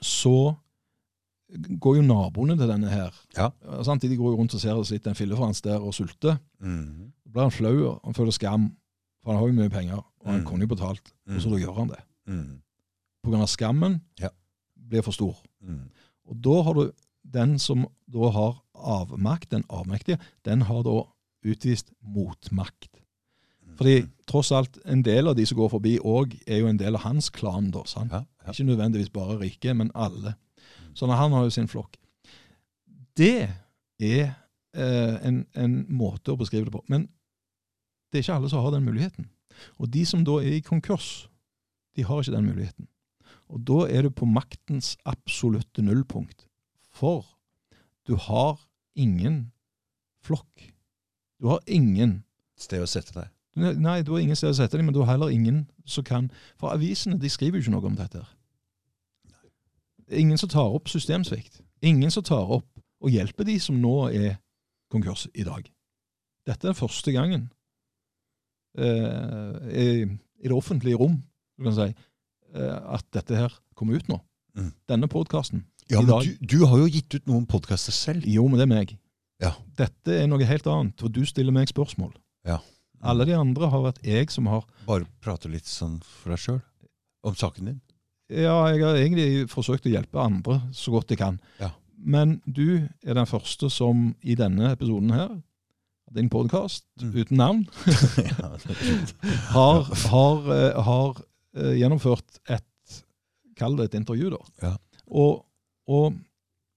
så 0.00 0.54
går 1.80 1.96
jo 1.96 2.02
naboene 2.02 2.56
til 2.56 2.68
denne 2.68 2.88
her. 2.90 3.14
Ja. 3.36 3.50
Sant? 3.82 4.02
De 4.02 4.16
går 4.16 4.30
jo 4.30 4.36
rundt 4.36 4.54
og 4.54 4.60
ser 4.60 4.74
og 4.74 4.86
sitter 4.86 5.10
en 5.10 5.16
fillefrans 5.16 5.60
der 5.62 5.78
og 5.78 5.94
sulter. 5.94 6.36
Mm. 6.60 7.12
Da 7.24 7.30
blir 7.32 7.42
han 7.42 7.50
flau, 7.50 7.86
og 7.88 8.00
han 8.04 8.14
føler 8.14 8.30
skam, 8.30 8.76
for 9.22 9.32
han 9.32 9.38
har 9.40 9.46
jo 9.46 9.52
mye 9.52 9.68
penger, 9.70 9.96
og 10.20 10.30
han 10.32 10.40
Mm. 10.40 10.46
kunne 10.46 10.60
jo 10.60 10.66
betalt, 10.74 11.12
og 11.26 11.40
så 11.42 11.50
da 11.50 11.56
gjør 11.56 11.74
han 11.78 11.88
det. 11.88 12.00
Mhm. 12.26 12.62
På 13.24 13.30
grunn 13.30 13.42
av 13.42 13.46
skammen 13.48 14.00
Ja. 14.20 14.28
blir 14.88 15.02
for 15.02 15.12
stor. 15.12 15.36
Mhm. 15.60 15.90
Og 16.28 16.36
da 16.44 16.62
har 16.62 16.72
du 16.72 16.92
den 17.32 17.58
som 17.58 17.86
da 18.12 18.30
har 18.30 18.62
avmakt, 18.74 19.50
den 19.50 19.64
avmektige, 19.70 20.18
den 20.44 20.60
har 20.62 20.82
da 20.82 21.02
utvist 21.44 21.92
motmakt. 22.00 22.90
Fordi 23.78 24.02
tross 24.28 24.52
alt, 24.52 24.78
en 24.84 25.02
del 25.02 25.28
av 25.28 25.36
de 25.36 25.46
som 25.48 25.58
går 25.58 25.72
forbi 25.72 25.96
òg, 25.98 26.36
er 26.46 26.62
jo 26.62 26.68
en 26.70 26.78
del 26.78 26.98
av 26.98 27.06
hans 27.06 27.30
klan, 27.34 27.70
da. 27.74 27.84
sant? 27.88 28.12
Ja, 28.12 28.24
ja. 28.44 28.52
Ikke 28.52 28.68
nødvendigvis 28.68 29.10
bare 29.14 29.38
rike, 29.40 29.74
men 29.74 29.90
alle. 29.94 30.34
Så 30.94 31.08
han 31.08 31.32
har 31.32 31.46
jo 31.46 31.54
sin 31.54 31.70
flokk. 31.70 31.96
Det 33.16 33.48
er 34.00 34.24
eh, 34.76 35.16
en, 35.26 35.44
en 35.56 35.76
måte 35.88 36.32
å 36.32 36.38
beskrive 36.40 36.68
det 36.68 36.74
på. 36.74 36.82
Men 36.92 37.08
det 38.12 38.20
er 38.20 38.26
ikke 38.26 38.38
alle 38.40 38.52
som 38.52 38.64
har 38.64 38.74
den 38.74 38.86
muligheten. 38.86 39.28
Og 39.80 39.92
de 39.92 40.04
som 40.08 40.24
da 40.24 40.38
er 40.42 40.58
i 40.58 40.64
konkurs, 40.64 41.28
de 41.96 42.04
har 42.04 42.20
ikke 42.20 42.36
den 42.36 42.48
muligheten. 42.48 42.88
Og 43.52 43.64
da 43.68 43.84
er 43.88 44.06
du 44.06 44.12
på 44.14 44.28
maktens 44.28 44.94
absolutte 45.08 45.84
nullpunkt. 45.84 46.46
For 46.92 47.24
du 48.08 48.16
har 48.16 48.60
ingen 48.96 49.52
flokk. 50.24 50.71
Du 51.42 51.50
har 51.50 51.60
ingen 51.66 52.20
Sted 52.62 52.82
å 52.84 52.86
sette 52.86 53.14
deg. 53.16 53.30
Nei, 53.58 53.98
du 54.06 54.14
har 54.14 54.22
ingen 54.22 54.38
sted 54.38 54.52
å 54.52 54.56
sette 54.56 54.78
deg, 54.78 54.86
men 54.86 54.94
du 54.94 55.02
har 55.02 55.12
heller 55.12 55.32
ingen 55.32 55.64
som 55.84 56.04
kan 56.06 56.30
For 56.60 56.72
avisene 56.72 57.18
de 57.20 57.28
skriver 57.32 57.58
jo 57.58 57.66
ikke 57.66 57.74
noe 57.74 57.90
om 57.90 57.98
dette. 57.98 58.22
her. 58.22 59.34
Er 60.08 60.22
ingen 60.22 60.38
som 60.38 60.48
tar 60.48 60.72
opp 60.72 60.88
systemsvikt. 60.88 61.60
Ingen 61.82 62.10
som 62.10 62.24
tar 62.24 62.48
opp 62.48 62.68
og 63.02 63.10
hjelper 63.10 63.44
de 63.48 63.58
som 63.60 63.80
nå 63.82 63.96
er 64.14 64.38
konkurs 64.92 65.26
i 65.34 65.44
dag. 65.44 65.66
Dette 66.46 66.68
er 66.68 66.78
første 66.78 67.12
gangen 67.12 67.48
eh, 68.78 69.58
i, 69.72 69.86
i 70.06 70.48
det 70.48 70.54
offentlige 70.54 71.00
rom 71.00 71.18
du 71.58 71.66
kan 71.66 71.74
si, 71.76 71.88
eh, 72.54 72.78
at 72.94 73.06
dette 73.14 73.36
her 73.36 73.58
kommer 73.74 73.98
ut 73.98 74.08
nå. 74.08 74.20
Mm. 74.54 74.72
Denne 74.88 75.08
podkasten. 75.10 75.66
Ja, 75.90 76.00
men 76.00 76.22
du, 76.22 76.46
du 76.46 76.64
har 76.66 76.78
jo 76.78 76.90
gitt 76.92 77.14
ut 77.18 77.26
noen 77.26 77.46
podkaster 77.50 77.94
selv. 77.94 78.26
Jo, 78.28 78.46
men 78.48 78.60
det 78.60 78.68
er 78.68 78.74
meg. 78.74 78.94
Ja. 79.42 79.52
Dette 79.78 80.14
er 80.22 80.28
noe 80.30 80.46
helt 80.46 80.66
annet, 80.70 81.02
og 81.02 81.12
du 81.14 81.24
stiller 81.26 81.54
meg 81.54 81.70
spørsmål. 81.70 82.12
Ja. 82.46 82.60
Alle 83.02 83.26
de 83.26 83.34
andre 83.34 83.68
har 83.72 83.82
vært 83.88 84.02
jeg 84.06 84.30
som 84.30 84.46
har 84.46 84.62
Bare 84.86 85.08
prate 85.24 85.50
litt 85.50 85.66
sånn 85.66 85.98
for 86.06 86.30
deg 86.34 86.38
sjøl 86.42 86.60
om 87.26 87.34
saken 87.38 87.70
din. 87.72 87.80
Ja, 88.30 88.54
jeg 88.70 88.82
har 88.84 88.96
egentlig 88.96 89.48
forsøkt 89.50 89.86
å 89.86 89.92
hjelpe 89.92 90.22
andre 90.22 90.60
så 90.74 90.94
godt 90.94 91.10
jeg 91.12 91.18
kan. 91.20 91.40
Ja. 91.60 91.72
Men 91.98 92.38
du 92.46 92.86
er 93.04 93.14
den 93.18 93.26
første 93.30 93.68
som 93.70 94.12
i 94.22 94.34
denne 94.38 94.70
episoden 94.72 95.10
her, 95.14 95.34
din 96.12 96.28
podkast 96.30 96.84
Mm. 97.00 97.12
uten 97.16 97.36
navn, 97.40 97.60
har, 99.56 99.86
har, 100.12 100.50
eh, 100.54 100.82
har 100.84 101.22
eh, 101.56 101.74
gjennomført 101.80 102.38
et 102.48 102.66
Kall 103.56 103.76
det 103.76 103.90
et 103.90 103.98
intervju, 104.00 104.30
da. 104.32 104.38
Ja. 104.64 104.70
Og, 105.12 105.42
og, 105.86 106.14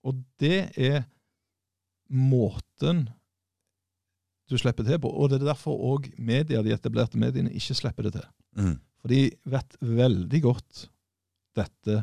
og 0.03 0.17
det 0.43 0.57
er 0.75 1.05
måten 2.15 3.05
du 4.49 4.57
slipper 4.61 4.85
til 4.87 4.99
på. 5.01 5.09
Og 5.09 5.31
det 5.31 5.39
er 5.41 5.49
derfor 5.49 5.77
òg 5.93 6.11
media, 6.21 6.61
de 6.63 6.73
etablerte 6.75 7.19
mediene 7.21 7.53
ikke 7.53 7.77
slipper 7.77 8.07
det 8.07 8.17
til. 8.19 8.27
mm. 8.61 8.75
For 9.05 9.13
de 9.13 9.19
vet 9.53 9.75
veldig 9.85 10.39
godt 10.41 10.87
dette 11.53 11.99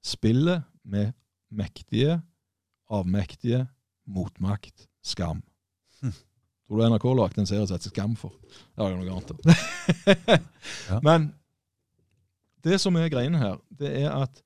spillet 0.00 0.62
med 0.88 1.12
mektige, 1.52 2.22
avmektige, 2.88 3.66
motmakt, 4.08 4.86
skam. 5.04 5.42
Mm. 6.00 6.14
Tror 6.68 6.80
du 6.80 6.84
NRK 6.88 7.04
lagde 7.18 7.42
en 7.42 7.48
serie 7.48 7.66
som 7.66 7.76
heter 7.76 7.92
Skam 7.92 8.14
for? 8.16 8.32
Det 8.48 8.80
har 8.80 8.94
jeg 8.94 9.00
noe 9.00 9.20
annet. 9.20 10.44
Ja. 10.88 10.98
Men 11.04 11.30
det 12.64 12.78
som 12.80 12.96
er 12.96 13.10
greiene 13.12 13.40
her, 13.40 13.56
det 13.68 13.92
er 14.02 14.12
at 14.12 14.40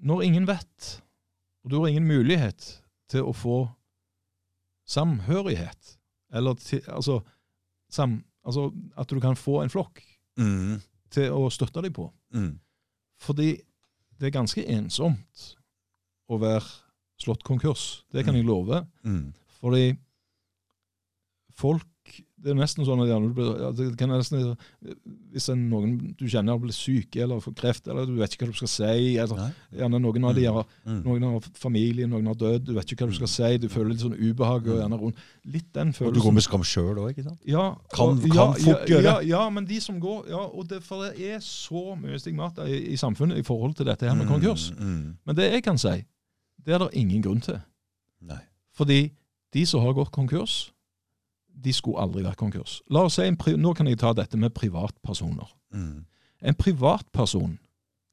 når 0.00 0.22
ingen 0.28 0.46
vet, 0.48 0.88
og 1.64 1.72
du 1.72 1.78
har 1.78 1.88
ingen 1.88 2.08
mulighet 2.08 2.68
til 3.08 3.24
å 3.24 3.32
få 3.36 3.62
samhørighet, 4.90 5.96
eller 6.34 6.54
til, 6.58 6.82
altså, 6.90 7.20
sam, 7.90 8.18
altså 8.46 8.68
at 8.98 9.10
du 9.10 9.20
kan 9.22 9.36
få 9.38 9.62
en 9.62 9.70
flokk 9.72 10.02
Mm. 10.38 10.80
til 11.10 11.32
å 11.36 11.50
støtte 11.52 11.82
deg 11.84 11.92
på. 11.92 12.06
Mm. 12.32 12.54
Fordi 13.20 13.50
det 14.20 14.26
er 14.30 14.38
ganske 14.38 14.62
ensomt 14.72 15.56
å 16.30 16.38
være 16.40 16.64
slått 17.20 17.42
konkurs. 17.44 18.04
Det 18.12 18.24
kan 18.24 18.34
Mm. 18.34 18.38
jeg 18.38 18.46
love. 18.46 18.86
Mm. 19.04 19.34
Fordi 19.60 19.96
folk 21.54 21.99
Det 22.42 22.50
er 22.50 22.56
nesten 22.56 22.86
sånn 22.88 23.02
at 23.04 23.08
ja, 23.10 23.70
det 23.76 23.86
kan 24.00 24.08
nesten, 24.08 24.54
Hvis 25.32 25.48
en, 25.52 25.66
noen 25.68 26.14
du 26.16 26.24
kjenner 26.26 26.56
blir 26.58 26.72
syke 26.72 27.10
syk 27.10 27.16
eller 27.22 27.40
får 27.44 27.54
kreft, 27.58 27.88
eller 27.92 28.06
du 28.08 28.14
vet 28.16 28.32
ikke 28.32 28.46
hva 28.46 28.52
du 28.54 28.56
skal 28.56 28.70
si 28.72 29.16
eller 29.20 29.52
gjerne 29.76 30.00
Noen 30.00 30.24
av 30.24 30.34
de 30.34 30.44
har, 30.46 30.64
Mm. 30.86 31.02
noen 31.04 31.24
av 31.28 31.44
familie, 31.54 32.06
noen 32.08 32.26
har 32.26 32.34
dødd, 32.34 32.64
du 32.64 32.72
vet 32.74 32.84
ikke 32.92 33.04
hva 33.04 33.10
du 33.10 33.16
skal 33.18 33.28
si, 33.28 33.58
du 33.58 33.68
føler 33.68 33.90
litt 33.92 34.00
sånn 34.00 34.16
ubehag 34.16 34.66
og 34.72 34.78
gjerne 34.80 34.98
rundt 35.00 35.16
Litt 35.44 35.68
den 35.74 35.92
følelsen. 35.92 36.06
Og 36.08 36.14
du 36.14 36.20
går 36.24 36.32
med 36.32 36.42
skam 36.42 36.62
sjøl 36.62 36.96
òg, 36.98 37.10
ikke 37.12 37.24
sant? 37.28 37.38
Ja, 37.46 37.74
Kan- 37.92 38.18
kan 38.20 38.34
ja, 38.34 38.52
folk 38.52 38.88
gjøre. 38.88 39.02
Ja, 39.04 39.20
ja, 39.20 39.42
men 39.50 39.66
de 39.66 39.80
som 39.80 40.00
går 40.00 40.28
ja, 40.30 40.36
og 40.48 40.68
det, 40.68 40.82
For 40.82 41.04
det 41.10 41.20
er 41.34 41.38
så 41.44 41.94
mye 42.00 42.18
stigmata 42.18 42.64
i, 42.66 42.92
i 42.92 42.96
samfunnet 42.96 43.38
i 43.38 43.42
forhold 43.42 43.74
til 43.76 43.86
dette 43.86 44.08
her 44.08 44.14
med 44.14 44.26
konkurs. 44.28 44.70
Mm. 44.78 45.16
Men 45.26 45.36
det 45.36 45.52
jeg 45.52 45.62
kan 45.62 45.78
si, 45.78 46.04
det 46.64 46.74
er 46.74 46.78
det 46.78 46.90
ingen 46.94 47.22
grunn 47.22 47.40
til. 47.40 47.60
Nei. 48.22 48.40
Fordi 48.74 49.10
de 49.52 49.66
som 49.66 49.80
har 49.84 49.92
gått 49.92 50.10
konkurs, 50.12 50.70
de 51.60 51.72
skulle 51.76 52.00
aldri 52.02 52.24
vært 52.24 52.40
konkurs. 52.40 52.80
La 52.90 53.04
oss 53.06 53.18
si, 53.18 53.56
Nå 53.56 53.74
kan 53.76 53.88
jeg 53.90 54.00
ta 54.00 54.12
dette 54.16 54.38
med 54.40 54.54
privatpersoner. 54.56 55.50
Mm. 55.74 56.06
En 56.50 56.56
privatperson 56.56 57.58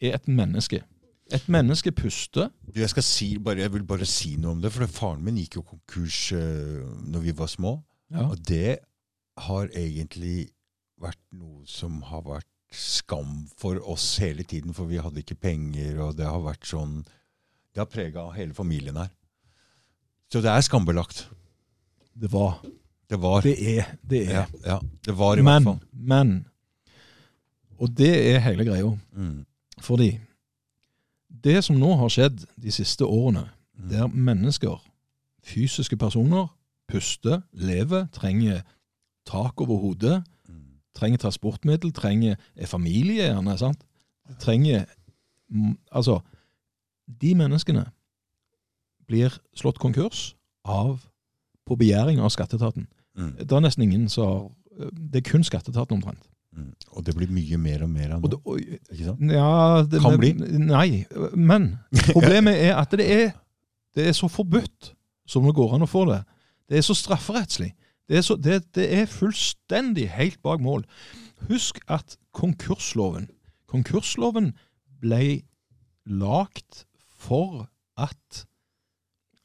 er 0.04 0.18
et 0.18 0.28
menneske. 0.28 0.82
Et 1.34 1.48
menneske 1.52 1.92
puster, 1.92 2.50
Du, 2.64 2.80
jeg, 2.80 3.04
si, 3.04 3.38
bare, 3.38 3.60
jeg 3.60 3.74
vil 3.74 3.84
bare 3.84 4.06
si 4.08 4.38
noe 4.40 4.56
om 4.56 4.62
det, 4.64 4.72
for 4.72 4.88
faren 4.88 5.24
min 5.26 5.40
gikk 5.42 5.60
jo 5.60 5.64
konkurs 5.74 6.32
uh, 6.32 6.86
når 7.04 7.26
vi 7.26 7.34
var 7.36 7.52
små. 7.52 7.74
Ja. 8.14 8.30
Og 8.30 8.40
det 8.48 8.78
har 9.48 9.68
egentlig 9.76 10.54
vært 11.02 11.20
noe 11.36 11.68
som 11.70 12.00
har 12.08 12.24
vært 12.26 12.48
skam 12.74 13.46
for 13.60 13.80
oss 13.88 14.18
hele 14.24 14.44
tiden, 14.48 14.74
for 14.76 14.90
vi 14.90 15.02
hadde 15.04 15.22
ikke 15.24 15.40
penger, 15.40 16.00
og 16.04 16.18
det 16.20 16.28
har 16.28 16.44
vært 16.44 16.68
sånn 16.68 17.04
Det 17.76 17.84
har 17.84 17.92
prega 17.92 18.24
hele 18.34 18.56
familien 18.58 18.98
her. 18.98 19.12
Så 20.34 20.42
det 20.42 20.50
er 20.50 20.64
skambelagt. 20.66 21.28
Det 22.18 22.32
var. 22.34 22.58
Det 23.10 23.22
var. 23.22 23.42
Det 23.42 23.78
er. 23.78 23.84
Det 24.10 24.22
er. 24.28 24.32
Ja, 24.32 24.46
ja, 24.66 24.80
det 25.06 25.18
var 25.18 25.34
i 25.38 25.42
men, 25.42 25.46
hvert 25.46 25.64
fall. 25.64 25.80
men 25.94 26.46
Og 27.80 27.98
det 27.98 28.36
er 28.36 28.40
hele 28.40 28.66
greia. 28.66 28.90
Mm. 29.14 29.46
Fordi 29.82 30.20
det 31.44 31.64
som 31.64 31.76
nå 31.78 31.96
har 31.96 32.10
skjedd 32.10 32.46
de 32.62 32.72
siste 32.72 33.06
årene, 33.06 33.50
Mm. 33.78 33.90
der 33.90 34.08
mennesker, 34.08 34.84
fysiske 35.44 35.98
personer, 35.98 36.48
puster, 36.88 37.42
lever, 37.54 38.08
trenger 38.14 38.62
tak 39.26 39.62
over 39.62 39.78
hodet, 39.78 40.24
Mm. 40.50 40.56
trenger 40.96 41.18
transportmiddel, 41.18 41.92
trenger 41.94 42.36
er 42.56 42.66
familie 42.66 43.24
gjerne, 43.24 43.58
sant? 43.58 43.84
Trenger 44.40 44.86
mm, 45.50 45.78
Altså, 45.92 46.20
de 47.22 47.36
menneskene 47.36 47.86
blir 49.08 49.30
slått 49.56 49.78
konkurs 49.80 50.36
av 50.66 51.00
på 51.66 51.76
begjæring 51.76 52.20
av 52.20 52.30
skatteetaten. 52.30 52.88
Mm. 53.18 53.34
Det 53.40 53.52
er 53.52 53.64
nesten 53.66 53.86
ingen 53.88 54.10
som 54.14 54.28
har 54.28 54.90
Det 54.94 55.24
er 55.24 55.26
kun 55.32 55.44
skatteetaten 55.44 55.98
omtrent. 55.98 56.28
Mm. 56.54 56.74
Og 56.94 57.06
det 57.06 57.16
blir 57.18 57.32
mye 57.34 57.58
mer 57.58 57.84
og 57.86 57.90
mer 57.90 58.12
av 58.14 58.24
Og 58.26 58.30
nå. 58.30 58.30
det, 58.30 58.40
og, 58.46 58.60
Ikke 58.94 59.06
sant? 59.08 59.22
ja, 59.34 59.84
det, 59.90 60.02
Kan 60.02 60.20
bli. 60.22 60.32
Nei, 60.62 61.06
men 61.34 61.72
problemet 62.14 62.62
er 62.62 62.76
at 62.78 62.94
det 62.94 63.08
er, 63.14 63.32
det 63.98 64.08
er 64.08 64.16
så 64.18 64.30
forbudt 64.30 64.94
som 65.28 65.46
det 65.46 65.56
går 65.58 65.76
an 65.76 65.86
å 65.86 65.90
få 65.90 66.06
det. 66.12 66.22
Det 66.70 66.78
er 66.78 66.86
så 66.86 66.96
strafferettslig. 66.98 67.74
Det 68.08 68.20
er, 68.20 68.24
så, 68.24 68.38
det, 68.40 68.62
det 68.76 68.86
er 69.02 69.10
fullstendig 69.12 70.08
helt 70.14 70.40
bak 70.46 70.62
mål. 70.64 70.86
Husk 71.50 71.82
at 71.92 72.18
konkursloven 72.34 73.28
Konkursloven 73.68 74.54
ble 75.02 75.42
lagt 76.08 76.86
for 77.20 77.66
at 78.00 78.46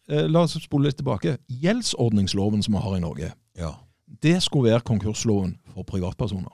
eh, 0.06 0.28
La 0.30 0.44
oss 0.46 0.54
spole 0.62 0.86
litt 0.86 1.00
tilbake. 1.00 1.40
Gjeldsordningsloven 1.50 2.62
som 2.62 2.76
vi 2.76 2.82
har 2.84 2.94
i 2.96 3.02
Norge, 3.02 3.32
Ja, 3.58 3.74
det 4.22 4.42
skulle 4.42 4.70
være 4.70 4.80
konkursloven 4.86 5.56
for 5.74 5.82
privatpersoner. 5.88 6.52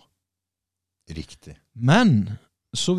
riktig. 1.11 1.55
Men 1.75 2.29
så 2.75 2.95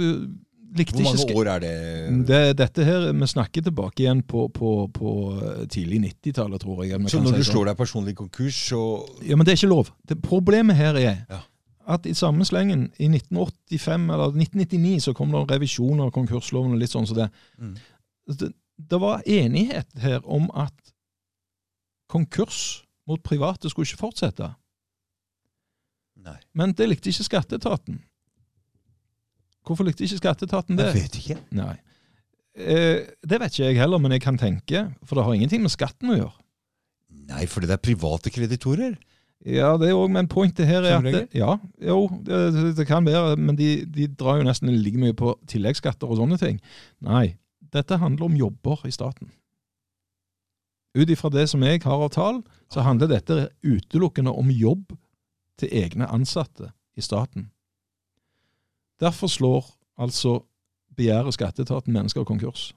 likte 0.76 1.02
Hvor 1.02 1.04
mange 1.14 1.36
år 1.38 1.48
er 1.56 1.60
det? 1.60 2.28
det, 2.28 2.58
dette 2.58 2.84
her, 2.86 3.12
Vi 3.14 3.28
snakker 3.28 3.62
tilbake 3.62 4.04
igjen 4.04 4.24
på, 4.24 4.48
på, 4.54 4.88
på 4.94 5.12
tidlig 5.70 6.00
90-tallet, 6.26 6.60
tror 6.62 6.84
jeg. 6.84 7.00
Så 7.10 7.20
når 7.22 7.32
si 7.34 7.38
du 7.38 7.44
sånn. 7.44 7.54
slår 7.54 7.66
deg 7.66 7.78
personlig 7.78 8.16
konkurs, 8.16 8.56
så 8.70 8.82
Ja, 9.26 9.36
Men 9.36 9.46
det 9.46 9.54
er 9.54 9.58
ikke 9.58 9.70
lov. 9.76 9.92
Det, 10.08 10.22
problemet 10.22 10.76
her 10.76 10.96
er 10.96 11.26
Ja. 11.30 11.40
at 11.88 12.06
i 12.06 12.14
samme 12.14 12.46
slengen, 12.46 12.92
i 13.00 13.08
1985 13.10 14.10
eller 14.14 14.32
1999, 14.38 15.00
så 15.02 15.14
kom 15.14 15.32
det 15.32 15.40
en 15.42 15.50
revisjon 15.50 16.00
av 16.02 16.12
konkursloven 16.12 16.72
og 16.74 16.78
litt 16.80 16.90
sånn 16.94 17.08
som 17.08 17.18
det. 17.18 17.30
Mm. 17.60 17.76
det. 18.40 18.54
Det 18.90 19.00
var 19.02 19.22
enighet 19.26 19.88
her 20.00 20.22
om 20.26 20.50
at 20.56 20.74
konkurs 22.10 22.86
mot 23.10 23.24
private 23.26 23.72
skulle 23.72 23.90
ikke 23.90 24.04
fortsette. 24.06 24.52
Nei. 26.20 26.38
Men 26.58 26.74
det 26.78 26.90
likte 26.90 27.12
ikke 27.12 27.28
skatteetaten. 27.28 28.02
Hvorfor 29.66 29.88
likte 29.88 30.06
ikke 30.06 30.20
skatteetaten 30.22 30.80
det? 30.80 30.90
Jeg 30.90 31.04
vet 31.04 31.20
ikke. 31.22 31.38
Nei. 31.56 31.76
Eh, 32.60 33.06
det 33.24 33.40
vet 33.40 33.54
ikke 33.54 33.70
jeg 33.70 33.80
heller, 33.80 34.02
men 34.02 34.16
jeg 34.16 34.24
kan 34.24 34.40
tenke, 34.40 34.88
for 35.06 35.18
det 35.20 35.26
har 35.26 35.38
ingenting 35.38 35.64
med 35.64 35.74
skatten 35.74 36.12
å 36.12 36.18
gjøre. 36.18 36.36
Nei, 37.30 37.46
fordi 37.50 37.70
det 37.70 37.78
er 37.78 37.86
private 37.86 38.34
kreditorer. 38.34 38.98
Ja, 39.48 39.72
det 39.80 39.88
er 39.88 39.96
også, 39.96 40.12
men 40.12 40.28
pointet 40.28 40.68
her 40.68 40.84
er 40.84 40.98
at 40.98 41.06
det, 41.06 41.22
Ja, 41.38 41.54
jo, 41.80 42.10
det, 42.28 42.74
det 42.76 42.86
kan 42.90 43.06
være, 43.08 43.38
men 43.40 43.56
de, 43.56 43.86
de 43.88 44.10
drar 44.20 44.42
jo 44.42 44.48
nesten 44.48 44.72
like 44.84 45.00
mye 45.00 45.16
på 45.16 45.38
tilleggsskatter 45.48 46.10
og 46.10 46.20
sånne 46.20 46.40
ting. 46.42 46.58
Nei, 47.06 47.38
dette 47.72 48.02
handler 48.02 48.28
om 48.28 48.36
jobber 48.36 48.84
i 48.90 48.92
staten. 48.92 49.32
Ut 51.00 51.10
ifra 51.14 51.30
det 51.32 51.46
som 51.50 51.64
jeg 51.64 51.82
har 51.84 52.02
av 52.04 52.10
tall, 52.12 52.42
så 52.72 52.84
handler 52.84 53.08
dette 53.08 53.48
utelukkende 53.64 54.34
om 54.36 54.50
jobb 54.52 54.92
til 55.60 55.70
egne 55.72 56.08
ansatte 56.12 56.72
i 56.98 57.02
staten. 57.02 57.50
Derfor 59.00 59.28
slår 59.32 59.66
altså 60.00 60.42
begjæret 60.98 61.34
skatteetaten 61.38 61.94
mennesker 61.96 62.24
konkurs. 62.28 62.74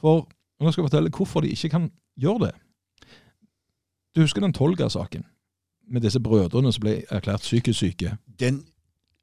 For 0.00 0.24
nå 0.60 0.72
skal 0.72 0.82
jeg 0.84 0.90
fortelle 0.90 1.12
hvorfor 1.12 1.44
de 1.44 1.52
ikke 1.52 1.68
kan 1.74 1.90
gjøre 2.20 2.46
det. 2.48 2.54
Du 4.16 4.22
husker 4.24 4.40
den 4.40 4.54
Tolga-saken? 4.56 5.24
Med 5.88 6.02
disse 6.02 6.20
brødrene 6.20 6.72
som 6.72 6.82
ble 6.82 7.02
erklært 7.12 7.44
psykisk 7.44 7.78
syke. 7.78 8.16
Den 8.40 8.62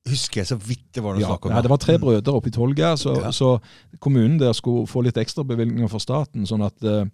husker 0.08 0.42
jeg 0.42 0.48
så 0.52 0.56
vidt 0.60 0.86
det 0.96 1.04
var 1.04 1.16
noe 1.18 1.24
Ja, 1.24 1.32
snakk 1.34 1.46
om. 1.48 1.52
ja, 1.56 1.62
det 1.66 1.70
var 1.72 1.82
tre 1.82 1.98
brødre 2.00 2.34
oppe 2.38 2.52
i 2.52 2.52
Tolga, 2.56 2.94
så, 2.98 3.16
Ja. 3.24 3.32
så 3.32 3.60
kommunen 4.00 4.38
der 4.40 4.54
skulle 4.54 4.88
få 4.88 5.02
litt 5.04 5.18
ekstrabevilgninger 5.18 5.90
fra 5.90 6.00
staten, 6.00 6.46
sånn 6.46 6.64
at, 6.66 6.84
eh, 6.84 7.06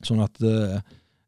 sånn 0.00 0.22
at 0.24 0.42
eh, 0.46 0.78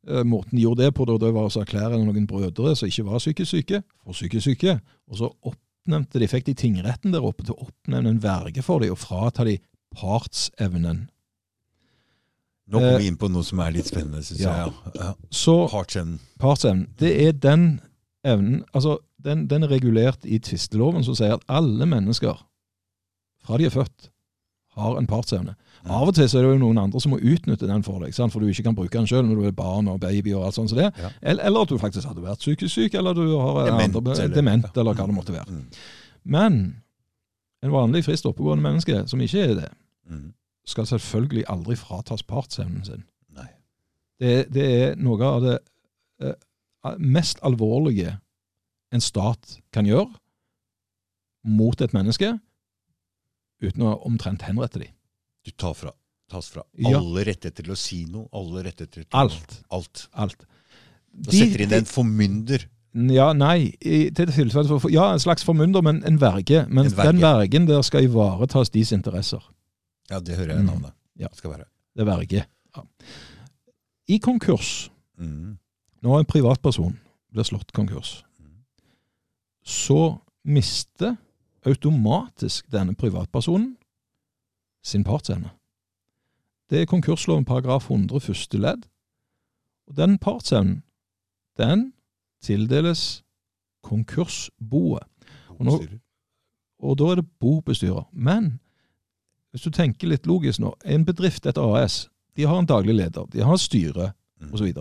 eh, 0.08 0.24
måten 0.26 0.56
de 0.56 0.64
gjorde 0.64 0.86
det 0.86 0.94
på, 0.96 1.06
da, 1.08 1.18
det 1.20 1.32
var 1.36 1.48
å 1.48 1.62
erklære 1.62 2.00
noen 2.00 2.28
brødre 2.30 2.74
som 2.78 2.90
ikke 2.90 3.06
var 3.08 3.22
psykisk 3.22 3.50
syke, 3.56 3.82
for 4.02 4.16
psykisk 4.16 4.48
syke, 4.50 4.78
og 5.10 5.20
så 5.20 5.30
oppnevnte 5.50 6.22
de, 6.22 6.30
fikk 6.30 6.48
de 6.48 6.56
tingretten 6.64 7.14
der 7.14 7.24
oppe 7.24 7.46
til 7.46 7.56
å 7.56 7.68
oppnevne 7.68 8.14
en 8.14 8.22
verge 8.22 8.64
for 8.66 8.84
dem 8.84 8.94
og 8.94 9.02
frata 9.02 9.46
de 9.48 9.58
partsevnen. 9.94 11.06
Nå 12.64 12.78
kommer 12.78 12.94
Eh, 12.96 13.02
vi 13.04 13.10
inn 13.12 13.20
på 13.20 13.28
noe 13.28 13.44
som 13.44 13.60
er 13.60 13.74
litt 13.76 13.90
spennende, 13.90 14.22
syns 14.24 14.40
ja. 14.40 14.54
jeg. 14.62 14.72
Ja. 14.94 14.94
Ja. 15.00 15.10
Så 15.28 15.56
Partsevnen. 15.68 16.20
partsevnen, 16.40 16.86
det 17.00 17.12
er 17.26 17.36
den 17.36 17.66
evnen 18.24 18.62
Altså, 18.72 18.98
den, 19.20 19.46
den 19.48 19.66
er 19.66 19.72
regulert 19.72 20.24
i 20.24 20.38
tvisteloven 20.40 21.04
som 21.04 21.16
sier 21.16 21.36
at 21.36 21.44
alle 21.48 21.86
mennesker, 21.88 22.40
fra 23.44 23.60
de 23.60 23.68
er 23.68 23.72
født, 23.72 24.10
har 24.76 24.98
en 24.98 25.08
partsevne. 25.08 25.54
Av 25.84 26.08
og 26.08 26.14
til 26.16 26.28
så 26.28 26.38
er 26.38 26.42
det 26.46 26.50
jo 26.54 26.58
noen 26.62 26.78
andre 26.80 27.00
som 27.00 27.12
må 27.12 27.18
utnytte 27.20 27.66
den 27.68 27.82
for 27.84 27.98
deg, 28.00 28.14
sant? 28.16 28.32
for 28.32 28.40
du 28.40 28.46
ikke 28.48 28.62
kan 28.64 28.74
bruke 28.76 28.96
den 28.96 29.06
sjøl 29.06 29.26
når 29.28 29.36
du 29.42 29.46
er 29.50 29.56
barn 29.58 29.88
og 29.92 29.98
baby 30.00 30.32
og 30.32 30.46
alt 30.46 30.54
sånt 30.56 30.70
som 30.72 30.78
det. 30.78 30.86
Ja. 30.96 31.10
Eller, 31.20 31.44
eller 31.44 31.60
at 31.66 31.68
du 31.68 31.76
faktisk 31.78 32.08
hadde 32.08 32.22
vært 32.24 32.38
psykisk 32.40 32.72
syk, 32.72 32.94
eller 32.94 33.12
du 33.14 33.26
har 33.36 33.66
Dement, 33.68 33.96
andre, 34.00 34.12
eller- 34.22 34.34
dement, 34.34 34.70
eller 34.76 34.94
hva 34.96 35.06
det 35.06 35.14
måtte 35.18 35.32
være. 35.36 35.50
Mm. 35.50 35.66
Men 36.24 36.56
en 37.62 37.70
vanlig 37.72 38.04
frist 38.06 38.24
oppegående 38.26 38.62
menneske 38.64 39.02
som 39.08 39.20
ikke 39.20 39.42
er 39.50 39.54
det, 39.60 39.68
Mm. 40.08 40.32
skal 40.66 40.84
selvfølgelig 40.86 41.44
aldri 41.48 41.76
fratas 41.76 42.22
partsevnen 42.22 42.84
sin. 42.84 43.04
Det, 44.20 44.46
det 44.54 44.64
er 44.82 44.94
noe 44.96 45.24
av 45.26 45.40
det 45.42 45.58
eh, 46.22 46.94
mest 46.98 47.40
alvorlige 47.42 48.18
en 48.92 49.00
stat 49.00 49.58
kan 49.72 49.84
gjøre 49.88 50.12
mot 51.44 51.80
et 51.82 51.92
menneske, 51.92 52.38
uten 53.60 53.82
å 53.82 53.96
omtrent 54.06 54.42
henrette 54.46 54.78
dem. 54.78 54.92
Du 55.44 55.50
tar 55.50 55.74
fra, 55.74 55.92
tas 56.30 56.48
fra 56.50 56.62
Ja. 56.78 56.98
alle 56.98 57.24
rettigheter 57.26 57.62
til 57.64 57.72
å 57.72 57.76
si 57.76 58.04
noe. 58.06 58.28
Alle 58.32 58.62
rettigheter 58.64 59.02
til 59.04 59.06
Alt. 59.12 59.62
Alt. 59.70 60.08
Alt. 60.14 60.46
Da 61.14 61.30
setter 61.30 61.60
inn 61.66 61.72
en 61.72 61.84
formynder. 61.84 62.64
Ja, 62.94 63.32
nei, 63.32 63.74
i, 63.82 64.10
for, 64.10 64.90
Ja, 64.90 65.12
en 65.12 65.18
slags 65.18 65.42
formynder, 65.44 65.82
men 65.82 66.02
en 66.06 66.18
verge. 66.18 66.66
Men 66.68 66.86
En 66.86 66.92
verge. 66.92 67.12
den 67.12 67.20
vergen 67.20 67.66
der 67.66 67.82
skal 67.82 68.04
ivaretas 68.04 68.70
deres 68.70 68.92
interesser. 68.92 69.42
Ja, 70.10 70.20
det 70.20 70.36
hører 70.36 70.54
jeg 70.54 70.64
Mm. 70.64 70.66
navnet. 70.66 70.92
Ja. 71.18 71.28
Skal 71.32 71.50
være. 71.50 71.64
Det 71.96 72.00
er 72.08 72.16
verge. 72.16 72.46
Ja. 72.76 72.82
I 74.08 74.18
konkurs, 74.18 74.90
Mm. 75.18 75.58
når 76.02 76.18
en 76.20 76.24
privatperson 76.26 76.98
blir 77.32 77.42
slått 77.44 77.72
konkurs, 77.72 78.22
så 79.64 80.18
mister 80.44 81.16
automatisk 81.66 82.66
denne 82.70 82.94
privatpersonen 82.94 83.76
sin 84.84 85.04
partsevne. 85.04 85.50
Det 86.70 86.80
er 86.80 86.88
konkursloven 86.90 87.44
paragraf 87.44 87.88
100 87.90 88.20
første 88.20 88.58
ledd. 88.58 88.86
Og 89.88 89.96
den 89.96 90.18
partsevnen, 90.18 90.82
den 91.58 91.92
tildeles 92.42 93.22
konkursboet. 93.82 95.04
Og 95.48 95.66
nå- 95.66 95.98
Og 96.82 96.98
da 96.98 97.04
er 97.04 97.14
det 97.14 97.28
bobestyrer. 97.40 98.04
Men 98.12 98.60
hvis 99.52 99.62
du 99.62 99.70
tenker 99.70 100.08
litt 100.08 100.26
logisk 100.26 100.60
nå, 100.60 100.74
en 100.84 101.04
bedrift, 101.04 101.46
et 101.46 101.56
AS, 101.58 102.08
de 102.36 102.42
har 102.42 102.58
en 102.58 102.66
daglig 102.66 102.94
leder, 102.94 103.26
de 103.32 103.40
har 103.40 103.56
styre 103.56 104.12
Mm. 104.40 104.52
osv. 104.52 104.72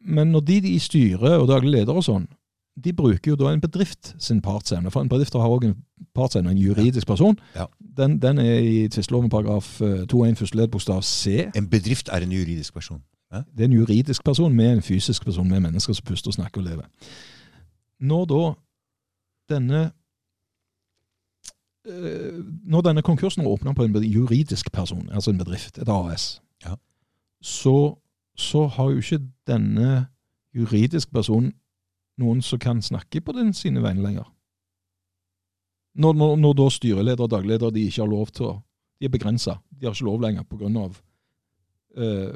Men 0.00 0.32
når 0.32 0.40
de, 0.40 0.60
de 0.60 0.68
i 0.74 0.78
styret 0.78 1.40
og 1.40 1.48
daglig 1.48 1.70
leder 1.72 1.92
og 1.94 2.04
sånn, 2.04 2.28
de 2.84 2.92
bruker 2.92 3.30
jo 3.32 3.36
da 3.36 3.50
en 3.52 3.60
bedrift 3.60 4.14
sin 4.18 4.40
partsevne. 4.40 4.90
For 4.90 5.02
en 5.02 5.08
bedrift 5.08 5.34
har 5.34 5.48
også 5.48 5.68
en 5.68 5.76
partsevne, 6.14 6.50
en 6.50 6.58
juridisk 6.58 7.06
person. 7.06 7.38
Ja. 7.56 7.64
Den, 7.96 8.18
den 8.22 8.38
er 8.38 8.58
i 8.58 8.88
tvisteloven 8.88 9.30
paragraf 9.30 9.80
eh, 9.80 10.06
2-1 10.12 10.34
første 10.38 10.56
ledd 10.56 10.68
bokstav 10.72 11.02
C. 11.02 11.46
En 11.56 11.68
bedrift 11.70 12.08
er 12.08 12.22
en 12.24 12.32
juridisk 12.32 12.74
person. 12.74 13.02
Det 13.30 13.60
er 13.60 13.64
en 13.68 13.72
juridisk 13.72 14.24
person 14.24 14.54
med 14.54 14.72
en 14.72 14.82
fysisk 14.82 15.24
person, 15.24 15.48
med 15.48 15.60
mennesker 15.60 15.92
som 15.94 16.04
puster 16.04 16.28
og 16.30 16.34
snakker 16.34 16.60
og 16.60 16.66
lever. 16.66 16.86
Når 18.00 18.24
da 18.26 18.40
denne 19.54 19.82
eh, 21.86 22.38
når 22.64 22.80
denne 22.88 23.02
konkursen 23.02 23.46
åpner 23.46 23.72
på 23.74 23.84
en 23.84 24.02
juridisk 24.04 24.72
person, 24.72 25.08
altså 25.12 25.30
en 25.30 25.38
bedrift, 25.38 25.78
et 25.78 25.88
AS, 25.88 26.42
Ja. 26.66 26.74
så, 27.42 27.98
så 28.36 28.66
har 28.66 28.90
jo 28.90 28.96
ikke 28.96 29.20
denne 29.46 30.06
juridiske 30.54 31.10
personen 31.12 31.52
noen 32.18 32.42
som 32.42 32.58
kan 32.58 32.82
snakke 32.82 33.20
på 33.20 33.32
den 33.36 33.52
sine 33.56 33.82
vegne 33.82 34.02
lenger. 34.02 34.26
Når, 36.00 36.12
når, 36.14 36.34
når 36.36 36.56
da 36.58 36.66
styreleder 36.70 37.26
og 37.26 37.30
dagleder 37.30 37.70
de 37.74 37.86
ikke 37.86 38.02
har 38.02 38.10
lov 38.10 38.30
til 38.34 38.46
å 38.46 38.58
De 39.00 39.08
er 39.08 39.12
begrensa. 39.14 39.54
De 39.72 39.86
har 39.86 39.94
ikke 39.96 40.04
lov 40.04 40.20
lenger 40.20 40.44
pga. 40.44 40.68
Uh, 41.96 42.34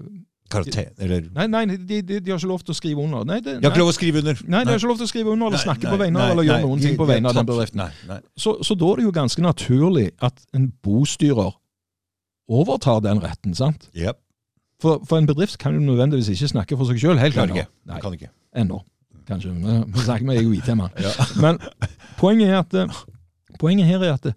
Karakter, 0.50 0.90
eller 0.98 1.26
nei, 1.32 1.44
nei 1.48 1.76
de, 1.76 1.98
de, 2.00 2.20
de 2.20 2.32
har 2.32 2.38
ikke 2.38 2.48
lov 2.48 2.62
til 2.64 2.72
å 2.72 2.76
skrive 2.78 3.02
under. 3.04 3.24
Nei, 3.28 3.36
det, 3.44 3.58
de 3.58 3.66
har 3.66 3.72
ikke 3.74 3.82
lov 3.82 3.90
å 3.92 3.96
skrive 3.96 4.20
under. 4.22 4.40
Nei, 4.44 4.62
de 4.64 4.72
har 4.72 4.80
ikke 4.80 4.90
lov 4.90 4.98
til 5.00 5.06
å 5.06 5.10
skrive 5.10 5.32
under 5.32 5.48
eller 5.50 5.58
Nei, 5.58 5.64
snakke 5.64 5.86
nei, 5.86 5.92
på 5.92 6.00
vegne 6.00 6.22
av 6.22 6.32
eller 6.32 6.46
gjøre 6.48 6.64
noen 6.64 6.82
ting 6.84 6.96
på 7.00 7.06
vegne 7.08 7.30
av 7.30 7.38
den 7.38 7.48
bedriften. 7.48 7.84
Så, 8.36 8.54
så 8.64 8.76
da 8.80 8.90
er 8.92 9.00
det 9.00 9.06
jo 9.06 9.14
ganske 9.16 9.44
naturlig 9.44 10.06
at 10.24 10.40
en 10.56 10.68
bostyrer 10.84 11.52
overtar 12.60 13.00
den 13.04 13.22
retten. 13.24 13.56
sant? 13.56 13.88
Yep. 13.96 14.20
For, 14.84 15.04
for 15.08 15.20
en 15.20 15.28
bedrift 15.28 15.56
kan 15.62 15.76
jo 15.76 15.80
nødvendigvis 15.84 16.28
ikke 16.34 16.50
snakke 16.52 16.76
for 16.80 16.90
seg 16.90 17.00
sjøl 17.00 17.20
helt 17.22 17.38
ennå. 17.40 17.64
Kan 18.04 18.18
ikke. 18.18 18.30
ennå. 18.56 18.82
Kanskje. 19.26 19.52
Vi 19.54 19.92
vi 19.92 19.98
snakker 19.98 20.26
med 20.26 20.38
og 20.38 20.90
Ja. 21.00 21.12
Men 21.42 21.58
poenget 22.18 22.54
at 22.58 22.74
eh, 22.74 22.94
poenget 23.58 23.86
her 23.86 24.02
er 24.02 24.12
at 24.12 24.34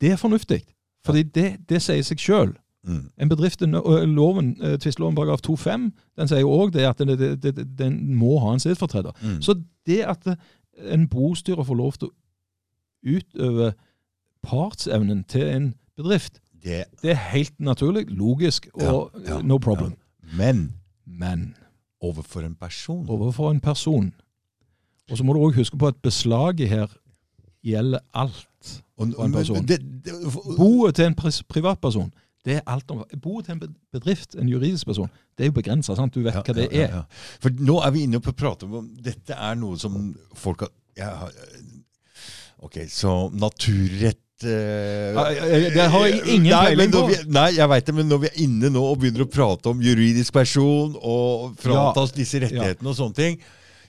det, 0.00 0.10
er 0.12 0.16
fornuftig. 0.16 0.62
Fordi 1.04 1.22
det, 1.22 1.56
det 1.68 1.82
sier 1.82 2.02
seg 2.02 2.18
sjøl. 2.18 2.56
Mm. 2.86 3.10
En 3.18 3.28
bedrift, 3.28 3.62
og 3.62 4.08
loven, 4.08 4.56
eh, 4.62 4.78
paragraf 5.14 5.40
2-5 5.40 5.90
den 6.18 6.28
sier 6.28 6.40
jo 6.40 6.50
òg 6.50 6.72
det 6.72 6.86
at 6.86 6.98
det, 6.98 7.78
den 7.78 8.14
må 8.14 8.38
ha 8.38 8.52
en 8.52 8.60
stedfortreder. 8.60 9.12
Mm. 9.22 9.42
Så 9.42 9.54
det 9.86 10.02
at 10.04 10.26
eh, 10.26 10.36
en 10.92 11.08
bostyrer 11.08 11.64
får 11.64 11.74
lov 11.74 11.92
til 11.92 12.08
å 12.08 12.14
utøve 13.06 13.72
partsevnen 14.42 15.24
til 15.24 15.42
en 15.42 15.74
bedrift, 15.96 16.40
Det, 16.66 16.84
det 17.02 17.10
er 17.10 17.20
helt 17.30 17.60
naturlig, 17.60 18.06
logisk 18.10 18.66
og 18.74 18.82
Ja, 18.82 19.20
ja, 19.28 19.38
eh, 19.38 19.44
no 19.44 19.58
problem. 19.58 19.94
men 20.36 20.72
Men 21.06 21.54
overfor 22.00 22.40
en 22.40 22.54
person 22.54 23.08
overfor 23.08 23.50
en 23.50 23.60
person 23.60 24.12
Og 25.10 25.18
så 25.18 25.24
må 25.24 25.32
du 25.36 25.40
òg 25.46 25.54
huske 25.60 25.78
på 25.78 25.86
at 25.90 25.98
beslaget 26.02 26.68
her 26.68 26.86
gjelder 27.66 28.02
alt. 28.14 28.46
for 28.96 29.24
en 29.24 29.32
person. 29.32 29.66
Boet 30.56 30.94
til 30.94 31.04
en 31.04 31.14
privatperson, 31.48 32.12
det 32.46 32.56
er 32.56 32.60
alt 32.66 32.90
om 32.90 33.04
Boet 33.22 33.44
til 33.46 33.52
en 33.56 33.74
bedrift, 33.92 34.34
en 34.38 34.48
juridisk 34.48 34.86
person, 34.86 35.08
det 35.38 35.44
er 35.44 35.50
jo 35.50 35.52
begrensa. 35.52 35.94
Du 36.14 36.20
vet 36.22 36.34
Ja, 36.34 36.42
hva 36.42 36.54
det 36.54 36.68
er. 36.72 36.78
ja, 36.80 36.96
ja. 36.96 37.02
For 37.40 37.50
nå 37.50 37.80
er 37.82 37.90
vi 37.90 38.02
inne 38.06 38.20
på 38.22 38.30
å 38.30 38.36
prate 38.38 38.66
om 38.66 38.88
Dette 39.02 39.34
er 39.34 39.54
noe 39.58 39.78
som 39.78 40.14
folk 40.34 40.62
har 40.98 41.32
Ok, 42.64 42.78
så 42.88 43.28
naturrett 43.36 44.44
eh, 44.44 45.18
det 45.76 45.84
har 45.92 46.06
jeg 46.06 46.22
ingen 46.34 46.52
peiling 46.56 46.92
på. 46.94 47.02
Vi, 47.10 47.18
nei, 47.36 47.50
jeg 47.58 47.68
veit 47.68 47.86
det, 47.86 47.94
men 47.98 48.08
når 48.08 48.22
vi 48.24 48.30
er 48.30 48.40
inne 48.46 48.70
nå 48.72 48.82
og 48.94 48.98
begynner 49.02 49.26
å 49.26 49.28
prate 49.30 49.68
om 49.70 49.82
juridisk 49.84 50.32
person 50.32 50.96
og 50.96 51.52
fratas 51.60 52.14
disse 52.16 52.40
rettighetene 52.40 52.88
og 52.90 52.96
sånne 52.96 53.18
ting, 53.18 53.36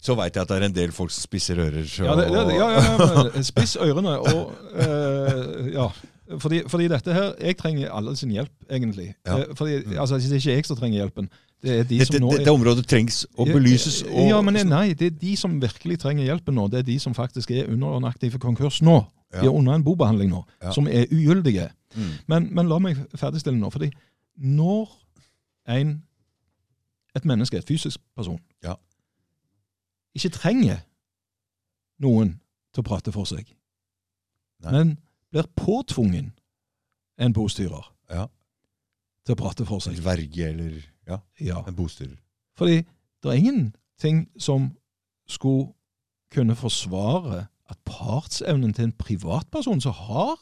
så 0.01 0.15
veit 0.17 0.35
jeg 0.35 0.41
at 0.41 0.51
det 0.51 0.57
er 0.57 0.65
en 0.67 0.75
del 0.75 0.91
folk 0.95 1.11
som 1.11 1.25
spisser 1.25 1.59
ører. 1.63 1.87
Så, 1.87 2.05
Ja, 2.05 2.15
det, 2.19 2.27
det, 2.33 2.55
ja, 2.55 2.67
ja, 2.75 3.41
spiss 3.51 3.75
ørene 3.81 4.19
og 4.19 4.53
eh, 4.75 5.73
Ja. 5.73 5.89
Fordi, 6.39 6.57
fordi 6.67 6.89
dette 6.91 7.13
her 7.15 7.29
Jeg 7.39 7.55
trenger 7.55 7.91
alle 7.95 8.11
sin 8.19 8.31
hjelp, 8.35 8.51
egentlig. 8.69 9.13
Eh, 9.27 9.43
fordi, 9.55 9.77
altså, 9.95 10.17
Det 10.19 10.31
er 10.31 10.35
ikke 10.35 10.55
jeg 10.55 10.65
som 10.65 10.77
trenger 10.77 10.97
hjelpen. 10.99 11.29
Det 11.63 11.79
er 11.79 11.83
de 11.83 11.99
dette, 11.99 12.19
nå 12.19 12.31
dette 12.35 12.51
området 12.51 12.83
trengs 12.87 13.25
å 13.37 13.45
belyses. 13.47 14.01
Og, 14.03 14.27
Ja, 14.29 14.41
men 14.41 14.59
nei, 14.67 14.93
det 14.93 15.07
er 15.07 15.15
de 15.21 15.35
som 15.39 15.55
virkelig 15.61 15.99
trenger 16.03 16.27
hjelpen 16.27 16.53
nå. 16.55 16.67
Det 16.67 16.79
er 16.79 16.83
de 16.89 16.99
som 16.99 17.15
faktisk 17.17 17.51
er 17.51 17.71
under 17.71 17.97
en 17.97 18.05
aktiv 18.09 18.35
konkurs 18.39 18.81
nå. 18.81 18.99
De 19.33 19.45
er 19.47 19.49
under 19.49 19.73
en 19.75 19.83
bobehandling 19.83 20.29
nå, 20.31 20.43
som 20.71 20.87
er 20.87 21.07
ugyldige. 21.11 21.69
Mm. 21.95 22.11
Men, 22.27 22.49
men 22.53 22.69
la 22.69 22.77
meg 22.79 22.99
ferdigstille 23.15 23.57
nå. 23.57 23.71
fordi 23.73 23.89
når 24.37 24.91
en, 25.67 26.03
et 27.15 27.25
menneske, 27.25 27.57
et 27.57 27.67
fysisk 27.67 27.99
person. 28.15 28.39
Ikke 30.17 30.33
trenger 30.35 30.81
noen 32.03 32.35
til 32.73 32.83
å 32.83 32.87
prate 32.87 33.13
for 33.15 33.25
seg, 33.29 33.47
Nei. 34.65 34.71
men 34.73 34.95
blir 35.33 35.47
påtvungen 35.57 36.31
en 37.17 37.33
bostyrer 37.33 37.87
Ja. 38.09 38.27
til 39.25 39.35
å 39.35 39.39
prate 39.41 39.65
for 39.65 39.79
seg. 39.83 39.97
En 39.97 40.05
verge 40.05 40.47
eller 40.49 40.81
ja, 41.07 41.19
ja. 41.39 41.63
en 41.67 41.75
bostyrer. 41.75 42.17
Fordi 42.57 42.83
det 43.23 43.31
er 43.31 43.39
ingenting 43.41 44.27
som 44.39 44.71
skulle 45.27 45.73
kunne 46.31 46.55
forsvare 46.55 47.47
at 47.69 47.79
partsevnen 47.85 48.73
til 48.73 48.85
en 48.87 48.93
privatperson 48.95 49.81
som 49.83 49.91
har 49.93 50.37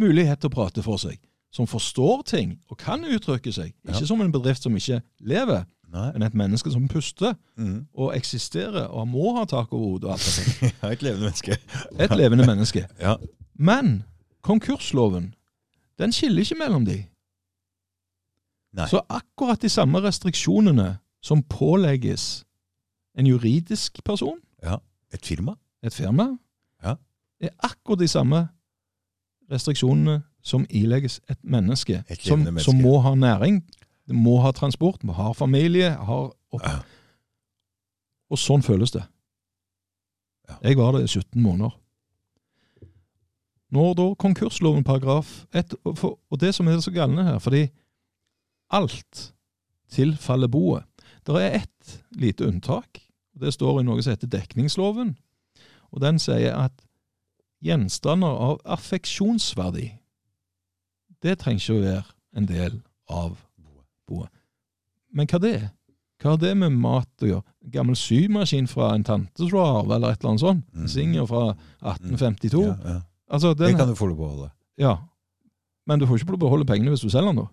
mulighet 0.00 0.40
til 0.40 0.48
å 0.50 0.54
prate 0.54 0.82
for 0.82 0.96
seg, 1.00 1.18
som 1.52 1.66
forstår 1.68 2.22
ting 2.30 2.54
og 2.70 2.78
kan 2.78 3.04
uttrykke 3.04 3.52
seg, 3.52 3.74
Ja. 3.84 3.92
ikke 3.92 4.06
som 4.06 4.20
en 4.20 4.32
bedrift 4.32 4.62
som 4.62 4.76
ikke 4.76 5.02
lever, 5.20 5.64
Nei. 5.92 6.12
men 6.12 6.22
et 6.22 6.34
menneske 6.34 6.70
som 6.70 6.88
puster 6.88 7.34
Mm. 7.56 7.86
og 7.94 8.16
eksisterer 8.16 8.86
og 8.86 9.08
må 9.08 9.36
ha 9.38 9.44
tak 9.44 9.72
over 9.72 9.88
hodet 9.88 10.04
og 10.04 10.12
alt 10.12 10.60
det 10.60 10.72
Ja, 10.82 10.90
et 10.92 11.02
levende 11.02 11.20
menneske. 11.24 11.56
Et 12.00 12.16
levende 12.16 12.46
menneske. 12.46 12.86
Ja. 13.00 13.14
Men 13.54 14.02
konkursloven, 14.42 15.34
den 15.98 16.12
skiller 16.12 16.40
ikke 16.40 16.54
mellom 16.58 16.84
de. 16.86 17.04
Nei. 18.72 18.86
Så 18.88 19.00
akkurat 19.08 19.62
de 19.62 19.68
samme 19.68 19.98
restriksjonene 20.00 20.98
som 21.22 21.42
pålegges 21.42 22.44
en 23.18 23.26
juridisk 23.26 24.04
person, 24.04 24.38
Et 25.12 25.26
firma? 25.26 25.54
et 25.82 25.92
firma, 25.94 26.36
Ja. 26.84 26.94
er 27.40 27.48
akkurat 27.62 27.98
de 27.98 28.08
samme 28.08 28.48
restriksjonene 29.50 30.22
som 30.42 30.66
ilegges 30.70 31.20
et 31.30 31.38
menneske, 31.44 32.04
Et 32.08 32.18
som, 32.22 32.38
menneske. 32.38 32.64
som 32.64 32.74
må 32.74 32.98
ha 33.00 33.14
næring, 33.14 33.64
må 34.12 34.38
ha 34.44 34.52
transport, 34.56 35.04
må 35.04 35.16
ha 35.18 35.32
familie, 35.36 35.92
har 35.94 36.30
opp... 36.52 36.66
Og 38.30 38.38
sånn 38.38 38.62
føles 38.62 38.92
det. 38.94 39.02
Ja. 40.48 40.56
Jeg 40.68 40.78
var 40.78 40.94
det 40.94 41.04
i 41.04 41.10
17 41.10 41.40
måneder. 41.42 41.72
Når 43.74 43.94
da 43.98 44.06
konkursloven 44.18 44.86
paragraf 44.86 45.44
1, 45.54 45.74
og, 45.86 46.04
og 46.30 46.40
det 46.42 46.52
som 46.54 46.68
er 46.70 46.78
så 46.82 46.94
galne 46.94 47.24
her, 47.26 47.38
fordi 47.42 47.64
alt 48.70 49.32
tilfaller 49.90 50.50
boet. 50.50 50.86
Det 51.26 51.42
er 51.42 51.58
ett 51.60 51.98
lite 52.10 52.46
unntak. 52.46 53.02
Det 53.40 53.52
står 53.54 53.80
i 53.80 53.86
noe 53.86 54.02
som 54.02 54.14
heter 54.14 54.30
dekningsloven. 54.30 55.16
Og 55.90 56.02
den 56.02 56.18
sier 56.22 56.54
at 56.54 56.74
gjenstander 57.60 58.30
av 58.30 58.60
affeksjonsverdi, 58.64 59.90
det 61.20 61.38
trenger 61.42 61.60
ikke 61.60 61.76
å 61.76 61.84
være 61.84 62.04
en 62.38 62.46
del 62.48 62.78
av 63.10 63.38
boet. 64.10 64.30
Men 65.14 65.26
hva 65.30 65.40
det 65.42 65.52
er? 65.58 65.68
Hva 66.20 66.34
har 66.34 66.40
det 66.42 66.50
med 66.60 66.74
mat 66.76 67.24
å 67.24 67.28
gjøre? 67.30 67.44
Gammel 67.72 67.96
symaskin 67.96 68.66
fra 68.68 68.90
en 68.94 69.04
tante 69.06 69.40
som 69.40 69.48
du 69.48 69.56
har 69.56 69.78
arvet, 69.80 69.94
eller 69.96 70.12
et 70.12 70.20
eller 70.20 70.30
annet 70.34 70.42
sånt? 70.44 70.66
Mm. 70.76 70.88
Singer 70.92 71.28
fra 71.30 71.44
1852? 71.80 72.64
Ja, 72.66 72.74
ja. 72.94 72.98
Altså, 73.30 73.54
Det 73.54 73.70
kan 73.78 73.88
du 73.88 73.94
få 73.96 74.10
lov 74.10 74.18
å 74.18 74.24
beholde. 74.26 74.50
ja. 74.78 74.98
Men 75.88 75.98
du 75.98 76.04
får 76.06 76.20
ikke 76.20 76.36
beholde 76.38 76.66
pengene 76.68 76.92
hvis 76.92 77.00
du 77.02 77.08
selger 77.10 77.32
den, 77.32 77.40
da. 77.40 77.46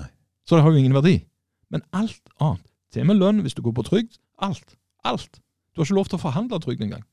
Nei. 0.00 0.08
Så 0.48 0.56
det 0.56 0.64
har 0.64 0.72
jo 0.72 0.78
ingen 0.80 0.94
verdi. 0.96 1.12
Men 1.70 1.82
alt 1.92 2.32
annet, 2.40 2.64
til 2.90 3.04
og 3.04 3.06
med 3.10 3.18
lønn 3.20 3.42
hvis 3.44 3.54
du 3.54 3.60
går 3.62 3.74
på 3.76 3.84
trygd, 3.86 4.16
alt, 4.42 4.72
alt. 5.04 5.38
Du 5.74 5.78
har 5.82 5.86
ikke 5.86 5.94
lov 5.98 6.08
til 6.08 6.18
å 6.18 6.22
forhandle 6.24 6.58
trygd 6.64 6.82
engang. 6.82 7.04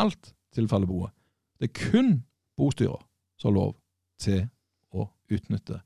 Alt 0.00 0.30
tilfaller 0.54 0.86
boet. 0.88 1.12
Det 1.60 1.68
er 1.68 1.90
kun 1.90 2.22
bostyrer 2.56 3.02
som 3.36 3.50
har 3.50 3.56
lov 3.58 3.74
til 4.22 4.46
å 4.94 5.08
utnytte 5.34 5.82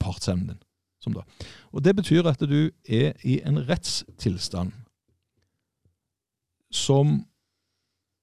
partsevnen 0.00 0.52
din. 0.52 0.60
Som 1.02 1.16
da. 1.16 1.24
Og 1.72 1.84
Det 1.84 1.96
betyr 1.96 2.28
at 2.30 2.40
du 2.40 2.70
er 2.88 3.12
i 3.24 3.40
en 3.46 3.58
rettstilstand 3.68 4.72
som 6.72 7.24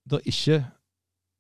det 0.10 0.22
ikke 0.26 0.66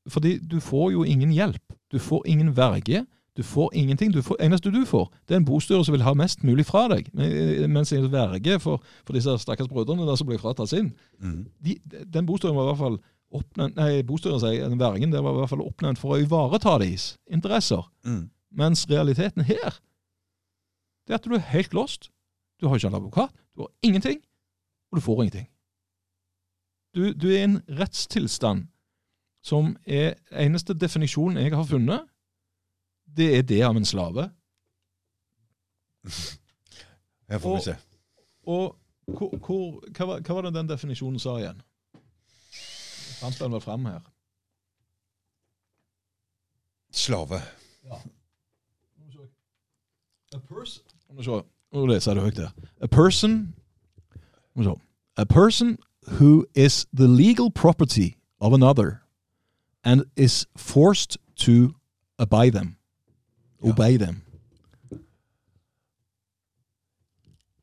Fordi 0.10 0.38
du 0.40 0.60
får 0.60 0.91
jo 0.91 1.03
ingen 1.03 1.31
hjelp. 1.31 1.73
Du 1.91 1.99
får 1.99 2.23
ingen 2.26 2.57
verge. 2.57 3.06
Du 3.38 3.44
får 3.44 3.69
ingenting. 3.73 4.14
Det 4.14 4.26
eneste 4.40 4.72
du 4.72 4.86
får, 4.86 5.14
det 5.27 5.36
er 5.36 5.38
en 5.40 5.45
bostyrer 5.45 5.84
som 5.84 5.94
vil 5.94 6.02
ha 6.03 6.14
mest 6.14 6.44
mulig 6.44 6.65
fra 6.65 6.88
deg. 6.91 7.07
Mens 7.69 7.94
en 7.94 8.11
verge 8.11 8.60
for, 8.60 8.84
for 9.06 9.15
disse 9.15 9.38
stakkars 9.40 9.69
brødrene 9.72 10.07
der 10.07 10.18
som 10.19 10.27
blir 10.27 10.41
fratatt 10.41 10.69
sin, 10.69 10.90
mm. 11.19 11.45
de, 11.64 11.77
den 12.14 12.26
bostyren 12.26 12.57
var 12.57 12.64
i 12.64 12.72
hvert 12.72 12.81
fall 12.81 12.98
oppnevnt 13.31 13.77
Nei, 13.77 14.02
bostyren 14.03 14.41
sier 14.41 14.68
den 14.68 14.81
vergen 14.81 15.14
det 15.14 15.22
var 15.23 15.38
i 15.38 15.40
hvert 15.44 15.53
fall 15.53 15.64
oppnevnt 15.64 16.02
for 16.02 16.15
å 16.15 16.19
ivareta 16.19 16.76
deres 16.81 17.14
interesser. 17.31 17.86
Mm. 18.03 18.26
Mens 18.60 18.84
realiteten 18.90 19.45
her, 19.45 19.77
det 21.10 21.15
er 21.15 21.18
at 21.18 21.26
du 21.26 21.34
er 21.34 21.48
helt 21.52 21.73
låst. 21.73 22.11
Du 22.61 22.68
har 22.68 22.77
ikke 22.77 22.88
en 22.88 22.95
advokat, 22.99 23.31
du 23.56 23.61
har 23.61 23.72
ingenting, 23.81 24.19
og 24.91 24.99
du 24.99 25.02
får 25.02 25.23
ingenting. 25.23 25.48
Du, 26.95 27.14
du 27.14 27.27
er 27.30 27.40
i 27.40 27.48
en 27.48 27.61
rettstilstand 27.80 28.68
som 29.41 29.72
er 29.88 30.14
eneste 30.31 30.73
definisjonen 30.77 31.41
jeg 31.41 31.56
har 31.56 31.64
funnet, 31.65 32.06
det 33.18 33.38
er 33.38 33.41
det 33.41 33.61
av 33.65 33.77
en 33.77 33.86
slave. 33.86 34.30
Her 37.30 37.41
får 37.41 37.56
vi 37.56 37.64
se. 37.64 37.76
Og 38.45 38.76
hvor, 39.06 39.38
hvor, 39.38 39.81
hva, 39.90 40.06
var, 40.06 40.22
hva 40.22 40.36
var 40.36 40.45
det 40.45 40.53
den 40.53 40.69
definisjonen 40.69 41.19
sa 41.22 41.40
igjen? 41.40 41.61
Fant 43.19 43.40
den 43.40 43.52
vel 43.57 43.61
fram 43.61 43.86
her. 43.90 44.06
slave. 46.91 47.41
A 50.34 50.38
person 50.38 50.99
Skal 51.18 51.44
nå 51.73 51.86
leser 51.86 52.11
jeg 52.11 52.18
det 52.18 52.23
høyt 52.23 52.40
her. 52.44 52.52
A 52.81 52.88
person 52.88 53.53
vi 54.56 54.64
se. 54.64 54.73
A 55.18 55.26
person 55.26 55.77
who 56.19 56.45
is 56.56 56.86
the 56.94 57.07
legal 57.07 57.52
property 57.52 58.18
of 58.40 58.53
another 58.53 59.02
and 59.84 60.03
is 60.15 60.48
forced 60.56 61.18
to 61.36 61.76
obey 62.19 62.49
them. 62.49 62.76
Ja. 63.64 63.69
Obey 63.69 63.98
them. 63.98 64.22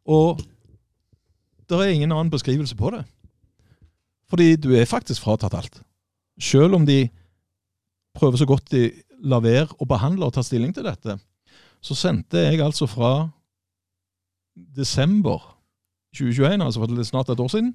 Og 0.07 0.39
det 1.69 1.79
er 1.79 1.91
ingen 1.91 2.13
annen 2.13 2.31
beskrivelse 2.31 2.77
på 2.77 2.91
det. 2.91 3.05
Fordi 4.31 4.57
du 4.57 4.75
er 4.75 4.85
faktisk 4.85 5.23
fratatt 5.23 5.55
alt. 5.55 5.83
Selv 6.39 6.75
om 6.75 6.87
de 6.87 7.09
prøver 8.15 8.37
så 8.37 8.47
godt 8.47 8.71
de 8.71 8.93
lar 9.19 9.41
være 9.41 9.75
å 9.79 9.85
behandle 9.85 10.27
og 10.27 10.35
ta 10.35 10.43
stilling 10.43 10.75
til 10.75 10.85
dette, 10.87 11.19
så 11.83 11.95
sendte 11.95 12.39
jeg 12.39 12.61
altså 12.61 12.87
fra 12.87 13.29
desember 14.57 15.43
2021, 16.17 16.65
altså 16.65 16.81
for 16.81 17.03
snart 17.05 17.31
et 17.31 17.41
år 17.41 17.49
siden, 17.53 17.75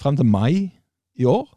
frem 0.00 0.16
til 0.16 0.26
mai 0.26 0.70
i 1.14 1.24
år, 1.24 1.48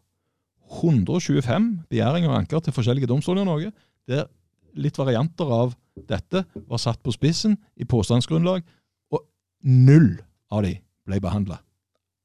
125 0.82 1.84
begjæringer 1.90 2.30
og 2.30 2.38
anker 2.38 2.58
til 2.58 2.72
forskjellige 2.72 3.06
domstoler 3.06 3.42
i 3.42 3.48
Norge, 3.48 3.72
der 4.08 4.26
litt 4.74 4.98
varianter 4.98 5.50
av 5.52 5.74
dette 6.08 6.44
var 6.68 6.80
satt 6.82 7.02
på 7.04 7.12
spissen 7.14 7.56
i 7.76 7.86
påstandsgrunnlag, 7.88 8.64
og 9.12 9.22
null 9.62 10.16
av 10.50 10.64
de 10.66 10.74
ble 11.06 11.20
behandla. 11.22 11.60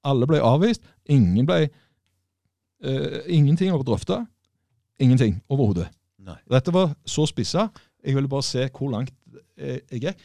Alle 0.08 0.28
ble 0.28 0.40
avvist. 0.41 0.84
Ingen 1.12 1.46
ble 1.48 1.68
uh, 1.68 3.20
Ingenting 3.28 3.72
var 3.76 3.84
drøfta. 3.86 4.24
Ingenting 5.00 5.40
overhodet. 5.52 5.90
Dette 6.50 6.74
var 6.74 6.94
så 7.08 7.26
spissa. 7.30 7.70
Jeg 8.04 8.16
ville 8.16 8.32
bare 8.32 8.46
se 8.46 8.68
hvor 8.76 8.91
langt 8.91 9.14
eh, 9.58 9.80
jeg 9.91 10.12
er. 10.12 10.18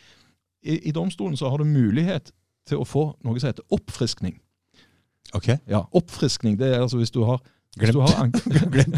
I, 0.65 0.79
I 0.89 0.93
domstolen 0.97 1.37
så 1.37 1.51
har 1.53 1.61
du 1.61 1.65
mulighet 1.69 2.33
til 2.69 2.81
å 2.81 2.87
få 2.89 3.11
noe 3.25 3.41
som 3.41 3.51
heter 3.51 3.65
oppfriskning. 3.75 4.39
Ok. 5.35 5.51
Ja, 5.69 5.83
Oppfriskning 5.97 6.57
det 6.61 6.71
er 6.75 6.83
altså 6.85 7.01
hvis 7.01 7.11
du 7.15 7.23
har 7.27 7.41
Glemt. 7.75 8.37
Glemt. 8.71 8.95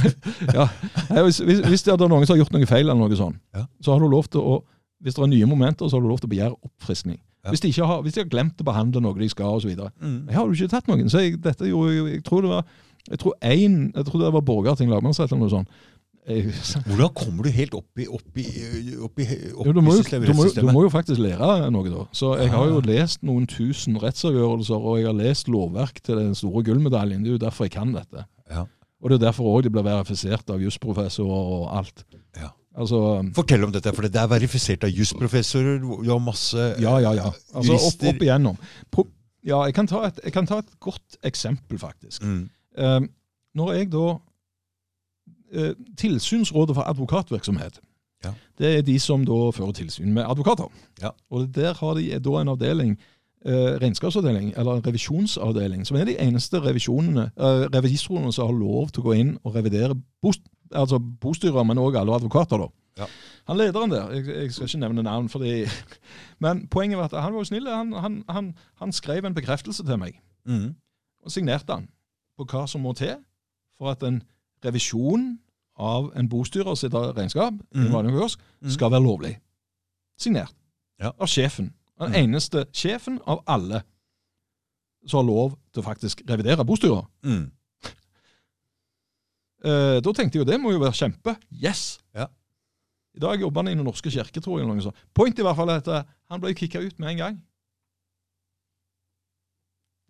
du 0.52 0.59
har 0.59 0.68
ja. 1.16 1.22
Hvis, 1.24 1.38
hvis, 1.40 1.62
hvis 1.64 1.82
det 1.86 1.94
er 1.94 2.02
noen 2.10 2.26
som 2.28 2.34
har 2.34 2.43
gjort 2.43 2.52
noe 2.52 2.66
feil, 2.68 2.84
eller 2.90 2.98
noe 3.09 3.16
sånt, 3.16 3.38
Ja. 3.56 3.62
så 3.80 3.94
har 3.94 4.02
du 4.05 4.09
lov 4.12 4.28
til 4.28 4.40
å 4.44 4.59
Hvis 5.01 5.14
det 5.16 5.22
er 5.24 5.28
nye 5.32 5.47
momenter, 5.48 5.88
så 5.88 5.97
har 5.97 6.02
du 6.05 6.09
lov 6.09 6.18
til 6.22 6.28
å 6.28 6.32
begjære 6.32 6.56
oppfriskning. 6.64 7.18
Ja. 7.44 7.51
Hvis, 7.52 7.60
de 7.60 7.68
ikke 7.68 7.86
har, 7.86 7.98
hvis 8.02 8.14
de 8.16 8.20
har 8.22 8.28
glemt 8.32 8.60
å 8.60 8.64
behandle 8.64 9.01
noe 9.05 9.18
de 9.20 9.28
skal, 9.28 9.59
osv. 9.60 9.68
Mm. 10.01 10.26
Jeg 10.28 10.34
har 10.36 10.47
jo 10.47 10.52
ikke 10.56 10.70
tatt 10.72 10.88
noen. 10.88 11.10
så 11.12 11.20
jeg, 11.20 11.36
dette 11.44 11.68
gjorde 11.68 11.93
jeg, 11.94 12.06
Jeg 12.14 12.24
tror 12.24 12.40
det 12.47 12.51
var 12.51 12.64
jeg 13.10 13.18
tror, 13.22 13.34
en, 13.44 13.76
jeg 13.94 14.05
tror 14.09 14.22
det 14.24 14.32
var 14.34 14.43
Borgarting 14.48 14.90
lagmannsrett 14.90 15.30
eller 15.30 15.44
noe 15.44 15.52
sånt. 15.52 15.68
Hvordan 16.27 17.12
kommer 17.15 17.47
du 17.47 17.51
helt 17.55 17.74
opp 17.78 18.01
i, 18.03 18.07
opp 18.11 18.39
i, 18.43 18.47
opp 18.98 19.20
i, 19.23 19.27
opp 19.55 19.66
jo, 19.69 19.73
du, 19.77 19.81
må 19.85 19.94
jo, 19.94 20.03
systemet, 20.03 20.27
du, 20.27 20.35
må, 20.35 20.47
du 20.51 20.70
må 20.74 20.82
jo 20.82 20.90
faktisk 20.90 21.20
lære 21.23 21.70
noe, 21.70 21.90
da. 21.93 22.07
Så 22.16 22.32
jeg 22.40 22.51
har 22.51 22.66
jo 22.73 22.81
Ah. 22.81 22.86
lest 22.89 23.23
noen 23.23 23.47
tusen 23.47 23.97
rettsavgjørelser, 24.03 24.74
og 24.90 24.98
jeg 24.98 25.07
har 25.07 25.15
lest 25.20 25.48
lovverk 25.53 26.01
til 26.03 26.19
den 26.19 26.35
store 26.35 26.65
gullmedaljen. 26.66 27.23
Det 27.23 27.31
er 27.31 27.36
jo 27.39 27.43
derfor 27.47 27.69
jeg 27.69 27.77
kan 27.78 27.94
dette. 27.94 28.27
Ja. 28.51 28.65
Og 29.03 29.11
det 29.12 29.20
er 29.20 29.27
derfor 29.28 29.44
òg 29.55 29.62
de 29.69 29.70
blir 29.70 29.85
verifisert 29.86 30.51
av 30.51 30.61
jusprofessorer 30.65 31.31
og 31.61 31.66
alt. 31.78 32.05
Ja. 32.40 32.51
Altså 32.77 32.98
Fortell 33.36 33.62
om 33.65 33.73
dette, 33.73 33.93
for 33.94 34.03
det 34.05 34.19
er 34.20 34.27
verifisert 34.28 34.82
av 34.85 34.90
jusprofessorer. 34.93 35.78
Har 36.11 36.19
masse 36.20 36.74
Ja, 36.82 36.98
ja, 37.01 37.12
ja. 37.16 37.31
Altså 37.55 37.73
opp, 37.78 37.85
Jurister. 37.86 38.09
opp 38.11 38.23
igjennom. 38.27 38.59
Pro, 38.90 39.07
ja, 39.47 39.62
jeg 39.70 39.74
kan, 39.78 39.86
ta 39.86 40.03
et, 40.11 40.19
jeg 40.27 40.32
kan 40.35 40.47
ta 40.51 40.59
et 40.59 40.74
godt 40.82 41.16
eksempel, 41.24 41.78
faktisk. 41.78 42.23
Mm. 42.27 42.48
Eh, 42.77 43.01
når 43.57 43.73
jeg 43.78 43.93
da 43.94 44.09
eh, 44.11 44.19
Tilsynsrådet 45.97 46.74
for 46.77 46.82
advokatvirksomhet. 46.89 47.81
Ja. 48.24 48.32
Det 48.59 48.70
er 48.78 48.82
de 48.82 48.98
som 48.98 49.24
da 49.28 49.36
fører 49.55 49.73
tilsyn 49.77 50.12
med 50.14 50.24
advokater. 50.27 50.70
Ja. 51.02 51.10
Og 51.31 51.55
der 51.55 51.74
har 51.74 51.94
de 51.94 52.18
da 52.18 52.40
en 52.40 52.48
avdeling, 52.48 52.97
eh, 53.44 53.77
regnskapsavdeling, 53.82 54.55
eller 54.56 54.77
en 54.81 54.86
revisjonsavdeling, 54.86 55.86
som 55.86 55.97
er 55.97 56.05
de 56.05 56.16
eneste 56.20 56.60
revisjonene, 56.60 57.31
eh, 57.36 57.66
revisorene 57.77 58.32
som 58.32 58.47
har 58.47 58.55
lov 58.59 58.89
til 58.90 59.02
å 59.02 59.06
gå 59.06 59.14
inn 59.20 59.39
og 59.44 59.55
revidere 59.55 59.94
bost, 60.23 60.40
altså 60.73 60.98
bostyrer, 60.98 61.62
men 61.64 61.78
òg 61.78 61.97
alle 62.01 62.14
advokater. 62.16 62.59
da. 62.59 62.66
Ja. 62.98 63.06
Han 63.48 63.56
lederen 63.59 63.90
der, 63.90 64.10
jeg, 64.10 64.27
jeg 64.27 64.52
skal 64.52 64.66
ikke 64.66 64.78
nevne 64.81 65.02
navn, 65.02 65.28
fordi, 65.28 65.66
men 66.44 66.66
poenget 66.68 66.98
var 66.98 67.05
at 67.05 67.23
han 67.23 67.32
var 67.32 67.40
jo 67.40 67.44
snill. 67.44 67.68
Han, 67.68 67.93
han, 67.93 68.24
han, 68.28 68.55
han 68.81 68.93
skrev 68.93 69.24
en 69.24 69.35
bekreftelse 69.35 69.85
til 69.85 69.98
meg 69.98 70.20
Mm. 70.47 70.74
og 71.24 71.31
signerte 71.32 71.73
han 71.74 71.89
på 72.39 72.44
hva 72.47 72.68
som 72.68 72.81
må 72.81 72.93
til 72.94 73.16
for 73.78 73.90
at 73.90 74.02
en 74.06 74.23
revisjon 74.65 75.39
av 75.77 76.12
en 76.16 76.28
bostyrer 76.28 76.74
sitt 76.74 76.95
regnskap 76.95 77.55
Mhm. 77.74 77.91
konkurs 77.93 78.37
Mhm. 78.62 78.70
skal 78.70 78.91
være 78.91 79.03
lovlig. 79.03 79.39
Signert. 80.19 80.55
Ja. 80.99 81.12
Av 81.20 81.27
sjefen. 81.27 81.73
Den 81.99 82.12
mm. 82.12 82.15
eneste 82.15 82.66
sjefen 82.73 83.20
av 83.27 83.43
alle 83.47 83.83
som 85.07 85.19
har 85.19 85.24
lov 85.33 85.59
til 85.73 85.83
å 85.83 85.87
faktisk 85.87 86.23
revidere 86.28 86.65
bostyrer. 86.65 87.07
Mm. 87.23 87.51
Eh, 89.65 90.01
da 90.05 90.12
tenkte 90.12 90.37
jeg 90.39 90.45
jo 90.45 90.51
det 90.53 90.61
må 90.61 90.70
jo 90.70 90.78
være 90.78 90.93
kjempe. 90.95 91.33
Yes! 91.51 91.99
Ja. 92.15 92.27
I 93.16 93.19
dag 93.19 93.41
jobber 93.41 93.62
han 93.62 93.69
i 93.73 93.74
Den 93.74 93.85
norske 93.85 94.11
kirke, 94.11 94.41
tror 94.41 94.59
jeg. 94.59 94.65
eller 94.66 94.74
noe 94.74 94.83
sånt. 94.85 94.97
Point 95.15 95.39
i 95.39 95.43
hvert 95.43 95.57
fall 95.57 95.70
er 95.73 95.81
at 95.81 95.89
eh, 95.89 96.03
han 96.31 96.41
ble 96.41 96.55
kicka 96.55 96.78
ut 96.78 96.99
med 97.01 97.11
en 97.11 97.16
gang. 97.16 97.43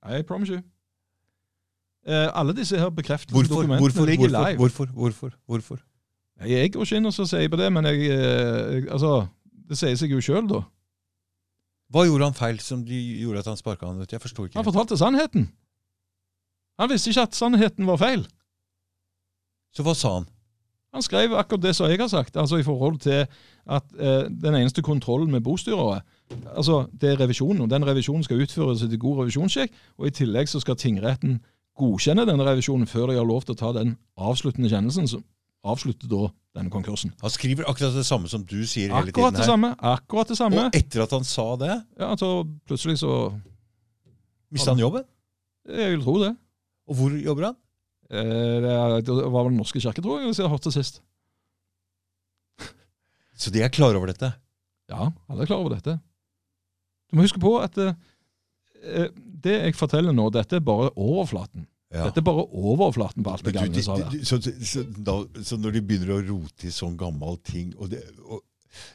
I 0.04 0.22
promise 0.22 0.52
you. 0.52 0.62
Eh, 2.06 2.28
alle 2.38 2.54
disse 2.54 2.78
her 2.78 2.90
bekreftelsesdokumentene 2.94 3.80
Hvorfor? 3.82 4.06
ligger 4.06 4.28
Hvorfor? 4.28 4.48
live. 4.48 4.56
Hvorfor? 4.56 4.86
Hvorfor? 4.86 5.30
Hvorfor? 5.46 5.78
Jeg, 6.46 6.72
går 6.72 6.84
ikke 6.84 6.96
inn 7.00 7.08
og 7.08 7.14
sier 7.16 7.48
på 7.48 7.58
det, 7.58 7.72
men 7.72 7.84
jeg, 7.84 8.00
eh, 8.12 8.74
jeg 8.74 8.90
Altså, 8.92 9.26
det 9.68 9.78
sier 9.78 9.96
seg 9.96 10.12
jo 10.12 10.20
sjøl, 10.20 10.46
da. 10.48 10.62
Hva 11.90 12.04
gjorde 12.06 12.28
han 12.28 12.36
feil 12.36 12.60
som 12.60 12.84
de 12.84 12.98
gjorde 13.22 13.42
at 13.42 13.50
han 13.50 13.58
sparka 13.58 13.86
han 13.86 14.02
ut? 14.02 14.12
Jeg 14.12 14.20
forstår 14.20 14.48
ikke. 14.48 14.58
Han 14.58 14.66
fortalte 14.66 14.98
sannheten. 14.98 15.50
Han 16.78 16.90
visste 16.90 17.10
ikke 17.10 17.26
at 17.26 17.34
sannheten 17.34 17.86
var 17.86 17.98
feil. 18.00 18.26
Så 19.74 19.82
hva 19.86 19.94
sa 19.94 20.16
han? 20.18 20.26
Han 20.96 21.04
skrev 21.04 21.34
akkurat 21.36 21.62
det 21.62 21.74
som 21.76 21.90
jeg 21.90 22.00
har 22.00 22.08
sagt, 22.08 22.36
altså 22.36 22.56
i 22.56 22.64
forhold 22.64 22.98
til 23.04 23.26
at 23.66 23.84
eh, 23.98 24.28
den 24.30 24.54
eneste 24.54 24.82
kontrollen 24.82 25.30
med 25.30 25.40
bostyrere 25.44 26.00
altså 26.56 26.86
det 27.00 27.10
er 27.10 27.20
revisjonen, 27.20 27.60
og 27.62 27.70
den 27.70 27.86
revisjonen 27.86 28.24
skal 28.24 28.40
utføres 28.40 28.82
etter 28.82 28.96
god 28.96 29.20
revisjonssjekk, 29.20 29.74
og 29.98 30.06
i 30.06 30.14
tillegg 30.14 30.48
så 30.48 30.60
skal 30.62 30.78
tingretten 30.80 31.40
godkjenne 31.76 32.24
denne 32.28 32.44
revisjonen 32.46 32.88
før 32.88 33.10
de 33.12 33.18
har 33.20 33.26
lov 33.28 33.44
til 33.44 33.54
å 33.54 33.58
ta 33.60 33.72
den 33.76 33.96
avsluttende 34.16 34.70
kjennelsen 34.72 35.08
som 35.10 35.24
avslutter 35.66 36.08
da 36.08 36.28
denne 36.56 36.70
konkursen. 36.72 37.12
Han 37.20 37.30
skriver 37.34 37.66
akkurat 37.68 37.94
det 37.96 38.04
samme 38.06 38.28
som 38.30 38.44
du 38.46 38.60
sier 38.66 38.88
hele 38.94 39.10
Akkurat 39.10 39.34
her. 39.34 39.40
det 39.42 39.48
samme. 39.48 39.74
akkurat 39.78 40.28
det 40.30 40.36
samme. 40.38 40.66
Og 40.70 40.76
etter 40.78 41.02
at 41.04 41.10
han 41.16 41.24
sa 41.24 41.56
det, 41.60 41.74
Ja, 41.98 42.14
så 42.16 42.30
Plutselig 42.68 42.98
så 43.02 43.12
mista 44.50 44.70
han 44.72 44.78
jobben. 44.80 45.04
Jeg 45.68 45.96
vil 45.96 46.04
tro 46.04 46.18
det. 46.22 46.36
Og 46.88 46.94
hvor 46.96 47.10
jobber 47.18 47.44
han? 47.50 47.56
Eh, 48.10 48.60
Det 48.62 48.70
er- 48.70 49.00
det 49.02 49.08
var 49.32 49.42
vel 49.42 49.50
Den 49.52 49.56
norske 49.58 49.80
kirke, 49.82 50.00
tror 50.02 50.20
jeg, 50.20 50.28
hvis 50.28 50.38
jeg 50.38 50.46
har 50.48 50.54
hørt 50.56 50.62
det 50.64 50.72
sist. 50.72 51.00
Så 53.36 53.50
de 53.52 53.62
er 53.62 53.68
klar 53.68 53.94
over 53.98 54.06
dette. 54.06 54.32
Ja, 54.88 55.10
alle 55.28 55.42
er 55.42 55.46
klar 55.50 55.58
over 55.58 55.74
dette. 55.74 55.98
Du 57.10 57.16
må 57.18 57.22
huske 57.26 57.40
på 57.42 57.56
at 57.62 57.76
eh, 57.78 57.94
eh, 58.82 59.08
det 59.44 59.56
jeg 59.60 59.76
forteller 59.78 60.14
nå, 60.16 60.28
dette 60.34 60.58
er 60.58 60.64
bare 60.64 60.90
overflaten. 60.96 61.66
Ja. 61.94 62.08
Dette 62.08 62.18
er 62.20 62.26
bare 62.26 62.42
overflaten 62.50 63.22
på 63.22 63.30
alt 63.36 63.44
det 63.46 63.54
gamle 63.54 64.10
de, 64.10 64.24
så, 64.26 64.40
så, 64.42 64.82
da, 65.06 65.20
så 65.46 65.58
når 65.60 65.76
de 65.78 65.82
begynner 65.86 66.16
å 66.16 66.22
rote 66.26 66.66
i 66.66 66.74
sånn 66.74 66.96
gammel 66.98 67.38
ting 67.46 67.70
og 67.78 67.92
det, 67.92 68.02
og 68.26 68.42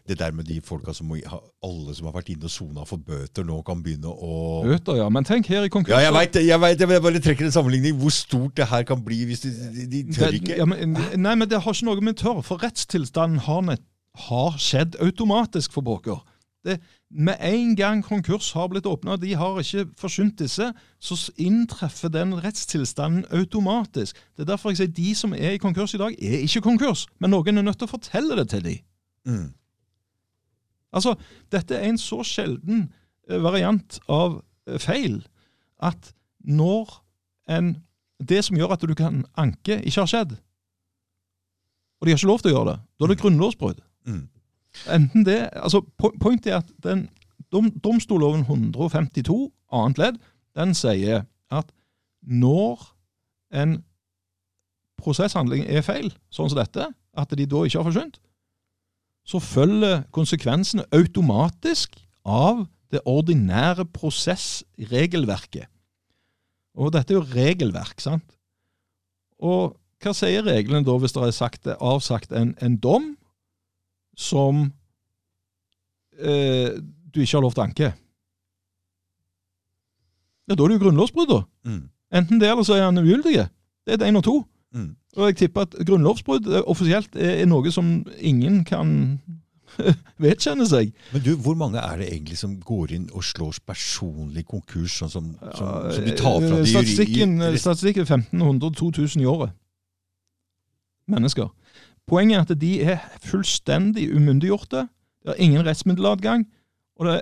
det 0.06 0.18
der 0.20 0.34
med 0.36 0.46
de 0.46 0.60
folka 0.62 0.94
som 0.94 1.08
må 1.10 1.18
Alle 1.66 1.96
som 1.98 2.06
har 2.10 2.14
vært 2.20 2.28
inne 2.34 2.46
og 2.46 2.54
sona 2.54 2.84
for 2.86 3.02
bøter, 3.02 3.46
nå 3.48 3.62
kan 3.66 3.82
begynne 3.82 4.12
å 4.12 4.62
Bøter, 4.68 5.00
ja. 5.00 5.08
Men 5.10 5.26
tenk 5.26 5.50
her 5.50 5.66
i 5.66 5.72
konkursen. 5.74 5.96
Ja, 5.98 6.04
jeg 6.10 6.14
veit 6.14 6.36
det! 6.36 6.44
Jeg, 6.46 6.62
vet 6.62 6.84
jeg 6.84 7.04
bare 7.08 7.22
trekker 7.24 7.48
en 7.48 7.56
sammenligning. 7.56 7.96
Hvor 8.02 8.14
stort 8.14 8.54
det 8.60 8.68
her 8.70 8.86
kan 8.88 9.02
bli 9.06 9.22
hvis 9.30 9.42
de, 9.46 9.54
de, 9.80 9.88
de 9.90 10.04
tør 10.14 10.28
Det- 10.30 10.42
ikke. 10.42 10.58
Ja, 10.60 10.68
men, 10.70 10.98
nei, 11.18 11.34
men 11.36 11.50
det 11.50 11.64
har 11.64 11.74
ikke 11.78 11.88
noe 11.90 12.06
med 12.06 12.20
tørr, 12.22 12.44
for 12.46 12.62
rettstilstanden 12.62 13.42
har, 13.48 13.74
har 14.28 14.62
skjedd 14.62 15.00
automatisk 15.02 15.74
for 15.74 15.88
Bråker. 15.88 16.22
Det, 16.68 16.78
med 17.12 17.38
en 17.44 17.76
gang 17.76 18.04
konkurs 18.04 18.52
har 18.56 18.70
blitt 18.72 18.88
åpna, 18.88 19.18
de 19.20 19.34
har 19.36 19.60
ikke 19.60 19.86
forsynt 20.00 20.40
disse, 20.40 20.72
så 21.00 21.18
inntreffer 21.38 22.10
den 22.10 22.34
rettstilstanden 22.44 23.26
automatisk. 23.36 24.16
Det 24.36 24.46
er 24.46 24.52
derfor 24.54 24.72
jeg 24.72 24.80
sier 24.82 24.94
de 24.96 25.16
som 25.16 25.34
er 25.36 25.56
i 25.56 25.62
konkurs 25.62 25.94
i 25.94 26.00
dag, 26.00 26.16
er 26.16 26.46
ikke 26.46 26.64
konkurs, 26.70 27.08
men 27.20 27.34
noen 27.36 27.58
er 27.58 27.68
nødt 27.68 27.82
til 27.82 27.90
å 27.90 27.92
fortelle 27.92 28.38
det 28.40 28.48
til 28.54 28.64
dem. 28.64 28.80
Mm. 29.28 29.50
Altså, 30.96 31.16
dette 31.52 31.76
er 31.76 31.90
en 31.90 32.00
så 32.00 32.22
sjelden 32.28 32.88
eh, 33.30 33.40
variant 33.44 34.00
av 34.12 34.42
eh, 34.68 34.80
feil 34.80 35.22
at 35.80 36.14
når 36.40 37.00
en 37.52 37.76
Det 38.22 38.38
som 38.46 38.54
gjør 38.54 38.76
at 38.76 38.84
du 38.86 38.94
kan 38.94 39.24
anke, 39.34 39.80
ikke 39.82 40.04
har 40.04 40.10
skjedd, 40.12 40.36
og 41.98 42.06
de 42.06 42.12
har 42.12 42.20
ikke 42.20 42.28
lov 42.30 42.44
til 42.44 42.52
å 42.52 42.54
gjøre 42.54 42.68
det, 42.68 42.82
da 42.86 43.06
er 43.06 43.10
det 43.10 43.18
grunnlovsbrudd. 43.18 43.80
Mm. 44.06 44.28
Enten 44.92 45.26
det 45.28 45.50
altså 45.52 45.82
Poenget 46.00 46.48
er 46.48 46.62
at 46.62 46.72
den 46.84 47.10
dom, 47.52 47.72
domstolloven 47.84 48.46
152 48.48 49.52
annet 49.72 49.98
ledd, 50.00 50.20
den 50.56 50.74
sier 50.76 51.26
at 51.52 51.72
når 52.22 52.84
en 53.52 53.80
prosesshandling 55.02 55.66
er 55.68 55.84
feil, 55.86 56.12
sånn 56.32 56.52
som 56.52 56.60
dette, 56.62 56.88
at 57.18 57.34
de 57.36 57.48
da 57.50 57.64
ikke 57.66 57.82
har 57.82 57.90
forsynt, 57.90 58.20
så 59.28 59.42
følger 59.44 60.06
konsekvensene 60.16 60.86
automatisk 60.96 61.98
av 62.26 62.66
det 62.92 63.02
ordinære 63.08 63.86
prosessregelverket. 63.96 65.68
Og 66.80 66.94
dette 66.96 67.14
er 67.14 67.20
jo 67.20 67.28
regelverk, 67.36 68.00
sant? 68.04 68.38
Og 69.42 69.76
hva 70.02 70.14
sier 70.16 70.46
reglene 70.46 70.86
da 70.88 70.96
hvis 71.00 71.14
det 71.16 71.24
er 71.26 71.36
sagt, 71.36 71.68
avsagt 71.78 72.34
en, 72.36 72.56
en 72.64 72.78
dom 72.82 73.12
som 74.22 74.64
eh, 76.22 76.78
du 77.12 77.22
ikke 77.22 77.38
har 77.38 77.46
lov 77.46 77.56
til 77.56 77.64
å 77.64 77.68
anke? 77.68 77.92
Ja, 80.48 80.56
da 80.56 80.64
er 80.64 80.72
det 80.72 80.80
jo 80.80 80.86
grunnlovsbrudd, 80.86 81.32
da. 81.32 81.42
Mm. 81.68 81.84
Enten 82.22 82.42
det, 82.42 82.50
eller 82.52 82.68
så 82.68 82.76
er 82.76 82.90
han 82.90 83.00
ugyldig. 83.00 83.46
Det 83.88 83.98
er 83.98 84.10
én 84.10 84.20
og 84.20 84.26
to. 84.28 84.42
Mm. 84.76 84.90
Og 85.18 85.30
jeg 85.30 85.38
tipper 85.42 85.68
at 85.68 85.76
grunnlovsbrudd 85.88 86.48
eh, 86.52 86.66
offisielt 86.68 87.16
er, 87.16 87.42
er 87.44 87.48
noe 87.50 87.72
som 87.72 88.02
ingen 88.20 88.62
kan 88.68 88.92
vedkjenne 90.26 90.68
seg. 90.68 90.92
Men 91.14 91.24
du, 91.26 91.32
hvor 91.40 91.56
mange 91.60 91.80
er 91.80 92.02
det 92.02 92.10
egentlig 92.12 92.38
som 92.40 92.58
går 92.60 92.96
inn 92.98 93.08
og 93.16 93.24
slår 93.26 93.62
personlig 93.68 94.46
konkurs, 94.50 95.00
sånn 95.02 95.14
som, 95.14 95.32
som, 95.56 95.66
Ja, 95.68 95.96
som 95.96 96.08
de 96.08 96.16
tar 96.20 96.38
fra 96.40 96.60
eh, 96.60 96.62
de 96.64 96.72
Statistikken, 96.76 97.36
statistikken 97.56 98.08
er 98.08 98.28
1500-2000 98.42 99.24
i 99.24 99.30
året. 99.32 99.56
Mennesker. 101.12 101.50
Poenget 102.12 102.38
er 102.38 102.42
at 102.44 102.62
de 102.62 102.72
er 102.84 102.98
fullstendig 103.24 104.10
umyndiggjorte. 104.16 104.82
De 105.24 105.32
har 105.32 105.38
ingen 105.40 105.64
rettsmiddeladgang. 105.66 106.44
Og 107.00 107.08
det, 107.08 107.22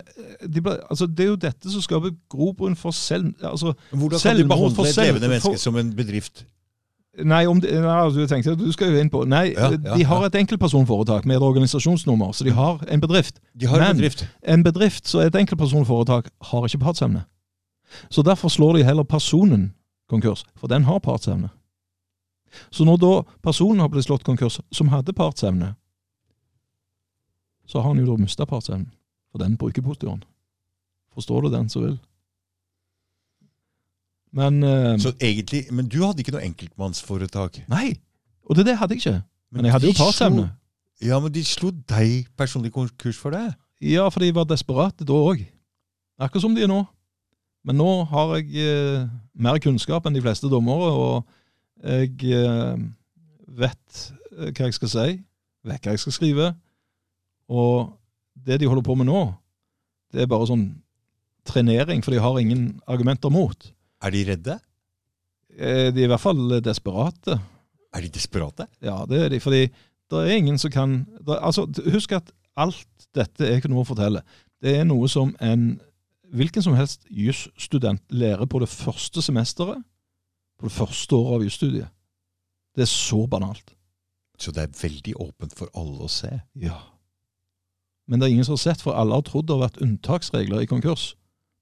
de 0.56 0.62
ble, 0.66 0.74
altså 0.90 1.06
det 1.08 1.24
er 1.24 1.28
jo 1.30 1.36
dette 1.40 1.72
som 1.72 1.82
skaper 1.86 2.16
grobunn 2.32 2.74
for 2.76 2.92
selv... 2.96 3.30
Altså, 3.44 3.74
Hvordan 3.92 4.18
kan 4.18 4.20
Selvmord 4.20 4.58
behandle 4.74 4.90
et 4.90 4.98
levende 4.98 5.28
menneske 5.30 5.52
for- 5.54 5.62
som 5.62 5.78
en 5.80 5.94
bedrift? 5.96 6.42
Nei, 7.20 7.46
om 7.52 7.60
det, 7.62 7.72
nei 7.84 7.96
du 8.16 8.20
tenkte 8.32 8.54
du 8.56 8.70
skal 8.72 8.94
jo 8.94 9.00
inn 9.02 9.10
på 9.12 9.24
Nei, 9.28 9.50
Ja, 9.52 9.70
ja, 9.74 9.96
de 9.98 10.06
har 10.08 10.26
et 10.28 10.36
enkeltpersonforetak 10.40 11.26
med 11.28 11.36
et 11.36 11.42
organisasjonsnummer, 11.44 12.32
så 12.32 12.44
de 12.48 12.54
har 12.56 12.84
en 12.88 13.02
bedrift. 13.02 13.40
De 13.60 13.68
har 13.68 13.82
en 13.82 13.88
Men- 13.88 13.98
bedrift. 13.98 14.26
En 14.44 14.64
bedrift 14.64 15.08
så 15.10 15.20
et 15.26 15.36
enkeltpersonforetak 15.36 16.30
har 16.52 16.66
ikke 16.68 16.78
partsevne. 16.84 17.24
Så 18.10 18.22
derfor 18.24 18.50
slår 18.50 18.78
de 18.78 18.84
heller 18.84 19.04
personen 19.04 19.74
konkurs, 20.10 20.44
for 20.56 20.68
den 20.68 20.84
har 20.84 21.00
partsevne. 21.00 21.50
Så 22.72 22.86
når 22.88 23.00
da 23.02 23.14
personen 23.46 23.84
har 23.84 23.92
blitt 23.92 24.08
slått 24.08 24.26
konkurs, 24.28 24.60
som 24.72 24.92
hadde 24.94 25.16
partsevne, 25.16 25.74
så 27.70 27.82
har 27.82 27.92
han 27.92 28.02
jo 28.02 28.10
da 28.10 28.18
mista 28.22 28.48
partsevnen, 28.50 28.90
for 29.32 29.42
den 29.44 29.58
bruker 29.58 29.86
prostitueren. 29.86 30.24
Forstår 31.14 31.46
du 31.46 31.50
den 31.54 31.70
som 31.70 31.86
vil? 31.86 31.98
Men 34.32 34.64
uh, 34.64 34.98
Så 35.02 35.12
egentlig, 35.18 35.66
Men 35.74 35.88
du 35.90 36.04
hadde 36.04 36.22
ikke 36.22 36.36
noe 36.36 36.46
enkeltmannsforetak? 36.46 37.64
Nei! 37.70 37.98
Og 38.46 38.58
det, 38.58 38.66
det 38.66 38.78
hadde 38.78 38.96
jeg 38.96 39.04
ikke. 39.04 39.22
Men 39.54 39.66
jeg 39.66 39.74
hadde 39.74 39.90
jo 39.90 39.98
partsevne. 39.98 40.46
Ja, 41.02 41.20
men 41.22 41.32
de 41.34 41.44
slo 41.48 41.72
deg 41.72 42.28
personlig 42.38 42.74
konkurs 42.76 43.18
for 43.18 43.34
det? 43.34 43.54
Ja, 43.80 44.10
for 44.12 44.22
de 44.22 44.34
var 44.36 44.48
desperate 44.50 45.06
da 45.08 45.16
òg. 45.16 45.46
Akkurat 46.20 46.44
som 46.44 46.56
de 46.56 46.66
er 46.66 46.72
nå. 46.72 46.82
Men 47.68 47.80
nå 47.80 47.90
har 48.12 48.34
jeg 48.38 48.64
eh, 48.64 49.08
mer 49.40 49.60
kunnskap 49.64 50.06
enn 50.08 50.16
de 50.16 50.24
fleste 50.24 50.50
dommere, 50.52 50.90
og 50.92 51.39
jeg 51.84 52.16
eh, 52.36 52.82
vet 53.60 54.00
eh, 54.38 54.52
hva 54.52 54.68
jeg 54.68 54.78
skal 54.78 54.92
si, 54.92 55.08
vet 55.68 55.86
hva 55.86 55.96
jeg 55.96 56.04
skal 56.04 56.16
skrive. 56.16 56.50
Og 57.50 57.94
det 58.36 58.60
de 58.62 58.70
holder 58.70 58.86
på 58.86 58.96
med 59.00 59.10
nå, 59.10 59.24
det 60.14 60.24
er 60.24 60.32
bare 60.32 60.50
sånn 60.50 60.68
trenering, 61.48 62.04
for 62.06 62.14
de 62.14 62.22
har 62.22 62.40
ingen 62.40 62.80
argumenter 62.90 63.32
mot. 63.34 63.70
Er 64.04 64.14
de 64.14 64.26
redde? 64.28 64.58
Eh, 65.56 65.90
de 65.94 66.04
er 66.04 66.08
i 66.08 66.12
hvert 66.12 66.24
fall 66.24 66.60
desperate. 66.64 67.40
Er 67.96 68.06
de 68.06 68.12
desperate? 68.14 68.68
Ja, 68.86 69.02
det 69.10 69.24
er 69.26 69.34
de. 69.34 69.42
Fordi 69.44 69.66
det 70.10 70.24
er 70.24 70.38
ingen 70.38 70.58
som 70.62 70.72
kan 70.74 71.04
der, 71.26 71.40
altså, 71.42 71.68
Husk 71.94 72.14
at 72.18 72.32
alt 72.60 72.86
dette 73.16 73.46
er 73.46 73.58
ikke 73.58 73.72
noe 73.72 73.86
å 73.86 73.90
fortelle. 73.90 74.22
Det 74.62 74.76
er 74.78 74.88
noe 74.88 75.08
som 75.10 75.32
en 75.42 75.80
hvilken 76.36 76.62
som 76.62 76.76
helst 76.78 77.08
jusstudent 77.10 78.04
lærer 78.14 78.46
på 78.46 78.60
det 78.62 78.70
første 78.70 79.22
semesteret, 79.26 79.82
på 80.60 80.68
det 80.68 80.76
første 80.76 81.16
året 81.16 81.40
av 81.40 81.46
jusstudiet. 81.48 81.90
Det 82.76 82.84
er 82.86 82.92
så 82.92 83.24
banalt. 83.28 83.76
Så 84.40 84.52
det 84.56 84.64
er 84.64 84.78
veldig 84.82 85.16
åpent 85.20 85.56
for 85.56 85.72
alle 85.78 86.06
å 86.06 86.12
se. 86.12 86.32
Ja. 86.60 86.78
Men 88.08 88.20
det 88.20 88.28
er 88.28 88.36
ingen 88.36 88.48
som 88.48 88.56
har 88.56 88.64
sett, 88.64 88.82
for 88.84 88.96
alle 88.98 89.16
har 89.16 89.26
trodd 89.28 89.48
det 89.48 89.56
har 89.56 89.66
vært 89.68 89.82
unntaksregler 89.84 90.64
i 90.64 90.70
konkurs. 90.70 91.16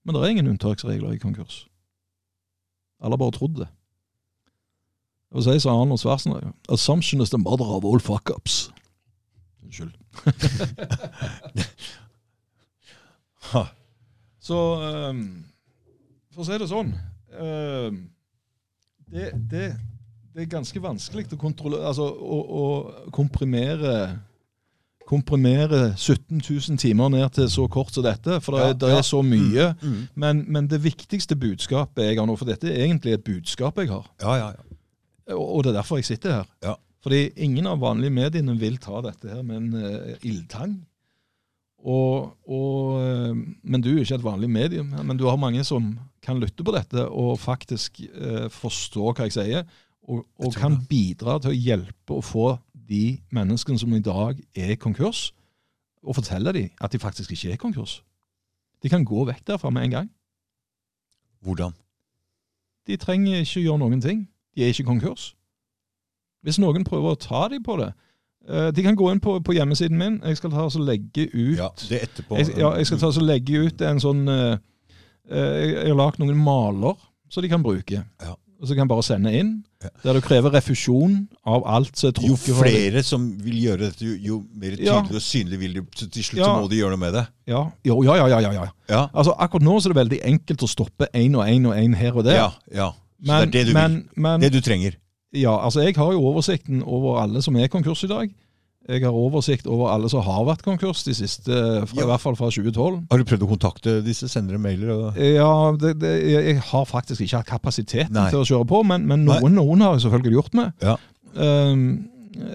Men 0.05 0.15
det 0.15 0.21
er 0.21 0.33
ingen 0.35 0.51
unntaksregler 0.53 1.15
i 1.15 1.21
konkurs. 1.21 1.65
Alle 3.01 3.13
har 3.17 3.21
bare 3.21 3.37
trodd 3.37 3.55
det. 3.61 3.69
Og 5.35 5.43
så 5.43 5.59
sa 5.59 5.73
Arnold 5.75 5.99
Schwarzenegger 5.99 6.53
Assumption 6.71 7.21
is 7.21 7.29
the 7.29 7.37
mother 7.37 7.65
of 7.65 7.85
all 7.85 7.99
fuck-ups. 7.99 8.71
Unnskyld. 9.63 9.91
Så 14.47 14.57
um, 15.09 15.45
For 16.31 16.43
å 16.43 16.47
si 16.47 16.57
det 16.59 16.67
sånn 16.71 16.93
ehm, 17.35 17.97
det, 19.11 19.31
det, 19.51 19.67
det 20.33 20.45
er 20.45 20.49
ganske 20.51 20.81
vanskelig 20.83 21.29
å 21.33 21.39
kontrollere 21.39 21.87
Altså 21.89 22.07
å, 22.07 22.39
å 22.61 22.65
komprimere 23.15 23.93
komprimere 25.07 25.93
17 25.95 26.41
000 26.43 26.79
timer 26.81 27.11
ned 27.13 27.29
til 27.37 27.47
så 27.51 27.67
kort 27.71 27.93
som 27.95 28.03
dette, 28.03 28.41
for 28.43 28.57
det 28.57 28.63
er, 28.63 28.73
Ja, 28.73 28.73
det 28.81 28.89
ja. 28.91 28.97
er 28.99 29.05
så 29.07 29.21
mye. 29.23 29.69
Mm. 29.79 30.01
Men, 30.19 30.41
men 30.51 30.67
det 30.67 30.81
viktigste 30.83 31.37
budskapet 31.39 32.09
jeg 32.09 32.17
har 32.19 32.27
nå, 32.27 32.35
for 32.35 32.49
dette 32.49 32.67
er 32.67 32.83
egentlig 32.83 33.15
et 33.15 33.23
budskap 33.23 33.79
jeg 33.79 33.87
har, 33.93 34.09
Ja, 34.19 34.33
ja, 34.35 34.49
ja. 34.57 35.35
og, 35.37 35.45
og 35.45 35.63
det 35.63 35.71
er 35.71 35.77
derfor 35.79 36.01
jeg 36.01 36.09
sitter 36.09 36.41
her. 36.41 36.51
Ja. 36.65 36.75
Fordi 37.07 37.21
ingen 37.39 37.69
av 37.71 37.79
vanlige 37.79 38.11
mediene 38.11 38.57
vil 38.59 38.75
ta 38.83 38.99
dette 39.05 39.31
her 39.31 39.45
med 39.47 39.61
en 39.61 39.73
uh, 39.79 40.13
ildtang. 40.27 40.75
Og, 41.77 42.33
og, 42.49 43.01
eh, 43.03 43.35
men 43.61 43.83
du 43.83 43.91
er 43.93 44.01
ikke 44.01 44.17
et 44.17 44.25
vanlig 44.25 44.49
medium, 44.49 44.93
men 45.05 45.17
du 45.17 45.27
har 45.29 45.37
mange 45.39 45.63
som 45.63 45.93
kan 46.25 46.39
lytte 46.41 46.65
på 46.65 46.73
dette 46.73 47.05
og 47.07 47.37
faktisk 47.39 48.01
eh, 48.07 48.47
forstå 48.51 49.11
hva 49.11 49.27
jeg 49.27 49.35
sier, 49.37 49.67
og, 50.07 50.25
og 50.39 50.49
jeg 50.49 50.61
kan 50.61 50.79
det. 50.79 50.87
bidra 50.89 51.37
til 51.43 51.53
å 51.53 51.57
hjelpe 51.57 52.17
å 52.17 52.23
få 52.23 52.55
de 52.87 53.19
menneskene 53.35 53.79
som 53.79 53.93
i 53.93 54.03
dag 54.03 54.39
er 54.55 54.75
konkurs, 54.81 55.31
og 56.03 56.15
fortelle 56.17 56.53
dem 56.55 56.69
at 56.81 56.93
de 56.93 57.01
faktisk 57.01 57.33
ikke 57.35 57.53
er 57.53 57.61
konkurs. 57.61 57.99
De 58.83 58.89
kan 58.89 59.05
gå 59.05 59.25
vekk 59.27 59.43
derfra 59.47 59.71
med 59.73 59.87
en 59.87 59.95
gang. 59.95 60.09
Hvordan? 61.43 61.73
De 62.87 62.97
trenger 62.97 63.43
ikke 63.43 63.63
gjøre 63.65 63.81
noen 63.81 64.01
ting. 64.01 64.27
De 64.55 64.63
er 64.63 64.71
ikke 64.71 64.87
konkurs. 64.87 65.33
Hvis 66.45 66.59
noen 66.61 66.85
prøver 66.87 67.13
å 67.13 67.19
ta 67.19 67.47
dem 67.51 67.65
på 67.65 67.75
det 67.81 67.91
De 68.47 68.83
kan 68.83 68.95
gå 68.95 69.11
inn 69.11 69.19
på, 69.19 69.39
på 69.43 69.53
hjemmesiden 69.57 69.97
min. 69.99 70.21
Jeg 70.23 70.37
skal 70.39 70.51
ta 70.53 70.63
og 70.67 70.79
legge 70.87 71.27
ut 71.33 71.57
Ja, 71.59 71.67
det 71.89 72.01
etterpå. 72.07 72.37
jeg, 72.39 72.53
ja, 72.57 72.69
jeg 72.79 72.87
skal 72.87 72.99
ta 73.01 73.09
og 73.11 73.25
legge 73.27 73.65
ut 73.67 73.81
en 73.81 73.99
sånn 73.99 74.27
eh, 74.31 74.57
eh, 75.29 75.55
Jeg 75.61 75.71
jeg 75.81 75.91
har 75.91 75.97
lagd 75.99 76.19
noen 76.23 76.37
maler 76.39 76.95
som 77.29 77.43
de 77.43 77.49
kan 77.51 77.63
bruke. 77.63 78.03
Ja. 78.23 78.35
Og 78.57 78.65
så 78.65 78.73
kan 78.73 78.85
jeg 78.85 78.89
bare 78.89 79.03
sende 79.05 79.31
inn. 79.37 79.49
Ja. 79.83 79.89
Der 80.01 80.15
du 80.17 80.21
krever 80.25 80.49
refusjon 80.55 81.27
av 81.45 81.65
alt 81.69 81.99
som 81.99 82.07
er 82.09 82.21
Jo 82.25 82.33
trukket. 82.33 82.55
flere 82.57 83.03
som 83.05 83.27
vil 83.43 83.59
gjøre 83.67 83.77
dette, 83.83 84.05
jo, 84.07 84.15
jo 84.17 84.37
mer 84.57 84.77
tydelig 84.79 85.19
og 85.19 85.21
synlig 85.21 85.59
vil 85.61 85.75
de 85.75 85.83
Så 85.99 86.07
til 86.09 86.23
slutt 86.25 86.47
må 86.47 86.69
de 86.71 86.79
gjøre 86.79 86.95
noe 86.95 87.01
med 87.03 87.13
det. 87.13 87.25
Ja, 87.51 87.65
jo, 87.85 87.99
ja, 88.07 88.15
ja, 88.17 88.25
ja, 88.31 88.39
ja, 88.47 88.53
ja. 88.55 88.65
Ja, 88.89 89.03
Altså, 89.13 89.35
akkurat 89.37 89.67
nå 89.67 89.75
så 89.77 89.89
er 89.89 89.93
det 89.93 89.99
veldig 90.01 90.21
enkelt 90.31 90.63
å 90.65 90.71
stoppe 90.71 91.05
én 91.13 91.35
og 91.37 91.45
én 91.45 91.67
og 91.69 91.75
én 91.77 91.93
her 91.99 92.17
og 92.17 92.25
der. 92.25 92.39
ja. 92.39 92.49
ja. 92.73 92.89
Så 93.17 93.27
men, 93.33 93.51
det 93.51 93.61
er 93.61 93.65
det 93.65 93.67
du 93.67 93.73
men, 93.73 94.09
men. 94.15 94.41
Det 94.41 94.51
du 94.53 94.61
trenger. 94.61 94.97
Ja, 95.37 95.53
altså 95.65 95.83
jeg 95.85 95.95
har 95.97 96.11
jo 96.15 96.21
oversikten 96.31 96.83
over 96.83 97.19
alle 97.21 97.41
som 97.45 97.55
er 97.59 97.67
konkurs 97.71 98.03
i 98.07 98.11
dag. 98.11 98.29
Jeg 98.87 99.01
har 99.03 99.11
oversikt 99.11 99.65
over 99.67 99.89
alle 99.91 100.07
som 100.09 100.21
har 100.23 100.45
vært 100.47 100.61
konkurs 100.63 101.01
de 101.03 101.11
siste, 101.17 101.51
fra, 101.51 101.97
Ja. 101.99 102.05
i 102.05 102.07
hvert 102.07 102.21
fall 102.23 102.37
fra 102.39 102.47
2012. 102.47 103.01
Har 103.11 103.19
du 103.19 103.25
prøvd 103.27 103.43
å 103.43 103.49
kontakte 103.51 103.95
disse? 104.05 104.29
Sender 104.31 104.55
dem 104.55 104.63
mailer? 104.63 104.93
Og... 104.95 105.17
Ja, 105.19 105.49
det, 105.75 105.97
det, 105.99 106.13
jeg 106.31 106.61
har 106.69 106.85
faktisk 106.87 107.21
ikke 107.25 107.41
hatt 107.41 107.49
kapasiteten 107.51 108.15
Nei. 108.15 108.29
til 108.31 108.39
å 108.39 108.47
kjøre 108.47 108.67
på, 108.69 108.83
men, 108.87 109.03
men 109.09 109.25
noen, 109.27 109.57
noen 109.59 109.83
har 109.83 109.97
jeg 109.97 110.05
selvfølgelig 110.07 110.37
gjort 110.39 110.55
med. 110.61 110.71
Ja. 110.87 110.95
Um, 111.35 112.07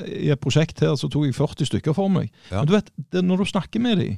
I 0.08 0.30
et 0.32 0.40
prosjekt 0.40 0.80
her 0.80 0.94
så 0.96 1.10
tok 1.12 1.26
jeg 1.28 1.36
40 1.36 1.68
stykker 1.68 1.94
for 2.00 2.08
meg. 2.08 2.30
Ja. 2.50 2.62
Men 2.62 2.70
du 2.70 2.76
vet, 2.78 2.88
det, 3.12 3.24
når 3.28 3.42
du 3.44 3.50
snakker 3.52 3.82
med 3.84 4.00
dem, 4.00 4.16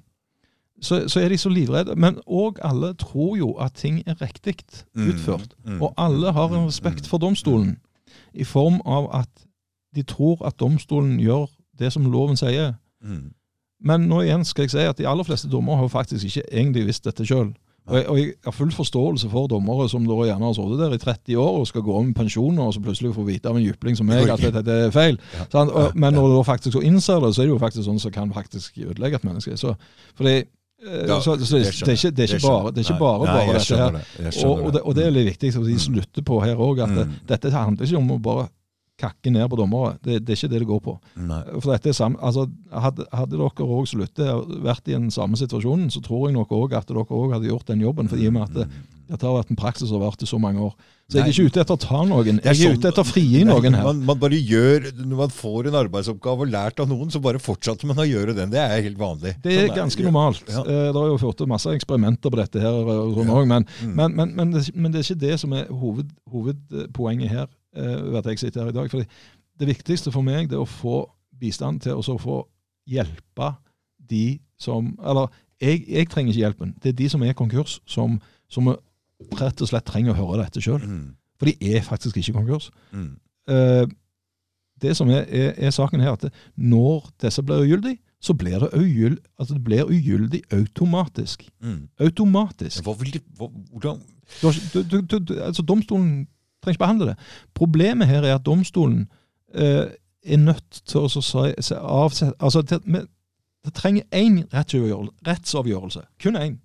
så, 0.84 1.02
så 1.10 1.18
er 1.22 1.32
de 1.34 1.38
så 1.40 1.50
livredde. 1.50 1.96
Men 1.98 2.20
òg 2.26 2.58
alle 2.62 2.92
tror 3.00 3.34
jo 3.40 3.54
at 3.62 3.74
ting 3.80 4.02
er 4.06 4.14
riktig 4.22 4.54
Mm, 4.94 5.08
utført. 5.10 5.50
mm, 5.66 5.82
Og 5.82 5.94
alle 5.98 6.30
har 6.32 6.46
en 6.52 6.62
mm, 6.62 6.70
respekt 6.70 7.02
mm. 7.06 7.10
for 7.10 7.18
domstolen, 7.18 7.74
i 8.34 8.44
form 8.44 8.80
av 8.84 9.10
at 9.22 9.30
de 9.94 10.02
tror 10.02 10.42
at 10.46 10.58
domstolen 10.60 11.18
gjør 11.22 11.46
det 11.78 11.92
som 11.92 12.06
loven 12.10 12.38
sier. 12.38 12.74
Mm. 13.02 13.32
Men 13.84 14.08
nå 14.08 14.22
igjen 14.24 14.46
skal 14.48 14.66
jeg 14.66 14.74
si 14.74 14.86
at 14.88 14.98
de 14.98 15.06
aller 15.08 15.26
fleste 15.26 15.50
dommere 15.50 15.82
har 15.82 15.92
faktisk 15.92 16.24
ikke 16.24 16.48
egentlig 16.50 16.86
visst 16.88 17.06
dette 17.06 17.26
sjøl. 17.26 17.52
Og, 17.84 17.98
og 18.08 18.16
jeg 18.16 18.30
har 18.46 18.54
full 18.56 18.70
forståelse 18.72 19.28
for 19.28 19.48
dommere 19.52 19.84
som 19.92 20.06
da 20.08 20.16
gjerne 20.24 20.46
har 20.48 20.54
sittet 20.56 20.80
der 20.80 20.94
i 20.96 21.00
30 21.02 21.40
år 21.42 21.58
og 21.60 21.66
skal 21.68 21.84
gå 21.84 21.96
om 21.98 22.06
med 22.08 22.16
pensjon, 22.16 22.58
og 22.58 22.72
så 22.72 22.80
plutselig 22.80 23.12
får 23.12 23.26
vite 23.28 23.50
av 23.50 23.58
en 23.58 23.64
jypling 23.64 23.98
som 23.98 24.08
meg 24.08 24.30
at 24.32 24.40
dette 24.40 24.76
er 24.86 24.94
feil. 24.94 25.18
Ja. 25.36 25.64
Og, 25.66 25.92
men 25.92 26.16
når 26.16 26.30
du 26.32 26.38
faktisk 26.48 26.78
så 26.78 26.84
innser 26.84 27.20
det, 27.20 27.34
så 27.34 27.42
er 27.42 27.50
det 27.50 27.52
jo 27.52 27.60
faktisk 27.60 27.84
sånn 27.84 28.00
som 28.00 28.14
kan 28.14 28.32
faktisk 28.32 28.80
ødelegge 28.86 29.20
et 29.20 29.26
menneske. 29.28 29.58
Så, 29.60 29.74
fordi, 30.16 30.46
Ja, 30.82 31.20
så, 31.22 31.36
så 31.40 31.56
det, 31.56 31.70
det, 31.70 31.88
er 31.88 31.94
ikke, 31.96 32.10
det 32.12 32.24
er 32.24 32.34
ikke 32.36 32.46
bare, 32.48 32.72
det 32.74 32.82
er 32.82 32.88
ikke 32.90 32.98
bare, 33.00 33.24
Nei, 33.24 33.34
bare 33.46 33.52
dette 33.56 33.76
her. 33.78 33.94
det. 34.18 34.44
Og, 34.44 34.58
og, 34.66 34.72
det, 34.74 34.82
og 34.84 34.94
det 34.98 35.04
er 35.06 35.14
litt 35.14 35.28
viktig, 35.30 35.52
som 35.54 35.64
de 35.64 35.76
som 35.80 35.94
lytter 35.96 36.22
på 36.26 36.40
her 36.44 36.56
òg, 36.60 36.82
at 36.84 36.92
Mm. 36.92 37.14
dette 37.30 37.50
handler 37.54 37.86
ikke 37.86 37.96
om 38.02 38.10
å 38.10 38.18
bare 38.20 38.48
kakke 39.00 39.30
ned 39.32 39.48
på 39.50 39.56
dommere. 39.58 39.96
Det, 40.04 40.20
det 40.26 40.34
er 40.34 40.38
ikke 40.38 40.50
det 40.52 40.60
det 40.60 40.68
går 40.68 40.80
på. 40.84 40.92
Nei. 41.16 41.40
For 41.60 41.72
dette 41.72 41.88
er 41.90 41.96
samme, 41.96 42.18
altså, 42.22 42.44
hadde, 42.70 43.06
hadde 43.10 43.38
dere 43.38 43.48
òg 43.64 43.88
sluttet 43.90 44.52
vært 44.62 44.86
i 44.90 44.92
den 44.98 45.08
samme 45.10 45.36
situasjonen, 45.40 45.88
så 45.90 46.02
tror 46.04 46.28
jeg 46.28 46.36
nok 46.36 46.52
òg 46.54 46.76
at 46.78 46.86
dere 46.90 47.02
òg 47.06 47.32
hadde 47.38 47.48
gjort 47.48 47.66
den 47.72 47.80
jobben. 47.82 48.08
For 48.12 48.20
i 48.20 48.28
og 48.28 48.36
med 48.36 48.42
at 48.50 48.54
det, 48.60 48.68
dette 49.08 49.26
har 49.26 49.34
vært 49.36 49.50
en 49.52 49.56
praksis 49.60 49.88
som 49.88 50.00
har 50.00 50.10
vært 50.10 50.22
i 50.22 50.26
så 50.26 50.38
mange 50.40 50.60
år. 50.60 50.74
Så 51.10 51.18
jeg 51.18 51.24
er 51.26 51.32
ikke 51.34 51.46
ute 51.52 51.60
etter 51.60 51.74
å 51.76 51.80
ta 51.82 51.98
noen. 52.08 52.38
Jeg 52.40 52.46
er 52.48 52.54
sånn- 52.56 52.78
ute 52.78 52.88
etter 52.88 53.02
å 53.02 53.06
frigi 53.06 53.42
noen 53.44 53.74
her. 53.76 53.84
Man, 53.84 53.98
man 54.06 54.18
bare 54.18 54.38
gjør, 54.40 54.86
Når 54.96 55.16
man 55.18 55.28
får 55.28 55.66
en 55.68 55.74
arbeidsoppgave 55.82 56.40
og 56.46 56.48
lært 56.54 56.80
av 56.80 56.88
noen, 56.88 57.10
så 57.12 57.20
bare 57.20 57.38
fortsetter 57.38 57.84
man 57.86 57.96
å 58.00 58.06
gjøre 58.08 58.34
den. 58.34 58.50
Det 58.50 58.58
er 58.62 58.80
helt 58.82 58.96
vanlig. 58.98 59.34
Det 59.42 59.52
er 59.52 59.68
Sånn 59.68 59.76
ganske 59.76 60.02
normalt. 60.06 60.42
Ja. 60.48 60.60
Eh, 60.64 60.92
Det 60.92 60.94
har 60.96 61.08
jo 61.12 61.18
ført 61.18 61.36
til 61.36 61.46
masse 61.46 61.66
eksperimenter 61.76 62.30
på 62.32 62.36
dette 62.40 62.60
her, 62.60 62.72
sånn 62.72 63.26
Ja. 63.28 63.44
men, 63.44 63.66
Mm. 63.82 63.94
men, 63.94 64.16
men, 64.16 64.34
men, 64.36 64.50
det, 64.52 64.74
men 64.74 64.92
det 64.92 64.98
er 65.02 65.14
ikke 65.14 65.20
det 65.20 65.40
som 65.40 65.52
er 65.52 65.66
hoved, 65.66 66.08
hovedpoenget 66.32 67.28
her, 67.28 67.46
eh, 67.76 68.00
ved 68.10 68.16
at 68.16 68.24
jeg 68.32 68.38
sitter 68.38 68.62
her 68.62 68.68
i 68.68 68.72
dag. 68.72 68.90
Fordi 68.90 69.06
det 69.58 69.68
viktigste 69.68 70.10
for 70.12 70.22
meg 70.22 70.48
det 70.48 70.56
er 70.56 70.64
å 70.64 70.68
få 70.68 71.06
bistand 71.38 71.82
til 71.82 71.92
å 72.00 72.18
få 72.18 72.44
hjelpe 72.88 73.56
de 74.08 74.40
som 74.58 74.96
Eller 75.04 75.28
jeg, 75.60 75.84
jeg 75.88 76.08
trenger 76.08 76.32
ikke 76.32 76.42
hjelpen. 76.44 76.74
Det 76.80 76.88
er 76.92 76.96
de 76.98 77.08
som 77.08 77.22
er 77.22 77.32
konkurs, 77.36 77.80
som, 77.86 78.20
som 78.48 78.76
rett 79.40 79.60
og 79.62 79.68
slett 79.68 79.84
trenger 79.88 80.12
å 80.14 80.18
høre 80.20 80.44
dette 80.44 80.60
sjøl. 80.62 80.80
Mm, 80.84 81.14
For 81.38 81.46
de 81.50 81.74
er 81.76 81.82
faktisk 81.82 82.16
ikke 82.16 82.32
konkurs. 82.40 82.70
mm, 82.92 83.12
Eh, 83.48 83.86
det 84.82 84.96
som 84.96 85.08
er, 85.12 85.26
er, 85.28 85.50
er 85.56 85.70
saken 85.70 86.00
her, 86.00 86.12
at 86.16 86.22
det, 86.22 86.30
når 86.56 87.10
disse 87.22 87.42
blir 87.42 87.60
ugyldige, 87.60 87.98
så 88.20 88.32
blir 88.34 88.58
det, 88.58 88.70
ugyld, 88.72 89.18
altså 89.38 89.54
det 89.54 89.64
blir 89.64 89.84
ugyldig 89.84 90.40
automatisk. 90.52 91.44
mm. 91.60 91.88
Automatisk. 92.00 92.82
Hva 92.82 92.94
vil 92.98 93.12
de, 93.12 93.20
hva, 93.38 93.48
hvordan 93.72 94.00
Du, 94.74 94.82
du, 95.02 95.18
du, 95.18 95.34
altså 95.44 95.62
Domstolen 95.62 96.26
trenger 96.62 96.72
ikke 96.78 96.84
behandle 96.86 97.06
det. 97.12 97.16
Problemet 97.54 98.08
her 98.08 98.22
er 98.24 98.34
at 98.38 98.46
domstolen 98.46 99.08
eh, 99.54 99.92
er 100.24 100.36
nødt 100.40 100.80
til 100.86 101.00
å 101.04 101.04
avsette 101.04 102.32
altså 102.40 102.62
det, 102.62 102.80
det 103.64 103.74
trenger 103.74 104.02
én 104.12 104.46
rettsavgjørelse, 104.54 106.00
kun 106.22 106.36
én, 106.40 106.56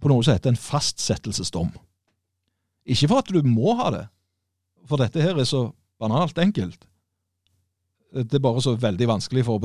på 0.00 0.08
noe 0.10 0.22
som 0.24 0.34
heter 0.36 0.52
en 0.52 0.56
fastsettelsesdom. 0.60 1.70
Ikke 2.88 3.08
for 3.10 3.18
at 3.22 3.28
du 3.34 3.42
må 3.44 3.74
ha 3.80 3.90
det, 3.94 4.04
for 4.88 4.96
dette 5.00 5.20
her 5.22 5.36
er 5.38 5.44
så 5.48 5.66
banalt 6.00 6.38
enkelt. 6.38 6.86
Det 8.14 8.34
er 8.38 8.44
bare 8.44 8.62
så 8.64 8.72
veldig 8.80 9.08
vanskelig 9.10 9.44
for, 9.44 9.60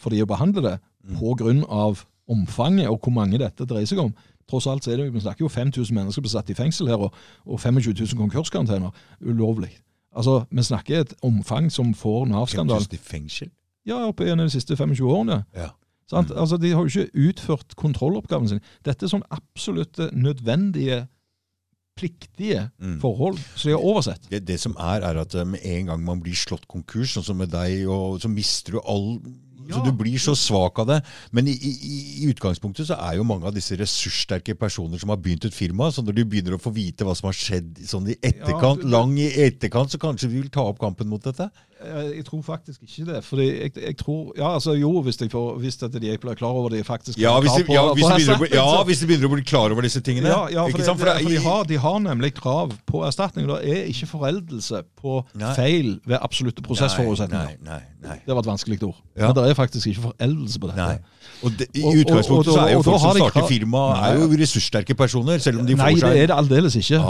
for 0.00 0.10
de 0.10 0.22
å 0.24 0.30
behandle 0.30 0.62
det 0.70 0.78
Mm. 1.04 1.18
på 1.20 1.34
grunn 1.36 1.58
av 1.68 1.98
omfanget 2.32 2.88
og 2.88 2.98
hvor 3.04 3.12
mange 3.12 3.36
dette 3.36 3.66
dreier 3.68 3.84
seg 3.84 3.98
om. 4.00 4.14
Tross 4.48 4.64
alt 4.66 4.84
så 4.86 4.92
er 4.92 4.96
det, 4.96 5.12
Vi 5.12 5.20
snakker 5.20 5.44
jo 5.44 5.48
5000 5.52 5.92
mennesker 5.94 6.22
blir 6.24 6.30
satt 6.32 6.48
i 6.48 6.54
fengsel 6.54 6.88
her, 6.88 6.96
og, 6.96 7.12
og 7.44 7.60
25 7.60 7.92
000 7.92 8.16
konkurskarantener. 8.16 8.90
Ulovlig. 9.20 9.68
Altså, 10.16 10.46
Vi 10.50 10.62
snakker 10.62 11.00
et 11.00 11.12
omfang 11.22 11.68
som 11.72 11.92
får 11.94 12.24
Nav-skandalen. 12.30 12.80
5000 12.88 12.94
i 12.94 12.96
fengsel? 12.96 13.50
Ja, 13.84 13.98
opp 14.08 14.20
gjennom 14.24 14.46
de 14.46 14.50
siste 14.56 14.76
25 14.76 15.04
årene. 15.04 15.44
Ja. 15.54 15.68
Sant? 16.10 16.30
Mm. 16.30 16.38
Altså, 16.38 16.56
De 16.60 16.70
har 16.72 16.84
jo 16.84 16.90
ikke 17.04 17.28
utført 17.30 17.74
kontrolloppgaven 17.76 18.48
sin. 18.48 18.60
Dette 18.84 19.06
er 19.06 19.08
sånn 19.14 19.24
absolutt 19.30 19.96
nødvendige, 20.12 21.06
pliktige 21.96 22.70
Mm. 22.82 22.98
forhold 23.00 23.38
som 23.54 23.68
de 23.70 23.76
har 23.76 23.84
oversett. 23.84 24.28
Det, 24.30 24.40
det 24.46 24.58
som 24.60 24.74
er, 24.78 25.00
er 25.06 25.20
at 25.20 25.34
eh, 25.34 25.44
med 25.46 25.60
en 25.62 25.86
gang 25.86 26.02
man 26.04 26.20
blir 26.20 26.34
slått 26.34 26.66
konkurs, 26.66 27.14
sånn 27.14 27.22
som 27.28 27.36
med 27.38 27.52
deg, 27.54 27.84
og, 27.86 28.18
så 28.20 28.28
mister 28.28 28.72
du 28.72 28.80
all 28.84 29.20
Så 29.70 29.80
du 29.80 29.92
blir 29.96 30.18
så 30.20 30.34
svak 30.36 30.76
av 30.82 30.86
det. 30.90 30.98
Men 31.32 31.46
i, 31.48 31.52
i, 31.56 31.70
i 32.20 32.26
utgangspunktet 32.28 32.84
så 32.90 32.98
er 33.00 33.14
jo 33.16 33.24
mange 33.24 33.46
av 33.48 33.54
disse 33.56 33.72
ressurssterke 33.80 34.52
personer 34.60 35.00
som 35.00 35.08
har 35.08 35.16
begynt 35.16 35.46
et 35.48 35.54
firma, 35.56 35.86
så 35.90 36.02
når 36.04 36.18
de 36.18 36.24
begynner 36.28 36.58
å 36.58 36.60
få 36.60 36.68
vite 36.76 37.00
hva 37.06 37.14
som 37.16 37.30
har 37.30 37.38
skjedd 37.38 37.78
sånn 37.88 38.10
i 38.12 38.16
etterkant, 38.20 38.82
du- 38.82 38.84
du- 38.84 38.90
lang 38.92 39.16
i 39.16 39.30
etterkant, 39.46 39.88
så 39.88 39.96
kanskje 40.02 40.28
vi 40.28 40.42
vil 40.42 40.50
ta 40.52 40.60
opp 40.68 40.78
kampen 40.82 41.08
mot 41.08 41.22
dette? 41.24 41.48
Jeg, 41.84 42.16
jeg 42.16 42.24
tror 42.24 42.42
faktisk 42.42 42.82
ikke 42.82 43.04
det. 43.12 43.20
fordi 43.24 43.46
jeg, 43.46 43.72
jeg 43.76 43.96
tror, 43.96 44.32
ja, 44.38 44.54
altså 44.54 44.72
Jo, 44.78 44.90
hvis, 45.02 45.20
jeg 45.20 45.30
får, 45.30 45.58
hvis 45.58 45.82
at 45.82 45.92
de 45.92 46.18
blir 46.18 46.34
klar 46.34 46.48
over 46.48 46.68
det 46.68 46.86
faktisk 46.86 47.18
Ja, 47.20 47.40
hvis 47.40 47.50
de, 47.58 47.64
krav 47.64 47.66
på- 47.66 47.74
ja, 47.74 47.92
hvis 47.94 48.26
de, 48.26 48.38
begynner, 48.38 48.62
å 48.62 48.76
ja, 48.76 48.82
hvis 48.84 49.00
de 49.00 49.06
begynner 49.06 49.28
å 49.28 49.32
bli 49.34 49.44
klar 49.44 49.70
over 49.70 49.82
disse 49.82 50.00
tingene. 50.00 50.28
Ja, 50.28 50.46
ja 50.50 50.64
for, 50.68 50.78
det, 50.78 50.86
det, 50.86 50.96
det 50.98 51.08
er 51.14 51.22
for 51.22 51.34
de, 51.34 51.40
har, 51.46 51.64
de 51.64 51.78
har 51.86 51.98
nemlig 51.98 52.34
krav 52.34 52.74
på 52.86 53.04
erstatning. 53.06 53.48
Det 53.48 53.60
er 53.76 53.90
ikke 53.92 54.10
foreldelse 54.10 54.82
på 55.00 55.20
Nei. 55.34 55.54
feil 55.54 55.90
ved 56.06 56.18
absolutte 56.20 56.62
prosessforutsetninger. 56.62 57.58
Nei, 57.64 57.80
nei, 57.80 58.08
nei. 58.08 58.18
Det 58.26 58.34
var 58.34 58.44
et 58.44 58.50
vanskelig 58.52 58.82
ord. 58.82 59.00
Ja. 59.16 59.28
Men 59.28 59.36
det 59.38 59.50
er 59.50 59.58
faktisk 59.58 59.92
ikke 59.92 60.08
foreldelse 60.10 60.60
på 60.60 60.72
dette. 60.72 60.88
Nei. 61.24 61.44
Og 61.44 61.52
det, 61.58 61.66
I 61.76 61.82
utgangspunktet 62.00 62.54
så 62.54 62.60
er 62.64 62.72
jo 62.72 62.82
folk 62.86 63.00
som 63.02 63.16
starter 63.18 63.46
firma, 63.48 63.82
er 64.08 64.18
jo 64.20 64.28
ressurssterke 64.40 64.94
personer, 64.96 65.38
selv 65.44 65.60
om 65.60 65.66
de 65.68 65.76
får 65.76 65.82
Nei, 65.84 65.92
får 66.00 66.06
det 66.14 66.22
er 66.22 66.26
det 66.30 66.36
aldeles 66.36 66.76
ikke. 66.80 67.00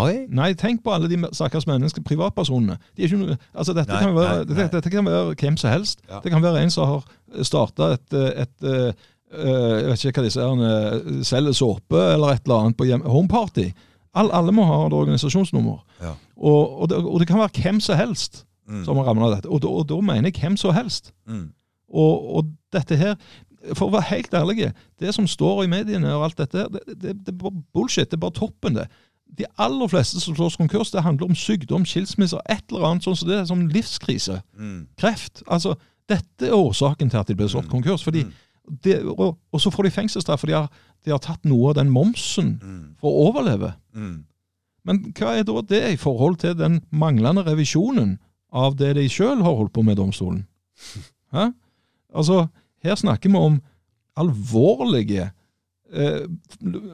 Nei, 0.41 0.49
tenk 0.59 0.83
på 0.85 0.93
alle 0.95 1.09
de 1.13 1.19
stakkars 1.33 1.67
menneskene, 1.71 2.05
privatpersonene. 2.09 2.77
De 2.97 3.07
ikke, 3.07 3.37
altså 3.55 3.75
dette, 3.77 3.93
Nei, 3.93 4.01
kan 4.03 4.15
være, 4.17 4.37
nei, 4.37 4.45
nei. 4.45 4.55
Dette, 4.55 4.77
dette 4.79 4.91
kan 4.97 5.05
være 5.11 5.35
hvem 5.43 5.57
som 5.61 5.71
helst. 5.71 6.01
Ja. 6.11 6.21
Det 6.25 6.33
kan 6.35 6.43
være 6.43 6.63
en 6.65 6.71
som 6.75 6.89
har 6.91 7.05
starta 7.47 7.93
et, 7.99 8.17
et, 8.45 8.57
eh, 8.71 8.93
Jeg 9.35 9.87
vet 9.91 10.05
ikke 10.05 10.21
hva 10.23 10.27
disse 10.29 10.41
er, 10.41 11.23
selger 11.27 11.53
såpe 11.59 12.03
eller 12.15 12.35
et 12.37 12.43
eller 12.47 12.61
annet 12.69 12.77
på 12.79 12.87
homeparty. 13.11 13.69
All, 14.15 14.29
alle 14.31 14.53
må 14.55 14.63
ha 14.69 14.87
et 14.87 14.93
organisasjonsnummer. 14.95 15.81
Ja. 16.03 16.13
Og, 16.37 16.81
og, 16.83 16.89
det, 16.91 16.99
og 17.03 17.19
det 17.21 17.27
kan 17.29 17.39
være 17.43 17.63
hvem 17.63 17.81
som 17.81 17.97
helst 17.99 18.45
Mm. 18.65 18.79
som 18.87 18.97
har 18.97 19.05
ramla 19.05 19.27
dette. 19.35 19.49
Og, 19.53 19.59
da- 19.61 19.69
og 19.69 19.83
da 19.91 19.99
mener 20.01 20.31
jeg 20.33 20.39
hvem 20.41 20.55
som 20.57 20.73
helst. 20.73 21.11
Mm. 21.29 21.51
Og 21.93 22.47
dette 22.73 22.97
her 22.97 23.15
For 23.73 23.87
å 23.89 23.93
være 23.95 24.09
helt 24.11 24.35
ærlig, 24.35 24.73
det 25.01 25.15
som 25.15 25.27
står 25.27 25.65
i 25.65 25.71
mediene 25.73 26.11
og 26.15 26.25
alt 26.27 26.37
dette, 26.37 26.67
det, 26.73 26.83
det, 27.01 27.15
det 27.25 27.33
er 27.33 27.39
bare 27.41 27.63
bullshit. 27.73 28.11
Det 28.11 28.19
er 28.19 28.25
bare 28.27 28.37
toppen, 28.37 28.75
det. 28.77 28.89
De 29.39 29.47
aller 29.59 29.89
fleste 29.89 30.21
som 30.21 30.35
slås 30.37 30.57
konkurs, 30.61 30.91
det 30.93 31.03
handler 31.03 31.27
om 31.31 31.35
sykdom, 31.35 31.85
skilsmisser, 31.89 32.43
et 32.51 32.63
eller 32.71 32.85
annet 32.91 33.03
sånn 33.07 33.17
som 33.17 33.29
det 33.29 33.41
som 33.49 33.63
livskrise. 33.73 34.43
Mm. 34.59 34.87
Kreft. 35.01 35.43
Altså, 35.49 35.75
dette 36.09 36.47
er 36.51 36.53
årsaken 36.55 37.11
til 37.11 37.19
at 37.23 37.27
de 37.33 37.35
ble 37.35 37.49
slått 37.49 37.65
Mm. 37.67 37.71
konkurs. 37.73 38.05
fordi 38.05 38.25
Mm. 38.25 38.33
det, 38.83 39.03
og, 39.05 39.39
og 39.53 39.61
så 39.61 39.71
får 39.73 39.83
de 39.85 39.91
fengselsstraff, 39.91 40.41
for 40.41 40.47
de 40.47 40.53
har, 40.55 40.69
de 41.05 41.11
har 41.11 41.19
tatt 41.19 41.45
noe 41.45 41.69
av 41.71 41.75
den 41.75 41.91
momsen 41.91 42.61
Mm. 42.63 42.95
for 43.01 43.09
å 43.11 43.29
overleve. 43.33 43.75
Mm. 43.95 44.25
Men 44.85 45.13
hva 45.17 45.39
er 45.39 45.43
da 45.45 45.61
det 45.63 45.93
i 45.93 45.97
forhold 45.97 46.37
til 46.39 46.55
den 46.55 46.83
manglende 46.93 47.43
revisjonen 47.47 48.19
av 48.53 48.77
det 48.77 48.95
de 48.97 49.09
sjøl 49.09 49.43
har 49.43 49.57
holdt 49.57 49.73
på 49.73 49.83
med 49.83 49.97
i 49.99 50.03
domstolen? 50.03 50.47
Hæ? 51.35 51.51
Altså, 52.15 52.49
her 52.85 52.99
snakker 53.01 53.33
vi 53.33 53.41
om 53.41 53.61
alvorlige 54.21 55.31
eh, 55.93 56.25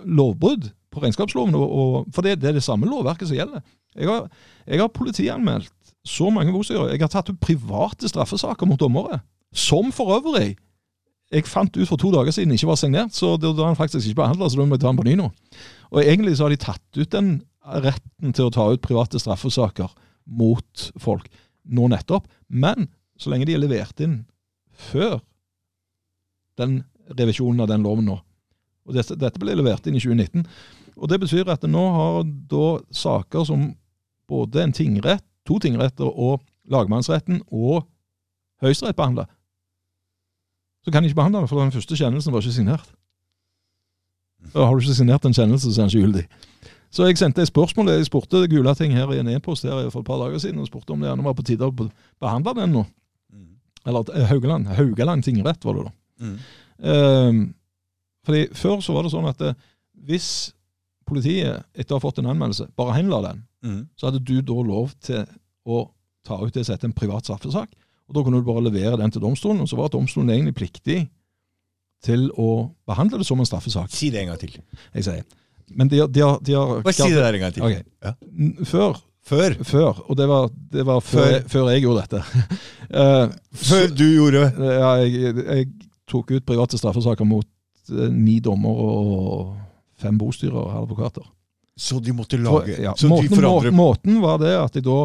lovbrudd 0.07 0.71
på 0.91 1.03
regnskapsloven, 1.03 1.55
og, 1.55 1.67
og, 1.71 2.09
for 2.15 2.27
det, 2.27 2.39
det 2.41 2.51
er 2.51 2.57
det 2.59 2.65
samme 2.67 2.89
lovverket 2.91 3.31
som 3.31 3.39
gjelder. 3.39 3.63
Jeg 3.99 4.09
har, 4.09 4.27
jeg 4.67 4.81
har 4.81 4.95
politianmeldt 4.95 5.95
så 6.07 6.31
mange 6.33 6.55
bostyrer. 6.55 6.95
Jeg 6.95 7.03
har 7.03 7.13
tatt 7.13 7.31
ut 7.31 7.43
private 7.43 8.09
straffesaker 8.09 8.67
mot 8.67 8.81
dommere, 8.81 9.21
som 9.53 9.93
for 9.95 10.17
øvrig 10.19 10.55
jeg 11.31 11.47
fant 11.47 11.77
ut 11.77 11.87
for 11.87 12.01
to 12.01 12.09
dager 12.11 12.35
siden 12.35 12.57
ikke 12.57 12.73
var 12.73 12.79
signert, 12.81 13.15
så 13.15 13.37
da 13.39 13.53
er 13.53 13.69
han 13.69 13.79
faktisk 13.79 14.09
ikke 14.09 14.19
behandla, 14.25 14.49
så 14.51 14.59
da 14.59 14.65
må 14.67 14.75
jeg 14.75 14.83
ta 14.83 14.91
den 14.91 14.99
på 14.99 15.07
ny 15.07 15.13
nå. 15.21 15.29
Og 15.95 16.01
egentlig 16.03 16.33
så 16.37 16.49
har 16.49 16.55
de 16.55 16.59
tatt 16.59 16.99
ut 16.99 17.13
den 17.13 17.29
retten 17.85 18.35
til 18.35 18.49
å 18.49 18.55
ta 18.55 18.67
ut 18.73 18.83
private 18.83 19.21
straffesaker 19.23 19.93
mot 20.27 20.87
folk 20.99 21.29
nå 21.71 21.87
nettopp. 21.93 22.27
Men 22.49 22.89
så 23.21 23.31
lenge 23.31 23.47
de 23.47 23.55
er 23.55 23.63
levert 23.63 24.03
inn 24.03 24.25
før 24.91 25.21
den 26.61 26.81
revisjonen 27.19 27.65
av 27.65 27.71
den 27.71 27.87
loven 27.87 28.07
nå. 28.09 28.19
Og 28.89 28.97
dette, 28.97 29.17
dette 29.19 29.41
ble 29.41 29.57
levert 29.59 29.87
inn 29.87 29.99
i 29.99 30.03
2019. 30.03 30.47
Og 31.01 31.11
det 31.11 31.21
betyr 31.23 31.51
at 31.53 31.65
nå 31.69 31.83
har 31.97 32.23
da 32.51 32.69
saker 32.95 33.47
som 33.49 33.71
både 34.31 34.63
en 34.65 34.75
tingrett, 34.77 35.25
to 35.49 35.59
tingretter 35.63 36.07
og 36.07 36.43
lagmannsretten 36.71 37.41
og 37.49 37.87
Høyesterett 38.61 38.99
behandla, 38.99 39.25
så 40.85 40.93
kan 40.93 41.03
de 41.03 41.09
ikke 41.09 41.17
behandle 41.17 41.41
det, 41.41 41.49
for 41.49 41.61
den 41.61 41.73
første 41.73 41.97
kjennelsen 41.97 42.33
var 42.33 42.45
ikke 42.45 42.57
signert. 42.57 42.91
Og 44.55 44.67
har 44.67 44.75
du 44.75 44.85
ikke 44.85 44.97
signert 44.97 45.25
en 45.25 45.37
kjennelse, 45.37 45.73
så 45.73 45.81
er 45.81 45.89
den 45.89 45.93
ikke 45.93 46.07
gyldig. 46.07 46.25
Så 46.91 47.07
jeg 47.07 47.19
sendte 47.21 47.43
et 47.45 47.51
spørsmål, 47.51 47.93
jeg 47.93 48.09
spurte 48.09 48.49
Gulating 48.51 48.93
her 48.97 49.13
i 49.15 49.21
en 49.21 49.29
e-post 49.31 49.65
her 49.65 49.91
for 49.93 50.01
et 50.01 50.09
par 50.09 50.19
dager 50.19 50.39
siden, 50.43 50.59
og 50.59 50.67
spurte 50.67 50.93
om 50.93 51.01
det 51.01 51.11
gjerne 51.11 51.25
var 51.25 51.37
på 51.39 51.47
tide 51.47 51.69
å 51.69 51.73
behandle 51.73 52.55
den 52.59 52.75
nå. 52.75 52.85
Mm. 53.33 53.51
Eller 53.87 54.15
eh, 54.17 54.27
Haugaland, 54.33 54.73
Haugaland 54.75 55.25
tingrett 55.25 55.65
var 55.65 55.79
det 55.79 55.85
da. 55.87 55.95
Mm. 56.21 56.39
Ehm, 56.85 57.41
fordi 58.27 58.47
Før 58.55 58.81
så 58.85 58.93
var 58.95 59.03
det 59.07 59.13
sånn 59.13 59.29
at 59.29 59.39
det, 59.39 59.55
hvis 60.07 60.31
politiet 61.09 61.65
etter 61.75 61.95
å 61.97 61.99
ha 61.99 62.05
fått 62.05 62.21
en 62.23 62.31
anmeldelse 62.31 62.69
bare 62.79 62.95
henla 62.99 63.23
den, 63.31 63.47
Mm. 63.63 63.89
så 63.97 64.07
hadde 64.09 64.23
du 64.25 64.41
da 64.41 64.55
lov 64.65 64.95
til 65.05 65.27
å 65.69 65.91
ta 66.25 66.39
ut 66.41 66.53
det 66.55 66.65
som 66.65 66.73
heter 66.75 66.89
en 66.89 66.95
privat 66.97 67.25
straffesak. 67.27 67.69
Og 68.09 68.15
Da 68.15 68.23
kunne 68.25 68.39
du 68.41 68.47
bare 68.47 68.63
levere 68.65 68.97
den 68.97 69.11
til 69.11 69.21
domstolen, 69.21 69.61
og 69.61 69.69
så 69.69 69.77
var 69.77 69.89
domstolen 69.93 70.31
egentlig 70.31 70.55
pliktig 70.57 71.09
til 72.03 72.31
å 72.39 72.71
behandle 72.89 73.19
det 73.19 73.27
som 73.27 73.39
en 73.39 73.45
straffesak. 73.47 73.91
Si 73.93 74.09
det 74.11 74.21
en 74.23 74.29
gang 74.29 74.39
til. 74.39 74.57
jeg 74.95 75.05
sier. 75.05 75.23
Men 75.77 75.89
de, 75.89 76.07
de, 76.09 76.21
har- 76.21 76.41
de 76.43 76.53
har 76.55 76.81
Bare 76.83 76.93
si 76.95 77.03
det 77.11 77.21
der 77.21 77.35
en 77.35 77.41
gang 77.41 77.53
til. 77.53 77.63
Okay. 77.63 77.83
Ja. 78.03 78.15
Før, 78.65 78.97
Før. 79.23 79.55
før, 79.63 80.01
og 80.11 80.17
det 80.17 80.27
var, 80.27 80.49
det 80.73 80.87
var 80.87 81.01
før, 81.01 81.27
Før. 81.43 81.49
før 81.49 81.69
jeg 81.71 81.83
gjorde 81.83 82.07
dette. 82.09 82.25
uh, 82.97 83.29
Før 83.69 83.87
du 83.95 84.05
gjorde 84.17 84.43
ja, 84.57 84.95
jeg, 85.05 85.35
jeg 85.37 85.69
tok 86.11 86.35
ut 86.37 86.47
private 86.49 86.79
straffesaker 86.81 87.27
mot 87.29 87.47
eh, 87.91 88.09
ni 88.13 88.39
dommer 88.45 88.81
og 88.87 89.53
fem 90.01 90.17
bostyrer 90.19 90.57
og 90.59 90.83
advokater. 90.85 91.27
Så 91.81 91.97
de 92.05 92.13
måtte 92.13 92.37
For, 92.37 92.61
lage 92.67 92.75
ja, 92.83 92.91
Så 92.99 93.09
måten, 93.09 93.31
de 93.31 93.37
forandre... 93.39 93.71
måten 93.73 94.17
var 94.21 94.37
det 94.43 94.51
at 94.53 94.75
jeg 94.77 94.83
da 94.85 94.97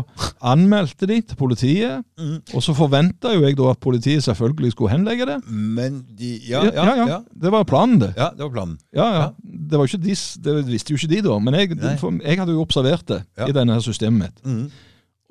anmeldte 0.51 1.07
de 1.07 1.21
til 1.23 1.37
politiet, 1.39 2.01
Mm. 2.19 2.41
og 2.55 2.63
så 2.63 2.73
forventa 2.75 3.31
jo 3.35 3.43
jeg 3.45 3.55
da 3.59 3.69
at 3.71 3.79
politiet 3.83 4.23
selvfølgelig 4.25 4.71
skulle 4.73 4.91
henlegge 4.91 5.25
det. 5.29 5.37
Men 5.47 6.01
de 6.19 6.33
ja 6.49 6.63
ja, 6.67 6.85
ja, 7.07 7.19
Det 7.31 7.51
var 7.53 7.63
planen, 7.63 7.99
det. 8.01 8.13
Ja, 8.17 8.29
det 8.35 8.43
var 8.43 8.51
planen. 8.57 8.77
Ja, 8.95 9.05
ja. 9.13 9.21
Ja. 9.21 9.29
Det, 9.71 9.79
var 9.79 9.87
de, 9.87 10.15
det 10.49 10.55
visste 10.73 10.91
jo 10.91 10.99
ikke 10.99 11.11
de 11.15 11.21
da, 11.29 11.37
men 11.39 11.53
jeg, 11.61 11.77
jeg 11.79 12.39
hadde 12.41 12.51
jo 12.57 12.61
observert 12.65 13.05
det 13.07 13.21
Ja. 13.37 13.47
i 13.47 13.55
denne 13.55 13.73
her 13.77 13.85
systemet 13.85 14.25
mitt. 14.25 14.43
Mm. 14.45 14.67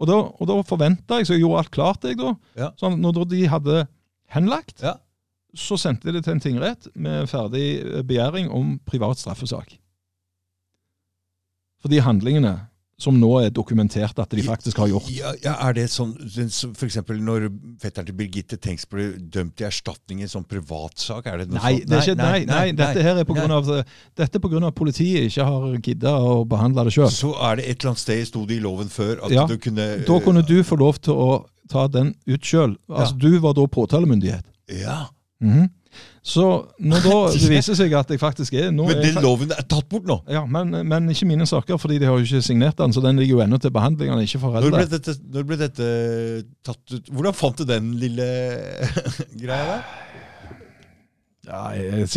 Og 0.01 0.09
da, 0.09 0.15
og 0.41 0.49
da 0.49 0.61
forventa 0.69 1.19
jeg, 1.21 1.27
så 1.29 1.35
jeg 1.37 1.45
gjorde 1.45 1.59
alt 1.65 1.71
klart, 1.77 2.05
jeg 2.09 2.17
da. 2.21 2.33
Ja. 2.57 2.71
Sånn, 2.81 3.01
når 3.05 3.25
de 3.29 3.45
hadde 3.53 3.87
henlagt, 4.33 4.81
Ja. 4.83 4.97
Så 5.55 5.79
sendte 5.81 6.09
de 6.09 6.19
det 6.19 6.25
til 6.27 6.37
en 6.37 6.43
tingrett 6.43 6.89
med 6.95 7.29
ferdig 7.31 7.67
eh, 7.81 8.05
begjæring 8.07 8.51
om 8.53 8.77
privat 8.87 9.21
straffesak. 9.23 9.77
For 11.83 11.93
de 11.93 12.01
handlingene 12.01 12.55
som 13.01 13.17
nå 13.19 13.31
er 13.43 13.51
dokumentert 13.53 14.19
at 14.23 14.35
de 14.37 14.43
faktisk 14.47 14.79
har 14.79 14.89
gjort. 14.93 15.09
Ja, 15.13 15.33
ja, 15.43 15.55
er 15.67 15.75
det 15.77 15.89
sånn 15.91 16.13
F.eks. 16.15 16.61
For 16.79 16.87
eksempel 16.87 17.19
når 17.25 17.49
fetteren 17.83 18.07
til 18.09 18.17
Birgitte 18.17 18.59
Tengs 18.63 18.87
ble 18.91 19.09
dømt 19.19 19.61
i 19.61 19.67
erstatning 19.67 20.23
i 20.23 20.27
en 20.29 20.31
sånn 20.31 20.47
privatsak? 20.49 21.27
Er 21.31 21.43
det 21.43 21.49
noe 21.51 21.59
Nei, 21.59 21.73
sånt? 21.81 21.91
det 21.91 21.99
er 21.99 22.05
ikke, 22.07 22.19
nei, 22.21 22.39
nei, 22.49 22.67
dette 22.79 23.05
her 23.05 23.19
er 23.21 23.27
på 23.29 23.37
grunn 23.37 23.57
av, 23.57 23.67
dette 24.15 24.41
er 24.41 24.61
av 24.61 24.69
at 24.71 24.79
politiet 24.79 25.27
ikke 25.27 25.49
har 25.49 25.67
gidda 25.81 26.15
å 26.23 26.37
behandle 26.49 26.87
det 26.87 26.95
sjøl. 26.95 27.11
Så 27.13 27.33
er 27.35 27.59
det 27.59 27.67
et 27.67 27.77
eller 27.81 27.95
annet 27.95 28.05
sted 28.05 28.31
sto 28.31 28.45
det 28.49 28.61
i 28.61 28.63
loven 28.65 28.93
før 28.93 29.27
at 29.27 29.35
Ja, 29.35 29.49
du 29.51 29.59
kunne 29.59 29.89
Da 30.07 30.21
kunne 30.23 30.47
du 30.47 30.57
få 30.67 30.79
lov 30.81 31.03
til 31.03 31.19
å 31.19 31.31
ta 31.71 31.89
den 31.91 32.15
ut 32.29 32.47
sjøl. 32.47 32.79
Altså, 32.89 33.19
Du 33.19 33.33
var 33.43 33.59
da 33.59 33.67
påtalemyndighet. 33.67 34.47
Ja, 34.71 35.09
Mhm. 35.45 35.71
Så 36.27 36.43
når 36.81 37.03
da 37.05 37.16
det 37.37 37.49
viser 37.53 37.77
seg 37.79 37.93
at 37.95 38.09
jeg 38.11 38.19
faktisk 38.19 38.55
er 38.57 38.71
Men 38.73 38.89
den 38.97 39.12
jeg, 39.12 39.23
loven 39.23 39.53
er 39.55 39.61
tatt 39.69 39.85
bort 39.93 40.07
nå. 40.09 40.16
ja, 40.33 40.41
men, 40.49 40.73
men 40.89 41.11
ikke 41.12 41.29
mine 41.29 41.45
saker, 41.47 41.77
fordi 41.79 41.99
de 42.03 42.09
har 42.09 42.16
jo 42.19 42.25
ikke 42.25 42.41
signert 42.43 42.81
den, 42.81 42.95
så 42.97 43.03
den 43.05 43.21
ligger 43.21 43.37
jo 43.37 43.43
ennå 43.45 43.61
til 43.62 43.71
behandling. 43.75 44.11
Ikke 44.25 44.41
Når 44.41 44.71
ble, 44.73 44.87
dette, 44.91 45.15
når 45.37 45.45
ble 45.47 45.59
dette 45.61 45.87
tatt 46.66 46.97
ut? 46.97 47.12
Hvordan 47.12 47.37
fant 47.37 47.61
du 47.61 47.69
den 47.69 47.93
lille 48.01 48.27
greia 49.43 49.69
der? 49.69 49.85
Ja, 51.45 51.75
jeg, 51.77 52.07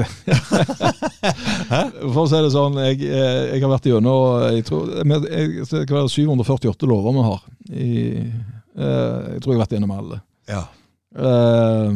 For 2.13 2.21
å 2.21 2.27
si 2.31 2.39
det 2.45 2.51
sånn, 2.53 2.77
jeg, 2.79 3.01
eh, 3.03 3.41
jeg 3.51 3.59
har 3.63 3.71
vært 3.73 3.87
gjennom 3.89 4.45
jeg 4.53 4.63
tror, 4.69 4.83
jeg, 5.01 5.65
det 5.67 5.81
kan 5.83 5.97
være 5.99 6.13
748 6.13 6.87
lover 6.87 7.11
vi 7.17 7.23
har. 7.25 7.41
I, 7.67 7.89
eh, 8.23 9.19
jeg 9.33 9.41
tror 9.43 9.51
jeg 9.51 9.57
har 9.57 9.65
vært 9.65 9.75
gjennom 9.75 9.91
alle. 9.97 10.17
Ja. 10.47 10.63
Eh, 11.11 11.91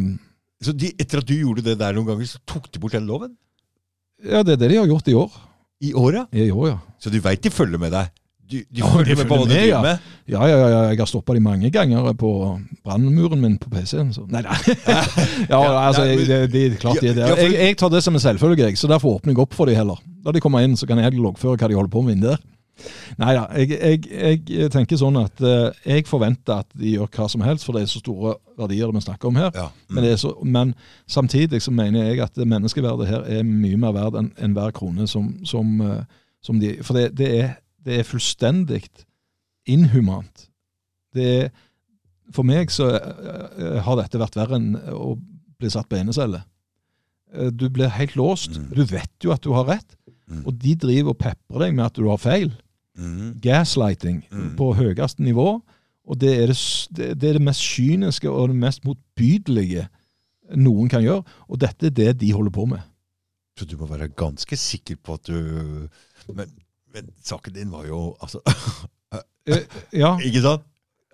Så 0.62 0.74
de, 0.78 0.92
etter 1.02 1.22
at 1.24 1.28
du 1.28 1.34
gjorde 1.34 1.64
det 1.66 1.78
der 1.80 1.94
noen 1.98 2.06
ganger, 2.12 2.28
så 2.30 2.38
tok 2.46 2.68
de 2.72 2.80
bort 2.80 2.94
den 2.98 3.08
loven? 3.10 3.36
ja, 4.22 4.44
det 4.46 4.54
er 4.54 4.60
det 4.62 4.68
de 4.70 4.78
har 4.78 4.86
gjort 4.90 5.08
i 5.10 5.16
år. 5.18 5.32
I 5.82 5.94
år, 5.98 6.14
ja? 6.14 6.26
I 6.38 6.52
år, 6.54 6.68
ja. 6.70 6.80
Så 7.02 7.10
du 7.10 7.18
veit 7.20 7.42
de 7.42 7.50
følger 7.50 7.80
med 7.82 7.90
deg? 7.92 8.12
De, 8.52 8.60
de 8.70 8.82
Ja, 8.84 8.90
følger 8.92 9.16
de 9.16 9.22
med 9.24 9.30
på 9.32 9.38
hva 9.40 9.46
du 9.48 9.50
driver 9.50 9.72
ja. 9.72 9.80
med? 9.82 10.00
Ja, 10.30 10.42
ja, 10.46 10.58
ja, 10.60 10.68
ja, 10.70 10.82
jeg 10.92 11.00
har 11.00 11.08
stoppa 11.10 11.34
de 11.34 11.40
mange 11.42 11.72
ganger 11.74 12.12
på 12.20 12.30
brannmuren 12.84 13.42
min 13.42 13.56
på 13.58 13.72
PC-en. 13.72 14.12
så- 14.14 14.28
Nei, 14.30 14.44
nei. 14.46 14.58
ja, 15.50 15.62
altså, 15.88 16.04
jeg, 16.06 16.28
det, 16.28 16.40
det, 16.54 16.64
klart 16.84 17.00
de 17.02 17.10
er 17.10 17.18
der. 17.18 17.34
Jeg, 17.42 17.54
jeg 17.58 17.78
tar 17.80 17.90
det 17.90 18.04
som 18.06 18.14
en 18.14 18.22
selvfølge, 18.22 18.70
så 18.78 18.88
derfor 18.92 19.16
åpner 19.18 19.34
jeg 19.34 19.40
opp 19.42 19.56
for 19.58 19.66
de 19.72 19.74
heller. 19.80 19.98
Da 20.22 20.36
de 20.36 20.44
kommer 20.44 20.62
inn, 20.68 20.76
så 20.78 20.86
kan 20.86 21.00
jeg 21.02 21.16
loggføre 21.18 21.58
hva 21.58 21.72
de 21.72 21.80
holder 21.80 21.90
på 21.96 22.04
med 22.06 22.20
inne 22.20 22.36
der. 22.36 22.44
Nei 23.19 23.34
da, 23.35 23.43
jeg, 23.60 23.77
jeg, 24.07 24.41
jeg 24.49 24.72
tenker 24.73 24.99
sånn 24.99 25.18
at 25.22 25.41
eh, 25.45 25.81
jeg 25.85 26.07
forventer 26.10 26.64
at 26.64 26.76
de 26.77 26.95
gjør 26.95 27.10
hva 27.14 27.27
som 27.31 27.43
helst, 27.45 27.65
for 27.68 27.77
det 27.77 27.85
er 27.85 27.91
så 27.91 28.02
store 28.02 28.35
verdier 28.60 28.93
vi 28.93 29.03
snakker 29.06 29.30
om 29.30 29.39
her. 29.39 29.52
Ja. 29.57 29.68
Men, 29.89 30.06
det 30.06 30.14
er 30.15 30.22
så, 30.22 30.34
men 30.43 30.73
samtidig 31.11 31.61
så 31.64 31.73
mener 31.76 32.07
jeg 32.10 32.22
at 32.26 32.39
menneskeverdet 32.39 33.10
her 33.10 33.26
er 33.39 33.48
mye 33.48 33.80
mer 33.81 33.95
verdt 33.98 34.19
enn 34.22 34.31
enn 34.41 34.56
hver 34.57 34.73
krone 34.76 35.07
som, 35.10 35.34
som, 35.48 35.73
eh, 35.85 36.22
som 36.43 36.61
de 36.61 36.77
For 36.85 36.98
det, 36.98 37.11
det, 37.19 37.31
er, 37.41 37.52
det 37.85 37.99
er 37.99 38.07
fullstendig 38.07 38.85
inhumant. 39.69 40.48
Det 41.15 41.27
er, 41.35 41.52
for 42.34 42.48
meg 42.48 42.72
så 42.73 42.93
eh, 42.95 43.81
har 43.84 43.99
dette 43.99 44.22
vært 44.22 44.39
verre 44.39 44.57
enn 44.57 44.73
å 44.95 45.14
bli 45.61 45.69
satt 45.69 45.89
på 45.91 45.99
enecelle. 45.99 46.41
Du 47.56 47.69
blir 47.72 47.93
helt 47.95 48.18
låst. 48.19 48.57
Mm. 48.57 48.72
Du 48.76 48.81
vet 48.89 49.23
jo 49.23 49.31
at 49.31 49.43
du 49.45 49.53
har 49.56 49.69
rett, 49.69 49.93
Mm. 50.32 50.45
og 50.48 50.53
de 50.62 50.76
driver 50.80 51.10
og 51.12 51.18
peprer 51.20 51.60
deg 51.66 51.74
med 51.76 51.86
at 51.90 51.98
du 51.99 52.06
har 52.08 52.18
feil. 52.22 52.52
Mm. 52.98 53.34
Gaslighting 53.44 54.22
Mm. 54.32 54.56
på 54.56 54.70
høyeste 54.78 55.24
nivå. 55.24 55.62
Og 56.08 56.18
det 56.20 56.32
er 56.44 56.48
det, 56.48 57.10
det, 57.20 57.30
er 57.30 57.34
det 57.38 57.41
mest 57.41 57.62
kyniske 57.62 58.30
og 58.32 58.48
det 58.49 58.56
mest 58.58 58.86
motbydelige 58.88 59.88
noen 60.56 60.90
kan 60.90 61.03
gjøre. 61.03 61.24
Og 61.49 61.60
dette 61.62 61.88
er 61.88 61.95
det 61.95 62.14
de 62.22 62.32
holder 62.34 62.52
på 62.52 62.66
med. 62.66 62.80
Så 63.60 63.66
du 63.68 63.76
må 63.78 63.86
være 63.91 64.08
ganske 64.08 64.56
sikker 64.58 64.95
på 65.03 65.14
at 65.20 65.28
du 65.28 65.90
Men, 66.34 66.48
men 66.94 67.10
saken 67.24 67.53
din 67.53 67.72
var 67.72 67.86
jo 67.86 68.16
altså 68.22 68.40
Eh, 69.48 69.64
Ja, 69.94 70.18
Ikke 70.26 70.41
sant? 70.41 70.64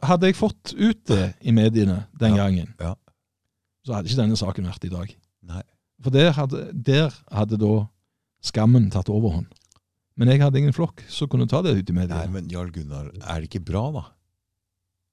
Hadde 0.03 0.27
jeg 0.29 0.35
fått 0.37 0.73
ut 0.77 0.99
det 1.09 1.33
i 1.41 1.51
mediene 1.51 2.03
den 2.19 2.35
Ja, 2.35 2.43
gangen, 2.43 2.67
ja. 2.79 2.93
så 3.85 3.93
hadde 3.95 4.07
ikke 4.11 4.21
denne 4.21 4.37
saken 4.37 4.67
vært 4.69 4.83
i 4.85 4.89
dag. 4.93 5.13
Nei. 5.47 5.61
For 6.03 6.13
der 6.13 6.31
hadde, 6.37 6.67
der 6.73 7.09
hadde 7.33 7.57
da 7.57 7.71
skammen 8.45 8.89
tatt 8.93 9.09
overhånd. 9.13 9.47
Men 10.17 10.31
jeg 10.31 10.41
hadde 10.41 10.61
ingen 10.61 10.75
flokk 10.75 11.03
som 11.13 11.29
kunne 11.29 11.47
ta 11.49 11.61
det 11.65 11.75
ut 11.77 11.89
i 11.91 11.95
Nei, 11.95 12.23
men 12.33 12.47
Jarl 12.49 12.71
Gunnar, 12.73 13.11
er 13.13 13.41
det 13.41 13.51
ikke 13.51 13.65
bra, 13.69 13.83
da? 13.93 14.05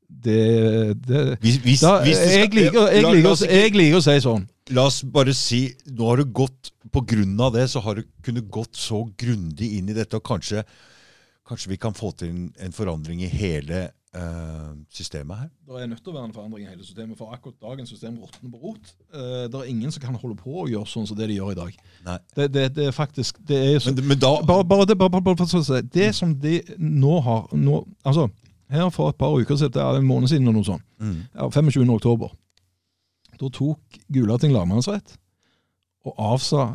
Det, 0.04 0.94
det 1.00 1.20
Hvis, 1.40 1.56
hvis, 1.64 1.80
da, 1.80 1.98
hvis 2.04 2.18
skal, 2.18 2.30
jeg, 2.30 2.50
liker, 2.52 2.90
jeg, 2.92 3.02
liker, 3.02 3.30
oss 3.30 3.42
jeg 3.42 3.72
liker 3.74 3.98
å 3.98 4.04
si 4.04 4.14
sånn. 4.22 4.44
La 4.76 4.84
oss 4.88 5.00
bare 5.00 5.32
si 5.36 5.62
Nå 5.90 6.10
har 6.10 6.20
du 6.20 6.28
gått 6.28 6.70
På 6.92 7.00
grunn 7.08 7.32
av 7.40 7.54
det 7.56 7.64
så 7.72 7.80
har 7.82 7.98
du 7.98 8.04
kunnet 8.24 8.46
gått 8.52 8.76
så 8.78 9.02
grundig 9.18 9.72
inn 9.78 9.88
i 9.88 9.96
dette, 9.96 10.20
og 10.20 10.24
kanskje, 10.28 10.62
kanskje 11.48 11.72
vi 11.72 11.80
kan 11.80 11.96
få 11.96 12.12
til 12.20 12.30
en, 12.30 12.46
en 12.60 12.76
forandring 12.76 13.24
i 13.24 13.32
hele 13.32 13.88
systemet 14.94 15.36
her? 15.36 15.48
Det 15.66 15.82
er 15.82 15.88
nødt 15.90 16.02
til 16.04 16.12
å 16.12 16.14
være 16.14 16.28
en 16.28 16.34
forandring 16.34 16.66
i 16.66 16.70
hele 16.70 16.84
systemet, 16.86 17.18
for 17.18 17.32
akkurat 17.34 17.56
dagens 17.62 17.90
system 17.90 18.18
råtner 18.22 18.52
på 18.52 18.60
rot. 18.62 18.92
Eh, 19.14 19.44
det 19.50 19.58
er 19.60 19.70
ingen 19.70 19.92
som 19.92 20.02
kan 20.04 20.18
holde 20.20 20.36
på 20.38 20.52
å 20.62 20.68
gjøre 20.70 20.86
sånn 20.90 21.08
som 21.10 21.18
det 21.18 21.28
de 21.30 21.38
gjør 21.38 21.50
i 21.54 21.58
dag. 21.58 21.80
Det, 22.36 22.46
det, 22.54 22.64
det 22.76 22.86
er 22.90 22.94
faktisk 22.94 23.40
det 23.48 23.58
er 23.58 23.78
så, 23.82 23.94
Men, 23.94 24.06
men 24.12 24.22
da 24.22 24.36
bare, 24.46 24.66
bare, 24.70 24.86
det, 24.86 24.98
bare, 25.00 25.10
bare, 25.10 25.34
bare, 25.34 25.82
det 25.94 26.08
som 26.14 26.36
de 26.40 26.60
nå 26.78 27.18
har 27.26 27.50
nå, 27.52 27.82
altså, 28.04 28.28
Her 28.70 28.88
for 28.90 29.12
et 29.12 29.18
par 29.20 29.34
uker 29.34 29.58
siden, 29.58 29.74
det 29.74 29.82
er 29.82 29.98
en 29.98 30.06
måned 30.06 30.30
siden, 30.30 30.46
eller 30.46 30.62
noe 30.62 30.66
sånt, 30.66 30.86
mm, 30.98 31.18
ja, 31.34 31.50
25. 31.50 31.90
oktober, 31.94 32.32
da 33.40 33.50
tok 33.52 34.00
Gulating 34.14 34.54
lagmannsrett 34.54 35.18
og 36.04 36.16
avsa 36.32 36.72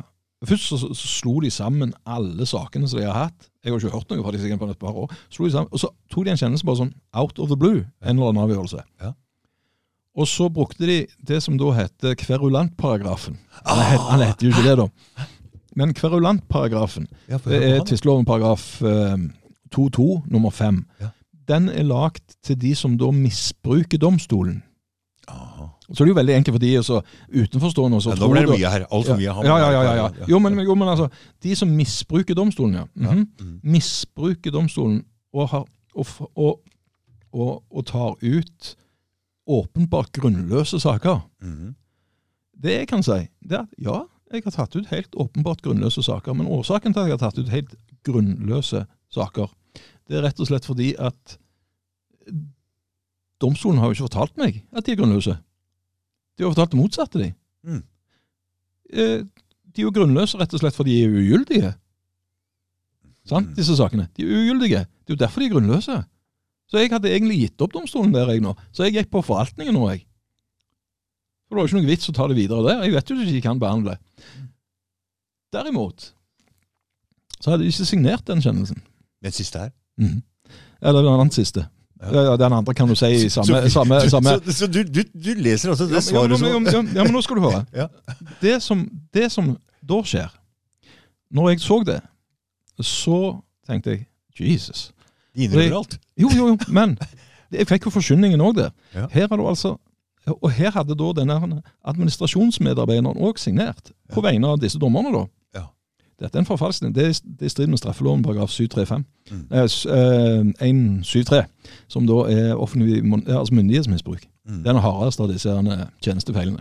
Først 0.47 0.69
så, 0.69 0.77
så 0.95 1.07
slo 1.19 1.39
de 1.43 1.49
sammen 1.51 1.89
alle 2.07 2.45
sakene 2.47 2.87
som 2.87 3.01
de 3.01 3.07
har 3.09 3.25
hatt. 3.25 3.49
Jeg 3.69 3.75
har 3.77 3.85
ikke 3.85 3.97
hørt 3.99 4.13
noe 4.13 4.25
fra 4.25 4.33
de 4.33 4.41
sikkert 4.41 4.61
på 4.63 4.69
et 4.73 4.81
par 4.81 4.97
år. 4.97 5.15
Sammen, 5.29 5.69
Og 5.71 5.81
så 5.81 5.89
tok 6.11 6.25
de 6.25 6.33
en 6.33 6.41
kjennelse 6.41 6.65
bare 6.65 6.81
sånn 6.81 6.93
out 7.13 7.39
of 7.39 7.51
the 7.51 7.57
blue, 7.59 7.83
en 8.01 8.15
eller 8.17 8.31
annen 8.31 8.43
avgjørelse. 8.47 8.83
Ja. 9.03 9.13
Og 10.19 10.27
så 10.27 10.49
brukte 10.51 10.87
de 10.89 10.99
det 11.27 11.41
som 11.45 11.57
da 11.59 11.69
heter 11.77 12.15
kverulantparagrafen. 12.19 13.37
Han, 13.61 13.83
het, 13.85 14.07
han 14.09 14.23
heter 14.25 14.47
jo 14.47 14.53
ikke 14.55 14.65
det, 14.65 14.77
da. 14.81 15.27
Men 15.79 15.93
kverulantparagrafen, 15.95 17.05
ja, 17.29 17.37
det 17.45 17.59
er 17.59 17.77
han, 17.77 17.85
tvisteloven 17.87 18.25
paragraf 18.27 18.81
eh, 18.81 19.15
2.2 19.75 20.07
nummer 20.33 20.49
5. 20.51 20.81
Ja. 20.99 21.11
Den 21.49 21.69
er 21.69 21.85
lagt 21.87 22.35
til 22.45 22.57
de 22.61 22.73
som 22.75 22.97
da 22.99 23.11
misbruker 23.13 24.01
domstolen. 24.01 24.63
Så 25.93 26.03
det 26.03 26.09
er 26.09 26.13
jo 26.13 26.17
veldig 26.19 26.35
enkelt 26.35 26.53
for 26.53 26.61
de 26.61 26.71
også, 26.79 27.01
utenforstående. 27.33 27.97
også, 27.97 28.09
Ja, 28.09 28.15
tror 28.15 28.33
ble 28.33 28.41
det 28.45 28.49
mye 28.49 28.71
her. 28.73 28.85
Altfor 28.93 29.15
mye. 29.17 29.33
ja, 29.47 29.57
ja, 29.57 29.69
ja, 29.71 29.81
ja, 29.83 29.93
ja. 30.19 30.25
Jo, 30.29 30.39
men, 30.39 30.59
jo, 30.59 30.75
men 30.75 30.87
altså, 30.87 31.07
de 31.43 31.55
som 31.55 31.71
misbruker 31.73 32.37
domstolen, 32.37 32.75
ja. 32.75 32.85
Mm 32.93 33.05
-hmm. 33.05 33.25
Mm. 33.39 33.59
Misbruker 33.63 34.51
domstolen 34.51 35.03
og, 35.33 35.49
har, 35.49 35.65
og, 35.95 36.07
og, 37.31 37.63
og, 37.71 37.85
tar 37.85 38.15
ut 38.21 38.75
åpenbart 39.47 40.11
grunnløse 40.11 40.79
saker. 40.79 41.29
Mhm. 41.41 41.75
Det 42.63 42.71
jeg 42.71 42.87
kan 42.87 43.03
si, 43.03 43.27
det 43.49 43.51
er 43.51 43.59
at 43.59 43.67
ja, 43.77 44.01
jeg 44.33 44.41
har 44.43 44.51
tatt 44.51 44.75
ut 44.75 44.87
helt 44.87 45.15
åpenbart 45.15 45.61
grunnløse 45.61 46.03
saker. 46.03 46.33
Men 46.33 46.47
årsaken 46.47 46.93
til 46.93 46.99
at 46.99 47.07
jeg 47.07 47.17
har 47.17 47.31
tatt 47.31 47.39
ut 47.39 47.49
helt 47.49 47.75
grunnløse 48.03 48.85
saker, 49.09 49.47
det 50.07 50.17
er 50.17 50.21
rett 50.21 50.39
og 50.39 50.47
slett 50.47 50.65
fordi 50.65 50.93
at 50.99 51.37
domstolen 53.41 53.79
har 53.79 53.87
jo 53.87 53.91
ikke 53.91 54.07
fortalt 54.09 54.37
meg 54.37 54.63
at 54.75 54.85
de 54.85 54.91
er 54.91 54.99
grunnløse. 54.99 55.37
De 56.39 56.45
har 56.47 56.53
fortalt 56.53 56.71
det 56.71 56.79
motsatte, 56.79 57.19
de. 57.19 57.33
Mm. 57.67 57.81
Eh, 58.95 59.19
De 59.69 59.83
er 59.83 59.85
jo 59.85 59.91
grunnløse 59.93 60.39
rett 60.39 60.53
og 60.55 60.61
slett 60.63 60.73
fordi 60.75 60.95
de 60.95 61.03
er 61.05 61.11
ugyldige. 61.19 61.73
Sant, 63.29 63.49
Mm. 63.51 63.55
disse 63.59 63.75
sakene. 63.77 64.07
De 64.17 64.23
er 64.23 64.31
ugyldige. 64.39 64.79
Det 65.05 65.11
er 65.11 65.13
jo 65.13 65.19
derfor 65.19 65.39
de 65.43 65.45
er 65.45 65.53
grunnløse. 65.53 65.97
Så 66.69 66.77
jeg 66.79 66.89
hadde 66.89 67.11
egentlig 67.11 67.37
gitt 67.43 67.61
opp 67.61 67.73
domstolen 67.73 68.11
der, 68.13 68.27
jeg 68.31 68.41
nå. 68.41 68.55
Så 68.71 68.83
jeg 68.87 68.93
gikk 68.95 69.11
på 69.11 69.21
forvaltningen 69.25 69.73
nå, 69.77 69.89
jeg. 69.91 70.05
For 71.47 71.55
det 71.55 71.57
var 71.57 71.67
jo 71.67 71.69
ikke 71.69 71.81
noe 71.81 71.89
vits 71.91 72.09
å 72.09 72.13
ta 72.13 72.27
det 72.27 72.35
videre 72.37 72.63
der. 72.65 72.83
Jeg 72.83 72.93
vet 72.93 73.09
jo 73.09 73.15
ikke 73.15 73.31
de 73.37 73.41
kan 73.41 73.59
behandle. 73.59 73.97
Derimot 75.53 76.13
så 77.41 77.51
hadde 77.51 77.63
de 77.63 77.69
ikke 77.71 77.85
signert 77.87 78.25
den 78.27 78.41
kjennelsen. 78.43 78.81
Den 79.23 79.31
siste 79.31 79.59
her? 79.59 79.71
Mm. 79.97 80.21
Eller 80.81 81.01
den 81.03 81.31
siste. 81.31 81.67
Ja. 82.01 82.21
Ja. 82.23 82.35
Den 82.37 82.53
andre 82.53 82.73
kan 82.73 82.87
du 82.87 82.95
si 82.95 83.05
i 83.05 83.29
samme, 83.29 83.45
så, 83.45 83.69
samme, 83.69 83.99
samme 84.09 84.35
så, 84.45 84.53
så 84.53 84.67
du, 84.67 84.83
du, 84.83 85.01
du 85.13 85.33
leser 85.35 85.69
altså 85.73 85.85
det 85.85 85.97
ja, 85.99 86.01
svaret 86.01 86.31
men, 86.31 86.39
ja, 86.47 86.53
som 86.53 86.63
men, 86.63 86.73
ja, 86.73 86.99
ja, 86.99 87.03
men 87.03 87.13
nå 87.13 87.21
skal 87.21 87.35
du 87.35 87.41
høre. 87.43 87.65
Ja. 87.81 87.87
Det, 88.41 88.61
som, 88.63 88.85
det 89.13 89.31
som 89.31 89.57
da 89.83 89.99
skjer 90.05 90.29
Når 91.31 91.49
jeg 91.49 91.59
så 91.59 91.83
det, 91.85 91.99
så 92.79 93.19
tenkte 93.67 93.91
jeg 93.91 94.05
Jesus. 94.39 94.91
De 95.35 95.43
innrømmer 95.43 95.75
alt. 95.81 95.99
Jo, 96.17 96.29
jo, 96.31 96.47
jo, 96.53 96.57
men 96.71 96.95
jeg 97.51 97.67
fikk 97.67 97.89
jo 97.89 97.93
forsyningen 97.93 98.41
òg 98.41 98.55
det. 98.61 98.69
Ja. 98.95 99.07
Her 99.11 99.27
er 99.27 99.37
du 99.37 99.47
altså 99.49 99.75
Og 100.29 100.51
her 100.53 100.71
hadde 100.71 100.95
da 100.95 101.11
denne 101.17 101.61
administrasjonsmedarbeideren 101.89 103.17
òg 103.17 103.39
signert, 103.41 103.91
på 104.13 104.21
vegne 104.21 104.51
av 104.53 104.59
disse 104.61 104.79
dommerne, 104.79 105.11
da. 105.15 105.23
Ja. 105.57 105.63
Dette 106.19 106.35
er 106.35 106.39
en 106.41 106.45
forfalskning. 106.45 106.91
Det 106.95 107.05
er, 107.07 107.19
det 107.39 107.45
i 107.45 107.49
strid 107.49 107.67
med 107.71 107.77
straffeloven 107.79 108.23
paragraf 108.23 108.49
735. 108.51 109.03
Mm. 109.31 109.45
Eh, 109.51 109.63
s- 109.63 109.85
eh, 109.85 110.67
173, 110.67 111.43
som 111.87 112.07
da 112.07 112.13
er 112.27 112.55
offentlig 112.59 113.03
mon- 113.03 113.23
altså 113.27 113.53
myndighetsmisbruk. 113.53 114.25
Mm. 114.47 114.57
Det 114.57 114.67
er 114.67 114.73
den 114.73 114.81
hardeste 114.81 115.23
av 115.23 115.29
disse 115.31 115.49
eh, 115.49 115.85
tjenestefeilene. 116.03 116.59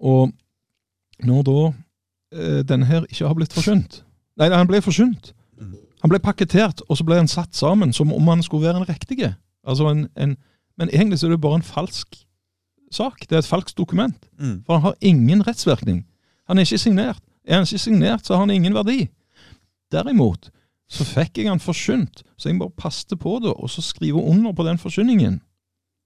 Og 0.00 0.30
når 1.24 1.42
da 1.48 1.58
eh, 2.32 2.62
denne 2.68 2.86
her 2.86 3.04
ikke 3.10 3.26
har 3.26 3.34
blitt 3.34 3.52
forsynt 3.56 4.02
Nei, 4.38 4.48
han 4.54 4.68
ble 4.70 4.78
forsynt. 4.80 5.32
Mm. 5.58 5.72
Han 6.04 6.10
ble 6.12 6.18
pakketert, 6.22 6.78
og 6.88 6.96
så 6.96 7.02
ble 7.04 7.16
han 7.18 7.26
satt 7.28 7.56
sammen 7.58 7.90
som 7.92 8.12
om 8.14 8.28
han 8.30 8.42
skulle 8.46 8.68
være 8.68 8.76
en 8.84 8.88
riktig. 8.88 9.18
Altså 9.66 9.88
en, 9.90 10.04
en, 10.16 10.36
men 10.78 10.90
egentlig 10.94 11.18
så 11.18 11.26
er 11.26 11.30
det 11.34 11.40
bare 11.42 11.56
en 11.58 11.62
falsk 11.66 12.14
sak. 12.94 13.24
Det 13.26 13.32
er 13.34 13.38
et 13.42 13.48
falskt 13.50 13.74
dokument. 13.78 14.14
Mm. 14.38 14.60
For 14.66 14.72
han 14.78 14.82
har 14.82 14.94
ingen 15.00 15.42
rettsvirkning. 15.46 16.04
Han 16.46 16.58
er 16.58 16.62
ikke 16.68 16.78
signert. 16.78 17.18
Er 17.48 17.54
han 17.58 17.64
ikke 17.66 17.80
signert, 17.80 18.26
så 18.26 18.34
har 18.36 18.44
han 18.44 18.52
ingen 18.52 18.74
verdi. 18.76 19.08
Derimot 19.92 20.50
så 20.88 21.04
fikk 21.04 21.36
jeg 21.42 21.48
han 21.50 21.60
forsynt, 21.60 22.22
så 22.40 22.48
jeg 22.48 22.58
bare 22.60 22.72
passte 22.76 23.16
på 23.20 23.38
det, 23.44 23.52
og 23.52 23.68
så 23.72 23.82
skrive 23.84 24.20
under 24.24 24.52
på 24.56 24.64
den 24.64 24.78
forsyningen. 24.80 25.40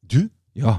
Du? 0.03 0.29
Ja. 0.59 0.79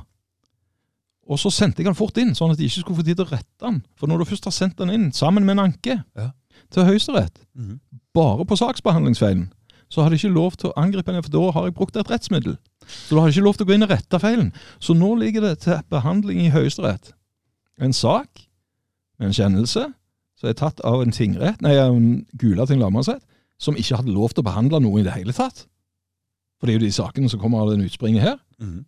Og 1.28 1.40
så 1.40 1.52
sendte 1.56 1.80
jeg 1.80 1.88
han 1.88 1.96
fort 1.96 2.18
inn, 2.20 2.34
sånn 2.36 2.52
at 2.52 2.60
de 2.60 2.68
ikke 2.68 2.82
skulle 2.84 3.00
få 3.00 3.06
tid 3.08 3.16
til 3.20 3.26
å 3.28 3.32
rette 3.32 3.64
han. 3.64 3.78
For 3.96 4.12
når 4.12 4.24
du 4.24 4.30
først 4.34 4.48
har 4.50 4.56
sendt 4.56 4.82
han 4.84 4.92
inn, 4.92 5.12
sammen 5.16 5.46
med 5.48 5.58
en 5.58 5.66
anke, 5.72 6.04
Ja. 6.16 6.32
til 6.72 6.84
Høyesterett, 6.86 7.40
Mm. 7.56 7.80
bare 8.14 8.46
på 8.46 8.58
saksbehandlingsfeilen, 8.58 9.52
så 9.90 10.02
har 10.04 10.10
de 10.10 10.16
ikke 10.18 10.34
lov 10.34 10.52
til 10.58 10.70
å 10.70 10.74
angripe 10.76 11.12
henne, 11.12 11.24
for 11.24 11.32
da 11.32 11.52
har 11.52 11.64
jeg 11.66 11.74
brukt 11.76 11.96
et 11.96 12.10
rettsmiddel. 12.10 12.58
Så 12.88 13.16
da 13.16 13.22
har 13.22 13.30
de 13.32 13.40
ikke 13.40 13.46
lov 13.46 13.56
til 13.56 13.66
å 13.66 13.70
gå 13.70 13.74
inn 13.74 13.84
og 13.84 13.90
rette 13.90 14.20
feilen. 14.20 14.54
Så 14.80 14.94
nå 14.94 15.16
ligger 15.18 15.42
det 15.42 15.60
til 15.60 15.80
behandling 15.90 16.42
i 16.42 16.50
Høyesterett 16.50 17.14
en 17.80 17.94
sak 17.94 18.48
med 19.20 19.28
en 19.28 19.34
kjennelse 19.34 19.94
som 20.44 20.50
er 20.52 20.58
tatt 20.60 20.82
av 20.84 21.00
en 21.00 21.14
tingrett, 21.16 21.62
nei, 21.64 21.78
en 21.80 22.26
Gulating 22.36 22.82
lagmannsrett, 22.82 23.24
som 23.62 23.78
ikke 23.80 23.96
hadde 24.02 24.12
lov 24.12 24.34
til 24.34 24.44
å 24.44 24.50
behandle 24.50 24.82
noe 24.84 25.00
i 25.00 25.06
det 25.06 25.14
hele 25.16 25.32
tatt. 25.32 25.62
For 26.60 26.68
det 26.68 26.74
er 26.74 26.80
jo 26.82 26.86
de 26.86 26.96
sakene 26.96 27.30
som 27.32 27.40
kommer 27.40 27.64
av 27.64 27.72
den 27.72 27.86
utspringet 27.86 28.26
her. 28.26 28.42
Mm. 28.60 28.82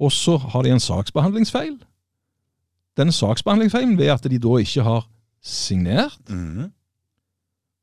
Og 0.00 0.12
så 0.12 0.36
har 0.36 0.64
de 0.64 0.74
en 0.74 0.80
saksbehandlingsfeil. 0.82 1.78
Den 3.00 3.12
saksbehandlingsfeilen 3.16 3.96
ved 3.96 4.12
at 4.12 4.28
de 4.28 4.38
da 4.40 4.58
ikke 4.60 4.84
har 4.84 5.08
signert, 5.40 6.18
Mm. 6.28 6.68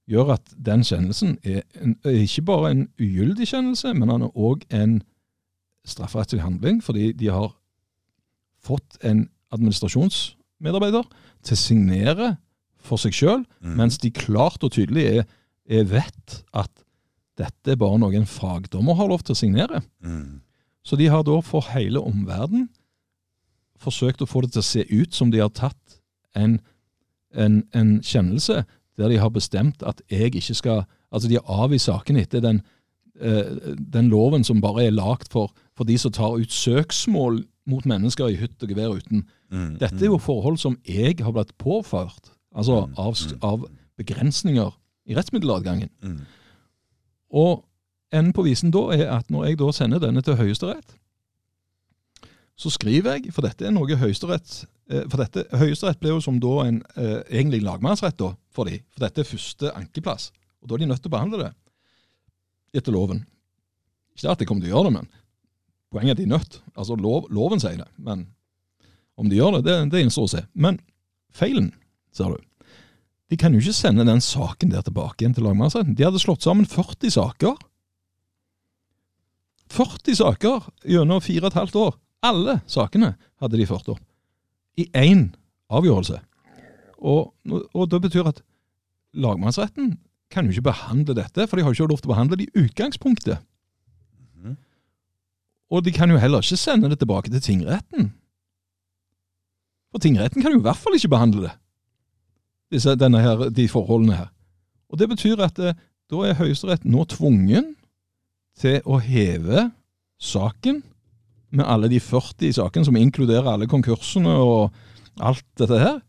gjør 0.08 0.34
at 0.36 0.54
den 0.66 0.84
kjennelsen 0.86 1.38
er, 1.44 1.64
en, 1.82 1.98
er 2.06 2.22
ikke 2.22 2.46
bare 2.46 2.72
en 2.72 2.88
ugyldig 3.00 3.48
kjennelse, 3.48 3.94
men 3.94 4.10
han 4.10 4.22
er 4.22 4.38
òg 4.38 4.62
en 4.70 5.02
strafferettslig 5.86 6.42
handling, 6.42 6.84
fordi 6.84 7.12
de 7.18 7.32
har 7.34 7.56
fått 8.62 8.98
en 9.02 9.30
administrasjonsmedarbeider 9.52 11.04
til 11.44 11.56
å 11.58 11.62
signere 11.62 12.30
for 12.80 12.98
seg 13.02 13.14
sjøl, 13.14 13.46
Mm. 13.62 13.76
mens 13.78 13.98
de 13.98 14.12
klart 14.12 14.64
og 14.64 14.72
tydelig 14.72 15.06
er, 15.06 15.26
er 15.70 15.84
vet 15.84 16.44
at 16.54 16.72
dette 17.38 17.72
er 17.72 17.76
bare 17.76 18.00
noe 18.00 18.16
en 18.16 18.26
fagdommer 18.26 18.96
har 18.96 19.08
lov 19.08 19.24
til 19.24 19.36
å 19.36 19.38
signere. 19.38 19.82
Mm. 20.02 20.42
Så 20.84 20.96
de 20.96 21.08
har 21.12 21.24
da 21.28 21.42
for 21.44 21.62
hele 21.74 22.00
omverdenen 22.00 22.70
forsøkt 23.78 24.22
å 24.24 24.28
få 24.30 24.42
det 24.46 24.54
til 24.56 24.64
å 24.64 24.66
se 24.66 24.86
ut 24.90 25.14
som 25.14 25.32
de 25.32 25.42
har 25.44 25.52
tatt 25.54 26.00
en, 26.36 26.60
en, 27.36 27.64
en 27.74 27.98
kjennelse 28.02 28.64
der 28.98 29.12
de 29.12 29.20
har 29.22 29.30
bestemt 29.30 29.84
at 29.86 30.02
jeg 30.10 30.36
ikke 30.36 30.56
skal 30.56 30.86
Altså, 31.08 31.30
de 31.30 31.38
har 31.40 31.64
avvist 31.64 31.86
saken 31.88 32.18
etter 32.20 32.42
den, 32.44 32.58
eh, 33.22 33.46
den 33.80 34.10
loven 34.12 34.44
som 34.44 34.60
bare 34.60 34.90
er 34.90 34.92
lagd 34.92 35.30
for, 35.32 35.54
for 35.74 35.88
de 35.88 35.96
som 35.98 36.12
tar 36.12 36.36
ut 36.36 36.52
søksmål 36.52 37.46
mot 37.68 37.86
mennesker 37.88 38.32
i 38.32 38.40
hytt 38.40 38.64
og 38.64 38.72
gevær 38.72 38.96
uten. 38.98 39.26
Mm. 39.52 39.78
Dette 39.82 40.00
er 40.02 40.12
jo 40.12 40.20
forhold 40.22 40.60
som 40.62 40.78
jeg 40.88 41.18
har 41.22 41.34
blitt 41.36 41.54
påført, 41.60 42.32
altså 42.56 42.86
Mm, 42.88 42.94
av, 42.98 43.14
mm. 43.14 43.40
av 43.44 43.66
begrensninger 43.98 44.72
i 45.08 45.16
rettsmiddeladgangen. 45.18 45.90
Mm. 46.04 46.22
Og 47.30 47.66
enden 48.14 48.34
på 48.34 48.46
visen 48.48 48.72
da 48.72 48.88
er 48.96 49.12
at 49.18 49.30
når 49.32 49.50
jeg 49.50 49.60
da 49.60 49.72
sender 49.76 50.00
denne 50.04 50.24
til 50.24 50.40
Høyesterett, 50.40 50.96
så 52.58 52.72
skriver 52.74 53.18
jeg, 53.18 53.34
for 53.36 53.46
dette 53.46 53.68
er 53.68 53.74
noe 53.76 54.00
Høyesterett 54.00 54.64
eh, 54.90 55.04
For 55.06 55.22
dette, 55.22 55.44
Høyesterett 55.54 56.00
ble 56.02 56.16
jo 56.16 56.22
som 56.24 56.40
da 56.42 56.56
en 56.66 56.80
eh, 56.98 57.20
egentlig 57.30 57.62
lagmannsrett 57.62 58.18
da, 58.18 58.32
for 58.50 58.66
de, 58.66 58.80
for 58.96 59.06
dette 59.06 59.22
er 59.22 59.30
første 59.30 59.74
ankeplass. 59.78 60.32
Og 60.64 60.70
da 60.70 60.78
er 60.78 60.82
de 60.82 60.90
nødt 60.90 61.04
til 61.04 61.12
å 61.12 61.18
behandle 61.18 61.44
det 61.44 61.52
etter 62.80 62.96
loven. 62.96 63.22
Ikke 64.18 64.34
at 64.34 64.42
de 64.42 64.48
kommer 64.50 64.66
til 64.66 64.74
å 64.74 64.78
gjøre 64.78 64.90
det, 64.90 64.96
men 64.98 65.12
poenget 65.94 66.14
er 66.14 66.18
at 66.18 66.22
de 66.22 66.28
er 66.28 66.34
nødt. 66.36 66.60
Altså 66.76 66.98
lov, 67.00 67.28
loven 67.34 67.62
sier 67.64 67.80
det, 67.82 67.88
men 67.98 68.28
om 69.18 69.30
de 69.30 69.40
gjør 69.40 69.58
det, 69.58 69.64
det, 69.68 69.78
det 69.94 70.04
gjenstår 70.04 70.28
å 70.28 70.34
se. 70.36 70.44
Men 70.54 70.80
feilen, 71.34 71.72
ser 72.14 72.36
du. 72.36 72.44
De 73.28 73.38
kan 73.40 73.54
jo 73.54 73.60
ikke 73.60 73.76
sende 73.76 74.06
den 74.08 74.22
saken 74.24 74.72
der 74.72 74.86
tilbake 74.86 75.24
igjen 75.24 75.36
til 75.36 75.48
lagmannsretten. 75.48 75.98
De 75.98 76.06
hadde 76.06 76.22
slått 76.22 76.46
sammen 76.46 76.68
40 76.70 77.12
saker. 77.18 77.58
40 79.74 80.20
saker 80.22 80.70
gjennom 80.88 81.24
fire 81.24 81.48
og 81.48 81.52
et 81.52 81.60
halvt 81.60 81.80
år. 81.82 81.98
Alle 82.28 82.60
sakene 82.72 83.16
hadde 83.42 83.60
de 83.60 83.68
ført 83.68 83.90
opp. 83.92 84.04
I 84.80 84.88
én 84.96 85.30
avgjørelse. 85.74 86.22
Og, 86.98 87.34
og 87.74 87.90
det 87.92 88.00
betyr 88.06 88.30
at 88.32 88.40
lagmannsretten 89.18 89.98
kan 90.32 90.48
jo 90.48 90.56
ikke 90.56 90.70
behandle 90.70 91.16
dette, 91.18 91.48
for 91.48 91.58
de 91.58 91.66
har 91.66 91.74
jo 91.74 91.78
ikke 91.78 91.92
lov 91.92 92.02
til 92.02 92.10
å 92.10 92.14
behandle 92.16 92.40
det 92.40 92.48
i 92.48 92.64
utgangspunktet. 92.64 93.44
Og 95.72 95.84
de 95.84 95.92
kan 95.92 96.12
jo 96.12 96.20
heller 96.22 96.44
ikke 96.44 96.60
sende 96.60 96.90
det 96.90 97.00
tilbake 97.02 97.32
til 97.32 97.44
tingretten. 97.44 98.12
For 99.92 100.04
tingretten 100.04 100.42
kan 100.42 100.54
jo 100.54 100.62
i 100.62 100.66
hvert 100.66 100.80
fall 100.80 100.96
ikke 100.96 101.12
behandle 101.12 101.48
det, 101.48 101.54
disse, 102.72 102.96
her, 103.00 103.50
de 103.50 103.68
forholdene 103.72 104.16
her. 104.16 104.30
Og 104.90 105.00
Det 105.00 105.10
betyr 105.10 105.44
at 105.44 105.60
eh, 105.60 105.76
da 106.12 106.24
er 106.24 106.38
Høyesterett 106.40 106.86
nå 106.88 107.04
tvungen 107.12 107.74
til 108.58 108.80
å 108.88 109.00
heve 109.04 109.70
saken 110.20 110.82
med 111.52 111.68
alle 111.68 111.90
de 111.92 112.00
40 112.00 112.56
sakene, 112.58 112.86
som 112.88 112.96
inkluderer 112.96 113.48
alle 113.52 113.68
konkursene 113.68 114.32
og 114.32 114.74
alt 115.20 115.46
dette 115.60 115.80
her. 115.80 116.00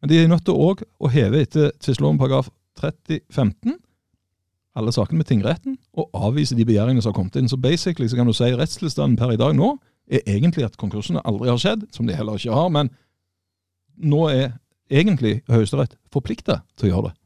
Men 0.00 0.10
de 0.10 0.18
er 0.18 0.30
nødt 0.30 0.46
til 0.46 0.56
òg 0.56 0.82
å 0.98 1.10
heve 1.12 1.42
etter 1.44 1.74
tvisteloven 1.82 2.18
paragraf 2.20 2.48
3015 2.80 3.76
alle 4.80 4.94
sakene 4.96 5.20
med 5.20 5.28
tingretten 5.28 5.76
og 5.94 6.10
avvise 6.16 6.56
de 6.58 6.66
begjæringene 6.66 7.04
som 7.04 7.12
har 7.12 7.20
kommet 7.20 7.38
inn. 7.38 7.50
Så 7.50 7.60
basically 7.60 8.08
så 8.08 8.18
kan 8.18 8.28
du 8.28 8.34
si 8.36 8.50
rettstilstanden 8.50 9.18
per 9.20 9.34
i 9.34 9.40
dag 9.40 9.54
nå 9.56 9.74
er 10.10 10.26
egentlig 10.26 10.66
at 10.66 10.78
konkursene 10.80 11.22
aldri 11.28 11.52
har 11.52 11.60
skjedd, 11.60 11.86
som 11.94 12.08
de 12.08 12.16
heller 12.16 12.40
ikke 12.40 12.56
har, 12.56 12.68
men 12.74 12.90
nå 14.00 14.26
er 14.32 14.52
egentlig 14.90 15.40
Høyesterett 15.50 15.94
forplikta 16.12 16.62
til 16.80 16.88
å 16.88 16.94
gjøre 16.94 17.10
det. 17.10 17.16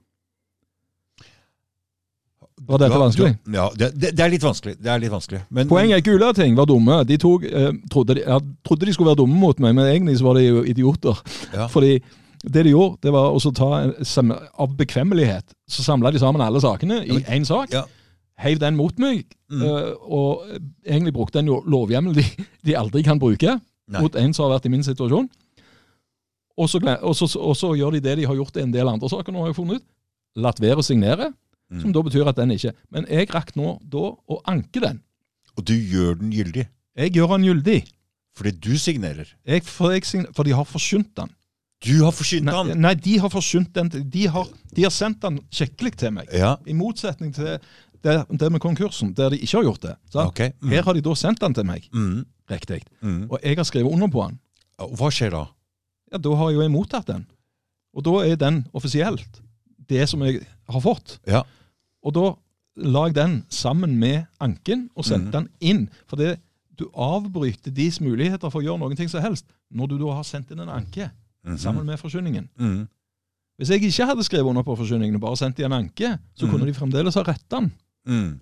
Var 2.64 2.80
dette 2.80 2.98
vanskelig? 2.98 3.30
Ja, 3.52 3.64
det, 3.76 3.90
det, 3.98 4.10
det 4.16 4.24
er 4.24 4.30
litt 4.32 4.44
vanskelig. 4.44 4.76
Det 4.80 4.88
er 4.88 5.00
litt 5.02 5.12
vanskelig. 5.12 5.42
Men, 5.52 5.68
Poenget 5.68 5.98
er 5.98 6.04
Gulating 6.06 6.54
var 6.56 6.68
dumme. 6.70 7.00
De 7.08 7.16
tok, 7.20 7.44
eh, 7.44 7.72
trodde, 7.92 8.16
de, 8.16 8.22
jeg 8.24 8.44
trodde 8.64 8.88
de 8.88 8.94
skulle 8.94 9.10
være 9.10 9.20
dumme 9.20 9.36
mot 9.40 9.58
meg, 9.60 9.74
men 9.76 9.88
egentlig 9.90 10.16
så 10.20 10.28
var 10.28 10.38
de 10.38 10.46
jo 10.46 10.62
idioter. 10.70 11.20
Ja. 11.52 11.66
Fordi 11.72 11.98
det 12.44 12.64
de 12.66 12.70
gjorde, 12.74 12.98
det 13.02 13.12
var 13.14 13.32
å 13.32 13.52
ta 13.56 13.68
en, 13.82 14.32
av 14.60 14.74
bekvemmelighet, 14.76 15.54
så 15.68 15.82
samla 15.86 16.10
de 16.12 16.18
sammen 16.20 16.42
alle 16.44 16.60
sakene 16.60 17.02
i 17.06 17.22
én 17.24 17.44
sak. 17.48 17.72
ja. 17.72 17.84
Heiv 18.42 18.58
den 18.58 18.74
mot 18.76 18.96
meg, 18.98 19.26
Mm. 19.54 19.60
eh, 19.62 19.92
og 20.10 20.42
egentlig 20.84 21.12
brukte 21.14 21.38
en 21.38 21.46
lovhjemmel 21.46 22.14
de, 22.16 22.24
de 22.66 22.74
aldri 22.74 23.04
kan 23.06 23.18
bruke 23.22 23.60
Nei. 23.86 24.00
mot 24.02 24.16
en 24.16 24.32
som 24.34 24.48
har 24.48 24.56
vært 24.58 24.66
i 24.66 24.72
min 24.72 24.82
situasjon. 24.82 25.28
Og 26.58 26.68
så, 26.70 26.80
og, 27.02 27.14
så, 27.14 27.28
og 27.38 27.54
så 27.58 27.70
gjør 27.78 27.92
de 27.94 28.00
det 28.02 28.16
de 28.18 28.26
har 28.26 28.34
gjort 28.34 28.56
i 28.58 28.62
en 28.64 28.72
del 28.74 28.88
andre 28.90 29.08
saker, 29.10 29.32
nå 29.34 29.40
har 29.44 29.52
jeg 29.52 29.58
funnet 29.60 29.78
ut. 29.82 29.86
Latt 30.42 30.60
være 30.62 30.82
å 30.82 30.86
signere, 30.86 31.32
Mm. 31.72 31.80
som 31.80 31.92
da 31.96 32.00
betyr 32.04 32.28
at 32.28 32.36
den 32.36 32.50
ikke 32.52 32.74
Men 32.92 33.06
jeg 33.08 33.30
rakk 33.32 33.54
nå 33.56 33.78
da 33.88 34.10
å 34.28 34.36
anke 34.46 34.82
den. 34.82 34.98
Og 35.56 35.64
du 35.64 35.72
gjør 35.72 36.18
den 36.20 36.30
gyldig. 36.30 36.66
Jeg 36.94 37.12
gjør 37.16 37.30
den 37.38 37.46
gyldig, 37.48 37.78
Fordi 38.36 38.50
du 38.60 38.76
signerer. 38.76 39.26
jeg, 39.46 39.62
for, 39.64 39.90
jeg, 39.90 40.04
for 40.36 40.42
de 40.44 40.52
har 40.52 40.64
forsynt 40.68 41.14
den. 41.16 41.30
Du 41.84 42.02
har 42.04 42.12
forsynt 42.16 42.44
Nei, 42.48 42.54
han! 42.54 42.70
nei, 42.80 42.94
de 42.94 43.18
har 43.20 43.28
forsynt 43.32 43.72
den. 43.76 43.88
De 44.10 44.26
har, 44.32 44.46
de 44.74 44.82
har 44.86 44.90
sendt 44.94 45.20
den 45.24 45.40
skikkelig 45.52 45.96
til 46.00 46.14
meg. 46.16 46.28
Ja, 46.32 46.54
I 46.66 46.72
motsetning 46.76 47.34
til 47.36 47.58
det, 48.04 48.14
det 48.30 48.50
med 48.52 48.60
konkursen, 48.60 49.12
der 49.16 49.30
de 49.32 49.38
ikke 49.38 49.58
har 49.58 49.64
gjort 49.68 49.82
det. 49.82 49.96
sant? 50.12 50.28
ok. 50.32 50.40
Mm. 50.62 50.70
Her 50.70 50.82
har 50.88 50.92
de 50.96 51.00
da 51.04 51.14
sendt 51.14 51.40
den 51.40 51.54
til 51.54 51.64
meg, 51.68 51.88
Mm. 51.92 52.24
riktig. 52.50 52.82
Mm. 53.02 53.26
Og 53.30 53.38
jeg 53.42 53.56
har 53.56 53.64
skrevet 53.64 53.92
under 53.92 54.08
på 54.08 54.26
den. 54.28 54.38
Hva 54.78 55.10
skjer 55.10 55.30
da? 55.30 55.44
Ja, 56.12 56.18
Da 56.18 56.34
har 56.36 56.50
jo 56.52 56.60
jeg 56.62 56.70
mottatt 56.70 57.06
den. 57.06 57.26
Og 57.94 58.02
da 58.04 58.10
er 58.26 58.36
den 58.36 58.66
offisielt 58.74 59.40
det 59.88 60.08
som 60.08 60.20
jeg 60.22 60.46
har 60.68 60.80
fått. 60.80 61.18
Ja. 61.26 61.42
Og 62.04 62.12
da 62.14 62.34
la 62.76 63.04
jeg 63.06 63.14
den 63.14 63.44
sammen 63.50 63.98
med 63.98 64.26
anken 64.40 64.88
og 64.96 65.04
sendte 65.04 65.26
Mhm. 65.26 65.32
den 65.32 65.48
inn. 65.60 65.88
For 66.06 66.16
det, 66.16 66.40
du 66.76 66.88
avbryter 66.94 67.70
deres 67.72 68.00
muligheter 68.00 68.50
for 68.50 68.60
å 68.60 68.64
gjøre 68.64 68.78
noen 68.80 68.96
ting 68.96 69.08
som 69.08 69.22
helst 69.22 69.44
når 69.72 69.88
du 69.88 69.98
da 69.98 70.12
har 70.14 70.24
sendt 70.24 70.50
inn 70.50 70.60
en 70.60 70.68
anke 70.68 71.10
Mhm. 71.44 71.58
sammen 71.58 71.86
med 71.86 72.00
forsyningen. 72.00 72.48
Mm. 72.58 72.88
Hvis 73.58 73.70
jeg 73.70 73.82
ikke 73.82 74.06
hadde 74.06 74.24
skrevet 74.26 74.50
under 74.50 74.64
på 74.66 74.76
forsyningen 74.76 75.14
og 75.14 75.20
bare 75.20 75.36
sendt 75.38 75.56
de 75.56 75.64
en 75.64 75.76
anke, 75.76 76.18
så 76.34 76.48
kunne 76.50 76.66
de 76.66 76.74
fremdeles 76.74 77.14
ha 77.14 77.22
retta 77.22 77.60
den. 77.60 77.72
Mm. 78.06 78.40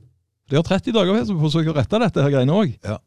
De 0.49 0.57
har 0.57 0.63
30 0.63 0.93
dager 0.93 1.25
på 1.27 1.35
å 1.37 1.43
forsøke 1.43 1.73
å 1.73 1.77
rette 1.77 1.99
dette 2.01 2.23
her 2.23 2.33
greiene 2.33 2.55
òg. 2.57 2.73
Ja. 2.85 2.99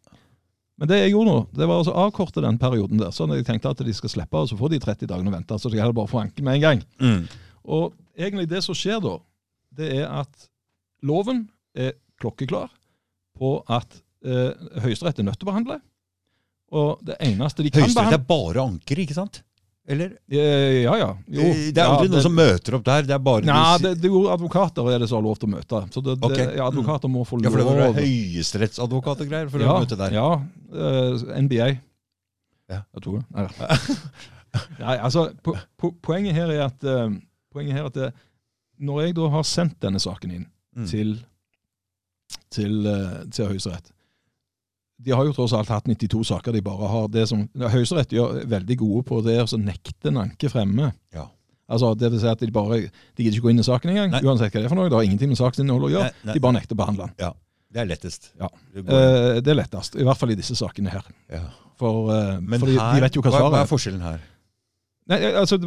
Men 0.77 0.89
det 0.91 0.99
jeg 0.99 1.13
gjorde 1.13 1.31
nå, 1.31 1.39
det 1.55 1.67
var 1.69 1.79
altså 1.79 1.95
avkorte 1.95 2.43
den 2.43 2.57
perioden 2.59 2.99
der. 2.99 3.13
Sånn 3.15 3.31
at 3.31 3.39
jeg 3.39 3.47
tenkte 3.47 3.71
at 3.71 3.83
de 3.87 3.93
skal 3.95 4.11
slippe, 4.11 4.37
og 4.37 4.49
så 4.51 4.57
får 4.59 4.73
de 4.75 4.79
30 4.83 5.07
dagene 5.07 5.31
å 5.31 5.35
vente. 5.35 5.57
Så 5.59 5.71
de 5.71 5.79
heller 5.79 5.95
bare 5.95 6.11
få 6.11 6.19
anke 6.19 6.43
med 6.43 6.59
en 6.59 6.65
gang. 6.65 6.83
Mm. 6.99 7.21
Og 7.63 7.93
egentlig 8.17 8.49
det 8.51 8.61
som 8.65 8.75
skjer 8.77 8.99
da, 9.03 9.15
det 9.75 9.91
er 10.01 10.09
at 10.11 10.49
loven 11.05 11.45
er 11.75 11.95
klokkeklar 12.21 12.69
på 13.39 13.57
at 13.71 13.97
eh, 14.25 14.51
Høyesterett 14.83 15.19
er 15.19 15.27
nødt 15.27 15.39
til 15.39 15.47
å 15.47 15.51
behandle. 15.51 15.79
Og 16.75 17.01
det 17.07 17.17
eneste 17.23 17.63
de 17.63 17.71
kan 17.71 17.85
Høyesterett 17.85 18.19
er 18.19 18.27
bare 18.27 18.67
anker, 18.67 18.99
ikke 19.03 19.15
sant? 19.17 19.41
Eller? 19.87 20.15
Eh, 20.31 20.81
Ja, 20.83 20.95
ja. 20.97 21.09
Jo, 21.29 21.43
det 21.45 21.77
er 21.77 21.85
aldri 21.85 22.07
ja, 22.07 22.11
noen 22.15 22.23
som 22.25 22.33
møter 22.33 22.77
opp 22.79 22.85
der. 22.87 23.03
Det 23.05 23.13
er 23.13 23.19
bare 23.21 23.45
Nei, 23.45 23.77
det, 23.83 23.91
det 24.01 24.09
er 24.09 24.13
jo 24.15 24.23
advokater 24.33 24.87
er 24.95 25.03
det 25.03 25.09
som 25.11 25.19
har 25.19 25.25
lov 25.27 25.37
til 25.37 25.49
å 25.49 25.51
møte. 25.53 25.81
Så 25.93 26.01
det, 26.01 26.15
det, 26.21 26.29
Ok. 26.31 26.39
ja, 26.57 26.65
advokater 26.71 27.11
må 27.13 27.21
få 27.29 27.37
lov. 27.37 27.45
Ja, 27.45 27.51
for 27.53 27.61
det 27.61 27.67
var 27.83 27.99
høyesterettsadvokat 27.99 29.21
og 29.21 29.29
greier 29.29 29.51
for 29.53 29.61
ja, 29.61 29.75
å 29.75 29.83
møte 29.85 29.99
der. 30.01 30.17
Ja, 30.17 30.29
Uh, 30.75 31.21
NBA. 31.39 31.67
Ja. 32.67 32.81
Jeg 32.97 33.03
tror 33.05 33.21
det. 33.21 33.25
Nei, 33.31 33.45
Nei 34.81 34.95
altså, 34.97 35.27
po 35.45 35.53
po 35.79 35.91
poenget 36.03 36.35
her 36.35 36.49
er 36.51 36.65
at, 36.65 36.83
uh, 36.83 37.13
poenget 37.53 37.77
her 37.77 37.85
er 37.85 37.87
at 37.93 37.99
det, 38.01 38.09
når 38.83 39.05
jeg 39.05 39.15
da 39.21 39.29
har 39.37 39.45
sendt 39.47 39.77
denne 39.85 40.01
saken 40.03 40.33
inn 40.39 40.45
Mm. 40.75 40.87
til, 40.91 41.13
til, 42.51 42.73
uh, 42.83 43.21
til 43.31 43.47
Høyesterett 43.53 43.93
De 45.05 45.13
har 45.13 45.25
jo 45.27 45.33
tross 45.37 45.53
alt 45.53 45.69
hatt 45.69 45.85
92 45.87 46.23
saker. 46.31 46.51
de 46.55 46.61
bare 46.65 46.87
har 46.89 47.07
det 47.13 47.27
som, 47.29 47.43
Høyesterett 47.55 48.13
er 48.17 48.45
veldig 48.49 48.77
gode 48.81 49.03
på 49.05 49.21
det 49.25 49.37
å 49.43 49.59
nekte 49.61 50.09
en 50.09 50.17
anke 50.25 50.49
fremme. 50.49 50.91
Ja. 51.13 51.27
Altså, 51.69 51.93
det 51.97 52.11
vil 52.11 52.19
si 52.21 52.27
at 52.29 52.39
De 52.39 52.51
bare, 52.53 52.79
de 53.17 53.23
gidder 53.23 53.37
ikke 53.37 53.47
gå 53.47 53.53
inn 53.53 53.59
i 53.61 53.65
saken 53.65 53.89
engang, 53.93 54.11
Nei. 54.11 54.21
uansett 54.21 54.51
hva 54.53 54.61
det 54.61 54.65
er 54.65 54.69
for 54.73 54.77
noe. 54.79 54.89
Det 54.89 54.97
har 54.97 55.05
ingenting 55.07 55.29
med 55.33 55.37
saksinnholdet 55.39 55.87
å 55.89 55.93
gjøre. 55.95 56.09
Nei, 56.11 56.25
nei. 56.29 56.33
De 56.37 56.41
bare 56.45 56.57
nekter 56.59 56.77
å 56.77 56.81
behandle 56.81 57.07
den. 57.07 57.15
Ja. 57.21 57.31
Det 57.75 57.81
er 57.81 57.87
lettest. 57.89 58.31
Ja. 58.39 58.49
Det 58.73 58.83
Eh, 58.85 59.41
det 59.41 59.51
er 59.51 59.57
lettest, 59.57 59.95
i 59.99 60.03
hvert 60.05 60.17
fall 60.17 60.31
i 60.31 60.35
disse 60.35 60.55
sakene 60.55 60.89
her. 60.93 61.03
ja. 61.31 61.41
For, 61.77 62.09
eh, 62.13 62.39
Men 62.39 62.61
her, 62.61 62.93
de 62.95 63.01
vet 63.01 63.15
jo 63.17 63.21
hva 63.21 63.31
svaret 63.33 63.51
er 63.51 63.57
Hva 63.57 63.61
er. 63.65 63.67
forskjellen 63.67 64.01
her? 64.01 64.19
Nei, 65.09 65.17
altså, 65.35 65.57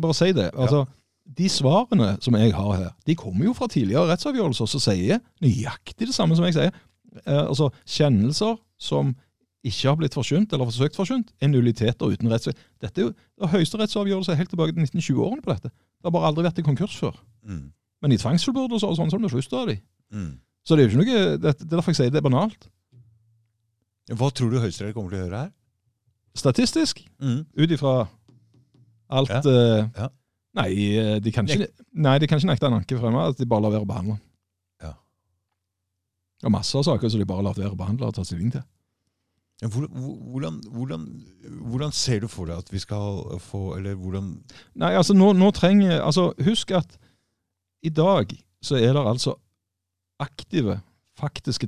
bare, 0.00 0.14
si 0.14 0.32
det. 0.32 0.50
Altså, 0.54 0.86
De 1.28 1.44
svarene 1.48 2.16
som 2.24 2.34
jeg 2.34 2.52
har 2.56 2.72
her, 2.74 2.90
de 3.06 3.14
kommer 3.14 3.44
jo 3.44 3.52
fra 3.54 3.66
tidligere 3.68 4.08
rettsavgjørelser 4.08 4.66
som 4.66 4.80
sier 4.80 5.20
nøyaktig 5.44 6.06
det 6.08 6.14
samme 6.16 6.34
som 6.34 6.44
jeg 6.48 6.54
sier. 6.54 6.72
Eh, 7.24 7.44
altså, 7.46 7.70
Kjennelser 7.86 8.58
som 8.78 9.14
ikke 9.66 9.88
har 9.90 9.96
blitt 9.98 10.14
forsynt, 10.14 10.52
eller 10.54 10.68
forsøkt 10.68 10.96
forsynt, 10.96 11.32
er 11.42 11.50
nulliteter 11.50 12.12
uten 12.14 12.30
rettsvei. 12.30 12.54
Dette 12.80 13.02
er 13.02 13.08
jo 13.10 13.48
høyesterettsavgjørelse 13.52 14.32
er 14.32 14.38
helt 14.38 14.52
tilbake 14.52 14.72
til 14.76 14.84
1920-årene 14.86 15.42
på 15.44 15.50
dette. 15.52 15.72
Det 15.72 16.06
har 16.06 16.14
bare 16.14 16.30
aldri 16.30 16.44
vært 16.46 16.60
i 16.62 16.66
konkurs 16.66 16.94
før. 16.96 17.16
Mm. 17.42 17.64
Men 18.02 18.14
i 18.14 18.18
tvangsfullbyrdelser 18.22 18.92
og 18.92 18.98
sånn, 19.00 19.10
så 19.10 19.18
har 19.18 19.24
det 19.24 19.32
slutt 19.34 19.56
av 19.58 19.66
de. 19.72 19.78
Mm. 20.14 20.30
Så 20.62 20.76
det 20.76 20.84
er 20.84 20.88
jo 20.88 20.92
ikke 20.92 21.00
noe, 21.02 21.24
det, 21.42 21.54
det 21.58 21.66
er 21.66 21.74
derfor 21.74 21.90
jeg 21.94 21.98
sier 21.98 22.12
det 22.14 22.20
er 22.22 22.28
banalt. 22.28 22.68
Hva 24.08 24.30
tror 24.32 24.52
du 24.52 24.60
Høyesterett 24.62 24.94
kommer 24.96 25.12
til 25.12 25.18
å 25.18 25.24
gjøre 25.26 25.42
her? 25.42 25.50
Statistisk, 26.38 27.02
Mm. 27.18 27.42
ut 27.58 27.70
ifra 27.74 27.94
alt 29.10 29.28
Ja, 29.32 29.40
eh, 29.42 29.88
ja. 29.96 30.08
Nei, 30.54 30.70
eh, 30.96 31.18
de 31.20 31.32
kan 31.32 31.46
ikke, 31.46 31.68
nei, 31.92 32.18
de 32.18 32.26
kan 32.26 32.38
ikke 32.38 32.50
nekte 32.50 32.66
en 32.66 32.78
anke 32.78 32.98
fremme. 32.98 33.26
At 33.28 33.38
de 33.38 33.46
bare 33.46 33.62
lar 33.62 33.74
være 33.74 33.84
å 33.84 33.88
behandle. 33.88 34.18
Er 36.44 36.50
masse 36.54 36.78
av 36.78 36.84
saker 36.86 37.08
som 37.10 37.18
de 37.20 37.26
bare 37.26 37.42
lar 37.42 37.56
være 37.58 37.72
å 37.74 37.78
behandle 37.78 38.06
og 38.06 38.14
ta 38.14 38.22
stilling 38.24 38.52
til. 38.54 38.62
Hvordan, 39.58 40.60
hvordan, 40.70 41.06
hvordan 41.66 41.92
ser 41.92 42.20
du 42.22 42.28
for 42.30 42.46
deg 42.46 42.60
at 42.62 42.68
vi 42.70 42.78
skal 42.78 43.24
få 43.42 43.74
Eller 43.74 43.96
hvordan 43.98 44.28
Nei, 44.78 44.92
altså 44.94 45.16
nå, 45.18 45.32
nå 45.34 45.48
trenger 45.50 45.96
altså 45.98 46.28
Husk 46.46 46.70
at 46.78 46.94
i 47.82 47.90
dag 47.90 48.30
så 48.62 48.76
er 48.78 48.92
det 48.94 49.02
altså 49.02 49.34
aktive, 50.22 50.80
faktiske 51.18 51.66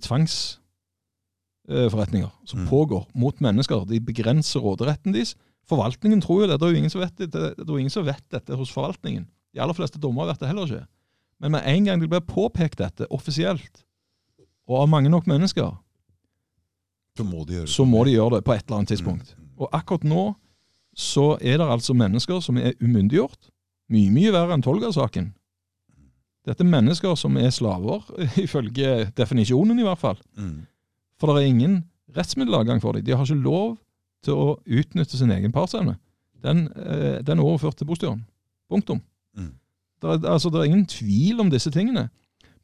tvangsforretninger 1.69 2.31
som 2.45 2.61
Mm. 2.61 2.69
pågår 2.69 3.07
mot 3.15 3.41
mennesker. 3.41 3.85
De 3.87 4.01
begrenser 4.01 4.61
råderetten 4.61 5.13
deres. 5.15 5.35
Forvaltningen 5.67 6.21
tror 6.21 6.41
jo 6.43 6.47
det. 6.51 6.61
Det 6.61 6.67
er 6.67 6.73
jo 6.73 6.79
ingen 6.79 6.91
som 6.91 7.01
vet, 7.01 7.17
det, 7.19 7.31
det 7.33 7.59
er 7.59 7.65
jo 7.67 7.77
ingen 7.79 7.91
som 7.91 8.05
vet 8.07 8.25
dette 8.31 8.57
hos 8.57 8.71
forvaltningen. 8.75 9.27
De 9.55 9.61
aller 9.61 9.75
fleste 9.75 9.99
dommere 9.99 10.27
vet 10.33 10.41
det 10.41 10.49
heller 10.49 10.67
ikke. 10.67 10.87
Men 11.41 11.51
med 11.53 11.63
en 11.65 11.85
gang 11.85 12.01
det 12.01 12.09
blir 12.11 12.21
påpekt 12.21 12.79
dette 12.79 13.07
offisielt, 13.11 13.85
og 14.71 14.85
av 14.85 14.91
mange 14.91 15.11
nok 15.11 15.27
mennesker, 15.27 15.73
Så 17.19 17.25
må 17.27 17.43
de 17.45 17.59
gjøre 17.59 17.69
så 17.69 17.85
må 17.85 18.05
de 18.07 18.13
gjøre 18.15 18.37
det 18.37 18.45
på 18.47 18.55
et 18.55 18.63
eller 18.65 18.77
annet 18.79 18.89
tidspunkt. 18.89 19.35
Mm. 19.37 19.49
Og 19.59 19.69
akkurat 19.75 20.05
nå 20.07 20.23
så 20.97 21.35
er 21.43 21.59
det 21.59 21.67
altså 21.67 21.95
mennesker 21.95 22.41
som 22.41 22.57
er 22.57 22.77
umyndiggjort. 22.81 23.51
Mye, 23.91 24.11
mye 24.15 24.33
verre 24.33 24.55
enn 24.55 24.63
Tolga-saken. 24.63 25.33
Dette 26.47 26.65
er 26.65 26.71
mennesker 26.71 27.15
som 27.19 27.37
er 27.37 27.51
slaver, 27.51 28.07
ifølge 28.45 29.11
definisjonen 29.19 29.79
i 29.79 29.87
hvert 29.87 30.01
fall. 30.01 30.21
Mm. 30.39 30.67
For 31.21 31.31
det 31.31 31.43
er 31.43 31.51
ingen 31.51 31.77
rettsmiddeladgang 32.17 32.81
for 32.83 32.97
dem. 32.97 33.05
De 33.05 33.17
har 33.17 33.27
ikke 33.27 33.43
lov 33.43 33.77
til 34.25 34.39
å 34.39 34.57
utnytte 34.65 35.19
sin 35.19 35.35
egen 35.35 35.53
partsevne. 35.53 35.99
Den, 36.45 36.69
eh, 36.79 37.21
den 37.27 37.39
er 37.39 37.45
overført 37.45 37.77
til 37.77 37.91
bostyren. 37.91 38.25
Punktum. 38.71 39.03
Mm. 39.37 39.53
Det 40.01 40.11
er, 40.11 40.31
altså, 40.31 40.49
det 40.49 40.61
er 40.61 40.71
ingen 40.71 40.87
tvil 40.87 41.41
om 41.41 41.51
disse 41.53 41.71
tingene. 41.71 42.09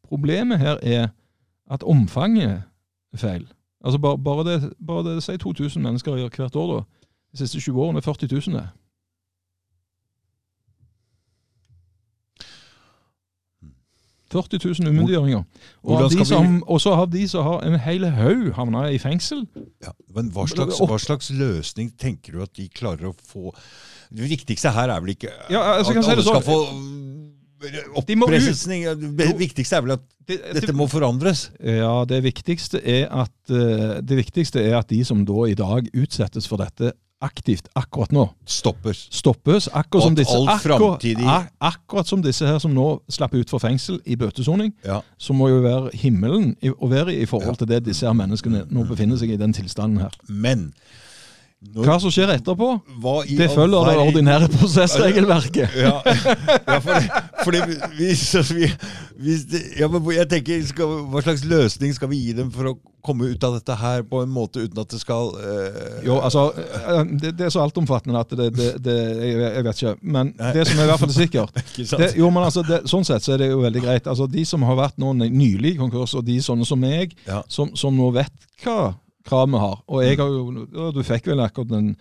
Problemet 0.07 0.63
her 0.63 0.79
er 0.83 1.09
at 1.71 1.83
omfanget 1.83 2.63
er 3.13 3.19
feil. 3.19 3.47
Altså 3.85 3.99
bare, 3.99 4.19
bare 4.19 4.45
det, 4.45 4.73
bare 4.87 5.05
det 5.05 5.23
sier 5.23 5.37
2000 5.37 5.83
mennesker 5.83 6.17
hvert 6.29 6.57
år 6.57 6.73
da. 6.73 6.83
De 7.33 7.39
siste 7.39 7.61
20 7.61 7.83
årene 7.83 8.03
er 8.03 8.07
40 8.07 8.29
000 8.33 8.59
det. 8.59 8.69
40 14.33 14.59
000 14.83 14.91
umyndiggjøringer. 14.91 15.43
Og, 15.83 16.27
som, 16.27 16.63
og 16.67 16.81
så 16.81 16.95
har 16.95 17.07
de 17.07 17.29
som 17.29 17.47
har 17.47 17.63
en 17.67 17.79
hel 17.81 18.09
haug 18.11 18.49
havna 18.57 18.89
i 18.91 18.99
fengsel. 18.99 19.45
Ja, 19.85 19.93
men 20.17 20.33
hva 20.35 20.49
slags, 20.51 20.81
hva 20.83 20.99
slags 20.99 21.31
løsning 21.31 21.93
tenker 22.01 22.35
du 22.35 22.43
at 22.43 22.57
de 22.59 22.67
klarer 22.69 23.13
å 23.13 23.15
få 23.15 23.55
Det 24.11 24.27
viktigste 24.31 24.71
her 24.75 24.91
er 24.91 25.03
vel 25.03 25.15
ikke 25.17 25.31
Ja, 25.51 25.79
altså, 25.79 25.95
at 25.95 26.03
alle 26.03 26.23
si 26.23 26.27
sånn. 26.27 26.43
skal 26.43 26.45
få. 26.47 26.59
Oppreisning. 27.97 28.85
Det 29.17 29.31
viktigste 29.39 29.77
er 29.79 29.87
vel 29.87 29.97
at 29.97 30.05
dette 30.27 30.75
må 30.77 30.89
forandres. 30.91 31.49
Ja, 31.63 32.05
det 32.09 32.23
viktigste 32.27 32.81
er 32.83 33.07
at 33.25 33.51
eh, 33.55 33.99
det 34.03 34.19
viktigste 34.25 34.63
er 34.65 34.79
at 34.81 34.89
de 34.91 35.03
som 35.07 35.25
da 35.29 35.47
i 35.51 35.55
dag 35.59 35.91
utsettes 35.95 36.49
for 36.51 36.63
dette 36.63 36.93
aktivt 37.25 37.69
akkurat 37.75 38.13
nå, 38.13 38.27
Stoppes. 38.45 39.07
stoppes. 39.11 39.69
Akkurat 39.73 40.05
som 40.05 40.15
disse, 40.19 40.37
akkurat, 40.53 41.07
akkurat 41.65 42.07
som 42.11 42.23
disse 42.23 42.45
her 42.47 42.59
som 42.61 42.75
nå 42.77 43.01
slapper 43.09 43.41
ut 43.41 43.51
for 43.51 43.63
fengsel 43.63 44.01
i 44.05 44.17
bøtesoning, 44.21 44.75
Ja. 44.85 45.01
så 45.19 45.33
må 45.33 45.49
jo 45.49 45.63
være 45.65 45.91
himmelen 45.97 46.57
å 46.77 46.89
være 46.91 47.15
i 47.15 47.23
i 47.23 47.27
forhold 47.27 47.57
til 47.57 47.67
det 47.69 47.85
disse 47.87 48.07
her 48.07 48.13
menneskene 48.13 48.67
nå 48.71 48.85
befinner 48.85 49.17
seg 49.17 49.31
i 49.33 49.37
den 49.41 49.53
tilstanden 49.57 49.99
her. 50.05 50.13
Men 50.29 50.73
når, 51.75 51.87
Hva 51.89 51.97
som 52.03 52.13
skjer 52.15 52.33
etterpå, 52.37 52.69
det 53.37 53.49
følger 53.53 53.91
det 53.91 53.97
ordinære 54.07 54.51
prosessregelverket. 54.57 55.77
Ja, 55.87 56.01
ja 56.05 56.79
for, 56.81 57.53
det, 57.55 57.63
hvis, 57.97 58.23
vi, 58.55 58.69
hvis 59.23 59.45
det, 59.51 59.63
ja, 59.81 59.89
men 59.93 60.05
jeg 60.15 60.29
tenker, 60.31 60.63
skal, 60.67 61.01
Hva 61.13 61.23
slags 61.25 61.45
løsning 61.49 61.95
skal 61.97 62.11
vi 62.11 62.21
gi 62.25 62.37
dem 62.39 62.51
for 62.55 62.73
å 62.73 62.75
komme 63.07 63.29
ut 63.31 63.45
av 63.47 63.55
dette 63.55 63.77
her 63.79 64.03
på 64.09 64.23
en 64.25 64.33
måte 64.35 64.65
uten 64.65 64.81
at 64.83 64.91
det 64.91 64.99
skal 64.99 65.31
eh, 65.39 66.01
Jo, 66.09 66.19
altså, 66.27 66.49
eh, 66.57 67.03
det, 67.23 67.37
det 67.39 67.47
er 67.47 67.55
så 67.55 67.63
altomfattende 67.63 68.23
at 68.25 68.35
det, 68.35 68.49
det, 68.57 68.69
det 68.83 68.97
jeg, 68.97 69.39
jeg 69.45 69.67
vet 69.69 69.83
ikke. 69.83 69.95
Men 70.03 70.33
Nei. 70.35 70.53
det 70.57 70.67
som 70.67 70.81
er 70.81 70.89
i 70.89 70.91
hvert 70.91 71.05
fall 71.05 71.15
sikkert 71.15 71.63
det, 72.03 72.11
jo, 72.19 72.31
men 72.35 72.49
altså, 72.49 72.67
det, 72.67 72.83
Sånn 72.91 73.07
sett 73.07 73.27
så 73.27 73.37
er 73.37 73.45
det 73.45 73.51
jo 73.53 73.63
veldig 73.63 73.85
greit. 73.85 74.11
Altså, 74.11 74.27
De 74.31 74.43
som 74.49 74.65
har 74.67 74.79
vært 74.81 74.99
nå 75.03 75.15
nylig 75.23 75.77
i 75.77 75.81
konkurs, 75.81 76.17
og 76.19 76.27
de 76.27 76.41
sånne 76.43 76.67
som 76.67 76.81
meg, 76.83 77.15
Ja. 77.29 77.43
som, 77.53 77.73
som 77.79 77.95
nå 77.97 78.11
vet 78.17 78.33
hva 78.65 78.95
krav 79.27 79.51
vi 79.53 79.61
har 79.63 79.77
Og 79.89 80.05
jeg 80.05 80.19
har 80.21 80.31
jo, 80.31 80.93
Du 80.95 81.03
fikk 81.07 81.27
vel 81.33 81.43
akkurat 81.45 81.75
en 81.79 81.97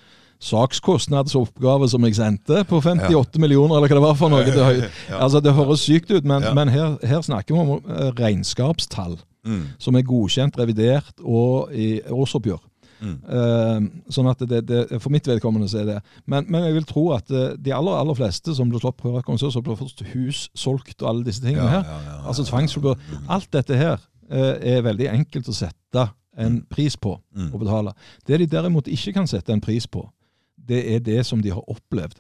sakskostnadsoppgave 0.45 1.87
som 1.89 2.03
jeg 2.05 2.17
sendte, 2.17 2.63
på 2.69 2.81
58 2.83 3.39
millioner, 3.41 3.77
eller 3.77 3.87
hva 3.87 3.95
det 3.97 4.03
var 4.03 4.17
for 4.19 4.29
noe. 4.33 4.43
Det, 4.55 4.89
altså, 5.15 5.39
det 5.41 5.53
høres 5.55 5.85
sykt 5.85 6.11
ut, 6.11 6.23
men, 6.27 6.43
Ja. 6.43 6.53
men 6.53 6.69
her, 6.69 6.97
her 7.03 7.21
snakker 7.25 7.55
vi 7.55 7.61
om 7.61 7.77
eh, 7.79 8.11
regnskapstall 8.19 9.17
Mm, 9.45 9.75
som 9.77 9.93
er 9.93 10.01
godkjent, 10.01 10.55
revidert 10.57 11.19
og 11.21 11.69
i 11.69 11.99
årsoppgjør. 12.09 12.63
mm. 12.97 13.17
Uh, 13.29 13.83
sånn 14.09 14.25
at 14.31 14.39
det, 14.49 14.63
det, 14.65 14.79
For 15.03 15.13
mitt 15.13 15.27
vedkommende 15.27 15.67
så 15.69 15.83
er 15.83 15.85
det 15.85 15.97
men, 16.25 16.47
men 16.49 16.63
jeg 16.65 16.73
vil 16.79 16.87
tro 16.89 17.03
at 17.13 17.29
eh, 17.29 17.51
de 17.61 17.73
aller 17.75 17.93
aller 17.93 18.17
fleste 18.17 18.55
som 18.57 18.71
blir 18.71 18.81
slått 18.81 18.97
på 19.03 19.11
konkurs, 19.21 19.53
som 19.53 19.61
blir 19.61 19.77
fått 19.77 20.01
hus 20.15 20.47
solgt 20.57 21.03
og 21.03 21.09
alle 21.11 21.27
disse 21.27 21.43
tingene 21.43 21.61
Ja, 21.61 21.69
her, 21.75 21.83
ja, 21.85 21.99
ja, 22.07 22.15
ja. 22.15 22.21
altså 22.31 22.47
tvangsforbud 22.47 23.05
Alt 23.29 23.51
dette 23.53 23.77
her 23.77 23.99
uh, 24.31 24.55
er 24.57 24.81
veldig 24.87 25.11
enkelt 25.13 25.51
å 25.53 25.57
sette 25.59 26.07
en 26.37 26.61
pris 26.69 26.97
på 26.97 27.19
Mm. 27.35 27.53
og 27.53 27.59
betale. 27.59 27.93
Det 28.27 28.39
de 28.39 28.45
derimot 28.47 28.87
ikke 28.87 29.13
kan 29.13 29.27
sette 29.27 29.53
en 29.53 29.61
pris 29.61 29.87
på, 29.87 30.09
det 30.67 30.95
er 30.95 30.99
det 30.99 31.25
som 31.25 31.41
de 31.41 31.49
har 31.49 31.63
opplevd. 31.69 32.19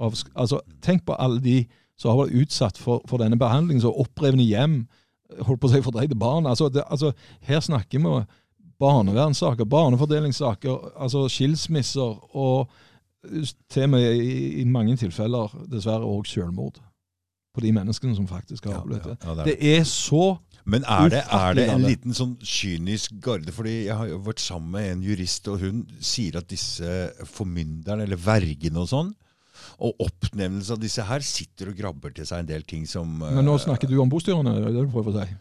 Av, 0.00 0.14
altså, 0.34 0.60
tenk 0.82 1.04
på 1.06 1.14
alle 1.18 1.40
de 1.40 1.66
som 1.96 2.10
har 2.10 2.24
vært 2.26 2.34
utsatt 2.42 2.78
for, 2.78 3.02
for 3.06 3.18
denne 3.18 3.38
behandlingen, 3.38 3.80
så 3.82 3.92
opprevne 3.92 4.42
hjem, 4.42 4.86
holdt 5.40 5.60
på 5.60 5.68
å 5.68 5.70
si 5.72 5.82
fordreide 5.82 6.14
barn. 6.18 6.46
Altså, 6.46 6.68
det, 6.68 6.82
altså, 6.90 7.12
her 7.40 7.60
snakker 7.60 7.98
vi 7.98 8.06
om 8.06 8.24
barnevernssaker, 8.82 9.64
barnefordelingssaker, 9.64 10.92
altså 10.96 11.28
skilsmisser 11.30 12.16
og 12.36 12.70
til 13.70 13.82
og 13.86 13.90
med 13.90 14.08
i, 14.18 14.60
i 14.60 14.64
mange 14.64 14.96
tilfeller 14.98 15.52
dessverre 15.70 16.08
òg 16.08 16.26
selvmord. 16.26 16.80
På 17.54 17.60
de 17.60 17.70
menneskene 17.72 18.16
som 18.16 18.26
faktisk 18.26 18.64
har 18.66 18.80
opplevd 18.80 19.04
det. 19.10 19.16
ja, 19.22 19.28
ja, 19.28 19.34
det 19.44 19.44
Det 19.44 19.76
er 19.78 19.84
så 19.84 20.36
Men 20.64 20.84
er 20.86 21.10
det, 21.10 21.22
er 21.26 21.56
det 21.58 21.64
en 21.72 21.84
liten 21.84 22.14
sånn 22.16 22.36
kynisk 22.38 23.16
garde? 23.24 23.54
Fordi 23.54 23.74
jeg 23.88 23.96
har 23.98 24.10
jo 24.10 24.20
vært 24.26 24.42
sammen 24.42 24.76
med 24.76 24.90
en 24.90 25.04
jurist, 25.06 25.48
og 25.50 25.62
hun 25.64 25.82
sier 25.98 26.38
at 26.38 26.48
disse 26.50 26.86
formynderne, 27.26 28.06
eller 28.06 28.20
vergene 28.20 28.84
og 28.84 28.90
sånn, 28.92 29.12
og 29.82 30.04
oppnevnelse 30.04 30.74
av 30.76 30.82
disse 30.82 31.06
her, 31.08 31.24
sitter 31.26 31.72
og 31.72 31.78
grabber 31.78 32.14
til 32.14 32.28
seg 32.28 32.44
en 32.44 32.52
del 32.52 32.66
ting 32.68 32.84
som 32.88 33.18
Men 33.22 33.42
nå 33.46 33.56
eh, 33.56 33.64
snakker 33.64 33.90
du 33.90 33.96
om 34.02 34.10
bostyrene, 34.12 34.54
er 34.54 34.68
det 34.68 34.76
det 34.76 34.86
du 34.86 34.94
prøver 34.94 35.14
å 35.14 35.24
si? 35.24 35.40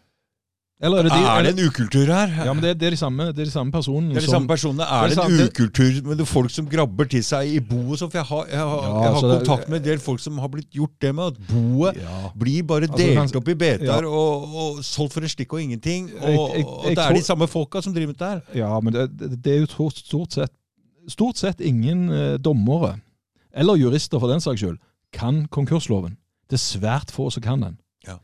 Eller 0.81 0.97
er 0.97 1.03
det 1.05 1.11
de, 1.13 1.17
Er 1.29 1.43
det 1.45 1.49
en 1.53 1.67
ukultur 1.69 2.09
her? 2.09 2.31
Ja, 2.45 2.53
men 2.57 2.63
det, 2.63 2.71
det, 2.81 2.87
er 2.87 2.93
de 2.95 2.97
samme, 2.97 3.27
det 3.29 3.43
er 3.43 3.49
de 3.49 3.53
samme 3.53 3.71
personene 3.71 4.15
Det 4.15 4.23
er 4.23 4.25
de 4.25 4.31
samme 4.33 4.49
personene. 4.49 4.81
Er 4.89 5.11
det 5.11 5.17
det 5.19 5.25
en 5.27 5.43
ukultur 5.51 5.99
med 6.07 6.17
det 6.17 6.25
folk 6.27 6.49
som 6.49 6.65
grabber 6.71 7.05
til 7.11 7.21
seg 7.27 7.51
i 7.53 7.59
boet? 7.61 7.99
sånn? 8.01 8.09
For 8.09 8.17
jeg 8.17 8.25
har, 8.31 8.47
jeg 8.49 8.63
har, 8.71 8.79
Ja, 8.87 8.93
jeg 9.05 9.11
har 9.13 9.19
så 9.21 9.29
kontakt 9.35 9.69
med 9.69 9.77
en 9.81 9.85
del 9.91 10.01
folk 10.01 10.23
som 10.23 10.39
har 10.41 10.49
blitt 10.55 10.71
gjort 10.79 10.95
det 11.05 11.11
med 11.19 11.35
at 11.35 11.37
boet 11.51 11.99
ja. 12.01 12.21
blir 12.45 12.63
bare 12.71 12.89
Altså, 12.89 12.97
delt 12.97 13.19
kan- 13.19 13.41
opp 13.43 13.51
i 13.53 13.57
beter 13.61 13.85
ja. 13.85 13.99
og, 14.09 14.55
og 14.63 14.81
solgt 14.87 15.13
for 15.13 15.21
en 15.27 15.33
stikk 15.35 15.53
og 15.53 15.61
ingenting. 15.61 16.09
Og, 16.17 16.55
Jeg- 16.57 16.65
og 16.65 16.87
det 16.89 16.97
er 16.97 17.03
tror- 17.03 17.19
de 17.21 17.23
samme 17.29 17.47
folka 17.47 17.81
som 17.85 17.93
driver 17.93 18.15
med 18.15 18.17
det 18.23 18.31
her. 18.31 18.41
Ja, 18.63 18.71
men 18.79 18.93
det, 18.97 19.05
det, 19.43 19.53
er 19.53 19.59
jo 19.67 19.89
stort 19.93 20.33
sett 20.33 20.51
Stort 21.09 21.37
sett 21.41 21.59
ingen 21.65 22.09
eh, 22.13 22.37
dommere, 22.37 22.95
eller 23.57 23.73
jurister 23.75 24.19
for 24.21 24.29
den 24.29 24.39
saks 24.39 24.61
skyld, 24.61 24.77
kan 25.11 25.47
konkursloven. 25.49 26.13
Det 26.49 26.59
er 26.59 26.61
svært 26.61 27.09
få 27.11 27.25
som 27.33 27.41
kan 27.41 27.59
den. 27.65 27.77
Ja. 28.07 28.17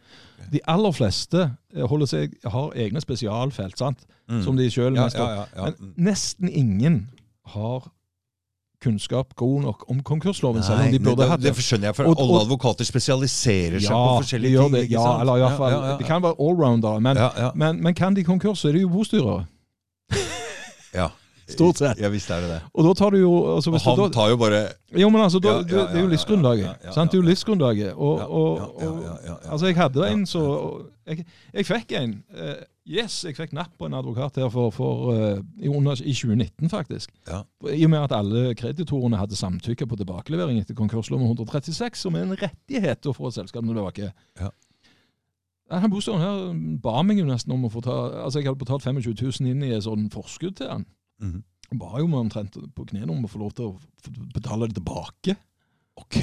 De 0.52 0.60
aller 0.68 0.92
fleste 0.92 1.52
eh, 1.76 2.06
seg, 2.08 2.34
har 2.46 2.72
egne 2.76 3.02
spesialfelt, 3.02 3.78
sant? 3.78 4.06
som 4.44 4.58
de 4.58 4.66
sjøl 4.70 4.92
Mm. 4.92 4.96
ja, 4.96 5.10
ja, 5.16 5.46
ja. 5.56 5.64
Men 5.66 5.94
nesten 5.98 6.50
ingen 6.50 7.10
har 7.46 7.86
kunnskap 8.84 9.32
god 9.36 9.62
nok 9.62 9.86
om 9.90 10.02
konkursloven, 10.04 10.62
selv 10.64 10.80
om 10.84 10.92
de 10.92 11.00
burde 11.00 11.22
det, 11.24 11.30
hatt 11.30 11.42
det 11.42 11.54
det. 11.56 11.64
skjønner 11.64 11.88
jeg, 11.88 11.96
for 11.96 12.04
Og- 12.12 12.20
alle 12.20 12.42
advokater 12.44 12.86
spesialiserer 12.86 13.80
seg 13.80 13.90
på 13.90 14.04
de 14.04 14.24
forskjellige 14.24 14.52
gjør 14.52 14.64
ting. 14.64 14.74
det. 14.74 14.92
Ja, 14.92 15.20
eller 15.22 15.36
i 15.36 15.40
hvert 15.40 15.58
fall. 15.58 15.98
De 16.00 16.04
kan 16.04 16.22
være 16.24 16.36
allroundere, 16.40 17.00
men, 17.02 17.18
men, 17.56 17.82
men 17.84 17.94
kan 17.96 18.14
de 18.14 18.24
konkurs, 18.24 18.60
så 18.60 18.68
er 18.70 18.74
de 18.74 18.80
jo 18.82 18.90
bostyrere. 18.90 19.46
ja. 20.94 21.08
Stort 21.48 21.80
sett. 21.80 22.00
Ja 22.04 22.10
visst 22.12 22.32
er 22.34 22.44
det 22.44 22.50
det. 22.52 22.60
Og 22.74 22.84
da 22.84 22.94
tar 22.98 23.14
du 23.16 23.22
jo 23.22 23.34
altså, 23.56 23.72
Og 23.72 23.82
han 23.86 24.00
da, 24.02 24.08
tar 24.14 24.32
jo 24.34 24.38
bare 24.42 24.62
Jo, 24.92 25.10
men 25.10 25.22
altså, 25.24 25.40
da, 25.40 25.50
Ja, 25.50 25.64
ja, 25.64 25.84
det, 25.94 26.00
er 26.00 26.02
jo 26.02 26.12
livsgrunnlaget. 26.12 26.88
sant? 26.92 27.12
Det 27.12 27.18
er 27.18 27.22
jo 27.22 27.28
livsgrunnlaget. 27.28 27.94
Og, 27.94 28.20
og, 28.20 28.84
og. 28.84 29.04
Altså, 29.52 29.66
jeg 29.66 29.76
hadde 29.76 30.10
en 30.12 30.26
så 30.26 30.44
jeg, 31.08 31.24
jeg 31.54 31.66
fikk 31.66 31.94
en. 31.96 32.18
Uh, 32.36 32.60
yes, 32.98 33.22
jeg 33.24 33.36
fikk 33.38 33.54
napp 33.56 33.72
på 33.80 33.88
en 33.88 33.96
advokat 33.96 34.42
her 34.42 34.50
for, 34.52 34.74
for, 34.76 35.14
uh, 35.16 35.40
i, 35.64 35.70
under, 35.72 35.96
i 36.04 36.14
2019, 36.14 36.70
faktisk. 36.70 37.14
Ja. 37.30 37.42
I 37.64 37.86
og 37.88 37.94
med 37.94 38.04
at 38.04 38.16
alle 38.18 38.56
kreditorene 38.60 39.20
hadde 39.20 39.40
samtykke 39.40 39.88
på 39.88 40.00
tilbakelevering 40.02 40.60
etter 40.60 40.76
konkursloven 40.76 41.30
136, 41.32 42.04
som 42.04 42.16
er 42.16 42.28
en 42.28 42.36
rettighet 42.36 43.00
til 43.00 43.14
å 43.14 43.18
få 43.18 43.32
et 43.32 43.40
selskap 43.40 43.64
tilbake. 43.64 44.12
Ja. 44.36 44.52
ikke... 44.52 44.56
Han 45.68 45.92
bostaden 45.92 46.22
her 46.24 46.52
ba 46.84 47.02
meg 47.04 47.20
jo 47.20 47.26
nesten 47.28 47.52
om 47.52 47.66
å 47.68 47.72
få 47.72 47.82
ta 47.84 47.96
Altså, 48.24 48.40
jeg 48.40 48.48
hadde 48.48 48.62
betalt 48.62 48.86
25 48.88 49.18
000 49.20 49.50
inn 49.52 49.66
i 49.68 49.74
et 49.76 49.84
sånn 49.84 50.08
forskudd 50.14 50.56
til 50.62 50.72
han. 50.72 50.86
Han 51.22 51.80
ba 51.82 51.98
jo 52.00 52.08
meg 52.08 52.20
omtrent 52.26 52.56
på 52.76 52.86
knærne 52.92 53.12
om 53.12 53.26
å 53.26 53.30
få 53.32 53.40
lov 53.42 53.54
til 53.58 53.66
å 53.72 53.78
betale 54.36 54.68
det 54.70 54.78
tilbake. 54.80 55.36
Ok. 56.00 56.18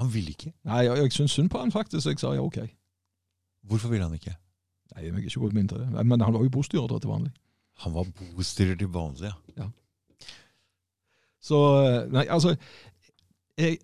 Han 0.00 0.08
ville 0.10 0.32
ikke. 0.34 0.52
Nei, 0.64 0.84
jeg, 0.86 0.96
jeg 1.04 1.12
syns 1.12 1.34
synd 1.36 1.50
på 1.52 1.60
han 1.60 1.70
faktisk, 1.74 2.02
så 2.02 2.10
jeg 2.14 2.18
sa 2.22 2.32
ja, 2.34 2.42
OK. 2.42 2.58
Hvorfor 3.68 3.92
ville 3.92 4.06
han 4.08 4.16
ikke? 4.16 4.32
Nei, 4.94 5.04
jeg 5.04 5.14
vil 5.14 5.26
ikke 5.28 5.42
gå 5.44 5.50
inn 5.60 5.68
til 5.70 5.82
det. 5.84 5.90
Men 6.08 6.24
han 6.24 6.32
var 6.34 6.42
jo 6.46 6.50
bostyrer 6.56 6.88
til 6.98 7.12
vanlig. 7.12 7.30
Han 7.84 7.94
var 7.94 8.08
bostyrer 8.34 8.76
til 8.80 8.88
vanlig, 8.92 9.30
ja. 9.56 9.68
Så 11.40 11.56
eh, 11.84 12.02
Nei, 12.12 12.26
altså 12.28 12.52
Jeg 13.56 13.78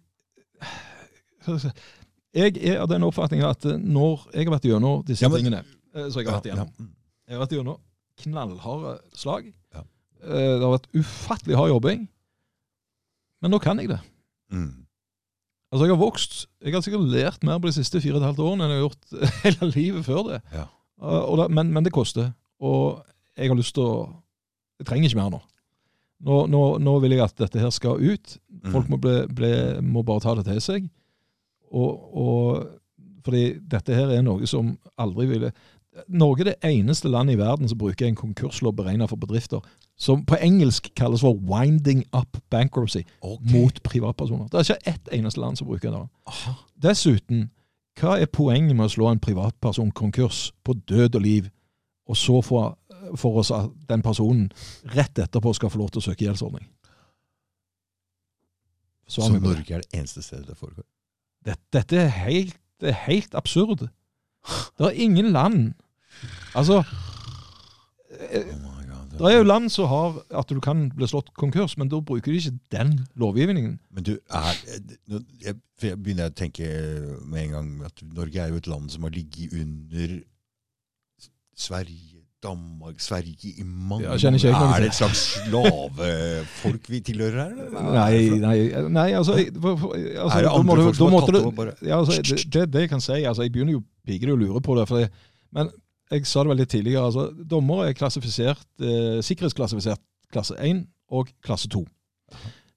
jeg 2.36 2.52
er 2.68 2.82
av 2.82 2.88
den 2.90 3.04
oppfatning 3.06 3.40
at 3.48 3.64
eh, 3.64 3.78
når 3.80 4.26
jeg 4.34 4.44
har 4.48 4.52
vært 4.58 4.66
gjennom 4.68 5.04
disse 5.08 5.24
Ja, 5.24 5.30
men- 5.32 5.40
tingene 5.40 5.62
eh, 5.94 6.08
Så 6.12 6.20
jeg 6.20 6.28
har 6.28 6.40
vært 6.40 6.48
igjennom. 6.50 6.72
mm. 6.78 6.90
Jeg 7.28 7.36
har 7.38 7.40
vært 7.46 7.54
gjennom 7.56 7.78
knallharde 8.16 8.92
slag. 9.16 9.48
Eh, 10.24 10.56
Det 10.56 10.62
har 10.64 10.74
vært 10.78 10.90
ufattelig 10.96 11.56
hard 11.58 11.72
jobbing. 11.74 12.06
Men 13.42 13.52
nå 13.52 13.60
kan 13.62 13.78
jeg 13.78 13.90
det. 13.92 14.00
Mm. 14.52 14.86
Altså, 15.72 15.84
jeg 15.86 15.92
har 15.96 16.00
vokst. 16.00 16.46
Jeg 16.62 16.72
har 16.74 16.84
sikkert 16.84 17.10
lært 17.12 17.44
mer 17.44 17.58
på 17.60 17.68
de 17.68 17.76
siste 17.76 18.00
fire 18.00 18.16
og 18.16 18.22
et 18.22 18.28
halvt 18.30 18.44
årene 18.46 18.64
enn 18.64 18.72
jeg 18.74 18.80
har 18.80 18.86
gjort 18.86 19.18
hele 19.44 19.70
livet 19.74 20.06
før 20.06 20.22
det. 20.30 20.40
Ja. 20.54 20.64
Og 21.02 21.36
da, 21.42 21.48
men, 21.52 21.72
men 21.74 21.84
det 21.84 21.92
koster. 21.92 22.30
Og 22.62 23.02
jeg 23.36 23.50
har 23.52 23.58
lyst 23.58 23.74
til 23.76 23.84
å 23.84 23.96
Jeg 24.80 24.86
trenger 24.90 25.08
ikke 25.08 25.20
mer 25.20 25.30
nå. 25.32 25.38
Nå, 26.26 26.34
nå, 26.52 26.60
nå 26.80 26.92
vil 27.00 27.14
jeg 27.14 27.22
at 27.24 27.36
dette 27.40 27.60
her 27.60 27.70
skal 27.72 28.00
ut. 28.00 28.34
Mm. 28.62 28.72
Folk 28.72 28.88
må, 28.92 28.98
bli, 29.00 29.14
bli, 29.32 29.52
må 29.84 30.02
bare 30.04 30.20
ta 30.24 30.34
det 30.36 30.44
til 30.48 30.60
seg. 30.64 30.88
Og, 31.72 32.16
og 32.16 33.24
fordi 33.24 33.58
dette 33.72 33.96
her 33.96 34.12
er 34.14 34.22
noe 34.24 34.46
som 34.48 34.74
aldri 35.00 35.26
ville 35.26 35.50
Norge 36.12 36.44
er 36.44 36.50
det 36.50 36.68
eneste 36.68 37.08
landet 37.08 37.38
i 37.38 37.40
verden 37.40 37.68
som 37.70 37.78
bruker 37.80 38.04
en 38.04 38.18
konkurslov 38.18 38.74
beregna 38.76 39.06
for 39.08 39.16
bedrifter, 39.16 39.64
som 39.98 40.24
på 40.26 40.36
engelsk 40.36 40.90
kalles 40.96 41.20
for 41.20 41.34
'winding 41.34 42.04
up 42.12 42.36
bankruptcy' 42.54 43.04
okay. 43.20 43.52
mot 43.52 43.82
privatpersoner. 43.82 44.48
Det 44.48 44.54
er 44.54 44.74
ikke 44.74 44.88
ett 44.88 45.08
eneste 45.12 45.40
land 45.40 45.56
som 45.56 45.66
bruker 45.66 45.90
det. 45.90 46.08
Aha. 46.26 46.52
Dessuten, 46.82 47.50
hva 48.00 48.20
er 48.20 48.26
poenget 48.26 48.76
med 48.76 48.84
å 48.84 48.92
slå 48.92 49.08
en 49.10 49.20
privatperson 49.20 49.90
konkurs 49.90 50.52
på 50.64 50.72
død 50.72 51.14
og 51.14 51.22
liv, 51.22 51.48
og 52.06 52.16
så 52.16 52.40
få 52.42 52.76
for 53.16 53.38
oss 53.38 53.50
at 53.50 53.70
den 53.88 54.02
personen 54.02 54.50
rett 54.96 55.18
etterpå 55.18 55.52
skal 55.54 55.70
få 55.70 55.78
lov 55.78 55.88
til 55.94 55.98
å 55.98 56.06
søke 56.08 56.24
gjeldsordning? 56.24 56.66
Så 59.08 59.22
det. 59.32 59.42
Norge 59.42 59.74
er 59.74 59.84
det 59.84 59.98
eneste 59.98 60.22
stedet 60.22 60.48
det 60.48 60.56
foregår? 60.58 60.84
Dette, 61.46 61.62
dette 61.72 61.96
er 61.96 62.08
helt, 62.08 62.56
det 62.80 62.90
er 62.90 63.00
helt 63.06 63.34
absurd. 63.34 63.86
Det 64.78 64.86
er 64.86 64.90
ingen 64.90 65.32
land 65.34 65.74
Altså 66.54 66.84
eh. 69.16 69.24
Det 69.24 69.32
er 69.34 69.38
jo 69.40 69.46
land 69.48 69.70
som 69.72 69.88
har 69.90 70.18
at 70.42 70.48
du 70.52 70.60
kan 70.64 70.86
bli 70.96 71.08
slått 71.10 71.32
konkurs, 71.38 71.76
men 71.80 71.88
da 71.92 72.00
bruker 72.00 72.32
de 72.32 72.38
ikke 72.38 72.58
den 72.76 72.94
lovgivningen. 73.16 73.78
Men 73.90 74.04
du, 74.06 74.14
er, 74.30 74.60
jeg, 75.42 75.56
for 75.78 75.90
jeg 75.90 75.98
begynner 76.02 76.30
å 76.30 76.36
tenke 76.36 76.68
med 77.24 77.46
en 77.48 77.56
gang 77.56 77.72
at 77.88 78.04
Norge 78.16 78.42
er 78.44 78.52
jo 78.54 78.60
et 78.62 78.68
land 78.70 78.90
som 78.92 79.08
har 79.08 79.14
ligget 79.16 79.56
under 79.56 80.18
Sverige, 81.56 82.20
Danmark, 82.44 83.00
Sverige 83.00 83.48
i 83.56 83.64
mange 83.64 84.04
jeg 84.04 84.30
noe 84.30 84.50
Er 84.76 84.82
det 84.84 84.90
et 84.90 84.98
slags 84.98 85.22
slavefolk 85.46 86.90
vi 86.92 87.00
tilhører 87.00 87.38
her? 87.40 87.54
eller? 87.64 87.86
Nei, 87.96 88.38
nei, 88.42 88.58
nei 88.92 89.06
altså, 89.16 89.38
altså 89.40 90.36
Er 90.36 90.44
det 90.44 90.52
andre 90.52 90.76
du- 90.76 90.82
folk 90.84 90.98
som 91.00 91.16
har 91.16 91.26
tatt 91.30 91.40
over 91.40 91.72
Ja, 91.80 91.98
altså, 91.98 92.20
det, 92.22 92.44
det, 92.52 92.66
det 92.74 92.84
jeg 92.84 92.92
kan 92.92 93.00
si, 93.00 93.22
altså, 93.24 93.42
jeg 93.46 93.54
begynner 93.56 93.78
jo 93.78 93.82
pikelig 94.06 94.36
å 94.36 94.38
lure 94.44 94.60
på 94.62 94.76
det. 94.78 94.84
For 94.90 95.00
jeg, 95.00 95.10
men 95.56 95.72
jeg 96.10 96.26
sa 96.26 96.44
det 96.44 96.52
veldig 96.52 96.68
tidligere. 96.68 97.04
altså, 97.04 97.30
Dommere 97.50 97.88
er 97.88 97.96
eh, 98.80 99.22
sikkerhetsklassifisert 99.24 100.02
klasse 100.32 100.54
1 100.60 100.84
og 101.10 101.30
klasse 101.44 101.68
2. 101.72 101.84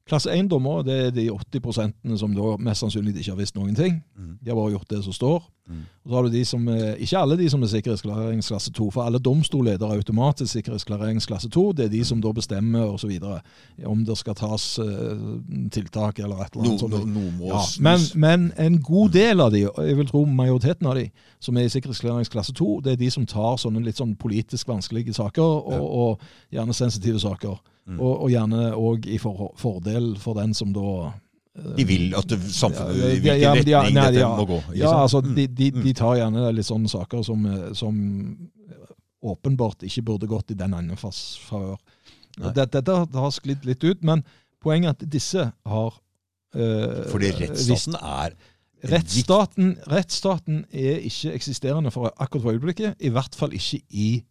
Klasse 0.09 0.33
1-dommer 0.33 0.81
det 0.87 0.95
er 1.07 1.11
de 1.13 1.27
80% 1.31 2.17
som 2.17 2.33
da 2.33 2.55
mest 2.65 2.81
sannsynlig 2.81 3.13
ikke 3.21 3.31
har 3.35 3.39
visst 3.39 3.55
noen 3.55 3.75
ting. 3.77 3.99
Mm. 4.17 4.35
De 4.41 4.49
har 4.49 4.57
bare 4.57 4.71
gjort 4.73 4.89
det 4.89 5.03
som 5.05 5.13
står. 5.13 5.43
Mm. 5.69 5.83
Og 6.03 6.09
så 6.09 6.15
har 6.17 6.23
du 6.25 6.29
de 6.33 6.39
som, 6.49 6.63
eh, 6.73 6.95
Ikke 7.05 7.17
alle 7.21 7.35
de 7.37 7.49
som 7.49 7.61
er 7.61 7.67
sikkerhetsklareringsklasse 7.69 8.71
2, 8.73 8.87
for 8.91 9.03
alle 9.05 9.19
domstolledere 9.21 9.91
er 9.93 9.99
automatisk 10.01 10.51
sikkerhetsklareringsklasse 10.57 11.49
2. 11.53 11.71
Det 11.77 11.85
er 11.85 11.89
de 11.93 12.03
som 12.03 12.21
da 12.21 12.31
bestemmer 12.33 12.87
og 12.89 12.99
så 12.99 13.07
videre, 13.07 13.41
om 13.85 14.01
det 14.05 14.17
skal 14.17 14.35
tas 14.35 14.79
uh, 14.79 15.39
tiltak 15.71 16.19
eller 16.19 16.41
et 16.41 16.55
eller 16.55 16.63
No, 16.65 16.69
annet. 16.69 16.79
sånt. 16.79 17.13
no, 17.13 17.19
noe 17.37 17.47
Ja, 17.53 17.61
men, 17.79 17.99
men 18.15 18.51
en 18.57 18.81
god 18.81 19.09
del 19.13 19.41
av 19.41 19.51
de, 19.53 19.67
og 19.69 19.87
jeg 19.87 19.97
vil 19.97 20.07
tro 20.09 20.25
majoriteten 20.25 20.87
av 20.87 20.95
de, 20.95 21.09
som 21.39 21.57
er 21.57 21.61
i 21.69 21.69
sikkerhetsklareringsklasse 21.69 22.53
2, 22.57 22.81
det 22.81 22.93
er 22.93 22.95
de 23.05 23.09
som 23.11 23.25
tar 23.29 23.57
sånne 23.61 23.83
litt 23.85 23.97
sånn 24.01 24.15
politisk 24.17 24.67
vanskelige 24.67 25.13
saker, 25.13 25.43
og, 25.43 25.71
Ja. 25.71 25.79
og 25.79 26.19
gjerne 26.51 26.73
sensitive 26.73 27.19
saker. 27.19 27.59
Mm. 27.89 27.97
Og, 27.99 28.11
og 28.23 28.29
gjerne 28.29 28.67
òg 28.77 29.07
i 29.09 29.17
for, 29.17 29.47
fordel 29.57 30.11
for 30.21 30.37
den 30.37 30.53
som 30.53 30.69
da 30.75 30.83
eh, 31.09 31.71
De 31.79 31.85
vil 31.89 32.11
at 32.13 32.29
samfunnet 32.53 32.99
Ja, 32.99 33.07
hvilken 33.15 33.41
ja, 33.41 33.53
de 33.57 33.73
retning 33.73 33.95
nei, 33.97 34.03
dette 34.11 34.21
ja. 34.21 34.29
må 34.37 34.45
gå. 34.45 34.59
Ja, 34.77 34.91
altså, 35.01 35.23
Mm. 35.25 35.33
de, 35.35 35.47
de, 35.47 35.71
Mm. 35.73 35.87
tar 35.97 36.15
gjerne 36.19 36.51
litt 36.53 36.67
sånne 36.69 36.91
saker 36.91 37.23
som, 37.25 37.45
eh, 37.49 37.73
som 37.73 37.95
åpenbart 39.25 39.83
ikke 39.83 40.05
burde 40.05 40.29
gått 40.29 40.51
i 40.53 40.57
den 40.59 40.73
andres 40.77 41.39
favør. 41.47 41.79
Dette 42.39 42.69
dette 42.79 43.19
har 43.19 43.33
sklidd 43.35 43.65
litt 43.67 43.83
ut, 43.83 44.03
men 44.05 44.23
poenget 44.63 44.93
er 44.93 44.95
at 44.95 45.09
disse 45.11 45.51
har 45.65 45.97
øh, 46.55 47.03
Fordi 47.11 47.33
rettsstaten 47.41 47.97
er 47.99 48.31
en 48.31 48.93
Rettsstaten, 48.93 49.73
rettsstaten 49.91 50.61
er 50.71 51.01
ikke 51.03 51.33
eksisterende 51.35 51.91
for 51.91 52.13
akkurat 52.15 52.45
for 52.45 52.53
øyeblikket, 52.53 52.95
i 53.03 53.09
hvert 53.11 53.35
fall 53.35 53.51
ikke 53.51 53.81
i 53.91 54.23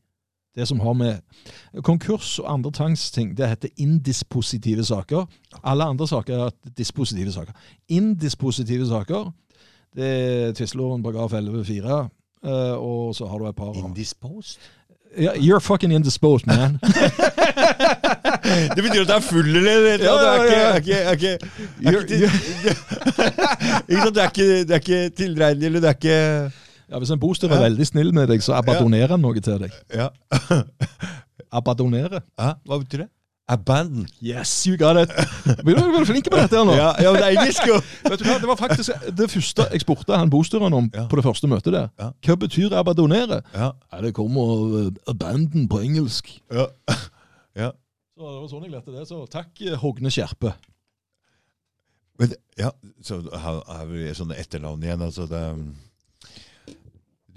det 0.59 0.66
som 0.68 0.80
har 0.82 0.97
med 0.98 1.82
konkurs 1.86 2.39
og 2.43 2.52
andre 2.52 2.72
tvangsting. 2.74 3.36
Det 3.39 3.48
heter 3.48 3.68
indispositive 3.76 4.85
saker. 4.85 5.26
Alle 5.64 5.85
andre 5.85 6.09
saker 6.09 6.47
er 6.47 6.51
dispositive 6.78 7.32
saker. 7.32 7.52
Indispositive 7.89 8.89
saker, 8.89 9.30
det 9.97 10.09
er 10.09 10.52
tvisteloven 10.59 11.02
paragraf 11.02 11.32
11-4, 11.32 12.09
eh, 12.44 12.74
og 12.76 13.14
så 13.14 13.26
har 13.26 13.39
du 13.39 13.47
et 13.48 13.56
par 13.56 13.72
indisposed. 13.78 14.59
Ja, 15.18 15.32
You're 15.32 15.59
fucking 15.59 15.93
indisposed, 15.94 16.47
man. 16.47 16.78
Det 18.76 18.82
betyr 18.82 19.01
at 19.02 19.09
du 19.09 19.12
er 19.12 19.20
full, 19.20 19.56
eller? 19.56 19.70
eller 19.70 20.05
Ja, 20.05 20.12
ja, 20.43 20.43
ja. 20.43 20.74
er 20.74 20.78
er 20.78 21.90
er 21.90 21.97
er 23.97 24.64
du 24.64 24.72
er 24.72 24.78
ikke 24.78 25.10
tilregnelig, 25.10 25.66
eller 25.66 25.80
du 25.80 25.86
er 25.86 25.90
ikke 25.90 26.52
Ja, 26.89 26.98
Hvis 26.98 27.10
en 27.12 27.20
bostad 27.20 27.52
er 27.52 27.60
veldig 27.60 27.86
snill 27.86 28.15
med 28.16 28.28
deg, 28.31 28.43
så 28.44 28.56
abandonnerer 28.56 29.15
han 29.16 29.20
noe 29.20 29.40
til 29.44 29.59
deg. 29.60 29.74
Ja. 29.94 30.09
Abandonere. 31.59 32.23
Ja, 32.39 32.55
Hva 32.65 32.78
betyr 32.82 33.05
det? 33.05 33.09
Abandon. 33.48 34.05
Yes, 34.20 34.51
you 34.66 34.77
got 34.77 34.98
it! 35.01 35.12
Vi 35.65 35.73
er 35.73 35.78
veldig 35.81 36.05
flinke 36.05 36.28
på 36.28 36.36
dette 36.36 36.52
her 36.59 36.66
nå. 36.69 36.74
Ja, 36.77 36.90
ja 37.01 37.12
det 37.16 37.23
er 37.24 37.31
engelsk! 37.39 37.65
Vet 38.10 38.20
du 38.20 38.27
hva, 38.28 38.35
Det 38.43 38.48
var 38.51 38.59
faktisk 38.60 39.06
det 39.16 39.28
første 39.32 39.65
jeg 39.73 39.81
spurte 39.86 40.19
han 40.20 40.28
bostyreren 40.32 40.77
om 40.77 40.90
Ja. 40.93 41.06
på 41.09 41.16
det 41.16 41.24
første 41.24 41.48
møtet 41.48 41.73
der. 41.73 41.86
Ja. 41.97 42.10
Hva 42.27 42.36
betyr 42.44 42.77
abandonere? 42.77 43.40
Ja. 43.55 43.70
Ja, 43.93 44.01
Det 44.05 44.12
kommer 44.19 44.52
av 44.52 44.93
abandon 45.15 45.65
på 45.73 45.81
engelsk. 45.81 46.28
Ja. 46.52 46.66
ja. 47.62 47.70
Så 48.19 48.20
det 48.28 48.36
var 48.43 48.48
sånn 48.52 48.69
jeg 48.69 48.74
lærte 48.77 48.93
det. 48.98 49.06
Så 49.09 49.23
takk, 49.32 49.48
eh, 49.65 49.78
Hogne 49.81 50.12
Skjerpe. 50.12 50.52
Men, 52.20 52.36
ja, 52.59 52.73
så 53.01 53.23
har 53.32 53.62
har 53.65 53.86
vi 53.89 54.10
sånne 54.19 54.36
etternavn 54.43 54.82
igjen. 54.85 55.05
Altså 55.09 55.24
det, 55.31 55.43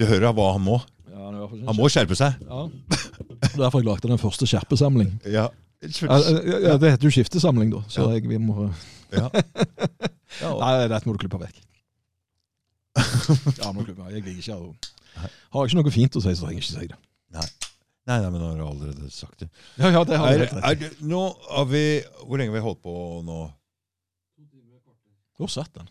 du 0.02 0.08
hører 0.10 0.34
hva 0.38 0.48
han 0.56 0.64
må. 0.66 0.78
Ja, 1.12 1.32
Han 1.68 1.78
må 1.78 1.90
skjerpe 1.92 2.16
seg. 2.18 2.38
Ja. 2.48 2.66
Derfor 3.56 3.82
jeg 3.82 3.88
lagde 3.90 4.10
den 4.12 4.22
første 4.22 4.48
skjerpesamling. 4.50 5.14
Ja. 5.30 5.48
Ja, 5.82 6.76
det 6.78 6.92
heter 6.94 7.08
jo 7.08 7.14
skiftesamling, 7.14 7.72
da. 7.74 7.82
Så 7.90 8.06
Ja. 8.06 8.14
jeg, 8.18 8.28
vi 8.30 8.38
må 8.38 8.68
Nei, 9.12 10.74
dette 10.88 11.06
må 11.10 11.16
du 11.18 11.22
klippe 11.24 11.40
vekk. 11.42 11.58
Ja, 13.58 13.72
må 13.74 13.82
du 13.82 13.90
klippe. 13.90 14.06
Jeg 14.12 14.22
liker 14.22 14.32
ikke 14.36 14.60
det. 14.62 14.92
Har 15.52 15.66
jeg 15.66 15.72
ikke 15.72 15.82
noe 15.82 15.94
fint 15.94 16.16
å 16.16 16.22
si, 16.24 16.34
så 16.38 16.46
trenger 16.46 16.62
jeg 16.62 16.68
ikke 16.68 16.80
si 16.80 16.92
det. 16.92 17.00
Nei, 18.10 18.18
nei, 18.18 18.30
men 18.34 18.40
nå 18.42 18.48
har 18.50 18.58
du 18.60 18.66
allerede 18.66 19.10
sagt 19.14 19.44
det. 19.44 19.50
Ja, 19.78 19.92
ja, 19.94 20.04
det 20.08 20.18
har 20.20 20.32
Er, 20.32 20.46
helt 20.46 20.54
er, 20.58 20.96
nå 21.06 21.20
har 21.52 21.68
vi 21.70 21.84
Hvor 22.26 22.40
lenge 22.42 22.50
har 22.52 22.58
vi 22.58 22.64
holdt 22.66 22.82
på 22.84 22.94
nå? 23.28 23.38
Hvor 25.38 25.52
satt 25.52 25.74
den? 25.78 25.88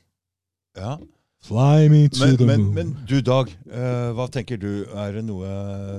Ja. 0.78 0.96
Fly 1.40 1.88
me 1.88 2.08
to 2.08 2.20
Men, 2.26 2.36
the 2.36 2.46
men, 2.46 2.60
moon. 2.62 2.74
men 2.74 2.96
du, 3.08 3.20
Dag. 3.24 3.48
Uh, 3.64 4.12
hva 4.16 4.28
tenker 4.32 4.60
du? 4.60 4.84
Er 4.92 5.16
det 5.16 5.24
noe 5.24 5.48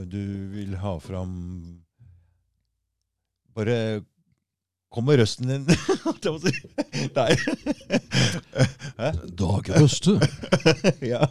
du 0.06 0.22
vil 0.54 0.76
ha 0.84 0.98
fram 1.02 1.82
Bare 3.58 4.02
kom 4.92 5.06
med 5.08 5.22
røsten 5.22 5.48
din. 5.48 5.66
Nei. 7.18 7.34
Dag 9.40 9.70
Røste. 9.76 10.18
ja. 11.14 11.24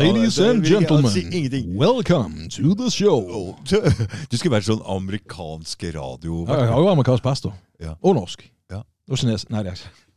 Ladies 0.00 0.38
and 0.38 0.64
gentlemen, 0.64 1.76
welcome 1.76 2.48
to 2.48 2.74
the 2.76 2.90
show. 2.92 3.56
Du, 3.64 4.36
skulle 4.36 4.52
vært 4.58 4.68
sånn 4.68 4.84
amerikansk 4.84 5.88
radio. 5.96 6.44
Ja, 6.44 6.60
jeg 6.62 6.72
har 6.74 6.84
jo 6.84 6.92
amerikansk 6.92 7.24
pastor. 7.24 7.56
Ja. 7.80 7.96
Og 8.04 8.16
norsk. 8.20 8.44
Ja. 8.72 8.84
Og 9.08 9.20
kines... 9.20 9.48
Nei, 9.48 9.64
det 9.64 9.74
er 9.74 9.80
ikke 9.80 10.09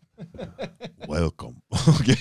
Welcome. 1.07 1.61
Okay. 1.99 2.17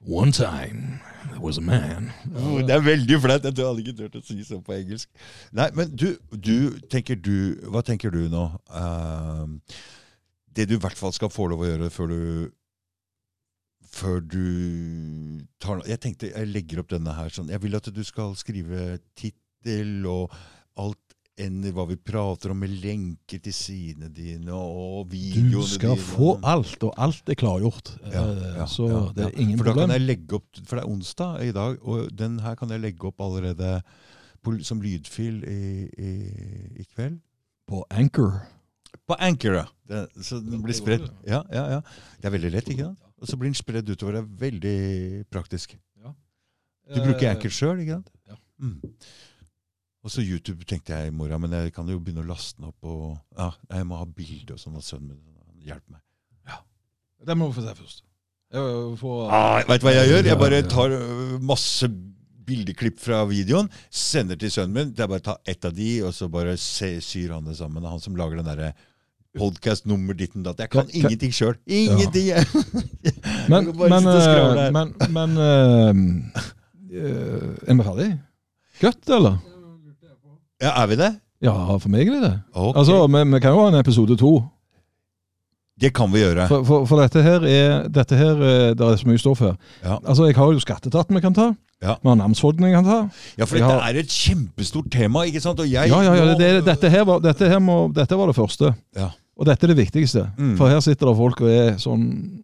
One 0.00 0.32
time 0.32 1.00
there 1.30 1.40
was 1.40 1.58
a 1.58 1.60
man 1.60 2.12
Oh, 2.36 2.62
Det 2.62 2.70
er 2.70 2.80
veldig 2.80 3.20
flaut. 3.20 3.44
Jeg 3.44 3.66
hadde 3.66 3.82
ikke 3.82 3.96
turt 3.98 4.14
å 4.16 4.22
si 4.24 4.38
sånn 4.46 4.62
på 4.64 4.72
engelsk. 4.78 5.10
Nei, 5.52 5.66
men 5.76 5.90
du, 5.92 6.14
du, 6.32 6.78
tenker 6.88 7.18
du 7.20 7.58
Hva 7.68 7.82
tenker 7.84 8.14
du 8.14 8.22
nå? 8.32 8.44
Uh, 8.72 9.58
det 10.56 10.68
du 10.70 10.78
i 10.78 10.80
hvert 10.80 10.96
fall 10.98 11.12
skal 11.12 11.32
få 11.32 11.50
lov 11.52 11.64
å 11.64 11.68
gjøre 11.68 11.90
før 11.92 12.12
du 12.14 12.22
Før 13.98 14.22
du 14.24 14.46
tar 15.60 15.82
Jeg 15.88 16.00
tenkte 16.04 16.32
jeg 16.32 16.52
legger 16.54 16.82
opp 16.82 16.94
denne 16.94 17.12
her 17.18 17.32
sånn 17.34 17.52
Jeg 17.52 17.62
vil 17.66 17.76
at 17.76 17.92
du 17.92 18.02
skal 18.06 18.32
skrive 18.38 18.96
tittel 19.18 20.06
og 20.08 20.32
alt 20.78 21.07
enn 21.38 21.62
hva 21.74 21.84
vi 21.88 21.96
prater 21.96 22.50
om, 22.52 22.58
med 22.62 22.72
lenker 22.82 23.40
til 23.44 23.54
sidene 23.54 24.08
dine 24.14 24.52
og 24.54 25.06
videoene 25.12 25.48
dine. 25.48 25.52
Du 25.54 25.66
skal 25.70 25.94
dine. 25.96 26.04
få 26.08 26.32
alt, 26.42 26.82
og 26.88 26.92
alt 26.98 27.30
er 27.32 27.38
klargjort. 27.38 27.92
Ja, 28.12 28.24
Eh, 28.28 28.56
ja, 28.58 28.66
så 28.66 28.88
ja, 28.90 29.00
det 29.16 29.24
er 29.28 29.38
ingen 29.40 29.58
For 29.58 29.64
da 29.68 29.72
problem. 29.72 29.88
kan 29.88 29.94
jeg 29.98 30.06
legge 30.08 30.38
opp, 30.40 30.48
for 30.66 30.76
det 30.76 30.84
er 30.84 30.90
onsdag 30.92 31.42
i 31.48 31.52
dag, 31.56 31.78
og 31.82 32.12
den 32.18 32.38
her 32.44 32.54
kan 32.58 32.70
jeg 32.74 32.80
legge 32.84 33.06
opp 33.10 33.20
allerede 33.20 33.82
på, 34.42 34.56
som 34.66 34.80
lydfil 34.82 35.42
i, 35.46 35.88
i, 35.98 36.12
i 36.82 36.86
kveld. 36.94 37.18
På 37.68 37.84
Anchor. 37.90 38.40
På 39.06 39.16
Anchor, 39.18 39.54
ja. 39.62 39.66
Det, 39.88 40.04
så 40.24 40.38
den 40.40 40.62
blir 40.64 40.74
spredd. 40.76 41.08
Ja, 41.26 41.42
ja, 41.52 41.64
ja. 41.78 41.80
Det 42.18 42.28
er 42.28 42.34
veldig 42.34 42.52
lett, 42.54 42.68
ikke 42.72 42.90
sant? 42.90 43.04
Og 43.18 43.26
så 43.28 43.36
blir 43.36 43.50
den 43.50 43.58
spredd 43.58 43.88
utover. 43.90 44.18
Det 44.18 44.20
er 44.22 44.28
veldig 44.46 45.24
praktisk. 45.30 45.74
Du 46.88 47.02
bruker 47.04 47.28
Anchor 47.28 47.52
sjøl, 47.52 47.82
ikke 47.82 47.98
sant? 47.98 48.06
Eh, 48.14 48.30
ja. 48.32 48.36
Mm. 48.64 48.78
Og 50.08 50.12
så 50.14 50.22
YouTube 50.24 50.64
tenkte 50.64 50.96
jeg 50.96 51.10
i 51.10 51.12
morgen, 51.12 51.42
men 51.44 51.52
jeg 51.52 51.72
kan 51.76 51.88
jo 51.92 51.98
begynne 52.00 52.22
å 52.24 52.28
laste 52.30 52.56
den 52.56 52.70
opp. 52.70 52.86
Og, 52.88 53.16
ja, 53.36 53.50
jeg 53.76 53.84
må 53.84 53.98
ha 54.00 54.06
bilde 54.08 54.54
og 54.54 54.60
sånn 54.62 54.78
av 54.80 54.84
sønnen 54.86 55.10
min. 55.12 55.34
Hjelp 55.68 55.82
meg. 55.92 56.00
Ja. 56.48 56.62
Det 57.28 57.34
må 57.36 57.50
vi 57.50 57.58
få 57.58 57.64
se 57.66 57.74
først. 57.76 57.98
Får, 58.96 59.18
Ah, 59.36 59.58
vet 59.68 59.82
du 59.82 59.84
hva 59.84 59.92
jeg 59.92 60.08
gjør? 60.08 60.28
Jeg 60.30 60.40
bare 60.40 60.60
tar 60.64 60.94
masse 61.44 61.90
bildeklipp 62.48 62.96
fra 63.02 63.18
videoen, 63.28 63.68
sender 63.92 64.40
til 64.40 64.54
sønnen 64.54 64.78
min. 64.78 64.94
Det 64.96 65.04
er 65.04 65.10
bare 65.12 65.20
å 65.20 65.26
ta 65.26 65.34
ett 65.44 65.68
av 65.68 65.76
de, 65.76 65.90
og 66.08 66.16
så 66.16 66.30
bare 66.32 66.56
se, 66.56 66.88
syr 67.04 67.34
han 67.36 67.44
det 67.44 67.58
sammen. 67.58 67.84
Han 67.84 68.00
som 68.00 68.16
lager 68.16 68.40
den 68.40 68.48
derre 68.48 68.70
podkast-nummer 69.36 70.16
ditten 70.16 70.46
datt. 70.46 70.64
Jeg 70.64 70.72
kan 70.72 70.88
ingenting 70.88 71.36
sjøl. 71.36 71.60
Ingenting! 71.68 72.32
Ja. 72.38 72.40
Men, 73.48 73.70
bare 73.76 73.88
men, 73.92 74.08
her. 74.08 74.72
men, 74.72 74.90
men 75.12 75.36
uh, 75.36 75.92
Er 77.68 77.76
vi 77.76 77.84
ferdig? 77.86 78.08
Godt, 78.80 79.08
eller? 79.12 79.38
Ja, 80.62 80.72
er 80.82 80.86
vi 80.90 80.96
det? 80.96 81.12
Ja, 81.42 81.52
for 81.78 81.88
meg 81.88 82.08
er 82.08 82.16
det 82.16 82.22
det. 82.24 82.36
Okay. 82.54 82.78
Altså, 82.80 83.06
vi, 83.06 83.24
vi 83.32 83.40
kan 83.40 83.52
jo 83.54 83.60
ha 83.62 83.68
en 83.70 83.78
episode 83.78 84.16
to. 84.18 84.32
det 85.80 85.92
kan 85.94 86.10
vi 86.10 86.18
gjøre. 86.24 86.48
For, 86.50 86.64
for, 86.66 86.84
for 86.90 86.98
dette 87.04 87.22
her 87.22 87.44
er 87.46 87.84
dette 87.94 88.16
her, 88.18 88.40
eh, 88.42 88.72
Det 88.74 88.80
er 88.82 88.96
så 88.98 89.06
mye 89.06 89.18
stoff 89.22 89.38
her. 89.44 89.54
Ja. 89.84 89.98
Altså, 90.04 90.26
Jeg 90.26 90.34
har 90.36 90.52
jo 90.52 90.58
skatteetaten 90.64 91.14
vi 91.14 91.20
kan 91.22 91.34
ta. 91.34 91.52
Ja. 91.82 91.94
Vi 92.02 92.08
har 92.10 92.16
namsfogden 92.18 92.66
jeg 92.66 92.74
kan 92.74 92.84
ta. 92.88 92.96
Ja, 93.38 93.44
for 93.46 93.54
dette 93.54 93.68
har- 93.70 93.86
er 93.92 94.00
et 94.00 94.10
kjempestort 94.10 94.90
tema, 94.90 95.22
ikke 95.30 95.40
sant? 95.40 95.60
Og 95.60 95.66
jeg 95.70 95.88
Ja, 95.88 96.00
ja, 96.02 96.14
ja, 96.14 96.24
nå- 96.32 96.38
det, 96.38 96.64
dette, 96.66 96.90
her 96.90 97.04
var, 97.04 97.20
dette, 97.20 97.48
her 97.48 97.60
må, 97.60 97.92
dette 97.94 98.16
var 98.18 98.26
det 98.26 98.34
første. 98.36 98.74
Ja. 98.96 99.10
Og 99.38 99.46
dette 99.46 99.62
er 99.64 99.74
det 99.74 99.76
viktigste. 99.86 100.26
Mm. 100.36 100.56
For 100.58 100.66
her 100.68 100.80
sitter 100.80 101.06
det 101.06 101.16
folk 101.16 101.40
og 101.40 101.48
er 101.48 101.76
sånn 101.78 102.42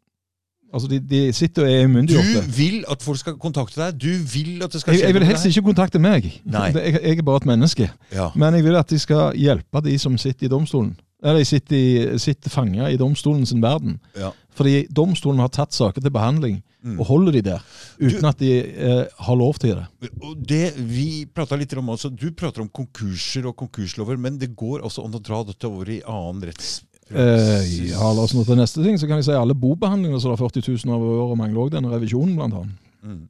Altså, 0.74 0.88
de, 0.90 0.98
de 0.98 1.20
sitter 1.32 1.62
og 1.62 1.70
er 1.70 2.06
Du 2.10 2.50
vil 2.56 2.84
at 2.90 3.02
folk 3.02 3.18
skal 3.22 3.36
kontakte 3.38 3.78
deg. 3.78 3.98
Du 4.02 4.10
vil 4.34 4.62
at 4.66 4.72
det 4.74 4.80
skal 4.82 4.96
skje 4.96 5.06
jeg 5.06 5.14
vil 5.14 5.24
helst 5.28 5.46
ikke 5.46 5.62
kontakte 5.70 6.00
meg. 6.02 6.26
Nei. 6.44 6.66
Jeg, 6.74 6.98
jeg 7.00 7.18
er 7.18 7.22
bare 7.22 7.42
et 7.44 7.46
menneske. 7.46 7.90
Ja. 8.12 8.30
Men 8.34 8.54
jeg 8.58 8.64
vil 8.66 8.76
at 8.80 8.90
de 8.90 8.98
skal 8.98 9.36
hjelpe 9.38 9.84
de 9.86 9.96
som 10.02 10.18
sitter 10.18 10.48
i 10.48 10.52
domstolen. 10.52 10.96
Eller 11.24 11.44
sitter, 11.48 11.76
i- 11.78 12.18
sitter 12.20 12.50
fanga 12.52 12.90
i 12.92 12.98
domstolen 13.00 13.46
sin 13.48 13.62
verden. 13.62 13.96
Ja. 14.18 14.32
Fordi 14.54 14.84
domstolen 14.92 15.40
har 15.40 15.48
tatt 15.48 15.72
saker 15.72 16.00
til 16.04 16.10
behandling, 16.12 16.62
Mm. 16.84 16.98
og 17.00 17.06
holder 17.08 17.32
de 17.32 17.40
der. 17.40 17.62
Uten 17.96 18.20
Du- 18.20 18.26
at 18.28 18.38
de 18.38 18.50
eh, 18.60 19.06
har 19.24 19.36
lov 19.40 19.54
til 19.56 19.70
det. 19.78 20.10
Og 20.20 20.36
det 20.46 20.74
vi 20.76 21.24
prata 21.24 21.56
litt 21.56 21.72
om 21.80 21.88
også, 21.88 22.10
Du 22.14 22.30
prater 22.36 22.60
om 22.60 22.68
konkurser 22.68 23.46
og 23.48 23.56
konkurslover, 23.56 24.18
men 24.18 24.36
det 24.36 24.50
går 24.54 24.82
også 24.84 25.02
an 25.06 25.14
å 25.16 25.22
dra 25.22 25.42
dette 25.48 25.64
over 25.64 25.88
i 25.88 26.02
annen 26.06 26.42
retts... 26.44 26.82
Eh, 27.10 27.90
ja, 27.90 28.12
la 28.16 28.22
oss 28.24 28.32
nå 28.34 28.44
til 28.48 28.56
neste 28.56 28.82
ting, 28.82 28.96
så 28.98 29.06
kan 29.06 29.18
vi 29.20 29.26
si 29.26 29.34
alle 29.36 29.54
bobehandlingene 29.54 30.20
som 30.20 30.32
det 30.32 30.38
er 30.40 30.44
40 30.48 30.86
000 30.86 30.94
over 30.96 31.22
året 31.26 31.38
mangler 31.38 31.60
òg 31.66 31.70
denne 31.74 31.90
revisjonen, 31.92 32.34
blant 32.38 32.54
annet. 32.54 32.76
Mm. 33.04 33.28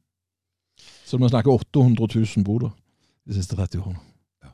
Så 1.04 1.18
vi 1.18 1.28
snakker 1.28 1.50
800 1.52 2.06
000 2.14 2.44
boder 2.46 2.70
de 3.26 3.34
siste 3.34 3.56
30 3.56 3.80
årene. 3.82 3.98
Ja. 4.44 4.52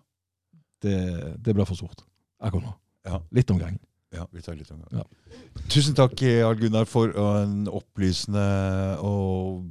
Det, 0.82 0.96
det 1.44 1.54
blir 1.54 1.64
for 1.68 1.74
stort 1.78 2.00
akkurat 2.40 2.64
nå. 2.70 2.72
Ja. 3.06 3.20
Litt 3.32 3.50
om 3.50 3.58
gangen. 3.60 3.78
Ja, 4.12 4.24
vi 4.32 4.40
tar 4.42 4.56
litt 4.58 4.70
om 4.72 4.80
Ja. 4.90 5.04
Tusen 5.70 5.94
takk, 5.94 6.16
Jarl 6.22 6.56
Gunnar, 6.58 6.84
for 6.90 7.12
en 7.14 7.68
opplysende 7.68 8.98
og 9.06 9.68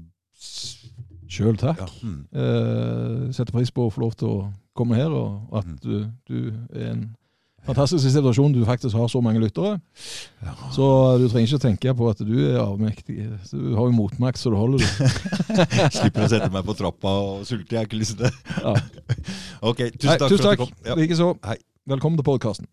Sjøl 1.29 1.57
takk. 1.61 1.77
ja. 1.81 1.87
mm. 2.01 2.21
Eh, 2.33 3.31
setter 3.35 3.53
pris 3.53 3.69
på 3.71 3.85
å 3.85 3.91
få 3.93 4.01
lov 4.01 4.15
til 4.17 4.29
å 4.31 4.37
komme 4.77 4.95
her, 4.97 5.11
og 5.13 5.57
at 5.59 5.65
Mm. 5.67 5.77
du, 5.83 6.11
du 6.25 6.53
er 6.73 6.91
en 6.93 7.03
fantastisk 7.67 8.03
situasjon 8.05 8.53
du 8.55 8.61
faktisk 8.67 8.95
har 8.95 9.07
så 9.11 9.21
mange 9.23 9.41
lyttere. 9.43 9.79
Ja. 10.45 10.53
Så 10.75 10.85
du 11.21 11.27
trenger 11.29 11.47
ikke 11.47 11.61
tenke 11.65 11.95
på 11.99 12.09
at 12.11 12.23
du 12.25 12.35
er 12.45 12.61
avmektig. 12.63 13.17
Du 13.51 13.75
har 13.75 13.89
jo 13.89 13.95
motmakt 13.95 14.39
så 14.41 14.53
det 14.53 14.61
holder. 14.61 14.79
du. 14.79 14.85
Slipper 15.99 16.27
å 16.27 16.31
sette 16.31 16.51
meg 16.53 16.65
på 16.67 16.77
trappa 16.79 17.15
og 17.25 17.43
sulte. 17.49 17.75
Jeg 17.75 17.81
har 17.83 17.89
ikke 17.89 18.01
lyst 18.01 18.17
til 18.17 18.27
det. 18.27 18.33
Ja. 18.61 18.75
Ok, 19.69 19.81
tusen 19.99 20.15
takk. 20.15 20.19
takk 20.21 20.31
tusen 20.31 20.45
takk. 20.47 20.65
Ja. 20.87 20.95
Likeså. 20.95 21.33
Hei. 21.43 21.59
Velkommen 21.89 22.19
til 22.21 22.27
podkasten. 22.27 22.69